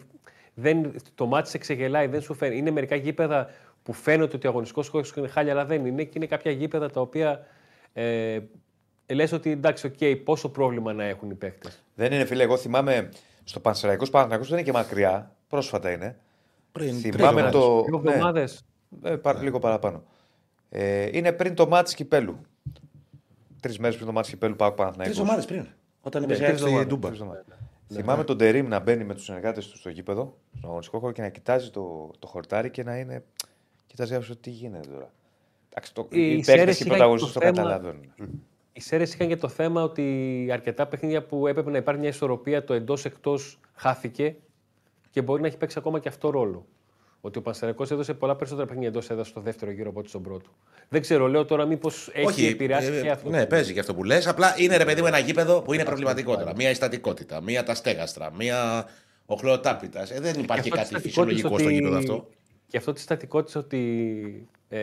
δεν, 0.54 0.94
το 1.14 1.26
μάτι 1.26 1.48
σε 1.48 1.58
ξεγελάει, 1.58 2.06
δεν 2.06 2.20
σου 2.20 2.34
φαίνεται. 2.34 2.56
Είναι 2.58 2.70
μερικά 2.70 2.96
γήπεδα 2.96 3.48
που 3.82 3.92
φαίνεται 3.92 4.36
ότι 4.36 4.46
ο 4.46 4.50
αγωνιστικός 4.50 4.88
χώρος 4.88 5.12
είναι 5.16 5.28
χάλια, 5.28 5.52
αλλά 5.52 5.64
δεν 5.64 5.86
είναι. 5.86 6.04
Και 6.04 6.12
είναι 6.14 6.26
κάποια 6.26 6.50
γήπεδα 6.50 6.90
τα 6.90 7.00
οποία 7.00 7.46
ε, 7.92 8.38
λες 9.12 9.32
ότι 9.32 9.50
εντάξει, 9.50 9.86
οκ, 9.86 10.16
πόσο 10.24 10.48
πρόβλημα 10.48 10.92
να 10.92 11.04
έχουν 11.04 11.30
οι 11.30 11.34
παίχτες. 11.34 11.68
Δεν 11.94 12.12
είναι 12.12 12.24
φίλε, 12.24 12.42
εγώ 12.42 12.56
θυμάμαι 12.56 13.08
στο 13.44 13.60
Πανσεραϊκός 13.60 14.10
Παναθηναϊκός 14.10 14.48
δεν 14.48 14.58
είναι 14.58 14.66
και 14.66 14.72
μακριά. 14.76 15.34
Πρόσφατα 15.48 15.90
είναι. 15.90 16.16
Πριν 16.72 16.94
θυμάμαι 16.94 17.40
τρεις 17.40 17.52
το. 17.52 17.82
Δύο 17.82 18.00
ναι, 18.00 18.10
εβδομάδε. 18.10 18.48
ε, 19.02 19.16
πάρ- 19.16 19.42
λίγο 19.42 19.58
παραπάνω. 19.58 20.02
Ε, 20.70 21.08
είναι 21.12 21.32
πριν 21.32 21.54
το 21.54 21.68
μάτι 21.68 21.94
Κυπέλου. 21.94 22.38
Τρεις 23.64 23.78
μέρες 23.78 23.94
πριν 23.94 24.06
το 24.06 24.12
μάτι 24.12 24.28
Κυπέλου 24.28 24.56
πάω 24.56 24.72
Παναθηναϊκός. 24.72 25.16
Τρεις 25.16 25.28
ομάδες 25.28 25.44
πριν. 25.44 25.66
Όταν 26.00 26.22
έπαιζε 26.22 26.44
τρεις 26.44 26.48
η 26.48 26.50
ΑΕΚ 26.50 26.58
στη 26.58 26.64
εβδομάδες, 26.66 26.88
Ντούμπα. 26.92 27.08
Τρεις 27.08 27.20
εβδομάδες. 27.20 27.44
Θυμάμαι 27.92 28.24
τον 28.24 28.38
Τερήμ 28.38 28.68
να 28.68 28.80
μπαίνει 28.80 29.04
με 29.04 29.14
τους 29.14 29.24
συνεργάτες 29.24 29.66
του 29.68 29.76
στο 29.78 29.90
γήπεδο, 29.90 30.36
στον 30.56 30.68
αγωνιστικό 30.68 30.98
χώρο 30.98 31.12
και 31.12 31.22
να 31.22 31.28
κοιτάζει 31.28 31.70
το, 31.70 32.10
το 32.18 32.26
χορτάρι 32.26 32.70
και 32.70 32.82
να 32.82 32.96
είναι. 32.98 33.24
Κοιτάζει 33.86 34.14
άψο 34.14 34.36
τι 34.36 34.50
γίνεται 34.50 34.88
τώρα. 34.88 35.12
Εντάξει, 35.68 35.94
το, 35.94 36.08
Οι 36.10 36.20
οι 36.30 36.34
παίκτες 36.36 36.44
Σέρες 36.44 36.76
και 36.76 36.82
οι 36.82 36.86
είχαν 36.86 36.88
πρωταγωνιστές 36.88 37.32
το 37.32 37.38
το 37.40 37.46
θέμα- 37.46 37.56
καταλαβαίνουν. 37.56 38.12
Οι 38.72 38.80
Σέρες 38.80 39.14
είχαν 39.14 39.28
και 39.28 39.36
το 39.36 39.48
θέμα 39.48 39.82
ότι 39.82 40.48
αρκετά 40.52 40.86
παιχνίδια 40.86 41.24
που 41.24 41.46
έπρεπε 41.46 41.70
να 41.70 41.76
υπάρχει 41.78 42.00
μια 42.00 42.08
ισορροπία, 42.10 42.64
το 42.64 42.74
εντό 42.74 42.96
εκτό 43.04 43.34
χάθηκε 43.74 44.36
και 45.10 45.22
μπορεί 45.22 45.40
να 45.40 45.46
έχει 45.46 45.56
παίξει 45.56 45.78
ακόμα 45.78 45.98
και 45.98 46.08
αυτό 46.08 46.30
ρόλο. 46.30 46.66
Ότι 47.26 47.38
ο 47.38 47.42
Πανσεραϊκός 47.42 47.90
έδωσε 47.90 48.14
πολλά 48.14 48.36
περισσότερα 48.36 48.66
παιχνίδια 48.66 48.88
εντός 48.90 49.10
έδρας 49.10 49.28
στο 49.28 49.40
δεύτερο 49.40 49.70
γύρο 49.70 49.88
από 49.88 49.98
ό,τι 49.98 50.08
στον 50.08 50.22
πρώτο. 50.22 50.50
Δεν 50.88 51.00
ξέρω, 51.00 51.26
λέω 51.26 51.44
τώρα 51.44 51.64
μήπως 51.64 52.10
έχει 52.12 52.46
επηρεάσει 52.46 52.92
ε, 52.92 53.00
και 53.00 53.10
αυτό. 53.10 53.30
Ναι, 53.30 53.46
παίζει 53.46 53.72
και 53.72 53.80
αυτό 53.80 53.94
που 53.94 54.04
λες. 54.04 54.26
Απλά 54.26 54.54
είναι 54.58 54.76
ρε 54.76 54.84
παιδί 54.84 55.00
μου 55.00 55.06
ένα 55.06 55.18
γήπεδο 55.18 55.62
που 55.62 55.72
είναι 55.72 55.84
προβληματικό 55.84 56.36
τώρα. 56.36 56.52
Μία 56.56 56.70
ιστατικότητα, 56.70 57.40
μία 57.42 57.62
τα 57.62 57.74
στέγαστρα, 57.74 58.32
μία 58.38 58.86
ο 59.26 59.34
χλωροτάπητα. 59.34 60.00
Ε, 60.10 60.20
δεν 60.20 60.40
υπάρχει 60.40 60.70
Και 60.70 60.78
αυτό 60.78 60.92
κάτι 60.92 60.94
της 60.94 61.02
φυσιολογικό 61.02 61.48
στο 61.48 61.58
στατικότητας 61.58 61.72
γήπεδο 61.78 61.96
ότι- 61.96 62.10
αυτό. 62.10 62.28
Και 62.68 62.76
αυτό 62.76 62.92
της 62.92 63.02
στατικότητας 63.02 63.54
ότι 63.54 64.48
ε, 64.68 64.80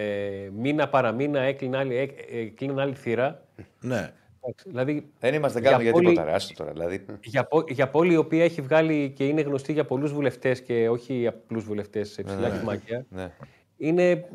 μήνα 0.58 0.90
παραμήνα 0.90 1.40
έκλεινε 1.42 1.78
άλλη, 1.78 1.96
ε, 1.98 2.08
ε, 2.40 2.46
κλείνουν 2.46 2.80
άλλη 2.80 2.94
θύρα. 2.94 3.46
Ναι. 3.80 4.14
Εντάξει, 4.44 4.70
Δηλαδή, 4.70 5.10
Δεν 5.20 5.34
είμαστε 5.34 5.60
Για 5.60 5.70
κάνουμε 5.70 5.90
για 5.90 5.94
πόλη- 6.00 6.08
τίποτα. 6.10 6.26
ρε, 6.28 6.34
Άστο 6.36 6.54
τώρα. 6.54 6.72
Δηλαδή, 6.72 7.06
για, 7.24 7.46
πο- 7.46 7.64
για 7.68 7.90
πόλη 7.90 8.14
η 8.14 8.18
οποία 8.18 8.44
έχει 8.44 8.62
βγάλει 8.62 9.10
και 9.16 9.28
είναι 9.28 9.42
γνωστή 9.42 9.74
για 9.74 9.86
πολλούς 9.86 10.14
βουλευτές 10.14 10.62
και 10.62 10.90
όχι 10.90 11.28
απλούς 11.28 11.64
βουλευτές 11.64 12.10
σε 12.12 12.22
ψηλά 12.24 12.50
κλιμάκια, 12.50 13.06
ναι. 13.10 13.32
είναι, 13.78 14.26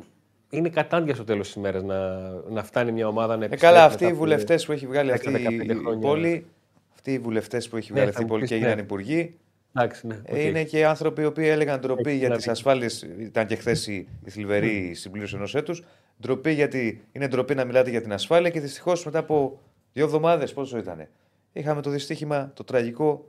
είναι 0.51 0.69
κατάντια 0.69 1.15
στο 1.15 1.25
τέλος 1.25 1.47
της 1.47 1.57
ημέρας 1.57 1.83
να, 1.83 2.19
να 2.49 2.63
φτάνει 2.63 2.93
μια 2.93 3.09
ομάδα 3.09 3.37
να 3.37 3.43
Ε, 3.43 3.47
επιστρέφει 3.47 3.75
καλά, 3.75 3.83
μετά 3.83 3.93
αυτοί 3.95 4.05
οι 4.05 4.07
από- 4.07 4.17
βουλευτές 4.17 4.67
που 4.67 4.73
έχει 4.73 4.87
βγάλει 4.87 5.13
αυτή 5.13 5.31
10-15 5.31 5.73
η 5.75 5.75
χρόνια. 5.75 6.09
πόλη, 6.09 6.47
αυτοί 6.95 7.13
οι 7.13 7.19
βουλευτές 7.19 7.69
που 7.69 7.77
έχει 7.77 7.93
Ναι, 7.93 7.99
βγάλει 8.01 8.13
θα 8.13 8.19
αυτή 8.19 8.21
η 8.23 8.25
μου 8.25 8.31
πόλη 8.31 8.41
πεις, 8.41 8.51
και 8.51 8.57
έγιναν 8.57 8.75
ναι. 8.77 8.83
υπουργοί, 8.83 9.35
Εντάξει, 9.79 10.07
ναι, 10.07 10.21
ε, 10.25 10.33
οκ. 10.39 10.45
είναι 10.45 10.65
και 10.65 10.87
άνθρωποι 10.87 11.23
οι 11.23 11.25
οποίοι 11.25 11.47
έλεγαν 11.49 11.81
ντροπή 11.81 12.09
Έχει 12.11 12.19
για 12.19 12.29
να 12.29 12.37
τις 12.37 12.45
πει. 12.45 12.51
ασφάλειες. 12.51 13.03
Ήταν 13.19 13.47
και 13.47 13.57
χθες 13.57 13.87
η, 13.87 14.07
η 14.25 14.31
θλιβερή 14.31 14.95
συμπλήρωση 14.95 15.35
ενός 15.37 15.55
έτους. 15.55 15.83
Ντροπή 16.21 16.53
γιατί 16.53 17.05
είναι 17.13 17.29
ντροπή 17.29 17.55
να 17.55 17.65
μιλάτε 17.65 17.91
για 17.91 18.01
την 18.01 18.13
ασφάλεια 18.13 18.51
και 18.51 18.61
δυστυχώς 18.61 19.05
μετά 19.05 19.19
από 19.19 19.61
δύο 19.97 20.05
εβδομάδες, 20.05 20.53
πόσο 20.53 20.79
ήταν, 20.79 21.09
είχαμε 21.53 21.83
το 21.83 21.91
δυστύχημα, 21.91 22.51
το 22.55 22.65
τραγικό 22.65 23.29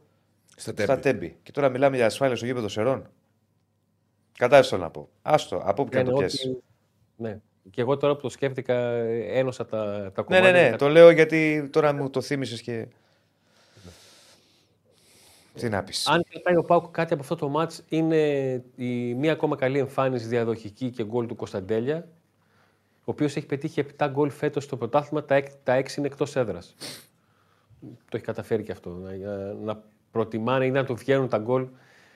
Στα 0.55 0.71
στα 0.71 0.85
τέμπη. 0.85 1.01
τέμπη. 1.01 1.37
Και 1.43 1.51
τώρα 1.51 1.69
μιλάμε 1.69 1.95
για 1.95 2.05
ασφάλεια 2.05 2.35
στο 2.35 2.45
γήπεδο 2.45 2.67
Σερών. 2.67 3.09
Κατάσταση 4.37 4.81
να 4.81 4.89
πω. 4.89 5.09
Άστο, 5.21 5.61
από 5.63 5.81
όπου 5.81 5.91
και 5.91 5.97
να 5.97 6.03
το 6.03 6.09
Λένε 6.11 6.19
πιάσεις. 6.25 6.45
ότι- 6.45 6.63
Ναι. 7.15 7.39
Και 7.71 7.81
εγώ 7.81 7.97
τώρα 7.97 8.15
που 8.15 8.21
το 8.21 8.29
σκέφτηκα, 8.29 8.73
ε, 8.89 9.39
ένωσα 9.39 9.65
τα, 9.65 9.77
τα 9.85 10.01
Ναι, 10.03 10.09
κομμάτια. 10.23 10.51
ναι, 10.51 10.61
ναι. 10.61 10.69
τα- 10.69 10.75
Το 10.77 10.87
λέω 10.87 11.09
γιατί 11.09 11.69
τώρα 11.71 11.93
μου 11.93 12.09
το 12.09 12.21
θύμισες 12.21 12.61
και. 12.61 12.87
Τι 15.53 15.69
να 15.69 15.83
πεις. 15.83 16.07
Αν 16.07 16.23
κρατάει 16.29 16.55
ο 16.55 16.63
Πάουκ 16.63 16.91
κάτι 16.91 17.13
από 17.13 17.21
αυτό 17.21 17.35
το 17.35 17.49
μάτς 17.49 17.83
είναι 17.89 18.51
η 18.75 19.13
μία 19.13 19.31
ακόμα 19.31 19.55
καλή 19.55 19.77
εμφάνιση 19.79 20.25
διαδοχική 20.27 20.89
και 20.89 21.03
γκολ 21.05 21.25
του 21.25 21.35
Κωνσταντέλια, 21.35 22.07
ο 23.07 23.11
οποίος 23.11 23.35
έχει 23.35 23.45
πετύχει 23.45 23.83
7 23.97 24.07
γκολ 24.11 24.29
φέτος 24.29 24.63
στο 24.63 24.77
πρωτάθλημα, 24.77 25.23
τα 25.23 25.35
6, 25.35 25.45
τα 25.63 25.77
6 25.79 25.97
είναι 25.97 26.07
εκτός 26.07 26.35
έδρας. 26.35 26.75
Το 27.81 28.17
έχει 28.17 28.23
καταφέρει 28.23 28.63
και 28.63 28.71
αυτό, 28.71 28.89
να, 28.89 29.53
να 29.53 29.83
προτιμάνε 30.11 30.65
ή 30.65 30.71
να 30.71 30.85
του 30.85 30.95
βγαίνουν 30.95 31.27
τα 31.29 31.37
γκολ 31.37 31.67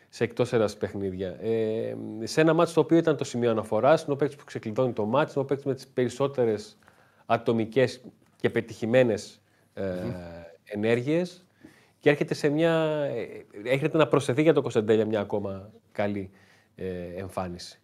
σε 0.09 0.23
εκτός 0.23 0.53
έδρας 0.53 0.77
παιχνίδια. 0.77 1.37
Ε, 1.41 1.95
σε 2.23 2.41
ένα 2.41 2.53
μάτς 2.53 2.73
το 2.73 2.79
οποίο 2.79 2.97
ήταν 2.97 3.17
το 3.17 3.23
σημείο 3.23 3.51
αναφοράς, 3.51 4.03
είναι 4.03 4.13
ο 4.13 4.15
παίκτης 4.15 4.37
που 4.37 4.43
ξεκλειδώνει 4.45 4.93
το 4.93 5.05
μάτς, 5.05 5.33
είναι 5.33 5.43
ο 5.43 5.45
παίκτης 5.47 5.65
με 5.65 5.73
τις 5.73 5.87
περισσότερες 5.87 6.77
ατομικές 7.25 8.01
και 8.35 8.49
πετυχημένες 8.49 9.41
ε, 9.73 9.83
ενέργειες 10.63 11.45
και 11.99 12.09
έρχεται 12.09 12.33
σε 12.33 12.49
μια. 12.49 12.73
ε, 13.13 13.45
έρχεται 13.63 13.97
να 13.97 14.07
προσθεθεί 14.07 14.41
για 14.41 14.53
τον 14.53 14.61
Κωνσταντέλια 14.61 15.05
μια 15.05 15.19
ακόμα 15.19 15.71
καλή 15.91 16.31
ε, 16.75 17.03
εμφάνιση. 17.15 17.81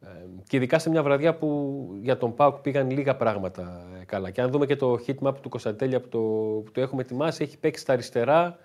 Ε, 0.00 0.06
και 0.48 0.56
ειδικά 0.56 0.78
σε 0.78 0.90
μια 0.90 1.02
βραδιά 1.02 1.34
που 1.34 1.88
για 2.02 2.16
τον 2.16 2.34
Πάουκ 2.34 2.56
πήγαν 2.56 2.90
λίγα 2.90 3.16
πράγματα 3.16 3.86
ε, 4.00 4.04
καλά. 4.04 4.30
Και 4.30 4.40
αν 4.40 4.50
δούμε 4.50 4.66
και 4.66 4.76
το 4.76 4.98
hit 5.06 5.14
map 5.22 5.34
του 5.42 5.48
Κωνσταντέλια 5.48 6.00
που 6.00 6.08
το, 6.08 6.18
που 6.64 6.70
το 6.72 6.80
έχουμε 6.80 7.02
ετοιμάσει, 7.02 7.42
έχει 7.42 7.58
παίξει 7.58 7.82
στα 7.82 7.92
αριστερά 7.92 8.58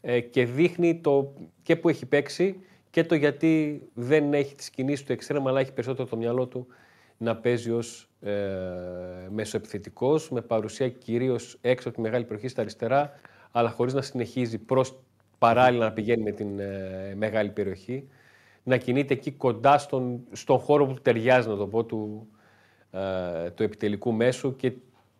ε, 0.00 0.20
και 0.20 0.44
δείχνει 0.44 1.00
το 1.00 1.32
και 1.62 1.76
που 1.76 1.88
έχει 1.88 2.06
παίξει 2.06 2.56
και 2.90 3.04
το 3.04 3.14
γιατί 3.14 3.82
δεν 3.94 4.34
έχει 4.34 4.54
τις 4.54 4.70
κινήσεις 4.70 5.04
του 5.04 5.12
εξτρέμα, 5.12 5.50
αλλά 5.50 5.60
έχει 5.60 5.72
περισσότερο 5.72 6.08
το 6.08 6.16
μυαλό 6.16 6.46
του 6.46 6.66
να 7.16 7.36
παίζει 7.36 7.70
ως 7.70 8.08
ε, 8.20 8.32
μεσοεπιθετικός, 9.30 10.30
με 10.30 10.40
παρουσία 10.40 10.88
κυρίως 10.88 11.58
έξω 11.60 11.88
από 11.88 11.96
τη 11.96 12.02
μεγάλη 12.02 12.24
περιοχή 12.24 12.48
στα 12.48 12.60
αριστερά, 12.60 13.12
αλλά 13.50 13.70
χωρίς 13.70 13.94
να 13.94 14.02
συνεχίζει 14.02 14.58
προς 14.58 14.98
παράλληλα 15.38 15.84
να 15.84 15.92
πηγαίνει 15.92 16.22
με 16.22 16.30
την 16.30 16.58
ε, 16.58 17.14
μεγάλη 17.16 17.50
περιοχή, 17.50 18.08
να 18.64 18.76
κινείται 18.76 19.14
εκεί 19.14 19.30
κοντά 19.30 19.78
στον, 19.78 20.20
στον 20.32 20.58
χώρο 20.58 20.86
που 20.86 20.94
του 20.94 21.02
ταιριάζει, 21.02 21.48
να 21.48 21.56
το 21.56 21.66
πω, 21.66 21.84
του, 21.84 22.28
ε, 22.90 23.50
του 23.50 23.62
επιτελικού 23.62 24.12
μέσου 24.12 24.56
και 24.56 24.72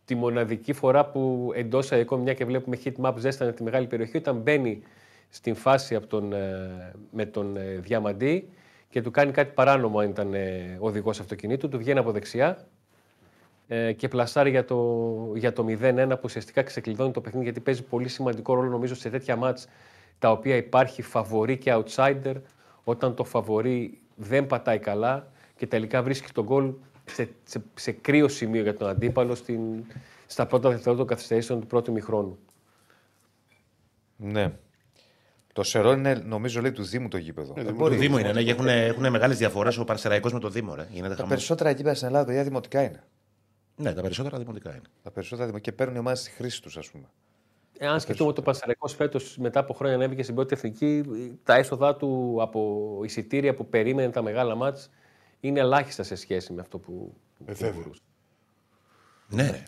τη 0.05 0.15
μοναδική 0.15 0.73
φορά 0.73 1.07
που 1.07 1.53
εντός 1.55 1.91
εικόν, 1.91 2.21
μια 2.21 2.35
και 2.35 2.45
βλέπουμε 2.45 2.79
hit 2.85 2.93
map 3.01 3.15
ζέστανε 3.19 3.53
τη 3.53 3.63
μεγάλη 3.63 3.87
περιοχή, 3.87 4.17
όταν 4.17 4.37
μπαίνει 4.37 4.83
στην 5.29 5.55
φάση 5.55 5.95
από 5.95 6.07
τον, 6.07 6.33
ε, 6.33 6.93
με 7.11 7.27
τον 7.27 7.57
ε, 7.57 7.63
Διαμαντή 7.63 8.49
και 8.89 9.03
του 9.03 9.11
κάνει 9.11 9.33
κάτι 9.33 9.53
παράνομο 9.55 9.99
αν 9.99 10.09
ήταν 10.09 10.35
ε, 10.35 10.77
οδηγός 10.81 11.21
αυτοκινήτου, 11.21 11.69
του 11.69 11.79
βγαίνει 11.79 11.99
από 11.99 12.13
δεξιά 12.13 12.67
ε, 13.69 13.93
και 13.93 14.09
πλασάρει 14.09 14.51
για 14.51 14.65
το, 14.65 15.33
για 15.35 15.53
το 15.53 15.65
0-1 15.69 16.07
που 16.09 16.21
ουσιαστικά 16.25 16.63
ξεκλειδώνει 16.63 17.13
το 17.13 17.21
παιχνίδι 17.21 17.45
γιατί 17.45 17.61
παίζει 17.61 17.83
πολύ 17.83 18.09
σημαντικό 18.09 18.55
ρόλο 18.55 18.69
νομίζω 18.69 18.95
σε 18.95 19.11
τέτοια 19.11 19.37
μάτς 19.37 19.67
τα 20.19 20.31
οποία 20.31 20.57
υπάρχει 20.57 21.03
φαβορή 21.03 21.59
και 21.59 21.75
outsider 21.75 22.35
όταν 22.85 23.15
το 23.15 23.25
φαβορή 23.25 23.99
δεν 24.17 24.47
πατάει 24.47 24.79
καλά 24.79 25.33
και 25.57 25.67
τελικά 25.67 26.03
βρίσκει 26.03 26.33
τον 26.33 26.45
γκολ 26.45 26.73
σε, 27.05 27.29
σε, 27.45 27.63
σε 27.75 27.93
κρύο 27.93 28.29
σημείο 28.29 28.63
για 28.63 28.77
τον 28.77 28.89
αντίπαλο 28.89 29.35
στην, 29.35 29.61
στα 30.27 30.47
πρώτα 30.47 30.69
δευτερόλεπτα 30.69 31.07
των 31.07 31.17
καθυστερήσεων 31.17 31.61
του 31.61 31.67
πρώτου 31.67 31.93
μηχρόνου. 31.93 32.39
Ναι. 34.17 34.53
Το 35.53 35.63
Σερών 35.63 35.99
είναι, 35.99 36.15
νομίζω, 36.15 36.61
λέει 36.61 36.73
του 36.73 36.83
Δήμου 36.83 37.09
το 37.09 37.17
γήπεδο. 37.17 37.53
Ναι, 37.57 37.63
Δεν 37.63 37.73
Το 37.73 37.79
μπορεί. 37.79 37.97
Δήμο 37.97 38.19
είναι, 38.19 38.33
ναι, 38.33 38.43
και 38.43 38.51
έχουν, 38.51 38.67
έχουν 38.69 39.11
μεγάλες 39.11 39.39
διαφορές 39.39 39.79
ο 39.79 39.85
Πανσεραϊκός 39.85 40.33
με 40.33 40.39
το 40.39 40.49
Δήμο. 40.49 40.75
Ρε. 40.75 40.87
Γίνεται 40.91 41.09
Τα 41.09 41.15
χαμός. 41.15 41.29
περισσότερα 41.29 41.71
γήπεδα 41.71 41.95
στην 41.95 42.07
Ελλάδα, 42.07 42.25
παιδιά, 42.25 42.43
δημοτικά 42.43 42.83
είναι. 42.83 43.03
Ναι, 43.77 43.93
τα 43.93 44.03
περισσότερα 44.03 44.39
δημοτικά 44.39 44.71
είναι. 44.71 44.83
Τα 45.03 45.11
περισσότερα 45.11 45.47
δημοτικά 45.47 45.71
και 45.71 45.77
παίρνουν 45.77 45.97
οι 45.97 45.99
ομάδες 45.99 46.21
στη 46.21 46.31
χρήση 46.31 46.63
τους, 46.63 46.77
ας 46.77 46.91
πούμε. 46.91 47.05
Εάν 47.79 48.01
σκεφτούμε 48.01 48.31
ότι 48.31 48.41
ο 48.41 48.43
Πανσεραϊκός 48.43 48.95
φέτος 48.95 49.37
μετά 49.39 49.61
από 49.61 49.75
χρόνια 49.75 49.97
ανέβηκε 49.97 50.23
στην 50.23 50.35
πρώτη 50.35 50.55
εθνική, 50.55 51.05
τα 51.43 51.55
έσοδά 51.55 51.97
του 51.97 52.39
από 52.41 53.01
εισιτήρια 53.05 53.55
που 53.55 53.69
περίμενε 53.69 54.11
τα 54.11 54.23
μεγάλα 54.23 54.55
μάτς 54.55 54.91
είναι 55.41 55.61
ελάχιστα 55.61 56.03
σε 56.03 56.15
σχέση 56.15 56.53
με 56.53 56.61
αυτό 56.61 56.79
που, 56.79 57.15
που 57.39 57.45
βέβαια. 57.45 57.73
μπορούσε. 57.73 58.01
Ναι, 59.29 59.51
ρε. 59.51 59.63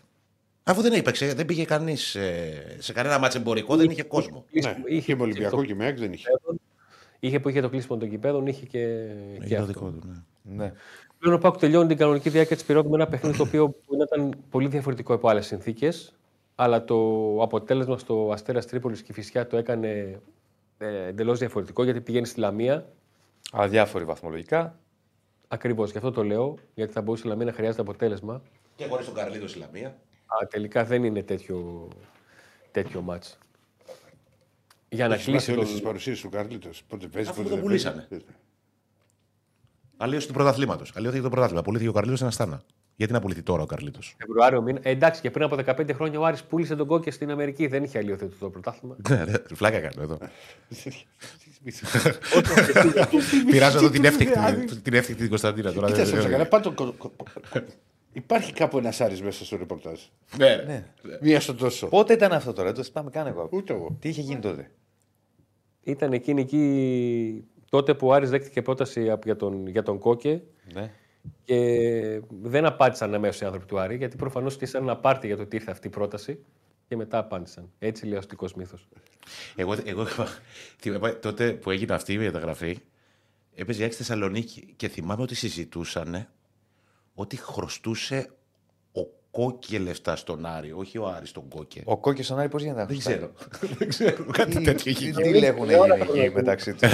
Αφού 0.64 0.82
δεν 0.82 0.92
έπαιξε, 0.92 1.34
δεν 1.34 1.46
πήγε 1.46 1.64
κανείς 1.64 2.16
σε 2.78 2.92
κανένα 2.92 3.18
μάτς 3.18 3.34
εμπορικό, 3.34 3.76
δεν 3.76 3.90
είχε 3.90 4.02
κόσμο. 4.02 4.44
Ναι, 4.50 4.76
είχε 4.86 5.14
με 5.14 5.22
Ολυμπιακό 5.22 5.64
και 5.64 5.74
με 5.74 5.84
ΑΕΚ 5.84 5.98
δεν 5.98 6.12
είχε. 6.12 6.28
Είχε 7.20 7.40
που 7.40 7.48
είχε 7.48 7.60
το 7.60 7.68
κλείσιμο 7.68 7.98
των 7.98 8.10
κηπέδων, 8.10 8.46
είχε 8.46 8.66
και, 8.66 8.78
και 9.38 9.44
Είχε 9.44 9.54
το 9.54 9.60
αυτό. 9.60 9.72
δικό 9.72 9.90
του, 9.90 10.24
ναι. 10.42 10.54
Ναι. 10.64 10.72
Πλέον 11.18 11.36
ο 11.36 11.38
Πάκου 11.38 11.58
τελειώνει 11.58 11.88
την 11.88 11.96
κανονική 11.96 12.30
διάρκεια 12.30 12.56
της 12.56 12.64
περίοδου 12.64 12.88
με 12.88 12.96
ένα 12.96 13.06
παιχνίδι 13.06 13.36
το 13.36 13.42
οποίο 13.42 13.64
μπορεί 13.64 13.98
να 13.98 14.04
ήταν 14.04 14.34
πολύ 14.50 14.68
διαφορετικό 14.68 15.14
από 15.14 15.28
άλλες 15.28 15.46
συνθήκες. 15.46 16.14
Αλλά 16.58 16.84
το 16.84 16.96
αποτέλεσμα 17.42 17.98
στο 17.98 18.30
Αστέρας 18.32 18.66
Τρίπολης 18.66 19.02
και 19.02 19.10
η 19.10 19.14
Φυσιά 19.14 19.46
το 19.46 19.56
έκανε 19.56 20.20
ε, 20.78 21.06
εντελώς 21.06 21.38
διαφορετικό 21.38 21.84
γιατί 21.84 22.00
πηγαίνει 22.00 22.26
στη 22.26 22.40
Λαμία. 22.40 22.92
Αδιάφοροι 23.52 24.04
βαθμολογικά. 24.04 24.78
Ακριβώς 25.48 25.90
γι' 25.90 25.96
αυτό 25.96 26.10
το 26.10 26.24
λέω, 26.24 26.54
γιατί 26.74 26.92
θα 26.92 27.02
μπορούσε 27.02 27.26
η 27.26 27.30
Λαμία 27.30 27.44
να 27.44 27.52
χρειάζεται 27.52 27.80
αποτέλεσμα. 27.82 28.42
Και 28.76 28.86
χωρίς 28.86 29.06
τον 29.06 29.14
Καρλίδο 29.14 29.46
στη 29.46 29.58
Λαμία. 29.58 29.96
Αλλά 30.26 30.48
τελικά 30.48 30.84
δεν 30.84 31.04
είναι 31.04 31.22
τέτοιο, 31.22 31.88
τέτοιο 32.70 33.00
μάτς. 33.00 33.38
Για 34.88 35.08
να 35.08 35.14
Έχεις 35.14 35.26
κλείσει 35.26 35.36
μάθει 35.36 35.50
τον... 35.50 35.58
όλες 35.58 35.70
τις 35.72 35.80
παρουσίες 35.82 36.20
του 36.20 36.28
Καρλίτος. 36.28 36.82
Πότε 36.88 37.06
παίζει, 37.06 37.28
Αφού 37.28 37.36
πότε 37.38 37.48
το 37.48 37.54
δεν 37.54 37.64
πουλήσανε. 37.64 38.06
παίζει. 38.08 38.24
Αλλιώς 39.96 40.26
του 40.26 40.32
πρωταθλήματος. 40.32 40.92
Αλλιώς 40.96 41.20
το 41.20 41.28
πρωτάθλημα. 41.30 41.62
Πουλήθηκε 41.62 41.90
ο 41.90 41.92
Καρλίδο 41.92 42.16
στην 42.16 42.28
Αστάνα. 42.28 42.62
Γιατί 42.96 43.12
να 43.12 43.20
πουληθεί 43.20 43.42
τώρα 43.42 43.62
ο 43.62 43.66
Καρλίδο. 43.66 43.98
Φεβρουάριο 44.18 44.62
μήνα. 44.62 44.78
Ε, 44.82 44.90
εντάξει, 44.90 45.20
και 45.20 45.30
πριν 45.30 45.44
από 45.44 45.56
15 45.66 45.90
χρόνια 45.94 46.18
ο 46.20 46.24
Άρης 46.24 46.42
πούλησε 46.44 46.76
τον 46.76 46.86
Κόκκι 46.86 47.10
στην 47.10 47.30
Αμερική. 47.30 47.66
Δεν 47.66 47.82
είχε 47.84 47.98
αλλιώθετο 47.98 48.36
το 48.38 48.50
πρωτάθλημα. 48.50 48.96
Ναι, 49.08 49.16
ναι, 49.24 49.32
φλάκα 49.54 49.80
κάνω 49.80 50.02
εδώ. 50.02 50.18
Πειράζω 53.50 53.78
εδώ 53.78 53.90
την 53.90 54.04
εύθυκτη 54.04 54.34
την 54.82 54.94
εύθυκτη 54.94 55.20
την 55.20 55.28
Κωνσταντίνα 55.28 55.72
τώρα. 55.72 55.86
Κοίτα, 55.86 55.96
δεν- 55.98 56.06
στο 56.06 56.14
δεν- 56.16 56.24
Σακαρά, 56.24 56.46
πάντο- 56.48 56.72
κο- 56.72 56.94
κο- 56.98 57.12
κο- 57.16 57.64
Υπάρχει 58.12 58.52
κάπου 58.52 58.78
ένας 58.78 59.00
Άρης 59.00 59.22
μέσα 59.22 59.44
στο 59.44 59.56
ρεπορτάζ. 59.56 60.00
Ναι, 60.36 60.54
ρε. 60.54 60.84
Μία 61.20 61.40
στο 61.40 61.54
τόσο. 61.54 61.86
Πότε 61.86 62.12
ήταν 62.12 62.32
αυτό 62.32 62.52
τώρα, 62.52 62.66
δεν 62.72 62.76
το 62.76 62.82
θυμάμαι 62.90 63.10
καν 63.10 63.26
εγώ. 63.26 63.48
Ούτε 63.52 63.72
εγώ. 63.72 63.96
Τι 64.00 64.08
είχε 64.08 64.20
γίνει 64.20 64.40
τότε; 64.40 64.70
Ήταν 65.82 66.12
εκείνη 66.12 66.40
εκεί 66.40 67.44
τότε 67.70 67.94
που 67.94 68.06
ο 68.06 68.12
Άρης 68.12 68.30
δέχτηκε 68.30 68.62
πρόταση 68.62 69.10
από- 69.10 69.22
για 69.24 69.36
τον, 69.36 69.66
για 69.66 69.82
τον 69.82 69.98
Κόκκε 69.98 70.42
Ναι. 70.72 70.90
Και 71.44 72.20
δεν 72.42 72.66
απάντησαν 72.66 73.14
αμέσως 73.14 73.40
οι 73.40 73.44
άνθρωποι 73.44 73.66
του 73.66 73.78
Άρη 73.78 73.96
γιατί 73.96 74.16
προφανώς 74.16 74.52
στήσαν 74.52 74.82
ένα 74.82 74.96
πάρτι 74.96 75.26
για 75.26 75.36
το 75.36 75.42
ότι 75.42 75.56
ήρθε 75.56 75.70
αυτή 75.70 75.86
η 75.86 75.90
πρόταση 75.90 76.38
και 76.88 76.96
μετά 76.96 77.18
απάντησαν. 77.18 77.70
Έτσι 77.78 78.04
λέει 78.04 78.14
ο 78.14 78.18
αστικός 78.18 78.54
μύθος. 78.54 78.88
Εγώ, 79.56 79.74
εγώ 79.84 80.06
θυμάμαι, 80.80 81.10
τότε 81.12 81.52
που 81.52 81.70
έγινε 81.70 81.94
αυτή 81.94 82.12
η 82.12 82.18
μεταγραφή, 82.18 82.78
έπαιζε 83.54 83.82
η 83.82 83.84
Άκη 83.84 83.94
Θεσσαλονίκη 83.94 84.72
και 84.76 84.88
θυμάμαι 84.88 85.22
ότι 85.22 85.34
συζητούσαν 85.34 86.28
ότι 87.14 87.36
χρωστούσε 87.36 88.30
ο 88.92 89.00
Κόκκε 89.30 89.78
λεφτά 89.78 90.16
στον 90.16 90.46
Άρη, 90.46 90.72
όχι 90.72 90.98
ο 90.98 91.06
Άρης 91.06 91.32
τον 91.32 91.48
Κόκκε. 91.48 91.82
Ο 91.84 91.98
Κόκκι 91.98 92.22
στον 92.22 92.38
Άρη 92.38 92.48
πώς 92.48 92.62
γίνεται 92.62 92.80
να 92.80 92.86
Δεν 92.86 93.00
χρωστάει; 93.00 93.16
ξέρω. 93.16 93.32
Δεν 93.78 93.88
ξέρω. 93.88 94.24
Κάτι 94.32 94.62
τέτοιο 94.62 94.90
έχει 94.90 95.12
Τι 95.12 95.20
γίνει. 95.20 95.32
τι 95.32 95.38
λέγουν 95.38 95.68
γίνει 95.68 96.20
εκεί 96.20 96.34
μεταξύ 96.34 96.74
τους; 96.74 96.90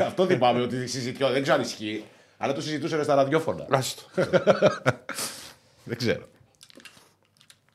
Αυτό 0.00 0.26
θυμάμαι 0.26 0.60
ότι 0.60 0.86
συζητιó, 0.86 1.30
δεν 1.30 1.42
ξέρω 1.42 1.56
αν 1.56 1.62
ισχύει. 1.62 2.04
Αλλά 2.38 2.52
το 2.52 2.60
συζητούσαν 2.60 3.04
στα 3.04 3.14
ραδιόφωνα. 3.14 3.66
Άστο. 3.70 4.02
Δεν 5.84 5.96
ξέρω. 5.96 6.26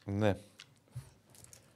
Ναι. 0.05 0.35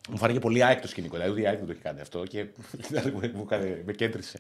Μου 0.10 0.18
φάνηκε 0.18 0.40
πολύ 0.40 0.64
ΑΕΚ 0.64 0.82
το 0.82 0.88
σκηνικό. 0.88 1.18
Δηλαδή, 1.18 1.42
η 1.42 1.48
ΑΕΚ 1.48 1.58
δεν 1.58 1.66
το 1.66 1.72
έχει 1.72 1.82
κάνει 1.82 2.02
αυτό 2.02 2.24
και 2.24 2.46
μου 3.34 3.42
έκανε- 3.42 3.84
με 3.86 3.94
κέντρισε. 3.94 4.40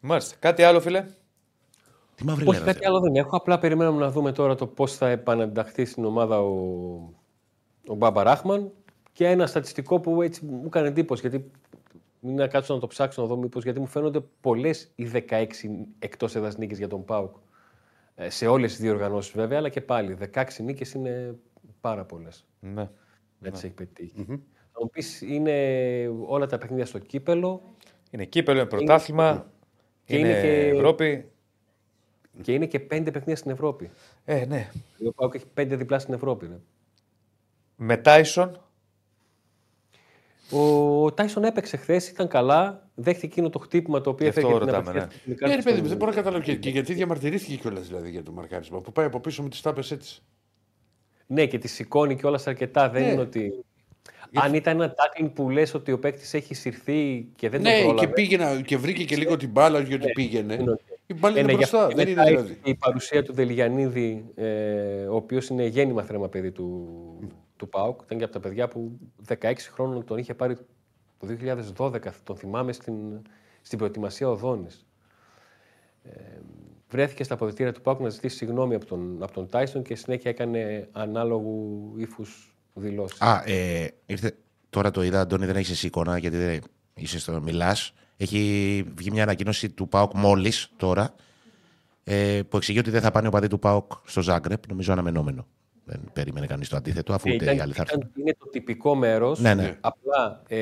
Μάλιστα. 0.00 0.36
Κάτι 0.38 0.62
άλλο, 0.62 0.80
φίλε; 0.80 1.06
Τι 2.14 2.24
μαύρη 2.24 2.46
Όχι, 2.48 2.58
λέρα, 2.58 2.72
κάτι 2.72 2.86
άλλο 2.86 3.00
δεν 3.00 3.14
έχω. 3.14 3.36
Απλά 3.36 3.58
περιμέναμε 3.58 4.00
να 4.00 4.10
δούμε 4.10 4.32
τώρα 4.32 4.54
το 4.54 4.66
πώς 4.66 4.96
θα 4.96 5.08
επανενταχθεί 5.08 5.84
στην 5.84 6.04
ομάδα 6.04 6.40
ο, 6.40 6.50
ο 7.86 7.94
Μπάμπα 7.94 8.22
Ράχμαν. 8.22 8.72
Και 9.12 9.26
ένα 9.28 9.46
στατιστικό 9.46 10.00
που 10.00 10.22
έτσι 10.22 10.44
μου 10.44 10.62
έκανε 10.66 10.88
εντύπωση. 10.88 11.20
Γιατί 11.20 11.36
μην 11.38 11.50
να 12.24 12.46
κάτσω 12.48 12.74
να 12.74 12.80
το 12.80 12.86
ψάξω 12.86 13.22
να 13.22 13.28
δω 13.28 13.36
μήπως, 13.36 13.62
γιατί 13.64 13.80
μου 13.80 13.86
φαίνονται 13.86 14.20
πολλές 14.40 14.92
οι 14.94 15.04
16 15.04 15.46
εκτός 15.98 16.34
έδρας 16.34 16.56
νίκες 16.56 16.78
για 16.78 16.88
τον 16.88 17.04
Πάουκ. 17.04 17.36
Ε, 18.14 18.30
σε 18.30 18.46
όλες 18.46 18.70
τις 18.70 18.80
διοργανώσει 18.80 19.32
βέβαια, 19.34 19.58
αλλά 19.58 19.68
και 19.68 19.80
πάλι 19.80 20.16
16 20.34 20.62
νίκες 20.62 20.92
είναι 20.92 21.34
πάρα 21.80 22.04
πολλές. 22.04 22.46
Ναι. 22.60 22.88
Έτσι 23.42 23.66
έχει 23.66 23.74
πετύχει. 23.74 24.24
Θα 24.72 24.80
μου 24.82 24.90
πεις, 24.90 25.20
είναι 25.20 25.54
όλα 26.26 26.46
τα 26.46 26.58
παιχνίδια 26.58 26.86
στο 26.86 26.98
κύπελο; 26.98 27.74
Είναι 28.10 28.24
κύπελο, 28.24 28.58
είναι 28.60 28.68
πρωτάθλημα. 28.68 29.50
και 30.04 30.18
είναι, 30.18 30.28
είναι 30.28 30.40
και- 30.40 30.68
Ευρώπη. 30.68 31.30
και 32.42 32.52
είναι 32.52 32.66
και 32.66 32.80
πέντε 32.80 33.10
παιχνίδια 33.10 33.36
στην 33.36 33.50
Ευρώπη. 33.50 33.90
Ε, 34.24 34.44
ναι. 34.44 34.70
Ο 35.08 35.12
Πάουκ 35.12 35.34
έχει 35.34 35.46
πέντε 35.54 35.76
διπλά 35.76 35.98
στην 35.98 36.14
Ευρώπη. 36.14 36.46
Ναι. 36.48 36.58
Με 37.76 37.96
Τάισον. 37.96 38.60
Ο 40.52 41.12
Τάισον 41.12 41.44
έπαιξε 41.44 41.76
χθες, 41.76 42.08
ήταν 42.08 42.28
καλά. 42.28 42.88
Δέχτηκε 42.94 43.26
εκείνο 43.26 43.50
το 43.50 43.58
χτύπημα 43.58 44.00
το 44.00 44.10
οποίο 44.10 44.24
Γι' 44.24 44.38
αυτό 44.38 44.40
έφερε 44.48 44.58
και 44.58 44.64
την 44.64 44.74
ρωτάμε, 44.74 44.90
απευθεία 45.00 45.18
ναι. 45.26 45.34
στην 45.34 45.48
Ναι, 45.48 45.54
ρε 45.54 45.62
παιδί 45.62 45.70
μου, 45.70 45.76
στον- 45.76 45.88
δεν 45.88 45.96
μπορώ 45.96 46.10
να 46.10 46.16
καταλάβω 46.16 46.42
και, 46.42 46.54
και 46.56 46.70
γιατί 46.70 46.94
διαμαρτυρήθηκε 46.94 47.56
κιόλας 47.56 47.86
δηλαδή 47.86 48.10
για 48.10 48.22
το 48.22 48.32
μαρκάρισμα. 48.32 48.80
Που 48.80 48.92
πάει 48.92 49.06
από 49.06 49.20
πίσω 49.20 49.42
με 49.42 49.48
τις 49.48 49.60
τάπες 49.60 49.90
έτσι. 49.90 50.22
Ναι, 51.26 51.46
και 51.46 51.58
τη 51.58 51.68
σηκώνει 51.68 52.16
κιόλας 52.16 52.46
αρκετά. 52.46 52.88
Δεν 52.88 53.02
Ναι. 53.02 53.08
είναι 53.10 53.20
ότι. 53.20 53.64
Αν 54.34 54.54
ήταν 54.54 54.80
ένα 54.80 54.94
tackling 54.94 55.30
που 55.34 55.50
λες 55.50 55.74
ότι 55.74 55.92
ο 55.92 55.98
παίκτης 55.98 56.34
έχει 56.34 56.54
συρθεί 56.54 57.28
και 57.36 57.48
δεν 57.48 57.60
Ναι, 57.60 57.76
το 57.78 57.84
πρόλαβε. 57.84 58.06
και 58.06 58.12
πήγαινε 58.12 58.62
και 58.66 58.76
βρήκε 58.76 59.04
και 59.04 59.16
λίγο 59.16 59.36
την 59.36 59.50
μπάλα 59.50 59.80
γιατί 59.80 60.12
πήγαινε. 60.12 60.54
είναι 60.54 60.70
οκ. 60.70 60.78
Η 61.06 61.14
μπάλα 61.14 61.36
Ε, 61.36 61.40
είναι 61.40 61.46
ναι, 61.46 61.52
γι' 61.52 61.58
μπροστά, 61.58 61.84
αυτό 61.84 61.96
δεν 61.96 62.04
και 62.04 62.10
είναι 62.10 62.20
μετά 62.20 62.30
δηλαδή. 62.30 62.50
έχει 62.62 62.70
Η 62.70 62.74
παρουσία 62.74 63.22
του 63.22 63.32
Δελιγιανίδη, 63.32 64.24
ε, 64.34 64.44
ο 65.06 65.14
οποίος 65.14 65.48
είναι 65.48 65.66
γέννημα 65.66 66.02
θρέμα 66.02 66.28
παιδί 66.28 66.50
του, 66.50 66.88
του 67.62 67.68
ΠΑΟΚ, 67.68 68.00
ήταν 68.04 68.18
και 68.18 68.24
από 68.24 68.32
τα 68.32 68.40
παιδιά 68.40 68.68
που 68.68 68.98
16 69.28 69.54
χρόνων 69.72 70.04
τον 70.04 70.18
είχε 70.18 70.34
πάρει 70.34 70.56
το 71.18 71.26
2012, 71.76 71.98
τον 72.24 72.36
θυμάμαι 72.36 72.72
στην, 72.72 72.94
στην 73.62 73.78
προετοιμασία 73.78 74.28
Οδόνης. 74.28 74.86
Ε, 76.02 76.10
βρέθηκε 76.88 77.24
στα 77.24 77.34
αποδητήρια 77.34 77.72
του 77.72 77.80
ΠΑΟΚ 77.80 78.00
να 78.00 78.08
ζητήσει 78.08 78.36
συγγνώμη 78.36 78.74
από 78.74 78.84
τον, 78.86 79.22
από 79.22 79.32
τον 79.32 79.48
Τάισον 79.48 79.82
και 79.82 79.94
συνέχεια 79.94 80.30
έκανε 80.30 80.88
ανάλογου 80.92 81.92
ύφους 81.96 82.56
δηλώσεις. 82.74 83.20
Α, 83.20 83.42
ε, 83.46 83.88
ήρθε, 84.06 84.36
τώρα 84.70 84.90
το 84.90 85.02
είδα, 85.02 85.20
Αντώνη, 85.20 85.46
δεν 85.46 85.56
έχεις 85.56 85.82
εικόνα 85.82 86.18
γιατί 86.18 86.36
δεν 86.36 86.60
είσαι 86.94 87.18
στο 87.18 87.40
μιλάς. 87.40 87.94
Έχει 88.16 88.84
βγει 88.94 89.10
μια 89.10 89.22
ανακοίνωση 89.22 89.70
του 89.70 89.88
ΠΑΟΚ 89.88 90.14
μόλις 90.14 90.70
τώρα 90.76 91.14
ε, 92.04 92.40
που 92.48 92.56
εξηγεί 92.56 92.78
ότι 92.78 92.90
δεν 92.90 93.00
θα 93.00 93.10
πάνε 93.10 93.28
ο 93.28 93.30
παδί 93.30 93.46
του 93.46 93.58
ΠΑΟΚ 93.58 93.92
στο 94.04 94.22
Ζάγκρεπ. 94.22 94.68
Νομίζω 94.68 94.92
αναμενόμενο. 94.92 95.46
Δεν 95.84 96.00
περίμενε 96.12 96.46
κανείς 96.46 96.68
το 96.68 96.76
αντίθετο, 96.76 97.12
αφού 97.12 97.28
Ε, 97.28 97.34
ούτε 97.34 97.44
ήταν- 97.44 97.56
οι 97.56 97.60
άλλοι 97.60 97.72
θα 97.72 97.82
έρθουν. 97.82 97.98
ήταν- 98.00 98.12
είναι 98.16 98.34
το 98.38 98.48
τυπικό 98.48 98.94
μέρος. 98.94 99.40
Ναι, 99.40 99.54
ναι. 99.54 99.76
Απλά 99.80 100.42
ε, 100.48 100.58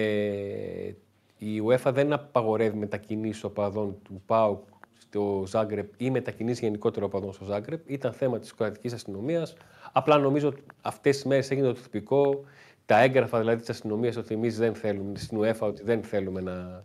η 1.39 1.62
UEFA 1.66 1.91
δεν 1.93 2.12
απαγορεύει 2.12 2.77
μετακινήσεις 2.77 3.45
οπαδών 3.45 3.97
του 4.03 4.23
ΠΑΟΚ 4.27 4.62
στο 4.99 5.43
Ζάγκρεπ 5.47 5.93
ή 5.97 6.11
μετακινήσεις 6.11 6.61
γενικότερα 6.61 7.05
οπαδών 7.07 7.33
στο 7.33 7.45
Ζάγκρεπ. 7.45 7.91
Ήταν 7.91 8.12
θέμα 8.12 8.39
της 8.39 8.55
κρατικής 8.55 8.93
αστυνομίας. 8.93 9.55
Απλά 9.93 10.18
νομίζω 10.18 10.49
ότι 10.49 10.62
αυτές 10.81 11.14
τις 11.16 11.25
μέρες 11.25 11.51
έγινε 11.51 11.66
το 11.66 11.73
τυπικό. 11.73 12.45
Τα 12.87 13.03
έγγραφα 13.03 13.39
δηλαδή 13.39 13.61
της 13.61 13.71
αστυνομίας 13.71 14.16
ότι 14.16 14.35
εμεί 14.35 14.49
δεν 14.49 14.75
θέλουμε, 14.75 15.18
στην 15.18 15.39
UEFA 15.41 15.59
ότι 15.68 15.83
δεν 15.83 16.03
θέλουμε 16.03 16.41
να, 16.41 16.85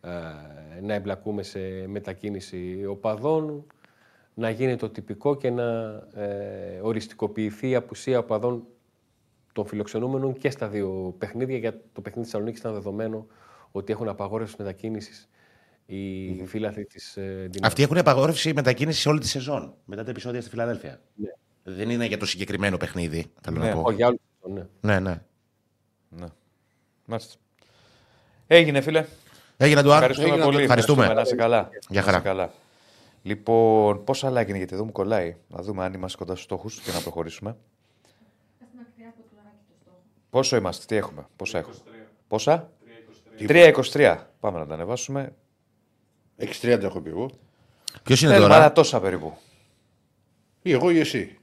ε, 0.00 0.80
να 0.82 0.94
εμπλακούμε 0.94 1.42
σε 1.42 1.58
μετακίνηση 1.86 2.84
οπαδών, 2.88 3.64
να 4.34 4.50
γίνει 4.50 4.76
το 4.76 4.88
τυπικό 4.88 5.36
και 5.36 5.50
να 5.50 5.62
ε, 6.14 6.80
οριστικοποιηθεί 6.82 7.68
η 7.68 7.74
απουσία 7.74 8.18
οπαδών 8.18 8.66
των 9.52 9.66
φιλοξενούμενων 9.66 10.38
και 10.38 10.50
στα 10.50 10.68
δύο 10.68 11.14
παιχνίδια. 11.18 11.58
Για 11.58 11.72
το 11.72 12.00
παιχνίδι 12.00 12.20
της 12.20 12.24
Θεσσαλονίκης 12.30 12.60
ήταν 12.60 12.72
δεδομένο 12.72 13.26
ότι 13.70 13.92
έχουν 13.92 14.08
απαγόρευση 14.08 14.54
μετακίνησης 14.58 15.28
οι 15.86 16.46
φίλαθλοι 16.46 16.84
της 16.84 17.16
ε, 17.16 17.22
Δυναμό. 17.22 17.48
Αυτοί 17.62 17.82
έχουν 17.82 17.98
απαγόρευση 17.98 18.52
μετακίνησης 18.54 19.06
όλη 19.06 19.20
τη 19.20 19.28
σεζόν 19.28 19.74
μετά 19.84 20.04
τα 20.04 20.10
επεισόδια 20.10 20.40
στη 20.40 20.50
Φιλαδέλφια. 20.50 21.00
Ναι. 21.14 21.28
Δεν 21.74 21.90
είναι 21.90 22.06
για 22.06 22.18
το 22.18 22.26
συγκεκριμένο 22.26 22.76
παιχνίδι, 22.76 23.26
θέλω 23.40 23.58
Ναι. 23.58 23.68
να 23.68 23.74
πω. 23.74 23.82
Όχι, 23.84 23.96
για 23.96 24.06
όλους, 24.06 24.20
ναι. 24.52 24.66
Ναι, 24.80 25.00
ναι. 25.00 25.20
Ναι. 26.08 26.26
Μάλιστα. 27.04 27.34
Έγινε, 28.46 28.80
φίλε. 28.80 29.04
Έγινε 29.56 29.82
του 29.82 29.90
Ευχαριστούμε 29.90 30.28
Έγινε, 30.28 30.44
πολύ. 30.44 30.62
Ευχαριστούμε. 30.62 31.12
Να 31.12 31.20
είσαι 31.20 31.34
καλά. 31.34 31.68
Γεια 31.88 32.00
Να 32.00 32.06
χαρά. 32.06 32.16
είσαι 32.16 32.26
καλά. 32.26 32.52
Λοιπόν, 33.22 34.04
πόσα 34.04 34.26
άλλα 34.26 34.40
έγινε, 34.40 34.58
γιατί 34.58 34.74
εδώ 34.74 34.84
μου 34.84 34.92
κολλάει. 34.92 35.36
Να 35.48 35.62
δούμε 35.62 35.84
αν 35.84 35.92
είμαστε 35.94 36.18
κοντά 36.18 36.32
στους 36.32 36.44
στόχους 36.44 36.80
και 36.80 36.90
να 36.92 37.00
προχωρήσουμε. 37.00 37.56
Κάτσε 38.58 38.74
μακριά 38.76 39.08
από 39.08 39.16
το 39.22 39.28
λαράκι 39.36 39.56
το 39.68 39.74
στόχο. 39.82 39.96
Πόσο 40.30 40.56
είμαστε, 40.56 40.84
τι 40.86 40.96
έχουμε, 40.96 41.26
πόσα 41.36 41.58
έχουμε; 41.58 41.74
Πόσα; 42.28 42.70
3-23. 43.38 44.16
Πάμε 44.40 44.58
να 44.58 44.66
τα 44.66 44.74
ανεβάσουμε. 44.74 45.34
6-30 46.38 46.78
έχω 46.82 47.00
πει 47.00 47.08
εγώ. 47.10 47.30
Ποιος 48.02 48.20
είναι 48.22 48.30
Θέλουμε 48.30 48.48
τώρα; 48.48 48.60
άλλα 48.60 48.72
τόσα 48.72 49.00
περίπου. 49.00 49.36
Ή 50.62 50.72
εγώ 50.72 50.90
ή 50.90 50.98
εσύ. 50.98 51.38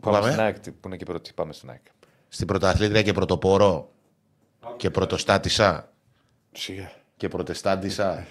Πάμε 0.00 0.18
πάμε; 0.18 0.30
στην 0.30 0.40
ΑΕΚ, 0.42 0.58
τι- 0.58 0.70
που 0.70 0.88
είναι 0.88 0.96
και 0.96 1.04
πρώτη. 1.04 1.32
Πάμε 1.34 1.52
στην 1.52 1.70
ΑΕΚ. 1.70 1.82
Στην 2.28 2.46
πρωταθλήτρια 2.46 3.02
και 3.02 3.12
πρωτοπόρο 3.12 3.92
και 4.76 4.90
πρωτοστάτησα 4.90 5.92
Σιγά. 6.52 6.90
και 7.16 7.28
προτεστάντησα. 7.28 8.26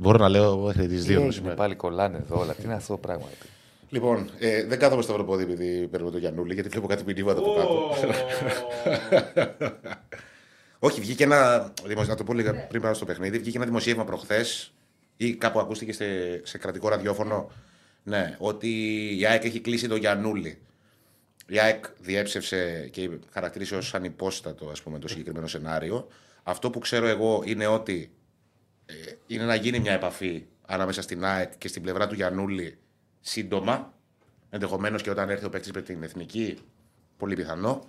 Μπορώ 0.00 0.18
να 0.18 0.28
λέω 0.28 0.58
μέχρι 0.58 0.86
τι 0.86 0.94
δύο 0.96 1.16
Έγινε, 1.18 1.32
σήμερα. 1.32 1.54
πάλι 1.54 1.74
κολλάνε 1.74 2.16
εδώ 2.16 2.40
όλα. 2.40 2.54
Τι 2.54 2.62
είναι 2.64 2.74
αυτό 2.74 2.92
το 2.92 2.98
πράγμα. 2.98 3.24
ρε. 3.30 3.46
Λοιπόν, 3.88 4.30
ε, 4.38 4.64
δεν 4.64 4.78
κάθομαι 4.78 5.02
στο 5.02 5.24
πόδι 5.24 5.42
επειδή 5.42 5.86
παίρνω 5.86 6.10
το 6.10 6.18
Γιαννούλη, 6.18 6.54
γιατί 6.54 6.68
βλέπω 6.68 6.86
κάτι 6.86 7.02
μηνύματα 7.06 7.38
από 7.40 7.54
κάτω. 7.54 7.90
Όχι, 10.78 11.00
βγήκε 11.00 11.24
ένα. 11.24 11.72
δημοσ- 11.86 12.08
Να 12.08 12.14
το 12.14 12.24
πω 12.24 12.32
λίγα 12.32 12.66
πριν 12.66 12.82
πάω 12.82 12.94
στο 12.94 13.04
παιχνίδι. 13.04 13.38
Βγήκε 13.38 13.56
ένα 13.56 13.66
δημοσίευμα 13.66 14.04
προχθές 14.04 14.72
ή 15.16 15.34
κάπου 15.34 15.60
ακούστηκε 15.60 15.92
σε, 15.92 16.04
σε 16.46 16.58
κρατικό 16.58 16.88
ραδιόφωνο. 16.88 17.50
Ναι, 18.02 18.36
ότι 18.38 18.68
η 19.18 19.26
ΑΕΚ 19.26 19.44
έχει 19.44 19.60
κλείσει 19.60 19.88
το 19.88 19.96
Γιαννούλη. 19.96 20.58
Η 21.46 21.58
ΑΕΚ 21.58 21.84
διέψευσε 22.00 22.88
και 22.92 23.10
χαρακτήρισε 23.32 23.76
ως 23.76 23.94
ανυπόστατο 23.94 24.68
ας 24.70 24.82
πούμε, 24.82 24.98
το 24.98 25.08
συγκεκριμένο 25.08 25.46
σενάριο. 25.46 26.06
Αυτό 26.42 26.70
που 26.70 26.78
ξέρω 26.78 27.06
εγώ 27.06 27.42
είναι 27.46 27.66
ότι 27.66 28.10
ε, 28.16 28.19
είναι 29.26 29.44
να 29.44 29.54
γίνει 29.54 29.78
μια 29.78 29.92
επαφή 29.92 30.44
ανάμεσα 30.66 31.02
στην 31.02 31.24
ΑΕΚ 31.24 31.52
και 31.58 31.68
στην 31.68 31.82
πλευρά 31.82 32.06
του 32.06 32.14
Γιαννούλη 32.14 32.78
σύντομα. 33.20 33.92
Ενδεχομένως 34.50 35.02
και 35.02 35.10
όταν 35.10 35.30
έρθει 35.30 35.44
ο 35.44 35.48
παίκτης 35.48 35.72
με 35.72 35.82
την 35.82 36.02
εθνική, 36.02 36.58
πολύ 37.16 37.34
πιθανό. 37.34 37.84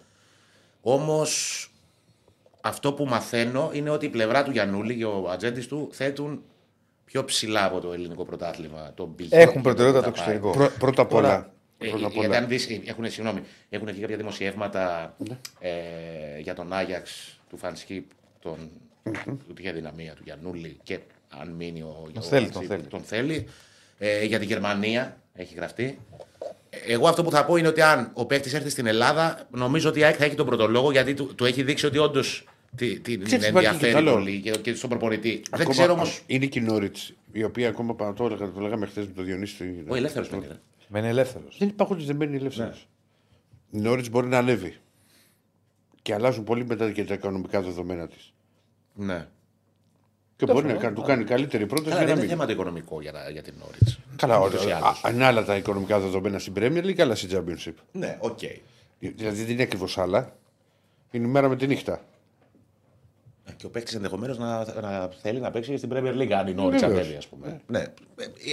Όμως 0.82 1.66
αυτό 2.62 2.94
που 2.94 3.06
μαθαίνω 3.06 3.70
είναι 3.74 3.90
ότι 3.90 4.06
η 4.06 4.10
πλευρά 4.10 4.44
του 4.44 4.52
Γιαννούλη 4.52 4.96
και 4.98 5.06
ο 5.06 5.30
ατζέντης 5.30 5.68
του 5.68 5.90
θέτουν 5.92 6.44
πιο 7.06 7.26
ψηλά 7.26 7.66
από 7.66 7.80
το 7.80 7.94
ελληνικό 7.94 8.26
πρωτάθλημα. 8.26 8.92
Τον 8.96 9.16
πύχη 9.16 9.30
Έχουν 9.36 9.54
και 9.54 9.60
προτεραιότητα 9.62 10.04
που 10.06 10.12
το 10.12 10.18
θα 10.18 10.26
πάει. 10.26 10.36
εξωτερικό. 10.36 10.52
Πρω- 10.66 10.78
πρώτα 10.80 11.02
απ' 11.02 11.14
όλα. 11.14 11.54
Ε, 11.78 11.88
Πρώτα 11.90 12.06
απ' 12.06 12.12
γιατί 12.12 12.28
όλα. 12.28 12.38
αν 12.38 12.48
δεις, 12.48 12.70
ε, 12.70 12.82
έχουν, 12.86 13.12
συγγνώμη, 13.12 13.42
έχουν 13.70 13.88
βγει 13.92 14.02
κάποια 14.02 14.18
δημοσιεύματα 14.18 15.16
ε, 15.60 16.40
για 16.40 16.54
τον 16.56 16.74
Άγιαξ 16.74 17.40
του 17.50 17.58
Φανσκίπ, 17.58 18.10
τον, 18.40 18.70
του 19.04 19.54
είχε 19.58 19.72
δυναμία 19.72 20.14
του 20.14 20.22
Γιαννούλη 20.26 20.78
και 20.84 21.00
αν 21.30 21.50
μείνει 21.50 21.82
ο, 21.82 22.08
ο 22.18 22.22
θέλει, 22.22 22.44
τον 22.46 22.54
Φανσκίπ, 22.54 22.70
θέλει. 22.78 22.88
τον 22.88 23.02
θέλει. 23.02 23.48
Ε, 23.98 24.24
για 24.26 24.40
τη 24.40 24.46
Γερμανία 24.46 25.18
έχει 25.34 25.56
γραφτεί. 25.56 26.00
Ε, 26.70 26.78
Εγώ 26.94 27.08
αυτό 27.08 27.24
που 27.24 27.32
θα 27.32 27.46
πω 27.46 27.56
είναι 27.56 27.68
ότι 27.68 27.82
αν 27.82 28.12
ο 28.14 28.26
παίκτης 28.26 28.54
έρθει 28.54 28.70
στην 28.70 28.86
Ελλάδα, 28.86 29.48
νομίζω 29.52 29.90
ότι 29.90 30.00
η 30.00 30.04
ΑΕΚ 30.04 30.16
θα 30.18 30.26
έχει 30.26 30.36
τον 30.36 30.46
πρωτολόγο 30.46 30.92
γιατί 30.92 31.14
του, 31.14 31.36
του 31.36 31.46
έχει 31.46 31.64
δείξει 31.64 31.86
ότι 31.86 31.98
όντως 31.98 32.46
την 32.76 33.02
Ξέρεις, 33.04 33.30
την 33.30 33.38
υπάρχει 33.38 33.52
και 33.52 33.58
ενδιαφέρει 33.58 33.94
καλό. 33.94 34.12
πολύ 34.14 34.40
και, 34.42 34.52
και 34.52 34.74
στον 34.74 34.90
προπονητή. 34.90 35.30
Δεν 35.30 35.42
Ακόμα- 35.52 35.70
ξέρω 35.70 35.94
όμω. 35.94 36.04
Είναι 36.26 36.46
και 36.46 36.60
η 36.60 36.62
Νόριτς, 36.62 37.14
η 37.32 37.44
οποία 37.44 37.70
ακόμα 37.70 37.96
πάνω 37.96 38.14
το 38.14 38.26
έλεγα, 38.26 38.52
το 38.52 38.60
λέγαμε 38.60 38.86
χθες 38.86 39.06
με 39.08 39.12
τον 39.14 39.26
Διονύση. 39.26 39.84
Ο 39.88 39.96
ελεύθερος 39.96 40.28
παίκτη. 40.30 40.48
Μένει 40.88 41.08
ελεύθερος. 41.08 41.56
Δεν 41.60 41.68
υπάρχουν 41.68 42.00
δεν 42.06 42.16
μένει 42.16 42.36
ελεύθερος. 42.36 42.88
Η 43.72 43.78
Νόριτς 43.80 44.10
μπορεί 44.10 44.28
να 44.28 44.38
ανέβει. 44.38 44.76
Και 46.02 46.14
αλλάζουν 46.14 46.44
πολύ 46.44 46.66
μετά 46.66 46.92
και 46.92 47.04
τα 47.04 47.14
οικονομικά 47.14 47.62
δεδομένα 47.62 48.08
της. 48.08 48.34
Ναι. 48.94 49.28
Και 50.36 50.46
μπορεί 50.52 50.68
να 50.68 50.74
κάνει- 50.74 50.96
του 50.96 51.02
κάνει 51.02 51.24
καλύτερη 51.24 51.66
πρόταση 51.66 51.90
Καλά, 51.90 51.98
για 52.04 52.08
δεν 52.08 52.18
να 52.18 52.22
είναι 52.24 52.28
μην. 52.28 52.30
θέμα 52.30 52.46
το 52.46 52.52
οικονομικό 52.52 53.02
για, 53.02 53.12
για 53.32 53.42
την 53.42 53.54
Νόριτ. 53.60 53.82
Καλά, 54.16 54.40
Ούτως 54.40 54.62
ή 54.62 54.66
ωραία. 54.66 54.76
άλλως. 54.84 55.04
Α, 55.04 55.10
Είναι 55.10 55.26
άλλα 55.26 55.44
τα 55.46 55.56
οικονομικά 55.56 56.00
δεδομένα 56.00 56.40
στην 56.40 56.54
Premier 56.58 56.84
League, 56.84 57.00
άλλα 57.02 57.16
στην 57.16 57.30
Championship. 57.34 57.74
Ναι, 57.92 58.18
οκ. 58.20 58.40
Δηλαδή 59.00 59.42
δεν 59.44 59.50
είναι 59.54 59.64
ακριβώς 59.64 59.98
άλλα. 59.98 60.36
Είναι 61.12 61.28
η 61.28 61.30
μέρα 61.30 61.50
με 61.50 61.56
τη 61.56 61.68
νύχτα. 61.68 62.02
Και 63.56 63.66
ο 63.66 63.70
παίκτης 63.70 63.96
ενδεχομένως 63.96 64.38
να, 64.38 64.82
να 64.82 65.10
θέλει 65.22 65.40
να 65.40 65.52
παίξει 65.52 65.72
και 65.72 65.78
στην 65.78 65.90
Premier 65.94 66.16
League, 66.22 66.32
αν 66.32 66.48
η 66.48 66.54
Νόριτ 66.54 66.80
Βεβαίως. 66.80 67.00
ανέβει, 67.00 67.16
ας 67.18 67.28
πούμε. 67.28 67.62
Ναι. 67.68 67.84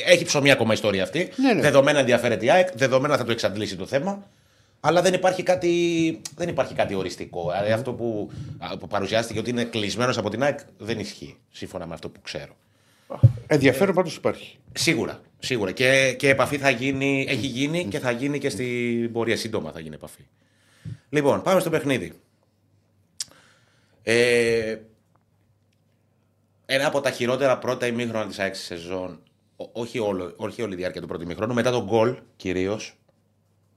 Έχει 0.07 0.25
ψωμί 0.25 0.51
ακόμα 0.51 0.71
η 0.71 0.75
ιστορία 0.75 1.03
αυτή. 1.03 1.29
Ναι, 1.37 1.53
ναι. 1.53 1.61
Δεδομένα 1.61 1.99
ενδιαφέρεται 1.99 2.45
η 2.45 2.51
ΑΕΚ, 2.51 2.69
δεδομένα 2.77 3.17
θα 3.17 3.25
το 3.25 3.31
εξαντλήσει 3.33 3.77
το 3.77 3.87
θέμα. 3.87 4.27
Αλλά 4.81 5.03
δεν 5.03 5.15
υπάρχει 5.15 5.43
κάτι, 5.43 6.21
δεν 6.37 6.49
υπάρχει 6.49 6.75
κάτι 6.75 6.95
οριστικό. 6.95 7.51
Δηλαδή 7.53 7.73
αυτό 7.73 7.93
που, 7.93 8.31
α, 8.59 8.77
που 8.79 8.87
παρουσιάστηκε 8.87 9.39
ότι 9.39 9.51
είναι 9.51 9.65
κλεισμένος 9.65 10.19
από 10.19 10.31
την 10.31 10.43
ΑΕΚ 10.43 10.59
δεν 10.79 10.99
ισχύει, 10.99 11.37
σύμφωνα 11.51 11.87
με 11.87 11.95
αυτό 11.95 12.09
που 12.09 12.21
ξέρω. 12.23 12.57
Ενδιαφέρον 13.47 13.95
πάντως 13.95 14.17
υπάρχει. 14.17 14.59
Σίγουρα. 14.73 15.21
Σίγουρα. 15.39 15.73
Και, 15.73 16.15
και 16.19 16.29
επαφή 16.29 16.59
θα 16.59 16.71
γίνει, 16.71 17.27
έχει 17.29 17.47
γίνει 17.47 17.85
και 17.85 17.99
θα 17.99 18.11
γίνει 18.11 18.39
και 18.39 18.49
στην 18.49 19.13
πορεία. 19.13 19.37
Σύντομα 19.37 19.71
θα 19.73 19.81
γίνει 19.81 19.95
επαφή. 19.95 20.27
Λοιπόν, 21.09 21.43
πάμε 21.43 21.61
στο 21.61 21.71
παιχνίδι. 21.71 22.13
Ε, 24.03 24.77
ένα 26.67 26.87
από 26.87 27.01
τα 27.01 27.11
χειρότερα 27.11 27.59
πρώτα 27.59 27.87
ημίχρονα 27.87 28.27
της 28.27 28.39
ΑΕΚ 28.39 28.55
σεζόν, 28.55 29.21
ό- 29.57 29.71
όχι, 29.73 29.99
όλο, 29.99 30.33
όχι 30.37 30.63
όλη 30.63 30.73
η 30.73 30.77
διάρκεια 30.77 31.01
του 31.01 31.07
πρώτου 31.07 31.23
ημίχρονου, 31.23 31.55
μετά 31.55 31.71
τον 31.71 31.85
γκολ 31.85 32.17
κυρίως. 32.37 32.98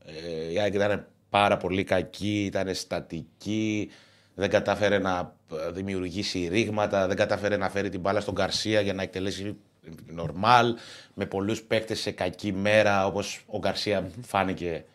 Ε, 0.06 0.52
η 0.52 0.60
ΑΕΚ 0.60 0.74
ήταν 0.74 1.08
πάρα 1.30 1.58
πολύ 1.58 1.84
κακή, 1.84 2.46
ήταν 2.46 2.76
στατική, 2.76 3.90
δεν 4.36 4.50
κατάφερε 4.50 5.00
να 5.00 5.36
ε, 5.68 5.72
δημιουργήσει 5.72 6.48
ρήγματα, 6.48 7.08
δεν 7.08 7.16
κατάφερε 7.16 7.58
να 7.58 7.70
φέρει 7.70 7.90
την 7.90 8.00
μπάλα 8.00 8.22
στον 8.22 8.34
Γκαρσία 8.34 8.82
για 8.82 8.94
να 8.94 9.02
εκτελέσει 9.02 9.56
νορμάλ, 10.06 10.76
με 11.14 11.26
πολλούς 11.26 11.62
παίκτες 11.62 12.00
σε 12.00 12.12
κακή 12.12 12.52
μέρα, 12.52 13.06
όπως 13.06 13.44
ο 13.48 13.58
Γκαρσία 13.58 14.12
φάνηκε 14.22 14.86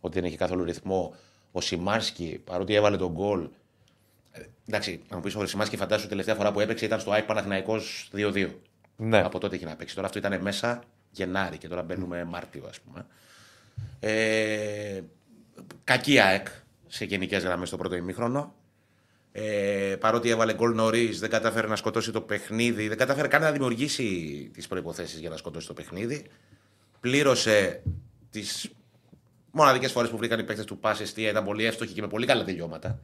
ότι 0.00 0.14
δεν 0.14 0.24
έχει 0.24 0.36
καθόλου 0.36 0.64
ρυθμό. 0.64 1.14
Ο 1.52 1.60
Σιμάνσκι, 1.60 2.40
παρότι 2.44 2.74
έβαλε 2.74 2.96
τον 2.96 3.12
γκολ, 3.12 3.48
ε, 4.32 4.40
εντάξει, 4.68 5.02
να 5.08 5.16
μου 5.16 5.22
πεις 5.22 5.34
ο 5.34 5.46
Σιμάνσκι, 5.46 5.76
φαντάσου 5.76 6.08
τελευταία 6.08 6.34
φορά 6.34 6.52
που 6.52 6.60
έπαιξε 6.60 6.84
ήταν 6.84 7.00
στο 7.00 7.10
ΑΕΚ 7.10 7.24
Παναθηναϊκός 7.24 8.10
2-2. 8.14 8.48
Ναι. 8.96 9.18
Από 9.18 9.38
τότε 9.38 9.56
έχει 9.56 9.64
να 9.64 9.76
παίξει. 9.76 9.94
Τώρα 9.94 10.06
αυτό 10.06 10.18
ήταν 10.18 10.40
μέσα 10.42 10.82
Γενάρη 11.10 11.58
και 11.58 11.68
τώρα 11.68 11.82
μπαίνουμε 11.82 12.24
Μάρτιο, 12.24 12.66
ας 12.68 12.80
πούμε. 12.80 13.06
Ε, 14.00 15.00
κακή 15.84 16.18
ΑΕΚ 16.18 16.46
σε 16.86 17.04
γενικές 17.04 17.42
γραμμές 17.42 17.68
στο 17.68 17.76
πρώτο 17.76 17.94
ημίχρονο. 17.94 18.54
Ε, 19.32 19.96
παρότι 20.00 20.28
έβαλε 20.28 20.54
γκολ 20.54 20.74
νωρίς, 20.74 21.18
δεν 21.18 21.30
κατάφερε 21.30 21.66
να 21.66 21.76
σκοτώσει 21.76 22.10
το 22.12 22.20
παιχνίδι, 22.20 22.88
δεν 22.88 22.98
κατάφερε 22.98 23.28
καν 23.28 23.42
να 23.42 23.52
δημιουργήσει 23.52 24.04
τις 24.52 24.66
προποθέσει 24.68 25.18
για 25.20 25.30
να 25.30 25.36
σκοτώσει 25.36 25.66
το 25.66 25.74
παιχνίδι. 25.74 26.26
Πλήρωσε 27.00 27.82
τις 28.30 28.70
μοναδικές 29.50 29.92
φορές 29.92 30.10
που 30.10 30.16
βρήκαν 30.16 30.38
οι 30.38 30.44
παίκτες 30.44 30.64
του 30.64 30.78
Πάση 30.78 31.02
Εστία, 31.02 31.30
ήταν 31.30 31.44
πολύ 31.44 31.64
εύστοχοι 31.64 31.92
και 31.92 32.00
με 32.00 32.08
πολύ 32.08 32.26
καλά 32.26 32.44
τελειώματα. 32.44 33.00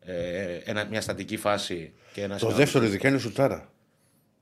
Ε, 0.00 0.54
ένα, 0.64 0.84
μια 0.84 1.00
στατική 1.00 1.36
φάση 1.36 1.92
και 2.12 2.22
ένας. 2.22 2.40
Το 2.40 2.50
δεύτερο 2.50 2.84
ειδικά 2.84 3.08
είναι 3.08 3.18
σουτάρα. 3.18 3.72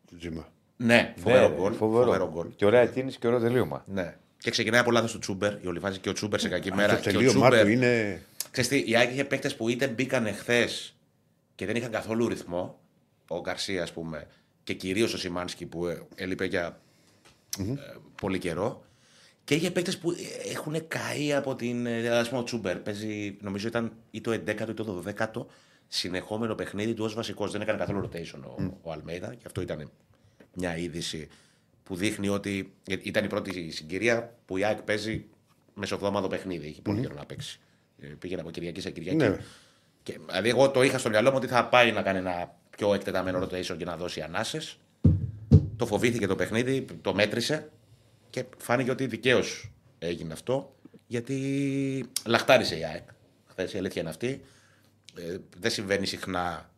Του 0.06 0.16
Τζίμα. 0.16 0.48
Ναι, 0.76 1.14
φοβερό 1.16 1.48
Ναι, 1.48 1.54
γκολ. 1.54 1.72
φοβερό. 1.72 2.04
Φοβερό 2.04 2.30
γκολ. 2.30 2.48
Και 2.56 2.64
ωραία 2.64 2.86
κίνηση 2.86 3.18
και 3.18 3.26
ωραίο 3.26 3.40
τελείωμα. 3.40 3.84
Ναι. 3.86 4.16
Και 4.46 4.52
ξεκινάει 4.52 4.80
από 4.80 4.90
λάθος 4.90 5.12
του 5.12 5.18
Τσούμπερ, 5.18 5.52
η 5.62 5.66
όλη 5.66 5.78
φάση 5.80 5.98
και 5.98 6.08
ο 6.08 6.12
Τσούμπερ 6.12 6.40
σε 6.40 6.48
κακή 6.48 6.72
μέρα. 6.74 6.94
Το 6.96 7.00
και 7.02 7.08
ο 7.08 7.12
τελείωμά 7.12 7.30
Τσούμπερ- 7.48 7.64
του 7.64 7.70
είναι. 7.70 8.22
Ξέρεις 8.50 8.70
τι, 8.70 8.90
η 8.90 8.96
ΑΕΚ 8.96 9.12
είχε 9.12 9.24
παίκτες 9.24 9.56
που 9.56 9.68
είτε 9.68 9.88
μπήκαν 9.88 10.34
χθες 10.34 10.94
και 11.54 11.66
δεν 11.66 11.76
είχαν 11.76 11.90
καθόλου 11.90 12.28
ρυθμό. 12.28 12.78
Ο 13.28 13.40
Γκαρσία, 13.40 13.82
ας 13.82 13.92
πούμε, 13.92 14.26
και 14.64 14.74
κυρίως 14.74 15.12
ο 15.14 15.18
Σιμάνσκι 15.18 15.66
που 15.66 15.86
ε, 15.86 16.02
έλειπε 16.14 16.44
για 16.44 16.80
ε, 17.58 17.64
πολύ 18.20 18.38
καιρό. 18.38 18.84
Και 19.44 19.54
είχε 19.54 19.70
παίκτες 19.70 19.98
που 19.98 20.10
ε, 20.10 20.14
έχουν 20.52 20.88
καεί 20.88 21.34
από 21.34 21.54
την. 21.54 21.86
ε, 21.86 22.18
Α 22.18 22.26
πούμε, 22.28 22.40
ο 22.40 22.44
Τσούμπερ 22.44 22.76
παίζει, 22.78 23.36
νομίζω 23.40 23.68
ήταν 23.68 23.92
ή 24.10 24.20
το 24.20 24.32
11ο 24.32 24.68
ή 24.68 24.74
το 24.74 25.02
12ο 25.06 25.44
συνεχόμενο 25.88 26.54
παιχνίδι 26.54 26.94
του 26.94 27.04
ως 27.04 27.14
βασικός. 27.14 27.52
Δεν 27.52 27.60
έκανε 27.60 27.78
καθόλου 27.78 28.10
rotation 28.12 28.40
ο, 28.58 28.62
ο 28.82 28.92
Αλμέιδα 28.92 29.34
και 29.34 29.44
αυτό 29.46 29.60
ήταν 29.60 29.90
μια 30.54 30.76
είδηση 30.76 31.28
που 31.86 31.96
δείχνει 31.96 32.28
ότι 32.28 32.72
ε, 32.88 32.96
ήταν 33.02 33.24
η 33.24 33.28
πρώτη 33.28 33.70
συγκυρία 33.70 34.34
που 34.44 34.56
η 34.56 34.64
ΑΕΚ 34.64 34.82
παίζει 34.82 35.24
μεσοβδόμαδο 35.74 36.28
παιχνίδι. 36.28 36.66
Έχει 36.66 36.82
πολύ 36.82 37.00
καιρό 37.00 37.14
να 37.14 37.26
παίξει. 37.26 37.60
Ε, 38.00 38.06
Πήγαινε 38.06 38.40
από 38.40 38.50
Κυριακή 38.50 38.80
σε 38.80 38.90
Κυριακή. 38.90 39.16
Ναι. 39.16 39.36
Και, 40.02 40.18
δηλαδή, 40.26 40.48
εγώ 40.48 40.70
το 40.70 40.82
είχα 40.82 40.98
στο 40.98 41.08
μυαλό 41.08 41.30
μου 41.30 41.36
ότι 41.36 41.46
θα 41.46 41.68
πάει 41.68 41.92
να 41.92 42.02
κάνει 42.02 42.18
ένα 42.18 42.54
πιο 42.70 42.94
εκτεταμένο 42.94 43.42
rotation 43.42 43.76
και 43.76 43.84
να 43.84 43.96
δώσει 43.96 44.20
ανάσες. 44.20 44.78
Το 45.76 45.86
φοβήθηκε 45.86 46.26
το 46.26 46.36
παιχνίδι, 46.36 46.84
το 47.02 47.14
μέτρησε 47.14 47.70
και 48.30 48.44
φάνηκε 48.58 48.90
ότι 48.90 49.06
δικαίως 49.06 49.72
έγινε 49.98 50.32
αυτό 50.32 50.74
γιατί 51.06 52.08
λαχτάρισε 52.26 52.78
η 52.78 52.84
ΑΕΚ. 52.84 53.08
Χθες 53.46 53.72
η 53.72 53.78
αλήθεια 53.78 54.00
είναι 54.00 54.10
αυτή. 54.10 54.44
Ε, 55.14 55.36
δεν 55.58 55.70
συμβαίνει 55.70 56.06
συχνά 56.06 56.70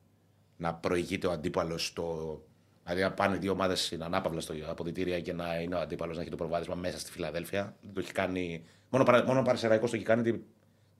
να 0.56 0.74
προηγείται 0.74 1.26
ο 1.26 1.30
αντίπαλος 1.30 1.86
στο. 1.86 2.42
Δηλαδή, 2.88 3.06
να 3.06 3.12
πάνε 3.12 3.36
δύο 3.36 3.52
ομάδες 3.52 3.84
στην 3.84 4.02
ανάπαυλα 4.02 4.40
στο 4.40 4.54
αποδητήρια 4.68 5.20
και 5.20 5.32
να 5.32 5.60
είναι 5.60 5.74
ο 5.74 5.78
αντίπαλος 5.78 6.16
να 6.16 6.22
έχει 6.22 6.30
το 6.30 6.36
προβάδισμα 6.36 6.74
μέσα 6.74 6.98
στη 6.98 7.10
Φιλαδέλφια. 7.10 7.74
Δεν 7.82 7.94
το 7.94 8.00
έχει 8.00 8.12
κάνει. 8.12 8.64
Μόνο, 8.90 9.04
παρα, 9.04 9.24
μόνο 9.24 9.40
ο 9.40 9.42
Παρσεραϊκός 9.42 9.90
το 9.90 9.96
έχει 9.96 10.04
κάνει 10.04 10.32
το 10.32 10.38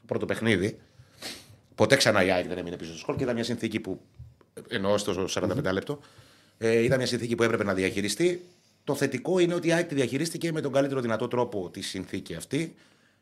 πρώτο 0.06 0.27
παιχνίδι. 0.27 0.78
Ποτέ 1.74 1.97
ξανά 1.97 2.24
η 2.24 2.31
ΑΕΚ 2.31 2.47
δεν 2.47 2.59
έμεινε 2.59 2.77
πίσω 2.77 2.90
στο 2.90 2.98
σκορ 2.98 3.16
και 3.16 3.23
ήταν 3.23 3.35
μια 3.35 3.44
συνθήκη 3.44 3.81
που. 3.81 4.01
εννοώ 4.69 4.98
στο 4.98 5.24
45 5.28 5.73
λεπτό. 5.73 6.01
Ε, 6.59 6.82
ήταν 6.82 6.98
μια 6.98 7.06
συνθήκη 7.06 7.35
που 7.35 7.43
έπρεπε 7.43 7.65
να 7.65 7.74
διαχειριστεί. 7.74 8.44
Το 8.85 8.94
θετικό 8.94 9.39
είναι 9.39 9.55
ότι 9.55 9.69
η 9.69 9.73
ΑΕΚ 9.73 9.89
τη 9.89 9.94
διαχειρίστηκε 9.94 10.52
με 10.52 10.60
τον 10.60 10.73
καλύτερο 10.73 11.01
δυνατό 11.01 11.28
τρόπο 11.28 11.70
τη 11.70 11.81
συνθήκη 11.81 12.35
αυτή. 12.35 12.74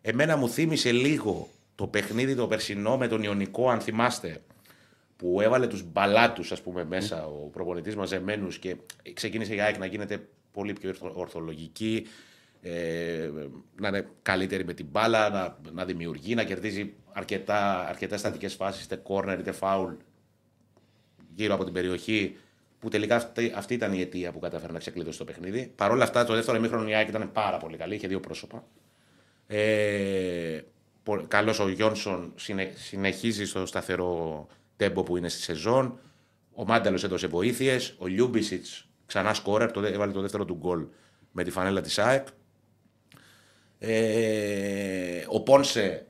Εμένα 0.03 0.37
μου 0.37 0.49
θύμισε 0.49 0.93
λίγο 0.93 1.49
το 1.75 1.87
παιχνίδι 1.87 2.35
το 2.35 2.47
περσινό 2.47 2.97
με 2.97 3.09
τον 3.09 3.23
Ιωνικό, 3.23 3.71
αν 3.71 3.81
θυμάστε, 3.81 4.41
που 5.17 5.41
έβαλε 5.41 5.67
τους 5.67 5.83
μπαλάτους, 5.93 6.53
ας 6.53 6.61
πούμε, 6.63 6.85
μέσα 6.85 7.27
ο 7.27 7.49
προπονητής 7.53 7.97
μαζεμένους 7.97 8.59
και 8.59 8.77
ξεκίνησε 9.13 9.55
η 9.55 9.61
ΑΕΚ 9.61 9.79
να 9.79 9.87
γίνεται 9.87 10.29
πολύ 10.53 10.73
πιο 10.73 10.89
ορθο- 10.89 11.17
ορθολογική, 11.17 12.07
ε, 12.63 13.31
να 13.81 13.89
είναι 13.89 14.09
καλύτερη 14.23 14.65
με 14.65 14.75
την 14.75 14.87
μπάλα, 14.91 15.29
να, 15.31 15.57
να 15.73 15.85
δημιουργεί, 15.85 16.35
να 16.35 16.45
κερδίζει 16.45 16.95
αρκετά, 17.13 17.89
αρκετά 17.89 18.17
στατικές 18.17 18.55
φάσεις, 18.55 18.85
είτε 18.85 19.03
corner 19.09 19.37
είτε 19.39 19.55
foul 19.61 19.97
γύρω 21.35 21.55
από 21.55 21.65
την 21.65 21.73
περιοχή, 21.73 22.37
που 22.79 22.89
τελικά 22.89 23.17
αυτή, 23.17 23.53
αυτή 23.57 23.75
ήταν 23.75 23.93
η 23.93 24.01
αιτία 24.01 24.33
που 24.33 24.39
κατάφερε 24.39 24.73
να 24.73 24.79
ξεκλείδωσε 24.79 25.19
το 25.19 25.25
παιχνίδι. 25.25 25.73
Παρ' 25.77 25.91
όλα 25.91 26.05
αυτά, 26.05 26.25
το 26.25 26.35
δεύτερο 26.35 26.57
ημίχρονο 26.57 26.89
η 26.89 26.95
ΑΕΚ 26.95 27.09
ήταν 27.09 27.33
πάρα 27.33 27.57
πολύ 27.57 27.77
καλή, 27.77 27.95
είχε 27.95 28.09
δύο 28.09 28.21
πρόσωπα. 28.21 28.65
Ε, 29.47 30.61
Καλός 31.29 31.59
ο 31.59 31.69
Γιόνσον 31.69 32.33
συνε, 32.37 32.73
συνεχίζει 32.75 33.45
στο 33.45 33.67
σταθερό 33.67 34.47
τέμπο 34.77 35.03
που 35.03 35.17
είναι 35.17 35.29
στη 35.29 35.41
σεζόν. 35.43 35.99
Ο 36.55 36.65
Μάνταλος 36.65 37.05
έδωσε 37.05 37.27
βοήθειες. 37.27 37.95
Ο 37.99 38.07
Λιούμπισιτς 38.07 38.89
ξανά 39.07 39.35
σκόρερ, 39.35 39.71
το, 39.71 39.81
δε- 39.81 39.91
έβαλε 39.91 40.13
το 40.13 40.21
δεύτερο 40.21 40.45
του 40.45 40.55
γκολ 40.55 40.87
με 41.33 41.45
τη 41.45 41.51
φανέλα 41.51 41.81
της 41.81 41.99
ΑΕΚ. 41.99 42.27
Ε, 43.79 45.25
ο 45.29 45.41
Πόνσε 45.43 46.07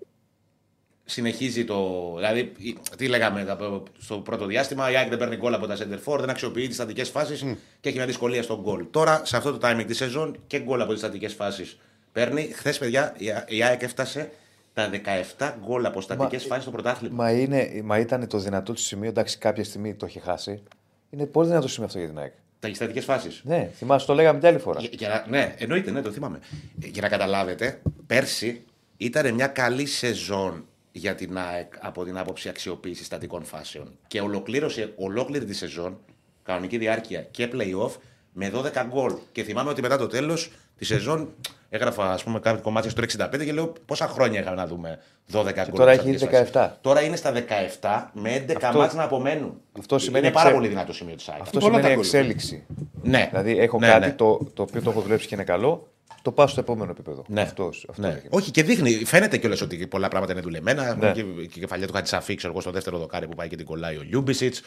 συνεχίζει 1.05 1.65
το. 1.65 2.13
Δηλαδή, 2.17 2.53
η- 2.59 2.79
τι 2.97 3.09
λέγαμε 3.09 3.45
τα- 3.45 3.83
στο 3.99 4.19
πρώτο 4.19 4.47
διάστημα, 4.47 4.91
η 4.91 4.97
ΑΕΚ 4.97 5.09
δεν 5.09 5.19
παίρνει 5.19 5.37
γκολ 5.37 5.55
από 5.55 5.67
τα 5.67 5.77
center 5.77 5.99
for, 6.05 6.19
δεν 6.19 6.31
αξιοποιεί 6.31 6.67
τις 6.67 6.77
στατικές 6.77 7.09
φάσεις 7.09 7.41
και 7.81 7.89
έχει 7.89 7.97
μια 7.97 8.07
δυσκολία 8.07 8.43
στον 8.43 8.61
γκολ. 8.61 8.87
Τώρα, 8.91 9.23
σε 9.25 9.37
αυτό 9.37 9.59
το 9.59 9.69
timing 9.69 9.85
της 9.87 9.97
σεζόν 9.97 10.37
και 10.47 10.59
γκολ 10.59 10.81
από 10.81 10.91
τις 10.91 11.01
στατικές 11.01 11.35
φάσεις 11.35 11.79
παίρνει. 12.13 12.43
Χθες, 12.43 12.79
παιδιά, 12.79 13.15
η 13.19 13.31
Α- 13.31 13.45
η 13.49 13.63
ΑΕΚ 13.63 13.83
έφτασε 13.83 14.31
τα 14.77 14.91
17 15.39 15.53
γκολ 15.65 15.85
από 15.87 16.01
στατικές 16.01 16.45
φάσεις 16.45 16.63
στο 16.63 16.71
πρωτάθλημα. 16.73 17.15
Μα, 17.23 17.31
είναι, 17.31 17.81
μα 17.85 17.99
ήταν 17.99 18.27
το 18.29 18.39
δυνατό 18.39 18.73
του 18.73 18.81
σημείο, 18.81 19.09
εντάξει, 19.09 19.39
κάποια 19.39 19.65
στιγμή 19.65 19.95
το 19.95 20.07
είχε 20.07 20.21
χάσει. 20.21 20.63
Είναι 21.11 21.27
πολύ 21.27 21.49
δυνατό 21.49 21.69
σημείο 21.69 21.87
αυτό 21.87 21.99
για 21.99 22.09
την 22.09 22.19
ΑΕΚ. 22.19 22.33
Τα 22.59 22.75
στατικές 22.75 23.05
φάσεις. 23.05 23.41
Ναι, 23.45 23.71
θυμάσαι, 23.75 24.07
το 24.07 24.15
λέγαμε 24.15 24.39
κι 24.39 24.47
άλλη 24.47 24.59
φορά. 24.59 24.81
Για, 24.81 24.89
για 24.93 25.09
να- 25.09 25.25
ναι, 25.29 25.55
εννοείται, 25.59 25.91
ναι, 25.91 26.03
το 26.03 26.11
θυμάμαι. 26.13 26.39
Ε, 26.85 26.87
Για 26.87 27.03
να 27.03 27.09
καταλάβετε, 27.09 27.81
πέρσι 28.07 28.65
ήταν 28.97 29.35
μια 29.35 29.47
καλή 29.47 29.87
σεζόν 29.87 30.67
για 30.93 31.15
την 31.15 31.39
ΑΕΚ 31.39 31.73
από 31.81 32.05
την 32.05 32.19
άποψη 32.19 32.49
αξιοποίησης 32.49 33.07
στατικών 33.07 33.45
φάσεων. 33.45 33.99
Και 34.07 34.21
ολοκλήρωσε 34.21 34.93
ολόκληρη 34.97 35.45
τη 35.45 35.55
σεζόν, 35.55 35.99
κανονική 36.43 36.79
διάρκεια 36.79 37.21
και 37.23 37.49
playoff, 37.53 37.91
με 38.33 38.51
12 38.55 38.85
γκολ. 38.89 39.13
Και 39.33 39.43
θυμάμαι 39.43 39.71
ότι 39.71 39.81
μετά 39.83 39.97
το 39.99 40.07
τέλος 40.07 40.51
τη 40.79 40.85
σεζόν 40.85 41.35
έγραφα 41.69 42.13
ας 42.13 42.23
πούμε, 42.25 42.41
κάποιο 42.41 42.63
κομμάτι 42.63 42.89
στο 42.91 43.03
65 43.03 43.45
και 43.45 43.53
λέω 43.53 43.73
πόσα 43.87 44.07
χρόνια 44.09 44.41
είχαμε 44.41 44.57
να 44.57 44.67
δούμε 44.67 44.99
12 45.33 45.43
γκολ. 45.55 45.65
τώρα 45.73 45.85
με 45.85 45.93
έχει 45.93 46.17
στατικές 46.19 46.49
17. 46.49 46.53
φάσεις. 46.53 46.79
Τώρα 46.81 47.03
είναι 47.03 47.17
στα 47.17 47.33
17 47.33 48.11
με 48.13 48.45
11 48.49 48.55
Αυτό- 48.67 48.79
μάτς 48.79 48.95
να 48.95 49.03
απομένουν. 49.03 49.61
αυτό 49.79 49.99
σημαίνει 49.99 50.25
είναι 50.27 50.35
πάρα 50.35 50.47
εξε- 50.49 50.61
πολύ 50.61 50.69
δυνατό 50.75 50.93
σημείο 50.93 51.15
της 51.15 51.29
ΑΕΚ. 51.29 51.41
Αυτό 51.41 51.59
πολλά 51.59 51.65
σημαίνει 51.73 51.89
τα 51.89 51.95
γκολ. 51.95 52.05
εξέλιξη. 52.05 52.65
Ναι. 53.03 53.27
Δηλαδή, 53.31 53.59
έχω 53.59 53.79
Ναι, 53.79 53.87
κάτι 53.87 54.07
ναι. 54.07 54.13
Το, 54.13 54.47
το 54.55 54.63
οποίο 54.63 54.83
το 54.83 54.91
έχω 54.91 55.01
δουλέψει 55.01 55.27
και 55.27 55.35
είναι 55.35 55.45
καλό, 55.45 55.89
το 56.23 56.33
πάω 56.33 56.47
στο 56.47 56.61
επόμενο 56.61 56.91
επίπεδο. 56.91 57.25
Ναι. 57.29 57.41
Αυτός, 57.41 57.87
αυτό 57.91 58.03
ναι. 58.03 58.09
έγινε. 58.09 58.29
Όχι, 58.31 58.51
και 58.51 58.63
δείχνει, 58.63 58.91
φαίνεται 59.05 59.37
κιόλας 59.37 59.61
ότι 59.61 59.87
πολλά 59.87 60.09
πράγματα 60.09 60.33
είναι 60.33 60.41
δουλεμένα. 60.41 60.95
Ναι. 60.95 61.13
Και, 61.13 61.23
και 61.23 61.29
η 61.43 61.61
κεφαλιά 61.61 61.87
του 61.87 61.93
Χατσαφή, 61.93 62.35
ξέρω 62.35 62.53
εγώ, 62.53 62.61
στο 62.63 62.71
δεύτερο 62.71 62.99
δοκάρι 62.99 63.27
που 63.29 63.35
πάει 63.35 63.49
και 63.49 63.57
την 63.57 63.67
κολλάει 63.67 63.97
ο 63.97 64.03
Λιούμπισιτς. 64.03 64.63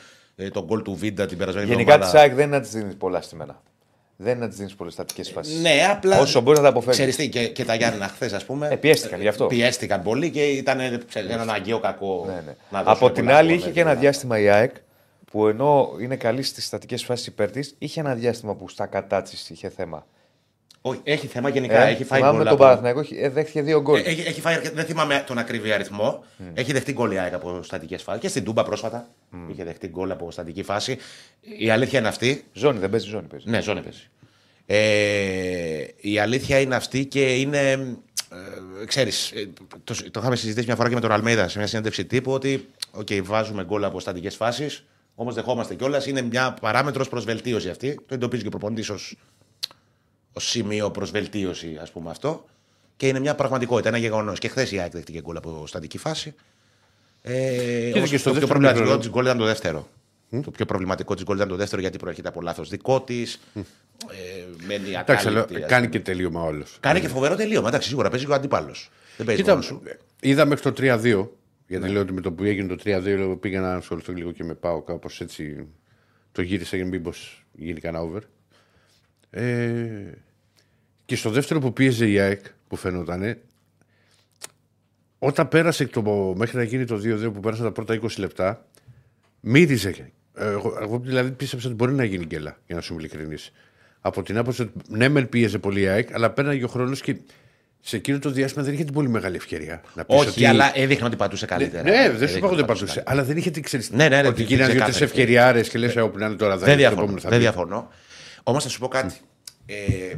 τον 0.51 0.63
γκολ 0.65 0.81
του 0.81 0.95
Βίντα 0.95 1.25
την 1.25 1.37
περασμένη 1.37 1.67
Γενικά 1.67 1.85
της 1.97 2.05
εβδομάδα. 2.05 2.19
ΑΕΚ 2.19 2.33
δεν 2.35 2.47
είναι 2.47 2.55
να 2.55 2.61
της 2.61 2.71
δίνεις 2.71 2.95
πολλά 2.95 3.21
στιμένα. 3.21 3.61
Δεν 4.21 4.35
είναι 4.35 4.45
να 4.45 4.49
τη 4.49 4.55
δίνεις 4.55 4.75
πολλές 4.75 4.93
στατικές 4.93 5.29
φάσεις. 5.29 5.61
Ναι, 5.61 5.87
απλά. 5.91 6.19
Όσο 6.19 6.41
μπορεί 6.41 6.57
να 6.57 6.63
τα 6.63 6.69
αποφεύγεις. 6.69 6.97
Ξέρεις 6.97 7.15
τι, 7.15 7.29
και, 7.29 7.47
και 7.47 7.65
τα 7.65 7.75
Γιάννενα 7.75 8.07
χθες, 8.07 8.33
ας 8.33 8.45
πούμε. 8.45 8.67
Ε, 8.71 8.75
πιέστηκαν 8.75 9.21
γι' 9.21 9.27
αυτό. 9.27 9.45
Πιέστηκαν 9.45 10.01
πολύ 10.01 10.29
και 10.29 10.43
ήταν 10.45 11.03
ξέρεις, 11.07 11.29
ένα 11.31 11.41
αναγκαίο 11.41 11.79
κακό. 11.79 12.23
Ναι, 12.27 12.33
ναι. 12.33 12.55
να 12.69 12.83
δώσουν 12.83 13.05
Από 13.05 13.11
την 13.11 13.23
πολλά 13.23 13.37
άλλη, 13.37 13.47
γκολ, 13.47 13.57
είχε 13.57 13.67
ναι, 13.67 13.73
και 13.73 13.79
ένα 13.79 13.89
δηλαδή. 13.89 14.05
διάστημα 14.05 14.39
η 14.39 14.49
ΑΕΚ 14.49 14.75
που 15.31 15.47
ενώ 15.47 15.95
είναι 16.01 16.15
καλή 16.15 16.43
στις 16.43 16.65
στατικές 16.65 17.03
φάσεις 17.03 17.27
υπέρ 17.27 17.51
της, 17.51 17.75
είχε 17.77 17.99
ένα 17.99 18.15
διάστημα 18.15 18.55
που 18.55 18.69
στα 18.69 18.85
κατά 18.85 19.21
της 19.21 19.49
είχε 19.49 19.69
θέμα. 19.69 20.05
Όχι, 20.81 20.99
έχει 21.03 21.27
θέμα 21.27 21.49
γενικά. 21.49 21.81
Ε, 21.87 21.91
έχει 21.91 22.03
φάει 22.03 22.19
θυμάμαι 22.19 22.37
γκολ 22.37 22.45
τον 22.45 22.53
από- 22.53 22.63
Παναθηναϊκό, 22.63 22.99
έχει- 22.99 23.17
ε, 23.19 23.29
δέχτηκε 23.29 23.61
δύο 23.61 23.81
γκολ. 23.81 23.99
Ε, 23.99 24.03
Έχει, 24.09 24.21
έχει 24.27 24.41
φάει, 24.41 24.53
αρκε- 24.55 24.73
δεν 24.73 24.85
θυμάμαι 24.85 25.23
τον 25.27 25.37
ακριβή 25.37 25.71
αριθμό. 25.71 26.23
Έχει 26.53 26.71
δεχτεί 26.73 26.91
γκολ 26.91 27.11
η 27.11 27.17
ΑΕΚ 27.19 27.33
από 27.33 27.59
στατικές 27.63 28.03
φάσεις. 28.03 28.21
Και 28.21 28.27
στην 28.27 28.43
Τούμπα 28.43 28.63
πρόσφατα 28.63 29.07
είχε 29.51 29.63
δεχτεί 29.63 29.87
γκολ 29.87 30.11
από 30.11 30.31
στατική 30.31 30.63
φάση. 30.63 30.97
Η 31.57 31.69
αλήθεια 31.69 31.99
είναι 31.99 32.07
αυτή. 32.07 32.43
Ζώνη, 32.53 32.79
δεν 32.79 32.89
παίζει 32.89 33.07
ζώνη. 33.07 33.27
Παίζει. 33.27 33.49
Ναι, 33.49 33.61
ζώνη 33.61 33.81
παίζει. 33.81 34.07
Ε, 34.65 35.85
η 35.97 36.19
αλήθεια 36.19 36.59
είναι 36.59 36.75
αυτή 36.75 37.05
και 37.05 37.35
είναι. 37.35 37.71
Ε, 38.81 38.85
ξέρεις, 38.85 39.31
ε, 39.31 39.49
το, 39.83 39.93
το 40.11 40.19
είχαμε 40.19 40.35
συζητήσει 40.35 40.65
μια 40.65 40.75
φορά 40.75 40.89
και 40.89 40.95
με 40.95 41.01
τον 41.01 41.11
Αλμέιδα 41.11 41.47
σε 41.47 41.57
μια 41.57 41.67
συνέντευξη 41.67 42.05
τύπου 42.05 42.31
ότι 42.31 42.67
okay, 42.99 43.21
βάζουμε 43.23 43.63
γκολ 43.63 43.83
από 43.83 43.99
στατικές 43.99 44.35
φάσεις, 44.35 44.85
όμως 45.15 45.35
δεχόμαστε 45.35 45.75
κιόλας. 45.75 46.05
Είναι 46.07 46.21
μια 46.21 46.53
παράμετρος 46.61 47.09
προς 47.09 47.23
βελτίωση 47.25 47.69
αυτή. 47.69 47.99
Το 48.07 48.13
εντοπίζει 48.13 48.41
και 48.41 48.47
ο 48.47 48.51
προπονητής 48.51 48.89
ως 48.89 49.15
ως 50.33 50.49
σημείο 50.49 50.91
προς 50.91 51.11
βελτίωση, 51.11 51.77
ας 51.81 51.91
πούμε 51.91 52.09
αυτό. 52.09 52.45
Και 52.97 53.07
είναι 53.07 53.19
μια 53.19 53.35
πραγματικότητα, 53.35 53.87
ένα 53.89 53.97
γεγονός. 53.97 54.39
Και 54.39 54.47
χθες 54.47 54.71
η 54.71 54.79
ΑΕΚ 54.79 54.91
δέχτηκε 54.91 55.21
γκολ 55.21 55.37
από 55.37 55.67
στατική 55.67 55.97
φάση. 55.97 56.33
Ε, 57.21 57.91
όμως 57.97 58.09
και 58.09 58.17
στο 58.17 58.29
το 58.31 58.37
πιο 58.37 58.47
δεύτερο 58.47 58.47
προβληματικό 58.47 58.79
ημίχρονο. 58.79 58.97
της 58.99 59.09
γκολ 59.09 59.25
ήταν 59.25 59.37
το 59.37 59.45
δεύτερο. 59.45 59.87
Το 60.43 60.51
πιο 60.51 60.65
προβληματικό 60.65 61.13
της 61.13 61.23
γκολ 61.23 61.35
ήταν 61.35 61.47
το 61.47 61.55
δεύτερο 61.55 61.81
γιατί 61.81 61.97
προέρχεται 61.97 62.27
από 62.27 62.41
λάθος 62.41 62.69
δικό 62.69 63.01
της. 63.01 63.39
Ε, 63.53 63.61
μένει 64.67 64.89
Εντάξει, 64.89 65.27
αλλά 65.27 65.39
ακάλυπτη, 65.39 65.63
ας 65.63 65.69
κάνει 65.69 65.85
πούμε. 65.87 65.97
και 65.97 66.11
τελείωμα 66.11 66.41
όλος. 66.41 66.77
Κάνει 66.79 66.99
και 66.99 67.07
φοβερό 67.07 67.35
τελείωμα. 67.35 67.67
Εντάξει, 67.67 67.87
σίγουρα 67.87 68.09
παίζει 68.09 68.25
και 68.25 68.31
ο 68.31 68.33
αντίπαλος. 68.35 68.89
Δεν 69.17 69.25
παίζει 69.25 69.41
Κοίτα, 69.41 69.53
μόνο 69.53 69.63
σου. 69.65 69.81
είδα 70.21 70.45
μέχρι 70.45 70.63
το 70.63 70.81
3-2. 70.81 71.27
Γιατί 71.67 71.85
Ναι. 71.85 71.91
λέω 71.91 72.01
ότι 72.01 72.13
με 72.13 72.21
το 72.21 72.31
που 72.31 72.43
έγινε 72.43 72.67
το 72.67 72.75
3-2 72.83 73.17
λέω, 73.17 73.37
πήγα 73.37 73.61
να 73.61 73.73
ασχοληθώ 73.75 74.13
λίγο 74.13 74.31
και 74.31 74.43
με 74.43 74.53
πάω 74.53 74.81
κάπω 74.81 75.09
έτσι. 75.19 75.67
Το 76.31 76.41
γύρισα 76.41 76.75
για 76.75 76.85
μήπω 76.85 77.11
γίνει 77.51 77.79
κανένα 77.79 78.03
over. 78.03 78.21
Ε, 79.31 79.75
και 81.05 81.15
στο 81.15 81.29
δεύτερο 81.29 81.59
που 81.59 81.73
πίεζε 81.73 82.07
η 82.09 82.19
ΑΕΚ 82.19 82.41
που 82.67 82.75
φαινόταν, 82.75 83.37
όταν 85.19 85.47
πέρασε 85.47 85.85
το, 85.87 86.01
μέχρι 86.37 86.57
να 86.57 86.63
γίνει 86.63 86.85
το 86.85 86.95
2-2 86.95 87.33
που 87.33 87.39
πέρασαν 87.39 87.65
τα 87.65 87.71
πρώτα 87.71 87.99
20 88.01 88.07
λεπτά, 88.17 88.65
μύριζε. 89.39 89.89
Ε, 90.33 90.45
Εγώ, 90.45 90.77
εγώ 90.81 90.99
δηλαδή 91.03 91.31
πίστεψα 91.31 91.67
ότι 91.67 91.75
μπορεί 91.75 91.93
να 91.93 92.03
γίνει 92.03 92.25
γκέλα, 92.25 92.57
για 92.67 92.75
να 92.75 92.81
σου 92.81 92.93
είμαι 92.93 93.01
ειλικρινής. 93.01 93.51
Από 94.01 94.23
την 94.23 94.37
άποψη 94.37 94.61
ότι 94.61 94.71
ναι, 94.87 95.07
μεν 95.09 95.29
πίεζε 95.29 95.59
πολύ 95.59 95.81
η 95.81 95.87
ΑΕΚ, 95.87 96.13
αλλά 96.13 96.29
πέρναγε 96.29 96.63
ο 96.63 96.67
χρόνος 96.67 97.01
και 97.01 97.15
σε 97.81 97.95
εκείνο 97.95 98.19
το 98.19 98.29
διάστημα 98.29 98.63
δεν 98.63 98.73
είχε 98.73 98.83
την 98.83 98.93
πολύ 98.93 99.09
μεγάλη 99.09 99.35
ευκαιρία. 99.35 99.81
Να 99.95 100.05
πεις 100.05 100.15
Όχι, 100.19 100.29
ότι... 100.29 100.45
αλλά 100.45 100.71
έδειχνε 100.77 101.05
ότι 101.05 101.15
πατούσε 101.15 101.45
καλύτερα. 101.45 101.83
Ναι, 101.83 101.91
δεν 101.91 102.03
σου 102.05 102.11
Έδειχνε 102.23 102.37
είπα 102.37 102.47
ότι 102.47 102.55
ότι 102.55 102.65
πατούσε. 102.65 102.85
καλύτερα. 102.85 103.11
Αλλά 103.11 103.23
δεν 103.23 103.37
είχε 103.37 103.51
την 103.51 103.63
ξέρεις. 103.63 103.89
Ναι, 103.91 104.07
ναι, 104.07 104.21
ναι, 104.21 104.27
ότι 104.27 104.35
την- 104.35 104.45
γίνανε 104.45 104.65
την 104.65 104.73
δύο-τρεις 104.75 104.95
ξεκάθαρη. 104.95 105.03
ευκαιριάρες 105.03 105.69
και 105.69 105.77
λες, 105.77 105.95
όπου 105.95 106.17
να 106.17 106.25
είναι 106.25 106.35
τώρα. 106.35 106.57
Δεν 106.57 106.79
είναι, 106.79 106.89
το 107.29 107.37
διαφωνώ. 107.37 107.91
Επόμενο 108.49 108.59
θα 108.59 108.59
Δεν 108.59 108.59
μπει». 108.59 108.59
διαφωνώ. 108.59 108.59
Όμως 108.59 108.63
θα 108.63 108.69
σου 108.69 108.79
πω 108.79 108.87
κάτι. 108.87 109.15
Ε, 109.65 110.15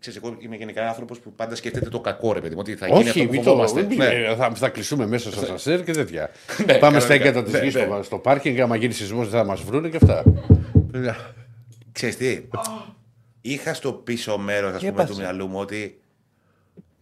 ξέρεις, 0.00 0.18
εγώ 0.22 0.36
είμαι 0.38 0.56
γενικά 0.56 0.88
άνθρωπος 0.88 1.18
που 1.18 1.32
πάντα 1.32 1.54
σκέφτεται 1.54 1.88
το 1.88 2.00
κακό, 2.00 2.32
ρε 2.32 2.40
παιδί 2.40 2.54
μου. 2.54 2.60
Ότι 2.60 2.74
θα 2.76 2.86
γίνει 2.86 2.98
αυτό 2.98 3.10
Όχι, 3.10 3.26
που 3.26 3.32
μην 3.32 3.42
το, 3.42 3.50
φοβόμαστε. 3.50 3.82
μην- 3.82 3.98
Ναι. 3.98 4.04
ε, 4.06 4.34
θα, 4.36 4.50
θα 4.54 4.68
κλειστούμε 4.68 5.06
μέσα 5.06 5.30
στο 5.32 5.44
σασέρ 5.46 5.84
και 5.84 5.92
τέτοια. 5.92 6.30
Ναι, 6.66 6.74
Πάμε 6.78 7.00
στα 7.00 7.08
κανονικά. 7.08 7.14
έγκατα 7.14 7.42
της 7.42 7.52
Ναι, 7.52 7.58
γης 7.64 7.74
ναι. 7.74 7.80
στο, 7.80 8.02
στο 8.02 8.18
πάρκινγκ. 8.18 8.58
Άμα 8.60 8.76
γίνει 8.76 8.92
σεισμός 8.92 9.28
δεν 9.28 9.40
θα 9.40 9.46
μας 9.46 9.60
βρούνε 9.62 9.88
και 9.88 9.96
αυτά. 10.02 10.22
Ξέρεις 11.92 12.16
τι, 12.16 12.40
είχα 13.40 13.74
στο 13.74 13.92
πίσω 13.92 14.38
μέρος 14.38 14.78
του 14.80 14.86
έπαθε. 14.86 15.14
μυαλού 15.16 15.46
μου 15.46 15.58
ότι 15.58 16.00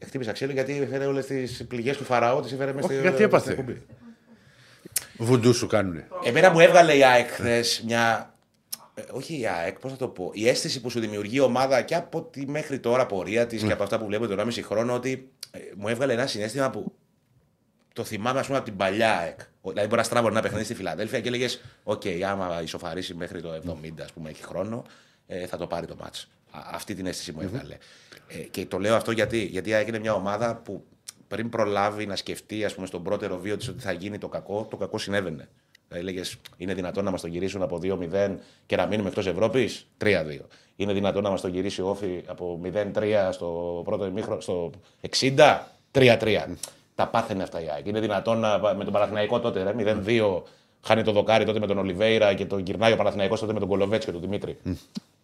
χτύπησα 0.06 0.32
ξύλο 0.32 0.52
γιατί 0.52 0.80
έφερε 0.82 1.06
όλες 1.06 1.26
τις 1.26 1.64
πληγές 1.68 1.96
του 1.96 2.04
Φαραώ, 2.04 2.40
τις 2.40 2.52
έφερε 2.52 2.72
μέσα 2.72 2.86
Όχι, 2.86 2.94
στη 2.94 3.02
γιατί 3.02 3.16
στην 3.16 3.26
έπαθε. 3.28 3.50
εκπομπή. 3.50 3.82
Βουντού 5.18 5.52
σου 5.54 5.66
κάνουνε. 5.66 6.08
Εμένα 6.24 6.50
μου 6.50 6.60
έβγαλε 6.60 6.96
η 6.96 7.04
ΑΕΚ 7.04 7.28
χθες 7.28 7.82
μια. 7.86 8.33
Ε, 8.94 9.02
όχι 9.10 9.38
η 9.40 9.46
ΑΕΚ, 9.46 9.78
πώς 9.78 9.90
θα 9.90 9.96
το 9.96 10.08
πω. 10.08 10.30
Η 10.34 10.48
αίσθηση 10.48 10.80
που 10.80 10.90
σου 10.90 11.00
δημιουργεί 11.00 11.36
η 11.36 11.40
ομάδα 11.40 11.82
και 11.82 11.94
από 11.94 12.22
τη 12.22 12.46
μέχρι 12.46 12.78
τώρα 12.78 13.06
πορεία 13.06 13.46
της 13.46 13.62
και 13.62 13.72
από 13.72 13.82
αυτά 13.82 13.98
που 13.98 14.06
βλέπω 14.06 14.26
τον 14.26 14.38
1,5 14.50 14.60
χρόνο 14.62 14.94
ότι 14.94 15.28
ε, 15.50 15.58
μου 15.76 15.88
έβγαλε 15.88 16.12
ένα 16.12 16.26
συναίσθημα 16.26 16.70
που 16.70 16.92
το 17.92 18.04
θυμάμαι 18.04 18.38
ας 18.38 18.46
πούμε 18.46 18.58
από 18.58 18.66
την 18.66 18.76
παλιά 18.76 19.18
ΑΕΚ. 19.18 19.40
Ο- 19.60 19.68
Δηλαδή 19.70 19.86
μπορεί 19.88 20.00
να 20.00 20.06
στραβώνει 20.06 20.28
ένα 20.28 20.40
παιχνίδι 20.42 20.64
στη 20.64 20.74
Φιλαδέλφεια 20.74 21.20
και 21.20 21.28
έλεγες: 21.28 21.60
Οκ, 21.82 22.02
άμα 22.28 22.62
ισοφαρίσει 22.62 23.14
μέχρι 23.14 23.40
το 23.42 23.52
70, 23.52 24.02
ας 24.02 24.12
πούμε, 24.12 24.30
έχει 24.30 24.42
χρόνο, 24.42 24.84
ε, 25.26 25.46
θα 25.46 25.56
το 25.56 25.66
πάρει 25.66 25.86
το 25.86 25.96
μάτς. 26.00 26.28
Α, 26.50 26.58
Αυτή 26.72 26.94
την 26.94 27.06
αίσθηση 27.06 27.32
μου 27.32 27.40
έβγαλε. 27.40 27.76
Ε, 28.28 28.36
και 28.38 28.66
το 28.66 28.78
λέω 28.78 28.94
αυτό 28.96 29.10
γιατί, 29.10 29.44
γιατί 29.44 29.70
η 29.70 29.74
ΑΕΚ 29.74 29.88
είναι 29.88 29.98
μια 29.98 30.14
ομάδα 30.14 30.56
που 30.56 30.84
πριν 31.28 31.48
προλάβει 31.48 32.06
να 32.06 32.16
σκεφτεί 32.16 32.64
ας 32.64 32.74
πούμε, 32.74 32.86
στον 32.86 33.02
πρώτερο 33.02 33.38
βίο 33.38 33.56
της 33.56 33.68
ότι 33.68 33.80
θα 33.82 33.92
γίνει 33.92 34.18
το 34.18 34.28
κακό, 34.28 34.66
το 34.70 34.76
κακό 34.76 34.98
συνέβαινε. 34.98 35.48
Δηλαδή 35.88 36.08
έλεγες: 36.08 36.36
Είναι 36.56 36.74
δυνατόν 36.74 37.04
να 37.04 37.10
μας 37.10 37.20
τον 37.20 37.30
γυρίσουν 37.30 37.62
από 37.62 37.80
2-0 37.82 38.36
και 38.66 38.76
να 38.76 38.86
μείνουμε 38.86 39.08
εκτός 39.08 39.26
Ευρώπης; 39.26 39.86
3-2. 39.98 40.40
Είναι 40.76 40.92
δυνατόν 40.92 41.22
να 41.22 41.30
μας 41.30 41.40
τον 41.40 41.50
γυρίσει 41.50 41.82
ο 41.82 41.88
Όφη 41.88 42.22
από 42.26 42.60
0-3 42.64 43.28
στο 43.32 43.80
πρώτο 43.84 44.06
ημίχρονο, 44.06 44.40
στο 44.40 44.70
60. 45.00 45.58
3-3. 45.92 46.56
Τα 46.94 47.08
πάθαινε 47.08 47.42
αυτά 47.42 47.62
η 47.62 47.70
ΑΕΚ. 47.70 47.86
Είναι 47.86 48.00
δυνατόν 48.00 48.38
να, 48.38 48.58
με 48.76 48.84
τον 48.84 48.92
Παναθηναϊκό 48.92 49.40
τότε, 49.40 49.62
ρε, 49.62 49.74
0-2, 50.06 50.42
χάνει 50.82 51.02
το 51.02 51.12
δοκάρι 51.12 51.44
τότε 51.44 51.58
με 51.58 51.66
τον 51.66 51.78
Ολιβέηρα 51.78 52.34
και 52.34 52.46
τον 52.46 52.58
γυρνάει 52.58 52.92
ο 52.92 52.96
Παναθηναϊκός 52.96 53.40
τότε 53.40 53.52
με 53.52 53.58
τον 53.58 53.68
Κολοβέτς 53.68 54.04
και 54.04 54.12
τον 54.12 54.20
Δημήτρη. 54.20 54.58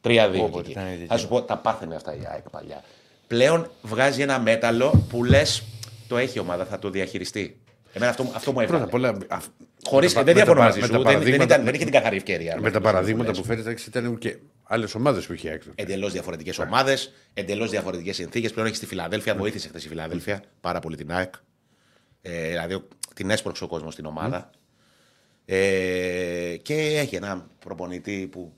3-2. 0.03 0.41
Όποτε 0.43 0.59
εκεί. 0.59 0.70
ήταν 0.70 0.87
η 0.87 0.95
δική 0.95 1.07
Θα 1.07 1.16
σου 1.16 1.28
πω, 1.28 1.43
τα 1.43 1.57
πάθαινε 1.57 1.95
αυτά 1.95 2.15
η 2.15 2.20
ΑΕΚ 2.32 2.51
παλιά. 2.51 2.82
Πλέον 3.27 3.70
βγάζει 3.82 4.23
ένα 4.23 4.39
μέταλλο 4.39 5.05
που 5.09 5.24
λες 5.24 5.62
το 6.09 6.16
έχει 6.16 6.39
η 6.39 6.41
ομάδα, 6.41 6.65
θα 6.65 6.78
το 6.78 6.91
διαχειριστεί. 6.91 7.61
Εμένα 7.93 8.11
αυτό, 8.11 8.31
αυτό 8.35 8.53
μου 8.53 8.61
έβγαλε. 8.61 8.87
Πρώτα 8.87 9.09
απ' 9.09 9.24
όλα. 9.28 9.43
Αυ- 9.82 9.89
Χωρίς, 9.89 10.15
με 10.15 10.19
τα- 10.19 10.24
δεν 10.24 10.35
με 10.35 10.40
τα 10.40 10.44
διαφωνώ 10.47 10.61
πα- 10.61 10.66
μαζί 10.66 10.81
με 10.81 10.86
σου. 10.86 10.93
τα 10.93 10.97
Δεν, 10.98 11.05
δεν, 11.07 11.12
παραδείγματα- 11.15 11.55
ήταν, 11.55 11.65
δεν 11.65 11.74
είχε 11.74 11.85
την 11.85 11.93
καθαρή 11.93 12.16
ευκαιρία. 12.16 12.59
Με 12.61 12.70
τα 12.70 12.81
παραδείγματα 12.81 13.32
που 13.32 13.44
φέρετε 13.44 13.74
ήταν 13.89 14.19
και 14.19 14.36
άλλες 14.65 14.94
ομάδες 14.94 15.27
που 15.27 15.32
είχε 15.32 15.51
έξω. 15.51 15.70
Εντελώς 15.74 16.12
διαφορετικές 16.12 16.59
ομάδες, 16.59 17.12
εντελώς 17.35 17.70
διαφορετικές 17.70 18.16
συνθήκες. 18.16 18.51
Πλέον 18.52 18.66
έχεις 18.66 18.78
στη 18.78 18.86
Φιλαδέλφια, 18.86 19.35
βοήθησε 19.35 19.69
χθες 19.69 19.85
η 19.85 19.89
Φιλαδέλφια 19.89 20.43
πάρα 20.61 20.81
πολύ 20.81 20.97
την 20.97 21.12
ΑΕΚ. 21.12 21.35
Ε, 22.23 22.48
δηλαδή 22.48 22.74
ο- 22.74 22.89
την 23.15 23.31
έσπρωξε 23.31 23.65
ο 23.65 23.66
κόσμος 23.66 23.93
στην 23.93 24.05
ομάδα. 24.07 24.51
Ε, 25.44 26.57
και 26.62 26.74
έχει 26.74 27.16
ένα 27.16 27.47
προπονητή 27.59 28.28
που 28.32 28.52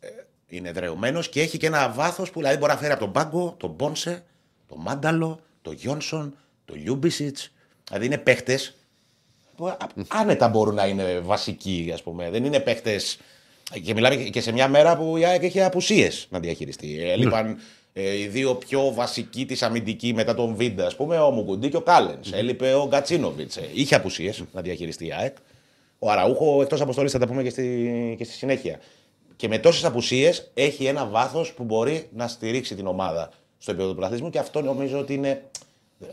ε, 0.00 0.08
είναι 0.46 0.72
δρεωμένος 0.72 1.28
και 1.28 1.40
έχει 1.40 1.58
και 1.58 1.66
ένα 1.66 1.88
βάθος 1.90 2.30
που 2.30 2.38
δηλαδή 2.38 2.56
μπορεί 2.58 2.72
να 2.72 2.78
φέρει 2.78 2.92
από 2.92 3.00
τον 3.00 3.12
Πάγκο, 3.12 3.54
τον 3.58 3.70
Μπόνσε, 3.70 4.24
τον 4.66 4.78
Μάνταλο, 4.80 5.40
τον 5.62 5.74
Γιόνσον, 5.74 6.36
τον 6.64 6.76
Λιούμπισιτς. 6.76 7.52
Δηλαδή 7.88 8.06
είναι 8.06 8.18
παίχτες 8.18 8.68
που 8.68 8.72
α- 8.72 8.81
άνετα 10.08 10.48
μπορούν 10.48 10.74
να 10.74 10.86
είναι 10.86 11.20
βασικοί, 11.24 11.90
ας 11.94 12.02
πούμε. 12.02 12.30
Δεν 12.30 12.44
είναι 12.44 12.60
παίχτες. 12.60 13.18
Και 13.82 13.94
μιλάμε 13.94 14.14
και 14.16 14.40
σε 14.40 14.52
μια 14.52 14.68
μέρα 14.68 14.96
που 14.96 15.16
η 15.16 15.24
ΑΕΚ 15.24 15.42
έχει 15.42 15.62
απουσίες 15.62 16.26
να 16.30 16.38
διαχειριστεί. 16.38 17.10
Έλειπαν 17.10 17.58
ε, 17.92 18.18
οι 18.18 18.26
δύο 18.26 18.54
πιο 18.54 18.92
βασικοί 18.92 19.46
της 19.46 19.62
αμυντική 19.62 20.14
μετά 20.14 20.34
τον 20.34 20.54
Βίντα, 20.54 20.86
ας 20.86 20.96
πούμε, 20.96 21.18
ο 21.18 21.30
Μουκουντή 21.30 21.68
και 21.68 21.76
ο 21.76 21.80
Κάλενς. 21.80 22.32
Έλειπε 22.32 22.74
ο 22.74 22.86
Γκατσίνοβιτς. 22.88 23.58
είχε 23.74 23.94
απουσίες 23.94 24.42
να 24.52 24.60
διαχειριστεί 24.60 25.06
η 25.06 25.12
ΑΕΚ. 25.12 25.36
Ο 25.98 26.10
Αραούχο 26.10 26.62
εκτός 26.62 26.80
αποστολή 26.80 27.08
θα 27.08 27.18
τα 27.18 27.26
πούμε 27.26 27.42
και 27.42 27.50
στη, 27.50 28.14
και 28.18 28.24
στη 28.24 28.34
συνέχεια. 28.34 28.80
Και 29.36 29.48
με 29.48 29.58
τόσες 29.58 29.84
απουσίες 29.84 30.50
έχει 30.54 30.84
ένα 30.84 31.06
βάθος 31.06 31.52
που 31.52 31.64
μπορεί 31.64 32.08
να 32.12 32.28
στηρίξει 32.28 32.74
την 32.74 32.86
ομάδα 32.86 33.30
στο 33.58 33.70
επίπεδο 33.70 33.88
του 33.88 33.96
πρωταθλητισμού 33.96 34.30
και 34.32 34.38
αυτό 34.38 34.60
νομίζω 34.60 34.98
ότι 34.98 35.14
είναι. 35.14 35.42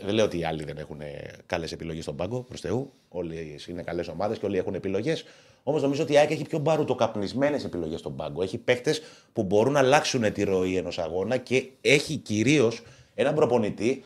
Δεν 0.04 0.14
λέω 0.14 0.24
ότι 0.24 0.38
οι 0.38 0.44
άλλοι 0.44 0.64
δεν 0.64 0.76
έχουν 0.76 1.00
καλές 1.46 1.72
επιλογές 1.72 2.02
στον 2.02 2.16
πάγκο, 2.16 2.40
προς 2.40 2.60
Θεού. 2.60 2.92
Όλοι 3.08 3.58
είναι 3.68 3.82
καλές 3.82 4.08
ομάδες 4.08 4.38
και 4.38 4.46
όλοι 4.46 4.58
έχουν 4.58 4.74
επιλογές. 4.74 5.24
Όμως 5.62 5.82
νομίζω 5.82 6.02
ότι 6.02 6.12
η 6.12 6.16
ΑΕΚ 6.16 6.30
έχει 6.30 6.44
πιο 6.44 6.58
μπαρουτοκαπνισμένε 6.58 7.56
επιλογές 7.64 8.00
στον 8.00 8.16
πάγκο. 8.16 8.42
Έχει 8.42 8.58
παίχτε 8.58 8.94
που 9.32 9.42
μπορούν 9.42 9.72
να 9.72 9.78
αλλάξουν 9.78 10.32
τη 10.32 10.42
ροή 10.42 10.76
ενός 10.76 10.98
αγώνα 10.98 11.36
και 11.36 11.68
έχει 11.80 12.16
κυρίως 12.16 12.82
έναν 13.14 13.34
προπονητή 13.34 14.04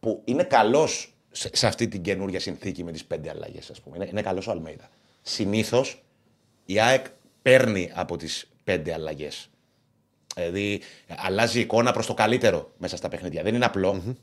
που 0.00 0.22
είναι 0.24 0.42
καλός 0.42 1.14
σε, 1.30 1.50
σε 1.52 1.66
αυτή 1.66 1.88
την 1.88 2.02
καινούργια 2.02 2.40
συνθήκη 2.40 2.84
με 2.84 2.92
τις 2.92 3.04
πέντε 3.04 3.30
αλλαγές, 3.30 3.70
ας 3.70 3.80
πούμε. 3.80 3.96
Είναι, 3.96 4.06
είναι 4.10 4.22
καλός 4.22 4.46
ο 4.46 4.50
Αλμέιδα. 4.50 4.88
Συνήθως 5.22 6.02
η 6.64 6.80
ΑΕΚ 6.80 7.06
παίρνει 7.42 7.90
από 7.94 8.16
τις 8.16 8.50
πέντε 8.64 8.92
αλλαγές. 8.92 9.50
Δηλαδή 10.34 10.80
αλλάζει 11.16 11.58
η 11.58 11.60
εικόνα 11.60 11.92
προς 11.92 12.06
το 12.06 12.14
καλύτερο 12.14 12.70
μέσα 12.78 12.96
στα 12.96 13.08
παιχνίδια. 13.08 13.42
Δεν 13.42 13.54
είναι 13.54 13.64
απλό. 13.64 14.02
Ε, 14.06 14.14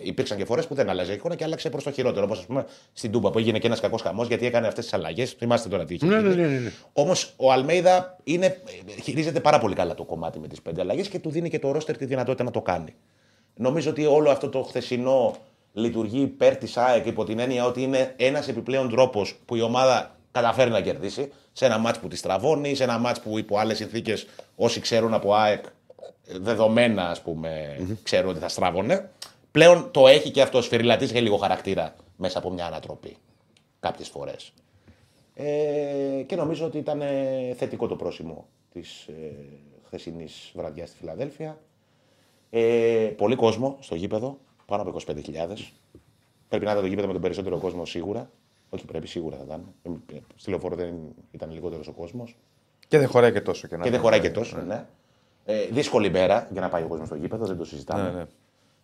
Υπήρξαν 0.00 0.36
και 0.38 0.44
φορές 0.44 0.66
που 0.66 0.74
δεν 0.74 0.88
άλλαζε 0.88 1.12
η 1.12 1.14
εικόνα 1.14 1.34
και 1.34 1.44
άλλαξε 1.44 1.70
προς 1.70 1.84
το 1.84 1.90
χειρότερο. 1.90 2.24
Όπως 2.24 2.38
ας 2.38 2.46
πούμε 2.46 2.66
στην 2.92 3.12
Τούμπα 3.12 3.30
που 3.30 3.38
έγινε 3.38 3.58
και 3.58 3.66
ένας 3.66 3.80
κακός 3.80 4.02
χαμός 4.02 4.28
γιατί 4.28 4.46
έκανε 4.46 4.66
αυτές 4.66 4.84
τις 4.84 4.94
αλλαγές. 4.94 5.30
Θυμάστε 5.30 5.68
τώρα 5.68 5.84
τι 5.84 5.94
είχε. 5.94 6.06
Ναι, 6.06 6.16
γίνει. 6.16 6.34
ναι, 6.34 6.46
ναι, 6.46 6.58
ναι. 6.58 6.72
Όμως 6.92 7.32
ο 7.36 7.52
Αλμέιδα 7.52 8.18
είναι, 8.24 8.46
ε, 8.46 9.00
χειρίζεται 9.02 9.40
πάρα 9.40 9.58
πολύ 9.58 9.74
καλά 9.74 9.94
το 9.94 10.04
κομμάτι 10.04 10.38
με 10.38 10.48
τις 10.48 10.62
πέντε 10.62 10.80
αλλαγές 10.80 11.08
και 11.08 11.18
του 11.18 11.30
δίνει 11.30 11.50
και 11.50 11.58
το 11.58 11.72
ρόστερ 11.72 11.96
τη 11.96 12.04
δυνατότητα 12.04 12.44
να 12.44 12.50
το 12.50 12.60
κάνει. 12.60 12.94
Νομίζω 13.54 13.90
ότι 13.90 14.06
όλο 14.06 14.30
αυτό 14.30 14.48
το 14.48 14.62
χθεσινό 14.62 15.36
λειτουργεί 15.72 16.20
υπέρ 16.20 16.56
της 16.56 16.76
ΑΕΚ 16.76 17.06
υπό 17.06 17.24
την 17.24 17.38
έννοια 17.38 17.64
ότι 17.64 17.82
είναι 17.82 18.14
ένας 18.16 18.48
επιπλέον 18.48 18.90
τρόπος 18.90 19.38
που 19.44 19.56
η 19.56 19.60
ομάδα 19.60 20.16
καταφέρει 20.32 20.70
να 20.70 20.80
κερδίσει 20.80 21.32
σε 21.52 21.66
ένα 21.66 21.78
μάτς 21.78 21.98
που 21.98 22.08
τη 22.08 22.16
στραβώνει, 22.16 22.74
σε 22.74 22.82
ένα 22.82 22.98
μάτς 22.98 23.20
που 23.20 23.38
υπό 23.38 23.58
άλλες 23.58 23.76
συνθήκες 23.76 24.26
όσοι 24.56 24.80
ξέρουν 24.80 25.14
από 25.14 25.34
ΑΕΚ 25.34 25.64
δεδομένα, 26.40 27.08
ας 27.08 27.20
πούμε, 27.20 27.76
ξέρουν 28.02 28.30
ότι 28.30 28.38
θα 28.38 28.48
στράβωνε. 28.48 29.10
Πλέον 29.52 29.90
το 29.90 30.06
έχει 30.08 30.30
και 30.30 30.42
αυτό 30.42 30.62
σφυριλατήσει 30.62 31.12
και 31.12 31.20
λίγο 31.20 31.36
χαρακτήρα 31.36 31.94
μέσα 32.16 32.38
από 32.38 32.50
μια 32.50 32.66
ανατροπή. 32.66 33.16
Κάποιες 33.80 34.08
φορές. 34.08 34.52
Ε, 35.34 36.22
και 36.26 36.36
νομίζω 36.36 36.66
ότι 36.66 36.78
ήταν 36.78 37.00
ε, 37.00 37.54
θετικό 37.56 37.86
το 37.86 37.96
πρόσημο 37.96 38.46
της 38.72 39.06
ε, 39.06 39.34
χθεσινής 39.86 40.52
βραδιάς 40.54 40.88
στη 40.88 40.98
Φιλαδέλφια. 40.98 41.58
Ε, 42.50 43.12
πολύ 43.16 43.34
κόσμο 43.36 43.76
στο 43.80 43.94
γήπεδο, 43.94 44.38
πάνω 44.66 44.82
από 44.82 44.96
25.000. 45.06 45.14
Πρέπει 46.48 46.64
να 46.64 46.70
ήταν 46.70 46.82
το 46.82 46.86
γήπεδο 46.86 47.06
με 47.06 47.12
τον 47.12 47.22
περισσότερο 47.22 47.58
κόσμο 47.58 47.84
σίγουρα. 47.84 48.30
Όχι, 48.70 48.84
πρέπει 48.84 49.06
σίγουρα 49.06 49.36
θα 49.36 49.42
ήταν. 49.46 49.74
Ε, 50.12 50.18
Στη 50.36 50.50
λεωφόρο 50.50 50.76
δεν 50.76 50.94
ήταν 51.30 51.50
λιγότερος 51.52 51.88
ο 51.88 51.92
κόσμος. 51.92 52.36
Και 52.88 52.98
δεν 52.98 53.08
χωράει 53.08 53.32
και 53.32 53.40
τόσο. 53.40 53.68
Και, 53.68 53.76
να 53.76 53.82
Και 53.82 53.90
δεν 53.90 54.00
πούμε. 54.00 54.10
χωράει 54.12 54.28
και 54.28 54.34
τόσο, 54.34 54.60
ναι. 54.60 54.86
Ε, 55.44 55.66
δύσκολη 55.66 56.10
μέρα 56.10 56.48
για 56.52 56.60
να 56.60 56.68
πάει 56.68 56.82
ο 56.82 56.86
κόσμος 56.86 57.06
στο 57.06 57.16
γήπεδο, 57.16 57.46
δεν 57.46 57.56
το 57.56 57.64
συζητάμε. 57.64 58.02
Ναι, 58.02 58.18
ναι. 58.18 58.24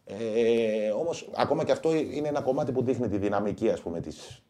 Ε, 0.08 0.90
Όμως, 0.90 1.28
ακόμα 1.36 1.64
και 1.64 1.72
αυτό 1.72 1.94
είναι 1.94 2.28
ένα 2.28 2.40
κομμάτι 2.40 2.72
που 2.72 2.82
δείχνει 2.82 3.08
τη 3.08 3.16
δυναμική 3.18 3.70
ας 3.70 3.80
πούμε, 3.80 4.00
της, 4.00 4.42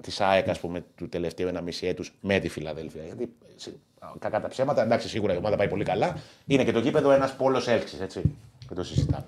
της 0.00 0.20
ΑΕΚ 0.20 0.48
ας 0.48 0.60
πούμε, 0.60 0.84
του 0.96 1.08
τελευταίου 1.08 1.48
ένα 1.48 1.60
μισή 1.60 1.86
έτους 1.86 2.14
με 2.20 2.38
τη 2.38 2.48
Φιλαδέλφια. 2.48 3.02
Γιατί, 3.04 3.32
σε- 3.56 3.74
κακά 4.18 4.40
τα 4.40 4.48
ψέματα, 4.48 4.82
εντάξει, 4.82 5.08
σίγουρα 5.08 5.34
η 5.34 5.36
ομάδα 5.36 5.56
πάει 5.56 5.68
πολύ 5.68 5.84
καλά. 5.84 6.16
Είναι 6.46 6.64
και 6.64 6.72
το 6.72 6.78
γήπεδο 6.78 7.10
ένας 7.10 7.36
πόλος 7.36 7.68
έλξης, 7.68 8.00
έτσι. 8.00 8.20
Δεν 8.68 8.76
το 8.76 8.84
συζητάμε. 8.84 9.24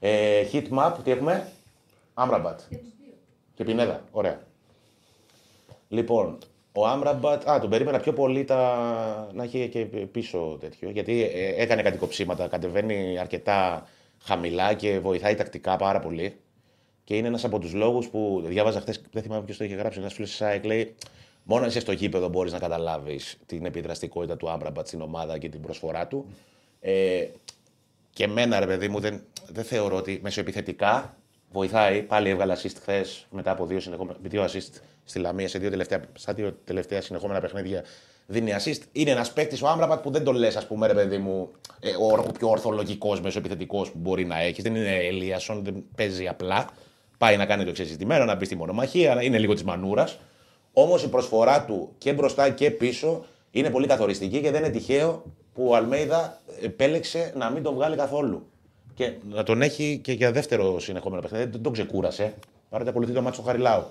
Ε, 0.00 0.46
hit 0.52 0.68
map, 0.78 0.92
τι 1.04 1.10
έχουμε; 1.10 1.48
Άμραμπατ. 2.14 2.60
Και 3.54 3.64
Πινέδα, 3.64 4.02
ωραία. 4.10 4.40
Λοιπόν, 5.88 6.38
ο 6.72 6.86
Άμραμπατ. 6.86 7.48
Α, 7.48 7.60
τον 7.60 7.70
περίμενα 7.70 7.98
πιο 8.00 8.12
πολύ 8.12 8.44
τα... 8.44 9.30
να 9.34 9.42
έχει 9.42 9.68
και 9.68 9.84
πίσω 9.86 10.56
τέτοιο. 10.60 10.90
Γιατί 10.90 11.22
ε, 11.22 11.62
έκανε 11.62 11.82
κάτι 11.82 11.96
κοψίματα, 11.98 12.48
κατεβαίνει 12.48 13.18
αρκετά 13.18 13.86
χαμηλά 14.24 14.74
και 14.74 14.98
βοηθάει 14.98 15.34
τακτικά 15.34 15.76
πάρα 15.76 15.98
πολύ. 15.98 16.36
Και 17.04 17.16
είναι 17.16 17.26
ένας 17.26 17.44
από 17.44 17.58
τους 17.58 17.72
λόγους 17.72 18.08
που 18.08 18.42
διάβαζα 18.46 18.80
χθες, 18.80 19.02
δεν 19.12 19.22
θυμάμαι 19.22 19.44
ποιος 19.44 19.56
το 19.56 19.64
είχε 19.64 19.74
γράψει, 19.74 19.98
ένας 19.98 20.12
φίλος 20.12 20.28
της 20.28 20.38
ΣΑΕΚ 20.38 20.64
λέει: 20.64 20.94
Μόνο 21.42 21.62
αν 21.62 21.68
είσαι 21.68 21.80
στο 21.80 21.92
γήπεδο 21.92 22.28
μπορείς 22.28 22.52
να 22.52 22.58
καταλάβεις 22.58 23.38
την 23.46 23.64
επιδραστικότητα 23.66 24.36
του 24.36 24.50
Άμπραμπατ 24.50 24.86
στην 24.86 25.00
ομάδα 25.00 25.38
και 25.38 25.48
την 25.48 25.60
προσφορά 25.60 26.06
του. 26.06 26.26
Ε, 26.80 27.26
και 28.10 28.24
εμένα, 28.24 28.60
ρε 28.60 28.66
παιδί 28.66 28.88
μου, 28.88 29.00
δεν, 29.00 29.22
δεν 29.46 29.64
θεωρώ 29.64 29.96
ότι 29.96 30.20
μεσοεπιθετικά 30.22 31.16
βοηθάει. 31.52 32.02
Πάλι 32.02 32.28
έβγαλε 32.28 32.54
assist 32.54 32.74
χθες 32.80 33.26
μετά 33.30 33.50
από 33.50 33.66
δύο, 33.66 33.80
συνεχόμενα, 33.80 34.18
δύο 34.22 34.44
assist 34.44 34.80
στη 35.04 35.18
Λαμία 35.18 35.48
σε 35.48 35.58
δύο 35.58 35.70
τελευταία, 35.70 36.00
στα 36.14 36.34
δύο 36.34 36.52
τελευταία 36.64 37.00
συνεχόμενα 37.00 37.40
παιχνίδια. 37.40 37.84
Δίνει 38.26 38.54
assist. 38.58 38.80
Είναι 38.92 39.10
ένας 39.10 39.32
παίκτης 39.32 39.62
ο 39.62 39.68
Άμπραμπατ 39.68 40.02
που 40.02 40.10
δεν 40.10 40.24
τον 40.24 40.34
λες, 40.34 40.56
ας 40.56 40.66
πούμε, 40.66 40.86
ρε 40.86 40.94
παιδί 40.94 41.18
μου, 41.18 41.50
ε, 41.80 41.90
ο, 41.90 42.24
ο 42.28 42.32
πιο 42.38 42.48
ορθολογικός 42.48 43.20
μεσοεπιθετικό 43.20 43.82
που 43.82 43.98
μπορεί 43.98 44.24
να 44.24 44.40
έχεις. 44.40 44.62
Δεν 44.62 44.74
είναι 44.74 44.96
Ελίασον, 44.96 45.64
δεν 45.64 45.84
παίζει 45.96 46.28
απλά. 46.28 46.68
Πάει 47.18 47.36
να 47.36 47.46
κάνει 47.46 47.64
το 47.64 47.70
εξεζητημένο, 47.70 48.24
να 48.24 48.34
μπει 48.34 48.44
στη 48.44 48.56
μονομαχία, 48.56 49.14
να 49.14 49.22
είναι 49.22 49.38
λίγο 49.38 49.52
της 49.54 49.62
μανούρας. 49.62 50.18
Όμως 50.72 51.02
η 51.02 51.08
προσφορά 51.08 51.64
του 51.64 51.92
και 51.98 52.12
μπροστά 52.12 52.50
και 52.50 52.70
πίσω 52.70 53.24
είναι 53.50 53.70
πολύ 53.70 53.86
καθοριστική 53.86 54.40
και 54.40 54.50
δεν 54.50 54.64
είναι 54.64 54.72
τυχαίο 54.72 55.22
που 55.54 55.68
ο 55.68 55.76
Αλμέιδα 55.76 56.40
επέλεξε 56.62 57.32
να 57.36 57.50
μην 57.50 57.62
τον 57.62 57.74
βγάλει 57.74 57.96
καθόλου. 57.96 58.46
Και 58.94 59.12
να 59.30 59.42
τον 59.42 59.62
έχει 59.62 60.00
και 60.02 60.12
για 60.12 60.32
δεύτερο 60.32 60.80
συνεχόμενο 60.80 61.22
παιχνίδι. 61.22 61.44
Δεν 61.44 61.62
τον 61.62 61.72
ξεκούρασε. 61.72 62.34
Παρότι 62.70 62.90
ακολουθεί 62.90 63.12
το 63.12 63.22
μάτσο 63.22 63.40
του 63.40 63.46
Χαριλάου. 63.46 63.84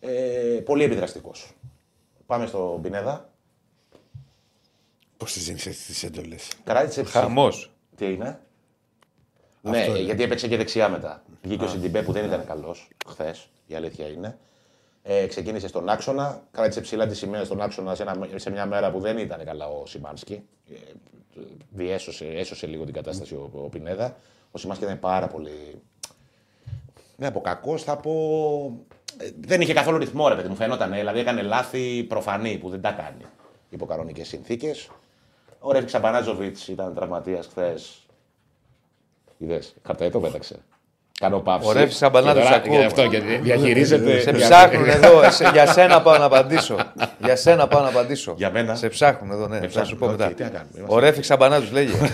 Ε, 0.00 0.60
πολύ 0.64 0.84
επιδραστικός. 0.84 1.50
Πάμε 2.26 2.46
στο 2.46 2.78
Πινέδα. 2.82 3.28
Πώς 5.24 5.32
τις 5.32 5.44
δίνει 5.44 5.58
τις 5.58 6.02
έντολες; 6.02 6.48
Κράτησε 6.64 7.02
ψη. 7.02 7.12
Χαμός. 7.12 7.70
Τι 7.96 8.12
είναι. 8.12 8.40
Ναι, 9.62 9.86
γιατί 9.86 10.22
έπαιξε 10.22 10.48
και 10.48 10.56
δεξιά 10.56 10.88
μετά. 10.88 11.22
Βγήκε 11.42 11.64
ο 11.64 11.68
Σιντιμπέ 11.68 12.02
που 12.02 12.12
δεν 12.12 12.24
ήταν 12.24 12.46
καλός 12.46 12.88
χθες, 13.08 13.48
η 13.66 13.74
αλήθεια 13.74 14.08
είναι. 14.08 14.38
Ε, 15.02 15.26
ξεκίνησε 15.26 15.68
στον 15.68 15.88
άξονα, 15.88 16.42
κράτησε 16.50 16.80
ψηλά 16.80 17.06
τη 17.06 17.14
σημαία 17.16 17.44
στον 17.44 17.60
άξονα 17.60 17.94
σε, 17.94 18.02
ένα, 18.02 18.28
σε 18.36 18.50
μια 18.50 18.66
μέρα 18.66 18.90
που 18.90 19.00
δεν 19.00 19.18
ήταν 19.18 19.44
καλά 19.44 19.66
ο 19.66 19.86
Σιμάνσκι. 19.86 20.42
Ε, 20.70 20.74
διέσωσε, 21.70 22.24
έσωσε 22.26 22.66
λίγο 22.66 22.84
την 22.84 22.94
κατάσταση 22.94 23.34
ο, 23.34 23.50
ο 23.52 23.68
Πινέδα. 23.68 24.16
Ο 24.50 24.58
Σιμάνσκι 24.58 24.84
ήταν 24.84 24.98
πάρα 24.98 25.26
πολύ. 25.26 25.82
Δεν 27.16 27.28
από 27.28 27.40
κακός, 27.40 27.82
θα 27.82 27.96
πω. 27.96 28.12
ε, 29.18 29.30
Δεν 29.40 29.60
είχε 29.60 29.72
καθόλου 29.72 29.98
ρυθμό, 29.98 30.28
ρε 30.28 30.34
παιδί 30.34 30.48
μου, 30.48 30.54
φαινόταν. 30.56 30.92
ε, 30.92 30.96
Δηλαδή 30.96 31.18
έκανε 31.18 31.42
λάθη 31.42 32.04
προφανή 32.04 32.58
που 32.58 32.68
δεν 32.68 32.80
τα 32.80 32.90
κάνει 32.92 33.24
υπό 33.68 33.86
κανονικέ 33.86 34.24
συνθήκες. 34.24 34.88
Ο 35.66 35.72
Ρέφη 35.72 35.84
Ξαμπανάζοβιτ 35.86 36.56
ήταν 36.68 36.94
τραυματίας 36.94 37.46
χθες. 37.46 38.06
Είδες, 39.38 39.74
χαρταέτο 39.86 40.20
πέταξε. 40.20 40.56
Κάνω 41.20 41.38
πάυση. 41.40 41.68
Ο 41.68 41.72
Ρέφης 41.72 41.94
Ξαμπανάζοβιτς, 41.94 42.48
Και 42.48 42.52
τώρα- 42.54 42.64
ακούω. 42.64 42.78
και 42.78 42.84
αυτό 42.84 43.06
και 43.08 43.20
διαχειρίζεται. 43.40 44.20
Σε 44.20 44.32
ψάχνουν 44.32 44.88
εδώ. 44.88 45.22
εσέ- 45.24 45.52
για 45.52 45.66
σένα 45.72 46.02
πάω 46.02 46.18
να 46.18 46.24
απαντήσω. 46.24 46.76
Για 47.24 47.36
σένα 47.36 47.68
πάω 47.68 47.82
να 47.82 47.88
απαντήσω. 47.88 48.34
Για 48.36 48.50
μένα; 48.50 48.74
Σε 48.74 48.88
ψάχνουν 48.88 49.30
εδώ, 49.30 49.48
ναι. 49.48 49.60
Με 49.60 49.68
Θα 49.68 49.84
σου 49.84 49.96
πω 49.96 50.06
ψάχνουν, 50.06 50.10
μετά. 50.10 50.26
οκ, 50.26 50.34
τι 50.36 50.42
να 50.42 50.48
κάνουμε, 50.48 50.70
είμαστε- 50.76 50.96
Ο 50.96 50.98
Ρέφη 50.98 51.20
Ξαμπανάζου 51.20 51.72
λέγε. 51.72 51.92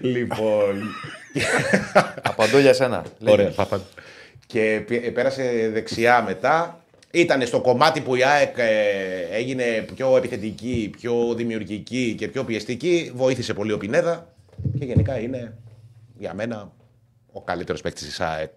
Λοιπόν. 0.00 0.82
Απαντώ 2.22 2.58
για 2.58 2.74
σένα. 2.74 3.04
Λέγε. 3.18 3.34
Ωραία, 3.34 3.50
παπα. 3.50 3.80
Και 4.46 4.82
πι- 4.86 5.10
πέρασε 5.12 5.70
δεξιά 5.72 6.22
μετά. 6.22 6.80
Ήταν 7.16 7.46
στο 7.46 7.60
κομμάτι 7.60 8.00
που 8.00 8.14
η 8.14 8.24
ΑΕΚ 8.24 8.58
ε, 8.58 9.20
έγινε 9.30 9.86
πιο 9.94 10.16
επιθετική, 10.16 10.90
πιο 10.98 11.34
δημιουργική 11.34 12.14
και 12.18 12.28
πιο 12.28 12.44
πιεστική. 12.44 13.12
Βοήθησε 13.14 13.54
πολύ 13.54 13.72
ο 13.72 13.78
Πινέδα. 13.78 14.34
Και 14.78 14.84
γενικά 14.84 15.18
είναι 15.18 15.56
για 16.18 16.34
μένα 16.34 16.72
ο 17.32 17.42
καλύτερος 17.42 17.80
παίκτης 17.80 18.06
της 18.06 18.20
ΑΕΚ. 18.20 18.50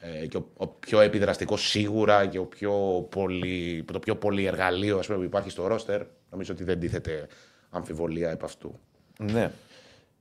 Ε, 0.00 0.26
και 0.26 0.36
ο, 0.36 0.48
ο 0.56 0.66
πιο 0.66 1.00
επιδραστικός 1.00 1.68
σίγουρα 1.68 2.26
και 2.26 2.38
ο 2.38 2.44
πιο 2.44 3.06
πολύ, 3.10 3.84
το 3.92 3.98
πιο 3.98 4.16
πολύ 4.16 4.44
εργαλείο 4.44 4.98
ας 4.98 5.06
πούμε, 5.06 5.18
που 5.18 5.24
υπάρχει 5.24 5.50
στο 5.50 5.66
ρόστερ. 5.66 6.02
Νομίζω 6.30 6.52
ότι 6.52 6.64
δεν 6.64 6.80
τίθεται 6.80 7.26
αμφιβολία 7.70 8.30
επ' 8.30 8.44
αυτού. 8.44 8.78
Ναι. 9.18 9.50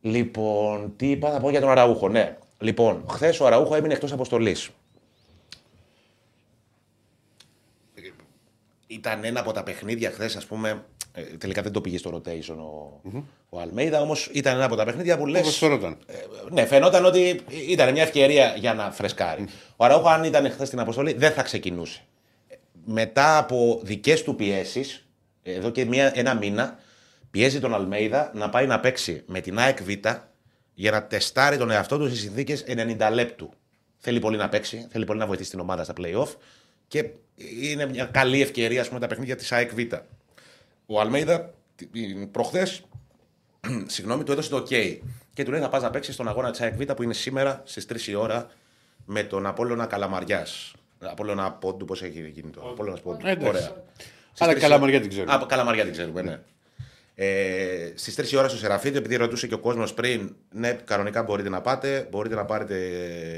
Λοιπόν, 0.01 0.93
τι 0.95 1.11
είπα 1.11 1.31
να 1.31 1.39
πω 1.39 1.49
για 1.49 1.59
τον 1.59 1.69
Αραούχο, 1.69 2.09
ναι. 2.09 2.37
Λοιπόν, 2.59 3.03
χθες 3.09 3.39
ο 3.39 3.45
Αραούχο 3.45 3.75
έμεινε 3.75 3.93
εκτός 3.93 4.11
αποστολής. 4.11 4.69
Ήταν 8.87 9.23
ένα 9.23 9.39
από 9.39 9.51
τα 9.51 9.63
παιχνίδια 9.63 10.11
χθες, 10.11 10.35
ας 10.35 10.45
πούμε. 10.45 10.83
ε, 11.13 11.21
τελικά 11.21 11.61
δεν 11.61 11.71
το 11.71 11.81
πήγε 11.81 11.97
στο 11.97 12.09
rotation 12.15 12.55
ο, 12.57 13.01
ο 13.49 13.59
Αλμέιδα, 13.59 14.01
όμως 14.01 14.29
ήταν 14.33 14.55
ένα 14.55 14.65
από 14.65 14.75
τα 14.75 14.85
παιχνίδια 14.85 15.17
που 15.17 15.25
λε. 15.25 15.39
Όπως 15.39 15.57
φαινόταν. 15.57 15.97
ναι, 16.51 16.65
φαινόταν 16.65 17.05
ότι 17.05 17.41
ήταν 17.67 17.91
μια 17.91 18.01
ευκαιρία 18.03 18.53
για 18.57 18.73
να 18.73 18.91
φρεσκάρει. 18.91 19.45
Ο 19.75 19.85
Αραούχο, 19.85 20.09
αν 20.09 20.23
ήταν 20.23 20.51
χθες 20.51 20.67
στην 20.67 20.79
αποστολή, 20.79 21.13
δεν 21.13 21.31
θα 21.31 21.41
ξεκινούσε. 21.43 22.01
Μετά 22.85 23.37
από 23.37 23.79
δικές 23.83 24.23
του 24.23 24.35
πιέσεις, 24.35 25.07
εδώ 25.43 25.69
και 25.69 25.85
μια, 25.85 26.11
ένα 26.15 26.35
μήνα, 26.35 26.79
πιέζει 27.31 27.59
τον 27.59 27.73
Αλμέιδα 27.73 28.31
να 28.35 28.49
πάει 28.49 28.67
να 28.67 28.79
παίξει 28.79 29.23
με 29.25 29.39
την 29.41 29.59
ΑΕΚ 29.59 29.83
Β 29.83 29.89
για 30.73 30.91
να 30.91 31.03
τεστάρει 31.03 31.57
τον 31.57 31.71
εαυτό 31.71 31.97
του 31.97 32.07
στις 32.07 32.19
συνθήκες 32.19 32.63
90 32.67 33.09
λεπτού. 33.11 33.49
Θέλει 33.97 34.19
πολύ 34.19 34.37
να 34.37 34.49
παίξει, 34.49 34.87
θέλει 34.91 35.05
πολύ 35.05 35.19
να 35.19 35.25
βοηθήσει 35.25 35.49
την 35.49 35.59
ομάδα 35.59 35.83
στα 35.83 35.93
playoff 35.97 36.27
και 36.87 37.09
είναι 37.61 37.85
μια 37.85 38.05
καλή 38.05 38.41
ευκαιρία 38.41 38.81
ας 38.81 38.87
πούμε, 38.87 38.99
τα 38.99 39.07
παιχνίδια 39.07 39.35
της 39.35 39.51
ΑΕΚ 39.51 39.73
Β. 39.73 39.93
Ο 40.85 40.99
Αλμέιδα 40.99 41.53
προχθές 42.31 42.83
συγγνώμη, 43.85 44.23
του 44.23 44.31
έδωσε 44.31 44.49
το 44.49 44.57
OK. 44.57 44.97
Και 45.33 45.43
του 45.43 45.51
λέει 45.51 45.59
θα 45.61 45.69
πας 45.69 45.81
να 45.81 45.89
παίξεις 45.89 46.13
στον 46.13 46.27
αγώνα 46.27 46.51
της 46.51 46.61
ΑΕΚ 46.61 46.75
Β 46.75 46.91
που 46.93 47.03
είναι 47.03 47.13
σήμερα 47.13 47.61
στις 47.65 47.85
3 47.93 47.99
η 48.07 48.15
ώρα 48.15 48.49
με 49.05 49.23
τον 49.23 49.45
Απόλλωνα 49.45 49.85
Καλαμαριάς. 49.85 50.73
Απόλλωνα 50.99 51.51
Πόντου, 51.51 51.85
πώς 51.85 52.03
έχει 52.03 52.29
γίνει 52.29 52.49
το. 52.51 52.61
Απόλλωνα 52.69 52.97
Πόντου. 53.01 53.27
Ε, 53.27 53.31
εντάξει. 53.31 53.47
Ωραία. 53.47 53.83
Αλλά 54.39 54.51
Στις 54.51 54.63
Καλαμαριά 54.63 54.99
τρεις- 54.99 55.13
την 55.15 55.25
ξέρουμε. 55.25 55.43
Α, 55.43 55.45
Καλαμαριά 55.47 55.83
την 55.83 55.91
ξέρουμε, 55.91 56.21
ναι. 56.21 56.39
Ε, 57.19 57.91
Στις 57.95 58.15
3 58.15 58.31
η 58.31 58.37
ώρα 58.37 58.47
στο 58.47 58.57
Σεραφείδιο, 58.57 58.99
επειδή 58.99 59.15
ρωτούσε 59.15 59.47
και 59.47 59.53
ο 59.53 59.59
κόσμος 59.59 59.93
πριν, 59.93 60.35
ναι, 60.51 60.73
κανονικά 60.73 61.23
μπορείτε 61.23 61.49
να 61.49 61.61
πάτε. 61.61 62.07
Μπορείτε 62.11 62.35
να 62.35 62.45
πάρετε 62.45 62.75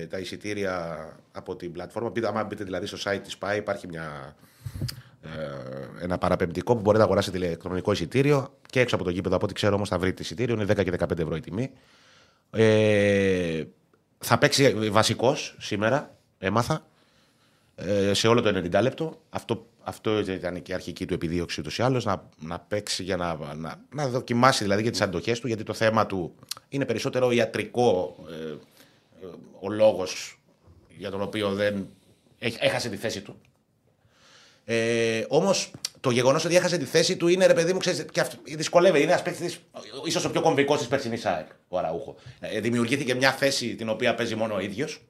τα 0.10 0.20
εισιτήρια 0.20 0.98
από 1.32 1.56
την 1.56 1.72
πλατφόρμα. 1.72 2.12
Πείτε, 2.12 2.28
άμα 2.28 2.44
μπείτε 2.44 2.64
δηλαδή 2.64 2.86
στο 2.86 2.98
site 3.04 3.20
της 3.24 3.38
ΠΑΕ, 3.38 3.58
υπάρχει 3.58 3.88
μια, 3.88 4.36
ε, 5.22 6.04
ένα 6.04 6.18
παραπεμπτικό 6.18 6.76
που 6.76 6.82
μπορείτε 6.82 6.98
να 6.98 7.04
αγοράσετε 7.04 7.38
ηλεκτρονικό 7.38 7.92
εισιτήριο 7.92 8.58
και 8.66 8.80
έξω 8.80 8.96
από 8.96 9.04
το 9.04 9.10
γήπεδο. 9.10 9.36
Από 9.36 9.46
ό,τι 9.46 9.54
ξέρω 9.54 9.76
όμως 9.76 9.90
θα 9.90 9.98
βρείτε 10.00 10.22
εισιτήριο, 10.22 10.56
είναι 10.56 10.66
10 10.66 10.84
και 10.84 10.92
15 10.92 11.20
ευρώ 11.20 11.36
η 11.36 11.40
τιμή. 11.40 11.72
Ε, 12.52 13.64
θα 14.18 14.38
παίξει 14.38 14.90
βασικός 14.90 15.56
σήμερα, 15.60 16.18
έμαθα, 16.38 16.74
ε, 16.74 16.80
σε 18.12 18.28
όλο 18.28 18.42
το 18.42 18.50
90 18.50 18.82
λεπτό. 18.82 19.22
Αυτό, 19.30 19.68
αυτό 19.84 20.20
ήταν 20.20 20.62
και 20.62 20.72
η 20.72 20.74
αρχική 20.76 21.06
του 21.06 21.14
επιδίωξη 21.14 21.60
ούτως 21.60 21.78
ή 21.78 21.82
άλλως, 21.82 22.06
να, 22.06 22.30
να 22.40 22.60
παίξει 22.60 23.04
για 23.04 23.18
να, 23.18 23.38
να, 23.56 23.82
να 23.96 24.08
δοκιμάσει 24.08 24.64
δηλαδή 24.64 24.84
και 24.84 24.90
τις 24.90 25.02
αντοχές 25.02 25.40
του, 25.40 25.48
γιατί 25.48 25.64
το 25.64 25.74
θέμα 25.74 26.06
του 26.06 26.36
είναι 26.70 26.86
περισσότερο 26.86 27.32
ιατρικό 27.32 28.16
ε, 28.30 28.34
ε, 28.52 29.28
ο 29.60 29.70
λόγος 29.70 30.40
για 30.98 31.10
τον 31.12 31.22
οποίο 31.22 31.50
δεν 31.54 31.88
έχ- 32.40 32.58
έχασε 32.64 32.90
τη 32.90 32.96
θέση 32.98 33.22
του. 33.22 33.42
Ε, 34.66 35.26
Όμως 35.28 35.72
το 36.00 36.10
γεγονός 36.12 36.46
ότι 36.46 36.56
έχασε 36.56 36.78
τη 36.78 36.86
θέση 36.86 37.18
του 37.18 37.28
είναι 37.28 37.46
ρε 37.46 37.54
παιδί 37.54 37.74
μου, 37.74 37.80
ξέρεις, 37.80 38.06
και 38.12 38.20
αυτό, 38.20 38.38
δυσκολεύει. 38.44 39.02
Είναι 39.02 39.12
ένας 39.12 39.22
παίκτης, 39.22 39.60
ίσως 40.06 40.26
ο 40.26 40.32
πιο 40.32 40.42
κομβικός 40.42 40.78
της 40.78 40.88
περσινής 40.88 41.26
ΑΕΚ, 41.26 41.48
ο 41.68 41.78
Αραούχο. 41.78 42.16
Ε, 42.40 42.60
δημιουργήθηκε 42.60 43.14
μια 43.16 43.32
θέση 43.32 43.76
την 43.76 43.90
οποία 43.90 44.16
παίζει 44.16 44.36
μόνο 44.36 44.56
ο 44.56 44.60
ίδιος 44.60 45.02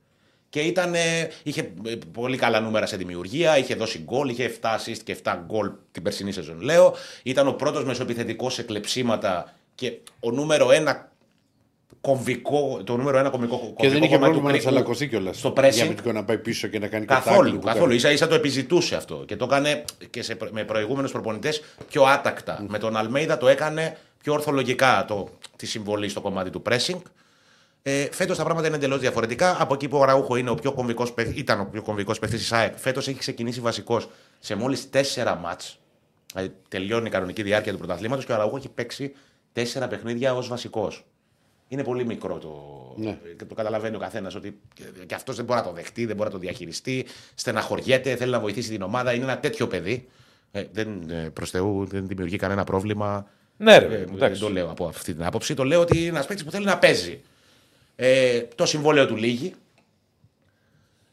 Και 0.49 0.59
ήταν, 0.59 0.93
ε, 0.93 1.29
είχε 1.43 1.71
ε, 1.85 1.95
πολύ 2.11 2.37
καλά 2.37 2.59
νούμερα 2.59 2.85
σε 2.85 2.97
δημιουργία, 2.97 3.57
είχε 3.57 3.75
δώσει 3.75 3.99
γκολ, 3.99 4.29
είχε 4.29 4.51
7 4.61 4.67
assist 4.67 4.97
και 5.03 5.17
7 5.23 5.35
γκολ 5.45 5.71
την 5.91 6.03
περσινή 6.03 6.31
σεζόν, 6.31 6.61
λέω. 6.61 6.95
Ήταν 7.23 7.47
ο 7.47 7.53
πρώτος 7.53 7.85
μεσοεπιθετικός 7.85 8.53
σε 8.53 8.63
κλεψίματα 8.63 9.53
και 9.75 9.97
ο 10.19 10.31
νούμερο 10.31 10.71
ένα 10.71 11.11
κομβικό, 12.01 12.81
το 12.83 12.97
νούμερο 12.97 13.17
ένα 13.17 13.29
κομβικό 13.29 13.57
κομβικό 13.57 13.81
Και 13.81 13.89
δεν 13.89 14.03
είχε 14.03 14.15
κομμάτι 14.15 14.33
του 14.33 14.41
πρόβλημα 14.41 14.51
να 14.51 14.57
κρίκου 14.57 14.69
τσαλακωθεί 14.69 15.07
κιόλας. 15.07 15.37
Στο 15.37 15.53
pressing. 15.57 15.71
Για 15.71 15.83
αμυντικό 15.83 16.11
να 16.11 16.23
πάει 16.23 16.37
πίσω 16.37 16.67
και 16.67 16.79
να 16.79 16.87
κάνει 16.87 17.05
και 17.05 17.13
Καθόλου, 17.13 17.49
tackle 17.49 17.59
που 17.59 17.65
καθόλου. 17.65 17.87
κάνει. 17.87 17.99
σα 17.99 18.11
ίσα 18.11 18.27
το 18.27 18.35
επιζητούσε 18.35 18.95
αυτό. 18.95 19.23
Και 19.27 19.35
το 19.35 19.45
έκανε 19.45 19.83
και 20.09 20.21
σε, 20.21 20.37
με 20.51 20.63
προηγούμενους 20.63 21.11
προπονητές 21.11 21.61
πιο 21.89 22.03
άτακτα. 22.03 22.65
Με 22.67 22.77
τον 22.77 22.97
Αλμέιδα 22.97 23.37
το 23.37 23.47
έκανε 23.47 23.97
πιο 24.23 24.33
ορθολογικά 24.33 25.05
το, 25.07 25.29
τη 25.55 25.65
συμβολή 25.65 26.09
στο 26.09 26.21
κομμάτι 26.21 26.49
του 26.49 26.61
pressing. 26.69 27.01
Ε, 27.89 28.07
Φέτος 28.11 28.37
τα 28.37 28.43
πράγματα 28.43 28.67
είναι 28.67 28.75
εντελώς 28.75 28.99
διαφορετικά. 28.99 29.61
Από 29.61 29.73
εκεί 29.73 29.87
που 29.87 29.97
ο 29.97 30.03
Ραούχο 30.03 30.35
είναι 30.35 30.49
ο 30.49 30.55
πιο 30.55 30.71
κομβικός, 30.71 31.13
παίκ- 31.13 31.37
ήταν 31.37 31.59
ο 31.59 31.65
πιο 31.71 31.81
κομβικός 31.81 32.19
παίκτη 32.19 32.37
της 32.37 32.51
ΑΕΚ, 32.51 32.77
φέτος 32.77 33.07
έχει 33.07 33.17
ξεκινήσει 33.19 33.59
βασικός 33.59 34.09
σε 34.39 34.55
μόλις 34.55 34.89
τέσσερα 34.89 35.35
μάτς. 35.35 35.79
Δηλαδή, 36.33 36.53
τελειώνει 36.67 37.07
η 37.07 37.09
κανονική 37.09 37.43
διάρκεια 37.43 37.71
του 37.71 37.77
πρωταθλήματος 37.77 38.25
και 38.25 38.31
ο 38.31 38.35
Ραούχο 38.35 38.57
έχει 38.57 38.69
παίξει 38.69 39.13
τέσσερα 39.53 39.87
παιχνίδια 39.87 40.35
ως 40.35 40.47
βασικός. 40.47 41.05
Είναι 41.67 41.83
πολύ 41.83 42.05
μικρό 42.05 42.37
το. 42.37 42.51
Ναι. 43.03 43.17
Και 43.37 43.45
το 43.45 43.53
καταλαβαίνει 43.55 43.95
ο 43.95 43.99
καθένας 43.99 44.35
ότι 44.35 44.59
και 45.05 45.15
αυτός 45.15 45.35
δεν 45.35 45.45
μπορεί 45.45 45.59
να 45.59 45.65
το 45.65 45.71
δεχτεί, 45.71 46.05
δεν 46.05 46.15
μπορεί 46.15 46.27
να 46.29 46.35
το 46.35 46.41
διαχειριστεί. 46.41 47.05
Στεναχωριέται, 47.35 48.15
θέλει 48.15 48.31
να 48.31 48.39
βοηθήσει 48.39 48.69
την 48.69 48.81
ομάδα. 48.81 49.13
Είναι 49.13 49.23
ένα 49.23 49.39
τέτοιο 49.39 49.67
παιδί. 49.67 50.07
Ε, 50.51 50.63
δεν, 50.71 51.09
ε, 51.09 51.29
προς 51.33 51.49
Θεού 51.49 51.85
δεν 51.85 52.07
δημιουργεί 52.07 52.37
κανένα 52.37 52.63
πρόβλημα. 52.63 53.27
Ναι, 53.57 53.77
ρε, 53.77 53.85
Ε, 53.85 53.87
παιδί 53.87 54.01
μου, 54.01 54.07
δεν 54.17 54.25
εντάξει. 54.25 54.41
το 54.41 54.49
λέω 54.49 54.69
από 54.69 54.85
αυτή 54.87 55.13
την 55.13 55.23
άποψη. 55.23 55.53
Το 55.53 55.63
λέω 55.63 55.81
ότι 55.81 55.97
είναι 55.99 56.07
ένας 56.07 56.25
παίκτης 56.25 56.45
που 56.45 56.51
θέλει 56.51 56.65
να 56.65 56.77
παίζει. 56.77 57.21
Ε, 58.01 58.41
το 58.55 58.65
συμβόλαιο 58.65 59.07
του 59.07 59.15
λύγει. 59.15 59.53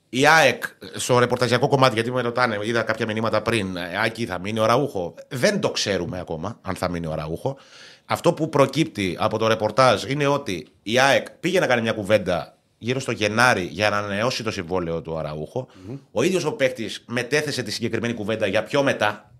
Η 0.08 0.26
ΑΕΚ 0.26 0.64
στο 0.94 1.18
ρεπορταζιακό 1.18 1.68
κομμάτι, 1.68 1.94
γιατί 1.94 2.12
με 2.12 2.20
ρωτάνε, 2.20 2.58
είδα 2.62 2.82
κάποια 2.82 3.06
μηνύματα 3.06 3.42
πριν, 3.42 3.76
ε, 3.76 4.00
Άκη 4.04 4.26
θα 4.26 4.38
μείνει 4.38 4.58
ο 4.58 4.66
Ραούχο. 4.66 5.14
Δεν 5.28 5.60
το 5.60 5.70
ξέρουμε 5.70 6.20
ακόμα 6.20 6.58
αν 6.62 6.74
θα 6.74 6.90
μείνει 6.90 7.06
ο 7.06 7.14
Ραούχο. 7.14 7.56
Αυτό 8.04 8.32
που 8.32 8.48
προκύπτει 8.48 9.16
από 9.20 9.38
το 9.38 9.46
ρεπορτάζ 9.46 10.04
είναι 10.04 10.26
ότι 10.26 10.66
η 10.82 10.98
ΑΕΚ 10.98 11.30
πήγε 11.30 11.60
να 11.60 11.66
κάνει 11.66 11.82
μια 11.82 11.92
κουβέντα 11.92 12.56
γύρω 12.78 13.00
στο 13.00 13.12
Γενάρη 13.12 13.62
για 13.62 13.90
να 13.90 13.98
ανανεώσει 13.98 14.42
το 14.42 14.50
συμβόλαιο 14.50 15.02
του 15.02 15.18
Αραούχο. 15.18 15.68
Ο 16.10 16.22
ίδιος 16.22 16.44
ο 16.44 16.52
παίκτης 16.52 17.04
μετέθεσε 17.06 17.62
τη 17.62 17.70
συγκεκριμένη 17.70 18.14
κουβέντα 18.14 18.46
για 18.46 18.62
πιο 18.62 18.82
μετά. 18.82 19.34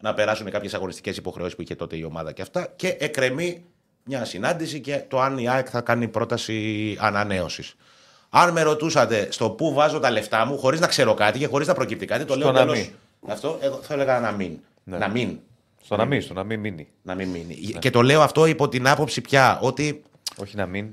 Να 0.00 0.14
περάσουν 0.14 0.50
κάποιες 0.50 0.74
αγωνιστικές 0.74 1.16
υποχρεώσεις 1.16 1.54
που 1.54 1.62
είχε 1.62 1.74
τότε 1.74 1.96
η 1.96 2.02
ομάδα 2.02 2.32
και 2.32 2.42
αυτά. 2.42 2.72
Και 2.76 2.96
εκρεμεί 3.00 3.64
μια 4.04 4.24
συνάντηση 4.24 4.80
και 4.80 5.02
το 5.08 5.20
αν 5.20 5.38
η 5.38 5.48
ΑΕΚ 5.48 5.66
θα 5.70 5.80
κάνει 5.80 6.08
πρόταση 6.08 6.96
ανανέωσης. 7.00 7.74
Αν 8.30 8.52
με 8.52 8.62
ρωτούσατε 8.62 9.28
στο 9.30 9.50
πού 9.50 9.72
βάζω 9.72 9.98
τα 10.00 10.10
λεφτά 10.10 10.44
μου, 10.44 10.58
χωρίς 10.58 10.80
να 10.80 10.86
ξέρω 10.86 11.14
κάτι 11.14 11.38
και 11.38 11.46
χωρίς 11.46 11.66
να 11.66 11.74
προκύπτει 11.74 12.06
κάτι, 12.06 12.24
το 12.24 12.34
λέω 12.36 12.46
Στο 12.48 12.52
να 12.52 12.58
τέλος. 12.60 12.78
μην. 12.78 12.88
Αυτό 13.28 13.58
εγώ 13.60 13.78
θα 13.82 13.94
έλεγα 13.94 14.20
να 14.20 14.30
μην. 14.32 14.58
Ναι. 14.84 14.98
Να 14.98 15.08
μην. 15.08 15.38
Στο 15.84 15.96
να 15.96 16.04
μην, 16.04 16.22
στο 16.22 16.34
να 16.34 16.44
μην 16.44 16.60
μείνει. 16.60 16.88
Να 17.02 17.14
μην 17.14 17.28
μείνει. 17.28 17.54
Και 17.78 17.90
το 17.90 18.02
λέω 18.02 18.22
αυτό 18.22 18.46
υπό 18.46 18.68
την 18.68 18.88
άποψη 18.88 19.20
πια 19.20 19.58
ότι. 19.62 20.02
Όχι 20.36 20.56
να 20.56 20.66
μην. 20.66 20.86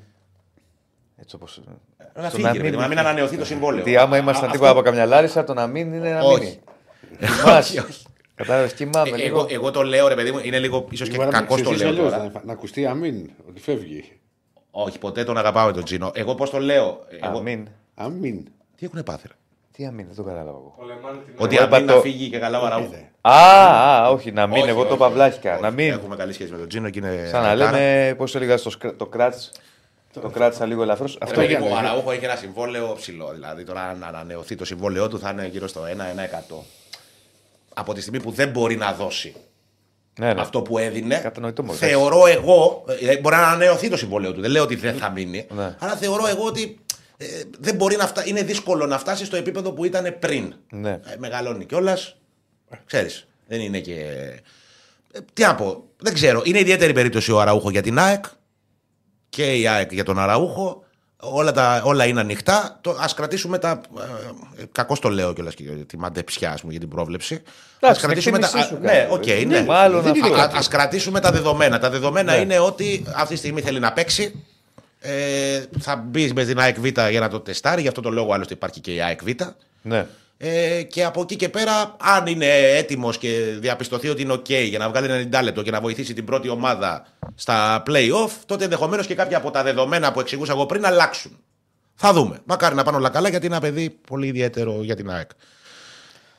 Έτσι 1.17 1.35
όπω. 1.35 1.45
Να 2.15 2.29
φύγει, 2.29 2.51
ρε 2.51 2.59
παιδί 2.59 2.75
μου, 2.75 2.81
να 2.81 2.87
μην 2.87 2.99
ανανεωθεί 2.99 3.37
το 3.37 3.45
συμβόλαιο. 3.45 3.83
Γιατί 3.83 3.97
άμα 3.97 4.17
ήμασταν 4.17 4.49
Α, 4.49 4.51
τίποτα 4.51 4.69
αυτό- 4.69 4.81
από 4.81 4.89
καμιά 4.89 5.05
λάρισα, 5.05 5.43
το 5.43 5.53
να 5.53 5.67
μην 5.67 5.93
είναι 5.93 6.09
να 6.09 6.19
Όχι. 6.21 6.43
μείνει. 6.43 6.59
όχι, 7.57 7.79
όχι. 7.79 8.05
Κατάλαβες, 8.43 8.73
κοιμάμαι 8.73 9.09
Ε, 9.09 9.15
λίγο. 9.15 9.37
εγώ, 9.39 9.47
εγώ 9.49 9.71
το 9.71 9.81
λέω, 9.83 10.07
ρε 10.07 10.15
παιδί 10.15 10.31
μου, 10.31 10.39
είναι 10.43 10.59
λίγο 10.59 10.85
ίσως 10.89 11.09
και 11.09 11.15
Μπορεί 11.15 11.29
να 11.29 11.39
κακός 11.39 11.55
μην 11.55 11.65
το 11.65 11.71
ξέρεις 11.71 11.93
λέω 11.93 12.03
αλλιώς, 12.05 12.17
τώρα. 12.19 12.31
να- 12.33 12.41
Να 12.45 12.53
ακουστεί 12.53 12.85
αμήν, 12.85 13.29
ότι 13.49 13.61
φεύγει. 13.61 14.11
Όχι, 14.71 14.99
ποτέ 14.99 15.23
τον 15.23 15.37
αγαπάω 15.37 15.71
τον 15.73 15.83
Τζίνο. 15.83 16.11
Εγώ 16.13 16.35
πώς 16.35 16.49
το 16.49 16.59
λέω. 16.59 17.05
Εγώ... 17.21 17.37
Αμήν. 17.37 17.67
Αμήν. 17.95 18.43
Τι 18.77 18.85
έχουν 18.85 19.03
πάθει. 19.03 19.27
ρε; 19.27 19.33
Τι 19.71 19.85
αμήν, 19.85 20.05
δεν 20.07 20.15
το 20.15 20.23
κατάλαβα 20.23 20.49
εγώ. 20.57 20.75
Ότι 21.37 21.55
Εγώ 21.55 21.63
αν 21.63 21.69
είπα 21.69 21.79
να 21.79 21.93
το- 21.93 22.01
φύγει 22.01 22.29
και 22.29 22.39
καλά 22.39 22.59
ο 22.61 22.65
Αραούχο. 22.65 22.93
Α, 23.21 23.31
α, 23.31 24.09
όχι, 24.09 24.31
να 24.31 24.47
μην, 24.47 24.61
Όχι, 24.61 24.69
εγώ 24.69 24.81
το 24.83 24.89
όχι, 24.89 24.97
παυλάχικα. 24.97 25.53
όχι. 25.53 25.61
Να 25.61 25.71
μην. 25.71 25.91
Έχουμε 25.91 26.15
καλή 26.15 26.33
σχέση 26.33 26.51
με 26.51 26.57
τον 26.57 26.67
Τζίνο 26.67 26.89
και 26.89 26.99
είναι. 26.99 27.27
Σαν 27.31 27.41
να 27.41 27.47
αετάρα. 27.49 27.71
λέμε, 27.71 28.15
πώς 28.17 28.35
έλεγα, 28.35 28.57
στο 28.57 28.69
σκρα- 28.69 28.95
το 28.95 29.05
κράτ. 29.05 29.33
Το 30.21 30.29
κράτησα 30.29 30.65
λίγο 30.65 30.81
ελαφρώς. 30.81 31.11
Ρε 31.11 31.17
Αυτό 31.21 31.39
παιδί 31.39 31.51
για 31.53 31.59
μου, 31.59 31.67
ο 31.69 31.73
να 31.73 31.77
Αραούχο 31.77 32.11
έχει 32.11 32.25
ένα 32.25 32.35
συμβόλαιο 32.35 32.93
ψηλό. 32.95 33.31
Δηλαδή 33.33 33.63
τώρα 33.63 33.81
αν 33.81 34.03
ανανεωθεί 34.03 34.55
το 34.55 34.65
συμβόλαιό 34.65 35.07
του 35.07 35.19
θα 35.19 35.29
είναι 35.29 35.47
γύρω 35.47 35.67
στο 35.67 35.81
1-1%. 35.85 36.63
Από 37.79 37.93
τη 37.93 38.01
στιγμή 38.01 38.19
που 38.21 38.31
δεν 38.31 38.49
μπορεί 38.49 38.75
να 38.75 38.93
δώσει 38.93 39.35
Ναι, 40.19 40.33
ναι. 40.33 40.41
αυτό 40.41 40.61
που 40.61 40.77
έδινε. 40.77 41.15
Κατανοητό 41.15 41.63
μόνο, 41.63 41.77
Θεωρώ 41.77 42.27
εγώ. 42.27 42.83
ε, 43.01 43.17
Μπορεί 43.17 43.35
να 43.35 43.41
ανανεωθεί 43.41 43.89
το 43.89 43.97
συμβόλαιο 43.97 44.33
του. 44.33 44.41
Δεν 44.41 44.51
λέω 44.51 44.63
ότι 44.63 44.75
δεν 44.75 44.95
θα 44.97 45.09
μείνει. 45.09 45.47
Ναι. 45.53 45.75
Αλλά 45.79 45.95
θεωρώ 45.95 46.27
εγώ 46.27 46.43
ότι 46.45 46.79
ε, 47.17 47.25
δεν 47.59 47.75
μπορεί 47.75 47.95
να 47.95 48.07
φτα... 48.07 48.27
είναι 48.27 48.41
δύσκολο 48.43 48.85
να 48.85 48.97
φτάσει 48.99 49.25
στο 49.25 49.35
επίπεδο 49.35 49.71
που 49.71 49.85
ήταν 49.85 50.15
πριν. 50.19 50.53
Ναι. 50.71 50.89
Ε, 50.89 50.99
μεγαλώνει 51.17 51.65
κιόλας. 51.65 52.15
Ξέρεις. 52.85 53.27
Δεν 53.47 53.59
είναι 53.59 53.79
και. 53.79 53.93
Ε, 55.11 55.19
τι 55.33 55.41
να 55.43 55.55
πω. 55.55 55.83
Δεν 55.97 56.13
ξέρω. 56.13 56.41
Είναι 56.45 56.59
ιδιαίτερη 56.59 56.93
περίπτωση 56.93 57.31
ο 57.31 57.39
Αραούχο 57.41 57.69
για 57.69 57.81
την 57.81 57.99
ΑΕΚ 57.99 58.25
και 59.29 59.55
η 59.55 59.67
ΑΕΚ 59.67 59.91
για 59.93 60.03
τον 60.03 60.19
Αραούχο. 60.19 60.83
Όλα, 61.21 61.51
τα, 61.51 61.81
όλα 61.85 62.05
είναι 62.05 62.19
ανοιχτά. 62.19 62.77
Το, 62.81 62.97
ας 62.99 63.13
κρατήσουμε 63.13 63.57
τα. 63.57 63.81
Ε, 64.57 64.63
Κακώς 64.71 64.99
το 64.99 65.09
λέω 65.09 65.33
κιόλας 65.33 65.53
και 65.55 65.63
τη 65.63 65.97
μαντεψιά 65.97 66.57
μου 66.63 66.69
για 66.69 66.79
την 66.79 66.89
πρόβλεψη. 66.89 67.33
Εντάξει, 67.79 67.99
Ας 68.01 68.05
κρατήσουμε 68.07 68.39
τα. 68.39 68.45
εκτίμησή 68.45 68.69
σου 68.69 68.77
Ναι, 68.81 68.87
κάνω, 69.01 69.13
οκ, 69.13 69.27
ε. 69.27 69.45
ναι. 69.45 69.63
Μάλλον 69.63 70.01
Δεν 70.01 70.11
αυτό. 70.11 70.27
είναι 70.27 70.35
κάτι. 70.35 70.57
Ας 70.57 70.67
κρατήσουμε 70.67 71.19
τα 71.19 71.31
δεδομένα. 71.31 71.79
Τα 71.79 71.89
δεδομένα 71.89 72.33
Ναι. 72.35 72.41
είναι 72.41 72.59
ότι 72.59 73.03
αυτή 73.15 73.33
τη 73.33 73.39
στιγμή 73.39 73.61
θέλει 73.61 73.79
να 73.79 73.91
παίξει. 73.93 74.43
Ε, 74.99 75.63
θα 75.79 75.95
μπεις 75.95 76.33
με 76.33 76.43
την 76.45 76.59
ΑΕΚ 76.59 76.79
Β 76.79 76.85
για 77.09 77.19
να 77.19 77.29
το 77.29 77.39
τεστάρει. 77.39 77.81
Γι' 77.81 77.87
αυτό 77.87 78.01
το 78.01 78.09
λόγο 78.09 78.33
άλλωστε 78.33 78.53
υπάρχει 78.53 78.79
και 78.79 78.93
η 78.93 79.01
ΑΕΚ 79.01 79.23
Β. 79.23 79.27
Ναι. 79.81 80.05
Ε, 80.41 80.83
και 80.83 81.03
από 81.03 81.21
εκεί 81.21 81.35
και 81.35 81.49
πέρα, 81.49 81.95
αν 81.99 82.27
είναι 82.27 82.47
έτοιμος 82.77 83.17
και 83.17 83.57
διαπιστωθεί 83.59 84.09
ότι 84.09 84.21
είναι 84.21 84.33
OK 84.33 84.49
για 84.49 84.79
να 84.79 84.89
βγάλει 84.89 85.29
90 85.33 85.39
λεπτό 85.43 85.61
και 85.63 85.71
να 85.71 85.81
βοηθήσει 85.81 86.13
την 86.13 86.25
πρώτη 86.25 86.49
ομάδα 86.49 87.07
στα 87.35 87.83
playoff, 87.85 88.29
τότε 88.45 88.63
ενδεχομένως 88.63 89.07
και 89.07 89.15
κάποια 89.15 89.37
από 89.37 89.51
τα 89.51 89.63
δεδομένα 89.63 90.11
που 90.11 90.19
εξηγούσα 90.19 90.51
εγώ 90.51 90.65
πριν 90.65 90.85
αλλάξουν. 90.85 91.39
Θα 91.95 92.13
δούμε. 92.13 92.39
Μακάρι 92.45 92.75
να 92.75 92.83
πάνε 92.83 92.97
όλα 92.97 93.09
καλά 93.09 93.29
γιατί 93.29 93.45
είναι 93.45 93.55
ένα 93.55 93.63
παιδί 93.65 93.89
πολύ 93.89 94.27
ιδιαίτερο 94.27 94.83
για 94.83 94.95
την 94.95 95.09
ΑΕΚ. 95.09 95.29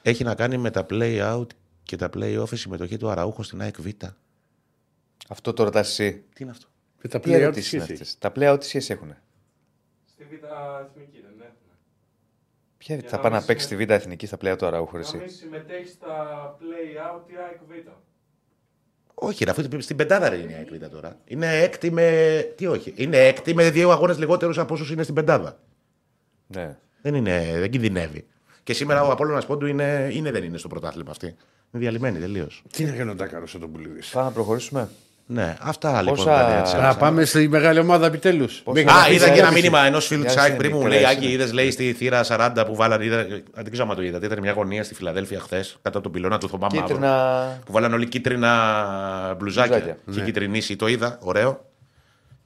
Έχει 0.03 0.25
να 0.25 0.35
κάνει 0.35 0.57
με 0.57 0.71
τα 0.71 0.87
play 0.91 1.35
out 1.35 1.47
και 1.83 1.97
τα 1.97 2.11
play 2.17 2.43
off 2.43 2.53
η 2.53 2.57
συμμετοχή 2.57 2.97
του 2.97 3.11
Αραούχου 3.11 3.43
στην 3.43 3.61
ΑΕΚ 3.61 3.81
Β. 3.81 3.87
Αυτό 5.29 5.53
το 5.53 5.63
ρωτάς 5.65 5.89
εσύ. 5.89 6.25
Τι 6.35 6.43
είναι 6.43 6.51
αυτό; 6.51 6.67
Και 7.03 7.09
τα 7.09 7.21
Τι 7.21 7.31
play-out 7.31 7.35
ερωτήσεις 7.35 7.73
είναι 7.73 7.83
σχέση. 7.83 8.03
αυτές; 8.03 8.19
Τα 8.19 8.31
πλέον 8.31 8.59
τι 8.59 8.67
σχέση 8.67 8.93
έχουν. 8.93 9.15
Στη 10.13 10.25
Β' 10.25 10.33
Εθνική 10.35 10.45
δεν 10.95 11.20
έχουν. 11.20 11.20
Ποια 12.81 12.97
Για 12.97 13.09
θα 13.09 13.17
να 13.17 13.23
πάει 13.23 13.33
να 13.33 13.39
μην 13.39 13.47
παίξει 13.47 13.65
στη 13.65 13.77
Β' 13.77 13.91
Εθνική 13.91 14.27
στα 14.27 14.37
πλέον 14.37 14.57
του 14.57 14.67
Αραούχου, 14.67 14.95
Να 14.95 15.01
εσύ. 15.01 15.17
μην 15.17 15.31
συμμετέχει 15.31 15.89
στα 15.89 16.15
play-out 16.61 17.31
η 17.31 17.35
ΑΕΚ 17.47 17.59
Β. 17.69 17.89
Όχι, 19.15 19.45
ρε, 19.45 19.51
αφού 19.51 19.81
στην 19.81 19.97
πεντάδα 19.97 20.29
ρε 20.29 20.37
είναι 20.37 20.53
η 20.53 20.55
ΑΕΚ 20.55 20.69
Β 20.71 20.87
τώρα. 20.87 21.17
Είναι 21.25 21.59
έκτη 21.59 21.91
με. 21.91 22.43
Τι 22.57 22.67
όχι. 22.67 22.93
Είναι 22.97 23.17
έκτη 23.27 23.55
με 23.55 23.71
δύο 23.71 23.91
αγώνες 23.91 24.19
λιγότερους 24.19 24.59
από 24.59 24.75
όσους 24.75 24.91
είναι 24.91 25.03
στην 25.03 25.15
πεντάδα. 25.15 25.59
Ναι. 26.47 26.79
Δεν, 27.03 27.15
είναι, 27.15 27.55
δεν 27.59 27.71
κινδυνεύει. 27.71 28.27
Και 28.63 28.73
σήμερα 28.73 29.03
ο 29.03 29.11
Απόλλωνας 29.11 29.47
Πόντου 29.47 29.67
είναι, 29.67 30.09
είναι 30.13 30.31
δεν 30.31 30.45
είναι 30.45 30.59
στο 30.59 30.69
πρωτάθλημα 30.69 31.11
αυτή. 31.11 31.27
Είναι 31.27 31.37
διαλυμένη 31.83 32.19
τελείως. 32.19 32.63
Τι 32.71 32.85
να 32.85 32.93
κάνω 32.93 33.15
τα 33.15 33.27
κάνω 33.27 33.47
σε 33.47 33.59
τον 33.59 33.73
πουλίδη. 33.73 34.01
Πάμε 34.13 34.27
να 34.27 34.33
προχωρήσουμε. 34.33 34.89
Ναι, 35.33 35.57
αυτά 35.61 36.03
λοιπόν. 36.03 36.17
Πόσα- 36.17 36.31
τα 36.37 36.49
νέα 36.49 36.63
της 36.63 36.73
Να 36.73 36.79
Άλεξα. 36.79 36.99
πάμε 36.99 37.25
στη 37.25 37.49
μεγάλη 37.49 37.79
ομάδα 37.79 38.07
επιτέλους. 38.07 38.63
Α, 38.67 39.13
είδα 39.13 39.31
και 39.31 39.39
ένα 39.39 39.51
μήνυμα 39.51 39.85
ενός 39.85 40.07
φίλου 40.07 40.21
Μια 40.21 40.29
της 40.29 40.39
ΑΕΚ 40.39 40.49
είναι 40.49 40.57
πριν 40.59 40.71
μου 40.73 40.83
μικρές, 40.83 41.01
λέει: 41.01 41.11
Άκη, 41.11 41.25
είναι. 41.25 41.33
είδες 41.33 41.53
λέει 41.53 41.71
στη 41.71 41.93
θύρα 41.93 42.23
40 42.25 42.65
που 42.67 42.75
βάλανε. 42.77 43.05
Είδα, 43.05 43.25
δεν 43.55 43.71
ξέρω 43.71 43.89
αν 43.91 43.97
το 43.97 44.03
είδατε. 44.03 44.27
Ήταν 44.27 44.39
μια 44.41 44.53
γωνία 44.53 44.85
στη 44.85 44.95
Φιλαδέλφια 44.95 45.41
χθες 45.41 45.79
κάτω 45.83 45.99
από 45.99 46.01
τον 46.01 46.13
πυλώνα 46.13 46.39
του 46.39 46.49
Θωμά 46.49 46.67
Μαύρο. 46.73 46.87
Κίτρινα. 46.87 47.59
Που 47.65 47.73
βάλανε 47.73 47.95
όλοι 47.95 48.09
κίτρινα 48.09 49.35
μπλουζάκια. 49.39 49.79
Μπλουζάκια. 49.79 49.97
Και 50.15 50.21
κυτρινήσει. 50.21 50.77
Το 50.77 50.87
είδα, 50.87 51.19
ωραίο. 51.21 51.65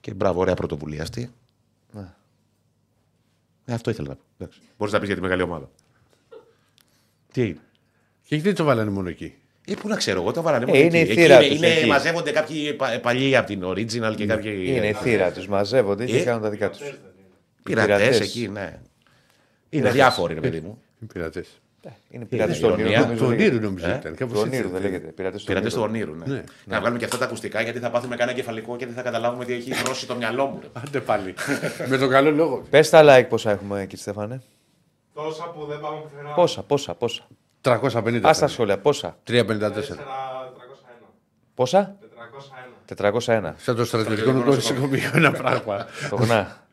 Και 0.01 0.15
μπράβο, 0.15 0.41
ωραία 0.41 0.55
πρωτοβουλία 0.55 1.03
αυτή. 1.03 1.31
Ναι. 1.93 2.07
Ε, 3.65 3.73
αυτό 3.75 3.91
ήθελα 3.91 4.09
να 4.09 4.15
πω. 4.47 4.53
Μπορείς 4.79 4.93
να 4.93 4.99
πεις 4.99 5.09
για 5.09 5.17
τη 5.17 5.23
μεγάλη 5.23 5.43
ομάδα. 5.43 5.69
Τι 7.33 7.41
έγινε; 7.43 7.61
Και 8.27 8.35
γιατί 8.37 8.53
το 8.53 8.65
βάλανε 8.65 8.91
μόνο 8.91 9.09
εκεί. 9.09 9.35
Ε, 9.67 9.75
πού 9.75 9.89
να 9.89 9.97
ξέρω, 9.97 10.21
εγώ 10.21 10.33
το 10.33 10.43
βάλανε 10.43 10.65
Ε, 10.65 10.67
μόνο 10.67 10.79
είναι 10.81 10.99
εκεί. 10.99 11.13
η 11.13 11.15
θύρα 11.15 11.39
Εκεί 11.39 11.49
τους 11.49 11.57
είναι, 11.59 11.67
εκεί. 11.67 11.87
μαζεύονται 11.87 12.31
κάποιοι 12.31 12.73
πα- 12.73 12.99
παλιοί 13.03 13.37
από 13.37 13.47
την 13.47 13.65
Original 13.65 14.15
και 14.17 14.27
κάποιοι. 14.27 14.65
Είναι 14.67 14.87
η 14.89 14.93
θύρα 14.93 15.33
τους. 15.33 15.47
Μαζεύονται 15.49 16.05
και 16.05 16.17
Ε; 16.17 16.23
κάνουν 16.23 16.43
τα 16.43 16.51
δικά 16.51 16.71
τους. 16.71 16.81
πειρατές 17.63 17.97
πειρατές. 17.97 18.21
εκεί, 18.21 18.49
ναι. 18.53 18.79
Είναι 19.71 19.91
διάφοροι, 19.91 20.35
ρε 20.35 20.41
παιδί 20.41 20.61
μου. 20.61 20.79
Οι 21.03 21.05
πειρατές. 21.05 21.47
Είναι 22.11 22.25
πειράτε 22.25 22.51
Είναι 22.53 22.61
του 22.61 22.67
ονείρου. 22.73 22.81
ηρωνία. 22.89 23.01
νομίζω 23.01 23.25
Του 23.25 23.31
λέγεται. 23.31 23.47
ονείρου 23.49 23.65
νομίζω 23.65 23.87
Ε; 23.87 23.97
ήταν. 24.01 24.15
Κάπως 24.15 24.39
Του 24.41 24.45
έτσι 24.47 24.57
ονείρου 24.57 24.69
δεν 24.73 24.81
ήταν. 24.81 24.91
λέγεται. 24.93 25.13
Πειράτε 25.13 25.37
του 25.39 25.45
Πειρατές 25.45 25.75
του 25.75 25.83
ονείρου. 25.83 26.11
ονείρου, 26.13 26.27
ναι. 26.29 26.35
Ναι. 26.35 26.43
Να 26.65 26.79
βγάλουμε 26.79 26.99
και 26.99 27.05
αυτά 27.05 27.19
τα 27.19 27.25
ακουστικά 27.25 27.61
γιατί 27.63 27.79
θα 27.79 27.91
πάθουμε 27.91 28.17
κανένα 28.17 28.37
κεφαλικό 28.37 28.77
και 28.77 28.87
δεν 28.87 28.95
θα 28.95 29.03
καταλάβουμε 29.03 29.45
τι 29.45 29.53
έχει 29.53 29.73
δρώσει 29.75 30.07
το 30.07 30.15
μυαλό 30.17 30.47
μου. 30.47 30.59
ρε. 30.63 30.69
Άντε 30.73 31.01
πάλι. 31.01 31.35
Με 31.89 31.97
τον 31.99 32.09
καλό 32.09 32.31
λόγο. 32.31 32.63
Πες 32.71 32.91
τα 32.91 33.03
like 33.07 33.27
πόσα 33.29 33.51
έχουμε 33.51 33.83
εκεί, 33.83 33.97
Στέφανε. 33.97 34.43
Τόσα 35.15 35.45
που 35.45 35.65
δεν 35.67 35.81
πάμε 35.81 35.97
πουθενά. 36.11 36.35
Πόσα, 36.35 36.63
πόσα, 36.63 36.95
πόσα. 36.95 37.27
350. 37.65 38.21
Α 38.25 38.33
τα 38.39 38.47
σχόλια, 38.49 38.79
πόσα; 38.79 39.17
354. 39.27 39.43
301. 39.51 39.73
Πόσα; 41.55 41.97
401. 42.89 42.95
401. 42.97 43.53
Σαν 43.57 43.77
το 43.77 43.85
στρατιωτικό 43.85 44.33
νοσοκομείο 44.33 45.11
ένα 45.15 45.33
πράγμα. 45.33 45.87
Το 46.11 46.17
γνά. 46.17 46.67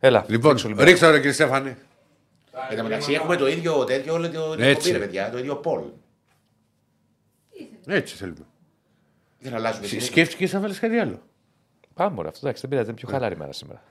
Έλα. 0.00 0.24
Λοιπόν, 0.28 0.50
ρίξε 0.50 0.66
Ολυμπιακό. 0.66 0.90
ρίξτε 0.90 1.10
ρε 1.10 1.16
κύριε 1.16 1.32
Στέφανη. 1.32 1.76
Εν 2.70 2.76
τω 2.76 2.82
μεταξύ 2.82 3.12
έχουμε 3.12 3.36
το 3.36 3.46
ίδιο 3.48 3.84
τέτοιο 3.84 4.12
όλο 4.14 4.30
το 4.30 4.52
Έτσι. 4.52 4.68
εκπομπή, 4.68 4.90
ρε 4.92 4.98
παιδιά, 4.98 5.30
το 5.30 5.38
ίδιο 5.38 5.56
Πολ. 5.56 5.82
Έτσι 7.86 8.16
θέλουμε. 8.16 8.46
Δεν 9.38 9.54
αλλάζουμε. 9.54 9.86
την- 9.86 10.00
Σκέφτηκες 10.00 10.52
να 10.52 10.60
βάλεις 10.60 10.78
κάτι 10.78 10.98
άλλο; 10.98 11.22
Πάμε 11.94 12.14
ωραία, 12.18 12.30
αυτό 12.30 12.40
εντάξει, 12.46 12.60
δεν 12.60 12.70
πειράζει, 12.70 12.88
είναι 12.88 12.98
πιο 12.98 13.08
χαλάρη 13.08 13.36
μέρα 13.36 13.52
σήμερα. 13.52 13.82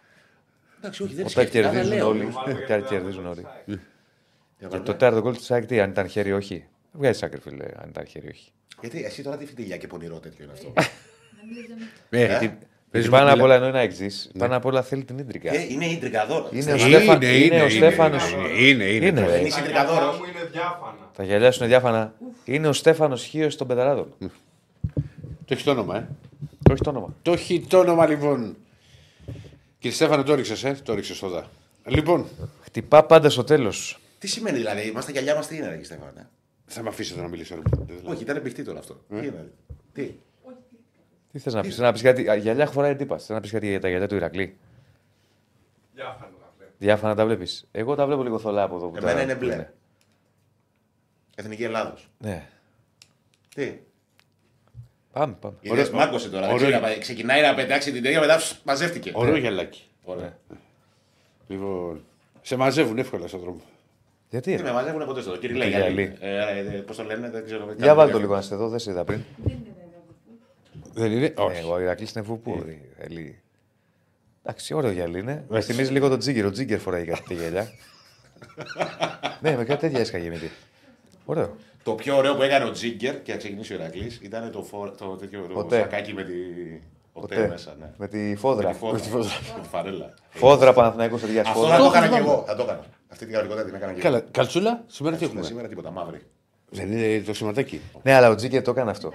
Εντάξει, 0.78 1.04
όχι, 1.04 1.14
δεν 1.14 1.26
Όταν 1.26 1.32
σκέφτηκα, 1.32 1.68
αλλά 1.70 1.78
κερδίζουν 1.78 1.98
λέω. 1.98 2.08
όλοι. 2.08 2.34
Όταν 2.64 2.86
κερδίζουν 2.90 3.26
όλοι. 3.28 3.46
Για 4.60 4.68
Και 4.68 4.74
βάλε. 4.74 4.84
το 4.84 4.92
τέταρτο 4.92 5.22
γκολ 5.22 5.36
της 5.38 5.52
ΑΕΚ 5.52 5.66
τι, 5.66 5.80
αν 5.80 5.90
ήταν 5.90 6.08
χέρι 6.08 6.30
ή 6.30 6.32
όχι; 6.32 6.66
Βγάζει 6.92 7.26
άκρη, 7.26 7.40
φίλε, 7.40 7.66
αν 7.78 7.90
ήταν 7.90 8.06
χέρι 8.08 8.26
ή 8.26 8.30
όχι. 8.30 8.50
Γιατί 8.82 9.04
εσύ 9.04 9.24
τώρα 9.24 9.38
τι 9.38 9.46
φιτιλιά 9.46 9.78
και 9.78 9.88
πονηρό 9.88 10.20
τέτοιο 10.20 10.44
είναι 10.44 10.54
αυτό. 10.54 10.74
Ε, 12.10 12.26
Γιατί 12.26 12.58
παίζουμε 12.92 13.18
πάνω 13.18 13.30
απ' 13.30 13.36
μιλά- 13.36 13.46
όλα 13.46 13.56
ενώ 13.56 13.68
είναι 13.68 13.78
αεξή, 13.78 14.10
πάνω 14.38 14.56
απ' 14.56 14.66
όλα 14.66 14.82
θέλει 14.84 15.04
την 15.04 15.18
ίντρικα. 15.18 15.54
Ε, 15.54 15.66
Είναι 15.70 15.86
ίντρικαδόρο. 15.86 16.50
Είναι 16.52 16.72
ο 16.72 16.76
Είναι, 16.76 16.88
Στέφαν- 16.98 17.24
είναι, 17.24 17.32
είναι 17.36 17.56
ο 17.56 17.60
είναι, 17.60 17.70
Στέφανος. 17.70 18.32
είναι, 18.32 18.48
είναι, 18.84 18.84
είναι. 19.08 19.26
ρε. 19.26 19.40
Είναι 19.40 19.50
Τα 19.50 19.60
ίντρικαδόρο. 19.60 20.00
γυαλιά 20.00 20.18
μου 20.18 20.24
είναι 20.36 20.50
διάφανα. 20.52 21.10
Τα 21.16 21.24
γυαλιά 21.24 21.52
σου 21.52 21.60
είναι 21.60 21.68
διάφανα. 21.72 22.14
Είναι 22.46 22.68
ο 22.68 22.74
Στέφανος 22.74 23.24
Χίο 23.24 23.56
των 23.56 23.68
Πεταράδων. 23.68 24.14
Το 25.46 25.54
έχει 25.54 25.64
το 25.64 25.72
όνομα, 25.72 25.98
ε. 25.98 26.08
Το 26.64 26.72
έχει 26.74 26.82
το 26.82 26.90
όνομα. 26.90 27.16
Το 27.22 27.32
έχει 27.32 27.66
το 27.68 27.80
όνομα, 27.80 28.08
λοιπόν. 28.08 28.58
Κύριε 29.80 29.96
Στέφανε, 29.96 30.24
το 30.24 30.36
ρίξε, 30.36 30.68
ε. 30.68 30.74
Το 30.74 30.94
ρίξε 30.94 31.26
εδώ. 31.26 31.44
Λοιπόν, 31.86 32.26
Χτυπά 32.64 33.04
πάντα 33.06 33.30
στο 33.30 33.44
τέλος. 33.44 34.00
Τι 34.26 34.32
σημαίνει 34.32 34.58
δηλαδή, 34.58 34.92
μα 34.92 35.02
τα 35.02 35.12
γυαλιά 35.12 35.36
μας 35.36 35.48
τι 35.48 35.56
είναι, 35.56 35.68
ρε 35.68 35.84
Στέφανε; 35.84 36.30
θα 36.66 36.82
με 36.82 36.90
αφήσετε 36.90 37.22
να 37.22 37.28
μιλήσω. 37.28 37.56
ρε. 37.56 37.62
Όχι, 38.04 38.24
ήταν 38.24 38.42
μπιχτή 38.42 38.64
τώρα 38.64 38.80
αυτό. 38.80 38.94
Τι 39.10 39.16
είναι. 39.16 39.52
Τι; 39.94 40.16
Τι 41.32 41.40
θες 41.40 41.54
να 41.54 41.62
πεις, 41.62 41.78
να 41.78 41.92
πεις 41.92 42.02
κάτι. 42.02 42.30
α, 42.30 42.36
Γυαλιά 42.36 42.66
χωράει 42.66 42.96
τύπας. 42.96 43.26
Θες 43.26 43.36
να 43.36 43.42
πεις 43.42 43.52
κάτι 43.52 43.68
για 43.68 43.80
τα 43.80 43.90
γυαλιά 43.90 44.08
του 44.08 44.16
Ηρακλή. 44.16 44.58
Διάφανα 45.94 46.20
τα 46.40 46.52
βλέπω. 46.58 46.74
Διάφανα 46.78 47.16
τα 47.16 47.26
βλέπεις. 47.26 47.68
Εγώ 47.72 47.96
τα 47.96 48.06
βλέπω 48.06 48.24
λίγο 48.24 48.40
θολά 48.40 48.64
από 48.64 48.76
εδώ 48.76 48.88
που 48.90 48.98
Εμένα 48.98 49.14
τα- 49.16 49.22
είναι 49.22 49.34
που 49.36 49.40
μπλε. 49.46 49.70
Εθνική 51.36 51.64
Ελλάδος. 51.64 52.10
Ναι. 52.18 52.48
Τι; 53.56 53.74
Πάμε, 55.12 55.34
πάμε. 55.40 55.56
Είδες, 55.62 55.90
μάγκωσε 55.90 56.30
τώρα. 56.30 56.46
δεν 56.46 56.56
ωραίο. 56.56 56.68
ξέρω, 56.70 56.86
να- 56.88 56.98
Ξεκινάει 56.98 57.42
να 57.42 57.54
πετάξει 57.56 57.92
την 57.92 58.04
τέτοια, 58.04 58.20
μετά 58.20 58.38
ψ, 58.38 58.62
μαζεύτηκε. 58.66 59.12
Ωραίο 59.16 59.36
γυαλάκι. 59.38 59.84
Ωραία. 60.04 60.38
Λοιπόν, 61.48 62.04
σε 62.42 62.56
μαζεύουν 62.56 62.98
εύκολα 62.98 63.28
στον 63.28 63.40
δρόμο. 63.40 63.62
Γιατί. 64.30 64.52
Τι 64.56 64.58
ρε; 64.58 64.64
με 64.64 64.72
μαζεύουν 64.72 65.06
ποτέ 65.06 65.22
στο 65.22 65.38
Κύριε 65.38 65.58
Το 65.58 65.64
Λέγια. 65.64 65.80
γυαλί. 65.80 66.18
Πώς 66.86 66.96
το 66.98 67.04
λένε, 67.04 67.30
δεν 67.30 67.46
ξέρω. 67.46 67.74
Για 67.78 67.96
βάλτε 67.96 68.12
το 68.14 68.20
λίγο 68.20 68.36
να 68.36 68.42
σε 68.42 68.56
δω, 68.56 68.68
δεν 68.70 68.80
σε 68.80 68.92
είδα 68.92 69.04
πριν. 69.04 69.22
Δεν 70.94 71.12
είναι, 71.12 71.20
Ναι, 71.38 71.44
όχι. 71.44 71.64
ο 71.72 71.80
Ηρακλής 71.80 72.12
είναι 72.12 72.24
βουπού. 72.26 72.64
Ελί. 72.98 73.40
Εντάξει, 74.44 74.74
ωραίο 74.74 74.92
γυαλί 74.92 75.20
είναι. 75.20 75.44
Με 75.48 75.62
θυμίζει 75.62 75.92
λίγο 75.92 76.10
τον 76.10 76.20
Τζίγκερ. 76.20 76.46
Ο 76.46 76.52
Τζίγκερ 76.52 76.80
φοράει 76.80 77.06
κάτι 77.06 77.22
τέτοια 77.28 77.42
γυαλιά. 77.42 77.68
ναι, 79.42 79.56
με 79.58 79.64
κάτι 79.64 79.80
τέτοια 79.80 80.00
έσκαγε 80.00 80.30
μύτη. 80.30 80.52
Ωραίο. 81.26 81.56
Το 81.84 81.92
πιο 81.94 82.18
ωραίο 82.18 82.36
που 82.36 82.42
έκανε 82.42 82.66
ο 82.66 82.72
Τζίγκερ 82.72 83.22
και 83.22 83.32
να 83.32 83.38
ξεκινήσει 83.38 83.74
ο 83.74 83.76
Ηρακλής 83.76 84.20
ήταν 84.24 84.52
το, 84.52 84.64
φο... 84.64 84.92
το, 84.98 85.06
τέτοιο, 85.06 85.42
το 85.48 85.54
Ποτέ. 85.54 85.80
σακάκι 85.80 86.14
με 86.14 86.24
τη. 86.24 86.34
Ποτέ, 87.14 87.36
Ποτέ. 87.36 87.48
μέσα, 87.48 87.76
ναι. 87.80 87.90
Με 87.98 88.08
τη 88.08 88.18
Με 88.18 88.36
φόδρα. 88.36 88.70
τη 88.70 88.76
φόδρα. 88.78 89.00
Με 89.56 89.62
τη 89.62 89.68
φαρέλα. 89.68 90.14
Φόδρα 90.30 90.74
Παναθηναϊκός 90.74 91.20
σε 91.20 91.40
Αυτό 91.40 91.52
φόδρα. 91.60 91.76
θα 91.76 91.82
το 91.82 91.86
έκανα 91.86 92.08
κι 92.08 92.16
εγώ. 92.18 92.44
Θα 92.48 92.56
το 92.56 92.64
έκανα. 92.64 92.84
Αυτή 93.16 93.28
την 93.28 93.34
κανονικότητα 93.34 93.66
την 93.66 93.76
έκανα 93.76 93.94
κι 93.94 94.00
εγώ. 94.00 94.10
Καλά, 94.10 94.26
καλτσούλα, 94.32 94.84
σήμερα 94.88 95.16
τι 95.16 95.24
Ναι, 95.24 95.30
έχουμε; 95.30 95.46
Σήμερα 95.46 95.68
τίποτα, 95.68 95.92
μαύρη. 95.92 96.22
Δεν 96.70 96.92
είναι 96.92 97.24
το 97.24 97.34
σηματάκι. 97.34 97.82
Ναι, 98.04 98.14
αλλά 98.14 98.30
ο 98.30 98.36
Τζίγκερ 98.36 98.62
το 98.62 98.72
έκανε 98.72 98.92
αυτό. 98.92 99.14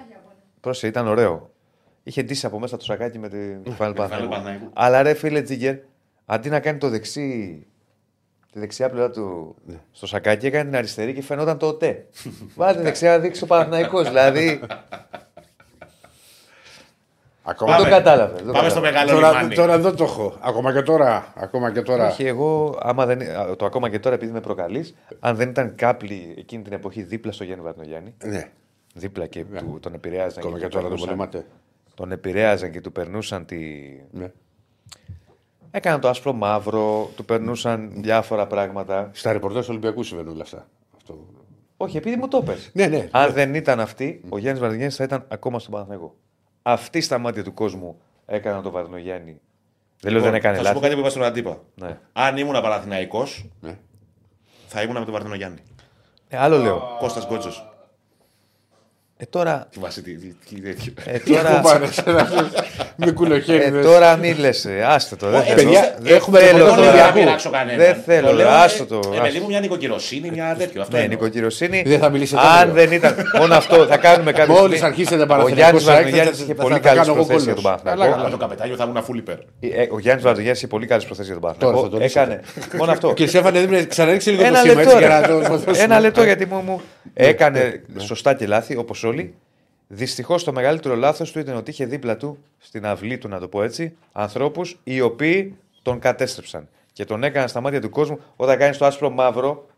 Πρόσεχε, 0.61 0.87
ήταν 0.87 1.07
ωραίο. 1.07 1.51
Είχε 2.03 2.23
ντύσει 2.23 2.47
από 2.47 2.59
μέσα 2.59 2.77
το 2.77 2.85
σακάκι 2.85 3.19
με 3.19 3.29
την 3.29 3.63
Final 3.65 3.77
Παναθηναϊκού. 3.79 4.29
Παναθηναϊκού. 4.29 4.71
Αλλά 4.75 5.03
ρε 5.03 5.15
φίλε 5.15 5.43
Τζίγκερ, 5.43 5.77
αντί 6.27 6.49
να 6.49 6.61
κάνει 6.61 6.79
το 6.79 6.89
δεξί, 6.89 7.67
τη 8.53 8.59
δεξιά 8.59 8.89
πλευρά 8.91 9.11
του 9.11 9.57
στο 9.91 10.07
σακάκι, 10.07 10.47
έκανε 10.47 10.65
την 10.65 10.77
αριστερή 10.77 11.15
και 11.15 11.23
φαινόταν 11.23 11.59
το 11.59 11.67
ΟΤΕ. 11.67 12.07
Βάλτε 12.55 12.83
δεξιά 12.83 13.11
να 13.11 13.19
δείξει 13.19 13.45
ο 13.45 13.47
Παναθηναϊκός. 13.47 14.09
δηλαδή 14.09 14.61
Ακόμα 17.43 17.77
δεν 17.77 17.85
το 17.85 17.91
κατάλαβες. 17.91 18.37
δεν 18.37 18.47
το 18.47 18.53
Πάμε 18.53 18.69
στο 18.69 18.81
κατάλαβες. 18.81 19.11
μεγάλο 19.11 19.21
Τώρα, 19.21 19.29
λιμάνι. 19.39 19.55
τώρα 19.55 19.73
εδώ 19.73 19.95
το 19.95 20.05
έχω. 20.05 20.35
Ακόμα 20.41 20.73
και 20.73 20.83
τώρα. 20.83 21.33
Ακόμα 21.37 21.73
και 21.73 21.83
τώρα. 21.83 22.09
Όχι, 22.09 22.27
εγώ, 22.27 22.79
άμα 22.83 23.07
δεν, 23.07 23.23
α, 23.37 23.57
το 23.57 23.65
ακόμα 23.65 23.89
και 23.91 23.99
τώρα 23.99 24.15
επειδή 24.15 24.33
με 24.33 24.41
προκαλείς, 24.41 24.95
αν 25.21 25.37
δεν 25.37 25.49
ήταν 25.49 25.75
κάποιοι 25.75 26.35
εκείνη 26.39 26.63
την 26.63 26.73
εποχή 26.73 27.03
δίπλα 27.03 27.33
στο 27.33 27.45
Γιάννη 27.45 27.65
Βαρνογιάννη, 27.65 28.15
Ναι, 28.25 28.51
δίπλα 28.95 29.27
και 29.27 29.45
του, 29.45 29.79
τον 29.83 29.95
επηρέαζαν. 29.95 30.39
ακόμα 30.39 30.55
και 30.59 30.61
και 30.61 30.69
του 30.69 30.71
τώρα 30.77 30.89
το 30.89 30.95
περνούσαν- 30.95 31.17
πολεμάτε. 31.19 31.47
Τον 31.95 32.13
επηρέαζαν 32.13 32.71
και 32.71 32.81
του 32.81 32.93
περνούσαν 32.93 33.45
τη. 33.47 33.59
Ναι. 34.11 34.31
Έκαναν 35.71 36.01
το 36.01 36.09
άσπρο 36.09 36.33
μαύρο, 36.33 37.11
του 37.17 37.25
περνούσαν 37.25 37.91
διάφορα 37.95 38.47
πράγματα. 38.47 39.11
Στα 39.13 39.33
ρεπορτάζ 39.33 39.61
του 39.63 39.69
Ολυμπιακού 39.71 40.03
συμβαίνουν 40.03 40.33
όλα 40.33 40.43
αυτά. 40.43 40.67
Αυτό. 40.97 41.27
Όχι, 41.77 41.97
επειδή 41.97 42.17
μου 42.17 42.29
το 42.29 42.43
πες. 42.43 42.71
Ναι, 42.73 42.87
ναι. 42.87 43.09
Αν 43.11 43.33
δεν 43.33 43.55
ήταν 43.55 43.81
αυτοί, 43.81 44.21
ο 44.29 44.39
Γιάννης 44.39 44.61
Βαρδινιάννη 44.63 44.95
θα 44.95 45.05
ήταν 45.05 45.25
ακόμα 45.29 45.59
στον 45.59 45.73
Παναθηναϊκό. 45.73 46.15
Αυτοί 46.73 47.01
στα 47.01 47.19
μάτια 47.19 47.45
του 47.45 47.55
κόσμου 47.55 48.01
έκαναν 48.27 48.63
τον 48.63 48.73
Βαρδινογιάννη. 48.73 49.41
Δεν 50.01 50.13
λέω 50.13 50.23
δεν 50.23 50.35
έκανε 50.35 50.57
Λοιπόν, 50.57 50.73
Θα 50.73 50.75
σου 50.75 50.81
πω 50.81 50.81
λάθη. 50.81 50.81
κάτι 50.81 50.95
που 50.95 51.01
είπα 51.01 51.11
στον 51.11 51.23
αντίπα. 51.25 51.61
Ναι. 51.75 51.99
Αν 52.13 52.37
ήμουν 52.37 52.53
Παναθηναϊκός, 52.53 53.49
Ναι. 53.61 53.79
θα 54.67 54.83
ήμουν 54.83 54.99
με 54.99 55.05
τον 55.05 55.13
Βαρδινό 55.13 55.35
Γιάννη. 55.35 55.59
Ε, 56.29 56.37
άλλο 56.37 56.59
λέω. 56.59 56.97
Κώστας 56.99 57.27
Γκότσος. 57.27 57.70
Ε, 59.23 59.27
τώρα. 59.31 59.67
Τι 59.73 59.79
βάση, 59.81 60.03
τι, 60.03 60.15
τι, 60.17 60.27
τι 60.49 60.61
τέτοιο. 60.61 60.93
Ε, 61.05 61.19
Πού 61.19 61.31
τώρα, 61.33 61.61
πάνε 61.61 61.87
σε 61.87 62.03
ένα- 62.07 62.29
Με 62.97 63.07
ε, 63.07 63.11
κουλοχέριδες. 63.11 63.85
τώρα 63.85 64.17
μην 64.17 64.39
λες. 64.39 64.67
Άστε 64.87 65.17
το. 65.17 65.27
Δεν 65.31 65.41
Όχι, 65.41 65.49
θέλω. 65.49 65.63
παιδιά, 65.63 65.95
Δεν 66.01 66.15
έχουμε 66.17 66.39
θέλω 66.39 66.57
ρεπορτάζ 66.59 66.77
Δεν 66.77 66.85
τώρα. 66.85 66.95
λέω 66.95 67.03
να 67.03 67.07
Ολυμπιακού. 67.09 67.19
πειράξω 67.19 67.51
κανέναν. 67.51 67.79
Δεν 67.79 67.97
θέλω, 68.07 68.27
Το 68.29 68.35
λέω, 68.35 68.47
ρε, 68.49 68.53
ε, 68.53 68.57
άστο 68.57 68.87
το, 68.87 68.95
Ε, 68.97 68.99
άστο. 69.11 69.23
παιδί 69.23 69.39
μου, 69.39 69.47
μια 69.47 69.61
νοικοκυροσύνη, 69.61 70.31
μια 70.31 70.55
τέτοιο. 70.59 70.81
Αυτό 70.83 70.97
Ναι, 70.97 71.03
εννοώ. 71.03 71.19
νοικοκυροσύνη. 71.19 71.83
Δεν 71.87 71.99
θα 71.99 72.09
μιλήσετε 72.11 72.41
Αν 72.41 72.47
αύριο. 72.59 72.73
δεν 72.75 72.93
ήταν. 72.93 73.15
Μόνο 73.39 73.55
αυτό 73.55 73.87
θα 73.87 73.97
κάνουμε 73.97 74.33
κάποια 74.33 74.55
Μόλις 74.55 74.65
στιγμή. 74.79 74.87
αρχίσετε 74.87 75.23
Ο 75.23 75.27
Παναθηναϊκός 75.27 75.59
Γιάννης 75.59 75.87
ΑΕΚ, 75.89 75.97
Βαρδογιάννης 75.97 76.37
θα- 76.39 76.45
είχε 76.45 76.55
θα- 76.55 76.63
πολύ 76.63 76.75
θα 76.75 76.81
καλές 76.81 76.99
κάνω 77.01 77.13
εγώ 77.17 77.25
προθέσεις 77.25 77.45
για 77.45 77.55
τον 77.55 77.63
κόλλος. 77.65 77.81
Παναθηναϊκό. 77.83 78.21
Αλλά 78.21 78.31
το 78.31 78.37
καπετάνιο 78.37 78.77
θα 78.77 78.85
ήμουν 78.89 79.05
full 79.09 79.17
υπέρ. 79.17 79.35
Ε, 79.61 79.87
Ο 79.91 79.99
Γιάννης 79.99 80.25
Βαρδογιάννης 80.25 80.59
είχε 80.63 80.67
πολύ 80.75 80.87
καλές 80.87 81.05
προθέσεις 81.05 81.31
για 81.33 81.41
τον 81.41 81.55
Τώρα 81.59 81.73
θα 81.75 81.81
Παναθηναϊκό. 81.81 81.97
το 81.97 82.03
λύσετε. 82.03 82.21
Έκανε. 82.21 82.79
Μόνο 82.81 82.93
αυτό. 82.93 83.09
Κύριε 83.13 83.27
Στέφανε, 83.33 83.67
δεν 83.67 83.89
ξαναρίξε 83.89 84.31
λίγο 84.31 84.43
το 84.43 84.49
Ένα 84.49 84.59
σήμα 84.59 84.75
λεπτό, 84.75 84.91
έτσι 84.91 85.05
για 85.07 85.21
ρε. 85.21 85.21
να 85.21 85.29
το 85.29 85.49
δώσουμε. 85.49 85.79
Ένα 85.79 86.01
λεπτό 86.01 86.23
γιατί 86.25 86.47
μου, 86.47 86.63
μου 86.67 86.81
έκανε 87.15 87.83
σωστά 87.99 88.35
και 88.35 88.47
λάθη 88.47 88.77
όπως 88.77 89.05
όλοι. 89.11 89.35
Δυστυχώς 89.89 90.45
το 90.45 90.53
μεγαλύτερο 90.53 90.95
λάθος 90.97 91.33
του 91.33 91.39
ήταν 91.39 91.57
ότι 91.57 91.71
είχε 91.71 91.85
δίπλα 91.85 92.17
του, 92.17 92.39
στην 92.59 92.87
αυλή 92.87 93.19
του 93.19 93.29
να 93.29 93.39
το 93.41 93.49
πω 93.49 93.63
έτσι, 93.63 93.97
ανθρώπους 94.13 94.79
οι 94.85 95.01
οποίοι 95.01 95.57
τον 95.83 95.99
κατέστρεψαν. 95.99 96.69
Και 96.93 97.05
τον 97.05 97.25
έκαναν 97.25 97.49
στα 97.49 97.61
μάτια 97.61 97.81
του 97.81 97.91
κόσμου 97.91 98.21
όταν 98.37 98.59
κάνεις 98.59 98.77
το 98.79 98.85
άσπρο 98.87 99.11
μαύρο. 99.11 99.69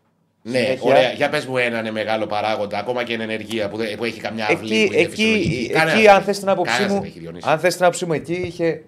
Ναι, 0.41 0.57
συνέχεια. 0.59 0.81
ωραία. 0.91 1.11
Για 1.11 1.29
πες 1.29 1.45
μου 1.45 1.57
έναν 1.57 1.91
μεγάλο 1.91 2.25
παράγοντα, 2.25 2.77
ακόμα 2.77 3.03
και 3.03 3.13
εν 3.13 3.21
ενεργεία 3.21 3.69
που, 3.69 3.77
δεν- 3.77 3.97
που 3.97 4.03
έχει 4.03 4.19
καμιά 4.19 4.47
αυλή. 4.47 4.75
Εκεί, 4.75 4.87
που 4.87 4.93
είναι 4.93 5.01
εκεί, 5.01 5.09
φυσιολογική. 5.11 5.55
εκεί, 5.63 5.69
Κανένας 5.73 6.07
αν 6.07 6.15
δεν 6.15 6.23
θες 6.23 6.39
την 6.39 6.49
άποψή 6.49 6.71
Κανένας 6.73 6.93
μου, 6.95 7.01
δεν 7.01 7.09
έχει, 7.09 7.19
Διονύση. 7.19 7.49
αν 7.49 7.59
θες 7.59 7.75
την 7.75 7.83
άποψή 7.83 8.05
μου, 8.05 8.13
εκεί 8.13 8.33
είχε 8.33 8.83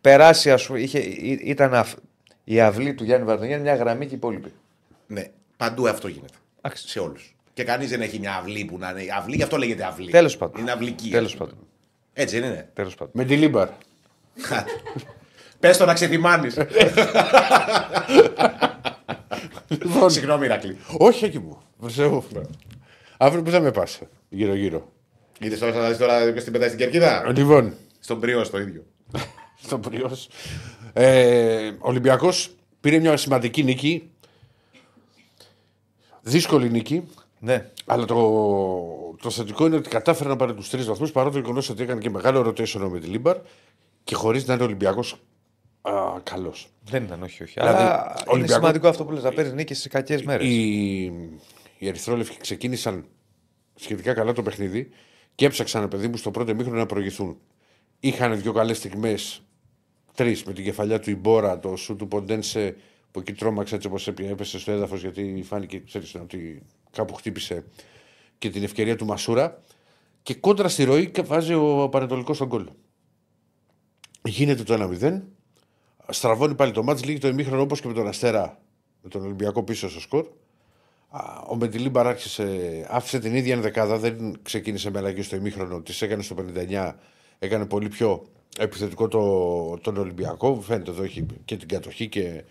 περάσει, 0.00 0.50
ας 0.50 0.66
πούμε, 0.66 0.80
είχε, 0.80 0.98
ή- 0.98 1.40
ήταν 1.44 1.74
αυ- 1.74 1.98
η 2.44 2.60
αυλή 2.60 2.94
του 2.94 3.04
Γιάννη 3.04 3.26
Βαρδονιάννη 3.26 3.62
μια 3.64 3.74
γραμμή 3.74 4.06
και 4.06 4.14
οι 4.14 4.16
υπόλοιποι. 4.16 4.52
Ναι, 5.06 5.24
παντού 5.56 5.88
αυτό 5.88 6.08
γίνεται. 6.08 6.34
Εντάξει. 6.62 6.88
Σε 6.88 6.98
όλους. 7.00 7.34
Και 7.54 7.64
κανείς 7.64 7.90
δεν 7.90 8.00
έχει 8.00 8.18
μια 8.18 8.34
αυλή 8.36 8.64
που 8.64 8.78
να 8.78 8.90
είναι. 8.90 9.04
Αυλή, 9.18 9.36
γι' 9.36 9.42
αυτό 9.42 9.56
λέγεται 9.56 9.84
αυλή. 9.84 10.10
Τέλος 10.10 10.36
πάντων. 10.36 10.60
Είναι 10.60 10.70
αυλική. 10.72 11.10
Τέλος 11.10 11.36
πάντων. 11.36 11.54
Έτσι 12.12 12.40
δεν 12.40 12.50
είναι. 12.50 12.70
Τέλος 12.72 12.94
πάντων. 12.94 13.12
Με 13.16 13.24
τη 13.24 13.36
Λίμπαρ. 13.36 13.68
Πες 15.60 15.76
το 15.76 15.84
να 15.84 15.94
ξεθυμάνεις. 15.94 16.58
Λοιπόν, 19.68 20.10
Συγγνώμη, 20.10 20.44
Ηρακλή. 20.44 20.76
όχι 20.98 21.24
εκεί 21.24 21.38
μου. 21.38 21.58
Προσέχω. 21.80 22.24
Αύριο 23.16 23.42
που 23.42 23.50
θα 23.50 23.60
με 23.60 23.70
πας. 23.70 24.00
Γύρω-γύρω. 24.28 24.92
Είδες 25.40 25.58
τώρα, 25.58 25.72
θα 25.72 25.88
δεις 25.88 25.98
τώρα 25.98 26.32
ποιο 26.32 26.42
την 26.42 26.52
πετάει 26.52 26.68
στην 26.68 26.80
κερκίδα; 26.80 27.32
Λοιπόν, 27.36 27.74
Στον 28.00 28.20
πριό 28.20 28.48
το 28.48 28.58
ίδιο. 28.58 28.84
στο 29.64 29.78
Πριός. 29.78 30.28
Ε, 30.92 31.68
ο 31.68 31.74
Ολυμπιακός 31.78 32.50
πήρε 32.80 32.98
μια 32.98 33.16
σημαντική 33.16 33.62
νίκη. 33.62 34.10
Δύσκολη 36.22 36.70
νίκη. 36.70 37.08
Ναι. 37.44 37.70
Αλλά 37.86 38.04
το, 38.04 38.16
το 39.22 39.30
θετικό 39.30 39.66
είναι 39.66 39.76
ότι 39.76 39.88
κατάφερε 39.88 40.28
να 40.28 40.36
πάρει 40.36 40.54
τους 40.54 40.70
τρεις 40.70 40.86
βαθμούς 40.86 41.12
παρότι 41.12 41.34
το 41.34 41.40
γεγονός 41.40 41.68
ότι 41.68 41.82
έκανε 41.82 42.00
και 42.00 42.10
μεγάλο 42.10 42.40
rotation 42.40 42.88
με 42.90 43.00
τη 43.00 43.06
Λίμπαρ 43.06 43.36
και 44.04 44.14
χωρίς 44.14 44.46
να 44.46 44.54
είναι 44.54 44.62
Ολυμπιακός 44.62 45.16
καλός. 46.22 46.68
Δεν 46.84 47.02
ήταν, 47.04 47.22
όχι, 47.22 47.42
όχι. 47.42 47.52
Δηλαδή, 47.60 47.82
Αλλά 47.82 48.14
είναι 48.18 48.24
Ολυμπιακό- 48.26 48.54
σημαντικό 48.62 48.88
αυτό 48.88 49.04
που 49.04 49.12
λες, 49.12 49.22
να 49.22 49.30
παίρνει 49.32 49.52
νίκη 49.52 49.74
σε 49.74 49.88
κακές 49.88 50.22
μέρες. 50.22 50.46
Οι, 50.46 51.02
οι 51.78 51.88
Ερυθρόλευκοι 51.88 52.36
ξεκίνησαν 52.36 53.04
σχετικά 53.74 54.14
καλά 54.14 54.32
το 54.32 54.42
παιχνίδι 54.42 54.88
και 55.34 55.46
έψαξαν, 55.46 55.88
παιδί 55.88 56.08
μου, 56.08 56.16
στο 56.16 56.30
πρώτο 56.30 56.50
ημίχρονο 56.50 56.78
να 56.78 56.86
προηγηθούν. 56.86 57.36
Είχαν 58.00 58.40
δύο 58.40 58.52
καλές 58.52 58.76
στιγμές, 58.76 59.42
τρεις 60.14 60.44
με 60.44 60.52
την 60.52 60.64
κεφαλιά 60.64 61.00
του 61.00 61.10
Ιμπόρα, 61.10 61.58
το 61.58 61.76
σου 61.76 61.96
του 61.96 62.08
Ποντένσε 62.08 62.76
που 63.10 63.20
εκεί 63.20 63.32
τρόμαξε 63.32 63.74
έτσι 63.74 63.86
όπως 63.86 64.08
έπεσε 64.08 64.58
στο 64.58 64.72
έδαφος 64.72 65.00
γιατί 65.00 65.44
φάνηκε 65.46 65.78
ξέρεις, 65.86 66.14
ότι 66.14 66.62
κάπου 66.94 67.14
χτύπησε 67.14 67.64
και 68.38 68.50
την 68.50 68.62
ευκαιρία 68.62 68.96
του 68.96 69.04
Μασούρα. 69.04 69.62
Και 70.22 70.34
κόντρα 70.34 70.68
στη 70.68 70.84
ροή 70.84 71.10
και 71.10 71.22
βάζει 71.22 71.54
ο 71.54 71.88
Πανετολικός 71.88 72.38
τον 72.38 72.46
γκολ. 72.46 72.68
Γίνεται 74.22 74.62
το 74.62 74.96
1-0. 75.00 75.20
Στραβώνει 76.08 76.54
πάλι 76.54 76.72
το 76.72 76.82
μάτς, 76.82 77.04
λύγει 77.04 77.18
το 77.18 77.28
ημίχρονο 77.28 77.62
όπως 77.62 77.80
και 77.80 77.88
με 77.88 77.94
τον 77.94 78.06
Αστέρα. 78.06 78.58
Με 79.02 79.08
τον 79.08 79.22
Ολυμπιακό 79.24 79.62
πίσω 79.62 79.90
στο 79.90 80.00
σκορ. 80.00 80.26
Α, 81.08 81.20
Ο 81.48 81.56
Μεντιλίμπαρ 81.56 82.06
άρχισε, 82.06 82.86
άφησε 82.90 83.18
την 83.18 83.34
ίδια 83.34 83.54
ενδεκάδα, 83.54 83.98
δεν 83.98 84.38
ξεκίνησε 84.42 84.90
με 84.90 84.98
αλλαγή 84.98 85.22
στο 85.22 85.36
ημίχρονο, 85.36 85.80
τη 85.80 85.98
έκανε 86.00 86.22
στο 86.22 86.36
59, 86.54 86.92
έκανε 87.38 87.66
πολύ 87.66 87.88
πιο 87.88 88.26
επιθετικό 88.58 89.08
το, 89.08 89.78
τον 89.78 89.96
Ολυμπιακό. 89.96 90.60
Φαίνεται 90.60 90.90
εδώ 90.90 91.02
έχει 91.02 91.26
και 91.44 91.56
την 91.56 91.68
κατοχή 91.68 92.08
και 92.08 92.44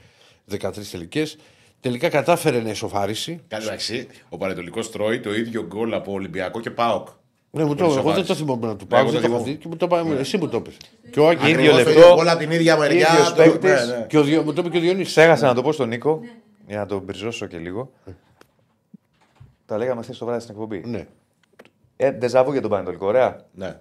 13 0.51 0.71
τελικές. 0.91 1.37
Τελικά 1.83 2.09
κατάφερε 2.09 2.61
να 2.61 2.69
ισοφάρίσει. 2.69 3.41
Κάνει 3.47 3.63
μεταξύ, 3.63 4.07
ο 4.29 4.37
Πανετολικός 4.37 4.91
τρώει 4.91 5.19
το 5.19 5.33
ίδιο 5.35 5.63
γκολ 5.67 5.93
από 5.93 6.11
Ολυμπιακό 6.11 6.59
και 6.59 6.69
Πάοκ. 6.71 7.07
Ναι, 7.51 7.63
μου 7.63 7.75
το, 7.75 7.75
Πολύ 7.75 7.85
εγώ 7.85 7.93
δεν 7.93 8.03
σοβαρή. 8.03 8.27
το 8.27 8.35
θυμόμουν 8.35 8.67
να 8.67 8.75
του 8.75 8.83
Ναι, 8.83 8.89
πάω. 8.89 8.99
εγώ 8.99 9.11
δεν 9.11 9.21
το 9.21 9.27
το 9.27 9.33
έχω 9.33 9.43
θυμόμαι. 9.43 9.51
δει 9.57 9.63
και 9.63 9.67
μου 9.67 9.75
το 9.75 9.87
πάει, 9.87 10.03
εσύ 10.19 10.37
μου 10.37 10.47
το 10.49 10.57
είπες. 10.57 10.77
Και 11.11 11.19
ο 11.19 11.27
Άκη, 11.27 11.49
Ίδιο 11.49 11.53
Ακριβώς 11.55 11.71
το 11.71 11.77
λεπτό. 11.77 11.91
ίδιος 11.99 12.15
γκολ 12.15 12.27
από 12.29 12.39
την 12.39 12.51
ίδια 12.51 12.77
μεριά. 12.77 13.07
ίδιος 13.13 13.29
το- 13.29 13.35
παίκτης. 13.35 13.87
ναι, 13.87 13.97
ναι. 13.97 14.05
και 14.07 14.17
ο, 14.17 14.23
Διο- 14.23 14.43
μου 14.43 14.53
το 14.53 14.61
είπε 14.61 14.69
και 14.69 14.77
ο 14.77 14.81
Διονύσης. 14.81 15.07
Ξέχασα 15.13 15.47
να 15.47 15.53
το 15.53 15.61
πω 15.61 15.71
στον 15.71 15.87
Νίκο 15.87 16.19
για 16.67 16.77
να 16.77 16.85
τον 16.85 17.01
μπριζώσω 17.01 17.45
και 17.45 17.57
λίγο. 17.57 17.91
Τα 19.65 19.77
λέγαμε 19.77 20.01
χθες 20.01 20.17
το 20.17 20.25
βράδυ 20.25 20.41
στην 20.41 20.53
εκπομπή. 20.53 20.81
Ναι. 20.85 21.07
Ε, 21.97 22.11
ντεζαβού 22.11 22.51
για 22.51 22.61
τον 22.61 22.69
Πανετολικό, 22.69 23.05
ωραία. 23.07 23.45
Ναι. 23.53 23.75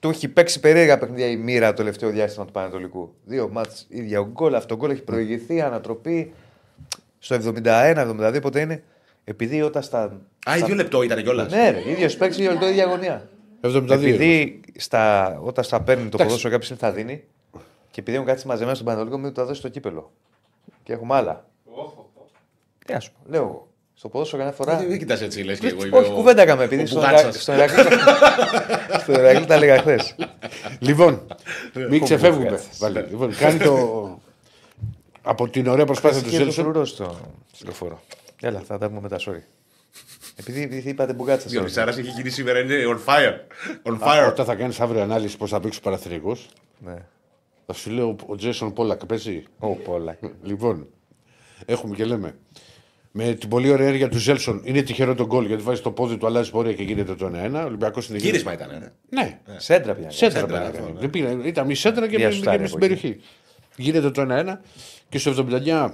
Του 0.00 0.08
έχει 0.08 0.28
παίξει 0.28 0.60
περίεργα 0.60 0.98
παιχνίδια 0.98 1.26
η 1.26 1.36
μοίρα 1.36 1.68
το 1.68 1.74
τελευταίο 1.76 2.10
διάστημα 2.10 2.44
του 2.44 2.52
Πανετολικού. 2.52 3.14
Δύο 3.24 3.48
μάτς, 3.52 3.86
ίδια 3.88 4.20
ο 4.20 4.24
γκολ. 4.26 4.54
Αυτό 4.54 4.68
το 4.74 4.80
γκολ 4.80 4.90
έχει 4.90 5.02
προηγηθεί, 5.02 5.60
ανατροπή. 5.60 6.32
Στο 7.24 7.36
71-72 7.64 8.38
πότε 8.42 8.60
είναι. 8.60 8.82
Επειδή 9.24 9.62
όταν 9.62 9.82
στα. 9.82 10.20
Α, 10.50 10.56
ίδιο 10.56 10.74
λεπτό 10.74 11.02
ήταν 11.02 11.22
κιόλας. 11.22 11.52
Ναι, 11.52 11.70
ρε, 11.70 11.90
ίδιος 11.90 12.16
παίξει, 12.16 12.40
ίδιο 12.40 12.52
λεπτό, 12.52 12.68
ίδια 12.68 12.84
αγωνία. 12.84 13.28
72. 13.60 13.90
Επειδή 13.90 14.60
στα, 14.76 15.36
όταν 15.44 15.64
στα 15.64 15.80
παίρνει 15.80 16.00
το 16.02 16.06
Εντάξει. 16.06 16.24
ποδόσφαιρο 16.24 16.52
κάποιος 16.52 16.70
είναι 16.70 16.78
θα 16.78 16.92
δίνει 16.92 17.24
και 17.90 18.00
επειδή 18.00 18.16
έχουν 18.16 18.28
κάτσει 18.28 18.46
μαζεμένα 18.46 18.74
στον 18.74 18.86
Πανετολικό, 18.86 19.18
μην 19.18 19.26
του 19.28 19.32
τα 19.32 19.44
δώσει 19.44 19.58
στο 19.58 19.68
κύπελο. 19.68 20.12
Και 20.82 20.92
έχουμε 20.92 21.14
άλλα. 21.14 21.46
Τι 22.86 22.92
α 22.92 22.98
πούμε, 22.98 23.36
λέω 23.36 23.42
εγώ. 23.42 23.68
Στο 23.94 24.08
ποδόσφαιρο 24.08 24.38
καμιά 24.42 24.56
φορά. 24.56 24.76
Δεν 24.76 24.98
κοιτάς 24.98 25.20
έτσι, 25.22 25.42
λες 25.42 25.58
και 25.58 25.66
εγώ. 25.66 25.86
είμαι 25.86 25.96
Όχι, 25.98 26.10
ο- 26.10 26.14
κουβέντα 26.14 26.42
έκαμε. 26.42 26.64
Επειδή 26.64 26.82
ο 26.82 26.86
στον 26.86 27.00
Μπουγάτσας. 27.02 27.22
Ηρα- 27.34 27.40
στον 27.40 27.54
Ηρακλή. 27.54 27.84
στον 29.00 29.14
Ηρακλή 29.14 29.46
τα 29.46 29.56
λέγα 29.58 29.78
χθες. 29.78 30.14
Λοιπόν, 30.78 31.26
μην 31.90 32.02
ξεφεύγουμε. 32.02 32.44
Μπουγάτσας. 32.44 32.78
Βάλε. 32.78 33.00
Λοιπόν, 33.10 33.36
κάνει 33.36 33.58
το. 33.58 33.72
Από 35.26 35.48
την 35.48 35.66
ωραία 35.66 35.84
προσπάθεια 35.84 36.22
του 36.22 36.28
Και 36.30 36.36
το 36.38 36.42
Ζέλσον. 36.42 36.64
φρουρός 36.64 36.88
στο 36.88 37.16
λεωφόρο. 37.64 38.00
Έλα, 38.40 38.60
θα 38.60 38.78
τα 38.78 38.88
πούμε 38.88 39.00
μετά, 39.00 39.16
sorry. 39.18 39.42
Επειδή, 40.36 40.62
επειδή 40.62 40.88
είπατε 40.88 41.12
μπουγάτσα. 41.12 41.48
Διονυσάρα 41.48 41.90
έχει 41.90 42.10
γίνει 42.10 42.30
σήμερα, 42.30 42.58
είναι 42.58 42.74
on 42.88 42.98
fire. 43.12 43.34
On 43.92 43.98
fire. 43.98 44.28
Όταν 44.28 44.44
θα 44.46 44.54
κάνεις 44.54 44.80
αύριο 44.80 45.02
ανάλυση 45.02 45.36
πώς 45.36 45.50
θα 45.50 45.60
παίξεις 45.60 45.80
ο 45.80 45.82
Παραθυρικό, 45.84 46.36
Ναι. 46.78 46.94
θα 47.66 47.72
σου 47.72 47.90
λέω 47.90 48.16
ο 48.26 48.36
Τζέσον 48.36 48.72
Πόλακ 48.72 49.06
παίζει. 49.06 49.42
Ω, 49.58 49.74
πολλά. 49.74 50.18
Λοιπόν, 50.42 50.86
έχουμε 51.66 51.94
και 51.94 52.04
λέμε. 52.04 52.34
Με 53.16 53.32
την 53.34 53.48
πολύ 53.48 53.70
ωραία 53.70 53.88
έργα 53.88 54.08
του 54.08 54.18
Ζέλσον 54.18 54.60
είναι 54.64 54.82
τυχερό 54.82 55.14
το 55.14 55.26
γκολ 55.26 55.46
γιατί 55.46 55.62
βάζει 55.62 55.80
το 55.80 55.90
πόδι 55.90 56.16
του, 56.16 56.26
αλλάζει 56.26 56.50
πορεία 56.50 56.72
και 56.74 56.82
γίνεται 56.82 57.14
το 57.14 57.26
1-1. 57.26 57.62
Ο 57.62 57.64
Ολυμπιακός 57.64 58.08
είναι 58.08 58.18
Γύρισμα 58.18 58.52
ήταν. 58.52 58.70
ε. 58.70 58.92
Ναι, 59.08 59.40
Σέντρα 59.56 59.94
πια. 59.94 60.10
Σέντρα, 60.10 60.38
Σέντρα, 60.40 60.52
πέρα 60.54 60.66
αυτό, 60.66 60.76
έκανε. 60.76 60.92
ναι. 60.92 61.00
Δεν 61.00 61.10
πήγε, 61.10 61.48
Ήταν 61.48 61.66
μη 61.66 61.74
σέντρα 61.74 62.08
και 62.08 62.16
Μία 62.16 62.26
με- 62.28 62.32
σουτάρει 62.34 62.60
με 62.60 62.66
στην 62.66 62.76
από 62.82 62.92
εκεί. 62.92 62.94
περιοχή. 63.00 63.20
Γίνεται 63.76 64.10
το 64.10 64.26
1-1 64.30 64.56
και 65.08 65.18
στο 65.18 65.46
79 65.50 65.90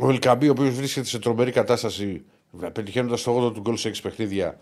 ο 0.00 0.08
Ελκαμπή, 0.10 0.48
ο 0.48 0.50
οποίος 0.50 0.74
βρίσκεται 0.74 1.06
σε 1.06 1.18
τρομερή 1.18 1.50
κατάσταση, 1.50 2.24
πετυχαίνοντας 2.72 3.22
το 3.22 3.46
8 3.46 3.52
του 3.54 3.60
γκολ 3.60 3.76
σε 3.76 3.88
6 3.88 4.02
παιχνίδια, 4.02 4.58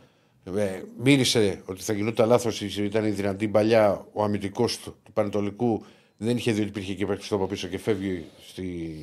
ε, 0.56 0.82
μύρισε 1.02 1.62
ότι 1.64 1.82
θα 1.82 1.92
γινόταν 1.92 2.28
λάθος. 2.28 2.60
Ήταν 2.60 3.04
η 3.04 3.10
δυνατή 3.10 3.48
παλιά. 3.48 4.06
Ο 4.12 4.22
αμυντικός 4.22 4.78
του, 4.78 4.96
του 5.04 5.12
Πανετολικού 5.12 5.84
δεν 6.16 6.36
είχε 6.36 6.52
δει 6.52 6.60
ότι 6.60 6.68
υπήρχε 6.68 6.94
και 6.94 7.06
παίκτης 7.06 7.32
από 7.32 7.46
πίσω 7.46 7.68
και 7.68 7.78
φεύγει, 7.78 8.24
στη... 8.48 8.94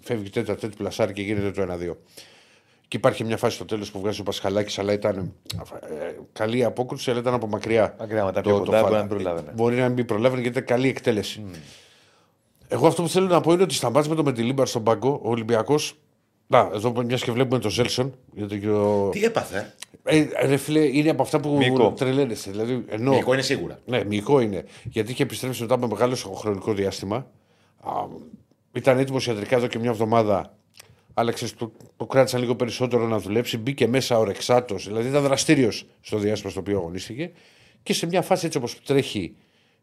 φεύγει 0.00 0.30
τέτα 0.30 0.54
τέτοιο 0.54 0.76
πλασάρι 0.76 1.12
και 1.12 1.22
γίνεται 1.22 1.66
το 1.66 1.72
1-2. 1.92 1.96
Και 2.88 2.96
υπάρχει 2.96 3.24
μια 3.24 3.36
φάση 3.36 3.54
στο 3.54 3.64
τέλος 3.64 3.90
που 3.90 4.00
βγάζει 4.00 4.20
ο 4.20 4.24
Πασχαλάκης, 4.24 4.78
αλλά 4.78 4.92
ήταν 4.92 5.32
ε, 5.80 6.14
καλή 6.32 6.64
απόκρουση, 6.64 7.10
αλλά 7.10 7.20
ήταν 7.20 7.34
από 7.34 7.46
μακριά. 7.46 7.96
Μακριά, 7.98 8.24
με 8.24 8.32
τα 8.32 8.40
το- 8.40 8.50
πιο 8.50 8.58
το 8.58 8.64
κοντά, 8.64 8.78
φάλ. 8.80 8.88
μπορεί 8.90 8.94
να 8.96 9.00
μην 9.04 9.08
προλάβαινε. 9.08 9.52
Μπορεί 9.54 9.76
να 9.76 9.88
μην 9.88 10.04
προλάβαινε 10.04 10.40
γιατί 10.42 10.58
ήταν 10.58 10.76
καλή 10.76 10.88
εκτέλεση. 10.88 11.44
Εγώ 12.68 12.86
αυτό 12.86 13.02
που 13.02 13.08
θέλω 13.08 13.26
να 13.26 13.40
πω 13.40 13.52
είναι 13.52 13.62
ότι 13.62 13.74
στα 13.74 13.90
μάτια 13.90 14.10
με 14.10 14.16
το 14.16 14.22
Μεντιλίμπαρ 14.24 14.66
στον 14.66 14.82
πάγκο, 14.82 15.20
ο 15.22 15.30
Ολυμπιακός. 15.30 15.94
Να, 16.46 16.70
εδώ 16.74 17.04
μιας 17.04 17.22
και 17.22 17.32
βλέπουμε 17.32 17.60
τον 17.60 17.70
Ζέλσον. 17.70 18.14
Γιατί 18.34 18.60
και 18.60 18.68
ο... 18.68 19.08
Τι 19.08 19.24
έπαθε. 19.24 19.74
ε, 20.02 20.26
ρε 20.46 20.56
φίλε, 20.56 20.80
είναι 20.80 21.10
από 21.10 21.22
αυτά 21.22 21.40
που 21.40 21.56
Μυϊκό. 21.56 21.92
τρελαίνεσαι. 21.92 22.50
Δηλαδή, 22.50 22.84
ενώ... 22.88 23.10
Μυϊκό 23.10 23.32
είναι 23.32 23.42
σίγουρα. 23.42 23.78
Ναι, 23.84 24.04
μυϊκό 24.04 24.40
είναι. 24.40 24.64
Γιατί 24.84 25.10
είχε 25.12 25.22
επιστρέψει 25.22 25.62
μετά 25.62 25.74
από 25.74 25.86
μεγάλο 25.86 26.16
χρονικό 26.34 26.72
διάστημα. 26.74 27.16
Α, 27.80 27.92
ήταν 28.72 28.98
έτοιμος 28.98 29.26
ιατρικά 29.26 29.56
εδώ 29.56 29.66
και 29.66 29.78
μια 29.78 29.90
εβδομάδα. 29.90 30.56
Αλλά 31.14 31.32
ξέρεις, 31.32 31.54
το, 31.54 31.72
το 31.96 32.06
κράτησαν 32.06 32.40
λίγο 32.40 32.54
περισσότερο 32.54 33.06
να 33.06 33.18
δουλέψει. 33.18 33.58
Μπήκε 33.58 33.86
μέσα 33.86 34.18
ορεξάτο. 34.18 34.74
Δηλαδή 34.74 35.08
ήταν 35.08 35.22
δραστήριος 35.22 35.86
στο 36.00 36.18
διάστημα 36.18 36.50
στο 36.50 36.60
οποίο 36.60 36.78
αγωνίστηκε. 36.78 37.30
Και 37.82 37.92
σε 37.94 38.06
μια 38.06 38.22
φάση 38.22 38.46
έτσι 38.46 38.58
όπως 38.58 38.82
τρέχει, 38.82 39.34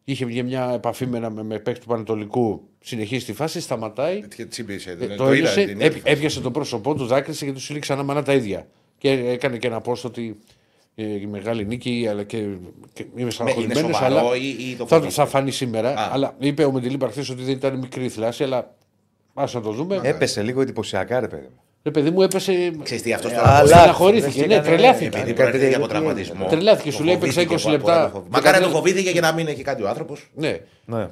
είχε 0.04 0.26
μια, 0.26 0.44
μια 0.44 0.72
επαφή 0.74 1.06
με, 1.08 1.18
ένα- 1.18 1.30
με, 1.30 1.44
με 1.44 1.60
παίκτη 1.60 1.80
του 1.80 1.88
Πανετολικού. 1.88 2.62
Συνεχίζει 2.84 3.26
τη 3.26 3.34
φάση, 3.34 3.60
σταματάει. 3.62 4.28
Και 4.36 4.46
τσίμπησε. 4.46 4.98
Ε, 5.02 5.08
Το 5.08 5.16
το 5.16 5.24
είδα, 5.24 5.34
ένιωσε, 5.34 5.66
την 5.66 5.82
έπ- 5.82 5.96
είδα. 5.96 6.10
έπιασε 6.10 6.42
το 6.42 6.52
πρόσωπό 6.52 6.96
του, 6.96 7.06
δάκρυσε 7.06 7.46
και 7.46 7.52
του 7.54 7.60
σύλληξε 7.60 7.94
ξανά 7.94 8.04
μάνα 8.08 8.24
τα 8.24 8.34
ίδια. 8.34 8.68
Και 8.98 9.10
έκανε 9.12 9.58
και 9.58 9.68
ένα 9.68 9.82
post 9.86 10.02
ότι 10.04 10.40
ε, 10.96 11.04
η 11.04 11.26
μεγάλη 11.26 11.66
νίκη, 11.66 12.08
αλλά 12.10 12.24
και, 12.24 12.48
και 12.94 13.06
είμαι 13.16 13.30
στεναχωρημένος, 13.30 13.96
σοβαρό 13.96 14.06
αλλά 14.06 14.36
ή- 14.36 14.56
ή 14.70 14.76
το 14.76 14.88
θα, 14.88 14.96
φοβήθηκε; 14.96 15.22
θα 15.22 15.26
φανεί 15.26 15.52
σήμερα. 15.52 15.90
Α. 15.90 16.10
Αλλά 16.14 16.36
είπε 16.40 16.64
ο 16.64 16.72
Μεντιλίμπαρ 16.72 17.10
χθες 17.12 17.30
ότι 17.30 17.44
δεν 17.44 17.54
ήταν 17.54 17.78
μικρή 17.78 18.10
θλάση, 18.10 18.44
αλλά 18.44 18.58
α 19.34 19.44
να 19.54 19.62
το 19.62 19.72
δούμε. 19.72 20.00
Έπεσε 20.04 20.42
λίγο 20.42 20.62
εντυπωσιακά, 20.62 21.20
ρε 21.20 21.28
παιδί 21.28 21.48
μου. 21.48 21.62
Ρε 21.84 21.92
παιδί 21.92 22.10
μου 22.10 22.22
έπεσε. 22.22 22.72
Ξέρεις 22.84 23.04
τι, 23.04 23.14
αυτός 23.14 23.32
Ε, 23.32 23.36
τώρα 23.36 23.48
αλλά- 23.50 23.60
πώς- 23.62 23.70
στεναχωρήθηκε, 23.70 24.40
δεν 24.40 24.48
ναι, 24.48 24.54
έκανε- 24.56 24.68
τρελάθηκε. 24.78 25.06
Επειδή 25.06 25.20
Έκανε 25.22 25.34
προέρχεται 25.34 25.70
και 25.70 25.76
από 25.76 25.88
τελική- 25.88 26.06
τραυματισμό. 26.06 26.46
Τρελάθηκε, 26.46 26.92
σου 26.92 26.98
Το 26.98 27.04
λέει, 27.04 27.14
έπαιξε 27.14 27.34
φοβήθηκε 27.42 27.70
20 27.70 27.76
από- 27.76 27.88
από- 27.88 27.90
λεπτά. 27.92 28.06
από- 28.18 28.26
Μακάρι 28.30 28.58
να 28.58 28.64
το 28.64 28.70
Και 28.70 28.76
φοβήθηκε 28.76 29.12
και 29.12 29.20
να 29.22 29.32
μην 29.34 29.48
έχει 29.48 29.62
κάτι 29.64 29.84
ο 29.84 29.88
άνθρωπος. 29.90 30.30
Ναι. 30.36 30.58
Ναι. 30.86 31.10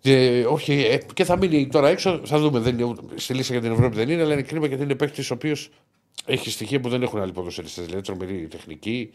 Και, 0.00 0.44
όχι, 0.48 0.72
ε, 0.90 0.98
και 1.14 1.24
θα 1.24 1.36
μείνει 1.36 1.66
τώρα 1.66 1.88
έξω. 1.88 2.20
Θα 2.24 2.38
δούμε. 2.38 2.58
Δεν 2.58 2.74
είναι, 2.74 2.82
ούτε- 2.84 3.02
στη 3.14 3.34
λίστα 3.34 3.52
για 3.52 3.62
την 3.62 3.72
Ευρώπη 3.72 3.96
δεν 3.96 4.08
είναι, 4.08 4.22
αλλά 4.22 4.32
είναι 4.32 4.42
κρίμα 4.42 4.66
γιατί 4.66 4.82
είναι 4.82 4.94
παίκτης 4.94 5.30
ο 5.30 5.34
οποίος 5.34 5.70
έχει 6.26 6.50
στοιχεία 6.50 6.80
που 6.80 6.88
δεν 6.88 7.02
έχουν 7.02 7.20
άλλοι 7.20 7.32
ποδοσφαιριστές. 7.32 7.84
Δηλαδή 7.84 8.02
τρομερή 8.02 8.48
τεχνική 8.50 9.10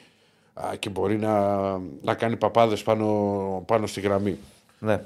α, 0.53 0.63
και 0.79 0.89
μπορεί 0.89 1.17
να, 1.17 1.57
να 2.01 2.13
κάνει 2.13 2.35
παπάδες 2.35 2.81
πάνω, 2.83 3.05
πάνω 3.67 3.87
στη 3.87 4.01
γραμμή. 4.01 4.37
ναι. 4.79 5.01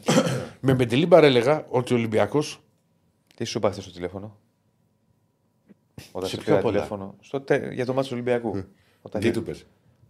Με 0.59 0.73
Μεντελίμπαρ 0.75 1.23
έλεγα 1.23 1.65
ότι 1.69 1.93
ο 1.93 1.95
Ολυμπιακό. 1.97 2.43
Τι 3.35 3.45
σου 3.45 3.57
είπα 3.57 3.71
χθες 3.71 3.83
στο 3.83 3.93
τηλέφωνο; 3.93 4.37
Όταν 6.11 6.29
Σε 6.29 6.35
σε 6.35 6.41
ποιο 6.41 6.45
πήρα 6.45 6.57
από 6.57 6.67
όλα; 6.67 6.75
τηλέφωνο. 6.77 7.15
Στο 7.19 7.41
τε... 7.41 7.73
Για 7.73 7.85
το 7.85 7.93
μάτι 7.93 8.07
του 8.07 8.13
Ολυμπιακού. 8.13 8.63
Όταν 9.01 9.21
Τι 9.21 9.27
γε- 9.27 9.35
του 9.35 9.43
πες; 9.43 9.65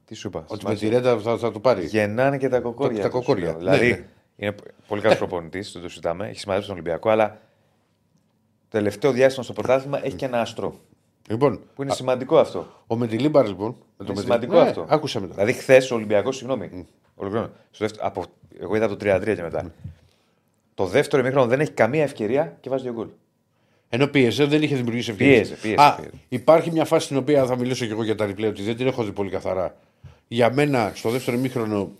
Τι 0.05 0.15
σου 0.15 0.27
είπα. 0.27 0.39
Ότι 0.47 0.65
με 0.65 0.75
Σημασία. 0.75 0.89
τη 0.89 0.95
Ρέντα 0.95 1.19
θα, 1.19 1.37
θα 1.37 1.51
το 1.51 1.59
πάρεις. 1.59 1.91
Γεννάνε 1.91 2.37
και 2.37 2.49
τα 2.49 2.59
κοκόρια. 2.59 3.01
Τα 3.01 3.07
του, 3.09 3.13
κοκόρια, 3.13 3.51
σου 3.51 3.59
λέω. 3.59 3.69
ναι, 3.71 3.77
Δηλαδή 3.77 3.99
ναι. 3.99 4.05
είναι 4.35 4.55
πολύ 4.87 5.01
καλός 5.01 5.17
προπονητής, 5.17 5.71
δεν 5.71 5.81
το 5.81 5.89
συζητάμε. 5.89 6.27
Έχει 6.27 6.39
σημαδέψει 6.39 6.69
τον 6.69 6.77
Ολυμπιακό, 6.79 7.09
αλλά 7.09 7.27
το 7.29 8.77
τελευταίο 8.77 9.11
διάστημα 9.11 9.43
στο 9.43 9.53
πρωτάθλημα 9.53 10.05
έχει 10.05 10.15
και 10.15 10.25
ένα 10.25 10.41
άστρο. 10.41 10.79
Λοιπόν, 11.29 11.59
Που 11.75 11.83
είναι 11.83 11.93
σημαντικό 11.93 12.37
αυτό. 12.37 12.67
ο 12.87 12.95
Μεντιλίμπαρ 12.95 13.47
λοιπόν. 13.47 13.67
Με 13.69 13.75
Είναι 13.77 13.85
Μεντιλίμπαρ- 13.97 14.23
σημαντικό 14.25 14.53
Ναι, 14.53 14.69
αυτό. 14.69 14.85
Άκουσα 14.89 15.19
μετά. 15.19 15.33
Δηλαδή, 15.33 15.53
χθες 15.53 15.91
ο 15.91 15.95
Ολυμπιακός, 15.95 16.35
συγγνώμη. 16.37 16.85
Ολοκληρώνω. 17.15 17.51
Στο 17.71 17.85
δεύτερο, 17.85 18.07
από, 18.07 18.23
εγώ 18.59 18.75
είδα 18.75 18.87
το 18.87 18.93
3-3 18.93 19.35
και 19.35 19.41
μετά. 19.41 19.71
Το 20.73 20.85
δεύτερο 20.85 21.21
ημίχρονο 21.21 21.47
δεν 21.47 21.59
έχει 21.59 21.71
καμία 21.71 22.03
ευκαιρία 22.03 22.57
και 22.59 22.69
βάζει 22.69 22.83
δύο 22.83 22.93
γκολ. 22.93 23.07
Ενώ 23.89 24.07
πίεζε, 24.07 24.45
δεν 24.45 24.61
είχε 24.61 24.75
δημιουργήσει 24.75 25.11
ευκαιρίες. 25.11 25.47
Πίεζε, 25.47 25.61
πίεζε, 25.61 25.81
Α, 25.81 25.95
πίεζε. 25.95 26.11
Υπάρχει 26.29 26.71
μια 26.71 26.85
φάση 26.85 27.05
στην 27.05 27.17
οποία 27.17 27.45
θα 27.45 27.57
μιλήσω 27.57 27.85
και 27.85 27.91
εγώ 27.91 28.03
για 28.03 28.15
τα 28.15 28.25
replay, 28.25 28.45
ότι 28.47 28.61
δεν 28.61 28.75
την 28.77 28.87
έχω 28.87 29.03
δει 29.03 29.11
πολύ 29.11 29.29
καθαρά. 29.29 29.77
Για 30.27 30.53
μένα, 30.53 30.91
στο 30.95 31.09
δεύτερο 31.09 31.37
ημίχρονο, 31.37 31.91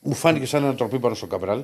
μου 0.00 0.14
φάνηκε 0.14 0.46
σαν 0.46 0.64
ένα 0.64 0.74
τροπή 0.74 0.98
πάνω 0.98 1.14
στο 1.14 1.26
Καμπράλ 1.26 1.62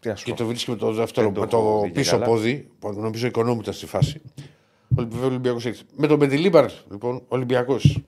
Τι 0.00 0.08
να 0.08 0.14
σου 0.14 0.24
και 0.24 0.30
πω. 0.30 0.36
το 0.36 0.46
βρίσκει 0.46 0.70
με 0.70 0.76
το, 0.76 0.92
δεύτερο, 0.92 1.26
Δεν 1.26 1.34
το 1.34 1.40
με 1.40 1.46
έχω 1.52 1.74
το 1.74 1.80
δει 1.82 1.86
και 1.92 1.98
πίσω 2.00 2.10
καλά. 2.10 2.24
πόδι, 2.24 2.68
που 2.78 2.92
νομίζω 2.92 3.26
οικονόμητα 3.26 3.72
στη 3.72 3.86
φάση. 3.86 4.20
Ο 4.80 4.94
Ολυμπ- 4.96 5.24
Ολυμπιακός 5.24 5.66
έχει. 5.66 5.82
Με 5.96 6.06
τον 6.06 6.16
Μεντιλίμπαρ, 6.18 6.70
λοιπόν, 6.90 7.16
ο 7.16 7.22
Ολυμπιακός 7.28 7.98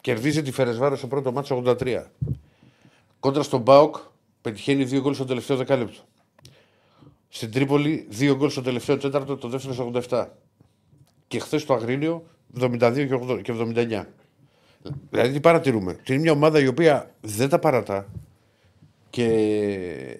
κερδίζει 0.00 0.42
τη 0.42 0.52
Φερεντσβάρος 0.52 0.96
στο 0.96 1.06
πρώτο 1.06 1.32
μάτσο 1.32 1.56
83. 1.56 2.10
Κόντρα 3.20 3.42
στον 3.42 3.60
ΠΑΟΚ 3.60 3.96
πετυχαίνει 4.40 4.84
δύο 4.84 5.00
γκολ 5.00 5.14
στο 5.14 5.24
τελευταίο 5.24 5.56
δεκάλεπτο. 5.56 6.00
Στην 7.34 7.50
Τρίπολη 7.50 8.06
δύο 8.08 8.36
γκολ 8.36 8.50
στο 8.50 8.62
τελευταίο 8.62 8.96
τέταρτο, 8.96 9.36
το 9.36 9.48
δεύτερο 9.48 9.74
στο 9.74 9.92
87. 10.08 10.26
Και 11.28 11.38
χθες 11.38 11.62
στο 11.62 11.74
Αγρίνιο 11.74 12.24
72 12.60 12.78
και 12.78 13.18
80 13.28 13.42
και 13.42 13.52
79. 13.52 14.04
Δηλαδή 15.10 15.32
τι 15.32 15.40
παρατηρούμε; 15.40 15.90
Ότι 15.92 16.12
είναι 16.12 16.20
μια 16.22 16.32
ομάδα 16.32 16.60
η 16.60 16.66
οποία 16.66 17.14
δεν 17.20 17.48
τα 17.48 17.58
παρατά 17.58 18.06
και 19.10 20.18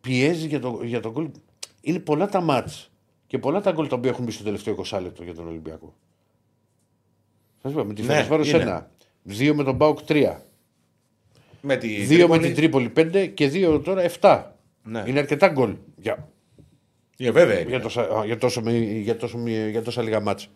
πιέζει 0.00 0.46
για 0.46 0.60
το, 0.60 0.80
για 0.82 1.00
το 1.00 1.10
γκολ. 1.10 1.28
Είναι 1.80 1.98
πολλά 1.98 2.28
τα 2.28 2.40
μάτς 2.40 2.90
και 3.26 3.38
πολλά 3.38 3.60
τα 3.60 3.72
γκολ 3.72 3.88
τα 3.88 3.96
οποία 3.96 4.10
έχουν 4.10 4.24
μπει 4.24 4.30
στο 4.30 4.44
τελευταίο 4.44 4.76
20 4.90 4.98
λεπτό 5.02 5.22
για 5.22 5.34
τον 5.34 5.46
Ολυμπιακό. 5.48 5.94
Σας 7.62 7.72
είπα, 7.72 7.84
με 7.84 7.94
τη 7.94 8.02
Ναι, 8.02 8.06
Φερεσβάρο 8.08 8.42
είναι. 8.44 8.58
ένα. 8.58 8.90
Δύο 9.22 9.54
με 9.54 9.64
τον 9.64 9.74
Μπάουκ 9.74 9.98
3. 10.08 10.34
Με 11.60 11.76
τη 11.76 11.88
Δύο 11.88 12.28
με 12.28 12.38
Τρίπολη. 12.38 12.46
την 12.46 12.54
Τρίπολη 12.54 12.92
5 13.24 13.30
και 13.34 13.48
δύο 13.48 13.80
τώρα 13.80 14.10
7. 14.20 14.42
Ναι. 14.84 15.04
Είναι 15.06 15.18
αρκετά 15.18 15.48
γκολ 15.48 15.74
για, 15.96 16.28
Ε, 17.28 17.30
βέβαια. 17.30 17.58
είναι. 17.60 17.68
για, 17.68 17.80
τόσα, 17.80 18.06
για, 18.26 18.38
τόσο, 18.38 18.62
για, 19.02 19.16
τόσο, 19.16 19.38
για 19.70 19.82
τόσα 19.82 20.02
λίγα 20.02 20.20
μάτς. 20.20 20.48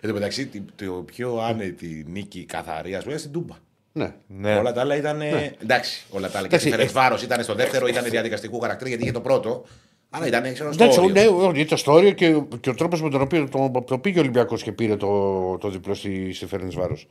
Εν 0.00 0.08
τω 0.08 0.14
μεταξύ, 0.14 0.46
τη- 0.46 0.60
το 0.86 0.92
πιο 0.92 1.38
άνετη 1.38 2.04
νίκη 2.08 2.44
καθαρή, 2.44 2.94
ας 2.94 3.04
πούμε, 3.04 3.16
στην 3.16 3.30
Τούμπα. 3.32 3.54
Ναι. 3.92 4.14
Ναι. 4.26 4.56
Όλα 4.56 4.72
τα 4.72 4.80
άλλα 4.80 4.96
ήταν. 4.96 5.20
Εντάξει, 5.62 6.04
όλα 6.10 6.30
τα 6.30 6.38
άλλα. 6.38 6.48
Και 6.48 6.54
Εντάξει, 6.54 6.68
η 6.68 6.70
Φερετ 6.70 6.88
ε- 6.88 6.92
Βάρο 6.92 7.18
ήταν 7.22 7.42
στο 7.42 7.54
δεύτερο, 7.54 7.86
ήταν 7.86 8.04
διαδικαστικού 8.10 8.60
χαρακτήρα 8.60 8.88
γιατί 8.88 9.02
είχε 9.04 9.12
το 9.12 9.20
πρώτο. 9.20 9.64
Αλλά 10.10 10.26
ήταν 10.26 10.52
ξέρω, 10.54 10.72
στο 10.72 10.82
Εντάξει, 10.84 11.00
όριο. 11.00 11.12
ναι, 11.12 11.26
όχι, 11.46 11.64
το 11.64 11.76
στο 11.76 11.92
όριο 11.92 12.10
και, 12.10 12.40
και 12.60 12.70
ο 12.70 12.74
τρόπος 12.74 13.02
με 13.02 13.10
τον 13.10 13.20
οποίο 13.20 13.48
το, 13.48 13.84
το 13.86 13.98
πήγε 13.98 14.18
ο 14.18 14.20
Ολυμπιακός 14.20 14.62
και 14.62 14.72
πήρε 14.72 14.96
το, 14.96 15.58
το 15.58 15.68
διπλό 15.68 15.94
στη, 15.94 16.32
στη 16.32 16.46
Φέρνη 16.46 16.74
Βάρος. 16.74 17.06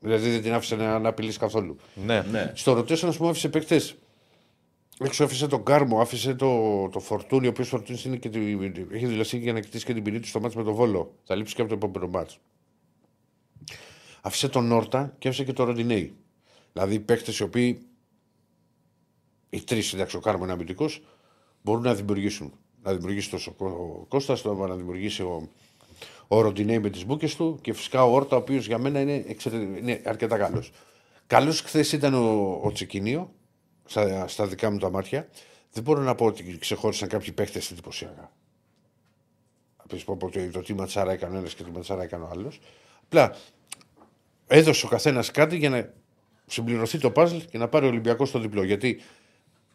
Δηλαδή 0.00 0.30
δεν 0.30 0.42
την 0.42 0.52
άφησε 0.52 0.76
να, 0.76 0.98
να 0.98 1.08
απειλήσει 1.08 1.38
καθόλου. 1.38 1.76
Ναι. 2.06 2.22
Ναι. 2.30 2.50
Στο 2.54 2.72
ρωτήσω 2.72 3.06
να 3.06 3.12
σου 3.12 3.28
άφησε 3.28 3.48
παίκτες. 3.48 3.94
Έξω 5.02 5.24
άφησε 5.24 5.46
τον 5.46 5.64
Κάρμο, 5.64 6.00
άφησε 6.00 6.34
το, 6.34 6.88
το 6.88 7.00
Φορτούνι, 7.00 7.46
ο 7.46 7.50
οποίος 7.50 7.68
Φορτούνι 7.68 7.98
είναι 8.04 8.16
και 8.16 8.28
τη, 8.28 8.38
έχει 8.92 9.06
δηλώσει 9.06 9.38
για 9.38 9.52
να 9.52 9.60
κοιτήσει 9.60 9.84
και 9.84 9.94
την 9.94 10.02
ποινή 10.02 10.20
του 10.20 10.26
στο 10.26 10.40
μάτι 10.40 10.56
με 10.56 10.64
τον 10.64 10.74
Βόλο. 10.74 11.14
Θα 11.24 11.34
λείψει 11.34 11.54
και 11.54 11.60
από 11.60 11.70
το 11.70 11.76
επόμενο 11.76 12.10
μάτι. 12.10 12.34
Άφησε 14.20 14.48
τον 14.48 14.66
Νόρτα 14.66 15.14
και 15.18 15.28
άφησε 15.28 15.44
και 15.44 15.52
τον 15.52 15.66
Ροντινέη. 15.66 16.14
Δηλαδή 16.72 17.00
παίκτες 17.00 17.38
οι 17.38 17.42
οποίοι. 17.42 17.80
Οι 19.50 19.60
τρεις, 19.60 19.92
εντάξει, 19.92 20.16
ο 20.16 20.20
Κάρμο 20.20 20.44
είναι 20.44 20.52
αμυντικός, 20.52 21.02
μπορούν 21.62 21.82
να 21.82 21.94
δημιουργήσουν. 21.94 22.52
Να 22.82 22.92
δημιουργήσει 22.92 23.30
τόσο 23.30 23.54
ο 23.58 24.04
Κώστας, 24.08 24.44
να 24.44 24.76
δημιουργήσει 24.76 25.22
ο, 25.22 25.48
ο 26.28 26.40
Ροντινέη 26.40 26.78
με 26.78 26.90
τις 26.90 27.06
μπουκε 27.06 27.36
του 27.36 27.58
και 27.60 27.72
φυσικά 27.72 28.04
ο 28.04 28.14
Όρτα, 28.14 28.36
ο 28.36 28.38
οποίος 28.38 28.66
για 28.66 28.78
μένα 28.78 29.00
είναι, 29.00 29.24
εξαιρε- 29.26 29.78
είναι 29.78 30.02
αρκετά 30.04 30.38
καλός. 30.38 30.72
Καλός 31.26 31.60
χθες 31.60 31.92
ήταν 31.92 32.14
ο, 32.14 32.60
ο 32.62 32.72
Τσεκίνιο, 32.72 33.32
στα, 33.90 34.28
στα 34.28 34.46
δικά 34.46 34.70
μου 34.70 34.78
τα 34.78 34.90
μάτια. 34.90 35.28
Δεν 35.72 35.82
μπορώ 35.82 36.02
να 36.02 36.14
πω 36.14 36.24
ότι 36.24 36.58
ξεχώρισαν 36.58 37.08
κάποιοι 37.08 37.32
παίχτε 37.32 37.60
εντυπωσιακά. 37.70 38.32
Να 39.78 39.84
πει 39.88 40.02
πω 40.04 40.16
πω 40.16 40.30
το, 40.30 40.50
το 40.52 40.60
τι 40.60 40.74
ματσάρα 40.74 41.12
έκανε 41.12 41.36
ο 41.36 41.38
ένας 41.38 41.54
και 41.54 41.62
τι 41.62 41.70
ματσάρα 41.70 42.02
έκανε 42.02 42.24
ο 42.24 42.28
άλλος. 42.32 42.60
Απλά 43.04 43.36
έδωσε 44.46 44.86
ο 44.86 44.88
καθένας 44.88 45.30
κάτι 45.30 45.56
για 45.56 45.70
να 45.70 45.92
συμπληρωθεί 46.46 46.98
το 46.98 47.10
παζλ 47.10 47.36
και 47.36 47.58
να 47.58 47.68
πάρει 47.68 47.84
ο 47.84 47.88
Ολυμπιακός 47.88 48.30
το 48.30 48.38
διπλό. 48.38 48.62
Γιατί 48.62 49.00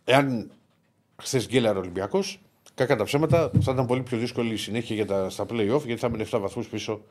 εάν 0.04 0.52
χθες 1.22 1.48
γκέλαρε 1.48 1.78
ο 1.78 1.82
Ολυμπιακός, 1.82 2.40
κακά 2.74 2.96
τα 2.96 3.04
ψέματα, 3.04 3.52
θα 3.62 3.72
ήταν 3.72 3.86
πολύ 3.86 4.04
πιο 4.04 4.18
δύσκολη 4.18 4.54
η 4.54 4.58
συνέχεια 4.58 4.96
για 4.96 5.06
τα, 5.06 5.30
στα 5.30 5.46
playoff 5.50 5.82
γιατί 5.86 5.98
θα 5.98 6.10
μείνει 6.10 6.26
7 6.32 6.40
βαθμούς 6.42 6.68
πίσω 6.68 7.02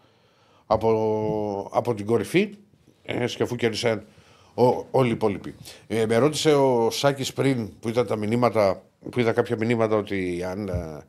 από, 0.67 1.71
από 1.73 1.95
την 1.95 2.07
κορυφή. 2.07 2.55
Ε, 3.03 3.27
και 3.27 3.43
αφού 3.43 3.57
κέρδισαν 3.57 4.07
ο- 4.55 4.87
όλοι 4.91 5.09
οι 5.09 5.13
υπόλοιποι. 5.13 5.55
Ε, 5.87 6.07
με 6.07 6.17
ρώτησε 6.17 6.55
ο 6.55 6.91
Σάκης 6.91 7.33
πριν 7.33 7.79
που 7.81 7.89
είδα 7.89 8.05
τα 8.05 8.17
μηνύματα, 8.17 8.83
που 9.11 9.21
είδα 9.21 9.33
κάποια 9.33 9.57
μηνύματα 9.57 9.97
ότι 9.97 10.45
αν, 10.45 10.69
ε, 10.69 11.05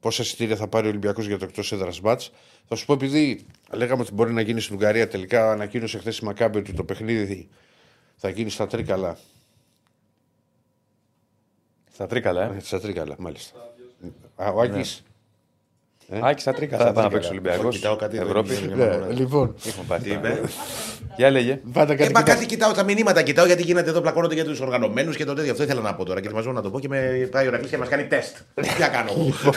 πόσα 0.00 0.22
εισιτήρια 0.22 0.56
θα 0.56 0.68
πάρει 0.68 0.86
ο 0.86 0.88
Ολυμπιακός 0.88 1.26
για 1.26 1.38
το 1.38 1.44
εκτός 1.44 1.72
έδρας 1.72 2.00
μπάτς. 2.00 2.32
Θα 2.68 2.74
σου 2.76 2.86
πω 2.86 2.92
επειδή 2.92 3.46
λέγαμε 3.72 4.02
ότι 4.02 4.12
μπορεί 4.12 4.32
να 4.32 4.40
γίνει 4.40 4.60
στην 4.60 4.74
Ουγγαρία, 4.74 5.08
τελικά 5.08 5.50
ανακοίνωσε 5.52 5.98
χθες 5.98 6.18
η 6.18 6.24
Μακάμπη 6.24 6.58
ότι 6.58 6.72
το 6.72 6.84
παιχνίδι 6.84 7.48
θα 8.16 8.28
γίνει 8.28 8.50
στα 8.50 8.66
Τρίκαλα. 8.66 9.18
Στα 11.92 12.06
τρίκαλα, 12.06 12.42
ε; 12.52 12.56
Ε, 12.56 12.60
Στα 12.60 12.80
Τρίκαλα, 12.80 13.14
μάλιστα. 13.18 13.58
Α, 14.36 14.48
ο 14.48 14.60
Άκης. 16.10 16.22
Άκη 16.24 16.40
στα 16.40 16.52
τρίκαλα. 16.52 16.84
Θα 16.84 16.92
πάει 16.92 17.04
να 17.04 17.10
παίξει 17.10 17.30
Ολυμπιακός. 17.30 17.76
Κοιτάω 17.76 17.96
κάτι 17.96 18.16
εδώ, 18.16 18.26
Ευρώπη. 18.26 18.54
είναι 18.64 18.74
Ναι, 18.74 19.14
λοιπόν, 19.14 19.54
Έχουμε 19.66 19.84
πάει. 19.88 19.98
Τι 19.98 20.10
είπε; 20.10 20.40
Για 21.16 21.30
λέγε. 21.30 21.60
πάντα 21.72 21.92
Ε, 21.92 21.96
κάτι 21.96 22.12
μα 22.12 22.20
κοιτάς. 22.20 22.34
κάτι 22.34 22.46
κοιτάω, 22.46 22.72
τα 22.72 22.82
μηνύματα 22.82 23.22
κοιτάω 23.22 23.46
γιατί 23.46 23.62
γίνεται 23.62 23.90
εδώ, 23.90 24.00
πλακώνονται 24.00 24.34
για 24.34 24.44
τους 24.44 24.60
οργανωμένους 24.60 25.16
και 25.16 25.24
το 25.24 25.34
τέτοιο. 25.34 25.50
Αυτό 25.50 25.62
ήθελα 25.64 25.80
να 25.80 25.94
πω 25.94 26.04
τώρα 26.04 26.20
και 26.20 26.30
μαζεύω 26.32 26.52
να 26.52 26.62
το 26.62 26.70
πω 26.70 26.80
και 26.80 26.88
με 26.88 27.28
πάει 27.30 27.46
ο 27.46 27.50
Ρακλή 27.50 27.68
και 27.68 27.78
μας 27.78 27.88
κάνει 27.88 28.04
τεστ. 28.06 28.36
Τι 28.54 28.68
να 28.80 28.88
κάνω 28.88 29.10
εγώ; 29.10 29.52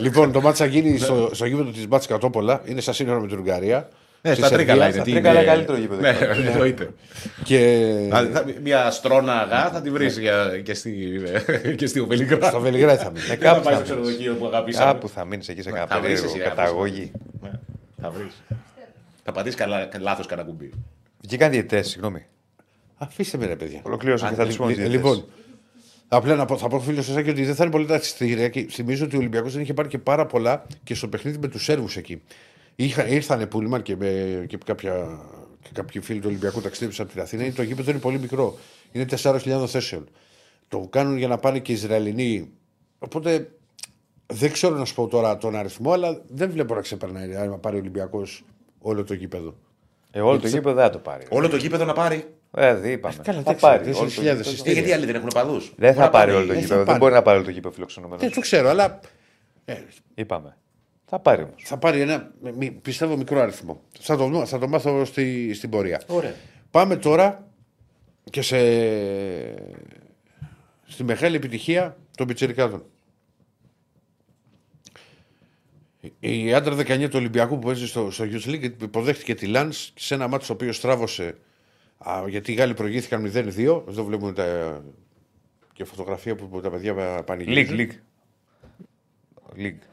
Λοιπόν, 0.00 0.32
το 0.36 0.40
μάτσα 0.40 0.64
γίνει 0.64 0.98
στο, 0.98 1.30
στο 1.32 1.46
γήπεδο 1.46 1.70
της 1.70 1.88
Μπάτς 1.88 2.06
Κατόπολα. 2.06 2.60
Είναι 2.64 2.80
στα 2.80 2.92
σύνορα 2.92 3.20
με 3.20 3.26
την 3.26 3.38
Ουγγαρία. 3.38 3.88
Ναι, 4.28 4.34
Στη 4.34 4.42
στα 4.46 4.56
τρίκαλα 4.56 4.82
Σερβία. 4.82 4.96
είναι. 4.96 5.04
τι 5.04 5.12
Τρίκαλα 5.12 5.40
είναι. 5.42 5.48
καλύτερο 5.50 5.78
γήπεδο. 5.78 6.00
Ναι, 6.00 6.16
εννοείται. 6.50 6.90
Και 7.44 7.58
Δηλαδή, 8.04 8.32
θα- 8.32 8.44
Μια 8.62 8.90
στρώνα 8.90 9.32
αγά 9.40 9.70
θα 9.70 9.80
τη 9.80 9.90
βρεις 9.90 10.18
και 10.62 10.74
στη 10.74 11.20
και 11.76 11.86
στη 11.86 12.00
Βελιγράδι. 12.02 12.46
στο 12.46 12.60
Βελιγράδι 12.60 13.02
θα 13.02 13.10
μείνει. 13.10 13.24
Ε, 13.24 13.28
Δεν 13.28 13.38
θα 13.38 13.44
κάπου 13.44 13.62
πάει 13.64 13.74
θα 13.74 13.84
στο 13.84 13.94
μείνεις. 13.94 14.08
ξενοδοχείο 14.16 14.34
που 14.34 14.46
αγαπήσαμε. 14.46 14.92
Κάπου 14.92 15.08
θα 15.08 15.24
μείνεις 15.24 15.48
εκεί 15.48 15.62
σε 15.62 15.70
Θα 15.70 15.76
κανένα 15.76 16.00
βρεις 16.00 16.20
περίεργο 16.20 16.40
εσύ, 16.40 16.48
καταγωγή. 16.56 17.10
Ναι, 17.42 17.50
Θα 18.02 18.10
βρεις. 18.10 18.42
Θα 19.24 19.32
πατήσεις 19.32 19.58
λάθος 20.00 20.26
κανένα 20.26 20.48
κουμπί. 20.48 20.70
Βγήκαν 21.20 21.50
διαιτέ, 21.50 21.82
συγγνώμη. 21.82 22.24
Αφήστε 22.98 23.38
με 23.38 23.46
ρε 23.46 23.56
παιδιά. 23.56 23.80
Ολοκλήρωσα 23.82 24.28
και 24.28 24.34
θα 24.34 24.46
τους 24.46 24.56
πω. 24.56 24.68
Ε, 24.68 24.72
Λοιπόν, 24.74 25.24
απλά 26.08 26.34
να 26.34 26.44
πω, 26.44 26.56
θα 26.58 26.68
πω 26.68 26.80
φίλος 26.80 27.04
σας 27.04 27.16
ότι 27.16 27.44
δεν 27.44 27.54
θα 27.54 27.62
είναι 27.62 27.72
πολύ 27.72 27.86
τα 27.86 27.94
εισιτήρια. 27.94 28.48
Και 28.48 28.66
θυμίζω 28.70 29.04
ότι 29.04 29.16
ο 29.16 29.18
Ολυμπιακός 29.18 29.52
δεν 29.52 29.62
είχε 29.62 29.74
πάρει 29.74 29.88
και 29.88 29.98
πάρα 29.98 30.26
πολλά 30.26 30.66
και 30.84 30.94
στο 30.94 31.08
παιχνίδι 31.08 31.38
με 31.38 31.48
τους 31.48 31.64
Σέρβους 31.64 31.96
εκεί. 31.96 32.22
Είχα, 32.80 33.06
ήρθανε 33.06 33.46
Πούλμαν 33.46 33.82
και, 33.82 33.96
με, 33.96 34.44
και, 34.48 34.58
κάποια, 34.64 35.20
και 35.62 35.68
κάποιοι 35.72 36.00
φίλοι 36.00 36.20
του 36.20 36.26
Ολυμπιακού 36.28 36.60
ταξίδεψαν 36.60 37.04
από 37.04 37.14
την 37.14 37.22
Αθήνα. 37.22 37.52
Το 37.52 37.62
γήπεδο 37.62 37.90
είναι 37.90 38.00
πολύ 38.00 38.18
μικρό. 38.18 38.58
Είναι 38.92 39.04
4.000 39.22 39.64
θέσεων. 39.66 40.08
Το 40.68 40.86
κάνουν 40.90 41.16
για 41.16 41.28
να 41.28 41.38
πάνε 41.38 41.58
και 41.58 41.72
οι 41.72 41.74
Ισραηλινοί. 41.74 42.50
Οπότε 42.98 43.50
δεν 44.26 44.52
ξέρω 44.52 44.76
να 44.76 44.84
σου 44.84 44.94
πω 44.94 45.06
τώρα 45.06 45.36
τον 45.36 45.56
αριθμό, 45.56 45.92
αλλά 45.92 46.22
δεν 46.28 46.50
βλέπω 46.50 46.74
να 46.74 46.80
ξεπερνάει 46.80 47.36
αν 47.36 47.60
πάρει 47.60 47.76
ο 47.76 47.78
Ολυμπιακός 47.78 48.44
όλο 48.78 49.04
το 49.04 49.14
γήπεδο. 49.14 49.54
Ε, 50.10 50.20
όλο 50.20 50.38
το 50.38 50.48
γήπεδο 50.48 50.74
δεν 50.74 50.84
θα 50.84 50.90
το 50.90 50.98
πάρει. 50.98 51.26
Όλο 51.28 51.48
το 51.48 51.56
γήπεδο 51.56 51.84
να 51.84 51.92
πάρει. 51.92 52.24
Ε, 52.50 52.74
δεν 52.74 52.92
είπαμε. 52.92 53.14
Καλά, 53.22 53.42
θα 53.42 53.50
εντάξει, 53.50 53.60
πάρει. 53.60 53.90
4.000 53.90 53.98
όλο 53.98 54.10
το 54.14 54.20
γήπεδο. 54.20 54.50
εισιτήρια. 54.50 54.70
Ε, 54.70 54.74
γιατί 54.74 54.88
οι 54.88 54.92
άλλοι 54.92 55.06
δεν 55.06 55.14
έχουν 55.14 55.28
παδούς; 55.34 55.72
Δεν 55.76 55.94
θα 55.94 56.10
πάρει 56.10 56.32
όλο 56.32 56.46
το 56.46 56.52
θα 56.52 56.58
γήπεδο. 56.58 56.76
Δεν 56.76 56.86
πάρει. 56.86 56.98
μπορεί 56.98 57.12
να 57.12 57.22
πάρει 57.22 57.36
όλο 57.36 57.46
το 57.46 57.52
γήπεδο 57.52 57.74
φιλοξενούμενο. 57.74 58.20
Δεν 58.20 58.32
το 58.32 58.40
ξέρω, 58.40 58.68
αλλά 58.68 59.00
Είπαμε. 60.14 60.56
Θα 61.10 61.18
πάρει 61.18 61.42
όμως. 61.42 61.62
θα 61.64 61.76
πάρει 61.78 62.00
ένα 62.00 62.32
μη- 62.56 62.70
πιστεύω 62.70 63.16
μικρό 63.16 63.40
αριθμό. 63.40 63.80
Θα 64.00 64.16
το, 64.16 64.26
δω- 64.28 64.46
θα 64.46 64.58
το 64.58 64.68
μάθω 64.68 65.04
στη, 65.04 65.54
στην 65.54 65.70
πορεία. 65.70 66.02
Ωραία. 66.06 66.34
Πάμε 66.70 66.96
τώρα 66.96 67.48
και 68.30 68.42
σε... 68.42 68.58
στη 70.86 71.04
μεγάλη 71.04 71.36
επιτυχία 71.36 71.96
των 72.16 72.26
πιτσιρικάδων. 72.26 72.84
Η 76.20 76.54
άντρα 76.54 76.76
19 76.76 77.00
του 77.02 77.10
Ολυμπιακού 77.14 77.58
που 77.58 77.66
παίζει 77.66 77.86
στο, 77.86 78.10
στο 78.10 78.24
Youth 78.24 78.48
League 78.48 78.70
υποδέχτηκε 78.82 79.34
τη 79.34 79.46
Λάνς 79.46 79.92
σε 79.98 80.14
ένα 80.14 80.28
μάτι 80.28 80.46
το 80.46 80.52
οποίο 80.52 80.72
στράβωσε 80.72 81.36
α, 81.98 82.22
γιατί 82.28 82.52
οι 82.52 82.54
Γάλλοι 82.54 82.74
προηγήθηκαν 82.74 83.32
0-2. 83.34 83.82
Εδώ 83.88 84.04
βλέπουμε 84.04 84.32
τα, 84.32 84.82
και 85.72 85.84
φωτογραφία 85.84 86.34
που 86.36 86.60
τα 86.60 86.70
παιδιά 86.70 86.92
Λίγκ, 86.92 87.22
πανηγυρίζουν. 87.24 87.74
λίγκ. 87.76 87.92
Λίγκ. 89.54 89.82
Ωραίο. 89.82 89.87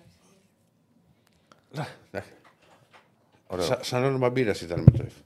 Σα, 3.57 3.83
σαν 3.83 4.03
όνομα 4.03 4.29
μπύρας 4.29 4.61
ήταν 4.61 4.79
με 4.79 4.97
το 4.97 5.05
F. 5.07 5.21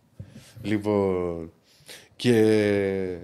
Λοιπόν. 0.61 1.51
Και. 2.15 3.17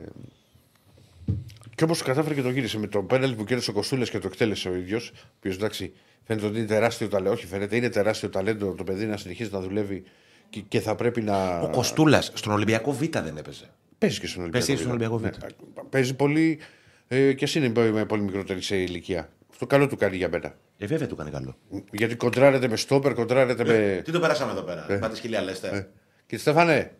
Και 1.75 1.83
όπως 1.83 2.01
κατάφερε 2.01 2.33
και 2.33 2.41
το 2.41 2.49
γύρισε 2.49 2.77
με 2.77 2.87
το 2.87 3.01
πέναλ 3.01 3.35
που 3.35 3.43
κέρδισε 3.43 3.69
ο 3.69 3.73
Κοστούλε 3.73 4.05
και 4.05 4.19
το 4.19 4.27
εκτέλεσε 4.27 4.69
ο 4.69 4.75
ίδιος. 4.75 5.11
Ο 5.15 5.27
οποίος 5.37 5.55
εντάξει 5.55 5.93
φαίνεται 6.23 6.45
ότι 6.45 6.57
είναι 6.57 6.67
τεράστιο 6.67 7.07
ταλέντο. 7.07 7.33
Όχι, 7.33 7.45
φαίνεται 7.45 7.75
είναι 7.75 7.89
τεράστιο 7.89 8.29
ταλέντο 8.29 8.71
το 8.71 8.83
παιδί 8.83 9.05
να 9.05 9.17
συνεχίζει 9.17 9.49
να 9.51 9.59
δουλεύει 9.59 10.03
και, 10.49 10.59
και 10.59 10.79
θα 10.79 10.95
πρέπει 10.95 11.21
να. 11.21 11.59
Ο 11.59 11.69
Κοστούλας 11.69 12.31
στον 12.33 12.53
Ολυμπιακό 12.53 12.91
Β 12.91 13.01
δεν 13.01 13.37
έπαιζε. 13.37 13.69
Παίζει 13.97 14.19
και 14.19 14.27
στον 14.27 14.41
Ολυμπιακό. 14.41 14.65
Παίζει 14.65 14.81
στον 14.81 14.97
Β. 14.97 15.01
Ολυμπιακό 15.01 15.17
Β. 15.17 15.23
Ναι, 15.23 15.83
παίζει 15.89 16.13
πολύ. 16.15 16.59
Ε, 17.07 17.33
και 17.33 17.43
εσύ 17.43 17.59
είναι 17.59 17.91
με 17.91 18.05
πολύ 18.05 18.21
μικρότερη 18.21 18.61
σε 18.61 18.77
ηλικία. 18.77 19.29
Αυτό 19.51 19.65
καλό 19.65 19.87
του 19.87 19.97
κάνει 19.97 20.15
για 20.15 20.29
μένα. 20.29 20.55
Ε, 20.77 20.85
βέβαια 20.85 21.07
του 21.07 21.15
κάνει 21.15 21.31
καλό. 21.31 21.55
Γιατί 21.91 22.15
κοντράρεται 22.15 22.67
με 22.67 22.75
στόπερ, 22.75 23.13
κοντράρεται 23.13 23.65
με. 23.65 24.01
Τι 24.05 24.11
το 24.11 24.19
περάσαμε 24.19 24.51
εδώ 24.51 24.61
πέρα. 24.61 24.85
Πάτε 24.99 25.15
σκυλιά, 25.15 25.41
λέστε. 25.41 25.89
Και 26.27 26.37
Στέφανε, 26.37 26.95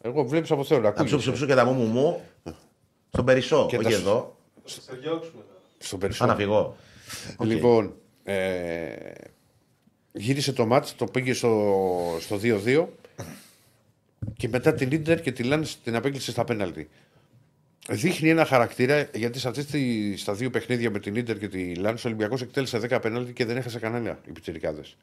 εγώ 0.00 0.24
βλέπεις 0.24 0.50
από 0.50 0.64
Θεό 0.64 0.76
να 0.76 0.82
Να 0.82 0.88
ακούγεσαι. 0.88 1.16
ψου 1.16 1.24
ψου 1.24 1.32
ψου 1.36 1.46
και 1.46 1.54
τα 1.54 1.64
μου 1.64 1.72
μου 1.72 1.84
μου. 1.86 2.20
Στον 3.12 3.24
Περισσό, 3.24 3.66
Και 3.70 3.76
όχι 3.76 3.88
τα- 3.90 3.94
εδώ. 3.94 4.36
Θα 4.64 4.94
διώξουμε 4.94 5.42
τώρα. 5.42 5.60
Στον 5.78 5.98
Θα 6.00 6.06
περισσότερο. 6.06 6.32
να 6.32 6.38
φυγώ. 6.44 6.76
Λοιπόν, 7.54 7.94
ε, 8.24 8.86
γύρισε 10.12 10.52
το 10.52 10.66
μάτς, 10.66 10.94
το 10.94 11.04
πήγε 11.04 11.32
στο, 11.32 11.72
στο 12.20 12.36
2-2 12.42 12.86
και 14.36 14.48
μετά 14.48 14.74
την 14.74 14.90
Ίντερ 14.90 15.20
και 15.20 15.32
τη 15.32 15.42
Λάνς 15.42 15.76
την 15.82 15.96
απέκλεισε 15.96 16.30
στα 16.30 16.44
πέναλτι. 16.44 16.88
Δείχνει 17.88 18.28
ένα 18.30 18.44
χαρακτήρα 18.44 19.08
γιατί 19.14 19.38
σε 19.38 19.48
αυτές 19.48 19.66
τις, 19.66 20.20
στα 20.20 20.34
δύο 20.34 20.50
παιχνίδια 20.50 20.90
με 20.90 20.98
την 20.98 21.14
Ίντερ 21.16 21.38
και 21.38 21.48
τη 21.48 21.74
Λάνς 21.74 22.04
ο 22.04 22.08
Ολυμπιακός 22.08 22.42
εκτέλεσε 22.42 22.78
10 22.90 22.98
πέναλτι 23.02 23.32
και 23.32 23.44
δεν 23.44 23.56
έχασε 23.56 23.78
κανένα 23.78 24.18
οι 24.28 24.32
πιτσιρικάδες. 24.32 24.96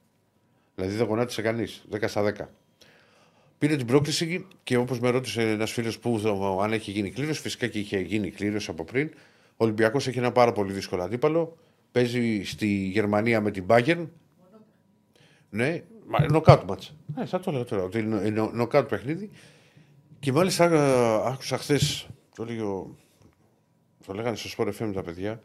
Δηλαδή 0.76 0.96
δεν 0.96 1.06
γονάτισε 1.06 1.42
κανείς, 1.42 1.84
10 1.92 1.98
στα 2.08 2.22
10. 2.38 2.50
Πήρε 3.58 3.76
την 3.76 3.86
πρόκληση 3.86 4.46
και 4.64 4.78
όπως 4.78 5.00
με 5.00 5.10
ρώτησε 5.10 5.42
ένας 5.50 5.72
φίλος 5.72 6.00
που 6.00 6.22
αν 6.62 6.74
έχει 6.74 6.92
γίνει 6.92 7.12
κλήρωση, 7.12 7.42
φυσικά 7.42 7.68
και 7.68 7.80
είχε 7.80 8.00
γίνει 8.00 8.32
κλήρωση 8.32 8.70
από 8.72 8.84
πριν. 8.84 9.10
Ο 9.48 9.64
Ολυμπιακός 9.64 10.08
έχει 10.08 10.18
ένα 10.18 10.32
πάρα 10.32 10.52
πολύ 10.52 10.74
δύσκολο 10.74 11.04
αντίπαλο. 11.04 11.58
Παίζει 11.92 12.44
στη 12.44 12.68
Γερμανία 12.68 13.42
με 13.42 13.52
την 13.52 13.66
Bayern. 13.68 14.08
Ναι, 15.50 15.84
μα- 16.08 16.32
νοκάουτ 16.32 16.64
μάτς. 16.70 16.94
Ναι, 17.16 17.26
θα 17.26 17.40
το 17.40 17.52
λέω 17.52 17.64
τώρα. 17.66 17.84
Ότι 17.84 18.00
είναι 18.00 18.30
νο- 18.30 18.52
νοκάουτ 18.54 18.90
παιχνίδι. 18.90 19.30
Και 20.20 20.32
μάλιστα 20.32 20.66
α, 20.66 21.32
άκουσα 21.32 21.58
χθες 21.58 22.08
το 22.36 22.46
λέει 22.46 22.60
ο, 22.60 22.98
το 24.06 24.14
λέγανε 24.14 24.36
στο 24.36 24.64
Sport 24.64 24.74
FM 24.74 24.92
τα 24.94 25.04
παιδιά, 25.04 25.42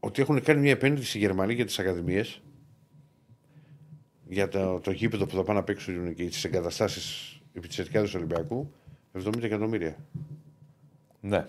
ότι 0.00 0.22
έχουν 0.22 0.42
κάνει 0.42 0.60
μια 0.60 0.70
επένδυση 0.70 1.18
οι 1.18 1.20
Γερμανοί 1.20 1.54
για 1.54 1.64
τις 1.64 1.78
Ακαδημίες. 1.78 2.42
Για 4.28 4.48
το, 4.48 4.80
το 4.80 4.90
γήπεδο 4.90 5.26
που 5.26 5.36
θα 5.36 5.42
πάνε 5.42 5.58
να 5.58 5.64
παίξουν 5.64 6.14
και 6.14 6.24
τις 6.24 6.44
εγκαταστάσεις 6.44 7.40
επί 7.52 7.68
της 7.68 7.88
του 7.88 8.10
Ολυμπιακού. 8.14 8.72
70 9.12 9.42
εκατομμύρια. 9.42 9.96
Ναι. 11.20 11.46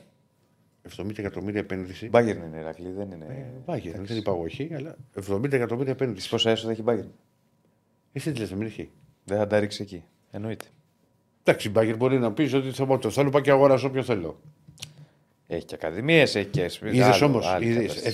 70 0.97 1.17
εκατομμύρια 1.17 1.59
επένδυση. 1.59 2.09
Μπάγκερν 2.09 2.43
είναι 2.43 2.57
η 2.57 2.59
Ηρακλή, 2.59 2.91
δεν 2.91 3.11
είναι. 3.11 3.53
Μπάγκερ, 3.65 4.01
δεν 4.01 4.17
είπα 4.17 4.31
εγώ 4.31 4.41
όχι, 4.41 4.73
αλλά 4.73 4.95
70 5.29 5.51
εκατομμύρια 5.51 5.91
επένδυση. 5.91 6.29
Πόσα 6.29 6.49
έσοδα 6.49 6.71
έχει 6.71 6.79
η 6.79 6.83
Μπάγκερν. 6.83 7.11
Εσύ 8.11 8.31
τι 8.31 8.39
λες, 8.39 8.49
δεν 8.49 8.61
έχει. 8.61 8.91
Δεν 9.23 9.37
θα 9.37 9.47
τα 9.47 9.59
ρίξει 9.59 9.81
εκεί. 9.81 10.03
Εννοείται. 10.31 10.65
Εντάξει, 11.47 11.67
η 11.67 11.71
Μπάγκερ 11.73 11.95
μπορεί 11.95 12.19
να 12.19 12.31
πεις 12.31 12.53
ότι 12.53 12.71
θα 12.71 12.85
πω 12.85 12.97
το 12.97 13.09
θέλω, 13.09 13.29
πάω 13.29 13.41
και 13.41 13.51
αγοράσω 13.51 13.87
όποιος 13.87 14.05
θέλω. 14.05 14.39
Έχει 15.47 15.65
και 15.65 15.75
ακαδημίες, 15.75 16.35
έχει 16.35 16.45
και 16.47 16.67
σπίτι. 16.67 16.95
Είδες 16.97 17.21
όμως, 17.21 17.45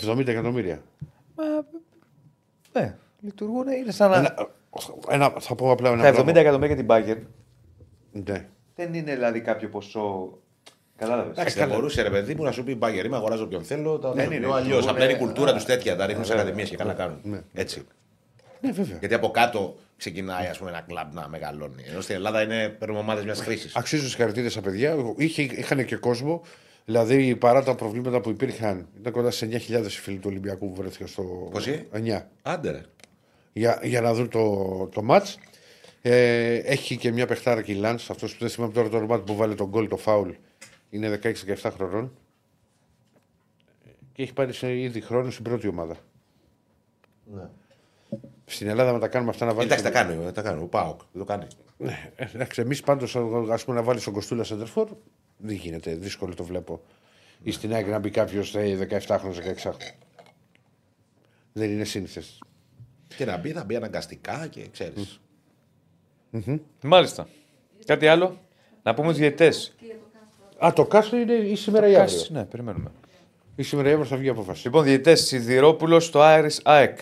70 0.07 0.27
εκατομμύρια. 0.27 0.81
Ναι, 2.73 2.95
λειτουργούν, 3.21 3.67
είναι 3.67 3.91
σαν 3.91 4.09
να. 4.09 4.15
Ένα, 4.17 4.35
ένα, 5.09 5.33
θα 5.39 5.55
πω 5.55 5.71
απλά 5.71 5.89
ένα 5.89 6.01
Τα 6.01 6.09
70 6.09 6.13
πράγμα. 6.23 6.39
εκατομμύρια 6.39 6.75
για 6.75 6.83
την 6.83 6.85
Bayern 6.89 7.21
Ναι. 8.11 8.47
δεν 8.75 8.93
είναι 8.93 9.13
δηλαδή 9.13 9.41
κάποιο 9.41 9.69
ποσό. 9.69 10.37
Κατάλαβες. 10.95 11.31
Εντάξει, 11.37 11.59
δεν 11.59 11.67
μπορούσε 11.67 12.01
ρε 12.01 12.09
παιδί 12.09 12.35
μου 12.35 12.43
να 12.43 12.51
σου 12.51 12.63
πει 12.63 12.75
μπάγκερ, 12.75 13.05
είμαι 13.05 13.15
αγοράζω 13.15 13.45
ποιον 13.47 13.63
θέλω. 13.63 13.99
Τα 13.99 14.11
Δεν 14.11 14.17
δεν 14.29 14.37
είναι. 14.37 14.45
είναι. 14.45 14.55
Αλλιώς. 14.55 14.63
Λειτουργούν, 14.65 14.89
Απλά 14.89 15.03
είναι 15.03 15.13
η 15.13 15.15
ε, 15.15 15.19
κουλτούρα 15.19 15.51
α, 15.51 15.53
τους 15.53 15.65
τέτοια. 15.65 15.95
Τα 15.95 16.05
ρίχνουν 16.05 16.25
σε 16.25 16.29
βέβαια. 16.29 16.43
ακαδημίες 16.45 16.69
και 16.69 16.75
καλά 16.77 16.93
κάνουν. 16.93 17.19
Ναι. 17.23 17.41
Έτσι. 17.53 17.85
ναι, 18.61 18.71
βέβαια. 18.71 18.97
Γιατί 18.99 19.13
από 19.15 19.31
κάτω 19.31 19.75
ξεκινάει 20.01 20.47
ας 20.47 20.57
πούμε, 20.57 20.69
ένα 20.69 20.81
κλαμπ 20.81 21.13
να 21.13 21.27
μεγαλώνει. 21.27 21.83
Ενώ 21.87 22.01
στην 22.01 22.15
Ελλάδα 22.15 22.41
είναι 22.41 22.69
παίρνουμε 22.69 22.99
ομάδες 22.99 23.23
μιας 23.23 23.41
χρήσης. 23.41 23.75
Αξίζουν 23.75 24.07
συγχαρητήρια 24.07 24.49
στα 24.49 24.61
παιδιά. 24.61 24.95
Είχε, 25.15 25.41
είχαν 25.41 25.85
και 25.85 25.95
κόσμο. 25.95 26.41
Δηλαδή, 26.85 27.35
παρά 27.35 27.63
τα 27.63 27.75
προβλήματα 27.75 28.21
που 28.21 28.29
υπήρχαν, 28.29 28.87
ήταν 28.99 29.13
κοντά 29.13 29.31
σε 29.31 29.45
9.000 29.51 29.85
οι 29.85 29.89
φίλοι 29.89 30.17
του 30.17 30.27
Ολυμπιακού 30.29 30.71
που 30.71 30.81
βρέθηκαν 30.81 31.07
στο. 31.07 31.49
Πόσοι; 31.51 31.87
9. 31.93 32.21
Άντε 32.41 32.71
ρε. 32.71 32.81
Για, 33.53 33.79
για 33.83 34.01
να 34.01 34.13
δουν 34.13 34.29
το, 34.29 34.89
το 34.93 35.03
ματ. 35.03 35.27
Ε, 36.01 36.55
έχει 36.55 36.97
και 36.97 37.11
μια 37.11 37.27
παιχτάρα 37.27 37.61
και 37.61 37.71
η 37.71 37.75
Λάντς, 37.75 38.09
αυτός 38.09 38.33
που 38.33 38.39
δεν 38.39 38.49
θυμάμαι 38.49 38.73
τώρα 38.73 38.89
το 38.89 38.97
όνομα 38.97 39.17
του 39.17 39.23
που 39.23 39.35
βάλε 39.35 39.55
τον 39.55 39.67
γκολ, 39.67 39.87
το 39.87 39.97
φάουλ. 39.97 40.29
Είναι 40.89 41.19
16-17 41.23 41.71
χρονών. 41.75 42.11
Και 44.13 44.23
έχει 44.23 44.33
πάρει 44.33 44.53
σε 44.53 44.77
ήδη 44.77 45.01
χρόνο 45.01 45.31
στην 45.31 45.43
πρώτη 45.43 45.67
ομάδα. 45.67 45.97
Στην 48.51 48.67
Ελλάδα, 48.67 48.93
με 48.93 48.99
τα 48.99 49.07
κάνουμε 49.07 49.31
αυτά 49.31 49.45
να 49.45 49.53
βάλεις. 49.53 49.71
Εντάξει, 49.71 49.83
τα 49.83 50.03
κάνει. 50.03 50.31
Τα 50.31 50.41
κάνει. 50.41 50.61
Ο 50.61 50.65
Πάοκ 50.65 50.99
δεν 51.11 51.21
το 51.21 51.23
κάνει. 51.25 51.47
Ναι, 51.77 52.11
εντάξει, 52.15 52.61
εμείς 52.61 52.81
πάντως 52.81 53.15
ας 53.49 53.63
πούμε 53.63 53.77
να 53.77 53.83
βάλεις 53.83 54.03
τον 54.03 54.13
Κοστούλα 54.13 54.43
Σεντερφόρ 54.43 54.89
δεν 55.37 55.55
γίνεται. 55.55 55.95
Δύσκολο 55.95 56.35
το 56.35 56.43
βλέπω. 56.43 56.81
Ή 57.43 57.51
στην 57.51 57.73
άκρη 57.73 57.91
να 57.91 57.99
μπει 57.99 58.09
κάποιος 58.09 58.55
17χρονο, 58.55 59.33
16χρονο. 59.33 59.73
Δεν 61.53 61.71
είναι 61.71 61.83
σύνηθες. 61.83 62.39
Και 63.15 63.25
να 63.25 63.37
μπει, 63.37 63.51
θα 63.51 63.63
μπει 63.63 63.75
αναγκαστικά 63.75 64.47
και 64.47 64.67
ξέρεις. 64.71 65.19
Μάλιστα. 66.81 67.27
Κάτι 67.85 68.07
άλλο; 68.07 68.37
Να 68.83 68.93
πούμε 68.93 69.07
τους 69.07 69.17
διαιτέ. 69.17 69.51
Α, 70.65 70.73
το 70.73 70.85
κάστρο 70.85 71.17
είναι 71.17 71.33
ή 71.33 71.55
σήμερα 71.55 71.87
ή 71.87 71.95
αύριο; 71.95 72.21
Ναι, 72.29 72.45
περιμένουμε. 72.45 72.91
Ή 73.55 73.63
σήμερα 73.63 73.89
ή 73.89 73.91
αύριο 73.91 74.07
θα 74.07 74.17
βγει 74.17 74.25
η 74.25 74.29
απόφαση. 74.29 74.65
Λοιπόν, 74.65 74.83
διαιτέ 74.83 75.15
Σιδηρόπουλος 75.15 76.05
στο 76.05 76.21
Άρης 76.21 76.61
ΑΕΚ. 76.63 76.99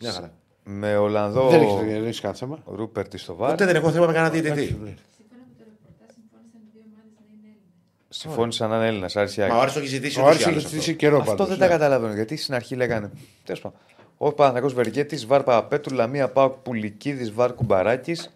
Μια 0.00 0.12
χαρά. 0.12 0.32
Με 0.64 0.96
Ολλανδό 0.96 1.48
Δεν 1.48 1.62
έχει, 1.62 1.84
δεν 1.84 2.04
έχεις 2.04 2.20
κανένα 2.20 2.38
θέμα. 2.38 2.58
Ρούπερτη 2.66 3.18
στο 3.18 3.34
βάρ. 3.34 3.52
Ούτε 3.52 3.64
δεν 3.64 3.76
έχω 3.76 3.90
θέμα 3.90 4.06
με 4.06 4.12
κανένα 4.12 4.32
διαιτητή. 4.32 4.66
Σύμφωνα 4.66 4.90
με 4.90 5.54
το 5.58 5.64
ρεπορτάζ, 5.64 6.14
συμφώνησαν 6.14 6.60
οι 6.60 6.70
δύο 6.72 6.82
ομάδες 6.86 7.12
να 7.18 7.24
είναι 7.34 7.48
Έλληνες. 7.48 8.08
Συμφώνησαν 8.08 8.70
να 8.70 8.76
είναι 8.76 8.86
Έλληνας, 8.86 9.16
Άρης 9.16 9.36
Μα 9.36 9.44
ο 9.44 9.46
ΑΕΚ. 9.46 9.60
Άρης 9.60 9.72
το 9.72 9.78
έχει 9.78 9.88
ζητήσει 9.88 10.18
Ο 10.18 10.22
ούτως 10.22 10.34
Άρης 10.34 10.40
ή 10.40 10.48
έχει 10.48 10.50
άλλως 10.50 10.62
ζητήσει 10.62 10.90
αυτό. 10.90 10.92
καιρό 10.92 11.16
Αυτό 11.18 11.30
πάντως, 11.30 11.48
δεν 11.48 11.58
ναι. 11.58 11.64
τα 11.64 11.70
καταλαβαίνω. 11.70 12.14
Γιατί 12.14 12.36
στην 12.36 12.54
αρχή 12.54 12.74
λέγανε. 12.74 13.10
Τέλος 13.44 13.60
πάντων. 13.60 13.78
Ο 14.18 14.32
Παναγό 14.32 14.68
Βεργέτης, 14.68 15.26
Βάρ 15.26 15.42
Παπαπέτρου, 15.42 15.94
Λαμία 15.94 16.28
Πάοκ 16.28 16.52
Πουλικίδης, 16.52 17.32
Βάρ 17.32 17.54
Κουμπαράκης, 17.54 18.34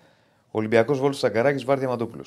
Ολυμπιακός 0.50 0.98
Βόλο 0.98 1.12
Σαγκαράκη, 1.12 1.64
Βάρ 1.64 1.78
Διαμαντούπουλο. 1.78 2.24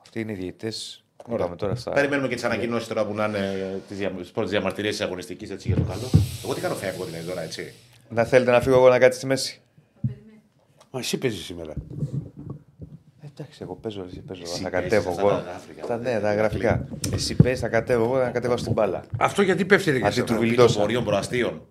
Αυτοί 0.00 0.20
είναι 0.20 0.32
οι 0.32 0.34
διαιτητές. 0.34 1.02
Είπαμε 1.32 1.56
τώρα 1.56 1.74
στα. 1.74 1.90
Περιμένουμε 1.90 2.28
και 2.28 2.34
τις 2.34 2.44
ανακοινώσεις 2.44 2.88
τώρα 2.88 3.06
που 3.06 3.14
να 3.14 3.24
είναι 3.24 3.80
τις 4.18 4.30
πρώτες 4.30 4.50
διαμαρτυρίες 4.50 4.96
της 4.96 5.06
αγωνιστικής 5.06 5.50
έτσι 5.50 5.68
για 5.68 5.76
το 5.76 5.82
καλό. 5.82 6.10
Εγώ 6.44 6.54
τι 6.54 6.60
κάνω, 6.60 6.74
φεύγω 6.74 7.04
την 7.04 7.26
τώρα, 7.26 7.42
έτσι. 7.42 7.74
Να 8.08 8.24
θέλετε 8.24 8.50
να 8.50 8.60
φύγω 8.60 8.76
εγώ 8.76 8.88
να 8.88 8.98
κάτσει 8.98 9.18
στη 9.18 9.26
μέση; 9.26 9.60
Μα 10.90 11.00
εσύ 11.00 11.18
παίζεις 11.18 11.44
σήμερα. 11.44 11.72
Εντάξει, 13.24 13.58
εγώ 13.62 13.74
παίζω, 13.74 14.04
εσύ 14.10 14.20
παίζω. 14.20 14.42
Εσύ 14.44 14.62
θα 14.62 14.70
παίζεις 14.70 14.90
κατέβω 14.90 15.10
αυτά 15.10 15.20
εγώ. 15.22 15.30
τα 15.30 15.42
γραφικά. 15.50 15.86
Τα, 15.86 15.96
ναι, 15.96 16.20
τα 16.20 16.34
γραφικά. 16.34 16.88
Εσύ 17.12 17.34
παίζεις, 17.34 17.60
θα 17.60 17.68
κατέβω 17.68 18.04
εγώ 18.04 18.16
να 18.18 18.30
κατέβω 18.30 18.56
στην 18.56 18.72
μπάλα. 18.72 19.04
Αυτό 19.18 19.42
γιατί 19.42 19.64
πέφτει 19.64 19.90
ρε 19.90 20.00
Αντί 20.06 20.14
και 20.14 20.22
του 20.22 20.32
σε- 20.32 20.38
Βιλντόσα. 20.38 20.72
Πιτοπορίων 20.74 21.04
προαστίων. 21.04 21.62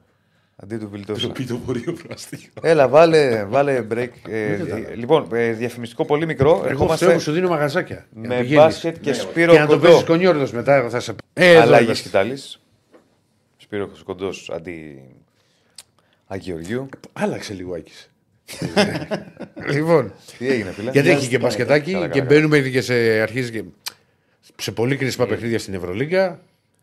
Αντί 0.56 0.78
του 0.78 0.90
Βιλτόσα. 0.90 1.30
Πιτοπορίων 1.32 1.96
προαστίων. 2.04 2.52
Έλα, 2.62 2.88
βάλε, 2.88 3.44
βάλε 3.46 3.86
break. 3.92 4.10
Ε, 4.30 4.54
ε, 4.54 4.96
λοιπόν, 4.96 5.28
ε, 5.34 5.52
διαφημιστικό 5.52 6.06
πολύ 6.06 6.26
μικρό. 6.26 6.50
Εγώ 6.56 6.66
Ερχόμαστε 6.68 7.06
φταίω 7.06 7.18
που 7.18 7.24
σου 7.24 7.32
δίνω 7.32 7.50
μαγαζάκια. 7.50 8.06
Για 8.12 8.28
να 8.28 8.36
με 8.36 8.42
πηγαίνεις. 8.42 8.64
μπάσκετ 8.64 9.00
και 9.00 9.10
Ναι, 9.10 9.16
Σπύρο 9.16 9.52
Και 9.54 9.60
να 9.60 9.66
το 9.66 9.72
Κοντό. 9.72 9.88
παίζεις 9.88 10.04
κονιόρδος 10.04 10.52
μετά. 10.52 10.76
εγώ 10.76 10.90
Θα 10.90 11.00
σε... 11.00 11.16
Ε, 11.34 11.52
εδώ 11.52 11.62
Αλλαγή 11.62 11.84
είμαστε. 11.84 12.04
σκητάλης. 12.04 12.62
Σπύρο 13.58 13.90
Κοντός 14.04 14.50
αντί 14.54 15.04
Αγιοργιού. 16.28 16.90
Άλλαξε 17.14 17.54
λίγο 17.54 17.76
Άκης. 17.76 18.10
λοιπόν, 19.74 20.14
Τι 20.38 20.48
έγινε, 20.48 20.72
φίλε; 20.72 20.92
γιατί 20.92 21.10
έχει 21.10 21.28
και 21.28 21.40
μπασκετάκι 21.40 21.92
Καλά, 21.92 22.08
και 22.08 22.20
καλά, 22.20 22.32
μπαίνουμε 22.32 22.58
ήδη 22.58 22.72
και 22.72 22.82
σε 22.82 22.94
αρχίζει 22.94 23.52
και 23.52 23.64
σε 24.56 24.72
πολύ 24.72 24.96
κρίσιμα 24.96 25.26
παιχνίδια 25.26 25.60
στην 25.60 25.74
Ευρωλίγκα. 25.74 26.40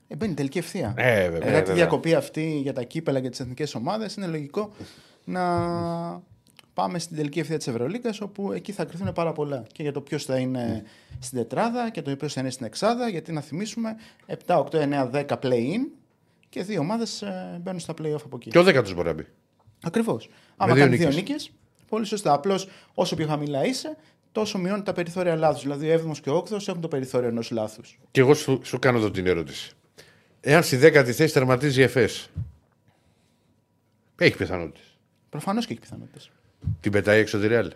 Ε, 0.08 0.16
μπαίνει 0.16 0.34
τελική 0.34 0.58
ευθεία. 0.58 0.94
Ε, 0.96 1.22
βέβαια. 1.22 1.38
Μετά 1.38 1.50
τη 1.50 1.54
βέβαια. 1.54 1.74
διακοπή 1.74 2.14
αυτή 2.14 2.60
για 2.62 2.72
τα 2.72 2.82
κύπελα 2.82 3.20
και 3.20 3.30
τις 3.30 3.40
εθνικές 3.40 3.74
ομάδες, 3.74 4.14
είναι 4.14 4.26
λογικό 4.26 4.72
να 5.24 5.42
πάμε 6.74 6.98
στην 6.98 7.16
τελική 7.16 7.38
ευθεία 7.38 7.56
της 7.56 7.66
Ευρωλίγκας, 7.66 8.20
όπου 8.20 8.52
εκεί 8.52 8.72
θα 8.72 8.84
κρυθούν 8.84 9.12
πάρα 9.12 9.32
πολλά. 9.32 9.66
Και 9.72 9.82
για 9.82 9.92
το 9.92 10.00
ποιος 10.00 10.24
θα 10.24 10.38
είναι 10.38 10.82
στην 11.18 11.38
τετράδα 11.38 11.90
και 11.90 12.02
το 12.02 12.16
ποιος 12.16 12.32
θα 12.32 12.40
είναι 12.40 12.50
στην 12.50 12.66
εξάδα. 12.66 13.08
Γιατί 13.08 13.32
να 13.32 13.40
θυμίσουμε 13.40 13.96
7, 14.46 14.64
8, 14.70 14.78
9, 14.78 15.10
10 15.10 15.24
play-in 15.42 16.03
και 16.54 16.62
δύο 16.62 16.80
ομάδες 16.80 17.24
μπαίνουν 17.60 17.80
στα 17.80 17.94
play-off 17.98 18.22
από 18.24 18.36
εκεί. 18.36 18.50
Και 18.50 18.58
ο 18.58 18.62
δέκατος 18.62 18.94
μπορεί 18.94 19.06
να 19.08 19.12
μπει. 19.14 19.26
Ακριβώς. 19.82 20.28
Άμα 20.56 20.74
δύο 20.74 20.82
κάνει 20.84 20.96
δύο 20.96 21.08
νίκες. 21.08 21.30
νίκε, 21.30 21.50
πολύ 21.88 22.04
σωστά. 22.04 22.32
Απλώς 22.32 22.68
όσο 22.94 23.16
πιο 23.16 23.26
χαμηλά 23.26 23.64
είσαι, 23.64 23.96
τόσο 24.32 24.58
μειώνει 24.58 24.82
τα 24.82 24.92
περιθώρια 24.92 25.36
λάθους. 25.36 25.62
Δηλαδή, 25.62 25.90
ο 25.90 25.94
7ο 26.10 26.16
και 26.22 26.30
ο 26.30 26.36
8ο 26.36 26.68
έχουν 26.68 26.80
το 26.80 26.88
περιθώριο 26.88 27.28
ενός 27.28 27.50
λάθους. 27.50 27.98
Και 28.10 28.20
εγώ 28.20 28.34
σου, 28.34 28.60
σου 28.64 28.78
κάνω 28.78 28.98
εδώ 28.98 29.10
την 29.10 29.26
ερώτηση. 29.26 29.72
Εάν 30.40 30.62
στη 30.62 30.76
δέκατη 30.76 31.12
θέση 31.12 31.32
τερματίζει 31.32 31.80
η 31.80 31.82
ΕΦΕΣ, 31.82 32.30
έχει 34.18 34.36
πιθανότητες. 34.36 34.96
Προφανώς 35.28 35.66
και 35.66 35.72
έχει 35.72 35.80
πιθανότητες. 35.80 36.30
Την 36.80 36.92
πετάει 36.92 37.20
έξω 37.20 37.38
τη 37.40 37.46
Ρεάλ; 37.46 37.72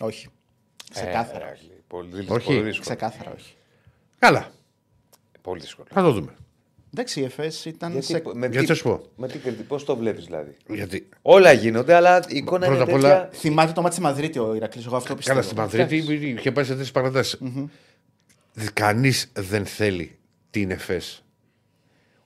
Όχι. 0.00 0.26
Ε, 0.26 1.00
Ξεκάθαρα. 1.00 1.44
ρε, 1.46 1.52
όχι. 1.52 1.70
Πολύ, 1.86 2.26
Όχι. 2.28 2.44
πολύ 2.46 2.60
δύσκολο. 2.60 2.80
Ξεκάθαρα 2.80 3.32
όχι. 3.34 3.54
Καλά, 4.18 4.50
Πολύ 5.42 5.60
δύσκολο. 5.60 5.88
θα 5.90 6.02
το 6.02 6.12
δούμε. 6.12 6.34
Εντάξει, 6.94 7.20
η 7.20 7.24
ΕΦΕΣ 7.24 7.64
ήταν 7.64 7.90
Γιατί, 7.92 8.06
σε... 8.06 8.22
με 8.34 8.46
Γιατί 8.46 8.66
θα 8.66 8.74
σου 8.74 8.82
πω; 8.82 9.00
Με 9.16 9.28
τι, 9.28 9.38
πώς 9.38 9.84
το 9.84 9.96
βλέπεις 9.96 10.24
δηλαδή; 10.24 10.56
Γιατί 10.68 11.08
Όλα 11.22 11.52
γίνονται, 11.52 11.94
αλλά 11.94 12.24
η 12.28 12.36
εικόνα 12.36 12.66
Πρώτα 12.66 12.82
είναι 12.82 12.92
απ' 12.92 13.00
τέτοια... 13.00 13.16
όλα, 13.16 13.28
Θυμάται 13.32 13.72
το 13.72 13.80
μάτι 13.82 13.94
στη 13.94 14.02
Μαδρίτη 14.02 14.38
ο 14.38 14.54
Ηρακλής, 14.54 14.86
εγώ 14.86 14.96
αυτό 14.96 15.14
πιστεύω. 15.14 15.38
καλά 15.38 15.50
στη 15.50 15.60
Μαδρίτη 15.60 15.96
είχε 16.38 16.52
πάει 16.52 16.64
σε 16.64 16.74
τρεις 16.74 16.90
παρατάσεις. 16.90 17.40
Κανείς 18.72 19.30
δεν 19.34 19.66
θέλει 19.66 20.18
την 20.50 20.70
ΕΦΕΣ 20.70 21.22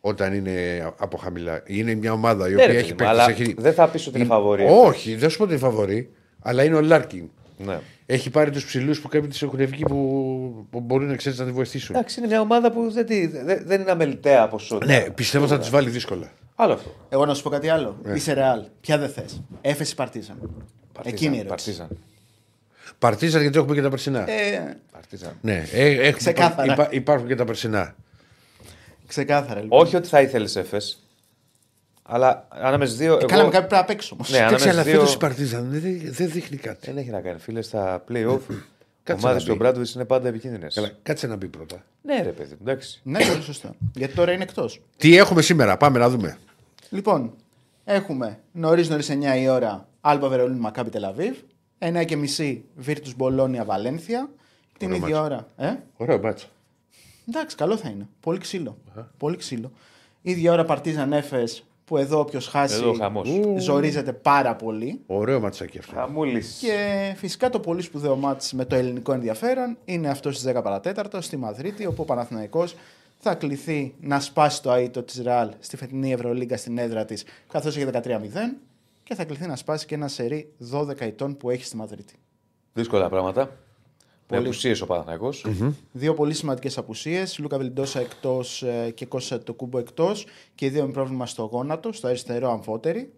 όταν 0.01 0.35
είναι 0.35 0.87
από 0.97 1.17
χαμηλά. 1.17 1.63
Είναι 1.67 1.95
μια 1.95 2.13
ομάδα 2.13 2.47
η 2.49 2.49
Ναι, 2.49 2.55
οποία 2.63 2.67
ρε, 2.73 2.79
έχει 2.79 2.95
παιδί 2.95 3.03
μου, 3.05 3.09
αλλά 3.11 3.27
παίξει. 3.27 3.55
δεν 3.59 3.73
θα 3.73 3.89
πεις 3.89 4.07
ότι 4.07 4.19
είναι 4.19 4.27
φαβορή. 4.27 4.67
Όχι, 4.69 5.15
δεν 5.15 5.31
σου 5.31 5.37
πω 5.37 5.43
ότι 5.43 5.53
είναι 5.53 5.63
φαβορή, 5.63 6.11
αλλά 6.41 6.65
είναι 6.65 6.77
ο 6.77 6.81
Λάρκιν. 6.81 7.31
Ναι. 7.65 7.79
Έχει 8.07 8.31
πάρει 8.31 8.51
τους 8.51 8.65
ψηλούς 8.65 9.01
που 9.01 9.09
κάποιοι 9.09 9.29
τη 9.29 9.39
έχουν 9.43 9.67
βγει 9.67 9.83
που, 9.83 10.67
που 10.71 10.81
μπορούν 10.81 11.09
να 11.09 11.17
ξέρεις 11.17 11.39
να 11.39 11.45
τη 11.45 11.51
βοηθήσουν. 11.53 11.95
Εντάξει, 11.97 12.19
είναι 12.19 12.29
μια 12.29 12.41
ομάδα 12.41 12.71
που 12.73 12.91
δεν, 12.91 13.07
τη- 13.07 13.27
δεν, 13.27 13.63
δεν 13.67 13.81
είναι 13.81 13.91
αμεληταία 13.91 14.49
ποσότητα. 14.49 14.93
Ναι, 14.93 15.11
πιστεύω 15.11 15.47
θα 15.47 15.59
του 15.59 15.71
βάλει 15.71 15.91
δύσκολα. 15.91 16.31
Άλλο 16.55 16.73
αυτό. 16.73 16.95
Εγώ 17.09 17.27
να 17.27 17.35
σου 17.35 17.43
πω 17.43 17.49
κάτι 17.51 17.69
άλλο. 17.69 17.97
Είσαι 18.15 18.33
ρεάλ. 18.33 18.63
Ποια 18.81 18.99
δεν 18.99 19.09
θες. 19.09 19.43
Έφεση 19.61 19.95
Παρτίζαν. 19.95 20.37
Εκείνη 21.05 21.37
η 21.37 21.39
ερώτηση. 21.41 21.77
Παρτίζαν. 21.77 21.99
Παρτίζαν 22.99 23.41
γιατί 23.43 23.59
έχουμε 23.59 23.75
και 23.75 23.83
τα 23.83 23.89
περσινά. 23.91 24.31
Ε, 24.31 24.77
Παρτίζαν. 24.93 25.37
Ναι, 25.41 25.65
ε, 25.73 25.87
έχουμε- 25.91 26.11
Ξεκάθαρα. 26.13 26.73
υπά- 26.73 26.93
υπάρχουν 26.93 27.27
και 27.29 27.35
τα 27.35 27.45
περσινά. 27.45 27.95
ξεκάθαρα 29.07 29.61
λοιπόν. 29.61 29.81
Όχι 29.81 29.97
ότι 29.97 30.09
θα 30.09 30.21
ήθελες 30.21 30.57
Εφes, 30.57 30.97
αλλά 32.03 32.47
ανάμεσα 32.51 32.95
δύο. 32.95 33.13
Ε, 33.13 33.17
εγώ- 33.17 33.27
Κάναμε 33.27 33.51
κάτι 33.51 33.67
πρέπει 33.67 33.75
να 33.83 33.85
παίξω 33.85 34.15
όμως. 34.15 34.31
Ναι, 34.31 34.37
Εντάξει, 34.37 34.55
ανάμεσα 34.55 34.81
αλλά 34.81 34.91
δύο. 34.91 35.01
φέτο 35.01 35.13
η 35.13 35.17
Παρτίζαν 35.17 35.67
δεν, 35.71 36.01
δεν 36.05 36.31
δείχνει 36.31 36.57
κάτι. 36.57 36.87
Δεν 36.87 36.97
έχει 36.97 37.11
να 37.11 37.21
κάνει, 37.21 37.39
φίλε, 37.39 37.63
στα 37.63 38.05
playoff. 38.13 38.39
Κάτσε 39.05 39.27
Ομάδε 39.27 39.39
να 39.39 39.45
του 39.45 39.53
μπει. 39.53 39.59
Μπράντοβιτ 39.59 39.89
είναι 39.95 40.05
πάντα 40.05 40.29
επικίνδυνες. 40.29 40.75
Καλά, 40.75 40.91
κάτσε 41.03 41.27
να 41.27 41.37
μπει 41.37 41.47
πρώτα. 41.49 41.85
Ναι, 42.03 42.23
ρε 42.23 42.31
παιδί, 42.31 42.51
μου, 42.53 42.59
εντάξει. 42.61 43.01
Ναι, 43.05 43.27
πολύ 43.27 43.43
σωστά. 43.43 43.75
Γιατί 43.95 44.15
τώρα 44.15 44.33
είναι 44.33 44.43
εκτός. 44.43 44.83
Τι 44.97 45.17
έχουμε 45.17 45.43
σήμερα, 45.43 45.77
πάμε 45.77 45.99
να 45.99 46.09
δούμε. 46.09 46.39
Λοιπόν, 46.91 47.35
έχουμε 47.85 48.39
νωρίς 48.53 48.89
νωρίς 48.89 49.11
9 49.11 49.37
η 49.41 49.49
ώρα 49.49 49.89
Άλμπα 50.01 50.29
Βερολίνου 50.29 50.61
Μακάμπι 50.61 50.91
Τελαβίβ. 50.91 51.37
9 51.79 52.05
και 52.05 52.17
μισή 52.17 52.65
Βίρτους 52.77 53.15
Μπολόνια 53.17 53.65
Βαλένθια. 53.65 54.29
Την 54.79 54.93
Ωραίο 54.93 55.03
ίδια 55.07 55.21
μάτσο. 55.21 55.35
ώρα. 55.59 55.69
Ε; 55.71 55.77
Ωραίο 55.97 56.19
μπάτσο. 56.19 56.47
Εντάξει, 57.29 57.57
καλό 57.57 57.77
θα 57.77 57.89
είναι. 57.89 58.07
Πολύ 58.21 58.39
ξύλο. 58.39 58.79
Πολύ 59.17 59.37
ξύλο. 59.37 59.73
Ίδια 60.23 60.53
ώρα 60.53 60.65
Παρτίζαν 60.65 61.13
Έφες 61.13 61.65
που 61.93 61.99
εδώ 61.99 62.19
όποιος 62.19 62.47
χάσει 62.47 62.75
Εδώ 62.75 62.93
χαμός. 62.93 63.29
ζορίζεται 63.57 64.13
πάρα 64.13 64.57
πολύ. 64.57 65.01
Ωραίο 65.07 65.41
ματσάκι 65.41 65.79
αυτό. 65.79 65.95
Χαμούλης. 65.95 66.59
Και 66.61 67.15
φυσικά 67.17 67.51
το 67.51 67.61
πολύ 67.61 67.83
σπουδαίο 67.83 68.17
μάτς 68.17 68.53
με 68.53 68.65
το 68.65 68.75
ελληνικό 68.75 69.13
ενδιαφέρον 69.13 69.77
είναι 69.85 70.09
αυτό 70.09 70.33
στις 70.33 70.53
10 70.57 70.63
παρατέταρτο 70.63 71.21
στη 71.21 71.37
Μαδρίτη, 71.37 71.87
όπου 71.87 72.03
ο 72.03 72.05
Παναθηναϊκός 72.05 72.75
θα 73.19 73.35
κληθεί 73.35 73.95
να 74.01 74.21
σπάσει 74.21 74.63
το 74.63 74.73
αίτο 74.73 75.03
της 75.03 75.23
Ρεάλ 75.23 75.51
στη 75.59 75.77
φετινή 75.77 76.13
Ευρωλίγκα 76.13 76.57
στην 76.57 76.79
έδρα 76.79 77.05
της, 77.05 77.25
καθώς 77.49 77.77
έχει 77.77 77.87
13-0 77.93 77.99
και 79.03 79.15
θα 79.15 79.25
κληθεί 79.25 79.47
να 79.47 79.57
σπάσει 79.57 79.87
και 79.87 79.95
ένα 79.95 80.09
σερί 80.09 80.53
12 80.73 81.01
ετών 81.01 81.37
που 81.37 81.51
έχει 81.51 81.65
στη 81.65 81.77
Μαδρίτη. 81.77 82.15
Δύσκολα 82.73 83.09
πράγματα. 83.09 83.51
Με 84.33 84.39
Πολύ. 84.39 84.49
απουσίες 84.51 84.81
ο 84.81 84.87
παναθηναικος 84.87 85.47
Δύο 85.93 86.15
πολύ 86.15 86.35
σημαντικές 86.35 86.79
απουσίες. 86.79 87.39
Λούκα 87.39 87.59
Βιλντόσα 87.59 88.01
εκτός 88.01 88.65
και 88.95 89.07
Κώστα 89.07 89.39
το 89.43 89.55
κούμπο 89.55 89.79
εκτός 89.79 90.27
και 90.55 90.67
οι 90.67 90.69
δύο 90.69 90.87
με 90.87 90.93
πρόβλημα 90.93 91.27
στο 91.27 91.43
γόνατο, 91.43 91.93
στο 91.93 92.07
αριστερό 92.07 92.51
αμφότερη. 92.51 93.13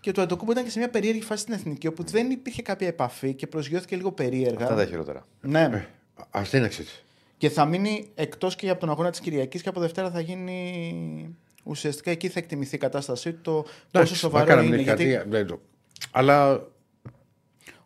Και 0.00 0.12
το 0.12 0.22
Αντοκούμπο 0.22 0.52
ήταν 0.52 0.64
και 0.64 0.70
σε 0.70 0.78
μια 0.78 0.90
περίεργη 0.90 1.22
φάση 1.22 1.42
στην 1.42 1.54
εθνική, 1.54 1.86
όπου 1.86 2.02
δεν 2.02 2.30
υπήρχε 2.30 2.62
κάποια 2.62 2.86
επαφή 2.86 3.34
και 3.34 3.46
προσγειώθηκε 3.46 3.96
λίγο 3.96 4.12
περίεργα. 4.12 4.62
Αυτά 4.62 4.74
τα 4.74 4.86
χειρότερα. 4.86 5.26
Ναι. 5.40 5.88
Αυτή 6.30 6.56
είναι 6.56 6.66
εξή. 6.66 6.84
Και 7.36 7.50
θα 7.50 7.64
μείνει 7.64 8.10
εκτός 8.14 8.56
και 8.56 8.70
από 8.70 8.80
τον 8.80 8.90
αγώνα 8.90 9.10
της 9.10 9.20
Κυριακής 9.20 9.62
και 9.62 9.68
από 9.68 9.80
Δευτέρα 9.80 10.10
θα 10.10 10.20
γίνει. 10.20 11.36
Ουσιαστικά 11.64 12.10
εκεί 12.10 12.28
θα 12.28 12.38
εκτιμηθεί 12.38 12.74
η 12.74 12.78
κατάστασή 12.78 13.32
του, 13.32 13.64
το 13.90 14.00
πόσο 14.00 14.16
σοβαρό 14.16 14.62
είναι. 14.62 14.76
Γιατί 14.76 15.20
Αλλά 16.10 16.66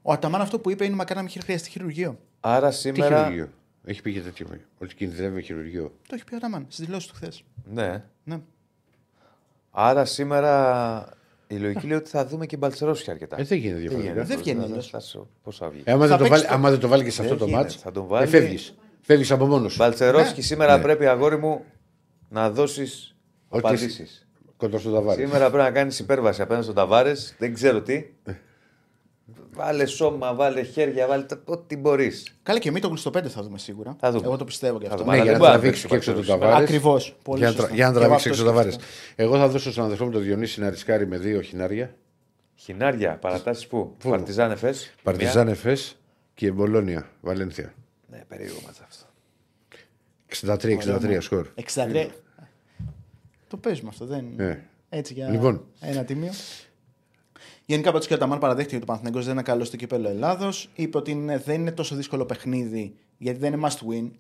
ο 0.03 0.13
Αταμάν 0.13 0.41
αυτό 0.41 0.59
που 0.59 0.71
είπε 0.71 0.85
είναι 0.85 0.95
μακάρι 0.95 1.15
να 1.15 1.21
μην 1.21 1.31
είχε 1.31 1.41
χρειαστεί 1.41 1.71
χειρουργείο. 1.71 2.19
Άρα 2.49 2.69
τι 2.69 2.75
σήμερα. 2.75 3.19
χειρουργείο; 3.19 3.49
Έχει 3.85 4.03
πει 4.03 4.13
και 4.13 4.21
τέτοιο. 4.21 4.47
Ότι 4.79 4.95
κινδυνεύει 4.95 5.35
με 5.35 5.41
χειρουργείο. 5.41 5.93
Το 6.09 6.15
έχει 6.15 6.25
πει 6.25 6.35
ο 6.35 6.37
Αταμάν 6.37 6.67
στις 6.69 6.85
δηλώσεις 6.85 7.09
του 7.09 7.15
χθες. 7.15 7.43
Ναι. 7.73 8.05
Ναι. 8.25 8.39
Άρα 9.71 10.05
σήμερα 10.05 11.05
η 11.47 11.55
λογική 11.57 11.87
λέει 11.87 11.97
ότι 11.97 12.11
θα 12.11 12.27
δούμε 12.27 12.47
και 12.47 12.57
Μπαλτσερόφσκι 12.57 13.11
αρκετά. 13.11 13.41
Ε, 13.41 13.43
δεν 13.43 13.59
γίνεται 13.59 13.81
διαφορετικά. 13.81 14.25
Δεν 14.25 14.39
βγαίνει 14.39 14.59
Θα- 14.61 14.65
αλλιώς. 14.67 14.89
θα 14.89 15.01
σου- 15.01 15.29
Πώς 15.43 15.57
θα 15.57 15.69
βγει. 15.69 15.83
Ε, 15.85 15.93
άμα, 15.93 16.07
Θα 16.07 16.09
δεν 16.09 16.17
το 16.17 16.23
παίξει 16.23 16.31
βάλει, 16.39 16.49
το- 16.49 16.55
άμα 16.55 16.71
δεν 16.71 16.79
το 16.81 16.89
βάλει 16.89 17.05
και 17.05 17.11
σε 17.11 17.21
αυτό 17.23 17.33
Δεν 17.35 17.39
το 17.43 17.45
γίνεται. 17.49 17.63
μάτς, 17.63 17.77
Θα 17.83 17.91
τον 17.91 18.05
ε, 18.05 18.07
βάλει. 18.07 18.27
φεύγεις. 18.27 18.75
Φεύγεις 19.01 19.31
από 19.31 19.47
μόνος 19.47 19.73
σου. 19.73 19.79
Μπαλτσερόφσκι 19.79 20.43
σήμερα 20.43 20.77
Ναι. 20.77 20.83
πρέπει 20.83 21.07
αγόρι 21.07 21.37
μου 21.39 21.65
να 22.29 22.51
δώσεις 22.51 23.17
Ότι 23.49 23.67
απαντήσεις. 23.67 24.27
Κοντά 24.57 24.79
στο 24.79 24.91
ταβάρι. 24.93 25.23
Σήμερα 25.23 25.51
πρέπει 25.51 25.63
να 25.65 25.71
κάνεις 25.71 25.99
υπέρβαση 25.99 26.43
απέναντι 26.43 26.63
στον 26.65 26.75
Ταβάρες. 26.77 27.35
Δεν 27.39 27.55
ξέρω 27.55 27.83
τι. 27.83 28.05
Ε. 29.61 29.65
Βάλε 29.65 29.87
σώμα, 29.87 30.35
βάλε 30.35 30.63
χέρια, 30.63 31.07
βάλε 31.07 31.23
τα- 31.23 31.41
ό,τι 31.45 31.77
μπορείς. 31.77 32.35
Καλά 32.43 32.59
και 32.59 32.69
εμείς 32.69 32.81
το 32.81 32.97
στο 32.97 33.11
5 33.11 33.29
θα 33.29 33.43
δούμε 33.43 33.59
σίγουρα. 33.59 33.97
Θα 34.01 34.11
δούμε. 34.11 34.27
Εγώ 34.27 34.37
το 34.37 34.45
πιστεύω 34.45 34.79
και 34.79 34.87
Θα 34.87 34.93
αυτό. 34.93 35.05
δούμε. 35.05 35.17
Ναι, 35.17 35.23
Αλλά 35.23 35.31
για 35.31 35.39
δεν 35.39 35.41
να 35.43 35.47
μπορεί 35.49 35.57
να 35.57 35.71
τραβήξει 35.71 35.89
παίξει 35.89 36.11
και 36.11 36.17
ο 36.17 36.19
έξω 36.19 36.29
τον 36.31 36.39
Μπαλτσερόφσκι. 36.39 36.79
Ταβάρε. 36.81 36.93
Ακριβώς. 36.95 37.17
Πολύ 37.23 37.39
Για, 37.39 37.47
να 37.49 37.53
σωστά. 37.53 37.67
τρα- 37.67 37.77
για 37.77 37.87
να 37.87 37.93
Και 37.93 37.99
τραβήξει 37.99 38.29
εγώ 38.29 38.35
έξω 38.35 38.45
τον 38.45 38.53
αυτό 38.59 38.69
Ταβάρε. 38.69 38.71
σκέφτομαι. 38.71 39.29
Εγώ 39.29 39.37
θα 39.39 39.49
δώσω 39.49 39.71
στον 39.73 39.85
αδερφό 39.85 40.05
μου 40.05 40.11
το 40.11 40.19
Διονύση 40.19 40.61
να 40.61 40.71
ρισκάρει 40.71 41.07
με 41.07 41.19
δύο 41.19 41.41
χινάρια. 41.41 41.95
Χινάρια, 42.55 43.17
παρατάσεις 43.19 43.67
πού; 43.67 43.95
Πού; 43.99 44.11
Παρτιζάν 44.11 44.51
Εφές. 44.51 44.95
Παρτιζάν 45.03 45.49
Εφές 45.49 45.97
και 46.35 46.51
Μπολόνια, 46.51 47.09
Βαλένθια. 47.21 47.75
Ναι, 48.11 48.23
περίεργο 48.29 48.59
μάτσα 48.67 48.87
αυτό. 48.89 49.07
63-63 50.27 51.19
σκορ. 51.21 51.47
63. 51.55 52.07
Το 53.49 53.57
παίζουμε 53.57 53.89
αυτό, 53.89 54.05
δεν 54.07 54.19
είναι. 54.19 54.45
Ναι. 54.45 54.63
Έτσι 54.89 55.13
για 55.13 55.29
Λοιπόν. 55.29 55.65
ένα 55.81 56.05
τίμιο. 56.05 56.31
Γενικά 57.71 57.91
πάντως 57.93 58.07
και 58.07 58.15
ο 58.15 58.19
Ταμάν 58.19 58.39
παραδέχτηκε 58.39 58.75
ότι 58.75 58.85
ο 58.85 58.87
Παναθηναϊκός 58.87 59.25
δεν 59.25 59.33
είναι 59.35 59.43
καλός 59.43 59.67
στο 59.67 59.77
κύπελο 59.77 60.09
Ελλάδος. 60.09 60.69
Είπε 60.75 60.97
ότι 60.99 61.11
είναι- 61.11 61.43
δεν 61.45 61.61
είναι 61.61 61.73
τόσο 61.73 61.95
δύσκολο 61.97 62.25
παιχνίδι 62.25 62.95
γιατί 63.19 63.39
δεν 63.39 63.53
είναι 63.53 63.63
must 63.69 63.77
win. 63.91 64.11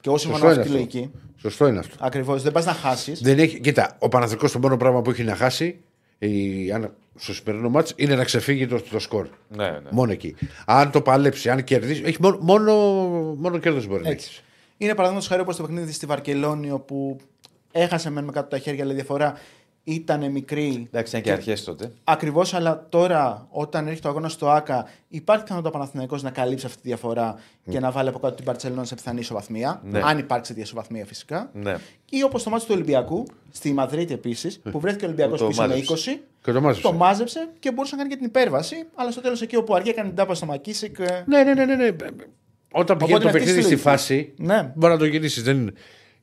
Και 0.00 0.08
εγώ 0.08 0.18
συμφωνώ 0.18 0.18
Σωστό 0.18 0.46
με 0.46 0.52
είναι 0.52 0.60
αυτή 0.60 0.60
τη 0.60 0.60
αυτό. 0.60 0.72
λογική. 0.72 1.10
Σωστό 1.36 1.66
είναι 1.66 1.78
αυτό. 1.78 1.96
Ακριβώς. 2.00 2.42
Δεν 2.42 2.52
πας 2.52 2.64
να 2.64 2.72
χάσεις. 2.72 3.20
Δεν 3.20 3.38
έχει, 3.38 3.60
κοίτα, 3.60 3.96
ο 3.98 4.08
Παναθηναϊκός 4.08 4.52
το 4.52 4.58
μόνο 4.58 4.76
πράγμα 4.76 5.02
που 5.02 5.10
έχει 5.10 5.22
να 5.24 5.36
χάσει 5.36 5.80
η, 6.18 6.72
αν, 6.72 6.94
στο 7.16 7.34
σημερινό 7.34 7.68
μάτς 7.68 7.92
είναι 7.96 8.14
να 8.14 8.24
ξεφύγει 8.24 8.66
το, 8.66 8.80
το 8.90 8.98
σκορ. 8.98 9.28
Ναι, 9.48 9.70
ναι. 9.70 9.78
Μόνο 9.90 10.12
εκεί. 10.12 10.34
Αν 10.66 10.90
το 10.90 11.00
παλέψει, 11.02 11.50
αν 11.50 11.64
κερδίσει. 11.64 12.02
Έχει 12.04 12.16
μόνο, 12.20 12.38
μόνο, 12.40 12.72
μόνο 13.38 13.58
κέρδος 13.58 13.86
μπορεί 13.86 14.02
να 14.02 14.08
Έτσι. 14.08 14.26
έχεις. 14.26 14.42
Είναι 14.76 14.90
παραδείγματος 14.94 15.28
χάρη 15.28 15.40
όπως 15.42 15.56
το 15.56 15.62
παιχνίδι 15.62 15.92
στη 15.92 16.06
Βαρκελόνη 16.06 16.70
όπου 16.70 17.16
έχασε 17.72 18.10
μεν 18.10 18.24
με 18.24 18.32
κάτω 18.32 18.48
τα 18.48 18.58
χέρια, 18.58 18.82
αλλά 18.82 18.92
η 18.92 18.94
διαφορά 18.94 19.34
ήταν 19.84 20.30
μικρή. 20.30 20.86
Εντάξει, 20.92 21.10
ήταν 21.10 21.22
και 21.22 21.32
αρχές 21.32 21.64
τότε. 21.64 21.92
Ακριβώς, 22.04 22.54
αλλά 22.54 22.86
τώρα 22.88 23.46
όταν 23.50 23.86
έρχεται 23.86 24.06
ο 24.06 24.10
αγώνας 24.10 24.32
στο 24.32 24.48
ΑΚΑ, 24.50 24.88
υπάρχει 25.08 25.42
πιθανότητα 25.42 25.74
ο 25.74 25.78
Παναθηναϊκός 25.78 26.22
να 26.22 26.30
καλύψει 26.30 26.66
αυτή 26.66 26.80
τη 26.82 26.88
διαφορά 26.88 27.34
και 27.70 27.80
να 27.80 27.90
βάλει 27.90 28.08
από 28.08 28.18
κάτω 28.18 28.34
την 28.34 28.44
Παρσελόνα 28.44 28.84
σε 28.84 28.94
πιθανή 28.94 29.20
ισοβαθμία. 29.20 29.80
Ναι. 29.84 30.00
Αν 30.04 30.18
υπάρξει 30.18 30.50
τέτοια 30.50 30.64
ισοβαθμία 30.64 31.04
φυσικά. 31.06 31.50
Ναι. 31.52 31.74
Ή 32.10 32.22
όπως 32.22 32.42
το 32.42 32.50
μάτι 32.50 32.64
του 32.64 32.70
Ολυμπιακού, 32.74 33.26
στη 33.52 33.72
Μαδρίτη 33.72 34.12
επίσης, 34.12 34.60
που 34.70 34.80
βρέθηκε 34.80 35.04
ο 35.04 35.06
Ολυμπιακός 35.08 35.38
Που 35.38 35.44
το 35.44 35.50
πίσω 35.50 35.62
με 35.62 35.68
μάζεψε. 35.68 36.10
20. 36.12 36.20
Και 36.42 36.52
το 36.52 36.60
μάζεψε. 36.60 36.88
Το 36.88 36.92
μάζεψε 36.92 37.48
και 37.58 37.72
μπορούσε 37.72 37.92
να 37.94 37.98
κάνει 38.00 38.10
και 38.12 38.16
την 38.18 38.26
υπέρβαση. 38.26 38.76
Αλλά 38.94 39.10
στο 39.10 39.20
τέλος 39.20 39.42
εκεί 39.42 39.56
όπου 39.56 39.74
αργία 39.74 39.92
έκανε 39.92 40.08
την 40.08 40.16
τάπα 40.16 40.34
στο 40.34 40.46
Μακίσικ. 40.46 40.98
ε, 40.98 41.24
Ναι, 41.26 41.42
ναι, 41.42 41.54
ναι. 41.54 41.64
ναι, 41.64 41.74
ναι. 41.76 41.90
Όταν 42.72 42.96
πηγαίνει 42.96 43.18
το 43.18 43.28
είναι 43.28 43.30
αυτή 43.30 43.38
παιχνίδι 43.38 43.58
η 43.58 43.62
στη 43.62 43.70
λογική. 43.70 43.88
φάση, 43.88 44.32
Ναι. 44.36 44.72
μπορεί 44.74 44.92
να 44.92 44.98
το 44.98 45.04
γυρίσει. 45.04 45.40
Δεν 45.42 45.72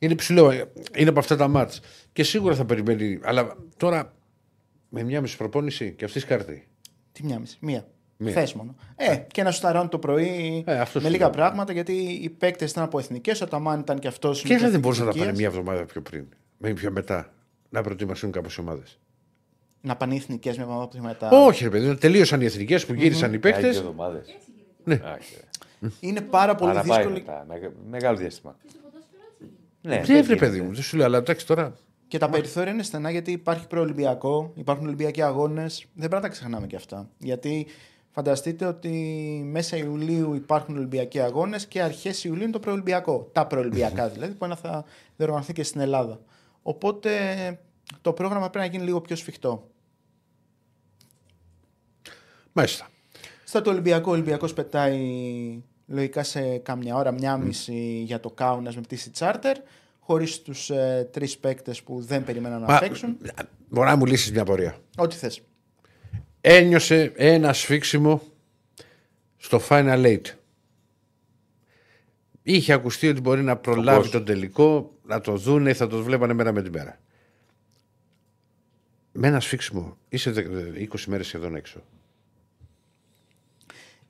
είναι. 0.01 0.11
είναι 0.11 0.15
ψηλό. 0.15 0.51
Είναι 0.95 1.09
από 1.09 1.19
αυτά 1.19 1.35
τα 1.35 1.47
μάτς. 1.47 1.79
Και 2.13 2.23
σίγουρα 2.23 2.55
θα 2.55 2.65
περιμένει. 2.65 3.19
Αλλά 3.23 3.55
τώρα 3.77 4.13
με 4.89 5.03
μια 5.03 5.21
μισή 5.21 5.37
προπόνηση 5.37 5.91
και 5.97 6.05
αυτής 6.05 6.25
κάρτη. 6.25 6.67
Τι 7.11 7.23
μια 7.23 7.39
μισή. 7.39 7.57
Μία. 7.61 7.87
Μία. 8.17 8.31
Θες 8.33 8.53
μόνο. 8.53 8.75
Ε, 8.95 9.15
και 9.15 9.43
να 9.43 9.51
σου 9.51 9.61
ταρώνει 9.61 9.87
το 9.89 9.99
πρωί 9.99 10.63
Ε, 10.67 10.79
αυτό 10.79 10.99
με 10.99 11.05
σου 11.05 11.11
λίγα 11.11 11.25
λέω. 11.25 11.33
πράγματα 11.35 11.73
γιατί 11.73 11.93
οι 11.93 12.29
παίκτες 12.29 12.71
ήταν 12.71 12.83
από 12.83 12.99
εθνικές. 12.99 13.41
Ο 13.41 13.47
Ταμάν 13.47 13.79
ήταν 13.79 13.99
και 13.99 14.07
αυτός. 14.07 14.41
Και 14.41 14.57
δεν 14.57 14.79
μπορούσαν 14.79 15.05
να 15.05 15.13
πάνε 15.13 15.31
μια 15.31 15.47
εβδομάδα 15.47 15.85
πιο 15.85 16.01
πριν. 16.01 16.25
Με 16.57 16.73
πιο 16.73 16.91
μετά. 16.91 17.33
Να 17.69 17.81
προετοιμαστούν 17.81 18.31
κάποιες 18.31 18.57
ομάδες. 18.57 18.99
Να 19.81 19.95
πάνε 19.95 20.13
οι 20.13 20.17
εθνικές 20.17 20.55
μια 20.55 20.63
εβδομάδα 20.65 20.87
πιο 20.87 21.01
μετά. 21.01 21.29
Όχι, 21.45 21.63
ρε 21.63 21.69
παιδί, 21.69 21.95
τελείωσαν 21.95 22.41
οι 22.41 22.45
εθνικές 22.45 22.85
που 22.85 22.93
γύρισαν 22.93 23.33
οι 23.33 23.35
Άγιε 23.35 23.39
παίκτες. 23.51 23.77
εβδομάδες. 23.77 24.37
Ναι. 24.83 24.99
Είναι 25.99 26.21
πάρα 26.21 26.55
πολύ 26.55 26.73
Παραπάει 26.73 26.97
δύσκολο. 26.97 27.17
μετά. 27.19 27.45
Μεγα- 27.47 27.71
Μεγάλο 27.89 28.17
διάστημα. 28.17 28.55
Ναι, 29.81 29.95
Ναι, 29.95 30.01
δεν 30.01 30.15
ρε 30.15 30.21
γίνεται. 30.21 30.35
παιδί 30.35 30.61
μου, 30.61 30.73
δεν 30.73 30.83
σου 30.83 30.97
λέω, 30.97 31.05
αλλά 31.05 31.17
εντάξει 31.17 31.45
τώρα. 31.45 31.73
Και 32.07 32.17
τα 32.17 32.29
περιθώρια 32.29 32.71
είναι 32.71 32.83
στενά 32.83 33.11
γιατί 33.11 33.31
υπάρχει 33.31 33.67
προολυμπιακό, 33.67 34.51
υπάρχουν 34.55 34.85
Ολυμπιακοί 34.85 35.21
αγώνες. 35.21 35.79
Δεν 35.79 36.09
πρέπει 36.09 36.13
να 36.13 36.21
τα 36.21 36.27
ξεχνάμε 36.27 36.67
και 36.67 36.75
αυτά. 36.75 37.09
Γιατί 37.17 37.67
φανταστείτε 38.11 38.65
ότι 38.65 38.89
μέσα 39.45 39.77
Ιουλίου 39.77 40.33
υπάρχουν 40.33 40.77
Ολυμπιακοί 40.77 41.19
αγώνες 41.19 41.67
και 41.67 41.81
αρχές 41.81 42.23
Ιουλίου 42.23 42.43
είναι 42.43 42.51
το 42.51 42.59
προολυμπιακό. 42.59 43.29
Τα 43.31 43.47
προολυμπιακά 43.47 44.09
δηλαδή, 44.09 44.33
που 44.33 44.45
ένα 44.45 44.55
θα 44.55 44.85
διοργανωθεί 45.15 45.53
και 45.53 45.63
στην 45.63 45.81
Ελλάδα. 45.81 46.19
Οπότε 46.61 47.11
το 48.01 48.13
πρόγραμμα 48.13 48.49
πρέπει 48.49 48.65
να 48.65 48.71
γίνει 48.71 48.83
λίγο 48.85 49.01
πιο 49.01 49.15
σφιχτό. 49.15 49.69
Μάλιστα. 52.53 52.89
Στο 53.43 53.61
το 53.61 53.69
Ολυμπιακό, 53.69 54.09
ο 54.09 54.13
Ολυμπιακός 54.13 54.53
πετάει 54.53 54.99
λογικά 55.91 56.23
σε 56.23 56.57
κάμια 56.57 56.95
ώρα, 56.95 57.11
μια 57.11 57.37
μισή 57.37 58.01
για 58.05 58.19
το 58.19 58.29
Κάουνα 58.29 58.71
με 58.75 58.81
πτήση 58.81 59.09
τσάρτερ, 59.09 59.57
χωρίς 59.99 60.41
τους 60.41 60.69
ε, 60.69 61.09
τρεις 61.11 61.37
παίκτες 61.37 61.81
που 61.83 62.01
δεν 62.01 62.23
περιμέναν 62.23 62.61
να 62.61 62.67
Μα, 62.67 62.79
παίξουν. 62.79 63.17
Μπορεί 63.69 63.87
να 63.87 63.95
μου 63.95 64.05
λύσεις 64.05 64.31
μια 64.31 64.43
πορεία. 64.45 64.75
Ό,τι 64.97 65.15
θες. 65.15 65.41
Ένιωσε 66.41 67.11
ένας 67.15 67.57
σφίξιμο 67.59 68.21
στο 69.37 69.61
Final 69.69 70.05
Eight. 70.05 70.21
Είχε 72.43 72.73
ακουστεί 72.73 73.07
ότι 73.07 73.21
μπορεί 73.21 73.41
να 73.41 73.57
προλάβει 73.57 73.97
κόσμο. 73.97 74.11
τον 74.11 74.25
τελικό, 74.25 74.93
να 75.03 75.21
το 75.21 75.35
δούνε, 75.35 75.73
θα 75.73 75.87
το 75.87 76.03
βλέπανε 76.03 76.33
μέρα 76.33 76.51
με 76.51 76.61
την 76.61 76.71
μέρα. 76.71 76.99
Με 79.11 79.27
ένα 79.27 79.39
σφίξιμο 79.39 79.97
είσαι 80.09 80.31
δε- 80.31 80.41
δε- 80.47 80.79
20 80.79 81.05
μέρες 81.07 81.27
σχεδόν 81.27 81.55
έξω. 81.55 81.83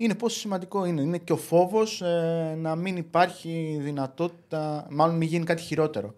Είναι 0.03 0.15
πόσο 0.15 0.40
σημαντικό 0.40 0.86
είναι. 0.86 1.02
Είναι 1.02 1.18
και 1.18 1.34
ο 1.34 1.38
φόβος 1.38 2.02
να 2.57 2.76
μην 2.76 2.98
υπάρχει 2.98 3.80
δυνατότητα, 3.82 4.88
μάλλον 4.90 5.15
μην 5.15 5.28
γίνει 5.28 5.45
κάτι 5.45 5.61
χειρότερο. 5.61 6.14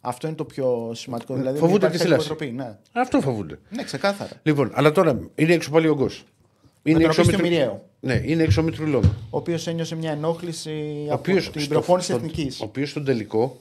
Αυτό 0.00 0.26
είναι 0.26 0.36
το 0.36 0.44
πιο 0.44 0.90
σημαντικό. 0.94 1.34
Δηλαδή, 1.34 1.50
μην 1.52 1.60
Φοβούνται 1.60 1.86
υπάρχει 1.86 1.98
τη 2.04 2.08
κάτι 2.10 2.14
θλάση. 2.22 2.28
υποτροπή, 2.32 2.52
Ναι. 2.52 2.76
Αυτό 2.92 3.20
φοβούνται. 3.20 3.58
ναι, 3.70 3.82
ξεκάθαρα. 3.82 4.30
Λοιπόν, 4.42 4.70
αλλά 4.74 4.92
τώρα 4.92 5.20
είναι 5.34 5.52
έξω 5.52 5.70
πάλι 5.70 5.88
ο 5.88 5.94
Γκος. 5.94 6.24
Είναι 6.82 6.98
τον 6.98 7.08
έξω 7.08 7.22
οποίο 7.22 7.34
Μητρου- 7.36 7.50
Μοιραίο. 7.52 7.84
Ναι, 8.00 8.20
είναι 8.24 8.42
έξω 8.42 8.62
Μητρουλόμ. 8.62 9.02
Ο 9.04 9.36
οποίος 9.38 9.66
ένιωσε 9.66 9.96
μια 9.96 10.10
ενόχληση 10.10 10.70
Ο 11.08 11.12
από 11.12 11.14
οποίος 11.14 11.50
την 11.50 11.60
στο- 11.60 11.74
προπόνηση 11.74 12.06
στο- 12.06 12.16
εθνικής. 12.16 12.60
Ο 12.60 12.64
οποίος 12.64 12.90
στον 12.90 13.04
τελικό 13.04 13.56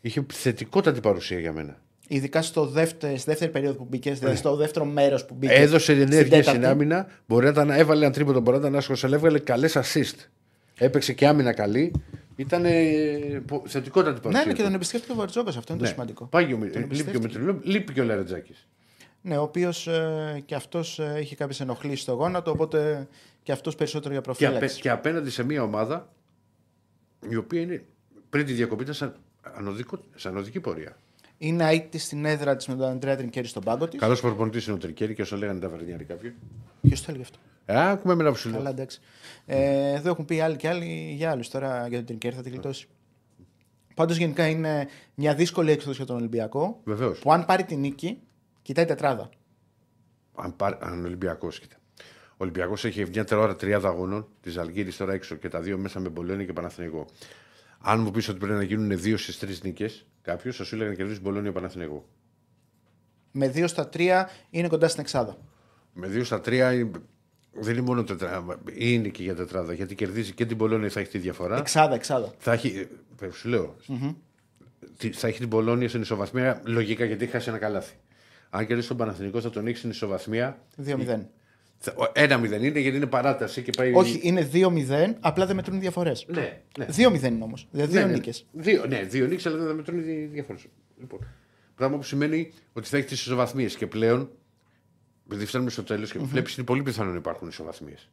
είχε 0.00 0.24
θετικότατη 0.32 1.00
παρουσία 1.00 1.38
για 1.38 1.52
μένα. 1.52 1.76
Ειδικά 2.08 2.42
στο 2.42 2.66
δεύτερο, 2.66 3.16
στη 3.16 3.30
δεύτερη 3.30 3.50
περίοδο 3.50 3.76
που 3.76 3.86
μπήκε, 3.90 4.12
δηλαδή 4.12 4.36
στο 4.36 4.56
δεύτερο 4.56 4.84
μέρος 4.84 5.24
που 5.26 5.34
μπήκε. 5.34 5.52
Ναι. 5.52 5.58
Έδωσε 5.58 5.84
στην 5.92 6.00
ενέργεια 6.00 6.22
τέταρτη. 6.24 6.48
στην 6.48 6.66
άμυνα. 6.66 7.06
Μπορεί 7.26 7.44
να 7.44 7.50
ήταν, 7.50 7.70
έβαλε 7.70 8.04
ένα 8.04 8.14
τρίποντο, 8.14 8.40
μπορεί 8.40 8.56
να 8.56 8.62
ήταν 8.66 8.76
άσχολο, 8.78 8.98
αλλά 9.02 9.16
έβγαλε 9.16 9.38
καλές 9.38 9.76
assist. 9.76 10.14
Έπαιξε 10.78 11.12
και 11.12 11.26
άμυνα 11.26 11.52
καλή. 11.52 11.92
Ήταν 12.36 12.62
θετικότατη 13.66 14.14
Ναι, 14.14 14.20
παρουσία. 14.20 14.44
ναι, 14.46 14.52
και 14.52 14.58
του. 14.58 14.64
τον 14.64 14.74
εμπιστεύτηκε 14.74 15.12
ο 15.12 15.14
Βαρτζόκα. 15.14 15.48
Αυτό 15.48 15.72
είναι 15.72 15.76
το 15.82 15.88
Ναι. 15.88 15.92
σημαντικό. 15.92 16.24
Πάει 16.24 16.46
και 16.46 16.54
ο 16.54 16.58
Μι- 16.58 16.72
Τον 16.72 16.80
λείπει 16.82 16.94
και 16.94 17.00
ο 17.00 17.02
εμπιστεύτηκε. 17.04 17.38
Μητρουλόμ, 17.38 17.58
λείπει 17.62 17.92
και 17.92 18.00
ο 18.00 18.04
Λαρετζάκη. 18.04 18.54
Ναι, 19.22 19.36
ο 19.38 19.42
οποίος 19.42 19.86
ε, 19.86 20.42
και 20.46 20.54
αυτός 20.54 20.98
ε, 20.98 21.16
είχε 21.20 21.34
κάποιες 21.34 21.60
ενοχλήσεις 21.60 22.00
στο 22.00 22.12
γόνατο, 22.12 22.50
οπότε 22.50 23.08
και 23.42 23.52
αυτός 23.52 23.74
περισσότερο 23.74 24.12
για 24.12 24.22
Και, 24.22 24.30
απέ- 24.30 24.40
προφύλαξης. 24.48 24.80
και 24.80 24.90
απέναντι 24.90 25.30
σε 25.30 25.44
μια 25.44 25.62
ομάδα 25.62 26.12
η 27.28 27.36
οποία 27.36 27.60
είναι 27.60 27.84
πριν 28.30 28.44
τη 28.46 28.52
διακοπή 28.52 28.82
ήταν 28.82 28.94
σαν, 28.94 29.16
ανωδικό, 29.56 29.98
σαν 30.14 30.32
ανωδική 30.32 30.60
πορεία. 30.60 30.96
Είναι 31.46 31.70
αίτητη 31.70 31.98
στην 31.98 32.24
έδρα 32.24 32.56
της 32.56 32.66
με 32.66 32.74
τον 32.74 32.88
Αντρέα 32.88 33.16
Τρινκέρι 33.16 33.46
στον 33.46 33.62
πάγκο 33.62 33.88
της. 33.88 34.00
Καλός 34.00 34.20
προπονητής 34.20 34.66
είναι 34.66 34.74
ο 34.74 34.78
Τρικέρη 34.78 35.14
και 35.14 35.22
όσο 35.22 35.36
λέγανε 35.36 35.60
τα 35.60 35.68
βαρνιάρη 35.68 36.04
κάποιοι. 36.04 36.34
Ποιος 36.80 37.00
το 37.00 37.06
έλεγε 37.08 37.22
αυτό; 37.22 37.38
Ε, 37.66 37.90
άκουμε 37.90 38.12
εμένα 38.12 38.30
που 38.30 38.36
σου 38.36 38.48
λέω. 38.48 38.56
Καλά, 38.58 38.70
εντάξει. 38.70 39.00
Ε, 39.46 39.92
εδώ 39.92 40.10
έχουν 40.10 40.24
πει 40.24 40.40
άλλοι 40.40 40.56
και 40.56 40.68
άλλοι 40.68 41.12
για 41.16 41.30
άλλους. 41.30 41.48
Τώρα 41.48 41.86
για 41.88 41.96
τον 41.96 42.06
Τρινκέρι 42.06 42.34
θα 42.36 42.42
τη 42.42 42.50
γλιτώσει. 42.50 42.88
Πάντως 43.94 44.16
γενικά 44.16 44.46
είναι 44.46 44.88
μια 45.14 45.34
δύσκολη 45.34 45.70
έξοδο 45.70 45.92
για 45.92 46.04
τον 46.06 46.16
Ολυμπιακό. 46.16 46.80
Βεβαίως. 46.84 47.18
Που 47.18 47.32
αν 47.32 47.44
πάρει 47.44 47.64
την 47.64 47.80
νίκη, 47.80 48.20
κοιτάει 48.62 48.84
τετράδα. 48.84 49.28
Αν, 50.34 50.56
πάρει- 50.56 50.78
αν 50.80 51.02
ο 51.02 51.06
Ολυμπιακός, 51.06 51.60
κοίτα. 51.60 51.76
Ο 52.30 52.36
Ολυμπιακός 52.36 52.84
έχει 52.84 53.06
μια 53.08 53.24
τερόρα 53.24 53.56
τριάδα 53.56 53.88
αγώνων, 53.88 54.26
της 54.40 54.56
Αλγύρης 54.56 54.96
τώρα 54.96 55.12
έξω 55.12 55.34
και 55.34 55.48
τα 55.48 55.60
δύο 55.60 55.78
μέσα 55.78 56.00
με 56.00 56.08
Μπολόνια 56.08 56.44
και 56.44 56.52
Παναθηναϊκό. 56.52 57.06
Αν 57.86 58.00
μου 58.00 58.10
πεις 58.10 58.28
ότι 58.28 58.38
πρέπει 58.38 58.54
να 58.54 58.62
γίνουν 58.62 58.98
δύο 59.00 59.16
στις 59.16 59.38
τρεις 59.38 59.62
νίκες, 59.62 60.06
κάποιος 60.22 60.56
θα 60.56 60.64
σου 60.64 60.74
έλεγε 60.74 60.90
να 60.90 60.96
κερδίσεις 60.96 61.22
Μπολόνια 61.22 61.52
Παναθηναϊκό. 61.52 62.08
Με 63.32 63.48
2 63.54 63.66
στα 63.68 63.88
3 63.92 64.24
είναι 64.50 64.68
κοντά 64.68 64.88
στην 64.88 65.00
εξάδα. 65.00 65.36
Με 65.92 66.06
δύο 66.06 66.24
στα 66.24 66.40
τρία 66.40 66.72
είναι- 66.72 66.90
δεν 67.52 67.72
είναι 67.72 67.82
μόνο 67.82 68.04
τετράδα. 68.04 68.58
Είναι 68.74 69.08
και 69.08 69.22
για 69.22 69.34
τετράδα. 69.34 69.72
Γιατί 69.72 69.94
κερδίζει 69.94 70.32
και 70.32 70.46
την 70.46 70.56
Μπολόνια 70.56 70.88
θα 70.88 71.00
έχει 71.00 71.10
τη 71.10 71.18
διαφορά. 71.18 71.56
Εξάδα, 71.58 71.94
εξάδα. 71.94 72.32
Θα 72.38 72.52
έχει. 72.52 72.88
ε, 73.20 73.28
Σου 73.32 73.48
λέω. 73.48 73.76
Τι- 74.96 75.12
Θα 75.12 75.26
έχει 75.28 75.38
την 75.38 75.48
Μπολόνια 75.48 75.88
στην 75.88 76.00
ισοβαθμία 76.00 76.60
λογικά 76.64 77.04
γιατί 77.04 77.22
έχει 77.22 77.32
χάσει 77.32 77.48
ένα 77.48 77.58
καλάθι. 77.58 77.94
Αν 78.50 78.66
κερδίσει 78.66 78.88
τον 78.88 78.96
Παναθηναϊκό 78.96 79.40
θα 79.40 79.50
τον 79.50 79.66
έχει 79.66 79.76
στην 79.76 79.90
ισοβαθμία. 79.90 80.58
2-0. 80.76 81.26
Θα- 81.84 81.94
ο- 81.96 82.10
Ένα-0 82.14 82.44
είναι 82.62 82.78
γιατί 82.80 82.96
είναι 82.96 83.06
παράταση 83.06 83.62
και 83.62 83.70
πάει. 83.76 83.92
Όχι, 83.94 84.20
είναι 84.22 84.48
2-0, 84.52 85.16
απλά 85.20 85.46
δεν 85.46 85.56
μετρούν 85.56 85.80
διαφορές. 85.80 86.26
Ναι, 86.28 86.60
ναι. 86.78 86.86
2-0 86.96 87.22
είναι 87.26 87.44
όμως. 87.44 87.68
Δηλαδή 87.70 87.90
δύο 87.92 88.00
Ναι, 88.00 88.06
ναι. 88.06 88.12
νίκες. 88.12 88.46
Δύο, 88.52 88.86
ναι, 88.86 89.02
δύο 89.02 89.26
νίκες, 89.26 89.46
αλλά 89.46 89.56
δεν 89.56 89.66
θα 89.66 89.72
μετρούν 89.74 89.98
οι 90.08 90.24
διαφορές. 90.32 90.66
Λοιπόν, 91.00 91.26
πράγμα 91.74 91.96
που 91.96 92.02
σημαίνει 92.02 92.52
ότι 92.72 92.88
θα 92.88 92.96
έχεις 92.96 93.08
τις 93.10 93.20
ισοβαθμίες 93.20 93.74
και 93.76 93.86
πλέον, 93.86 94.30
επειδή 95.26 95.46
φτάνουμε 95.46 95.70
στο 95.70 95.82
τέλος 95.82 96.12
και 96.12 96.18
βλέπεις 96.18 96.56
είναι 96.56 96.66
πολύ 96.66 96.82
πιθανό 96.82 97.10
να 97.10 97.16
υπάρχουν 97.16 97.48
ισοβαθμίες. 97.48 98.08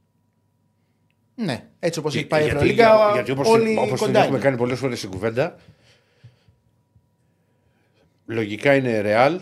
Ναι, 1.36 1.64
έτσι 1.80 2.00
όπως 2.00 2.16
έχει 2.16 2.20
Για- 2.26 2.30
πάει 2.30 2.42
η 2.42 2.44
γιατί, 2.44 2.58
Ευρωλίγα, 2.58 2.96
για- 2.96 3.12
γιατί 3.14 3.32
όπως, 3.32 3.48
όλοι 3.50 3.78
όπως 3.78 3.88
την 3.90 3.98
κοντά 3.98 4.20
έχουμε 4.20 4.36
είναι. 4.36 4.46
κάνει 4.46 4.58
πολλές 4.58 4.80
φορές 4.80 4.98
στην 4.98 5.10
κουβέντα, 5.10 5.56
λογικά 8.26 8.76
είναι 8.76 9.00
ρεάλ, 9.02 9.42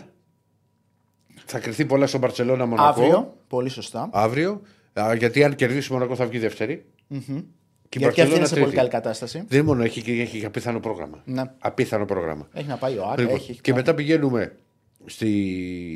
θα 1.50 1.58
κρυθεί 1.58 1.84
πολλά 1.84 2.06
στο 2.06 2.18
Μπαρτσελώνα 2.18 2.66
Μονακό. 2.66 2.88
Αύριο, 2.88 3.34
πολύ 3.48 3.68
σωστά. 3.68 4.08
Αύριο, 4.12 4.60
α, 4.92 5.14
γιατί 5.14 5.44
αν 5.44 5.54
κερδίσει 5.54 5.92
Μονακό 5.92 6.14
θα 6.16 6.26
βγει 6.26 6.38
δεύτερη. 6.38 6.84
Και 7.88 7.98
η 7.98 8.02
Γιατί 8.02 8.14
και 8.14 8.22
αυτή 8.22 8.32
Μπαρτσελώνα 8.32 8.36
είναι 8.36 8.46
σε 8.46 8.52
πολύ 8.54 8.64
τρίτη. 8.64 8.76
καλή 8.76 8.88
κατάσταση. 8.88 9.44
Δεν 9.48 9.58
είναι 9.58 9.66
μόνο, 9.68 9.82
έχει, 9.82 10.02
και- 10.02 10.20
έχει 10.20 10.44
απίθανο 10.44 10.80
πρόγραμμα. 10.80 11.22
Ναι. 11.24 11.42
Απίθανο 11.58 12.04
πρόγραμμα. 12.04 12.48
Έχει 12.52 12.68
να 12.68 12.76
πάει 12.76 12.96
ο 12.96 13.04
Άκα, 13.04 13.20
Λοιπόν, 13.22 13.36
έχει. 13.36 13.50
έχει 13.50 13.60
και 13.60 13.70
πάει. 13.72 13.80
μετά 13.80 13.94
πηγαίνουμε 13.94 14.56
στη, 15.06 15.28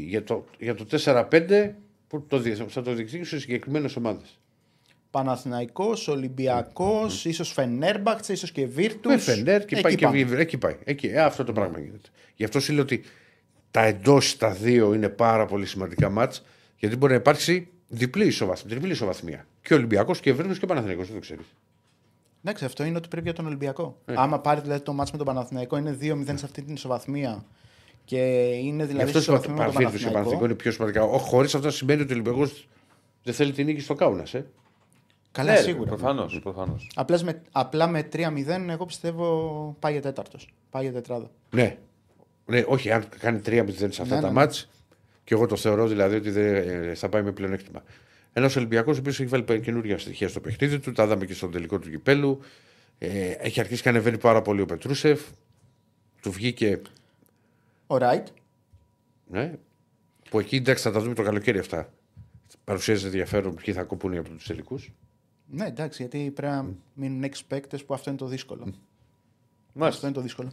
για, 0.09 0.25
το, 0.25 0.45
για 0.59 0.75
το 0.75 0.85
4-5 0.85 1.71
που 2.09 2.25
το, 2.27 2.39
δι- 2.39 2.63
θα 2.69 2.83
το 2.83 2.93
διεκδικήσουν 2.93 3.39
συγκεκριμένες 3.41 3.97
ομάδες. 3.97 4.39
Παναθηναϊκός, 5.11 6.09
Ολυμπιακός, 6.09 7.25
ίσως 7.25 7.53
Φενέρμπαχτσε, 7.53 8.33
ίσως 8.33 8.53
και 8.53 8.67
Βίρτους. 8.67 9.13
Με 9.13 9.19
Φενέρ 9.19 9.65
και 9.65 9.75
Εκεί 9.75 9.83
πάει 9.83 9.95
και 9.95 10.05
πάμε. 10.05 10.17
Βίβρ, 10.17 10.39
εκεί 10.39 10.59
πάει. 10.59 10.77
Εκεί, 10.85 11.07
ε, 11.07 11.21
αυτό 11.21 11.45
το 11.45 11.53
πράγμα 11.53 11.79
γίνεται. 11.79 12.09
Γι' 12.35 12.45
αυτό 12.45 12.61
σου 12.61 12.73
λέω 12.73 12.83
ότι 12.83 13.03
τα 13.75 13.85
εντός 13.85 14.37
τα 14.37 14.51
δύο 14.51 14.95
είναι 14.95 15.09
πάρα 15.09 15.47
πολύ 15.47 15.67
σημαντικά 15.67 16.11
μάτς, 16.11 16.45
γιατί 16.77 16.97
μπορεί 16.97 17.13
να 17.13 17.19
υπάρξει 17.19 17.69
διπλή 17.89 18.27
ισοβαθμία. 18.27 18.75
Διπλή 18.75 18.93
ισοβαθμία. 18.93 19.47
Και 19.63 19.75
Ολυμπιακός 19.75 20.21
και 20.21 20.31
Ευρύνο 20.31 20.55
και 20.55 20.67
Παναθηναϊκός, 20.67 21.07
δεν 21.07 21.15
το 21.15 21.21
ξέρεις. 21.21 21.47
Εντάξει, 22.43 22.65
αυτό 22.65 22.85
είναι 22.85 22.97
ότι 22.97 23.09
πρέπει 23.09 23.25
για 23.25 23.35
τον 23.35 23.47
Ολυμπιακό. 23.47 23.97
Ε. 24.05 24.15
Άμα 24.17 24.41
πάρει 24.41 24.61
δηλαδή 24.61 24.81
το 24.81 24.93
μάτς 24.93 25.11
με 25.11 25.17
τον 25.17 25.27
Παναθηναϊκό 25.27 25.77
είναι 25.77 25.99
2-0 26.01 26.25
σε 26.25 26.45
αυτή 26.45 26.63
την 26.63 26.75
ισοβαθμία 26.75 27.45
και 28.05 28.17
είναι 28.45 28.85
Γι' 28.85 28.89
δηλαδή 28.89 29.03
αυτό 29.05 29.21
στη 29.21 29.31
ισοβαθμία 29.31 29.57
με 29.57 29.65
τον 29.65 29.73
παραθέτω 29.73 29.99
και 29.99 30.07
ο 30.07 30.11
Παναθηναϊκό 30.11 30.13
Παναθηναϊκό. 30.13 30.45
είναι 30.45 30.55
πιο 30.55 30.71
σημαντικά. 30.71 31.01
Χωρίς 31.31 31.55
αυτό 31.55 31.71
σημαίνει 31.71 32.03
ότι 32.03 32.13
ο 32.13 32.15
Ολυμπιακός 32.15 32.69
δεν 33.23 33.35
θέλει 33.35 33.53
την 33.53 33.67
νίκη 33.67 33.81
στο 33.81 33.95
Κάουνας. 33.95 34.35
Ε. 34.35 34.47
Καλά, 35.33 35.53
Ναι, 35.53 35.59
σίγουρα. 35.59 35.89
Προφανώς. 35.89 36.41
Προφανώς. 36.43 36.91
Απλάς 36.95 37.25
με, 37.25 37.43
απλά 37.53 37.87
με 37.87 38.09
3-0 38.13 38.69
εγώ 38.69 38.85
πιστεύω 38.85 39.77
πάει 39.79 39.93
για 39.93 40.03
τέταρτος. 40.03 40.49
Πάει 40.71 40.83
για 40.83 40.93
τετράδα. 40.93 41.31
Ναι. 41.51 41.79
Ναι, 42.47 42.65
όχι, 42.67 42.91
αν 42.91 43.09
κάνει 43.19 43.41
3-0 43.47 43.73
σε 43.77 43.85
αυτά 43.85 44.05
Ναι, 44.05 44.21
τα 44.21 44.27
ναι. 44.27 44.33
μάτς 44.33 44.69
και 45.25 45.35
εγώ 45.35 45.47
το 45.47 45.57
θεωρώ 45.57 45.87
δηλαδή 45.87 46.17
ότι 46.17 46.31
δεν, 46.31 46.55
ε, 46.55 46.95
θα 46.95 47.09
πάει 47.09 47.23
με 47.23 47.33
πλεονέκτημα. 47.33 47.83
Ένας 48.33 48.57
Ολυμπιακός 48.57 48.97
ο 48.97 49.01
οποίος 49.01 49.21
έχει 49.21 49.29
βάλει 49.29 49.61
καινούργια 49.61 49.99
στοιχεία 49.99 50.29
στο 50.29 50.41
παιχνίδι 50.41 50.79
του, 50.79 50.93
τα 50.93 51.05
είδαμε 51.05 51.25
και 51.25 51.35
στο 51.35 51.49
τελικό 51.49 51.79
του 51.79 51.91
κυπέλου. 51.91 52.41
Ε, 52.99 53.31
έχει 53.31 53.61
αρχίσει 53.61 53.83
και 53.83 53.89
ανεβαίνει 53.89 54.19
πάρα 54.19 54.43
πολύ 54.43 54.61
ο 54.61 54.67
Πετρούσεφ. 54.67 55.21
Του 56.23 56.31
βγήκε. 56.31 56.81
Ο 57.87 57.97
Ράιτ. 57.97 58.27
Ναι, 59.27 59.53
που 60.31 60.39
εκεί 60.39 60.57
εντάξει 60.57 60.83
θα 60.83 60.91
τα 60.91 61.01
δούμε 61.01 61.15
το 61.15 61.23
καλοκαίρι 61.23 61.59
αυτά. 61.59 61.93
Παρουσιάζει 62.65 63.05
ενδιαφέρον 63.05 63.55
ποιοι 63.55 63.75
θα 63.75 63.83
κοπούν 63.83 64.17
από 64.17 64.29
τους 64.29 64.47
τελικούς. 64.47 64.93
Ναι, 65.47 65.67
εντάξει, 65.67 66.03
γιατί 66.03 66.31
πρέπει 66.31 66.53
να 66.53 66.75
μείνουν 66.95 67.25
6 67.25 67.29
παίκτες 67.49 67.85
που 67.85 67.95
αυτό 67.95 68.11
είναι 68.11 68.19
το 68.19 68.27
δύσκολο. 68.27 68.63
Αυτό 68.63 68.79
Μάλιστα. 69.75 70.07
είναι 70.07 70.17
το 70.17 70.23
δύσκολο. 70.23 70.53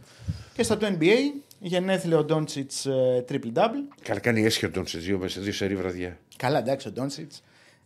Και 0.54 0.62
στα 0.62 0.76
του 0.76 0.86
NBA, 0.98 1.16
γενέθλια 1.58 2.18
ο 2.18 2.24
Ντόντσιτς 2.24 2.86
triple 3.28 3.52
double. 3.54 3.82
Καλά, 4.02 4.20
κάνει 4.20 4.44
έσχερτον 4.44 4.86
σε 4.86 4.98
δύο, 4.98 5.28
σε 5.28 5.40
δύο 5.40 5.52
σερή 5.52 5.76
βραδιά. 5.76 6.18
Καλά, 6.36 6.58
εντάξει, 6.58 6.88
ο 6.88 6.90
Ντόντσιτς. 6.90 7.42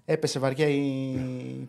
Έπεσε 0.08 0.38
βαριά 0.38 0.68
η 0.68 1.14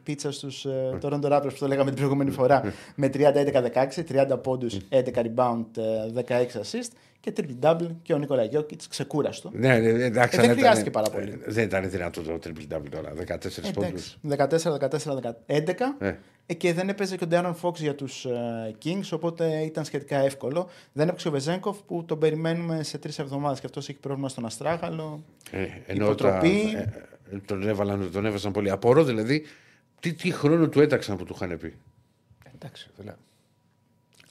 πίτσα 0.03 0.31
στους 0.31 0.65
uh, 0.69 0.99
Toronto 1.01 1.31
Raptors 1.31 1.49
που 1.49 1.59
το 1.59 1.67
λέγαμε 1.67 1.89
την 1.89 1.99
προηγούμενη 1.99 2.31
φορά 2.31 2.73
με 2.95 3.09
30-11-16, 3.13 4.31
30 4.31 4.39
πόντους, 4.43 4.77
11 4.89 5.03
rebound, 5.15 5.65
ε, 5.77 6.23
16 6.27 6.41
assist 6.41 6.91
και 7.31 7.45
triple 7.61 7.65
double 7.65 7.87
και 8.01 8.13
ο 8.13 8.17
Νίκολα 8.17 8.43
Γιώκητς 8.43 8.87
ξεκούραστο. 8.87 9.49
Ναι, 9.53 9.77
ναι, 9.77 10.03
εντάξει, 10.03 10.37
Ε, 10.37 10.41
δεν 10.41 10.49
αλλά 10.49 10.59
χρειάστηκε 10.59 10.89
ήταν- 10.89 11.03
πάρα 11.03 11.15
πολύ. 11.15 11.31
ε, 11.31 11.51
Δεν 11.51 11.63
ήταν 11.63 11.89
δυνατό 11.89 12.21
το 12.21 12.39
triple 12.43 12.73
double 12.75 12.89
τώρα. 12.89 13.13
14 13.13 13.71
πόντους. 13.73 14.17
Εντάξει, 14.23 14.69
14-14-11 15.47 15.95
Ε. 15.99 16.13
ε, 16.45 16.53
και 16.53 16.73
δεν 16.73 16.89
έπαιζε 16.89 17.17
και 17.17 17.23
ο 17.23 17.27
Ντέαρον 17.27 17.55
Φόξ 17.55 17.81
για 17.81 17.95
τους 17.95 18.25
ε, 18.25 18.75
Kings, 18.83 19.09
οπότε 19.11 19.61
ήταν 19.65 19.85
σχετικά 19.85 20.17
εύκολο. 20.17 20.69
Δεν 20.93 21.07
έπαιξε 21.07 21.27
ο 21.27 21.31
Βεζέγκοφ 21.31 21.77
που 21.81 22.03
τον 22.05 22.19
περιμένουμε 22.19 22.83
σε 22.83 22.97
τρεις 22.97 23.19
εβδομάδες 23.19 23.59
και 23.59 23.65
αυτός 23.65 23.89
έχει 23.89 23.99
πρόβλημα 23.99 24.29
στον 24.29 24.45
Αστράγαλο. 24.45 25.23
Ε, 25.51 25.57
ενώ 25.85 26.15
τα, 26.15 26.27
Υποτροπή. 26.27 26.61
ε, 26.75 27.35
ε, 27.35 27.37
τον, 27.45 27.67
έβαλαν, 27.67 28.09
τον 28.11 28.25
έβαζαν 28.25 28.51
πολύ. 28.51 28.69
Απορώ 28.71 29.03
δηλαδή 29.03 29.43
τι, 29.99 30.13
τι 30.13 30.31
χρόνο 30.31 30.69
του 30.69 30.81
έταξαν 30.81 31.17
που 31.17 31.23
του 31.23 31.33
είχαν 31.35 31.57
πει. 31.57 31.75
Εντάξει, 32.55 32.89
δηλαδή. 32.97 33.17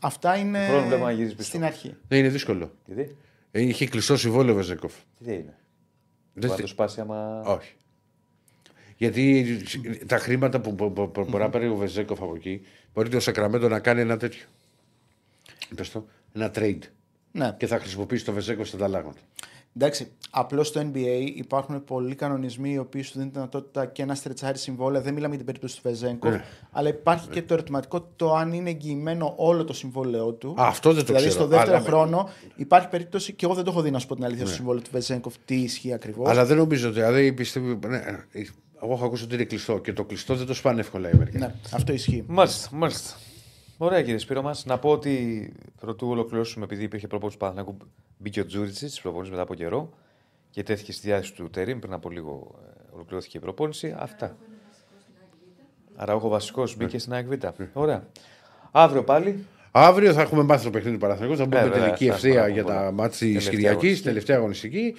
Αυτά 0.06 0.36
είναι 0.36 0.66
χρόνο 0.68 0.86
βλέπω 0.86 1.04
να 1.04 1.10
γυρίζεις 1.10 1.34
πίσω. 1.34 1.48
στην 1.48 1.64
αρχή. 1.64 1.94
Ναι, 2.08 2.18
είναι 2.18 2.28
δύσκολο. 2.28 2.72
Γιατί, 2.86 3.16
Ε, 3.50 3.62
είχε 3.62 3.86
κλειστό 3.88 4.16
συμβόλαιο 4.16 4.52
ο 4.52 4.56
Βεζέκοφ. 4.56 4.92
τι 5.18 5.24
δεν 5.24 5.34
είναι; 5.34 5.54
Δεν 6.34 6.48
Θα 6.50 6.54
sti- 6.56 6.60
το 6.60 6.66
σπάσει 6.66 7.00
άμα. 7.00 7.42
Όχι. 7.46 7.72
Γιατί 8.96 9.56
τα 10.06 10.18
χρήματα 10.18 10.60
που, 10.60 10.74
που, 10.74 10.92
που, 10.92 11.10
που 11.10 11.24
μπορεί 11.28 11.42
να 11.42 11.50
πάρει 11.50 11.68
ο 11.68 11.74
Βεζέκοφ 11.76 12.22
από 12.22 12.34
εκεί, 12.36 12.62
μπορεί 12.94 13.08
το 13.08 13.20
Σακραμέντο 13.20 13.68
να 13.68 13.78
κάνει 13.80 14.00
ένα 14.00 14.16
τέτοιο. 14.16 14.44
Πες 15.74 15.90
το, 15.90 16.06
ένα 16.34 16.50
trade. 16.54 16.78
Ναι. 17.32 17.54
Και 17.58 17.66
θα 17.66 17.78
χρησιμοποιήσει 17.78 18.24
το 18.24 18.32
Βεζέκοφ 18.32 18.68
στα 18.68 18.76
ανταλλάγματα. 18.76 19.20
Εντάξει, 19.78 20.10
απλώς 20.30 20.68
στο 20.68 20.80
NBA 20.92 21.30
υπάρχουν 21.34 21.84
πολλοί 21.84 22.14
κανονισμοί 22.14 22.70
οι 22.72 22.78
οποίοι 22.78 23.02
σου 23.02 23.12
δίνουν 23.12 23.28
τη 23.28 23.34
δυνατότητα 23.34 23.86
και 23.86 24.02
ένα 24.02 24.14
στρετσάρι 24.14 24.58
συμβόλαια. 24.58 25.00
Δεν 25.00 25.12
μιλάμε 25.12 25.28
για 25.34 25.44
την 25.44 25.46
περίπτωση 25.46 25.76
του 25.76 25.88
Βεζέγκοφ. 25.88 26.32
Ναι. 26.32 26.44
Αλλά 26.70 26.88
υπάρχει 26.88 27.28
και 27.28 27.42
το 27.42 27.54
ερωτηματικό 27.54 28.08
το 28.16 28.34
αν 28.34 28.52
είναι 28.52 28.70
εγγυημένο 28.70 29.32
όλο 29.36 29.64
το 29.64 29.72
συμβόλαιό 29.72 30.32
του. 30.32 30.54
Α, 30.60 30.66
αυτό 30.66 30.88
δεν 30.92 30.98
το 31.00 31.06
δηλαδή, 31.06 31.26
ξέρω. 31.28 31.40
στο 31.40 31.50
δεύτερο 31.50 31.70
Αλλά- 31.76 31.80
Ναι. 31.80 31.86
χρόνο 31.88 32.28
υπάρχει 32.56 32.88
περίπτωση, 32.88 33.32
και 33.32 33.44
εγώ 33.44 33.54
δεν 33.54 33.64
το 33.64 33.70
έχω 33.70 33.82
δει 33.82 33.90
να 33.90 33.98
σου 33.98 34.06
πω 34.06 34.14
την 34.14 34.24
αλήθεια, 34.24 34.46
στο 34.46 34.54
συμβόλαιο 34.54 34.82
του 34.82 34.90
Βεζέγκοφ 34.92 35.34
τι 35.44 35.54
ισχύει 35.54 35.92
ακριβώς. 35.92 36.28
Αλλά 36.30 36.44
δεν 36.44 36.56
νομίζω 36.56 36.88
ότι. 36.88 36.94
Δηλαδή, 36.98 37.32
πιστεύω, 37.32 37.78
ναι, 37.86 37.96
ε, 37.96 38.42
εγώ 38.82 38.92
έχω 38.92 39.04
ακούσει 39.04 39.24
ότι 39.24 39.34
είναι 39.34 39.44
κλειστό 39.44 39.78
και 39.78 39.92
το 39.92 40.04
κλειστό 40.04 40.34
δεν 40.34 40.46
το 40.46 40.54
σπάνε 40.54 40.80
εύκολα 40.80 41.08
οι 41.08 41.12
Αμερικανοί. 41.14 41.44
Ναι, 41.44 41.54
αυτό 41.74 41.92
ισχύει. 41.92 42.24
Μάλιστα, 42.26 42.68
μάλιστα. 42.72 43.14
Ωραία 43.78 44.02
κύριε 44.02 44.18
Σπύρο 44.18 44.42
μας. 44.42 44.64
Να 44.64 44.78
πω 44.78 44.90
ότι 44.90 45.52
πρωτού 45.80 46.08
ολοκληρώσουμε, 46.08 46.64
επειδή 46.64 46.82
υπήρχε 46.82 47.06
προπόνηση 47.06 47.38
του 47.38 47.44
Παναθηναϊκού, 47.44 47.86
μπήκε 48.18 48.40
ο 48.40 48.46
Τζούριτσι 48.46 48.84
της 48.86 49.00
προπόνησης 49.00 49.30
μετά 49.30 49.42
από 49.42 49.54
καιρό 49.54 49.90
και 50.50 50.62
τέθηκε 50.62 50.92
στη 50.92 51.06
διάθεση 51.06 51.34
του 51.34 51.50
Τερήμ. 51.50 51.78
Πριν 51.78 51.92
από 51.92 52.10
λίγο 52.10 52.54
ε, 52.66 52.94
ολοκληρώθηκε 52.94 53.36
η 53.36 53.40
προπόνηση. 53.40 53.94
Αυτά. 53.98 54.36
Άρα 55.96 56.14
ο 56.14 56.28
βασικός 56.28 56.76
μπήκε 56.76 56.98
στην 56.98 57.12
ΑΕΚ 57.12 57.26
Β. 57.26 57.32
Ωραία. 57.72 58.06
Αύριο 58.70 59.04
πάλι. 59.04 59.44
Αύριο 59.70 60.12
θα 60.12 60.20
έχουμε 60.20 60.42
μάθει 60.42 60.64
το 60.64 60.70
παιχνίδι 60.70 60.94
του 60.96 61.00
Παναθηναϊκού. 61.02 61.36
Θα 61.36 61.42
Ε, 61.42 61.46
μπούμε 61.46 61.62
βέβαια, 61.62 61.78
τελική 61.84 62.06
θα 62.06 62.12
ευθεία 62.14 62.32
έχουμε 62.40 62.52
για 62.52 62.62
πολλά. 62.62 62.74
τα 62.84 62.92
μάτια 62.92 63.08
της 63.08 63.20
Τελευταία 63.20 63.50
Κυριακής, 63.50 63.74
αγωνιστική. 63.80 64.02
τελευταία 64.08 64.36
αγωνιστική. 64.36 64.94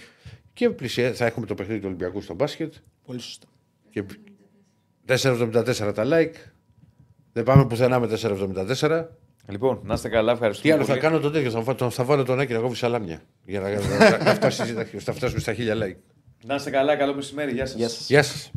Και 0.53 0.69
πλησια... 0.69 1.13
θα 1.13 1.25
έχουμε 1.25 1.45
το 1.45 1.55
παιχνίδι 1.55 1.79
του 1.79 1.85
Ολυμπιακού 1.87 2.21
στο 2.21 2.33
μπάσκετ. 2.33 2.73
Πολύ 3.05 3.19
σωστό. 3.19 3.47
Και 3.89 4.03
4,74 5.07 5.91
τα 5.95 6.03
like. 6.05 6.33
Δεν 7.37 7.45
πάμε 7.45 7.65
πουθενά 7.65 7.99
με 7.99 8.07
4,74. 8.21 9.05
Λοιπόν, 9.49 9.79
να 9.83 9.93
είστε 9.93 10.09
καλά, 10.09 10.27
Τι 10.27 10.33
ευχαριστούμε. 10.33 10.73
άλλο 10.73 10.81
θα 10.83 10.87
πολύ. 10.89 10.99
κάνω 10.99 11.19
το 11.19 11.31
τέτοιο. 11.31 11.51
Θα, 11.51 11.61
βα- 11.61 11.89
θα 11.89 12.03
βάλω 12.03 12.23
τον 12.23 12.39
Άκη 12.39 12.53
να 12.53 12.59
κόβει 12.59 12.75
σαλάμια. 12.75 13.21
Για 13.45 13.59
να, 13.59 13.69
να, 13.69 14.23
να, 14.23 14.33
φτάσει- 14.33 14.73
να 15.05 15.13
φτάσουμε 15.13 15.39
στα 15.39 15.53
χίλια 15.53 15.75
like. 15.75 15.95
Να 16.45 16.55
είστε 16.55 16.69
καλά, 16.69 16.95
καλό 16.95 17.15
μεσημέρι. 17.15 17.51
Γεια 17.53 17.65
σας. 17.65 17.75
Γεια 17.77 17.89
σας. 17.89 18.07
Γεια 18.07 18.23
σας. 18.23 18.51